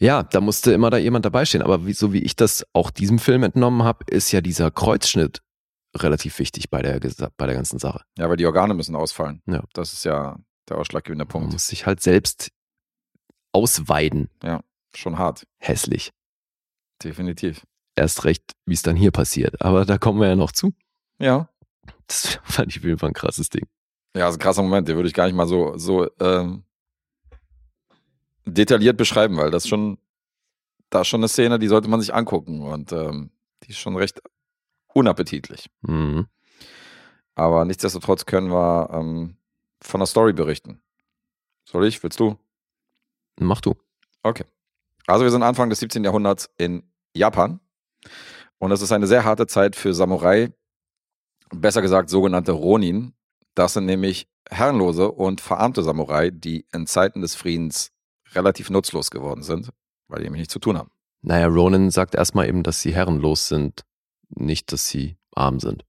Ja, 0.00 0.22
da 0.22 0.40
musste 0.40 0.72
immer 0.72 0.90
da 0.90 0.96
jemand 0.96 1.24
dabei 1.24 1.44
stehen. 1.44 1.62
Aber 1.62 1.86
wie, 1.86 1.92
so 1.92 2.12
wie 2.12 2.22
ich 2.22 2.34
das 2.34 2.64
auch 2.72 2.90
diesem 2.90 3.18
Film 3.18 3.42
entnommen 3.42 3.82
habe, 3.82 4.04
ist 4.08 4.32
ja 4.32 4.40
dieser 4.40 4.70
Kreuzschnitt 4.70 5.42
relativ 5.96 6.38
wichtig 6.38 6.70
bei 6.70 6.80
der, 6.82 7.00
bei 7.36 7.46
der 7.46 7.54
ganzen 7.54 7.78
Sache. 7.78 8.02
Ja, 8.16 8.28
weil 8.28 8.36
die 8.36 8.46
Organe 8.46 8.74
müssen 8.74 8.96
ausfallen. 8.96 9.42
Ja. 9.46 9.62
Das 9.74 9.92
ist 9.92 10.04
ja 10.04 10.38
der 10.68 10.78
ausschlaggebende 10.78 11.24
Man 11.24 11.28
Punkt. 11.30 11.52
muss 11.52 11.66
sich 11.66 11.84
halt 11.84 12.00
selbst 12.00 12.50
ausweiden. 13.52 14.30
Schon 14.94 15.18
hart. 15.18 15.46
Hässlich. 15.58 16.10
Definitiv. 17.02 17.66
Erst 17.96 18.24
recht, 18.24 18.52
wie 18.66 18.74
es 18.74 18.82
dann 18.82 18.96
hier 18.96 19.10
passiert. 19.10 19.60
Aber 19.62 19.84
da 19.84 19.98
kommen 19.98 20.20
wir 20.20 20.28
ja 20.28 20.36
noch 20.36 20.52
zu. 20.52 20.72
Ja. 21.18 21.48
Das 22.06 22.38
fand 22.44 22.70
ich 22.70 22.78
auf 22.78 22.84
jeden 22.84 22.98
Fall 22.98 23.10
ein 23.10 23.14
krasses 23.14 23.50
Ding. 23.50 23.66
Ja, 24.16 24.28
ist 24.28 24.36
ein 24.36 24.40
krasser 24.40 24.62
Moment, 24.62 24.88
den 24.88 24.96
würde 24.96 25.08
ich 25.08 25.14
gar 25.14 25.26
nicht 25.26 25.36
mal 25.36 25.46
so, 25.46 25.76
so 25.76 26.08
ähm, 26.18 26.64
detailliert 28.44 28.96
beschreiben, 28.96 29.36
weil 29.36 29.50
das 29.50 29.68
schon, 29.68 29.98
da 30.90 31.02
ist 31.02 31.08
schon 31.08 31.20
eine 31.20 31.28
Szene, 31.28 31.58
die 31.58 31.68
sollte 31.68 31.88
man 31.88 32.00
sich 32.00 32.14
angucken 32.14 32.62
und 32.62 32.92
ähm, 32.92 33.30
die 33.62 33.70
ist 33.70 33.78
schon 33.78 33.96
recht 33.96 34.20
unappetitlich. 34.92 35.70
Mhm. 35.82 36.26
Aber 37.34 37.64
nichtsdestotrotz 37.64 38.26
können 38.26 38.50
wir 38.50 38.90
ähm, 38.92 39.36
von 39.80 40.00
der 40.00 40.06
Story 40.06 40.32
berichten. 40.32 40.82
Soll 41.64 41.86
ich? 41.86 42.02
Willst 42.02 42.20
du? 42.20 42.36
Mach 43.38 43.60
du. 43.60 43.74
Okay. 44.22 44.44
Also 45.06 45.24
wir 45.24 45.30
sind 45.30 45.42
Anfang 45.42 45.70
des 45.70 45.80
17. 45.80 46.04
Jahrhunderts 46.04 46.50
in 46.58 46.82
Japan 47.14 47.60
und 48.58 48.72
es 48.72 48.82
ist 48.82 48.92
eine 48.92 49.06
sehr 49.06 49.24
harte 49.24 49.46
Zeit 49.46 49.74
für 49.74 49.94
Samurai, 49.94 50.52
besser 51.50 51.82
gesagt 51.82 52.10
sogenannte 52.10 52.52
Ronin. 52.52 53.14
Das 53.54 53.72
sind 53.72 53.86
nämlich 53.86 54.28
herrenlose 54.48 55.10
und 55.10 55.40
verarmte 55.40 55.82
Samurai, 55.82 56.30
die 56.30 56.66
in 56.72 56.86
Zeiten 56.86 57.22
des 57.22 57.34
Friedens 57.34 57.92
relativ 58.34 58.70
nutzlos 58.70 59.10
geworden 59.10 59.42
sind, 59.42 59.70
weil 60.08 60.18
die 60.20 60.24
nämlich 60.24 60.40
nichts 60.40 60.52
zu 60.52 60.58
tun 60.58 60.78
haben. 60.78 60.90
Naja, 61.22 61.46
Ronan 61.46 61.90
sagt 61.90 62.14
erstmal 62.14 62.48
eben, 62.48 62.62
dass 62.62 62.80
sie 62.80 62.94
herrenlos 62.94 63.48
sind, 63.48 63.82
nicht, 64.30 64.72
dass 64.72 64.86
sie 64.86 65.16
arm 65.34 65.60
sind. 65.60 65.84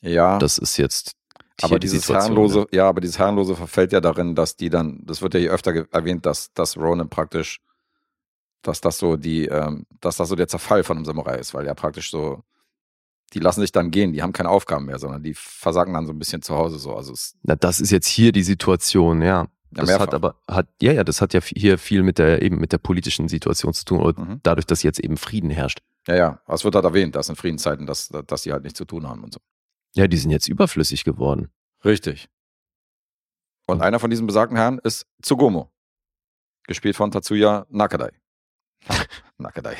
Ja, 0.00 0.38
Das 0.38 0.58
ist 0.58 0.76
jetzt. 0.76 1.12
aber 1.60 1.78
die 1.78 1.86
dieses 1.86 2.02
Situation, 2.06 2.36
herrenlose, 2.36 2.66
ja, 2.72 2.88
aber 2.88 3.00
dieses 3.00 3.18
herrenlose 3.18 3.54
verfällt 3.56 3.92
ja 3.92 4.00
darin, 4.00 4.34
dass 4.34 4.56
die 4.56 4.70
dann, 4.70 5.00
das 5.04 5.22
wird 5.22 5.34
ja 5.34 5.40
hier 5.40 5.52
öfter 5.52 5.86
erwähnt, 5.92 6.26
dass, 6.26 6.52
dass 6.54 6.76
Ronin 6.76 7.08
praktisch, 7.08 7.60
dass 8.62 8.80
das 8.80 8.98
so 8.98 9.16
die, 9.16 9.46
ähm, 9.46 9.86
dass 10.00 10.16
das 10.16 10.28
so 10.28 10.36
der 10.36 10.48
Zerfall 10.48 10.84
von 10.84 10.96
einem 10.96 11.04
Samurai 11.04 11.36
ist, 11.38 11.54
weil 11.54 11.66
ja 11.66 11.74
praktisch 11.74 12.10
so, 12.10 12.42
die 13.32 13.38
lassen 13.40 13.60
sich 13.60 13.72
dann 13.72 13.90
gehen, 13.90 14.12
die 14.12 14.22
haben 14.22 14.32
keine 14.32 14.50
Aufgaben 14.50 14.86
mehr, 14.86 14.98
sondern 14.98 15.22
die 15.22 15.34
versagen 15.34 15.94
dann 15.94 16.06
so 16.06 16.12
ein 16.12 16.18
bisschen 16.18 16.42
zu 16.42 16.54
Hause 16.54 16.78
so. 16.78 16.94
Also 16.94 17.14
Na, 17.42 17.56
das 17.56 17.80
ist 17.80 17.90
jetzt 17.90 18.06
hier 18.08 18.30
die 18.30 18.42
Situation, 18.42 19.22
ja. 19.22 19.46
Das 19.74 19.86
mehrfach. 19.88 20.06
hat 20.06 20.14
aber, 20.14 20.36
hat, 20.48 20.68
ja, 20.80 20.92
ja, 20.92 21.04
das 21.04 21.20
hat 21.20 21.32
ja 21.34 21.40
hier 21.42 21.78
viel 21.78 22.02
mit 22.02 22.18
der, 22.18 22.42
eben 22.42 22.58
mit 22.58 22.72
der 22.72 22.78
politischen 22.78 23.28
Situation 23.28 23.72
zu 23.72 23.84
tun, 23.84 24.00
oder 24.00 24.20
Mhm. 24.20 24.40
dadurch, 24.42 24.66
dass 24.66 24.82
jetzt 24.82 25.00
eben 25.00 25.16
Frieden 25.16 25.50
herrscht. 25.50 25.80
ja, 26.08 26.14
ja, 26.16 26.40
es 26.48 26.64
wird 26.64 26.74
halt 26.74 26.84
erwähnt, 26.84 27.14
dass 27.16 27.28
in 27.28 27.36
Friedenszeiten, 27.36 27.86
dass, 27.86 28.08
dass 28.26 28.42
die 28.42 28.52
halt 28.52 28.62
nichts 28.64 28.76
zu 28.78 28.84
tun 28.84 29.08
haben 29.08 29.22
und 29.24 29.32
so. 29.34 29.40
Ja, 29.94 30.06
die 30.08 30.16
sind 30.16 30.30
jetzt 30.30 30.48
überflüssig 30.48 31.04
geworden. 31.04 31.48
Richtig. 31.84 32.28
Und 33.66 33.80
einer 33.82 33.98
von 34.00 34.10
diesen 34.10 34.26
besagten 34.26 34.56
Herren 34.56 34.78
ist 34.82 35.06
Tsugomo. 35.22 35.70
Gespielt 36.64 36.96
von 36.96 37.10
Tatsuya 37.10 37.66
Nakadai. 37.70 38.10
Nakadai. 39.38 39.76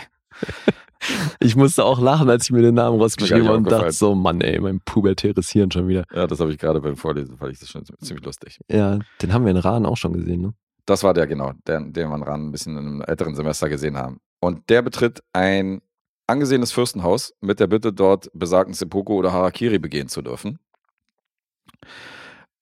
Ich 1.40 1.56
musste 1.56 1.84
auch 1.84 2.00
lachen, 2.00 2.30
als 2.30 2.44
ich 2.44 2.50
mir 2.52 2.62
den 2.62 2.74
Namen 2.74 3.00
rausgeschrieben 3.00 3.48
habe 3.48 3.56
und 3.58 3.70
dachte 3.70 3.92
so, 3.92 4.14
Mann, 4.14 4.40
ey, 4.40 4.60
mein 4.60 4.80
pubertäres 4.80 5.50
Hirn 5.50 5.70
schon 5.70 5.88
wieder. 5.88 6.04
Ja, 6.14 6.26
das 6.26 6.40
habe 6.40 6.52
ich 6.52 6.58
gerade 6.58 6.80
beim 6.80 6.96
Vorlesen, 6.96 7.36
fand 7.36 7.52
ich 7.52 7.58
das 7.58 7.68
schon 7.68 7.84
ziemlich 8.00 8.24
lustig. 8.24 8.60
Ja, 8.70 8.98
den 9.20 9.32
haben 9.32 9.44
wir 9.44 9.50
in 9.50 9.56
Rahn 9.56 9.86
auch 9.86 9.96
schon 9.96 10.12
gesehen, 10.12 10.42
ne? 10.42 10.54
Das 10.86 11.04
war 11.04 11.14
der, 11.14 11.26
genau, 11.26 11.52
der, 11.66 11.80
den 11.80 12.08
wir 12.08 12.26
ran 12.26 12.48
ein 12.48 12.52
bisschen 12.52 12.76
in 12.76 12.86
einem 12.86 13.02
älteren 13.02 13.34
Semester 13.34 13.68
gesehen 13.68 13.96
haben. 13.96 14.18
Und 14.40 14.68
der 14.68 14.82
betritt 14.82 15.22
ein 15.32 15.80
angesehenes 16.26 16.72
Fürstenhaus 16.72 17.34
mit 17.40 17.60
der 17.60 17.68
Bitte, 17.68 17.92
dort 17.92 18.28
besagten 18.32 18.74
Seppuku 18.74 19.14
oder 19.14 19.32
Harakiri 19.32 19.78
begehen 19.78 20.08
zu 20.08 20.22
dürfen. 20.22 20.58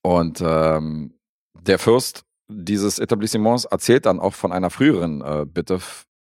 Und 0.02 0.42
ähm, 0.44 1.14
der 1.54 1.78
Fürst 1.78 2.24
dieses 2.48 2.98
Etablissements 2.98 3.64
erzählt 3.64 4.06
dann 4.06 4.20
auch 4.20 4.34
von 4.34 4.52
einer 4.52 4.70
früheren 4.70 5.20
äh, 5.22 5.46
Bitte, 5.46 5.80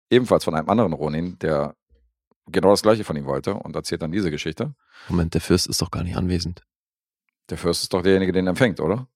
ebenfalls 0.09 0.43
von 0.43 0.55
einem 0.55 0.69
anderen 0.69 0.93
Ronin, 0.93 1.37
der 1.39 1.75
genau 2.51 2.69
das 2.71 2.81
gleiche 2.81 3.03
von 3.03 3.15
ihm 3.15 3.25
wollte 3.25 3.53
und 3.53 3.75
erzählt 3.75 4.01
dann 4.01 4.11
diese 4.11 4.31
Geschichte. 4.31 4.73
Moment, 5.07 5.33
der 5.33 5.41
Fürst 5.41 5.67
ist 5.67 5.81
doch 5.81 5.91
gar 5.91 6.03
nicht 6.03 6.17
anwesend. 6.17 6.63
Der 7.49 7.57
Fürst 7.57 7.83
ist 7.83 7.93
doch 7.93 8.01
derjenige, 8.01 8.31
den 8.31 8.47
er 8.47 8.51
empfängt, 8.51 8.79
oder? 8.79 9.07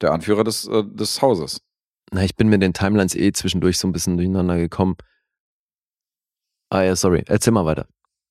Der 0.00 0.12
Anführer 0.12 0.44
des, 0.44 0.66
äh, 0.66 0.84
des 0.84 1.20
Hauses. 1.20 1.60
Na, 2.12 2.24
ich 2.24 2.36
bin 2.36 2.48
mit 2.48 2.62
den 2.62 2.72
Timelines 2.72 3.14
eh 3.14 3.32
zwischendurch 3.32 3.78
so 3.78 3.88
ein 3.88 3.92
bisschen 3.92 4.16
durcheinander 4.16 4.56
gekommen. 4.56 4.96
Ah 6.70 6.82
ja, 6.82 6.96
sorry. 6.96 7.24
Erzähl 7.26 7.52
mal 7.52 7.64
weiter. 7.64 7.86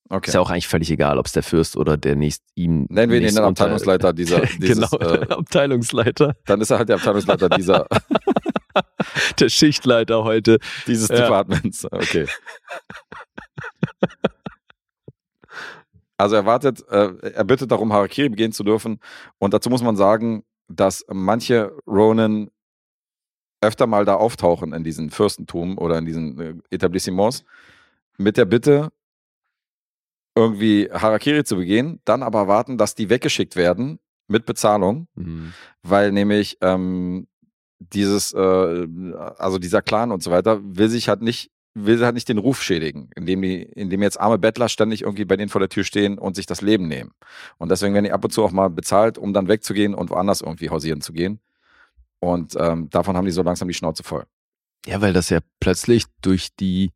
Okay. 0.09 0.29
Ist 0.29 0.35
ja 0.35 0.39
auch 0.39 0.49
eigentlich 0.49 0.67
völlig 0.67 0.89
egal, 0.89 1.17
ob 1.17 1.25
es 1.25 1.33
der 1.33 1.43
Fürst 1.43 1.75
oder 1.75 1.97
der 1.97 2.15
nächst 2.15 2.41
ihm. 2.55 2.87
Nennen 2.89 3.11
wir 3.11 3.19
ihn 3.19 3.27
den 3.27 3.37
Abteilungsleiter 3.39 4.13
dieser, 4.13 4.41
dieses, 4.59 4.89
genau, 4.89 5.03
äh, 5.03 5.27
Abteilungsleiter, 5.29 6.35
dann 6.45 6.61
ist 6.61 6.69
er 6.69 6.77
halt 6.77 6.89
der 6.89 6.95
Abteilungsleiter 6.95 7.49
dieser, 7.49 7.87
der 9.39 9.49
Schichtleiter 9.49 10.23
heute. 10.23 10.59
dieses 10.87 11.09
Ja. 11.09 11.15
Departments. 11.17 11.85
Okay. 11.91 12.27
Also 16.17 16.35
er 16.35 16.45
wartet, 16.45 16.83
äh, 16.89 17.13
er 17.29 17.43
bittet 17.43 17.69
darum, 17.71 17.93
Harakiri 17.93 18.29
begehen 18.29 18.51
zu 18.51 18.63
dürfen. 18.63 18.99
Und 19.37 19.53
dazu 19.53 19.69
muss 19.69 19.83
man 19.83 19.95
sagen, 19.95 20.43
dass 20.67 21.05
manche 21.09 21.71
Ronin 21.85 22.49
öfter 23.61 23.87
mal 23.87 24.05
da 24.05 24.15
auftauchen 24.15 24.73
in 24.73 24.83
diesen 24.83 25.09
Fürstentum 25.11 25.77
oder 25.77 25.97
in 25.97 26.05
diesen 26.05 26.39
äh, 26.39 26.53
Etablissements 26.71 27.43
mit 28.17 28.37
der 28.37 28.45
Bitte, 28.45 28.89
irgendwie 30.35 30.89
Harakiri 30.91 31.43
zu 31.43 31.55
begehen, 31.55 31.99
dann 32.05 32.21
aber 32.21 32.47
warten, 32.47 32.77
dass 32.77 32.93
die 32.93 33.09
weggeschickt 33.09 33.55
werden 33.55 33.99
mit 34.27 34.45
Bezahlung, 34.45 35.07
Mhm. 35.15 35.53
weil 35.83 36.11
nämlich 36.11 36.57
ähm, 36.61 37.27
dieses, 37.79 38.33
äh, 38.33 38.87
also 39.37 39.57
dieser 39.59 39.81
Clan 39.81 40.11
und 40.11 40.23
so 40.23 40.31
weiter, 40.31 40.59
will 40.63 40.89
sich 40.89 41.09
halt 41.09 41.21
nicht, 41.21 41.51
will 41.73 42.03
halt 42.03 42.15
nicht 42.15 42.29
den 42.29 42.37
Ruf 42.37 42.61
schädigen, 42.61 43.09
indem 43.15 43.41
die, 43.41 43.61
indem 43.61 44.01
jetzt 44.01 44.19
arme 44.19 44.37
Bettler 44.37 44.69
ständig 44.69 45.03
irgendwie 45.03 45.25
bei 45.25 45.37
denen 45.37 45.49
vor 45.49 45.59
der 45.59 45.69
Tür 45.69 45.83
stehen 45.83 46.17
und 46.17 46.35
sich 46.35 46.45
das 46.45 46.61
Leben 46.61 46.87
nehmen. 46.87 47.11
Und 47.57 47.69
deswegen 47.69 47.93
werden 47.93 48.05
die 48.05 48.11
ab 48.11 48.23
und 48.23 48.31
zu 48.31 48.43
auch 48.43 48.51
mal 48.51 48.69
bezahlt, 48.69 49.17
um 49.17 49.33
dann 49.33 49.47
wegzugehen 49.47 49.93
und 49.93 50.09
woanders 50.09 50.41
irgendwie 50.41 50.69
hausieren 50.69 51.01
zu 51.01 51.13
gehen. 51.13 51.39
Und 52.19 52.55
ähm, 52.59 52.89
davon 52.89 53.15
haben 53.15 53.25
die 53.25 53.31
so 53.31 53.43
langsam 53.43 53.67
die 53.67 53.75
Schnauze 53.75 54.03
voll. 54.03 54.25
Ja, 54.85 55.01
weil 55.01 55.13
das 55.13 55.29
ja 55.29 55.39
plötzlich 55.59 56.05
durch 56.21 56.55
die 56.55 56.91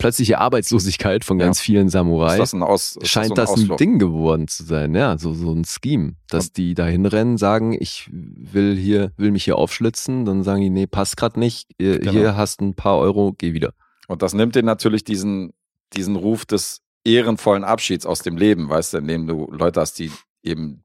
plötzliche 0.00 0.38
Arbeitslosigkeit 0.38 1.24
von 1.24 1.38
Ja. 1.38 1.46
ganz 1.46 1.60
vielen 1.60 1.86
Ist 1.86 1.92
Samurai 1.92 2.36
das 2.38 2.52
ein 2.52 2.62
Aus, 2.64 2.96
ist 2.96 3.08
scheint 3.08 3.28
so 3.28 3.34
das 3.34 3.50
ein 3.50 3.54
Ausflug? 3.60 3.78
Ding 3.78 3.98
geworden 4.00 4.48
zu 4.48 4.64
sein, 4.64 4.94
ja, 4.94 5.16
so, 5.18 5.32
so 5.34 5.52
ein 5.52 5.64
Scheme, 5.64 6.14
dass 6.28 6.52
die 6.52 6.74
da 6.74 6.86
hinrennen, 6.86 7.38
sagen, 7.38 7.76
ich 7.78 8.08
will 8.12 8.76
hier, 8.76 9.12
will 9.16 9.30
mich 9.30 9.44
hier 9.44 9.56
aufschlitzen, 9.56 10.24
dann 10.24 10.42
sagen 10.42 10.62
die, 10.62 10.70
nee, 10.70 10.86
passt 10.88 11.16
grad 11.16 11.36
nicht, 11.36 11.68
hier, 11.78 12.00
Genau. 12.00 12.34
hast 12.36 12.60
ein 12.60 12.74
paar 12.74 12.98
Euro, 12.98 13.32
geh 13.38 13.52
wieder. 13.52 13.72
Und 14.08 14.22
das 14.22 14.34
nimmt 14.34 14.56
dir 14.56 14.62
natürlich 14.64 15.04
diesen, 15.04 15.52
diesen 15.94 16.16
Ruf 16.16 16.44
des 16.44 16.80
ehrenvollen 17.04 17.62
Abschieds 17.64 18.04
aus 18.06 18.20
dem 18.22 18.36
Leben, 18.36 18.68
weißt 18.68 18.94
du, 18.94 18.98
indem 18.98 19.26
du 19.28 19.50
Leute 19.52 19.80
hast, 19.80 19.98
die 19.98 20.10
eben 20.42 20.82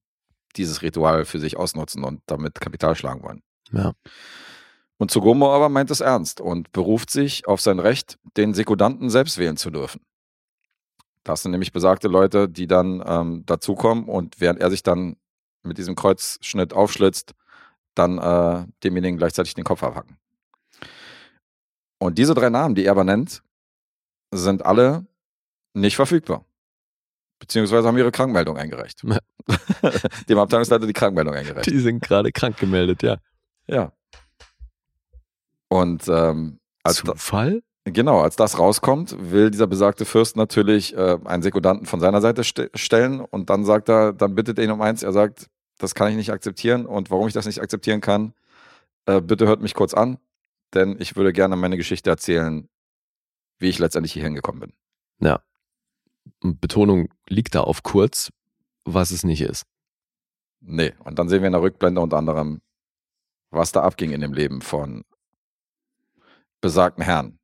dieses 0.56 0.82
Ritual 0.82 1.26
für 1.26 1.40
sich 1.40 1.58
ausnutzen 1.58 2.04
und 2.04 2.22
damit 2.28 2.62
Kapital 2.62 2.96
schlagen 2.96 3.24
wollen. 3.24 3.42
Ja. 3.74 3.94
Und 4.98 5.12
Tsugomo 5.12 5.54
aber 5.54 5.70
meint 5.70 5.92
es 5.92 6.00
ernst 6.00 6.40
und 6.40 6.72
beruft 6.72 7.10
sich 7.10 7.48
auf 7.48 7.60
sein 7.60 7.80
Recht, 7.80 8.18
den 8.38 8.54
Sekundanten 8.54 9.10
selbst 9.10 9.38
wählen 9.38 9.58
zu 9.58 9.70
dürfen. 9.70 10.02
Das 11.24 11.42
sind 11.42 11.52
nämlich 11.52 11.72
besagte 11.72 12.08
Leute, 12.08 12.48
die 12.48 12.68
dann 12.68 13.04
ähm, 13.06 13.44
dazukommen 13.46 14.06
und 14.06 14.40
während 14.40 14.60
er 14.60 14.70
sich 14.70 14.84
dann 14.84 15.18
mit 15.64 15.78
diesem 15.78 15.96
Kreuzschnitt 15.96 16.74
aufschlitzt, 16.74 17.34
dann 17.96 18.20
äh, 18.20 18.68
demjenigen 18.84 19.18
gleichzeitig 19.18 19.56
den 19.56 19.64
Kopf 19.64 19.84
abhacken. 19.84 20.18
Und 21.98 22.18
diese 22.18 22.34
drei 22.34 22.50
Namen, 22.50 22.76
die 22.76 22.86
er 22.86 22.92
aber 22.92 23.04
nennt, 23.04 23.42
sind 24.32 24.66
alle 24.66 25.08
nicht 25.74 25.96
verfügbar. 25.96 26.46
Beziehungsweise 27.40 27.88
haben 27.88 27.98
ihre 27.98 28.12
Krankmeldung 28.12 28.58
eingereicht. 28.58 29.04
Dem 30.30 30.38
Abteilungsleiter 30.38 30.88
die 30.88 30.94
Krankmeldung 30.94 31.34
eingereicht. 31.34 31.70
Die 31.70 31.80
sind 31.80 32.02
gerade 32.02 32.32
krank 32.32 32.58
gemeldet, 32.58 33.04
ja. 33.04 33.18
Ja. 33.68 33.92
Und 35.76 36.08
ähm, 36.08 36.60
als 36.84 37.04
da, 37.04 37.14
Zufall? 37.16 37.62
genau, 37.84 38.22
als 38.22 38.38
das 38.38 38.58
rauskommt, 38.58 39.16
will 39.32 39.52
dieser 39.52 39.68
besagte 39.68 40.06
Fürst 40.06 40.38
natürlich 40.38 40.96
äh, 40.96 41.18
einen 41.26 41.44
Sekundanten 41.44 41.86
von 41.86 42.00
seiner 42.00 42.22
Seite 42.22 42.46
st 42.46 42.70
stellen 42.76 43.20
und 43.20 43.50
dann 43.50 43.66
sagt 43.66 43.90
er, 43.90 44.14
dann 44.14 44.36
bittet 44.36 44.58
er 44.58 44.64
ihn 44.64 44.72
um 44.72 44.82
eins, 44.82 45.04
er 45.04 45.12
sagt, 45.12 45.50
das 45.78 45.94
kann 45.94 46.10
ich 46.10 46.16
nicht 46.16 46.32
akzeptieren 46.32 46.86
und 46.86 47.12
warum 47.12 47.28
ich 47.28 47.34
das 47.34 47.46
nicht 47.46 47.62
akzeptieren 47.62 48.00
kann, 48.00 48.34
äh, 49.06 49.20
bitte 49.20 49.48
hört 49.48 49.62
mich 49.62 49.74
kurz 49.74 49.94
an, 49.94 50.18
denn 50.74 50.96
ich 50.98 51.18
würde 51.18 51.34
gerne 51.34 51.58
meine 51.58 51.76
Geschichte 51.76 52.10
erzählen, 52.10 52.70
wie 53.60 53.68
ich 53.68 53.80
letztendlich 53.80 54.14
hier 54.14 54.24
hingekommen 54.24 54.62
bin. 54.62 54.74
Ja. 55.20 55.42
Betonung 56.40 57.10
liegt 57.28 57.54
da 57.54 57.62
auf 57.62 57.84
kurz, 57.84 58.32
was 58.86 59.12
es 59.12 59.26
nicht 59.26 59.42
ist. 59.42 59.66
Nee, 60.62 60.94
und 61.04 61.20
dann 61.20 61.28
sehen 61.28 61.42
wir 61.42 61.48
in 61.48 61.54
der 61.54 61.62
Rückblende 61.62 62.00
unter 62.00 62.18
anderem, 62.18 62.62
was 63.52 63.74
da 63.74 63.82
abging 63.82 64.12
in 64.12 64.22
dem 64.22 64.34
Leben 64.34 64.62
von 64.62 65.04
besagten 66.66 67.04
Herrn, 67.04 67.38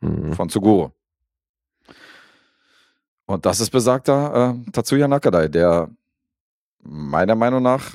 Mhm. 0.00 0.32
von 0.34 0.48
Tsuguro. 0.48 0.92
Und 3.26 3.44
das 3.46 3.60
ist 3.60 3.70
besagter 3.70 4.54
äh, 4.66 4.70
Tatsuya 4.70 5.08
Nakadai, 5.08 5.48
der 5.48 5.90
meiner 6.82 7.34
Meinung 7.34 7.62
nach 7.62 7.94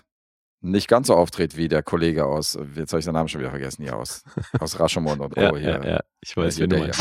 nicht 0.64 0.88
ganz 0.88 1.08
so 1.08 1.16
auftritt 1.16 1.58
wie 1.58 1.68
der 1.68 1.82
Kollege 1.82 2.26
aus, 2.26 2.56
äh, 2.56 2.66
jetzt 2.76 2.92
habe 2.94 3.00
ich 3.00 3.06
den 3.06 3.14
Namen 3.14 3.30
schon 3.30 3.40
wieder 3.42 3.50
vergessen, 3.50 3.84
hier 3.84 3.96
aus, 3.96 4.24
aus 4.60 4.80
Rashomon 4.80 5.20
und. 5.22 5.36
Ja, 5.38 5.56
hier. 5.56 5.70
ja, 5.70 5.86
ja, 5.86 6.00
ich 6.22 6.36
weiß, 6.38 6.50
ist 6.50 6.56
hier 6.58 6.70
wen 6.70 6.70
du 6.72 6.86
der 6.86 6.96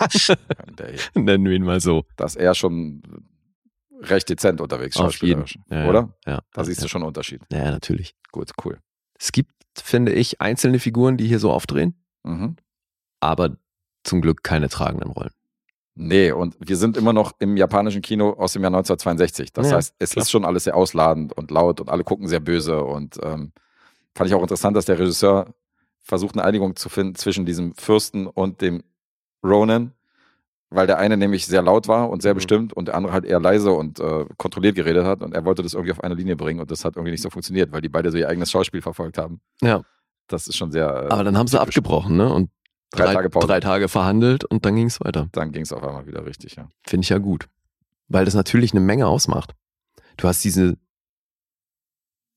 meinst. 0.00 0.36
Nennen 1.14 1.44
wir 1.44 1.52
ihn 1.52 1.64
mal 1.64 1.80
so. 1.80 2.04
Dass 2.16 2.34
er 2.36 2.54
schon 2.54 3.02
recht 4.00 4.28
dezent 4.28 4.60
unterwegs 4.60 4.96
schauspielerisch, 4.96 5.58
Ja, 5.70 5.82
ja. 5.84 5.88
oder? 5.88 6.14
Ja, 6.26 6.40
Da 6.52 6.64
siehst 6.64 6.82
du 6.82 6.88
schon 6.88 7.02
einen 7.02 7.08
Unterschied. 7.08 7.42
Ja, 7.52 7.70
natürlich. 7.70 8.14
Gut, 8.32 8.50
cool. 8.64 8.78
Es 9.18 9.32
gibt, 9.32 9.50
finde 9.80 10.12
ich, 10.12 10.40
einzelne 10.40 10.78
Figuren, 10.78 11.16
die 11.16 11.26
hier 11.26 11.38
so 11.38 11.50
aufdrehen, 11.52 11.94
Mhm. 12.24 12.56
aber 13.20 13.56
zum 14.04 14.20
Glück 14.20 14.42
keine 14.42 14.68
tragenden 14.68 15.10
Rollen. 15.10 15.30
Nee, 15.94 16.30
und 16.30 16.56
wir 16.60 16.76
sind 16.76 16.96
immer 16.96 17.12
noch 17.12 17.32
im 17.40 17.56
japanischen 17.56 18.02
Kino 18.02 18.30
aus 18.30 18.52
dem 18.52 18.62
Jahr 18.62 18.70
1962. 18.70 19.52
Das 19.52 19.70
Ja, 19.70 19.76
heißt, 19.76 19.96
es 19.98 20.10
klar. 20.10 20.22
ist 20.22 20.30
schon 20.30 20.44
alles 20.44 20.64
sehr 20.64 20.76
ausladend 20.76 21.32
und 21.36 21.50
laut 21.50 21.80
und 21.80 21.88
alle 21.90 22.04
gucken 22.04 22.28
sehr 22.28 22.38
böse. 22.38 22.84
Und 22.84 23.18
ähm, 23.22 23.52
fand 24.14 24.30
ich 24.30 24.34
auch 24.34 24.42
interessant, 24.42 24.76
dass 24.76 24.84
der 24.84 24.98
Regisseur 24.98 25.52
versucht, 26.00 26.36
eine 26.36 26.44
Einigung 26.44 26.76
zu 26.76 26.88
finden 26.88 27.16
zwischen 27.16 27.46
diesem 27.46 27.74
Fürsten 27.74 28.28
und 28.28 28.60
dem 28.60 28.84
Ronin, 29.44 29.90
weil 30.70 30.86
der 30.86 30.98
eine 30.98 31.16
nämlich 31.16 31.46
sehr 31.46 31.62
laut 31.62 31.88
war 31.88 32.10
und 32.10 32.20
sehr 32.22 32.34
Mhm. 32.34 32.36
bestimmt 32.36 32.72
und 32.72 32.88
der 32.88 32.94
andere 32.94 33.12
halt 33.12 33.24
eher 33.24 33.40
leise 33.40 33.72
und 33.72 34.00
äh, 34.00 34.26
kontrolliert 34.36 34.74
geredet 34.76 35.04
hat. 35.06 35.22
Und 35.22 35.34
er 35.34 35.44
wollte 35.44 35.62
das 35.62 35.74
irgendwie 35.74 35.92
auf 35.92 36.02
eine 36.04 36.14
Linie 36.14 36.36
bringen 36.36 36.60
und 36.60 36.70
das 36.70 36.84
hat 36.84 36.96
irgendwie 36.96 37.12
nicht 37.12 37.22
so 37.22 37.30
funktioniert, 37.30 37.72
weil 37.72 37.80
die 37.80 37.88
beide 37.88 38.10
so 38.10 38.18
ihr 38.18 38.28
eigenes 38.28 38.50
Schauspiel 38.50 38.82
verfolgt 38.82 39.18
haben. 39.18 39.40
Ja. 39.62 39.82
Das 40.26 40.46
ist 40.46 40.56
schon 40.56 40.70
sehr. 40.70 40.86
Äh, 40.88 41.08
Aber 41.12 41.24
dann 41.24 41.38
haben 41.38 41.46
sie 41.48 41.58
abgebrochen, 41.60 42.16
ne? 42.16 42.32
Und 42.32 42.50
Drei 42.90 43.04
drei, 43.04 43.14
Tage 43.14 43.30
Pause. 43.30 43.46
drei 43.46 43.60
Tage 43.60 43.88
verhandelt 43.88 44.44
und 44.44 44.64
dann 44.64 44.74
ging 44.74 44.86
es 44.86 45.00
weiter. 45.00 45.28
Dann 45.32 45.52
ging 45.52 45.62
es 45.62 45.72
auf 45.72 45.82
einmal 45.82 46.06
wieder 46.06 46.24
richtig, 46.24 46.56
ja. 46.56 46.70
Finde 46.86 47.04
ich 47.04 47.08
ja 47.10 47.18
gut. 47.18 47.48
Weil 48.08 48.24
das 48.24 48.32
natürlich 48.34 48.72
eine 48.72 48.80
Menge 48.80 49.06
ausmacht. 49.06 49.54
Du 50.16 50.26
hast 50.26 50.42
diese, 50.44 50.76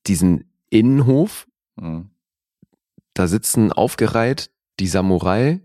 diesen 0.06 0.50
Innenhof, 0.70 1.46
Mhm. 1.76 2.10
da 3.14 3.26
sitzen 3.28 3.72
aufgereiht 3.72 4.50
die 4.78 4.86
Samurai 4.88 5.60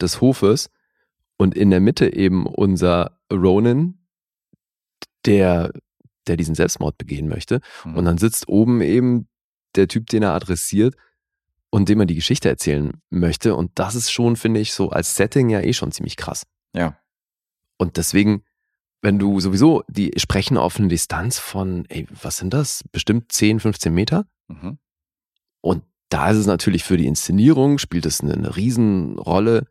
des 0.00 0.20
Hofes 0.20 0.70
und 1.40 1.54
in 1.54 1.70
der 1.70 1.80
Mitte 1.80 2.12
eben 2.12 2.44
unser 2.44 3.18
Ronin, 3.32 3.98
der, 5.24 5.72
der 6.26 6.36
diesen 6.36 6.54
Selbstmord 6.54 6.98
begehen 6.98 7.28
möchte. 7.28 7.62
Mhm. 7.86 7.96
Und 7.96 8.04
dann 8.04 8.18
sitzt 8.18 8.46
oben 8.48 8.82
eben 8.82 9.26
der 9.74 9.88
Typ, 9.88 10.06
den 10.08 10.22
er 10.22 10.34
adressiert 10.34 10.96
und 11.70 11.88
dem 11.88 11.98
er 11.98 12.04
die 12.04 12.14
Geschichte 12.14 12.50
erzählen 12.50 12.92
möchte. 13.08 13.54
Und 13.54 13.70
das 13.76 13.94
ist 13.94 14.10
schon, 14.10 14.36
finde 14.36 14.60
ich, 14.60 14.74
so 14.74 14.90
als 14.90 15.16
Setting 15.16 15.48
ja 15.48 15.62
eh 15.62 15.72
schon 15.72 15.92
ziemlich 15.92 16.16
krass. 16.16 16.46
Ja. 16.74 16.98
Und 17.78 17.96
deswegen, 17.96 18.44
wenn 19.00 19.18
du 19.18 19.40
sowieso, 19.40 19.82
die 19.88 20.12
sprechen 20.18 20.58
auf 20.58 20.78
eine 20.78 20.88
Distanz 20.88 21.38
von, 21.38 21.86
ey, 21.88 22.06
was 22.22 22.36
sind 22.36 22.52
das? 22.52 22.84
Bestimmt 22.92 23.32
10, 23.32 23.60
15 23.60 23.94
Meter. 23.94 24.26
Mhm. 24.48 24.78
Und 25.62 25.84
da 26.10 26.32
ist 26.32 26.36
es 26.36 26.46
natürlich 26.46 26.84
für 26.84 26.98
die 26.98 27.06
Inszenierung, 27.06 27.78
spielt 27.78 28.04
es 28.04 28.20
eine, 28.20 28.34
eine 28.34 28.56
Riesenrolle, 28.56 29.64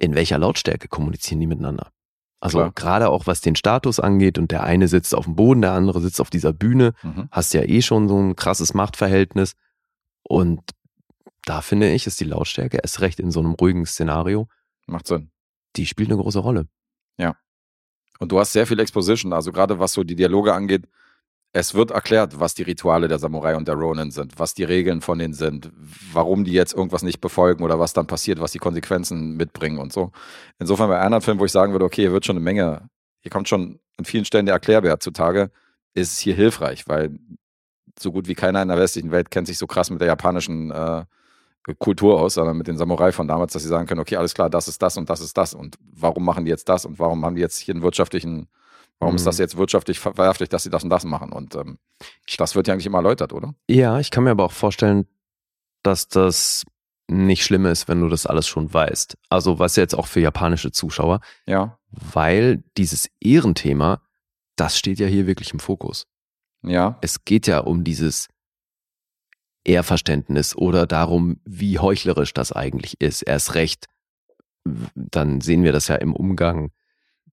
in 0.00 0.14
welcher 0.14 0.38
Lautstärke 0.38 0.88
kommunizieren 0.88 1.38
die 1.40 1.46
miteinander. 1.46 1.92
Also 2.40 2.58
Klar. 2.58 2.72
gerade 2.74 3.10
auch 3.10 3.26
was 3.26 3.42
den 3.42 3.54
Status 3.54 4.00
angeht 4.00 4.38
und 4.38 4.50
der 4.50 4.64
eine 4.64 4.88
sitzt 4.88 5.14
auf 5.14 5.26
dem 5.26 5.36
Boden, 5.36 5.60
der 5.60 5.72
andere 5.72 6.00
sitzt 6.00 6.20
auf 6.20 6.30
dieser 6.30 6.52
Bühne, 6.54 6.94
Mhm. 7.02 7.28
hast 7.30 7.52
ja 7.54 7.62
eh 7.62 7.82
schon 7.82 8.08
so 8.08 8.18
ein 8.18 8.34
krasses 8.34 8.72
Machtverhältnis. 8.74 9.54
Und 10.22 10.62
da 11.44 11.60
finde 11.60 11.92
ich, 11.92 12.06
ist 12.06 12.18
die 12.20 12.24
Lautstärke 12.24 12.78
erst 12.82 13.00
recht 13.02 13.20
in 13.20 13.30
so 13.30 13.40
einem 13.40 13.52
ruhigen 13.52 13.84
Szenario, 13.86 14.48
Macht 14.86 15.06
Sinn. 15.06 15.30
die 15.76 15.84
spielt 15.86 16.10
eine 16.10 16.20
große 16.20 16.38
Rolle. 16.40 16.66
Und 18.18 18.32
du 18.32 18.38
hast 18.38 18.52
sehr 18.52 18.66
viel 18.66 18.78
Exposition, 18.80 19.32
also 19.32 19.50
gerade 19.50 19.78
was 19.78 19.94
so 19.94 20.04
die 20.04 20.14
Dialoge 20.14 20.52
angeht. 20.52 20.86
Es 21.52 21.74
wird 21.74 21.90
erklärt, 21.90 22.38
was 22.38 22.54
die 22.54 22.62
Rituale 22.62 23.08
der 23.08 23.18
Samurai 23.18 23.56
und 23.56 23.66
der 23.66 23.74
Ronin 23.74 24.12
sind, 24.12 24.38
was 24.38 24.54
die 24.54 24.62
Regeln 24.62 25.00
von 25.00 25.18
denen 25.18 25.34
sind, 25.34 25.72
warum 26.12 26.44
die 26.44 26.52
jetzt 26.52 26.74
irgendwas 26.74 27.02
nicht 27.02 27.20
befolgen 27.20 27.64
oder 27.64 27.80
was 27.80 27.92
dann 27.92 28.06
passiert, 28.06 28.40
was 28.40 28.52
die 28.52 28.60
Konsequenzen 28.60 29.36
mitbringen 29.36 29.78
und 29.78 29.92
so. 29.92 30.12
Insofern 30.60 30.88
bei 30.88 31.00
anderen 31.00 31.22
Filmen, 31.22 31.40
wo 31.40 31.44
ich 31.44 31.52
sagen 31.52 31.72
würde, 31.72 31.84
okay, 31.84 32.02
hier 32.02 32.12
wird 32.12 32.24
schon 32.24 32.36
eine 32.36 32.44
Menge, 32.44 32.88
hier 33.20 33.32
kommt 33.32 33.48
schon 33.48 33.80
an 33.96 34.04
vielen 34.04 34.24
Stellen 34.24 34.46
der 34.46 34.54
Erklärbär 34.54 35.00
zutage, 35.00 35.50
ist 35.94 36.12
es 36.12 36.18
hier 36.20 36.34
hilfreich, 36.34 36.86
weil 36.86 37.18
so 37.98 38.12
gut 38.12 38.28
wie 38.28 38.34
keiner 38.34 38.62
in 38.62 38.68
der 38.68 38.78
westlichen 38.78 39.10
Welt 39.10 39.30
kennt 39.30 39.48
sich 39.48 39.58
so 39.58 39.66
krass 39.66 39.90
mit 39.90 40.00
der 40.00 40.08
japanischen 40.08 40.70
äh, 40.70 41.04
Kultur 41.78 42.20
aus, 42.20 42.34
sondern 42.34 42.56
mit 42.56 42.68
den 42.68 42.78
Samurai 42.78 43.12
von 43.12 43.28
damals, 43.28 43.52
dass 43.52 43.62
sie 43.62 43.68
sagen 43.68 43.86
können, 43.86 44.00
okay, 44.00 44.16
alles 44.16 44.34
klar, 44.34 44.50
das 44.50 44.68
ist 44.68 44.80
das 44.82 44.96
und 44.96 45.10
das 45.10 45.20
ist 45.20 45.36
das 45.36 45.52
und 45.52 45.76
warum 45.80 46.24
machen 46.24 46.44
die 46.44 46.50
jetzt 46.50 46.68
das 46.68 46.84
und 46.84 46.98
warum 46.98 47.24
haben 47.24 47.34
die 47.34 47.42
jetzt 47.42 47.58
hier 47.58 47.74
einen 47.74 47.82
wirtschaftlichen, 47.82 48.48
warum 49.00 49.16
ist 49.16 49.26
das 49.26 49.38
Mhm. 49.38 49.42
jetzt 49.42 49.56
wirtschaftlich 49.56 49.98
verwerflich, 49.98 50.48
dass 50.48 50.62
sie 50.62 50.70
das 50.70 50.84
und 50.84 50.90
das 50.90 51.04
machen 51.04 51.32
und 51.32 51.54
ähm, 51.56 51.78
das 52.38 52.54
wird 52.54 52.68
ja 52.68 52.74
eigentlich 52.74 52.86
immer 52.86 52.98
erläutert, 52.98 53.32
oder? 53.32 53.54
Ja, 53.68 53.98
ich 53.98 54.10
kann 54.10 54.22
mir 54.24 54.30
aber 54.30 54.44
auch 54.44 54.52
vorstellen, 54.52 55.06
dass 55.82 56.06
das 56.08 56.64
nicht 57.08 57.42
schlimm 57.44 57.66
ist, 57.66 57.88
wenn 57.88 58.00
du 58.00 58.08
das 58.08 58.26
alles 58.26 58.46
schon 58.46 58.72
weißt. 58.72 59.16
Also 59.30 59.58
was 59.58 59.74
jetzt 59.74 59.94
auch 59.96 60.06
für 60.06 60.20
japanische 60.20 60.70
Zuschauer, 60.70 61.20
Ja, 61.46 61.78
weil 61.90 62.62
dieses 62.76 63.08
Ehrenthema, 63.20 64.00
das 64.54 64.78
steht 64.78 65.00
ja 65.00 65.08
hier 65.08 65.26
wirklich 65.26 65.52
im 65.52 65.58
Fokus. 65.58 66.06
ja, 66.62 66.98
Es 67.00 67.24
geht 67.24 67.48
ja 67.48 67.58
um 67.60 67.82
dieses 67.82 68.28
Ehrverständnis 69.64 70.56
oder 70.56 70.86
darum, 70.86 71.40
wie 71.44 71.78
heuchlerisch 71.78 72.32
das 72.32 72.52
eigentlich 72.52 73.00
ist. 73.00 73.22
Erst 73.22 73.54
recht, 73.54 73.86
dann 74.94 75.40
sehen 75.40 75.64
wir 75.64 75.72
das 75.72 75.88
ja 75.88 75.96
im 75.96 76.14
Umgang 76.14 76.70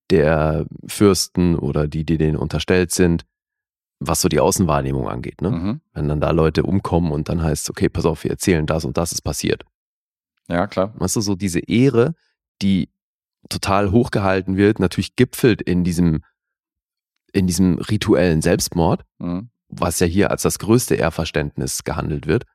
der 0.10 0.66
Fürsten 0.88 1.56
oder 1.56 1.88
die, 1.88 2.06
die 2.06 2.18
denen 2.18 2.38
unterstellt 2.38 2.92
sind, 2.92 3.26
was 4.00 4.22
so 4.22 4.30
die 4.30 4.40
Außenwahrnehmung 4.40 5.08
angeht. 5.10 5.42
Ne? 5.42 5.50
mhm. 5.52 5.82
Wenn 5.94 6.08
dann 6.08 6.22
da 6.22 6.32
Leute 6.32 6.64
umkommen 6.64 7.12
und 7.12 7.30
dann 7.30 7.42
heißt, 7.42 7.70
okay, 7.70 7.90
pass 7.90 8.06
auf, 8.06 8.24
wir 8.24 8.32
erzählen 8.32 8.66
das 8.66 8.86
und 8.86 8.98
das 8.98 9.12
ist 9.12 9.22
passiert. 9.22 9.64
ja, 10.48 10.68
klar. 10.68 10.94
Weißt 10.98 11.16
du, 11.16 11.22
so 11.22 11.36
diese 11.36 11.60
Ehre, 11.60 12.14
die 12.62 12.90
total 13.50 13.92
hochgehalten 13.92 14.56
wird, 14.58 14.80
natürlich 14.80 15.16
gipfelt 15.16 15.62
in 15.62 15.84
diesem, 15.84 16.24
in 17.34 17.48
diesem 17.48 17.80
rituellen 17.80 18.42
Selbstmord, 18.42 19.04
Mhm. 19.20 19.50
was 19.70 20.00
ja 20.00 20.08
hier 20.08 20.32
als 20.32 20.44
das 20.44 20.60
größte 20.60 20.96
Ehrverständnis 20.96 21.84
gehandelt 21.84 22.28
wird. 22.28 22.46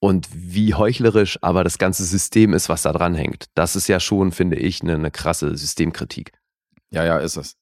Und 0.00 0.28
wie 0.32 0.74
heuchlerisch 0.74 1.38
aber 1.42 1.64
das 1.64 1.78
ganze 1.78 2.04
System 2.04 2.52
ist, 2.52 2.68
was 2.68 2.82
da 2.82 2.92
dran 2.92 3.14
hängt. 3.14 3.46
Das 3.54 3.74
ist 3.76 3.88
ja 3.88 4.00
schon, 4.00 4.32
finde 4.32 4.56
ich, 4.56 4.82
eine, 4.82 4.94
eine 4.94 5.10
krasse 5.10 5.56
Systemkritik. 5.56 6.32
Ja, 6.90 7.04
ja, 7.04 7.18
ist 7.18 7.36
es. 7.36 7.56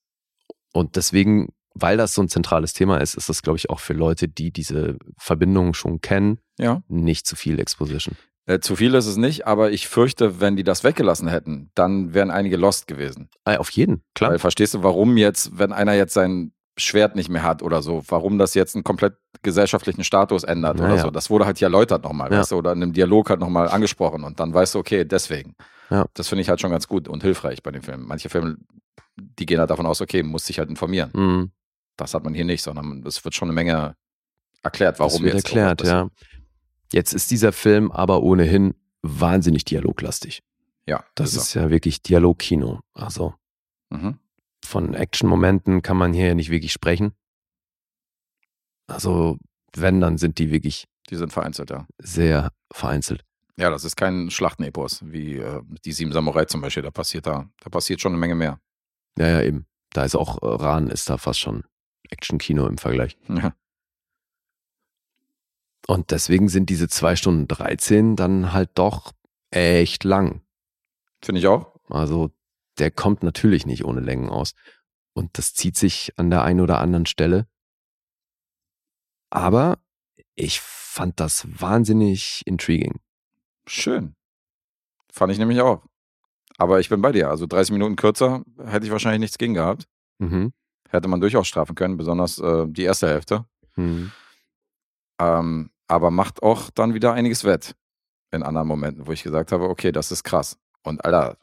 Und 0.73 0.95
deswegen, 0.95 1.49
weil 1.75 1.97
das 1.97 2.13
so 2.13 2.21
ein 2.21 2.29
zentrales 2.29 2.73
Thema 2.73 2.97
ist, 2.97 3.15
ist 3.15 3.29
das, 3.29 3.41
glaube 3.41 3.57
ich, 3.57 3.69
auch 3.69 3.79
für 3.79 3.93
Leute, 3.93 4.27
die 4.27 4.51
diese 4.51 4.97
Verbindungen 5.17 5.73
schon 5.73 6.01
kennen, 6.01 6.39
Ja. 6.59 6.81
nicht 6.87 7.25
zu 7.27 7.35
viel 7.35 7.59
Exposition. 7.59 8.15
Äh, 8.45 8.59
zu 8.59 8.75
viel 8.75 8.93
ist 8.95 9.05
es 9.05 9.15
nicht, 9.15 9.47
aber 9.47 9.71
ich 9.71 9.87
fürchte, 9.87 10.41
wenn 10.41 10.55
die 10.57 10.63
das 10.65 10.83
weggelassen 10.83 11.29
hätten, 11.29 11.71
dann 11.75 12.13
wären 12.13 12.29
einige 12.29 12.57
lost 12.57 12.87
gewesen. 12.87 13.29
Ah, 13.45 13.55
auf 13.55 13.69
jeden, 13.69 14.03
klar. 14.15 14.31
Weil 14.31 14.39
verstehst 14.39 14.73
du, 14.73 14.83
warum 14.83 15.15
jetzt, 15.15 15.57
wenn 15.57 15.71
einer 15.71 15.93
jetzt 15.93 16.13
sein 16.13 16.51
Schwert 16.75 17.15
nicht 17.15 17.29
mehr 17.29 17.43
hat 17.43 17.61
oder 17.61 17.81
so, 17.81 18.03
warum 18.07 18.37
das 18.39 18.53
jetzt 18.55 18.75
einen 18.75 18.83
komplett 18.83 19.13
gesellschaftlichen 19.43 20.03
Status 20.03 20.43
ändert 20.43 20.79
oder 20.79 20.89
Naja. 20.89 21.03
so. 21.03 21.11
Das 21.11 21.29
wurde 21.29 21.45
halt 21.45 21.59
hier 21.59 21.67
erläutert 21.67 22.03
nochmal, 22.03 22.31
Ja. 22.33 22.39
weißt 22.39 22.51
du, 22.51 22.55
oder 22.57 22.73
in 22.73 22.81
einem 22.83 22.93
Dialog 22.93 23.29
halt 23.29 23.39
nochmal 23.39 23.69
angesprochen 23.69 24.23
und 24.23 24.39
dann 24.39 24.53
weißt 24.53 24.75
du, 24.75 24.79
okay, 24.79 25.05
deswegen. 25.05 25.55
Ja. 25.89 26.05
Das 26.15 26.27
finde 26.27 26.41
ich 26.41 26.49
halt 26.49 26.59
schon 26.59 26.71
ganz 26.71 26.87
gut 26.87 27.07
und 27.07 27.21
hilfreich 27.23 27.61
bei 27.63 27.71
den 27.71 27.83
Filmen. 27.83 28.05
Manche 28.07 28.27
Filme, 28.27 28.57
die 29.15 29.45
gehen 29.45 29.59
halt 29.59 29.69
davon 29.69 29.85
aus, 29.85 30.01
okay, 30.01 30.23
muss 30.23 30.45
sich 30.45 30.59
halt 30.59 30.69
informieren. 30.69 31.11
Mhm. 31.13 31.51
Das 31.97 32.13
hat 32.13 32.23
man 32.23 32.33
hier 32.33 32.45
nicht, 32.45 32.61
sondern 32.63 33.03
es 33.05 33.23
wird 33.23 33.35
schon 33.35 33.47
eine 33.49 33.53
Menge 33.55 33.95
erklärt, 34.63 34.99
warum 34.99 35.11
das 35.13 35.21
wird 35.21 35.33
jetzt 35.35 35.45
erklärt, 35.45 35.83
ja. 35.83 36.09
Jetzt 36.91 37.13
ist 37.13 37.31
dieser 37.31 37.51
Film 37.51 37.91
aber 37.91 38.21
ohnehin 38.23 38.73
wahnsinnig 39.01 39.65
dialoglastig. 39.65 40.41
Ja, 40.85 41.03
Das 41.15 41.35
er. 41.35 41.41
ist 41.41 41.53
ja 41.53 41.69
wirklich 41.69 42.01
Dialogkino. 42.01 42.79
Also 42.93 43.33
Mhm. 43.89 44.17
von 44.65 44.93
Action-Momenten 44.93 45.81
kann 45.81 45.97
man 45.97 46.13
hier 46.13 46.27
ja 46.27 46.35
nicht 46.35 46.49
wirklich 46.49 46.71
sprechen. 46.73 47.13
Also 48.87 49.37
wenn, 49.75 50.01
dann 50.01 50.17
sind 50.17 50.37
die 50.39 50.51
wirklich 50.51 50.85
Die 51.09 51.15
sind 51.15 51.33
vereinzelt, 51.33 51.69
ja. 51.69 51.85
sehr 51.99 52.51
vereinzelt. 52.71 53.23
Ja, 53.57 53.69
das 53.69 53.83
ist 53.83 53.95
kein 53.95 54.31
Schlachtenepos, 54.31 55.01
wie 55.05 55.37
äh, 55.37 55.61
die 55.85 55.91
Sieben 55.91 56.11
Samurai 56.11 56.45
zum 56.45 56.61
Beispiel. 56.61 56.81
Da 56.83 56.91
passiert 56.91 57.27
da, 57.27 57.49
da 57.61 57.69
passiert 57.69 58.01
schon 58.01 58.11
eine 58.13 58.19
Menge 58.19 58.35
mehr. 58.35 58.59
Ja, 59.17 59.27
ja, 59.27 59.41
eben. 59.41 59.67
Da 59.91 60.03
ist 60.03 60.15
auch 60.15 60.41
äh, 60.41 60.47
Ran 60.47 60.89
ist 60.89 61.09
da 61.09 61.17
fast 61.17 61.39
schon 61.39 61.63
Action-Kino 62.09 62.67
im 62.67 62.77
Vergleich. 62.77 63.17
Ja. 63.29 63.55
Und 65.85 66.11
deswegen 66.11 66.47
sind 66.47 66.69
diese 66.69 66.87
zwei 66.87 67.17
Stunden 67.17 67.45
13 67.45 68.15
dann 68.15 68.53
halt 68.53 68.69
doch 68.75 69.11
echt 69.49 70.05
lang. 70.05 70.41
Finde 71.21 71.39
ich 71.39 71.47
auch. 71.47 71.75
Also 71.89 72.31
der 72.79 72.89
kommt 72.89 73.21
natürlich 73.21 73.65
nicht 73.65 73.83
ohne 73.83 73.99
Längen 73.99 74.29
aus. 74.29 74.53
Und 75.13 75.37
das 75.37 75.53
zieht 75.53 75.75
sich 75.75 76.13
an 76.17 76.29
der 76.29 76.43
einen 76.43 76.61
oder 76.61 76.79
anderen 76.79 77.05
Stelle. 77.05 77.47
Aber 79.29 79.77
ich 80.35 80.61
fand 80.61 81.19
das 81.19 81.45
wahnsinnig 81.59 82.43
intriguing. 82.45 82.99
Schön. 83.67 84.15
Fand 85.11 85.31
ich 85.31 85.37
nämlich 85.37 85.61
auch. 85.61 85.83
Aber 86.57 86.79
ich 86.79 86.89
bin 86.89 87.01
bei 87.01 87.11
dir. 87.11 87.29
Also 87.29 87.45
30 87.45 87.71
Minuten 87.71 87.95
kürzer 87.95 88.43
hätte 88.65 88.85
ich 88.85 88.91
wahrscheinlich 88.91 89.19
nichts 89.21 89.37
gegen 89.37 89.53
gehabt. 89.53 89.87
Mhm. 90.19 90.53
Hätte 90.89 91.07
man 91.07 91.19
durchaus 91.21 91.47
strafen 91.47 91.75
können, 91.75 91.97
besonders 91.97 92.39
äh, 92.39 92.65
die 92.67 92.83
erste 92.83 93.07
Hälfte. 93.07 93.45
Mhm. 93.75 94.11
Ähm, 95.19 95.69
aber 95.87 96.11
macht 96.11 96.43
auch 96.43 96.69
dann 96.69 96.93
wieder 96.93 97.13
einiges 97.13 97.43
wett 97.43 97.75
in 98.31 98.43
anderen 98.43 98.67
Momenten, 98.67 99.07
wo 99.07 99.11
ich 99.11 99.23
gesagt 99.23 99.51
habe, 99.51 99.69
okay, 99.69 99.91
das 99.91 100.11
ist 100.11 100.23
krass. 100.23 100.57
Und 100.83 101.03
Alter, 101.05 101.37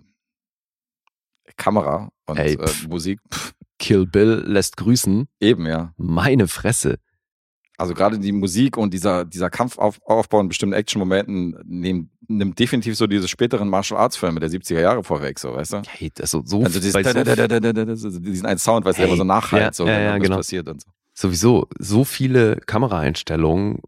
Kamera 1.57 2.11
und 2.27 2.39
Ey, 2.39 2.55
äh, 2.55 2.67
pff. 2.67 2.89
Musik, 2.89 3.21
pff, 3.33 3.55
Kill 3.79 4.07
Bill 4.07 4.45
lässt 4.47 4.77
grüßen. 4.77 5.29
eben, 5.41 5.67
ja. 5.67 5.93
Meine 5.97 6.49
Fresse. 6.49 6.99
Also 7.81 7.95
gerade 7.95 8.19
die 8.19 8.33
Musik 8.33 8.77
und 8.77 8.93
dieser, 8.93 9.25
dieser 9.25 9.49
Kampfaufbau 9.49 10.41
in 10.41 10.49
bestimmten 10.49 10.75
Action-Momenten 10.75 11.57
nehm, 11.65 12.11
nimmt 12.29 12.59
definitiv 12.59 12.95
so 12.95 13.07
diese 13.07 13.27
späteren 13.27 13.71
Martial 13.71 13.99
Arts-Filme 13.99 14.39
der 14.39 14.51
70er 14.51 14.81
Jahre 14.81 15.03
vorweg, 15.03 15.39
so, 15.39 15.55
weißt 15.55 15.73
du? 15.73 15.83
Hey, 15.89 16.13
das 16.15 16.31
so, 16.31 16.43
so 16.45 16.63
Also 16.63 16.79
dieses, 16.79 16.93
diesen 16.93 18.47
einen 18.47 18.59
Sound, 18.59 18.85
weißt 18.85 18.99
du, 18.99 19.01
der 19.01 19.09
Hey, 19.09 19.15
immer 19.15 19.17
so 19.17 19.25
nachhalt, 19.25 19.63
ja, 19.63 19.73
so, 19.73 19.87
ja, 19.87 19.99
ja, 19.99 20.19
genau. 20.19 20.37
passiert 20.37 20.69
und 20.69 20.83
so. 20.83 20.91
sowieso 21.15 21.69
so 21.79 22.05
viele 22.05 22.57
Kameraeinstellungen 22.67 23.81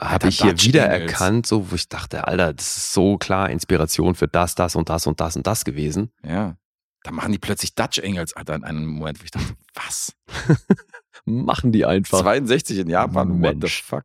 habe 0.00 0.28
ich 0.28 0.40
hier 0.40 0.56
wiedererkannt, 0.62 1.44
so 1.44 1.72
wo 1.72 1.74
ich 1.74 1.88
dachte, 1.88 2.28
Alter, 2.28 2.52
das 2.52 2.76
ist 2.76 2.92
so 2.92 3.18
klar 3.18 3.50
Inspiration 3.50 4.14
für 4.14 4.28
das, 4.28 4.54
das 4.54 4.76
und 4.76 4.88
das 4.88 5.08
und 5.08 5.20
das 5.20 5.34
und 5.36 5.48
das 5.48 5.64
gewesen. 5.64 6.12
Ja. 6.24 6.56
Da 7.02 7.10
machen 7.10 7.32
die 7.32 7.38
plötzlich 7.38 7.74
Dutch 7.74 7.98
Angels, 7.98 8.34
Alter, 8.34 8.54
in 8.54 8.62
einem 8.62 8.86
Moment, 8.86 9.20
wo 9.20 9.24
ich 9.24 9.32
dachte, 9.32 9.54
was? 9.74 10.14
Machen 11.24 11.72
die 11.72 11.84
einfach. 11.86 12.20
62 12.20 12.78
in 12.78 12.88
Japan, 12.90 13.40
what 13.42 13.52
the 13.52 13.58
Mensch. 13.58 13.82
fuck. 13.82 14.04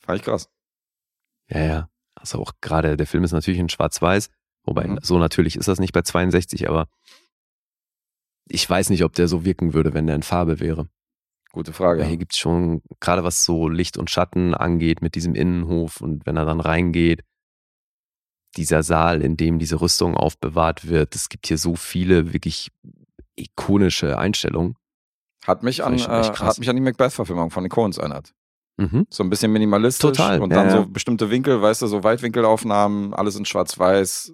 Fand 0.00 0.18
ich 0.20 0.24
krass. 0.24 0.48
Ja, 1.48 1.60
ja. 1.64 1.88
Also 2.14 2.38
auch 2.40 2.52
gerade 2.60 2.96
der 2.96 3.06
Film 3.06 3.24
ist 3.24 3.32
natürlich 3.32 3.60
in 3.60 3.68
Schwarz-Weiß, 3.68 4.30
wobei 4.64 4.86
Mhm. 4.86 4.98
so 5.02 5.18
natürlich 5.18 5.56
ist 5.56 5.68
das 5.68 5.78
nicht 5.78 5.92
bei 5.92 6.02
62, 6.02 6.68
aber 6.68 6.88
ich 8.48 8.68
weiß 8.68 8.90
nicht, 8.90 9.04
ob 9.04 9.12
der 9.14 9.28
so 9.28 9.44
wirken 9.44 9.74
würde, 9.74 9.94
wenn 9.94 10.06
der 10.06 10.16
in 10.16 10.22
Farbe 10.22 10.60
wäre. 10.60 10.88
Gute 11.52 11.72
Frage. 11.72 12.00
Weil 12.00 12.08
hier 12.08 12.16
gibt's 12.16 12.38
schon, 12.38 12.82
gerade 13.00 13.24
was 13.24 13.44
so 13.44 13.68
Licht 13.68 13.96
und 13.96 14.10
Schatten 14.10 14.54
angeht 14.54 15.02
mit 15.02 15.14
diesem 15.14 15.34
Innenhof 15.34 16.00
und 16.00 16.26
wenn 16.26 16.36
er 16.36 16.44
dann 16.44 16.60
reingeht, 16.60 17.22
dieser 18.56 18.82
Saal, 18.82 19.20
in 19.22 19.36
dem 19.36 19.58
diese 19.58 19.80
Rüstung 19.80 20.16
aufbewahrt 20.16 20.88
wird, 20.88 21.14
es 21.14 21.28
gibt 21.28 21.46
hier 21.46 21.58
so 21.58 21.74
viele 21.76 22.32
wirklich 22.32 22.70
ikonische 23.36 24.16
Einstellungen. 24.18 24.76
Hat 25.46 25.62
mich 25.62 25.84
an, 25.84 25.94
äh, 25.98 26.00
hat 26.02 26.58
mich 26.58 26.68
an 26.68 26.76
die 26.76 26.82
Macbeth-Verfilmung 26.82 27.50
von 27.50 27.64
den 27.64 27.70
Coens 27.70 27.98
erinnert. 27.98 28.32
Mhm. 28.76 29.06
So 29.10 29.22
ein 29.22 29.30
bisschen 29.30 29.52
minimalistisch 29.52 30.00
Total, 30.16 30.40
und 30.40 30.50
dann 30.50 30.66
ja. 30.68 30.72
so 30.82 30.86
bestimmte 30.86 31.30
Winkel, 31.30 31.62
weißt 31.62 31.82
du, 31.82 31.86
so 31.86 32.02
Weitwinkelaufnahmen, 32.02 33.14
alles 33.14 33.36
in 33.36 33.44
schwarz-weiß, 33.44 34.32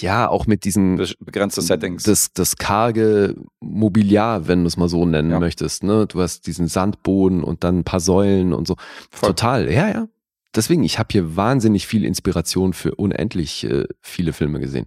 Ja, 0.00 0.28
auch 0.28 0.46
mit 0.46 0.64
diesen 0.64 0.96
be 0.96 1.12
begrenzte 1.20 1.60
Settings. 1.60 2.04
das, 2.04 2.32
das 2.32 2.56
karge 2.56 3.36
Mobiliar, 3.60 4.48
wenn 4.48 4.62
du 4.62 4.68
es 4.68 4.78
mal 4.78 4.88
so 4.88 5.04
nennen 5.04 5.30
Ja. 5.32 5.38
möchtest. 5.40 5.82
Ne? 5.82 6.06
Du 6.06 6.22
hast 6.22 6.46
diesen 6.46 6.68
Sandboden 6.68 7.44
und 7.44 7.64
dann 7.64 7.80
ein 7.80 7.84
paar 7.84 8.00
Säulen 8.00 8.54
und 8.54 8.66
so. 8.66 8.76
Voll. 9.10 9.28
Total, 9.30 9.70
ja, 9.70 9.88
ja. 9.90 10.08
Deswegen, 10.54 10.84
ich 10.84 10.98
habe 10.98 11.08
hier 11.12 11.36
wahnsinnig 11.36 11.86
viel 11.86 12.04
Inspiration 12.04 12.72
für 12.72 12.94
unendlich 12.94 13.64
äh, 13.64 13.84
viele 14.00 14.32
Filme 14.32 14.60
gesehen. 14.60 14.86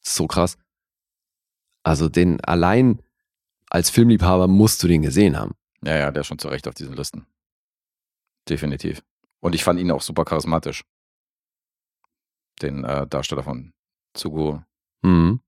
So 0.00 0.26
krass. 0.28 0.56
Also 1.82 2.08
den 2.08 2.40
allein 2.40 3.00
als 3.74 3.90
Filmliebhaber 3.90 4.46
musst 4.46 4.82
du 4.84 4.88
den 4.88 5.02
gesehen 5.02 5.36
haben. 5.36 5.54
Ja, 5.82 5.96
ja, 5.96 6.10
der 6.12 6.20
ist 6.20 6.28
schon 6.28 6.38
zu 6.38 6.46
Recht 6.48 6.68
auf 6.68 6.74
diesen 6.74 6.94
Listen. 6.94 7.26
Definitiv. 8.48 9.02
Und 9.40 9.54
ich 9.54 9.64
fand 9.64 9.80
ihn 9.80 9.90
auch 9.90 10.00
super 10.00 10.24
charismatisch. 10.24 10.84
Den 12.62 12.84
äh, 12.84 13.06
Darsteller 13.06 13.42
von 13.42 13.72
Tsugo 14.16 14.62
Mhm. 15.02 15.40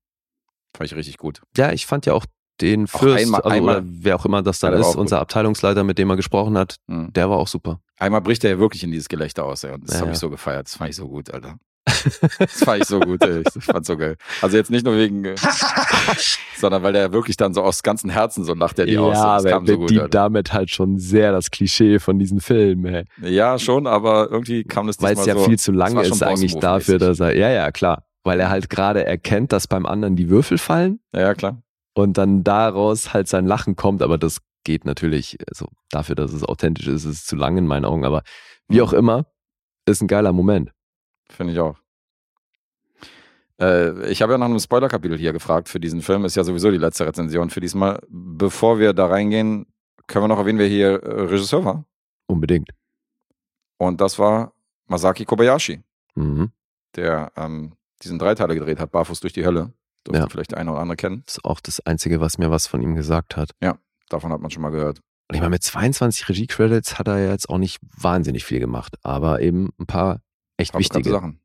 fand 0.76 0.90
ich 0.90 0.96
richtig 0.96 1.18
gut. 1.18 1.40
Ja, 1.56 1.72
ich 1.72 1.86
fand 1.86 2.04
ja 2.04 2.12
auch 2.14 2.26
den 2.60 2.86
Auch 2.86 2.98
Fürst, 2.98 3.24
einmal- 3.24 3.42
also, 3.42 3.54
einmal- 3.56 3.82
wer 3.86 4.16
auch 4.16 4.24
immer 4.26 4.42
das 4.42 4.58
dann 4.58 4.72
war 4.72 4.80
ist, 4.80 4.86
auch 4.86 4.96
unser 4.96 5.20
Abteilungsleiter, 5.20 5.84
mit 5.84 5.98
dem 5.98 6.10
er 6.10 6.16
gesprochen 6.16 6.58
hat, 6.58 6.76
Mhm. 6.88 7.12
der 7.12 7.30
war 7.30 7.38
auch 7.38 7.48
super. 7.48 7.80
Einmal 7.96 8.20
bricht 8.22 8.42
er 8.44 8.50
ja 8.50 8.58
wirklich 8.58 8.82
in 8.82 8.90
dieses 8.90 9.08
Gelächter 9.08 9.44
aus, 9.44 9.62
ey. 9.64 9.72
Und 9.72 9.84
das 9.84 9.94
Ja, 9.94 10.00
habe 10.00 10.08
ja. 10.08 10.12
ich 10.14 10.18
so 10.18 10.30
gefeiert. 10.30 10.66
Das 10.66 10.74
fand 10.76 10.90
ich 10.90 10.96
so 10.96 11.08
gut, 11.08 11.30
Alter. 11.30 11.58
Das 11.86 12.64
fand 12.64 12.82
ich 12.82 12.88
so 12.88 12.98
gut, 12.98 13.22
ey. 13.24 13.42
Ich 13.54 13.64
fand's 13.64 13.86
so 13.86 13.96
geil. 13.96 14.16
Also 14.42 14.56
jetzt 14.56 14.70
nicht 14.70 14.84
nur 14.84 14.96
wegen, 14.96 15.24
äh, 15.24 15.36
sondern 16.56 16.82
weil 16.82 16.92
der 16.92 17.12
wirklich 17.12 17.36
dann 17.36 17.54
so 17.54 17.62
aus 17.62 17.82
ganzem 17.82 18.10
Herzen 18.10 18.44
so 18.44 18.54
lacht 18.54 18.78
er 18.78 18.86
die 18.86 18.94
ja, 18.94 19.00
aus. 19.00 19.14
Das 19.14 19.22
aber 19.22 19.50
kam 19.50 19.66
so 19.66 19.78
gut. 19.78 19.92
Alter. 19.92 20.08
damit 20.08 20.52
halt 20.52 20.70
schon 20.70 20.98
sehr 20.98 21.32
das 21.32 21.50
Klischee 21.50 21.98
von 21.98 22.18
diesem 22.18 22.40
Film, 22.40 22.84
ey. 22.86 23.04
Ja, 23.22 23.58
schon, 23.58 23.86
aber 23.86 24.30
irgendwie 24.30 24.64
kam 24.64 24.88
das 24.88 25.00
Weil 25.00 25.14
es 25.14 25.26
ja 25.26 25.34
so, 25.34 25.44
viel 25.44 25.58
zu 25.58 25.72
schon 25.72 25.98
ist 25.98 26.22
eigentlich 26.22 26.56
dafür, 26.56 26.98
dass 26.98 27.20
er, 27.20 27.36
ja, 27.36 27.50
ja, 27.50 27.70
klar. 27.70 28.04
Weil 28.24 28.40
er 28.40 28.50
halt 28.50 28.68
gerade 28.68 29.04
erkennt, 29.04 29.52
dass 29.52 29.68
beim 29.68 29.86
anderen 29.86 30.16
die 30.16 30.28
Würfel 30.28 30.58
fallen 30.58 30.98
Ja, 31.14 31.20
ja, 31.20 31.34
klar. 31.34 31.62
und 31.94 32.18
dann 32.18 32.42
daraus 32.42 33.14
halt 33.14 33.28
sein 33.28 33.46
Lachen 33.46 33.76
kommt, 33.76 34.02
aber 34.02 34.18
das 34.18 34.38
geht 34.64 34.84
natürlich, 34.84 35.36
also 35.48 35.68
dafür, 35.90 36.16
dass 36.16 36.32
es 36.32 36.42
authentisch 36.42 36.88
ist, 36.88 37.04
ist 37.04 37.18
es 37.18 37.24
zu 37.24 37.36
lang 37.36 37.56
in 37.56 37.66
meinen 37.66 37.84
Augen, 37.84 38.04
aber 38.04 38.22
wie 38.68 38.82
auch 38.82 38.92
immer, 38.92 39.26
ist 39.86 40.02
ein 40.02 40.08
geiler 40.08 40.32
Moment. 40.32 40.72
Finde 41.30 41.52
ich 41.52 41.58
auch. 41.60 41.76
Äh, 43.60 44.10
ich 44.10 44.22
habe 44.22 44.32
ja 44.32 44.38
nach 44.38 44.46
einem 44.46 44.58
Spoiler-Kapitel 44.58 45.18
hier 45.18 45.32
gefragt 45.32 45.68
für 45.68 45.80
diesen 45.80 46.02
Film. 46.02 46.24
Ist 46.24 46.36
ja 46.36 46.44
sowieso 46.44 46.70
die 46.70 46.76
letzte 46.78 47.06
Rezension 47.06 47.50
für 47.50 47.60
diesmal. 47.60 48.00
Bevor 48.08 48.78
wir 48.78 48.92
da 48.92 49.06
reingehen, 49.06 49.66
können 50.06 50.24
wir 50.24 50.28
noch 50.28 50.38
erwähnen, 50.38 50.58
wer 50.58 50.68
hier 50.68 51.02
äh, 51.02 51.20
Regisseur 51.22 51.64
war. 51.64 51.84
Unbedingt. 52.26 52.70
Und 53.78 54.00
das 54.00 54.18
war 54.18 54.52
Masaki 54.86 55.24
Kobayashi, 55.24 55.82
Mhm. 56.14 56.50
der 56.94 57.32
ähm, 57.36 57.72
diesen 58.02 58.18
Dreiteiler 58.18 58.54
gedreht 58.54 58.78
hat, 58.80 58.90
Barfuß 58.92 59.20
durch 59.20 59.32
die 59.32 59.44
Hölle. 59.44 59.72
Dürfte 60.06 60.20
Ja. 60.22 60.28
vielleicht 60.28 60.52
der 60.52 60.58
eine 60.58 60.70
oder 60.70 60.80
andere 60.80 60.96
kennen. 60.96 61.22
Das 61.26 61.36
ist 61.38 61.44
auch 61.44 61.60
das 61.60 61.80
Einzige, 61.80 62.20
was 62.20 62.38
mir 62.38 62.50
was 62.50 62.66
von 62.66 62.80
ihm 62.82 62.94
gesagt 62.94 63.36
hat. 63.36 63.50
Davon 64.08 64.32
hat 64.32 64.40
man 64.40 64.50
schon 64.52 64.62
mal 64.62 64.70
gehört. 64.70 65.00
Und 65.28 65.34
ich 65.34 65.40
meine, 65.40 65.50
mit 65.50 65.64
22 65.64 66.28
Regie-Credits 66.28 66.96
hat 67.00 67.08
er 67.08 67.18
ja 67.18 67.30
jetzt 67.32 67.48
auch 67.50 67.58
nicht 67.58 67.80
wahnsinnig 67.96 68.44
viel 68.44 68.60
gemacht, 68.60 68.94
aber 69.02 69.40
eben 69.40 69.70
ein 69.80 69.86
paar 69.86 70.20
echt 70.56 70.76
wichtige. 70.78 71.10
Sachen. 71.10 71.40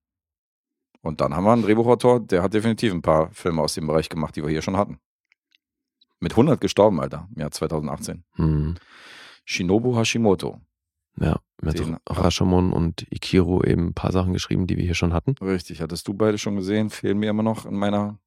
Und 1.02 1.20
dann 1.22 1.34
haben 1.36 1.44
wir 1.46 1.54
einen 1.54 1.64
Drehbuchautor, 1.64 2.20
der 2.20 2.44
hat 2.44 2.54
definitiv 2.54 2.94
ein 2.94 3.02
paar 3.02 3.32
Filme 3.32 3.62
aus 3.62 3.74
dem 3.74 3.88
Bereich 3.88 4.08
gemacht, 4.10 4.36
die 4.36 4.44
wir 4.44 4.50
hier 4.50 4.62
schon 4.62 4.78
hatten. 4.78 5.00
Mit 6.20 6.34
100 6.34 6.62
gestorben, 6.62 7.00
Alter, 7.02 7.28
im 7.34 7.42
Jahr 7.42 7.52
2018. 7.52 8.24
Mhm. 8.38 8.76
Shinobu 9.46 9.96
Hashimoto. 9.98 10.62
Ja, 11.20 11.40
mit 11.62 11.80
Den- 11.80 11.98
Rashomon 12.08 12.72
und 12.72 13.06
Ikiro 13.12 13.64
eben 13.64 13.88
ein 13.88 13.94
paar 13.94 14.12
Sachen 14.12 14.32
geschrieben, 14.34 14.68
die 14.68 14.78
wir 14.78 14.86
hier 14.86 14.94
schon 14.96 15.14
hatten. 15.14 15.36
Richtig, 15.42 15.82
hattest 15.82 16.08
du 16.08 16.14
beide 16.14 16.38
schon 16.38 16.56
gesehen? 16.56 16.90
Fehlen 16.92 17.18
mir 17.18 17.32
immer 17.32 17.44
noch 17.44 17.66
in 17.66 17.76
meiner, 17.76 18.20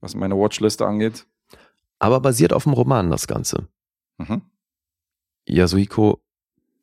was 0.00 0.14
meine 0.16 0.36
Watchliste 0.36 0.84
angeht. 0.86 1.26
Aber 2.00 2.20
basiert 2.20 2.52
auf 2.52 2.64
dem 2.64 2.72
Roman 2.72 3.10
das 3.10 3.26
Ganze. 3.28 3.68
Mhm. 4.18 4.42
Yasuhiko 5.46 6.20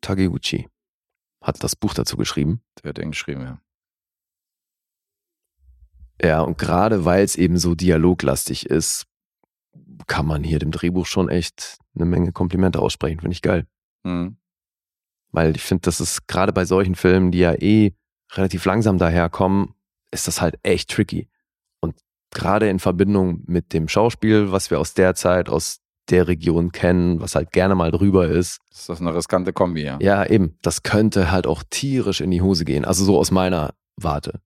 Takeuchi 0.01 0.67
hat 1.47 1.63
das 1.63 1.75
Buch 1.75 1.93
dazu 1.93 2.17
geschrieben. 2.17 2.61
Der 2.83 2.89
hat 2.89 2.97
den 2.97 3.11
geschrieben, 3.11 3.41
ja. 3.41 3.61
Ja, 6.21 6.41
und 6.41 6.57
gerade 6.57 7.05
weil 7.05 7.23
es 7.23 7.35
eben 7.35 7.57
so 7.57 7.73
dialoglastig 7.73 8.65
ist, 8.65 9.05
kann 10.07 10.25
man 10.25 10.43
hier 10.43 10.59
dem 10.59 10.71
Drehbuch 10.71 11.05
schon 11.05 11.29
echt 11.29 11.77
eine 11.95 12.05
Menge 12.05 12.31
Komplimente 12.31 12.79
aussprechen. 12.79 13.19
Finde 13.19 13.33
ich 13.33 13.41
geil. 13.41 13.65
Mhm. 14.03 14.37
Weil 15.31 15.55
ich 15.55 15.61
finde, 15.61 15.81
das 15.81 16.01
ist 16.01 16.27
gerade 16.27 16.53
bei 16.53 16.65
solchen 16.65 16.95
Filmen, 16.95 17.31
die 17.31 17.39
ja 17.39 17.53
eh 17.53 17.93
relativ 18.33 18.65
langsam 18.65 18.97
daherkommen, 18.97 19.73
ist 20.11 20.27
das 20.27 20.41
halt 20.41 20.59
echt 20.63 20.89
tricky. 20.89 21.29
Und 21.79 21.95
gerade 22.31 22.69
in 22.69 22.79
Verbindung 22.79 23.43
mit 23.45 23.73
dem 23.73 23.87
Schauspiel, 23.87 24.51
was 24.51 24.71
wir 24.71 24.79
aus 24.79 24.93
der 24.95 25.15
Zeit, 25.15 25.49
aus 25.49 25.81
der 26.09 26.27
Region 26.27 26.71
kennen, 26.71 27.19
was 27.21 27.35
halt 27.35 27.51
gerne 27.51 27.75
mal 27.75 27.91
drüber 27.91 28.27
ist, 28.27 28.59
Ist 28.71 28.89
das 28.89 29.01
eine 29.01 29.13
riskante 29.13 29.53
Kombi, 29.53 29.83
ja? 29.83 29.97
ja 30.01 30.25
eben, 30.25 30.57
das 30.61 30.83
könnte 30.83 31.31
halt 31.31 31.47
auch 31.47 31.63
tierisch 31.69 32.21
in 32.21 32.31
die 32.31 32.41
Hose 32.41 32.65
gehen. 32.65 32.85
Also 32.85 33.03
so 33.03 33.17
aus 33.17 33.31
meiner 33.31 33.73
Warte. 33.97 34.41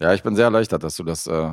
Ja, 0.00 0.12
ich 0.14 0.22
bin 0.22 0.36
sehr 0.36 0.46
erleichtert, 0.46 0.82
dass 0.82 0.96
du 0.96 1.04
das, 1.04 1.26
äh, 1.26 1.50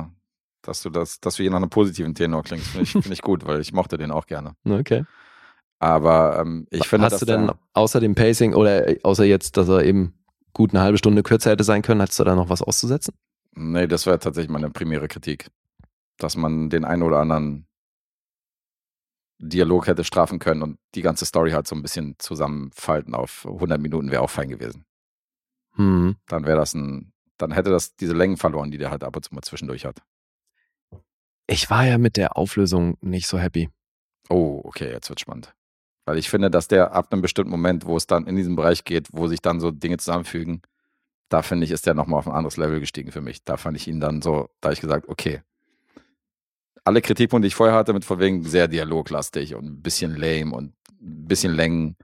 dass 0.62 0.82
du 0.82 0.90
das, 0.90 1.20
dass 1.20 1.36
du 1.36 1.42
hier 1.42 1.50
nach 1.50 1.58
einem 1.58 1.70
positiven 1.70 2.14
Tenor 2.14 2.42
klingst. 2.42 2.68
Finde 2.68 2.82
ich, 2.84 2.92
find 2.92 3.10
ich 3.10 3.22
gut, 3.22 3.46
weil 3.46 3.60
ich 3.60 3.72
mochte 3.72 3.96
den 3.96 4.10
auch 4.10 4.26
gerne. 4.26 4.54
Okay. 4.68 5.04
Aber 5.82 6.38
ähm, 6.38 6.66
ich 6.70 6.86
finde, 6.86 7.06
Hast 7.06 7.22
du 7.22 7.26
denn 7.26 7.50
außer 7.72 8.00
dem 8.00 8.14
Pacing 8.14 8.54
oder 8.54 8.86
äh, 8.86 9.00
außer 9.02 9.24
jetzt, 9.24 9.56
dass 9.56 9.66
er 9.68 9.82
eben 9.82 10.12
gut 10.52 10.74
eine 10.74 10.82
halbe 10.82 10.98
Stunde 10.98 11.22
kürzer 11.22 11.50
hätte 11.50 11.64
sein 11.64 11.80
können, 11.80 12.02
hast 12.02 12.18
du 12.20 12.24
da 12.24 12.34
noch 12.34 12.50
was 12.50 12.60
auszusetzen? 12.60 13.14
Nee, 13.54 13.86
das 13.86 14.04
wäre 14.04 14.18
tatsächlich 14.18 14.50
meine 14.50 14.68
primäre 14.68 15.08
Kritik. 15.08 15.48
Dass 16.18 16.36
man 16.36 16.68
den 16.68 16.84
einen 16.84 17.02
oder 17.02 17.18
anderen 17.20 17.66
Dialog 19.40 19.86
hätte 19.86 20.04
strafen 20.04 20.38
können 20.38 20.62
und 20.62 20.78
die 20.94 21.02
ganze 21.02 21.24
Story 21.24 21.52
halt 21.52 21.66
so 21.66 21.74
ein 21.74 21.82
bisschen 21.82 22.14
zusammenfalten 22.18 23.14
auf 23.14 23.46
100 23.46 23.80
Minuten 23.80 24.10
wäre 24.10 24.22
auch 24.22 24.30
fein 24.30 24.50
gewesen. 24.50 24.84
Hm. 25.76 26.16
Dann 26.26 26.44
wäre 26.44 26.58
das 26.58 26.74
ein, 26.74 27.12
dann 27.38 27.52
hätte 27.52 27.70
das 27.70 27.96
diese 27.96 28.12
Längen 28.12 28.36
verloren, 28.36 28.70
die 28.70 28.78
der 28.78 28.90
halt 28.90 29.02
ab 29.02 29.16
und 29.16 29.24
zu 29.24 29.34
mal 29.34 29.42
zwischendurch 29.42 29.86
hat. 29.86 30.02
Ich 31.46 31.70
war 31.70 31.86
ja 31.86 31.98
mit 31.98 32.16
der 32.16 32.36
Auflösung 32.36 32.96
nicht 33.00 33.26
so 33.26 33.38
happy. 33.38 33.70
Oh, 34.28 34.60
okay, 34.62 34.90
jetzt 34.90 35.08
wird 35.08 35.20
spannend. 35.20 35.54
Weil 36.04 36.18
ich 36.18 36.28
finde, 36.28 36.50
dass 36.50 36.68
der 36.68 36.92
ab 36.92 37.12
einem 37.12 37.22
bestimmten 37.22 37.50
Moment, 37.50 37.86
wo 37.86 37.96
es 37.96 38.06
dann 38.06 38.26
in 38.26 38.36
diesen 38.36 38.56
Bereich 38.56 38.84
geht, 38.84 39.08
wo 39.12 39.26
sich 39.26 39.40
dann 39.40 39.58
so 39.58 39.70
Dinge 39.70 39.96
zusammenfügen, 39.96 40.62
da 41.28 41.42
finde 41.42 41.64
ich, 41.64 41.70
ist 41.70 41.86
der 41.86 41.94
nochmal 41.94 42.18
auf 42.18 42.26
ein 42.26 42.34
anderes 42.34 42.56
Level 42.56 42.80
gestiegen 42.80 43.12
für 43.12 43.20
mich. 43.20 43.44
Da 43.44 43.56
fand 43.56 43.76
ich 43.76 43.88
ihn 43.88 44.00
dann 44.00 44.20
so, 44.20 44.50
da 44.60 44.68
hab 44.68 44.74
ich 44.74 44.80
gesagt, 44.80 45.08
okay. 45.08 45.42
Alle 46.84 47.02
Kritikpunkte, 47.02 47.42
die 47.44 47.48
ich 47.48 47.54
vorher 47.54 47.74
hatte, 47.76 47.92
mit 47.92 48.04
von 48.04 48.18
wegen 48.18 48.42
sehr 48.44 48.68
dialoglastig 48.68 49.54
und 49.54 49.64
ein 49.66 49.82
bisschen 49.82 50.16
lame 50.16 50.54
und 50.54 50.74
ein 51.00 51.26
bisschen 51.26 51.52
Längen, 51.54 51.96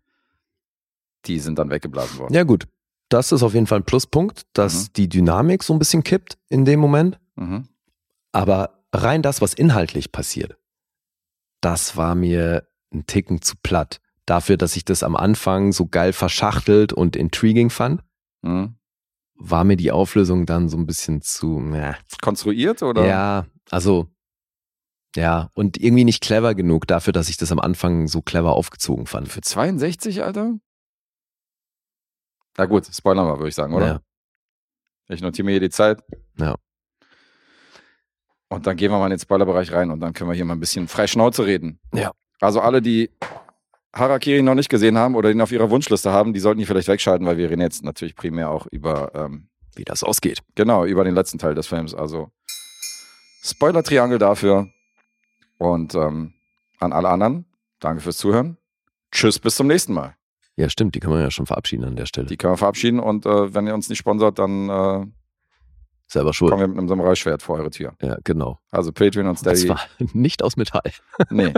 die 1.27 1.39
sind 1.41 1.59
dann 1.59 1.71
weggeblasen 1.71 2.19
worden. 2.19 2.35
Ja, 2.35 2.43
gut. 2.45 2.67
Das 3.09 3.31
ist 3.33 3.43
auf 3.43 3.55
jeden 3.55 3.67
Fall 3.67 3.81
ein 3.81 3.85
Pluspunkt, 3.85 4.43
dass 4.53 4.85
Mhm. 4.89 4.93
die 4.97 5.09
Dynamik 5.09 5.63
so 5.63 5.73
ein 5.73 5.79
bisschen 5.79 6.03
kippt 6.03 6.39
in 6.49 6.65
dem 6.65 6.81
Moment. 6.81 7.19
Mhm. 7.37 7.69
Aber 8.33 8.83
rein 8.93 9.23
das, 9.23 9.41
was 9.41 9.55
inhaltlich 9.55 10.13
passiert, 10.13 10.57
das 11.61 11.97
war 11.97 12.15
mir 12.15 12.67
ein 12.93 13.07
Ticken 13.07 13.43
zu 13.43 13.55
platt. 13.63 14.01
Dafür, 14.27 14.57
dass 14.57 14.77
ich 14.77 14.85
das 14.85 15.03
am 15.05 15.15
Anfang 15.17 15.73
so 15.73 15.87
geil 15.87 16.13
verschachtelt 16.13 16.93
und 16.93 17.17
intriguing 17.17 17.71
fand, 17.71 18.03
Mhm. 18.43 18.75
war 19.37 19.65
mir 19.65 19.77
die 19.77 19.93
Auflösung 19.93 20.47
dann 20.47 20.69
so 20.69 20.77
ein 20.77 20.87
bisschen 20.87 21.23
zu, 21.23 21.61
na, 21.61 21.97
Konstruiert 22.21 22.83
oder? 22.83 23.07
ja, 23.07 23.47
also, 23.71 24.09
ja, 25.17 25.51
und 25.55 25.79
irgendwie 25.79 26.05
nicht 26.05 26.23
clever 26.23 26.55
genug 26.55 26.87
dafür, 26.87 27.13
dass 27.13 27.29
ich 27.29 27.37
das 27.37 27.51
am 27.51 27.59
Anfang 27.59 28.07
so 28.07 28.23
clever 28.23 28.53
aufgezogen 28.53 29.07
fand. 29.07 29.29
Für 29.29 29.41
62, 29.41 30.23
Alter? 30.23 30.55
Na 32.59 32.67
gut, 32.67 32.87
Spoiler 32.87 33.25
mal, 33.25 33.39
würde 33.39 33.49
ich 33.49 33.55
sagen, 33.55 33.75
oder? 33.75 33.87
Ja. 33.87 34.01
Ich 35.09 35.21
notiere 35.21 35.45
mir 35.45 35.53
hier 35.53 35.61
die 35.61 35.71
Zeit. 35.71 36.03
Ja. 36.39 36.57
Und 38.49 38.67
dann 38.67 38.77
gehen 38.77 38.91
wir 38.91 38.99
mal 38.99 39.07
in 39.07 39.11
den 39.11 39.19
Spoilerbereich 39.19 39.73
rein 39.73 39.91
und 39.91 40.01
dann 40.01 40.13
können 40.13 40.31
wir 40.31 40.35
hier 40.35 40.45
mal 40.45 40.55
ein 40.55 40.61
bisschen 40.61 40.89
frei 40.89 41.07
Schnauze 41.07 41.47
reden. 41.47 41.81
Ja. 41.93 42.13
Also 42.41 42.61
alle, 42.61 42.81
die 42.81 43.11
Harakiri 43.95 44.43
noch 44.43 44.55
nicht 44.55 44.69
gesehen 44.69 44.99
haben 44.99 45.15
oder 45.15 45.31
ihn 45.31 45.41
auf 45.41 45.53
ihrer 45.53 45.71
Wunschliste 45.71 46.13
haben, 46.13 46.33
die 46.33 46.41
sollten 46.41 46.61
die 46.61 46.67
vielleicht 46.67 46.89
wegschalten, 46.89 47.27
weil 47.27 47.39
wir 47.39 47.51
reden 47.51 47.63
jetzt 47.63 47.83
natürlich 47.83 48.15
primär 48.15 48.51
auch 48.51 48.67
über, 48.67 49.13
ähm, 49.15 49.49
Wie 49.75 49.85
das 49.85 50.03
ausgeht. 50.05 50.41
genau, 50.55 50.85
über 50.85 51.05
den 51.05 51.15
letzten 51.15 51.39
Teil 51.39 51.55
des 51.55 51.67
Films. 51.67 51.95
Also 51.95 52.31
Spoiler-Triangel 53.43 54.19
dafür. 54.19 54.69
Und 55.59 55.95
ähm, 55.95 56.35
an 56.79 56.93
alle 56.93 57.09
anderen, 57.09 57.47
danke 57.81 58.03
fürs 58.03 58.19
Zuhören. 58.19 58.57
Tschüss, 59.13 59.39
bis 59.39 59.57
zum 59.57 59.67
nächsten 59.67 59.95
Mal. 59.95 60.15
Ja, 60.57 60.69
stimmt, 60.69 60.95
die 60.95 61.01
kann 61.01 61.11
man 61.11 61.21
ja 61.21 61.31
schon 61.31 61.47
verabschieden 61.47 61.85
an 61.85 61.97
der 61.97 62.07
Stelle. 62.07 62.27
Die 62.27 62.37
können 62.37 62.53
wir 62.55 62.59
verabschieden 62.59 62.99
und 63.01 63.27
äh, 63.27 63.55
wenn 63.55 63.67
ihr 63.67 63.75
uns 63.75 63.89
nicht 63.89 63.99
sponsert, 63.99 64.39
dann 64.39 64.69
äh, 64.69 65.07
Selber 66.09 66.33
schuld. 66.33 66.51
kommen 66.51 66.63
wir 66.63 66.69
mit 66.69 66.79
einem 66.79 66.89
Samurai-Schwert 66.89 67.43
vor 67.43 67.59
eure 67.59 67.71
Tür. 67.71 67.95
Ja, 68.01 68.17
genau. 68.25 68.59
Also 68.71 68.93
Patreon 68.93 69.27
und 69.27 69.39
Steady. 69.39 69.69
war 69.69 69.81
nicht 70.13 70.43
aus 70.43 70.57
Metall. 70.57 70.93
Nee. 71.31 71.53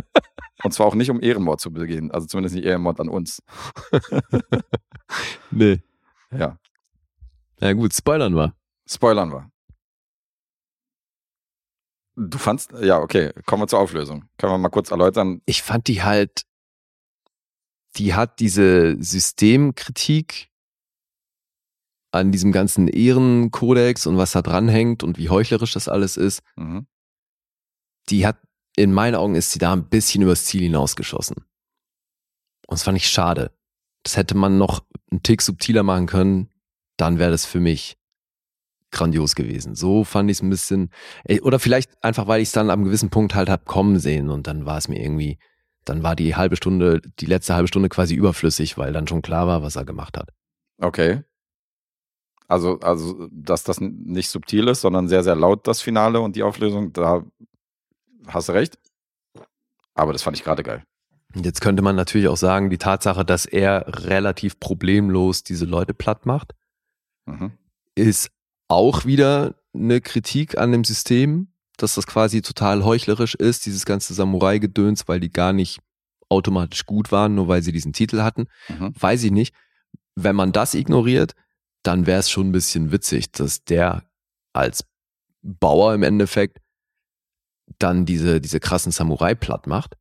Und 0.65 0.73
zwar 0.73 0.87
auch 0.87 0.95
nicht, 0.97 1.11
um 1.11 1.21
Ehrenmord 1.21 1.61
zu 1.61 1.73
begehen. 1.73 2.11
Also 2.11 2.27
zumindest 2.27 2.57
nicht 2.57 2.65
Ehrenmord 2.65 2.99
an 3.01 3.09
uns. 3.09 3.43
Nee. 5.51 5.81
Ja. 6.31 6.59
Ja 7.61 7.73
gut, 7.73 7.95
spoilern 7.95 8.35
wir. 8.35 8.55
Spoilern 8.87 9.33
wir. 9.33 9.51
Du 12.21 12.37
fandst, 12.37 12.73
ja, 12.81 12.99
okay, 12.99 13.33
kommen 13.47 13.63
wir 13.63 13.69
zur 13.69 13.79
Auflösung. 13.79 14.25
Können 14.39 14.53
wir 14.53 14.59
mal 14.59 14.71
kurz 14.71 14.91
erläutern. 14.91 15.41
Ich 15.47 15.63
fand 15.63 15.87
die 15.87 16.03
halt, 16.03 16.43
die 17.97 18.15
hat 18.15 18.41
diese 18.41 18.97
Systemkritik 19.01 20.51
an 22.11 22.33
diesem 22.33 22.51
ganzen 22.51 22.89
Ehrenkodex 22.89 24.07
und 24.07 24.17
was 24.17 24.33
da 24.33 24.43
dranhängt 24.43 25.05
und 25.05 25.17
wie 25.17 25.29
heuchlerisch 25.29 25.73
das 25.75 25.89
alles 25.89 26.17
ist, 26.17 26.43
Mhm. 26.57 26.89
die 28.09 28.27
hat, 28.27 28.39
in 28.77 28.93
meinen 28.93 29.15
Augen 29.15 29.37
ist 29.37 29.53
sie 29.53 29.59
da 29.61 29.73
ein 29.73 29.89
bisschen 29.89 30.23
übers 30.23 30.45
Ziel 30.45 30.63
hinausgeschossen. 30.63 31.37
Und 31.37 32.73
das 32.73 32.83
fand 32.83 32.97
ich 32.97 33.09
schade. 33.09 33.57
Das 34.03 34.17
hätte 34.17 34.37
man 34.37 34.59
noch 34.59 34.85
einen 35.11 35.23
Tick 35.23 35.41
subtiler 35.43 35.83
machen 35.85 36.07
können, 36.07 36.51
dann 36.97 37.19
wäre 37.19 37.31
das 37.31 37.47
für 37.47 37.61
mich 37.61 37.97
grandios 38.91 39.35
gewesen. 39.35 39.75
So 39.75 40.05
fand 40.05 40.31
ich 40.31 40.39
es 40.39 40.43
ein 40.43 40.51
bisschen, 40.51 40.91
oder 41.43 41.59
vielleicht 41.59 42.03
einfach, 42.03 42.27
weil 42.27 42.41
ich 42.41 42.49
es 42.49 42.53
dann 42.53 42.71
am 42.71 42.85
gewissen 42.85 43.11
Punkt 43.11 43.35
halt 43.35 43.49
hab 43.49 43.67
kommen 43.67 43.99
sehen 43.99 44.31
und 44.31 44.47
dann 44.47 44.67
war 44.67 44.79
es 44.79 44.89
mir 44.89 45.01
irgendwie, 45.01 45.39
dann 45.85 46.03
war 46.03 46.17
die 46.17 46.37
halbe 46.37 46.57
Stunde, 46.57 47.01
die 47.19 47.27
letzte 47.27 47.55
halbe 47.55 47.69
Stunde 47.69 47.89
quasi 47.89 48.15
überflüssig, 48.15 48.79
weil 48.79 48.93
dann 48.93 49.07
schon 49.07 49.23
klar 49.23 49.47
war, 49.47 49.63
was 49.63 49.77
er 49.77 49.85
gemacht 49.85 50.17
hat. 50.17 50.31
Okay. 50.81 51.23
Also, 52.47 52.81
also, 52.81 53.29
dass 53.31 53.63
das 53.63 53.79
nicht 53.81 54.31
subtil 54.31 54.69
ist, 54.69 54.81
sondern 54.81 55.07
sehr, 55.09 55.23
sehr 55.23 55.37
laut, 55.37 55.67
das 55.67 55.83
Finale 55.83 56.21
und 56.21 56.35
die 56.35 56.43
Auflösung, 56.43 56.95
da 56.95 57.23
hast 58.27 58.49
du 58.49 58.53
recht. 58.53 58.79
Aber 59.95 60.13
das 60.13 60.23
fand 60.23 60.37
ich 60.37 60.45
gerade 60.45 60.63
geil. 60.63 60.83
Jetzt 61.35 61.61
könnte 61.61 61.83
man 61.83 61.95
natürlich 61.95 62.29
auch 62.29 62.39
sagen, 62.39 62.71
die 62.71 62.79
Tatsache, 62.79 63.25
dass 63.25 63.45
er 63.45 63.85
relativ 64.07 64.59
problemlos 64.61 65.43
diese 65.43 65.67
Leute 65.67 65.93
platt 65.93 66.25
macht, 66.25 66.55
Mhm. 67.27 67.53
ist 67.95 68.31
auch 68.69 69.05
wieder 69.05 69.57
eine 69.75 70.01
Kritik 70.01 70.59
an 70.59 70.73
dem 70.73 70.85
System, 70.85 71.49
dass 71.77 71.95
das 71.95 72.07
quasi 72.07 72.43
total 72.43 72.85
heuchlerisch 72.85 73.35
ist, 73.35 73.67
dieses 73.67 73.87
ganze 73.87 74.15
Samurai-Gedöns, 74.15 75.09
weil 75.09 75.21
die 75.21 75.31
gar 75.31 75.53
nicht 75.53 75.81
automatisch 76.29 76.85
gut 76.87 77.11
waren, 77.11 77.35
nur 77.35 77.49
weil 77.49 77.63
sie 77.63 77.73
diesen 77.73 77.93
Titel 77.93 78.21
hatten. 78.21 78.47
Mhm. 78.69 78.93
Weiß 78.99 79.23
ich 79.25 79.31
nicht. 79.31 79.55
Wenn 80.15 80.37
man 80.37 80.53
das 80.53 80.75
ignoriert, 80.75 81.35
dann 81.83 82.07
wäre 82.07 82.21
es 82.21 82.31
schon 82.31 82.49
ein 82.49 82.53
bisschen 82.53 82.93
witzig, 82.93 83.33
dass 83.33 83.65
der 83.65 84.05
als 84.53 84.85
Bauer 85.43 85.95
im 85.95 86.03
Endeffekt 86.03 86.59
dann 87.79 88.05
diese, 88.05 88.41
diese 88.41 88.61
krassen 88.61 88.93
Samurai 88.93 89.35
platt 89.35 89.67
macht. 89.67 89.95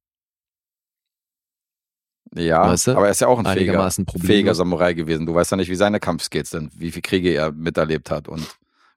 Ja, 2.36 2.70
Weißt 2.70 2.88
du? 2.88 2.92
aber 2.92 3.06
er 3.06 3.12
ist 3.12 3.22
ja 3.22 3.28
auch 3.28 3.40
ein 3.40 3.46
fähiger, 3.46 3.90
fähiger 4.20 4.56
Samurai 4.56 4.94
gewesen. 4.94 5.26
Du 5.26 5.34
weißt 5.34 5.52
ja 5.52 5.58
nicht, 5.58 5.70
wie 5.70 5.76
seine 5.76 6.00
Kampfskills 6.00 6.50
sind, 6.50 6.72
wie 6.80 6.92
viele 6.92 7.02
Kriege 7.02 7.34
er 7.34 7.52
miterlebt 7.52 8.12
hat 8.12 8.28
und 8.28 8.46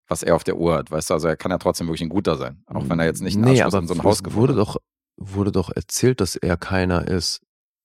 was 0.09 0.23
er 0.23 0.35
auf 0.35 0.45
der 0.45 0.57
Uhr 0.57 0.77
hat. 0.77 0.91
Weißt 0.91 1.11
du, 1.11 1.15
also 1.15 1.29
er 1.29 1.37
kann 1.37 1.51
ja 1.51 1.59
trotzdem 1.59 1.87
wirklich 1.87 2.03
ein 2.03 2.09
guter 2.09 2.37
sein. 2.37 2.63
Auch 2.67 2.89
wenn 2.89 2.99
er 2.99 3.07
jetzt 3.07 3.23
nicht 3.23 3.37
einen 3.37 3.45
nee, 3.45 3.63
Abschluss 3.63 3.75
aber 3.75 3.83
in 3.83 3.89
so 3.89 3.95
ein 3.95 4.03
Haus 4.03 4.23
gefunden 4.23 4.41
wurde 4.41 4.61
hat. 4.61 4.69
doch, 4.69 4.77
wurde 5.17 5.53
doch 5.53 5.71
erzählt, 5.75 6.21
dass 6.21 6.37
er 6.37 6.57
keiner 6.57 7.07
ist. 7.07 7.41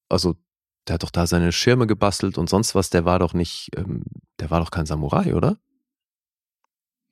Also, 0.10 0.36
der 0.88 0.96
hat 0.96 1.04
doch 1.04 1.12
da 1.12 1.28
seine 1.28 1.52
Schirme 1.52 1.88
gebastelt 1.88 2.38
und 2.38 2.50
sonst 2.50 2.74
was. 2.76 2.90
Der 2.90 3.06
war 3.06 3.20
doch 3.20 3.34
nicht, 3.34 3.70
ähm, 3.76 4.04
der 4.40 4.50
war 4.50 4.60
doch 4.60 4.72
kein 4.72 4.86
Samurai, 4.86 5.36
oder? 5.36 5.58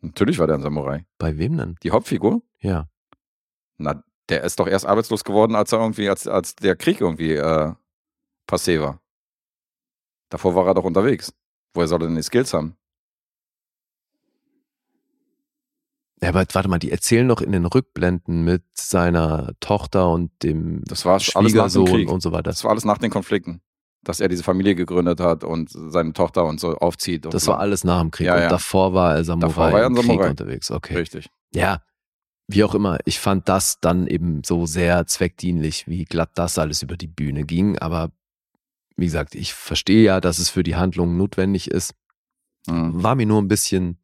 Natürlich 0.01 0.39
war 0.39 0.47
der 0.47 0.57
ein 0.57 0.61
Samurai. 0.64 1.05
Bei 1.18 1.38
wem 1.38 1.57
denn? 1.57 1.76
Die 1.84 1.91
Hauptfigur? 1.91 2.41
Ja. 2.60 2.88
Na, 3.77 4.03
der 4.30 4.43
ist 4.43 4.60
doch 4.60 4.68
erst 4.68 4.85
arbeitslos 4.85 5.23
geworden, 5.23 5.55
als 5.55 5.72
er 5.72 5.80
irgendwie, 5.80 6.10
als, 6.10 6.27
als 6.27 6.55
der 6.55 6.76
Krieg 6.76 7.01
irgendwie 7.01 7.34
äh, 7.34 7.73
passé 8.48 8.80
war. 8.82 8.99
Davor 10.30 10.56
war 10.56 10.68
er 10.68 10.74
doch 10.74 10.84
unterwegs. 10.84 11.34
Woher 11.74 11.88
soll 11.88 12.02
er 12.02 12.07
denn 12.07 12.15
die 12.15 12.24
Skills 12.24 12.53
haben? 12.53 12.76
Ja, 16.22 16.30
aber 16.30 16.45
warte 16.53 16.70
mal, 16.70 16.80
die 16.80 16.91
erzählen 16.91 17.28
doch 17.28 17.41
in 17.41 17.52
den 17.52 17.65
Rückblenden 17.65 18.44
mit 18.44 18.64
seiner 18.74 19.53
Tochter 19.60 20.10
und 20.10 20.32
dem 20.41 20.82
Das 20.86 21.03
war 21.06 21.14
alles 21.15 21.28
nach 21.34 21.41
dem 21.41 21.49
Schwiegersohn 21.49 21.86
Krieg. 21.86 22.10
und 22.10 22.22
so 22.22 22.32
weiter. 22.32 22.44
Das 22.52 22.64
war 22.64 22.72
alles 22.72 22.86
nach 22.86 22.98
den 22.98 23.11
Konflikten. 23.11 23.61
Dass 24.06 24.20
er 24.20 24.28
diese 24.28 24.44
Familie 24.44 24.76
gegründet 24.76 25.20
hat 25.20 25.44
und 25.44 25.70
seine 25.72 26.14
Tochter 26.14 26.45
und 26.45 26.60
so 26.60 26.76
aufzieht. 26.76 27.26
Und 27.26 27.34
Das 27.34 27.48
war 27.48 27.60
alles 27.60 27.84
nach 27.84 28.02
dem 28.02 28.11
Krieg. 28.11 28.28
Ja, 28.28 28.36
und 28.36 28.41
ja. 28.41 28.49
davor 28.49 28.94
war 28.94 29.15
er 29.15 29.24
Samurai, 29.24 29.48
Davor 29.49 29.72
war 29.72 29.80
er 29.82 29.88
im 29.88 29.95
Krieg 29.95 30.06
Samurai. 30.06 30.30
unterwegs. 30.30 30.72
Okay. 30.72 30.95
Richtig. 30.95 31.30
Ja, 31.53 31.82
wie 32.48 32.64
auch 32.64 32.76
immer. 32.76 32.99
Ich 33.06 33.20
fand 33.20 33.48
das 33.49 33.80
dann 33.80 34.07
eben 34.07 34.44
so 34.44 34.65
sehr 34.65 35.07
zweckdienlich, 35.07 35.88
wie 35.88 36.03
glatt 36.06 36.32
das 36.36 36.57
alles 36.57 36.82
über 36.84 36.98
die 36.98 37.07
Bühne 37.07 37.45
ging. 37.45 37.78
Aber 37.80 38.11
wie 38.95 39.06
gesagt, 39.06 39.36
ich 39.36 39.53
verstehe 39.53 40.03
ja, 40.03 40.22
dass 40.22 40.40
es 40.40 40.49
für 40.49 40.64
die 40.64 40.76
Handlung 40.76 41.18
notwendig 41.18 41.70
ist. 41.70 41.94
Mhm. 42.68 43.03
War 43.03 43.15
mir 43.15 43.26
nur 43.26 43.41
ein 43.41 43.48
bisschen 43.48 43.99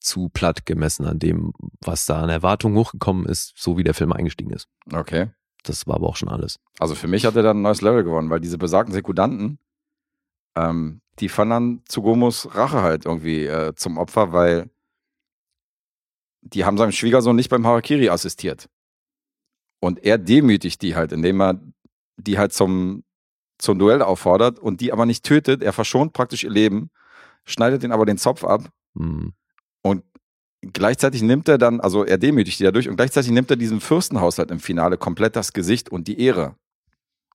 zu 0.00 0.28
platt 0.30 0.66
gemessen 0.66 1.04
an 1.04 1.18
dem, 1.18 1.52
was 1.80 2.06
da 2.06 2.22
an 2.22 2.30
Erwartungen 2.30 2.76
hochgekommen 2.76 3.26
ist, 3.26 3.52
so 3.56 3.76
wie 3.76 3.84
der 3.84 3.94
Film 3.94 4.12
eingestiegen 4.12 4.50
ist. 4.50 4.66
Okay. 4.92 5.30
Das 5.62 5.86
war 5.86 5.96
aber 5.96 6.08
auch 6.08 6.16
schon 6.16 6.30
alles. 6.30 6.58
Also 6.78 6.94
für 6.94 7.06
mich 7.06 7.26
hat 7.26 7.36
er 7.36 7.42
dann 7.42 7.58
ein 7.58 7.62
neues 7.62 7.82
Level 7.82 8.02
gewonnen, 8.02 8.30
weil 8.30 8.40
diese 8.40 8.56
besagten 8.56 8.94
Sekundanten, 8.94 9.58
ähm, 10.56 11.02
die 11.18 11.28
fanden 11.28 11.50
dann 11.50 11.82
Tsugomos 11.86 12.54
Rache 12.54 12.80
halt 12.80 13.04
irgendwie 13.04 13.44
äh, 13.44 13.74
zum 13.74 13.98
Opfer, 13.98 14.32
weil 14.32 14.70
die 16.40 16.64
haben 16.64 16.78
seinem 16.78 16.92
Schwiegersohn 16.92 17.36
nicht 17.36 17.50
beim 17.50 17.66
Harakiri 17.66 18.08
assistiert. 18.08 18.70
Und 19.80 20.02
er 20.04 20.16
demütigt 20.16 20.80
die 20.80 20.96
halt, 20.96 21.12
indem 21.12 21.40
er 21.40 21.60
die 22.16 22.38
halt 22.38 22.52
zum, 22.52 23.04
zum 23.60 23.78
Duell 23.78 24.02
auffordert 24.02 24.58
und 24.58 24.80
die 24.80 24.92
aber 24.92 25.06
nicht 25.06 25.24
tötet. 25.24 25.62
Er 25.62 25.72
verschont 25.72 26.12
praktisch 26.12 26.44
ihr 26.44 26.50
Leben, 26.50 26.90
schneidet 27.44 27.82
ihnen 27.82 27.92
aber 27.92 28.06
den 28.06 28.18
Zopf 28.18 28.44
ab 28.44 28.70
Hm. 28.96 29.32
und 29.82 30.02
gleichzeitig 30.62 31.22
nimmt 31.22 31.48
er 31.48 31.58
dann, 31.58 31.80
also 31.80 32.04
er 32.04 32.18
demütigt 32.18 32.58
die 32.58 32.64
dadurch 32.64 32.88
und 32.88 32.96
gleichzeitig 32.96 33.30
nimmt 33.30 33.50
er 33.50 33.56
diesem 33.56 33.80
Fürstenhaushalt 33.80 34.50
im 34.50 34.58
Finale 34.60 34.98
komplett 34.98 35.36
das 35.36 35.52
Gesicht 35.52 35.90
und 35.90 36.08
die 36.08 36.20
Ehre 36.20 36.56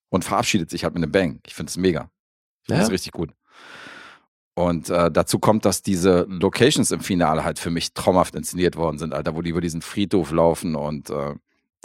und 0.10 0.26
verabschiedet 0.26 0.70
sich 0.70 0.84
halt 0.84 0.94
mit 0.94 1.02
einem 1.04 1.12
Bang. 1.12 1.40
Ich 1.48 1.56
finde 1.56 1.70
es 1.70 1.78
mega. 1.78 2.10
Ich 2.62 2.68
finde 2.68 2.82
es 2.82 2.88
Ja. 2.90 2.92
richtig 2.92 3.14
gut. 3.14 3.32
Und 4.54 4.90
äh, 4.90 5.12
dazu 5.12 5.40
kommt, 5.40 5.66
dass 5.66 5.82
diese 5.82 6.26
Locations 6.30 6.92
im 6.92 7.02
Finale 7.02 7.44
halt 7.44 7.60
für 7.60 7.70
mich 7.70 7.94
traumhaft 7.94 8.36
inszeniert 8.36 8.76
worden 8.78 8.98
sind, 8.98 9.14
Alter, 9.14 9.36
wo 9.36 9.42
die 9.42 9.50
über 9.50 9.62
diesen 9.62 9.82
Friedhof 9.82 10.32
laufen 10.32 10.76
und 10.76 11.10
äh, 11.10 11.36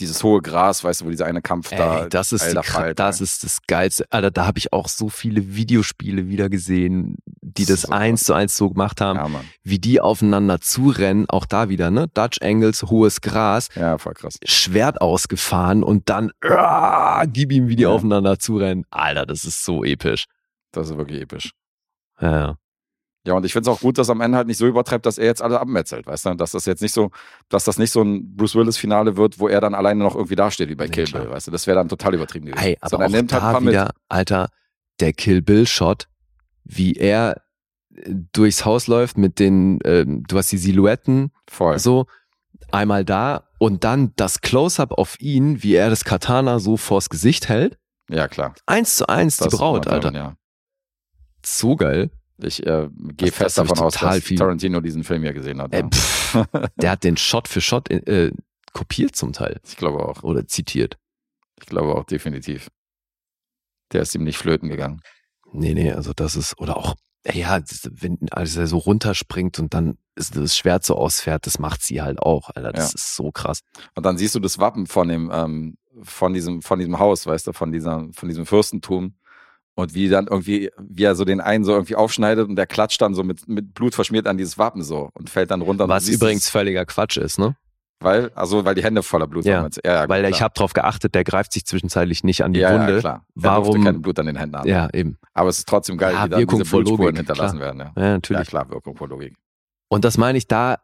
dieses 0.01 0.23
hohe 0.25 0.41
Gras, 0.43 0.83
weißt 0.83 1.01
du, 1.03 1.05
wo 1.07 1.11
dieser 1.11 1.27
eine 1.27 1.43
Kampf 1.43 1.71
da. 1.71 2.03
Ey, 2.05 2.09
das 2.09 2.33
ist, 2.33 2.43
alter 2.43 2.63
Falter. 2.63 2.95
das 2.95 3.21
ist 3.21 3.45
das 3.45 3.59
Geilste. 3.67 4.07
Alter, 4.11 4.31
da 4.31 4.47
habe 4.47 4.59
ich 4.59 4.73
auch 4.73 4.89
so 4.89 5.09
viele 5.09 5.55
Videospiele 5.55 6.29
wieder 6.29 6.49
gesehen, 6.49 7.17
die 7.43 7.65
das 7.67 7.83
So. 7.83 7.93
eins 7.93 8.25
zu 8.25 8.35
eins 8.35 8.57
so 8.57 8.71
gemacht 8.71 9.01
haben, 9.01 9.19
Ja, 9.33 9.41
wie 9.63 9.79
die 9.79 10.01
aufeinander 10.01 10.61
zurennen. 10.61 11.29
Auch 11.29 11.47
da 11.47 11.69
wieder, 11.69 11.91
ne? 11.91 12.09
Dutch 12.15 12.41
Angles, 12.43 12.83
hohes 12.85 13.21
Gras, 13.21 13.69
Ja, 13.77 13.99
voll 13.99 14.15
krass. 14.15 14.39
Schwert 14.45 15.01
ausgefahren 15.01 15.83
und 15.85 16.09
dann 16.09 16.33
ah, 16.43 17.25
gib 17.27 17.53
ihm, 17.53 17.69
wie 17.69 17.77
die 17.77 17.83
Ja. 17.85 17.91
aufeinander 17.91 18.39
zurennen. 18.39 18.85
Alter, 18.91 19.27
das 19.27 19.45
ist 19.45 19.65
so 19.65 19.85
episch. 19.85 20.25
Das 20.73 20.91
ist 20.91 20.97
wirklich 20.97 21.21
episch. 21.23 21.53
Ja, 22.21 22.57
ja. 23.27 23.35
Und 23.35 23.45
ich 23.45 23.53
finde 23.53 23.71
es 23.71 23.77
auch 23.77 23.81
gut, 23.81 23.99
dass 23.99 24.09
am 24.11 24.21
Ende 24.21 24.37
halt 24.39 24.47
nicht 24.47 24.57
so 24.59 24.67
übertreibt, 24.67 25.05
dass 25.07 25.19
er 25.19 25.27
jetzt 25.27 25.43
alle 25.43 25.61
abmetzelt, 25.61 26.07
weißt 26.07 26.27
du? 26.27 26.35
Dass 26.35 26.53
das 26.53 26.65
jetzt 26.67 26.81
nicht 26.83 26.93
so, 26.93 27.11
dass 27.49 27.65
das 27.65 27.79
nicht 27.79 27.91
so 27.91 28.03
ein 28.03 28.37
Bruce 28.37 28.55
Willis-Finale 28.55 29.17
wird, 29.17 29.39
wo 29.39 29.49
er 29.49 29.61
dann 29.61 29.75
alleine 29.75 30.03
noch 30.03 30.15
irgendwie 30.15 30.37
dasteht, 30.37 30.69
wie 30.69 30.75
bei 30.75 30.87
Nee, 30.87 30.91
Kill. 30.93 31.07
Bill, 31.11 31.31
weißt 31.31 31.47
du? 31.49 31.51
Das 31.51 31.67
wäre 31.67 31.77
dann 31.77 31.89
total 31.89 32.15
übertrieben 32.15 32.47
gewesen. 32.47 32.65
Ey, 32.65 32.77
aber 32.81 32.91
Sondern 32.91 33.09
auch 33.09 33.13
nimmt 33.17 33.33
halt 33.33 33.43
da 33.43 33.61
mit. 33.61 33.69
wieder, 33.71 33.91
Alter, 34.09 34.49
der 35.01 35.13
Kill 35.13 35.43
Bill 35.43 35.67
Shot, 35.67 36.09
wie 36.65 36.95
er 36.95 37.43
äh, 37.95 38.15
durchs 38.33 38.65
Haus 38.65 38.87
läuft 38.87 39.19
mit 39.19 39.39
den, 39.39 39.79
ähm, 39.85 40.25
du 40.29 40.39
hast 40.39 40.51
die 40.53 40.59
Silhouetten, 40.59 41.33
Voll. 41.49 41.79
so 41.79 42.07
einmal 42.73 43.05
da 43.05 43.49
und 43.59 43.85
dann 43.85 44.13
das 44.17 44.41
Close-up 44.41 44.93
auf 44.93 45.21
ihn, 45.21 45.63
wie 45.63 45.75
er 45.75 45.91
das 45.91 46.05
Katana 46.05 46.59
so 46.61 46.77
vors 46.77 47.11
Gesicht 47.11 47.49
hält. 47.49 47.77
Ja, 48.09 48.29
klar. 48.29 48.55
Eins 48.67 48.97
zu 48.97 49.09
eins 49.09 49.37
die 49.37 49.45
Das 49.45 49.55
Braut, 49.57 49.85
macht 49.85 49.87
er, 49.87 49.93
Alter. 49.93 50.13
Ja. 50.15 50.37
So 51.45 51.77
geil. 51.77 52.11
Ich 52.43 52.65
äh, 52.67 52.89
gehe 53.17 53.33
fest 53.33 53.59
davon 53.59 53.79
aus, 53.79 53.95
dass 53.95 54.19
viel- 54.23 54.39
Tarantino 54.39 54.81
diesen 54.81 55.05
Film 55.05 55.25
ja 55.25 55.33
gesehen 55.33 55.61
hat. 55.61 55.73
Ey, 55.73 55.85
Ja. 56.35 56.47
der 56.77 56.91
hat 56.93 57.05
den 57.05 57.17
Shot 57.17 57.49
für 57.49 57.61
Shot 57.61 57.91
äh, 57.91 58.33
kopiert 58.73 59.17
zum 59.17 59.33
Teil 59.33 59.61
ich 59.67 59.77
glaube 59.77 60.07
auch. 60.09 60.23
oder 60.23 60.47
zitiert. 60.47 60.97
Ich 61.61 61.67
glaube 61.67 61.95
auch, 61.95 62.05
definitiv. 62.05 62.69
Der 63.93 64.03
ist 64.03 64.15
ihm 64.15 64.25
nicht 64.25 64.39
flöten 64.39 64.69
gegangen. 64.69 65.01
Nee, 65.53 65.75
nee, 65.75 65.93
also 65.93 66.13
das 66.15 66.37
ist, 66.37 66.59
oder 66.61 66.77
auch, 66.77 66.95
ja, 67.27 67.61
wenn, 67.91 68.19
als 68.31 68.57
er 68.57 68.67
so 68.69 68.79
runterspringt 68.79 69.59
und 69.59 69.75
dann 69.75 69.99
ist 70.15 70.37
das 70.37 70.57
Schwert 70.57 70.85
so 70.85 70.95
ausfährt, 70.95 71.47
das 71.47 71.59
macht 71.59 71.83
sie 71.83 72.01
halt 72.01 72.21
auch, 72.21 72.51
Alter. 72.55 72.73
Das 72.73 72.93
Ja. 72.93 72.95
ist 72.95 73.17
so 73.17 73.33
krass. 73.33 73.61
Und 73.95 74.07
dann 74.07 74.17
siehst 74.17 74.35
du 74.37 74.41
das 74.41 74.59
Wappen 74.61 74.87
von 74.87 75.09
dem, 75.09 75.31
ähm, 75.33 75.77
von 76.03 76.33
diesem, 76.33 76.63
von 76.63 76.79
diesem 76.79 76.99
Haus, 77.01 77.27
weißt 77.27 77.49
du, 77.49 77.53
von 77.53 77.73
dieser, 77.73 78.07
von 78.15 78.29
diesem 78.29 78.47
Fürstentum. 78.47 79.17
Und 79.77 79.95
wie 79.95 80.09
dann 80.09 80.27
irgendwie, 80.27 80.71
wie 80.79 81.05
er 81.05 81.15
so 81.15 81.25
den 81.25 81.41
einen 81.41 81.65
so 81.65 81.73
irgendwie 81.73 81.95
aufschneidet 81.97 82.49
und 82.49 82.57
der 82.57 82.67
klatscht 82.67 83.01
dann 83.01 83.15
so 83.15 83.23
mit, 83.23 83.49
mit 83.49 83.73
Blut 83.73 83.95
verschmiert 83.95 84.27
an 84.27 84.37
dieses 84.37 84.59
Wappen 84.59 84.83
so 84.83 85.09
und 85.15 85.31
fällt 85.31 85.51
dann 85.51 85.63
runter. 85.63 85.85
und 85.85 85.91
Was 85.91 86.09
übrigens 86.09 86.45
es, 86.45 86.51
völliger 86.51 86.85
Quatsch 86.85 87.17
ist, 87.17 87.39
ne? 87.39 87.57
weil, 88.03 88.31
also 88.35 88.65
weil 88.65 88.75
die 88.75 88.83
Hände 88.83 89.03
voller 89.03 89.27
Blut 89.27 89.45
Ja, 89.45 89.63
waren. 89.63 89.71
ja, 89.85 90.03
ja 90.03 90.09
Weil 90.09 90.23
gut, 90.23 90.31
ich 90.31 90.37
klar. 90.39 90.45
habe 90.47 90.55
drauf 90.55 90.73
geachtet, 90.73 91.15
der 91.15 91.23
greift 91.23 91.53
sich 91.53 91.67
zwischenzeitlich 91.67 92.25
nicht 92.25 92.43
an 92.43 92.53
die 92.55 92.61
ja, 92.61 92.73
Wunde. 92.75 92.95
Ja, 92.95 92.99
klar. 93.01 93.15
Er 93.37 93.43
Warum- 93.43 93.85
kein 93.85 94.01
Blut 94.03 94.19
an 94.19 94.27
den 94.27 94.37
Händen 94.37 94.57
haben. 94.57 94.69
Ja, 94.69 94.89
eben. 94.93 95.19
Aber 95.35 95.51
es 95.51 95.59
ist 95.59 95.69
trotzdem 95.69 95.97
geil, 95.99 96.15
Ja, 96.15 96.25
wie 96.25 96.29
dann 96.31 96.39
diese 96.41 96.65
Blutspuren 96.65 96.85
Logik, 96.87 97.17
hinterlassen 97.19 97.59
klar. 97.59 97.77
werden. 97.77 97.79
Ja. 97.81 97.93
Ja, 97.97 98.03
ja, 98.09 98.13
natürlich. 98.15 98.49
klar, 98.49 98.71
Wirkung 98.71 98.97
vor 98.97 99.09
Logik. 99.09 99.35
Und 99.89 100.05
das 100.05 100.17
meine 100.19 100.37
ich, 100.39 100.47
da 100.47 100.79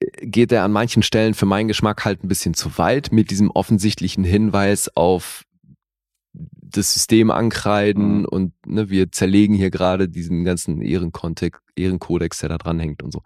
äh, 0.00 0.26
geht 0.26 0.50
er 0.50 0.64
an 0.64 0.72
manchen 0.72 1.02
Stellen 1.02 1.34
für 1.34 1.46
meinen 1.46 1.68
Geschmack 1.68 2.04
halt 2.06 2.24
ein 2.24 2.28
bisschen 2.28 2.54
zu 2.54 2.76
weit 2.78 3.12
mit 3.12 3.30
diesem 3.30 3.50
offensichtlichen 3.50 4.24
Hinweis 4.24 4.88
auf 4.96 5.44
das 6.72 6.92
System 6.94 7.30
ankreiden 7.30 8.20
Mhm. 8.20 8.24
und 8.26 8.52
ne, 8.66 8.90
wir 8.90 9.10
zerlegen 9.12 9.54
hier 9.54 9.70
gerade 9.70 10.08
diesen 10.08 10.44
ganzen 10.44 10.80
Ehrenkontext, 10.82 11.60
Ehrenkodex, 11.76 12.38
der 12.38 12.48
da 12.50 12.58
dran 12.58 12.78
hängt 12.80 13.02
und 13.02 13.12
so. 13.12 13.22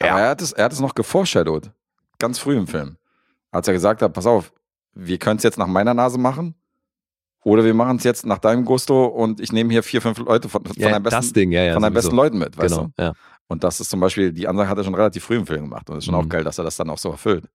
Aber 0.00 0.20
er 0.20 0.30
hat 0.30 0.42
es, 0.42 0.52
er 0.52 0.64
hat 0.64 0.72
es 0.72 0.80
noch 0.80 0.94
geforeshadowed. 0.94 1.70
Ganz 2.18 2.38
früh 2.38 2.56
im 2.56 2.66
Film. 2.66 2.96
Als 3.50 3.68
er 3.68 3.74
gesagt 3.74 4.02
hat, 4.02 4.12
pass 4.12 4.26
auf, 4.26 4.52
wir 4.94 5.18
können 5.18 5.36
es 5.38 5.42
jetzt 5.42 5.58
nach 5.58 5.66
meiner 5.66 5.94
Nase 5.94 6.18
machen. 6.18 6.54
Oder 7.44 7.64
wir 7.64 7.74
machen 7.74 7.96
es 7.96 8.04
jetzt 8.04 8.24
nach 8.24 8.38
deinem 8.38 8.64
Gusto 8.64 9.04
und 9.06 9.40
ich 9.40 9.50
nehme 9.52 9.72
hier 9.72 9.82
vier, 9.82 10.00
fünf 10.00 10.18
Leute 10.18 10.48
von, 10.48 10.64
von 10.64 10.76
Ja, 10.76 10.90
deinen 10.90 11.02
besten, 11.02 11.16
das 11.20 11.32
Ding, 11.32 11.50
ja, 11.50 11.62
ja. 11.64 11.72
von 11.72 11.82
deinen 11.82 11.94
besten 11.94 12.14
Leuten 12.14 12.38
mit, 12.38 12.56
weißt 12.56 12.74
Genau, 12.76 12.88
du? 12.96 13.02
ja. 13.02 13.12
Und 13.48 13.64
das 13.64 13.80
ist 13.80 13.90
zum 13.90 13.98
Beispiel, 13.98 14.32
die 14.32 14.46
Ansage 14.46 14.68
hat 14.68 14.78
er 14.78 14.84
schon 14.84 14.94
relativ 14.94 15.24
früh 15.24 15.36
im 15.36 15.46
Film 15.46 15.62
gemacht. 15.64 15.90
Und 15.90 15.96
es 15.96 16.02
ist 16.02 16.06
schon 16.06 16.14
Mhm. 16.14 16.20
auch 16.20 16.28
geil, 16.28 16.44
dass 16.44 16.58
er 16.58 16.64
das 16.64 16.76
dann 16.76 16.88
auch 16.88 16.98
so 16.98 17.10
erfüllt. 17.10 17.48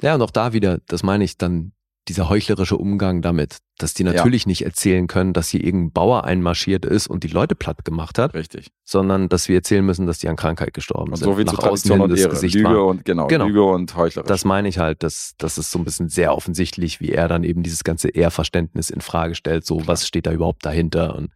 Ja, 0.00 0.14
und 0.14 0.22
auch 0.22 0.30
da 0.30 0.52
wieder, 0.52 0.78
das 0.86 1.02
meine 1.02 1.24
ich, 1.24 1.36
dann 1.36 1.72
dieser 2.06 2.28
heuchlerische 2.30 2.76
Umgang 2.78 3.20
damit, 3.20 3.58
dass 3.76 3.92
die 3.92 4.02
natürlich 4.04 4.46
nicht 4.46 4.62
erzählen 4.64 5.06
können, 5.08 5.34
dass 5.34 5.48
hier 5.48 5.62
irgendein 5.62 5.92
Bauer 5.92 6.24
einmarschiert 6.24 6.86
ist 6.86 7.06
und 7.06 7.22
die 7.22 7.28
Leute 7.28 7.54
platt 7.54 7.84
gemacht 7.84 8.18
hat, 8.18 8.32
Richtig. 8.32 8.68
sondern 8.84 9.28
dass 9.28 9.48
wir 9.48 9.56
erzählen 9.56 9.84
müssen, 9.84 10.06
dass 10.06 10.18
die 10.18 10.28
an 10.28 10.36
Krankheit 10.36 10.72
gestorben 10.72 11.10
Und 11.10 11.16
sind. 11.16 11.26
so 11.26 11.36
wie 11.38 11.44
zu 11.44 11.54
Nach 11.56 11.64
außen 11.64 12.00
und 12.00 12.08
das. 12.10 12.28
Gesicht 12.30 12.54
Lüge 12.54 12.68
war. 12.68 12.86
und 12.86 13.04
genau, 13.04 13.26
Genau. 13.26 13.46
Lüge 13.46 13.62
und 13.62 13.94
heuchlerisch. 13.94 14.26
Das 14.28 14.46
meine 14.46 14.68
ich 14.68 14.78
halt, 14.78 15.02
dass 15.02 15.34
das 15.36 15.58
ist 15.58 15.70
so 15.70 15.78
ein 15.78 15.84
bisschen 15.84 16.08
sehr 16.08 16.34
offensichtlich, 16.34 17.00
wie 17.00 17.10
er 17.12 17.28
dann 17.28 17.44
eben 17.44 17.62
dieses 17.62 17.84
ganze 17.84 18.08
Ehrverständnis 18.08 18.88
in 18.88 19.02
Frage 19.02 19.34
stellt. 19.34 19.66
So, 19.66 19.86
was 19.86 20.06
steht 20.06 20.26
da 20.26 20.32
überhaupt 20.32 20.64
dahinter? 20.64 21.14
Und 21.14 21.30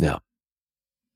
ja, 0.00 0.20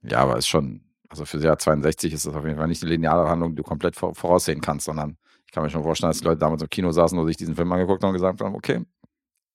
Ja, 0.02 0.18
aber 0.18 0.36
ist 0.36 0.46
schon, 0.48 0.82
also 1.08 1.24
für 1.24 1.38
das 1.38 1.44
Jahr 1.44 1.58
62 1.58 2.12
ist 2.12 2.26
das 2.26 2.34
auf 2.34 2.44
jeden 2.44 2.58
Fall 2.58 2.68
nicht 2.68 2.82
eine 2.82 2.90
lineare 2.92 3.28
Handlung, 3.30 3.50
die 3.52 3.56
du 3.56 3.62
komplett 3.62 3.96
vor- 3.96 4.14
voraussehen 4.14 4.60
kannst, 4.60 4.84
sondern 4.86 5.16
ich 5.50 5.52
kann 5.52 5.64
mir 5.64 5.70
schon 5.70 5.82
vorstellen, 5.82 6.10
dass 6.10 6.18
die 6.18 6.24
Leute 6.26 6.38
damals 6.38 6.62
im 6.62 6.70
Kino 6.70 6.92
saßen 6.92 7.18
und 7.18 7.26
sich 7.26 7.36
diesen 7.36 7.56
Film 7.56 7.72
angeguckt 7.72 8.04
haben 8.04 8.10
und 8.10 8.14
gesagt 8.14 8.40
haben, 8.40 8.54
okay, 8.54 8.84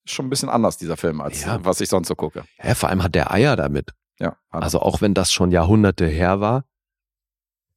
ist 0.04 0.14
schon 0.14 0.26
ein 0.26 0.30
bisschen 0.30 0.50
anders, 0.50 0.78
dieser 0.78 0.98
Film, 0.98 1.22
als 1.22 1.46
Ja. 1.46 1.64
was 1.64 1.80
ich 1.80 1.88
sonst 1.88 2.10
so 2.10 2.16
gucke. 2.16 2.44
ja, 2.62 2.76
vor 2.76 2.90
allem 2.90 3.02
hat 3.02 3.16
der 3.16 3.32
Eier 3.32 3.56
damit. 3.56 3.92
Ja, 4.20 4.36
Also 4.50 4.82
auch 4.82 5.00
wenn 5.00 5.14
das 5.14 5.32
schon 5.32 5.52
Jahrhunderte 5.52 6.06
her 6.06 6.42
war, 6.42 6.66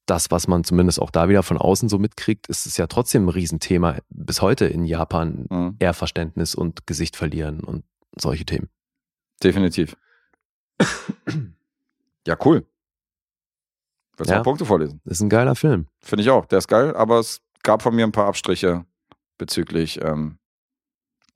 das, 0.06 0.32
was 0.32 0.48
man 0.48 0.64
zumindest 0.64 1.00
auch 1.00 1.10
da 1.12 1.28
wieder 1.28 1.44
von 1.44 1.58
außen 1.58 1.88
so 1.88 2.00
mitkriegt, 2.00 2.48
ist 2.48 2.66
es 2.66 2.76
ja 2.76 2.88
trotzdem 2.88 3.26
ein 3.26 3.28
Riesenthema 3.28 3.98
bis 4.08 4.42
heute 4.42 4.64
in 4.66 4.84
Japan. 4.84 5.46
Mhm. 5.48 5.76
Ehrverständnis 5.78 6.56
und 6.56 6.88
Gesicht 6.88 7.14
verlieren 7.14 7.60
und 7.60 7.84
solche 8.18 8.44
Themen. 8.44 8.68
definitiv. 9.44 9.96
ja, 12.26 12.36
cool. 12.44 12.66
Willst 14.16 14.30
du 14.30 14.34
Ja. 14.34 14.42
Punkte 14.42 14.64
vorlesen? 14.64 15.00
Das 15.04 15.18
ist 15.18 15.20
ein 15.20 15.28
geiler 15.28 15.54
Film. 15.54 15.86
Finde 16.00 16.22
ich 16.22 16.30
auch. 16.30 16.46
Der 16.46 16.58
ist 16.58 16.66
geil, 16.68 16.94
aber 16.96 17.20
es 17.20 17.40
gab 17.62 17.82
von 17.82 17.94
mir 17.94 18.04
ein 18.04 18.12
paar 18.12 18.26
Abstriche 18.26 18.84
bezüglich 19.38 20.00
ähm, 20.02 20.38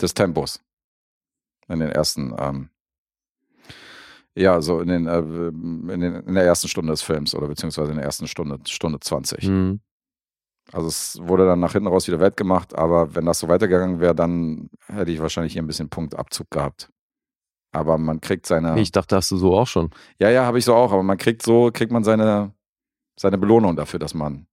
des 0.01 0.15
Tempos. 0.15 0.61
In 1.69 1.81
den 1.81 1.91
ersten, 1.91 2.35
ähm, 2.39 2.71
ja, 4.35 4.61
so 4.61 4.81
in, 4.81 4.89
den, 4.89 5.07
äh, 5.07 5.19
in, 5.19 6.01
den, 6.01 6.15
in 6.15 6.35
der 6.35 6.45
ersten 6.45 6.69
Stunde 6.69 6.93
des 6.93 7.03
Films 7.03 7.35
oder 7.35 7.49
beziehungsweise 7.49 7.91
in 7.91 7.97
der 7.97 8.05
ersten 8.05 8.27
Stunde, 8.27 8.59
Stunde 8.67 8.99
20. 9.01 9.49
Mhm. 9.49 9.81
Also 10.73 10.89
es 10.89 11.19
wurde 11.21 11.47
dann 11.47 11.61
nach 11.61 11.73
hinten 11.73 11.89
raus 11.89 12.07
wieder 12.07 12.21
wettgemacht, 12.21 12.75
aber 12.75 13.15
wenn 13.15 13.27
das 13.27 13.41
so 13.41 13.49
weitergegangen 13.49 14.01
wäre, 14.01 14.15
dann 14.15 14.71
hätte 14.87 15.11
ich 15.11 15.21
wahrscheinlich 15.21 15.53
hier 15.53 15.63
ein 15.63 15.67
bisschen 15.67 15.89
Punktabzug 15.89 16.51
gehabt. 16.51 16.91
Aber 17.73 17.99
man 17.99 18.21
kriegt 18.21 18.47
seine. 18.47 18.79
Ich 18.79 18.93
dachte, 18.93 19.17
hast 19.17 19.31
du 19.31 19.37
so 19.37 19.57
auch 19.57 19.67
schon. 19.67 19.91
Ja, 20.19 20.31
ja, 20.31 20.45
habe 20.45 20.59
ich 20.59 20.65
so 20.65 20.75
auch, 20.75 20.93
aber 20.93 21.03
man 21.03 21.19
kriegt 21.19 21.43
so, 21.43 21.71
kriegt 21.73 21.91
man 21.91 22.05
seine, 22.05 22.55
seine 23.19 23.39
Belohnung 23.39 23.77
dafür, 23.77 23.99
dass 23.99 24.15
man 24.15 24.47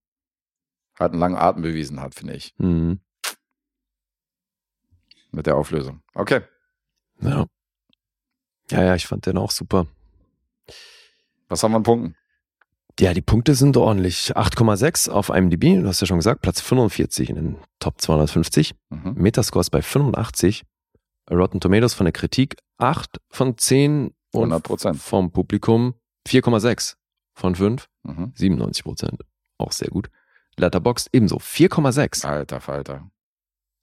halt 1.00 1.12
einen 1.14 1.20
langen 1.20 1.38
Atem 1.38 1.62
bewiesen 1.62 2.02
hat, 2.02 2.16
finde 2.16 2.34
ich. 2.36 2.54
Mhm. 2.58 3.00
Mit 5.32 5.46
der 5.46 5.56
Auflösung. 5.56 6.02
Okay. 6.14 6.42
Ja. 7.22 7.46
Ja, 8.72 8.84
ja, 8.84 8.96
ich 8.96 9.08
fand 9.08 9.26
den 9.26 9.38
auch 9.38 9.52
super. 9.52 9.88
Was 11.48 11.64
haben 11.64 11.72
wir 11.72 11.78
an 11.78 11.84
Punkten? 11.84 12.16
Ja, 13.00 13.14
die 13.14 13.22
Punkte 13.22 13.56
sind 13.56 13.78
ordentlich. 13.78 14.36
8,6 14.36 15.10
auf 15.10 15.30
IMDb, 15.30 15.82
du 15.82 15.88
hast 15.88 16.02
ja 16.02 16.08
schon 16.08 16.18
gesagt, 16.18 16.42
Platz 16.42 16.60
45 16.62 17.30
in 17.30 17.36
den 17.36 17.56
Top 17.80 18.02
250. 18.02 18.76
Mhm. 18.90 19.14
Metascores 19.16 19.70
bei 19.70 19.82
85. 19.82 20.64
Rotten 21.32 21.60
Tomatoes 21.60 21.94
von 21.94 22.06
der 22.06 22.12
Kritik 22.12 22.58
8 22.78 23.20
von 23.30 23.58
10 23.58 24.14
und 24.34 24.52
100%. 24.54 24.96
vom 24.96 25.32
Publikum 25.32 25.94
4,6 26.28 26.96
von 27.34 27.56
5. 27.56 27.88
Mhm. 28.04 28.32
97 28.36 28.84
Prozent. 28.84 29.22
Auch 29.58 29.72
sehr 29.72 29.90
gut. 29.90 30.10
Letterboxd 30.60 31.10
ebenso 31.14 31.38
4,6. 31.38 32.26
Alter 32.26 32.62
Falter. 32.62 33.10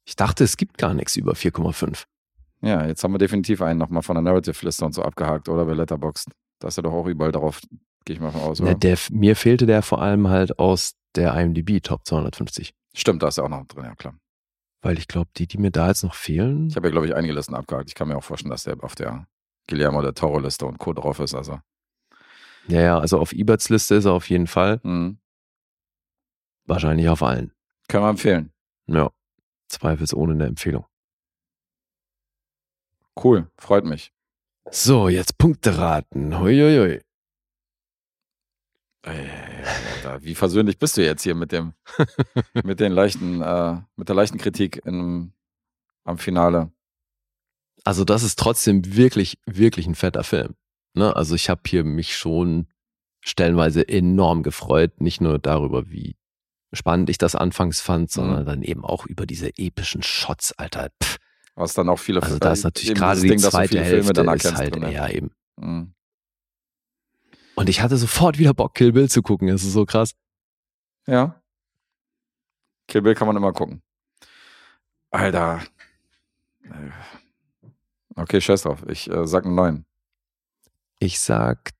Ich 0.06 0.14
dachte, 0.16 0.44
es 0.44 0.56
gibt 0.56 0.78
gar 0.78 0.94
nichts 0.94 1.16
über 1.16 1.32
4,5. 1.32 2.04
Ja, 2.62 2.86
jetzt 2.86 3.02
haben 3.04 3.12
wir 3.12 3.18
definitiv 3.18 3.60
einen 3.62 3.78
nochmal 3.78 4.02
von 4.02 4.14
der 4.14 4.22
Narrative-Liste 4.22 4.84
und 4.84 4.94
so 4.94 5.02
abgehakt, 5.02 5.48
oder? 5.48 5.64
Bei 5.64 5.74
Letterboxd. 5.74 6.30
Da 6.60 6.68
ist 6.68 6.78
er 6.78 6.84
doch 6.84 6.92
auch 6.92 7.06
überall 7.06 7.32
darauf, 7.32 7.60
gehe 8.04 8.14
ich 8.14 8.20
mal 8.20 8.30
von 8.30 8.40
aus, 8.40 8.60
oder? 8.60 8.70
Ja, 8.70 8.74
der, 8.74 8.98
mir 9.10 9.36
fehlte 9.36 9.66
der 9.66 9.82
vor 9.82 10.00
allem 10.00 10.28
halt 10.28 10.58
aus 10.58 10.94
der 11.16 11.34
IMDb 11.34 11.82
Top 11.82 12.06
250. 12.06 12.72
Stimmt, 12.94 13.22
da 13.22 13.28
ist 13.28 13.38
er 13.38 13.44
auch 13.44 13.48
noch 13.48 13.66
drin, 13.66 13.84
ja 13.84 13.94
klar. 13.94 14.14
Weil 14.82 14.98
ich 14.98 15.08
glaube, 15.08 15.30
die, 15.36 15.46
die 15.46 15.58
mir 15.58 15.70
da 15.70 15.88
jetzt 15.88 16.04
noch 16.04 16.14
fehlen, 16.14 16.68
Ich 16.68 16.76
habe 16.76 16.86
ja, 16.88 16.92
glaube 16.92 17.06
ich, 17.06 17.14
einige 17.14 17.34
Listen 17.34 17.54
abgehakt. 17.54 17.88
Ich 17.88 17.94
kann 17.94 18.08
mir 18.08 18.16
auch 18.16 18.24
vorstellen, 18.24 18.50
dass 18.50 18.62
der 18.64 18.82
auf 18.82 18.94
der 18.94 19.26
Guillermo 19.68 20.00
der 20.00 20.14
Toro-Liste 20.14 20.64
und 20.66 20.78
Co. 20.78 20.92
drauf 20.92 21.18
ist. 21.18 21.34
Also. 21.34 21.58
ja, 22.68 22.80
ja, 22.80 22.98
also 22.98 23.18
auf 23.18 23.32
Eberts 23.32 23.68
Liste 23.68 23.96
ist 23.96 24.04
er 24.04 24.12
auf 24.12 24.30
jeden 24.30 24.46
Fall. 24.46 24.80
Mhm. 24.82 25.18
Wahrscheinlich 26.66 27.08
auf 27.08 27.22
allen. 27.22 27.52
Können 27.88 28.04
wir 28.04 28.10
empfehlen. 28.10 28.52
Ja. 28.86 29.10
Zweifelsohne 29.68 30.34
eine 30.34 30.46
Empfehlung. 30.46 30.86
Cool, 33.22 33.50
freut 33.56 33.84
mich. 33.84 34.12
So, 34.70 35.08
jetzt 35.08 35.38
Punkte 35.38 35.78
raten. 35.78 36.38
Huiuiui. 36.38 37.00
Ey, 39.02 39.30
Alter, 39.64 40.24
wie 40.24 40.34
versöhnlich 40.34 40.78
bist 40.78 40.96
du 40.96 41.04
jetzt 41.04 41.22
hier 41.22 41.36
mit 41.36 41.52
dem, 41.52 41.74
mit 42.64 42.80
den 42.80 42.92
leichten, 42.92 43.40
äh, 43.40 43.80
mit 43.94 44.08
der 44.08 44.16
leichten 44.16 44.38
Kritik 44.38 44.84
im, 44.84 45.32
am 46.04 46.18
Finale? 46.18 46.72
Also 47.84 48.04
das 48.04 48.24
ist 48.24 48.38
trotzdem 48.38 48.96
wirklich, 48.96 49.38
wirklich 49.46 49.86
ein 49.86 49.94
fetter 49.94 50.24
Film. 50.24 50.56
Ne? 50.94 51.14
Also 51.14 51.36
ich 51.36 51.48
habe 51.48 51.62
hier 51.66 51.84
mich 51.84 52.16
schon 52.16 52.66
stellenweise 53.20 53.88
enorm 53.88 54.42
gefreut. 54.42 55.00
Nicht 55.00 55.20
nur 55.20 55.38
darüber, 55.38 55.88
wie 55.88 56.16
spannend 56.72 57.10
ich 57.10 57.18
das 57.18 57.34
anfangs 57.34 57.80
fand, 57.80 58.10
sondern 58.10 58.42
Mhm. 58.42 58.46
dann 58.46 58.62
eben 58.62 58.84
auch 58.84 59.06
über 59.06 59.26
diese 59.26 59.50
epischen 59.56 60.02
Shots, 60.02 60.52
Alter. 60.52 60.90
Pff. 61.02 61.16
Was 61.54 61.72
dann 61.72 61.88
auch 61.88 61.98
viele 61.98 62.22
Also 62.22 62.38
da 62.38 62.52
ist 62.52 62.64
natürlich 62.64 62.94
gerade 62.94 63.20
die 63.20 63.28
Ding, 63.28 63.38
zweite 63.38 63.80
Hälfte 63.82 64.12
dann 64.12 64.28
ist 64.36 64.54
halt, 64.54 64.74
drin, 64.74 64.90
ja 64.90 65.08
eben. 65.08 65.30
Mhm. 65.56 65.94
Und 67.54 67.68
ich 67.70 67.80
hatte 67.80 67.96
sofort 67.96 68.38
wieder 68.38 68.52
Bock, 68.52 68.74
Kill 68.74 68.92
Bill 68.92 69.08
zu 69.08 69.22
gucken. 69.22 69.48
Das 69.48 69.62
ist 69.64 69.72
so 69.72 69.86
krass. 69.86 70.14
Ja. 71.06 71.40
Kill 72.88 73.00
Bill 73.00 73.14
kann 73.14 73.26
man 73.26 73.36
immer 73.36 73.52
gucken. 73.54 73.82
Alter. 75.10 75.62
Äh. 76.64 76.90
Okay, 78.16 78.40
scheiß 78.40 78.62
drauf. 78.62 78.84
Ich 78.88 79.10
äh, 79.10 79.26
sag 79.26 79.46
einen 79.46 79.54
neuen. 79.54 79.86
Ich 80.98 81.18
sag, 81.20 81.70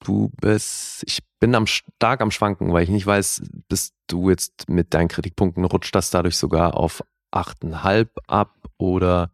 du 0.00 0.30
bist, 0.40 1.02
ich 1.06 1.18
bin 1.40 1.54
am 1.54 1.66
stark 1.66 2.20
am 2.20 2.30
Schwanken, 2.30 2.72
weil 2.72 2.82
ich 2.82 2.88
nicht 2.88 3.06
weiß, 3.06 3.42
bist 3.68 3.94
du 4.06 4.30
jetzt 4.30 4.68
mit 4.68 4.94
deinen 4.94 5.08
Kritikpunkten 5.08 5.64
rutscht 5.64 5.94
das 5.94 6.10
dadurch 6.10 6.36
sogar 6.36 6.74
auf 6.76 7.04
8,5 7.32 8.08
ab 8.26 8.54
oder 8.76 9.32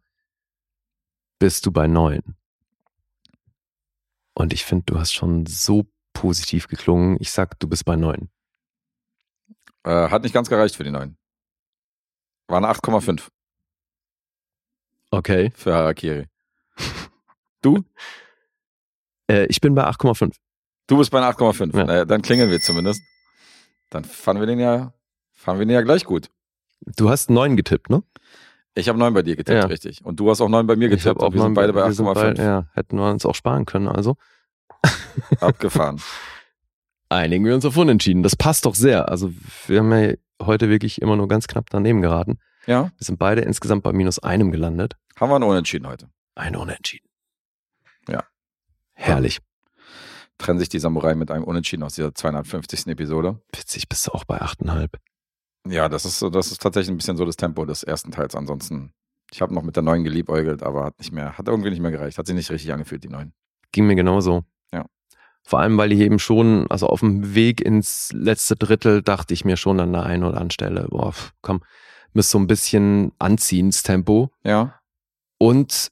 bist 1.39 1.67
du 1.67 1.73
bei 1.73 1.87
9? 1.87 2.21
Und 4.35 4.53
ich 4.53 4.65
finde, 4.65 4.85
du 4.87 4.99
hast 4.99 5.13
schon 5.13 5.47
so 5.47 5.87
positiv 6.13 6.69
geklungen. 6.69 7.17
Ich 7.21 7.31
sag, 7.31 7.59
du 7.61 7.69
bist 7.69 7.85
bei 7.85 7.97
9. 7.97 8.29
Äh, 9.85 10.09
hat 10.11 10.23
nicht 10.23 10.33
ganz 10.35 10.49
gereicht 10.49 10.77
für 10.77 10.85
die 10.85 10.91
neuen. 10.91 11.17
War 12.49 12.59
eine 12.59 12.69
8,5 12.69 13.29
Okay. 15.11 15.53
für 15.55 15.75
Harakiri. 15.75 16.27
Du? 17.63 17.83
Äh, 19.27 19.47
ich 19.47 19.59
bin 19.63 19.75
bei 19.75 19.87
8,5. 19.87 20.37
Du 20.86 20.98
bist 20.98 21.11
bei 21.11 21.19
einer 21.19 21.28
8,5. 21.35 21.77
Ja. 21.77 21.85
Naja, 21.85 22.05
dann 22.05 22.23
klingeln 22.23 22.51
wir 22.51 22.61
zumindest. 22.61 23.02
Dann 23.90 24.05
fanden 24.05 24.40
wir 24.43 24.47
den 24.47 24.59
ja, 24.59 24.93
fanden 25.32 25.61
wir 25.61 25.66
den 25.66 25.74
ja 25.74 25.82
gleich 25.82 26.05
gut. 26.05 26.31
Du 26.97 27.09
hast 27.11 27.31
9 27.31 27.56
getippt, 27.56 27.90
ne? 27.90 28.02
Ich 28.74 28.89
habe 28.89 28.98
9 28.98 29.15
bei 29.15 29.23
dir 29.23 29.36
getippt, 29.36 29.56
Ja. 29.62 29.66
richtig. 29.66 30.05
Und 30.05 30.19
du 30.20 30.28
hast 30.31 30.40
auch 30.40 30.48
9 30.48 30.66
bei 30.66 30.77
mir 30.77 30.86
Ich 30.86 30.90
getippt. 30.90 31.06
habe 31.09 31.20
auch 31.20 31.28
und 31.28 31.35
wir 31.35 31.43
sind 31.43 31.55
beide 31.55 31.73
bei 31.73 31.85
wir 31.86 31.93
sind 31.93 32.06
8,5. 32.06 32.35
bei- 32.36 32.43
Ja, 32.43 32.66
hätten 32.74 32.97
wir 32.98 33.09
uns 33.11 33.24
auch 33.24 33.35
sparen 33.35 33.65
können, 33.66 33.89
also. 33.89 34.16
Abgefahren. 35.40 36.01
einigen 37.09 37.44
wir 37.44 37.55
uns 37.55 37.65
auf 37.65 37.77
Unentschieden. 37.77 38.23
Das 38.23 38.35
passt 38.36 38.66
doch 38.66 38.74
sehr. 38.74 39.09
Also 39.09 39.32
wir 39.69 39.78
haben 39.78 39.93
ja 39.93 40.15
heute 40.43 40.69
wirklich 40.69 41.01
immer 41.01 41.16
nur 41.16 41.28
ganz 41.28 41.47
knapp 41.47 41.70
daneben 41.70 42.02
geraten. 42.02 42.39
Ja, 42.66 42.85
Wir 42.97 43.05
sind 43.05 43.19
beide 43.19 43.43
insgesamt 43.43 43.82
bei 43.85 43.93
minus 43.93 44.19
einem 44.19 44.51
gelandet. 44.51 44.97
haben 45.20 45.31
wir 45.31 45.36
einen 45.36 45.44
Unentschieden 45.44 45.86
heute. 45.86 46.09
Ein 46.35 46.56
Unentschieden. 46.56 47.09
Ja. 48.09 48.24
Herrlich. 48.94 49.39
Trennen 50.39 50.59
sich 50.59 50.69
die 50.69 50.78
Samurai 50.78 51.15
mit 51.15 51.31
einem 51.31 51.44
Unentschieden 51.44 51.82
aus 51.82 51.94
dieser 51.94 52.15
250. 52.15 52.89
Episode. 52.89 53.40
Witzig, 53.55 53.89
bist 53.89 54.06
du 54.06 54.12
auch 54.12 54.24
bei 54.24 54.40
8,5. 54.43 54.90
Ja, 55.69 55.89
das 55.89 56.05
ist 56.05 56.19
so, 56.19 56.28
das 56.28 56.51
ist 56.52 56.61
tatsächlich 56.61 56.90
ein 56.90 56.98
bisschen 56.98 57.16
so 57.16 57.24
das 57.24 57.36
Tempo 57.36 57.65
des 57.65 57.82
ersten 57.82 58.11
Teils. 58.11 58.35
Ansonsten, 58.35 58.93
ich 59.32 59.40
habe 59.40 59.55
noch 59.55 59.62
mit 59.62 59.77
der 59.77 59.82
neuen 59.82 60.05
geliebäugelt, 60.05 60.62
aber 60.62 60.85
hat 60.85 60.98
nicht 60.98 61.12
mehr, 61.12 61.39
hat 61.39 61.48
irgendwie 61.48 61.70
nicht 61.70 61.81
mehr 61.81 61.90
gereicht. 61.90 62.19
Hat 62.19 62.27
sich 62.27 62.35
nicht 62.35 62.51
richtig 62.51 62.73
angefühlt, 62.73 63.05
die 63.05 63.09
neuen. 63.09 63.32
Ging 63.73 63.86
mir 63.86 63.94
genauso. 63.94 64.44
Ja. 64.73 64.85
Vor 65.43 65.61
allem, 65.61 65.78
weil 65.78 65.93
ich 65.93 66.01
eben 66.01 66.19
schon, 66.19 66.70
also 66.70 66.89
auf 66.89 67.01
dem 67.01 67.35
Weg 67.35 67.61
ins 67.61 68.11
letzte 68.12 68.56
Drittel 68.56 69.02
dachte 69.02 69.32
ich 69.35 69.44
mir 69.44 69.56
schon 69.56 69.81
an 69.81 69.93
der 69.93 70.05
einen 70.05 70.23
oder 70.24 70.35
anderen 70.35 70.51
Stelle, 70.51 70.86
boah, 70.90 71.15
komm, 71.43 71.62
müsst 72.12 72.31
so 72.31 72.39
ein 72.39 72.47
bisschen 72.47 73.12
anziehen, 73.19 73.70
das 73.70 73.82
Tempo. 73.82 74.31
Ja, 74.44 74.81
Und 75.39 75.90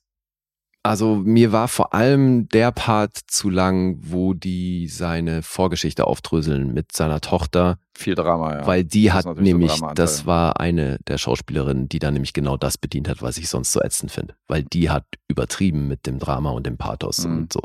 Also 0.84 1.14
mir 1.14 1.52
war 1.52 1.68
vor 1.68 1.94
allem 1.94 2.48
der 2.48 2.72
Part 2.72 3.16
zu 3.28 3.50
lang, 3.50 3.98
wo 4.00 4.34
die 4.34 4.88
seine 4.88 5.42
Vorgeschichte 5.42 6.08
aufdröseln 6.08 6.74
mit 6.74 6.90
seiner 6.90 7.20
Tochter. 7.20 7.78
Viel 7.94 8.16
Drama, 8.16 8.56
ja. 8.58 8.66
Weil 8.66 8.82
die 8.82 9.04
Das 9.04 9.14
hat 9.14 9.22
so 9.24 9.32
nämlich, 9.34 9.70
Dramaanteil. 9.70 9.94
das 9.94 10.26
war 10.26 10.58
eine 10.58 10.98
der 11.06 11.18
Schauspielerinnen, 11.18 11.88
die 11.88 12.00
da 12.00 12.10
nämlich 12.10 12.32
genau 12.32 12.56
das 12.56 12.78
bedient 12.78 13.08
hat, 13.08 13.22
was 13.22 13.36
ich 13.38 13.48
sonst 13.48 13.70
so 13.70 13.80
ätzend 13.80 14.10
finde. 14.10 14.34
Weil 14.48 14.64
die 14.64 14.90
hat 14.90 15.04
übertrieben 15.28 15.86
mit 15.86 16.04
dem 16.06 16.18
Drama 16.18 16.50
und 16.50 16.66
dem 16.66 16.78
Pathos 16.78 17.24
Mhm. 17.24 17.36
und 17.38 17.52
so. 17.52 17.60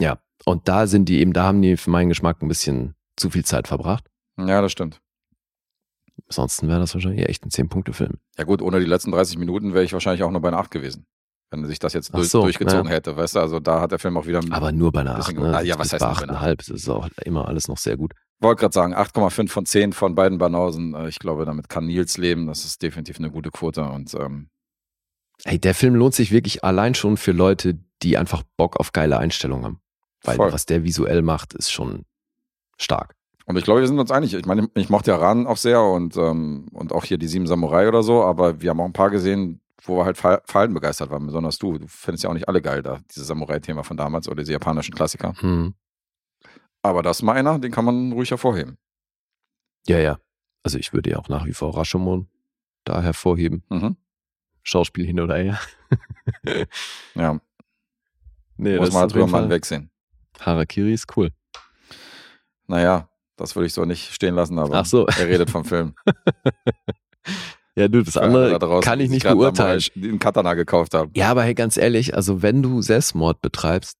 Ja, 0.00 0.18
und 0.46 0.68
da 0.68 0.86
sind 0.86 1.10
die 1.10 1.20
eben, 1.20 1.34
da 1.34 1.44
haben 1.44 1.60
die 1.60 1.76
für 1.76 1.90
meinen 1.90 2.08
Geschmack 2.08 2.40
ein 2.40 2.48
bisschen 2.48 2.94
zu 3.16 3.28
viel 3.28 3.44
Zeit 3.44 3.68
verbracht. 3.68 4.06
Ja, 4.38 4.62
das 4.62 4.72
stimmt. 4.72 5.02
Ansonsten 6.28 6.68
wäre 6.68 6.80
das 6.80 6.94
wahrscheinlich 6.94 7.28
echt 7.28 7.44
ein 7.44 7.50
10-Punkte-Film. 7.50 8.14
Ja 8.38 8.44
gut, 8.44 8.62
ohne 8.62 8.80
die 8.80 8.86
letzten 8.86 9.10
30 9.12 9.36
Minuten 9.36 9.74
wäre 9.74 9.84
ich 9.84 9.92
wahrscheinlich 9.92 10.22
auch 10.22 10.30
nur 10.30 10.40
bei 10.40 10.48
einer 10.48 10.58
8 10.58 10.70
gewesen. 10.70 11.04
Wenn 11.52 11.66
sich 11.66 11.78
das 11.78 11.92
jetzt 11.92 12.14
durch, 12.14 12.30
so, 12.30 12.42
durchgezogen 12.42 12.86
ja. 12.86 12.92
hätte, 12.92 13.16
weißt 13.16 13.36
du, 13.36 13.40
also 13.40 13.60
da 13.60 13.80
hat 13.82 13.92
der 13.92 13.98
Film 13.98 14.16
auch 14.16 14.26
wieder 14.26 14.40
Aber 14.50 14.72
nur 14.72 14.90
bei 14.90 15.00
einer 15.00 15.16
8. 15.16 15.16
bisschen, 15.18 15.42
Ne? 15.42 15.56
Ah, 15.56 15.60
ja, 15.60 15.78
was 15.78 15.92
heißt 15.92 16.00
bei 16.00 16.06
nur 16.08 16.16
bei 16.16 16.22
einer 16.22 16.54
8,5? 16.54 16.56
Das 16.56 16.68
ist 16.70 16.88
auch 16.88 17.08
immer 17.24 17.46
alles 17.46 17.68
noch 17.68 17.76
sehr 17.76 17.96
gut. 17.98 18.12
wollte 18.40 18.60
gerade 18.60 18.72
sagen, 18.72 18.94
8,5 18.94 19.48
von 19.50 19.66
10 19.66 19.92
von 19.92 20.14
beiden 20.14 20.38
Banausen. 20.38 20.94
Äh, 20.94 21.08
Ich 21.08 21.18
glaube, 21.18 21.44
damit 21.44 21.68
kann 21.68 21.86
Nils 21.86 22.16
leben. 22.16 22.46
Das 22.46 22.64
ist 22.64 22.82
definitiv 22.82 23.18
eine 23.18 23.30
gute 23.30 23.50
Quote. 23.50 23.84
Und 23.84 24.14
ähm, 24.14 24.48
Ey, 25.44 25.58
der 25.58 25.74
Film 25.74 25.94
lohnt 25.94 26.14
sich 26.14 26.32
wirklich 26.32 26.64
allein 26.64 26.94
schon 26.94 27.16
für 27.16 27.32
Leute, 27.32 27.78
die 28.02 28.16
einfach 28.16 28.42
Bock 28.56 28.78
auf 28.78 28.92
geile 28.92 29.18
Einstellungen 29.18 29.64
haben. 29.64 29.80
Weil 30.24 30.36
Voll. 30.36 30.52
was 30.52 30.66
der 30.66 30.84
visuell 30.84 31.20
macht, 31.22 31.52
ist 31.52 31.70
schon 31.70 32.04
stark. 32.78 33.14
Und 33.44 33.58
ich 33.58 33.64
glaube, 33.64 33.80
wir 33.80 33.88
sind 33.88 33.98
uns 33.98 34.10
einig. 34.10 34.34
Ich 34.34 34.46
meine, 34.46 34.68
ich 34.74 34.88
mochte 34.88 35.10
ja 35.10 35.16
Ran 35.16 35.46
auch 35.46 35.56
sehr 35.56 35.82
und, 35.82 36.16
ähm, 36.16 36.68
und 36.72 36.92
auch 36.92 37.04
hier 37.04 37.18
die 37.18 37.26
Sieben 37.26 37.46
Samurai 37.46 37.88
oder 37.88 38.02
so, 38.02 38.22
aber 38.22 38.60
wir 38.60 38.70
haben 38.70 38.80
auch 38.80 38.86
ein 38.86 38.92
paar 38.92 39.10
gesehen, 39.10 39.60
wo 39.84 39.98
wir 39.98 40.04
halt 40.04 40.16
Verhalten 40.16 40.74
begeistert 40.74 41.10
waren, 41.10 41.26
besonders 41.26 41.58
du. 41.58 41.78
Du 41.78 41.86
findest 41.88 42.24
ja 42.24 42.30
auch 42.30 42.34
nicht 42.34 42.48
alle 42.48 42.62
geil 42.62 42.82
da, 42.82 43.00
dieses 43.10 43.26
Samurai-Thema 43.26 43.82
von 43.82 43.96
damals 43.96 44.28
oder 44.28 44.42
diese 44.42 44.52
japanischen 44.52 44.94
Klassiker. 44.94 45.34
Hm. 45.40 45.74
Aber 46.82 47.02
das 47.02 47.18
ist 47.18 47.22
mal 47.22 47.34
einer, 47.34 47.58
den 47.58 47.72
kann 47.72 47.84
man 47.84 48.12
ruhig 48.12 48.30
hervorheben. 48.30 48.78
Ja, 49.86 49.98
ja. 49.98 50.18
Also 50.62 50.78
ich 50.78 50.92
würde 50.92 51.10
ja 51.10 51.18
auch 51.18 51.28
nach 51.28 51.44
wie 51.46 51.52
vor 51.52 51.76
Rashomon 51.76 52.28
da 52.84 53.02
hervorheben. 53.02 53.64
Mhm. 53.68 53.96
Schauspiel 54.62 55.06
hin 55.06 55.20
oder 55.20 55.36
her. 55.36 55.58
Ja, 57.14 57.38
nee, 58.56 58.76
muss 58.78 58.86
das 58.86 58.94
man 58.94 59.00
halt 59.02 59.12
drüber 59.12 59.26
mal 59.26 59.50
wegsehen. 59.50 59.90
Harakiri 60.40 60.94
ist 60.94 61.14
cool. 61.16 61.30
Naja, 62.66 63.10
das 63.36 63.54
würde 63.54 63.66
ich 63.66 63.74
so 63.74 63.84
nicht 63.84 64.14
stehen 64.14 64.34
lassen, 64.34 64.58
aber 64.58 64.82
so. 64.86 65.06
er 65.06 65.28
redet 65.28 65.50
vom 65.50 65.66
Film. 65.66 65.94
Ja, 67.76 67.88
du, 67.88 68.02
das 68.02 68.16
andere 68.16 68.58
da 68.58 68.80
kann 68.80 69.00
ich 69.00 69.08
nicht 69.08 69.24
beurteilen. 69.26 69.82
Einen 69.96 70.18
Katana 70.18 70.54
gekauft 70.54 70.92
haben. 70.94 71.10
Ja, 71.14 71.30
aber 71.30 71.42
hey, 71.42 71.54
ganz 71.54 71.76
ehrlich, 71.76 72.14
also 72.14 72.42
wenn 72.42 72.62
du 72.62 72.82
Selbstmord 72.82 73.40
betreibst, 73.40 73.96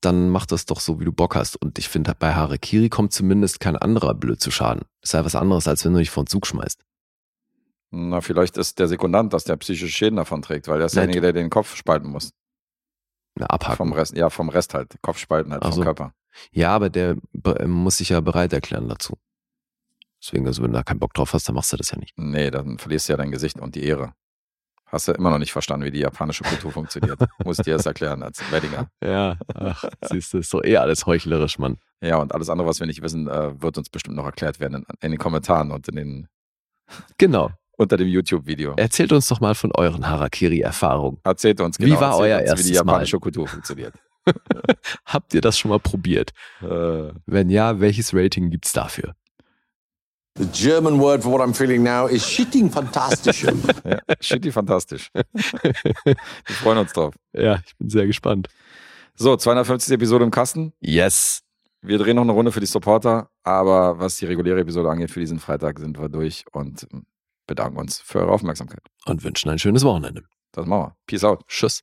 dann 0.00 0.30
mach 0.30 0.46
das 0.46 0.66
doch 0.66 0.80
so, 0.80 1.00
wie 1.00 1.04
du 1.04 1.12
Bock 1.12 1.34
hast. 1.34 1.60
Und 1.60 1.78
ich 1.78 1.88
finde, 1.88 2.14
bei 2.18 2.34
Harakiri 2.34 2.88
kommt 2.88 3.12
zumindest 3.12 3.60
kein 3.60 3.76
anderer 3.76 4.14
blöd 4.14 4.40
zu 4.40 4.50
Schaden. 4.50 4.84
Ist 5.00 5.14
ja 5.14 5.24
was 5.24 5.34
anderes, 5.34 5.66
als 5.68 5.84
wenn 5.84 5.92
du 5.92 5.98
dich 5.98 6.10
vor 6.10 6.24
den 6.24 6.28
Zug 6.28 6.46
schmeißt. 6.46 6.80
Na, 7.90 8.20
vielleicht 8.20 8.56
ist 8.56 8.78
der 8.78 8.88
Sekundant, 8.88 9.32
dass 9.32 9.44
der 9.44 9.56
psychische 9.56 9.92
Schäden 9.92 10.16
davon 10.16 10.42
trägt, 10.42 10.66
weil 10.66 10.78
der 10.78 10.86
ist 10.86 10.96
derjenige, 10.96 11.20
der 11.20 11.32
den 11.32 11.50
Kopf 11.50 11.76
spalten 11.76 12.08
muss. 12.10 12.30
Na, 13.34 13.46
abhaken. 13.46 13.76
Vom 13.76 13.92
Rest, 13.92 14.16
ja, 14.16 14.30
vom 14.30 14.48
Rest 14.48 14.74
halt. 14.74 14.94
Kopf 15.02 15.18
spalten 15.18 15.52
halt 15.52 15.62
Ach 15.64 15.74
vom. 15.74 15.82
Körper. 15.82 16.14
Ja, 16.52 16.70
aber 16.74 16.88
der 16.88 17.16
muss 17.66 17.98
sich 17.98 18.08
ja 18.08 18.20
bereit 18.20 18.52
erklären 18.52 18.88
dazu. 18.88 19.18
Deswegen, 20.22 20.46
also 20.46 20.62
wenn 20.62 20.70
du 20.72 20.76
da 20.78 20.82
keinen 20.82 21.00
Bock 21.00 21.14
drauf 21.14 21.32
hast, 21.32 21.48
dann 21.48 21.54
machst 21.56 21.72
du 21.72 21.76
das 21.76 21.90
ja 21.90 21.98
nicht. 21.98 22.12
Nee, 22.16 22.50
dann 22.50 22.78
verlierst 22.78 23.08
du 23.08 23.12
ja 23.14 23.16
dein 23.16 23.30
Gesicht 23.32 23.58
und 23.60 23.74
die 23.74 23.84
Ehre. 23.84 24.12
Hast 24.86 25.08
du 25.08 25.12
immer 25.12 25.30
noch 25.30 25.38
nicht 25.38 25.52
verstanden, 25.52 25.86
wie 25.86 25.90
die 25.90 26.00
japanische 26.00 26.44
Kultur 26.44 26.70
funktioniert. 26.70 27.18
Muss 27.44 27.58
ich 27.58 27.64
dir 27.64 27.76
das 27.76 27.86
erklären 27.86 28.22
als 28.22 28.40
Weddinger. 28.52 28.88
Ja, 29.04 29.36
ach, 29.54 29.84
siehst 30.02 30.32
du, 30.34 30.38
ist 30.38 30.52
doch 30.52 30.62
eh 30.62 30.76
alles 30.76 31.06
heuchlerisch, 31.06 31.58
Mann. 31.58 31.78
Ja, 32.02 32.18
und 32.18 32.34
alles 32.34 32.50
andere, 32.50 32.68
was 32.68 32.78
wir 32.78 32.86
nicht 32.86 33.02
wissen, 33.02 33.26
äh, 33.26 33.60
wird 33.60 33.78
uns 33.78 33.88
bestimmt 33.88 34.16
noch 34.16 34.26
erklärt 34.26 34.60
werden 34.60 34.74
in, 34.74 34.84
in 35.00 35.10
den 35.12 35.18
Kommentaren 35.18 35.70
und 35.72 35.88
in 35.88 35.96
den, 35.96 36.28
Genau. 37.18 37.50
unter 37.78 37.96
dem 37.96 38.06
YouTube-Video. 38.08 38.74
Erzählt 38.76 39.12
uns 39.12 39.26
doch 39.28 39.40
mal 39.40 39.54
von 39.54 39.72
euren 39.74 40.06
Harakiri-Erfahrungen. 40.08 41.18
Erzählt 41.24 41.60
uns 41.62 41.78
Wie 41.78 41.84
genau, 41.86 42.00
war 42.00 42.10
erzählt 42.12 42.22
euer 42.30 42.36
uns, 42.36 42.44
wie 42.44 42.48
erstes 42.50 42.66
die 42.66 42.72
Mal? 42.72 42.76
japanische 42.92 43.18
Kultur 43.18 43.48
funktioniert. 43.48 43.94
Habt 45.06 45.32
ihr 45.34 45.40
das 45.40 45.58
schon 45.58 45.70
mal 45.70 45.80
probiert? 45.80 46.32
Äh, 46.60 47.12
Wenn 47.26 47.48
ja, 47.50 47.80
welches 47.80 48.12
Rating 48.14 48.50
gibt's 48.50 48.72
dafür? 48.72 49.14
The 50.38 50.46
German 50.46 50.98
word 50.98 51.22
for 51.22 51.30
what 51.30 51.40
I'm 51.40 51.52
feeling 51.52 51.82
now 51.82 52.06
is 52.06 52.24
shitting 52.24 52.70
fantastisch. 52.70 53.42
ja, 53.84 53.98
shitty 54.20 54.50
fantastisch. 54.50 55.10
wir 55.12 56.16
freuen 56.46 56.78
uns 56.78 56.92
drauf. 56.92 57.14
Ja, 57.34 57.60
ich 57.66 57.76
bin 57.76 57.90
sehr 57.90 58.06
gespannt. 58.06 58.48
So, 59.14 59.36
250. 59.36 59.92
Episode 59.92 60.24
im 60.24 60.30
Kasten. 60.30 60.72
Yes. 60.80 61.42
Wir 61.82 61.98
drehen 61.98 62.16
noch 62.16 62.22
eine 62.22 62.32
Runde 62.32 62.50
für 62.50 62.60
die 62.60 62.66
Supporter, 62.66 63.28
aber 63.42 63.98
was 63.98 64.16
die 64.16 64.26
reguläre 64.26 64.60
Episode 64.60 64.88
angeht, 64.88 65.10
für 65.10 65.20
diesen 65.20 65.38
Freitag 65.38 65.78
sind 65.80 65.98
wir 65.98 66.08
durch 66.08 66.44
und 66.52 66.86
bedanken 67.46 67.78
uns 67.78 68.00
für 68.00 68.20
eure 68.20 68.32
Aufmerksamkeit. 68.32 68.82
Und 69.04 69.24
wünschen 69.24 69.50
ein 69.50 69.58
schönes 69.58 69.84
Wochenende. 69.84 70.22
Das 70.52 70.64
machen 70.64 70.82
wir. 70.82 70.96
Peace 71.06 71.24
out. 71.24 71.46
Tschüss. 71.48 71.82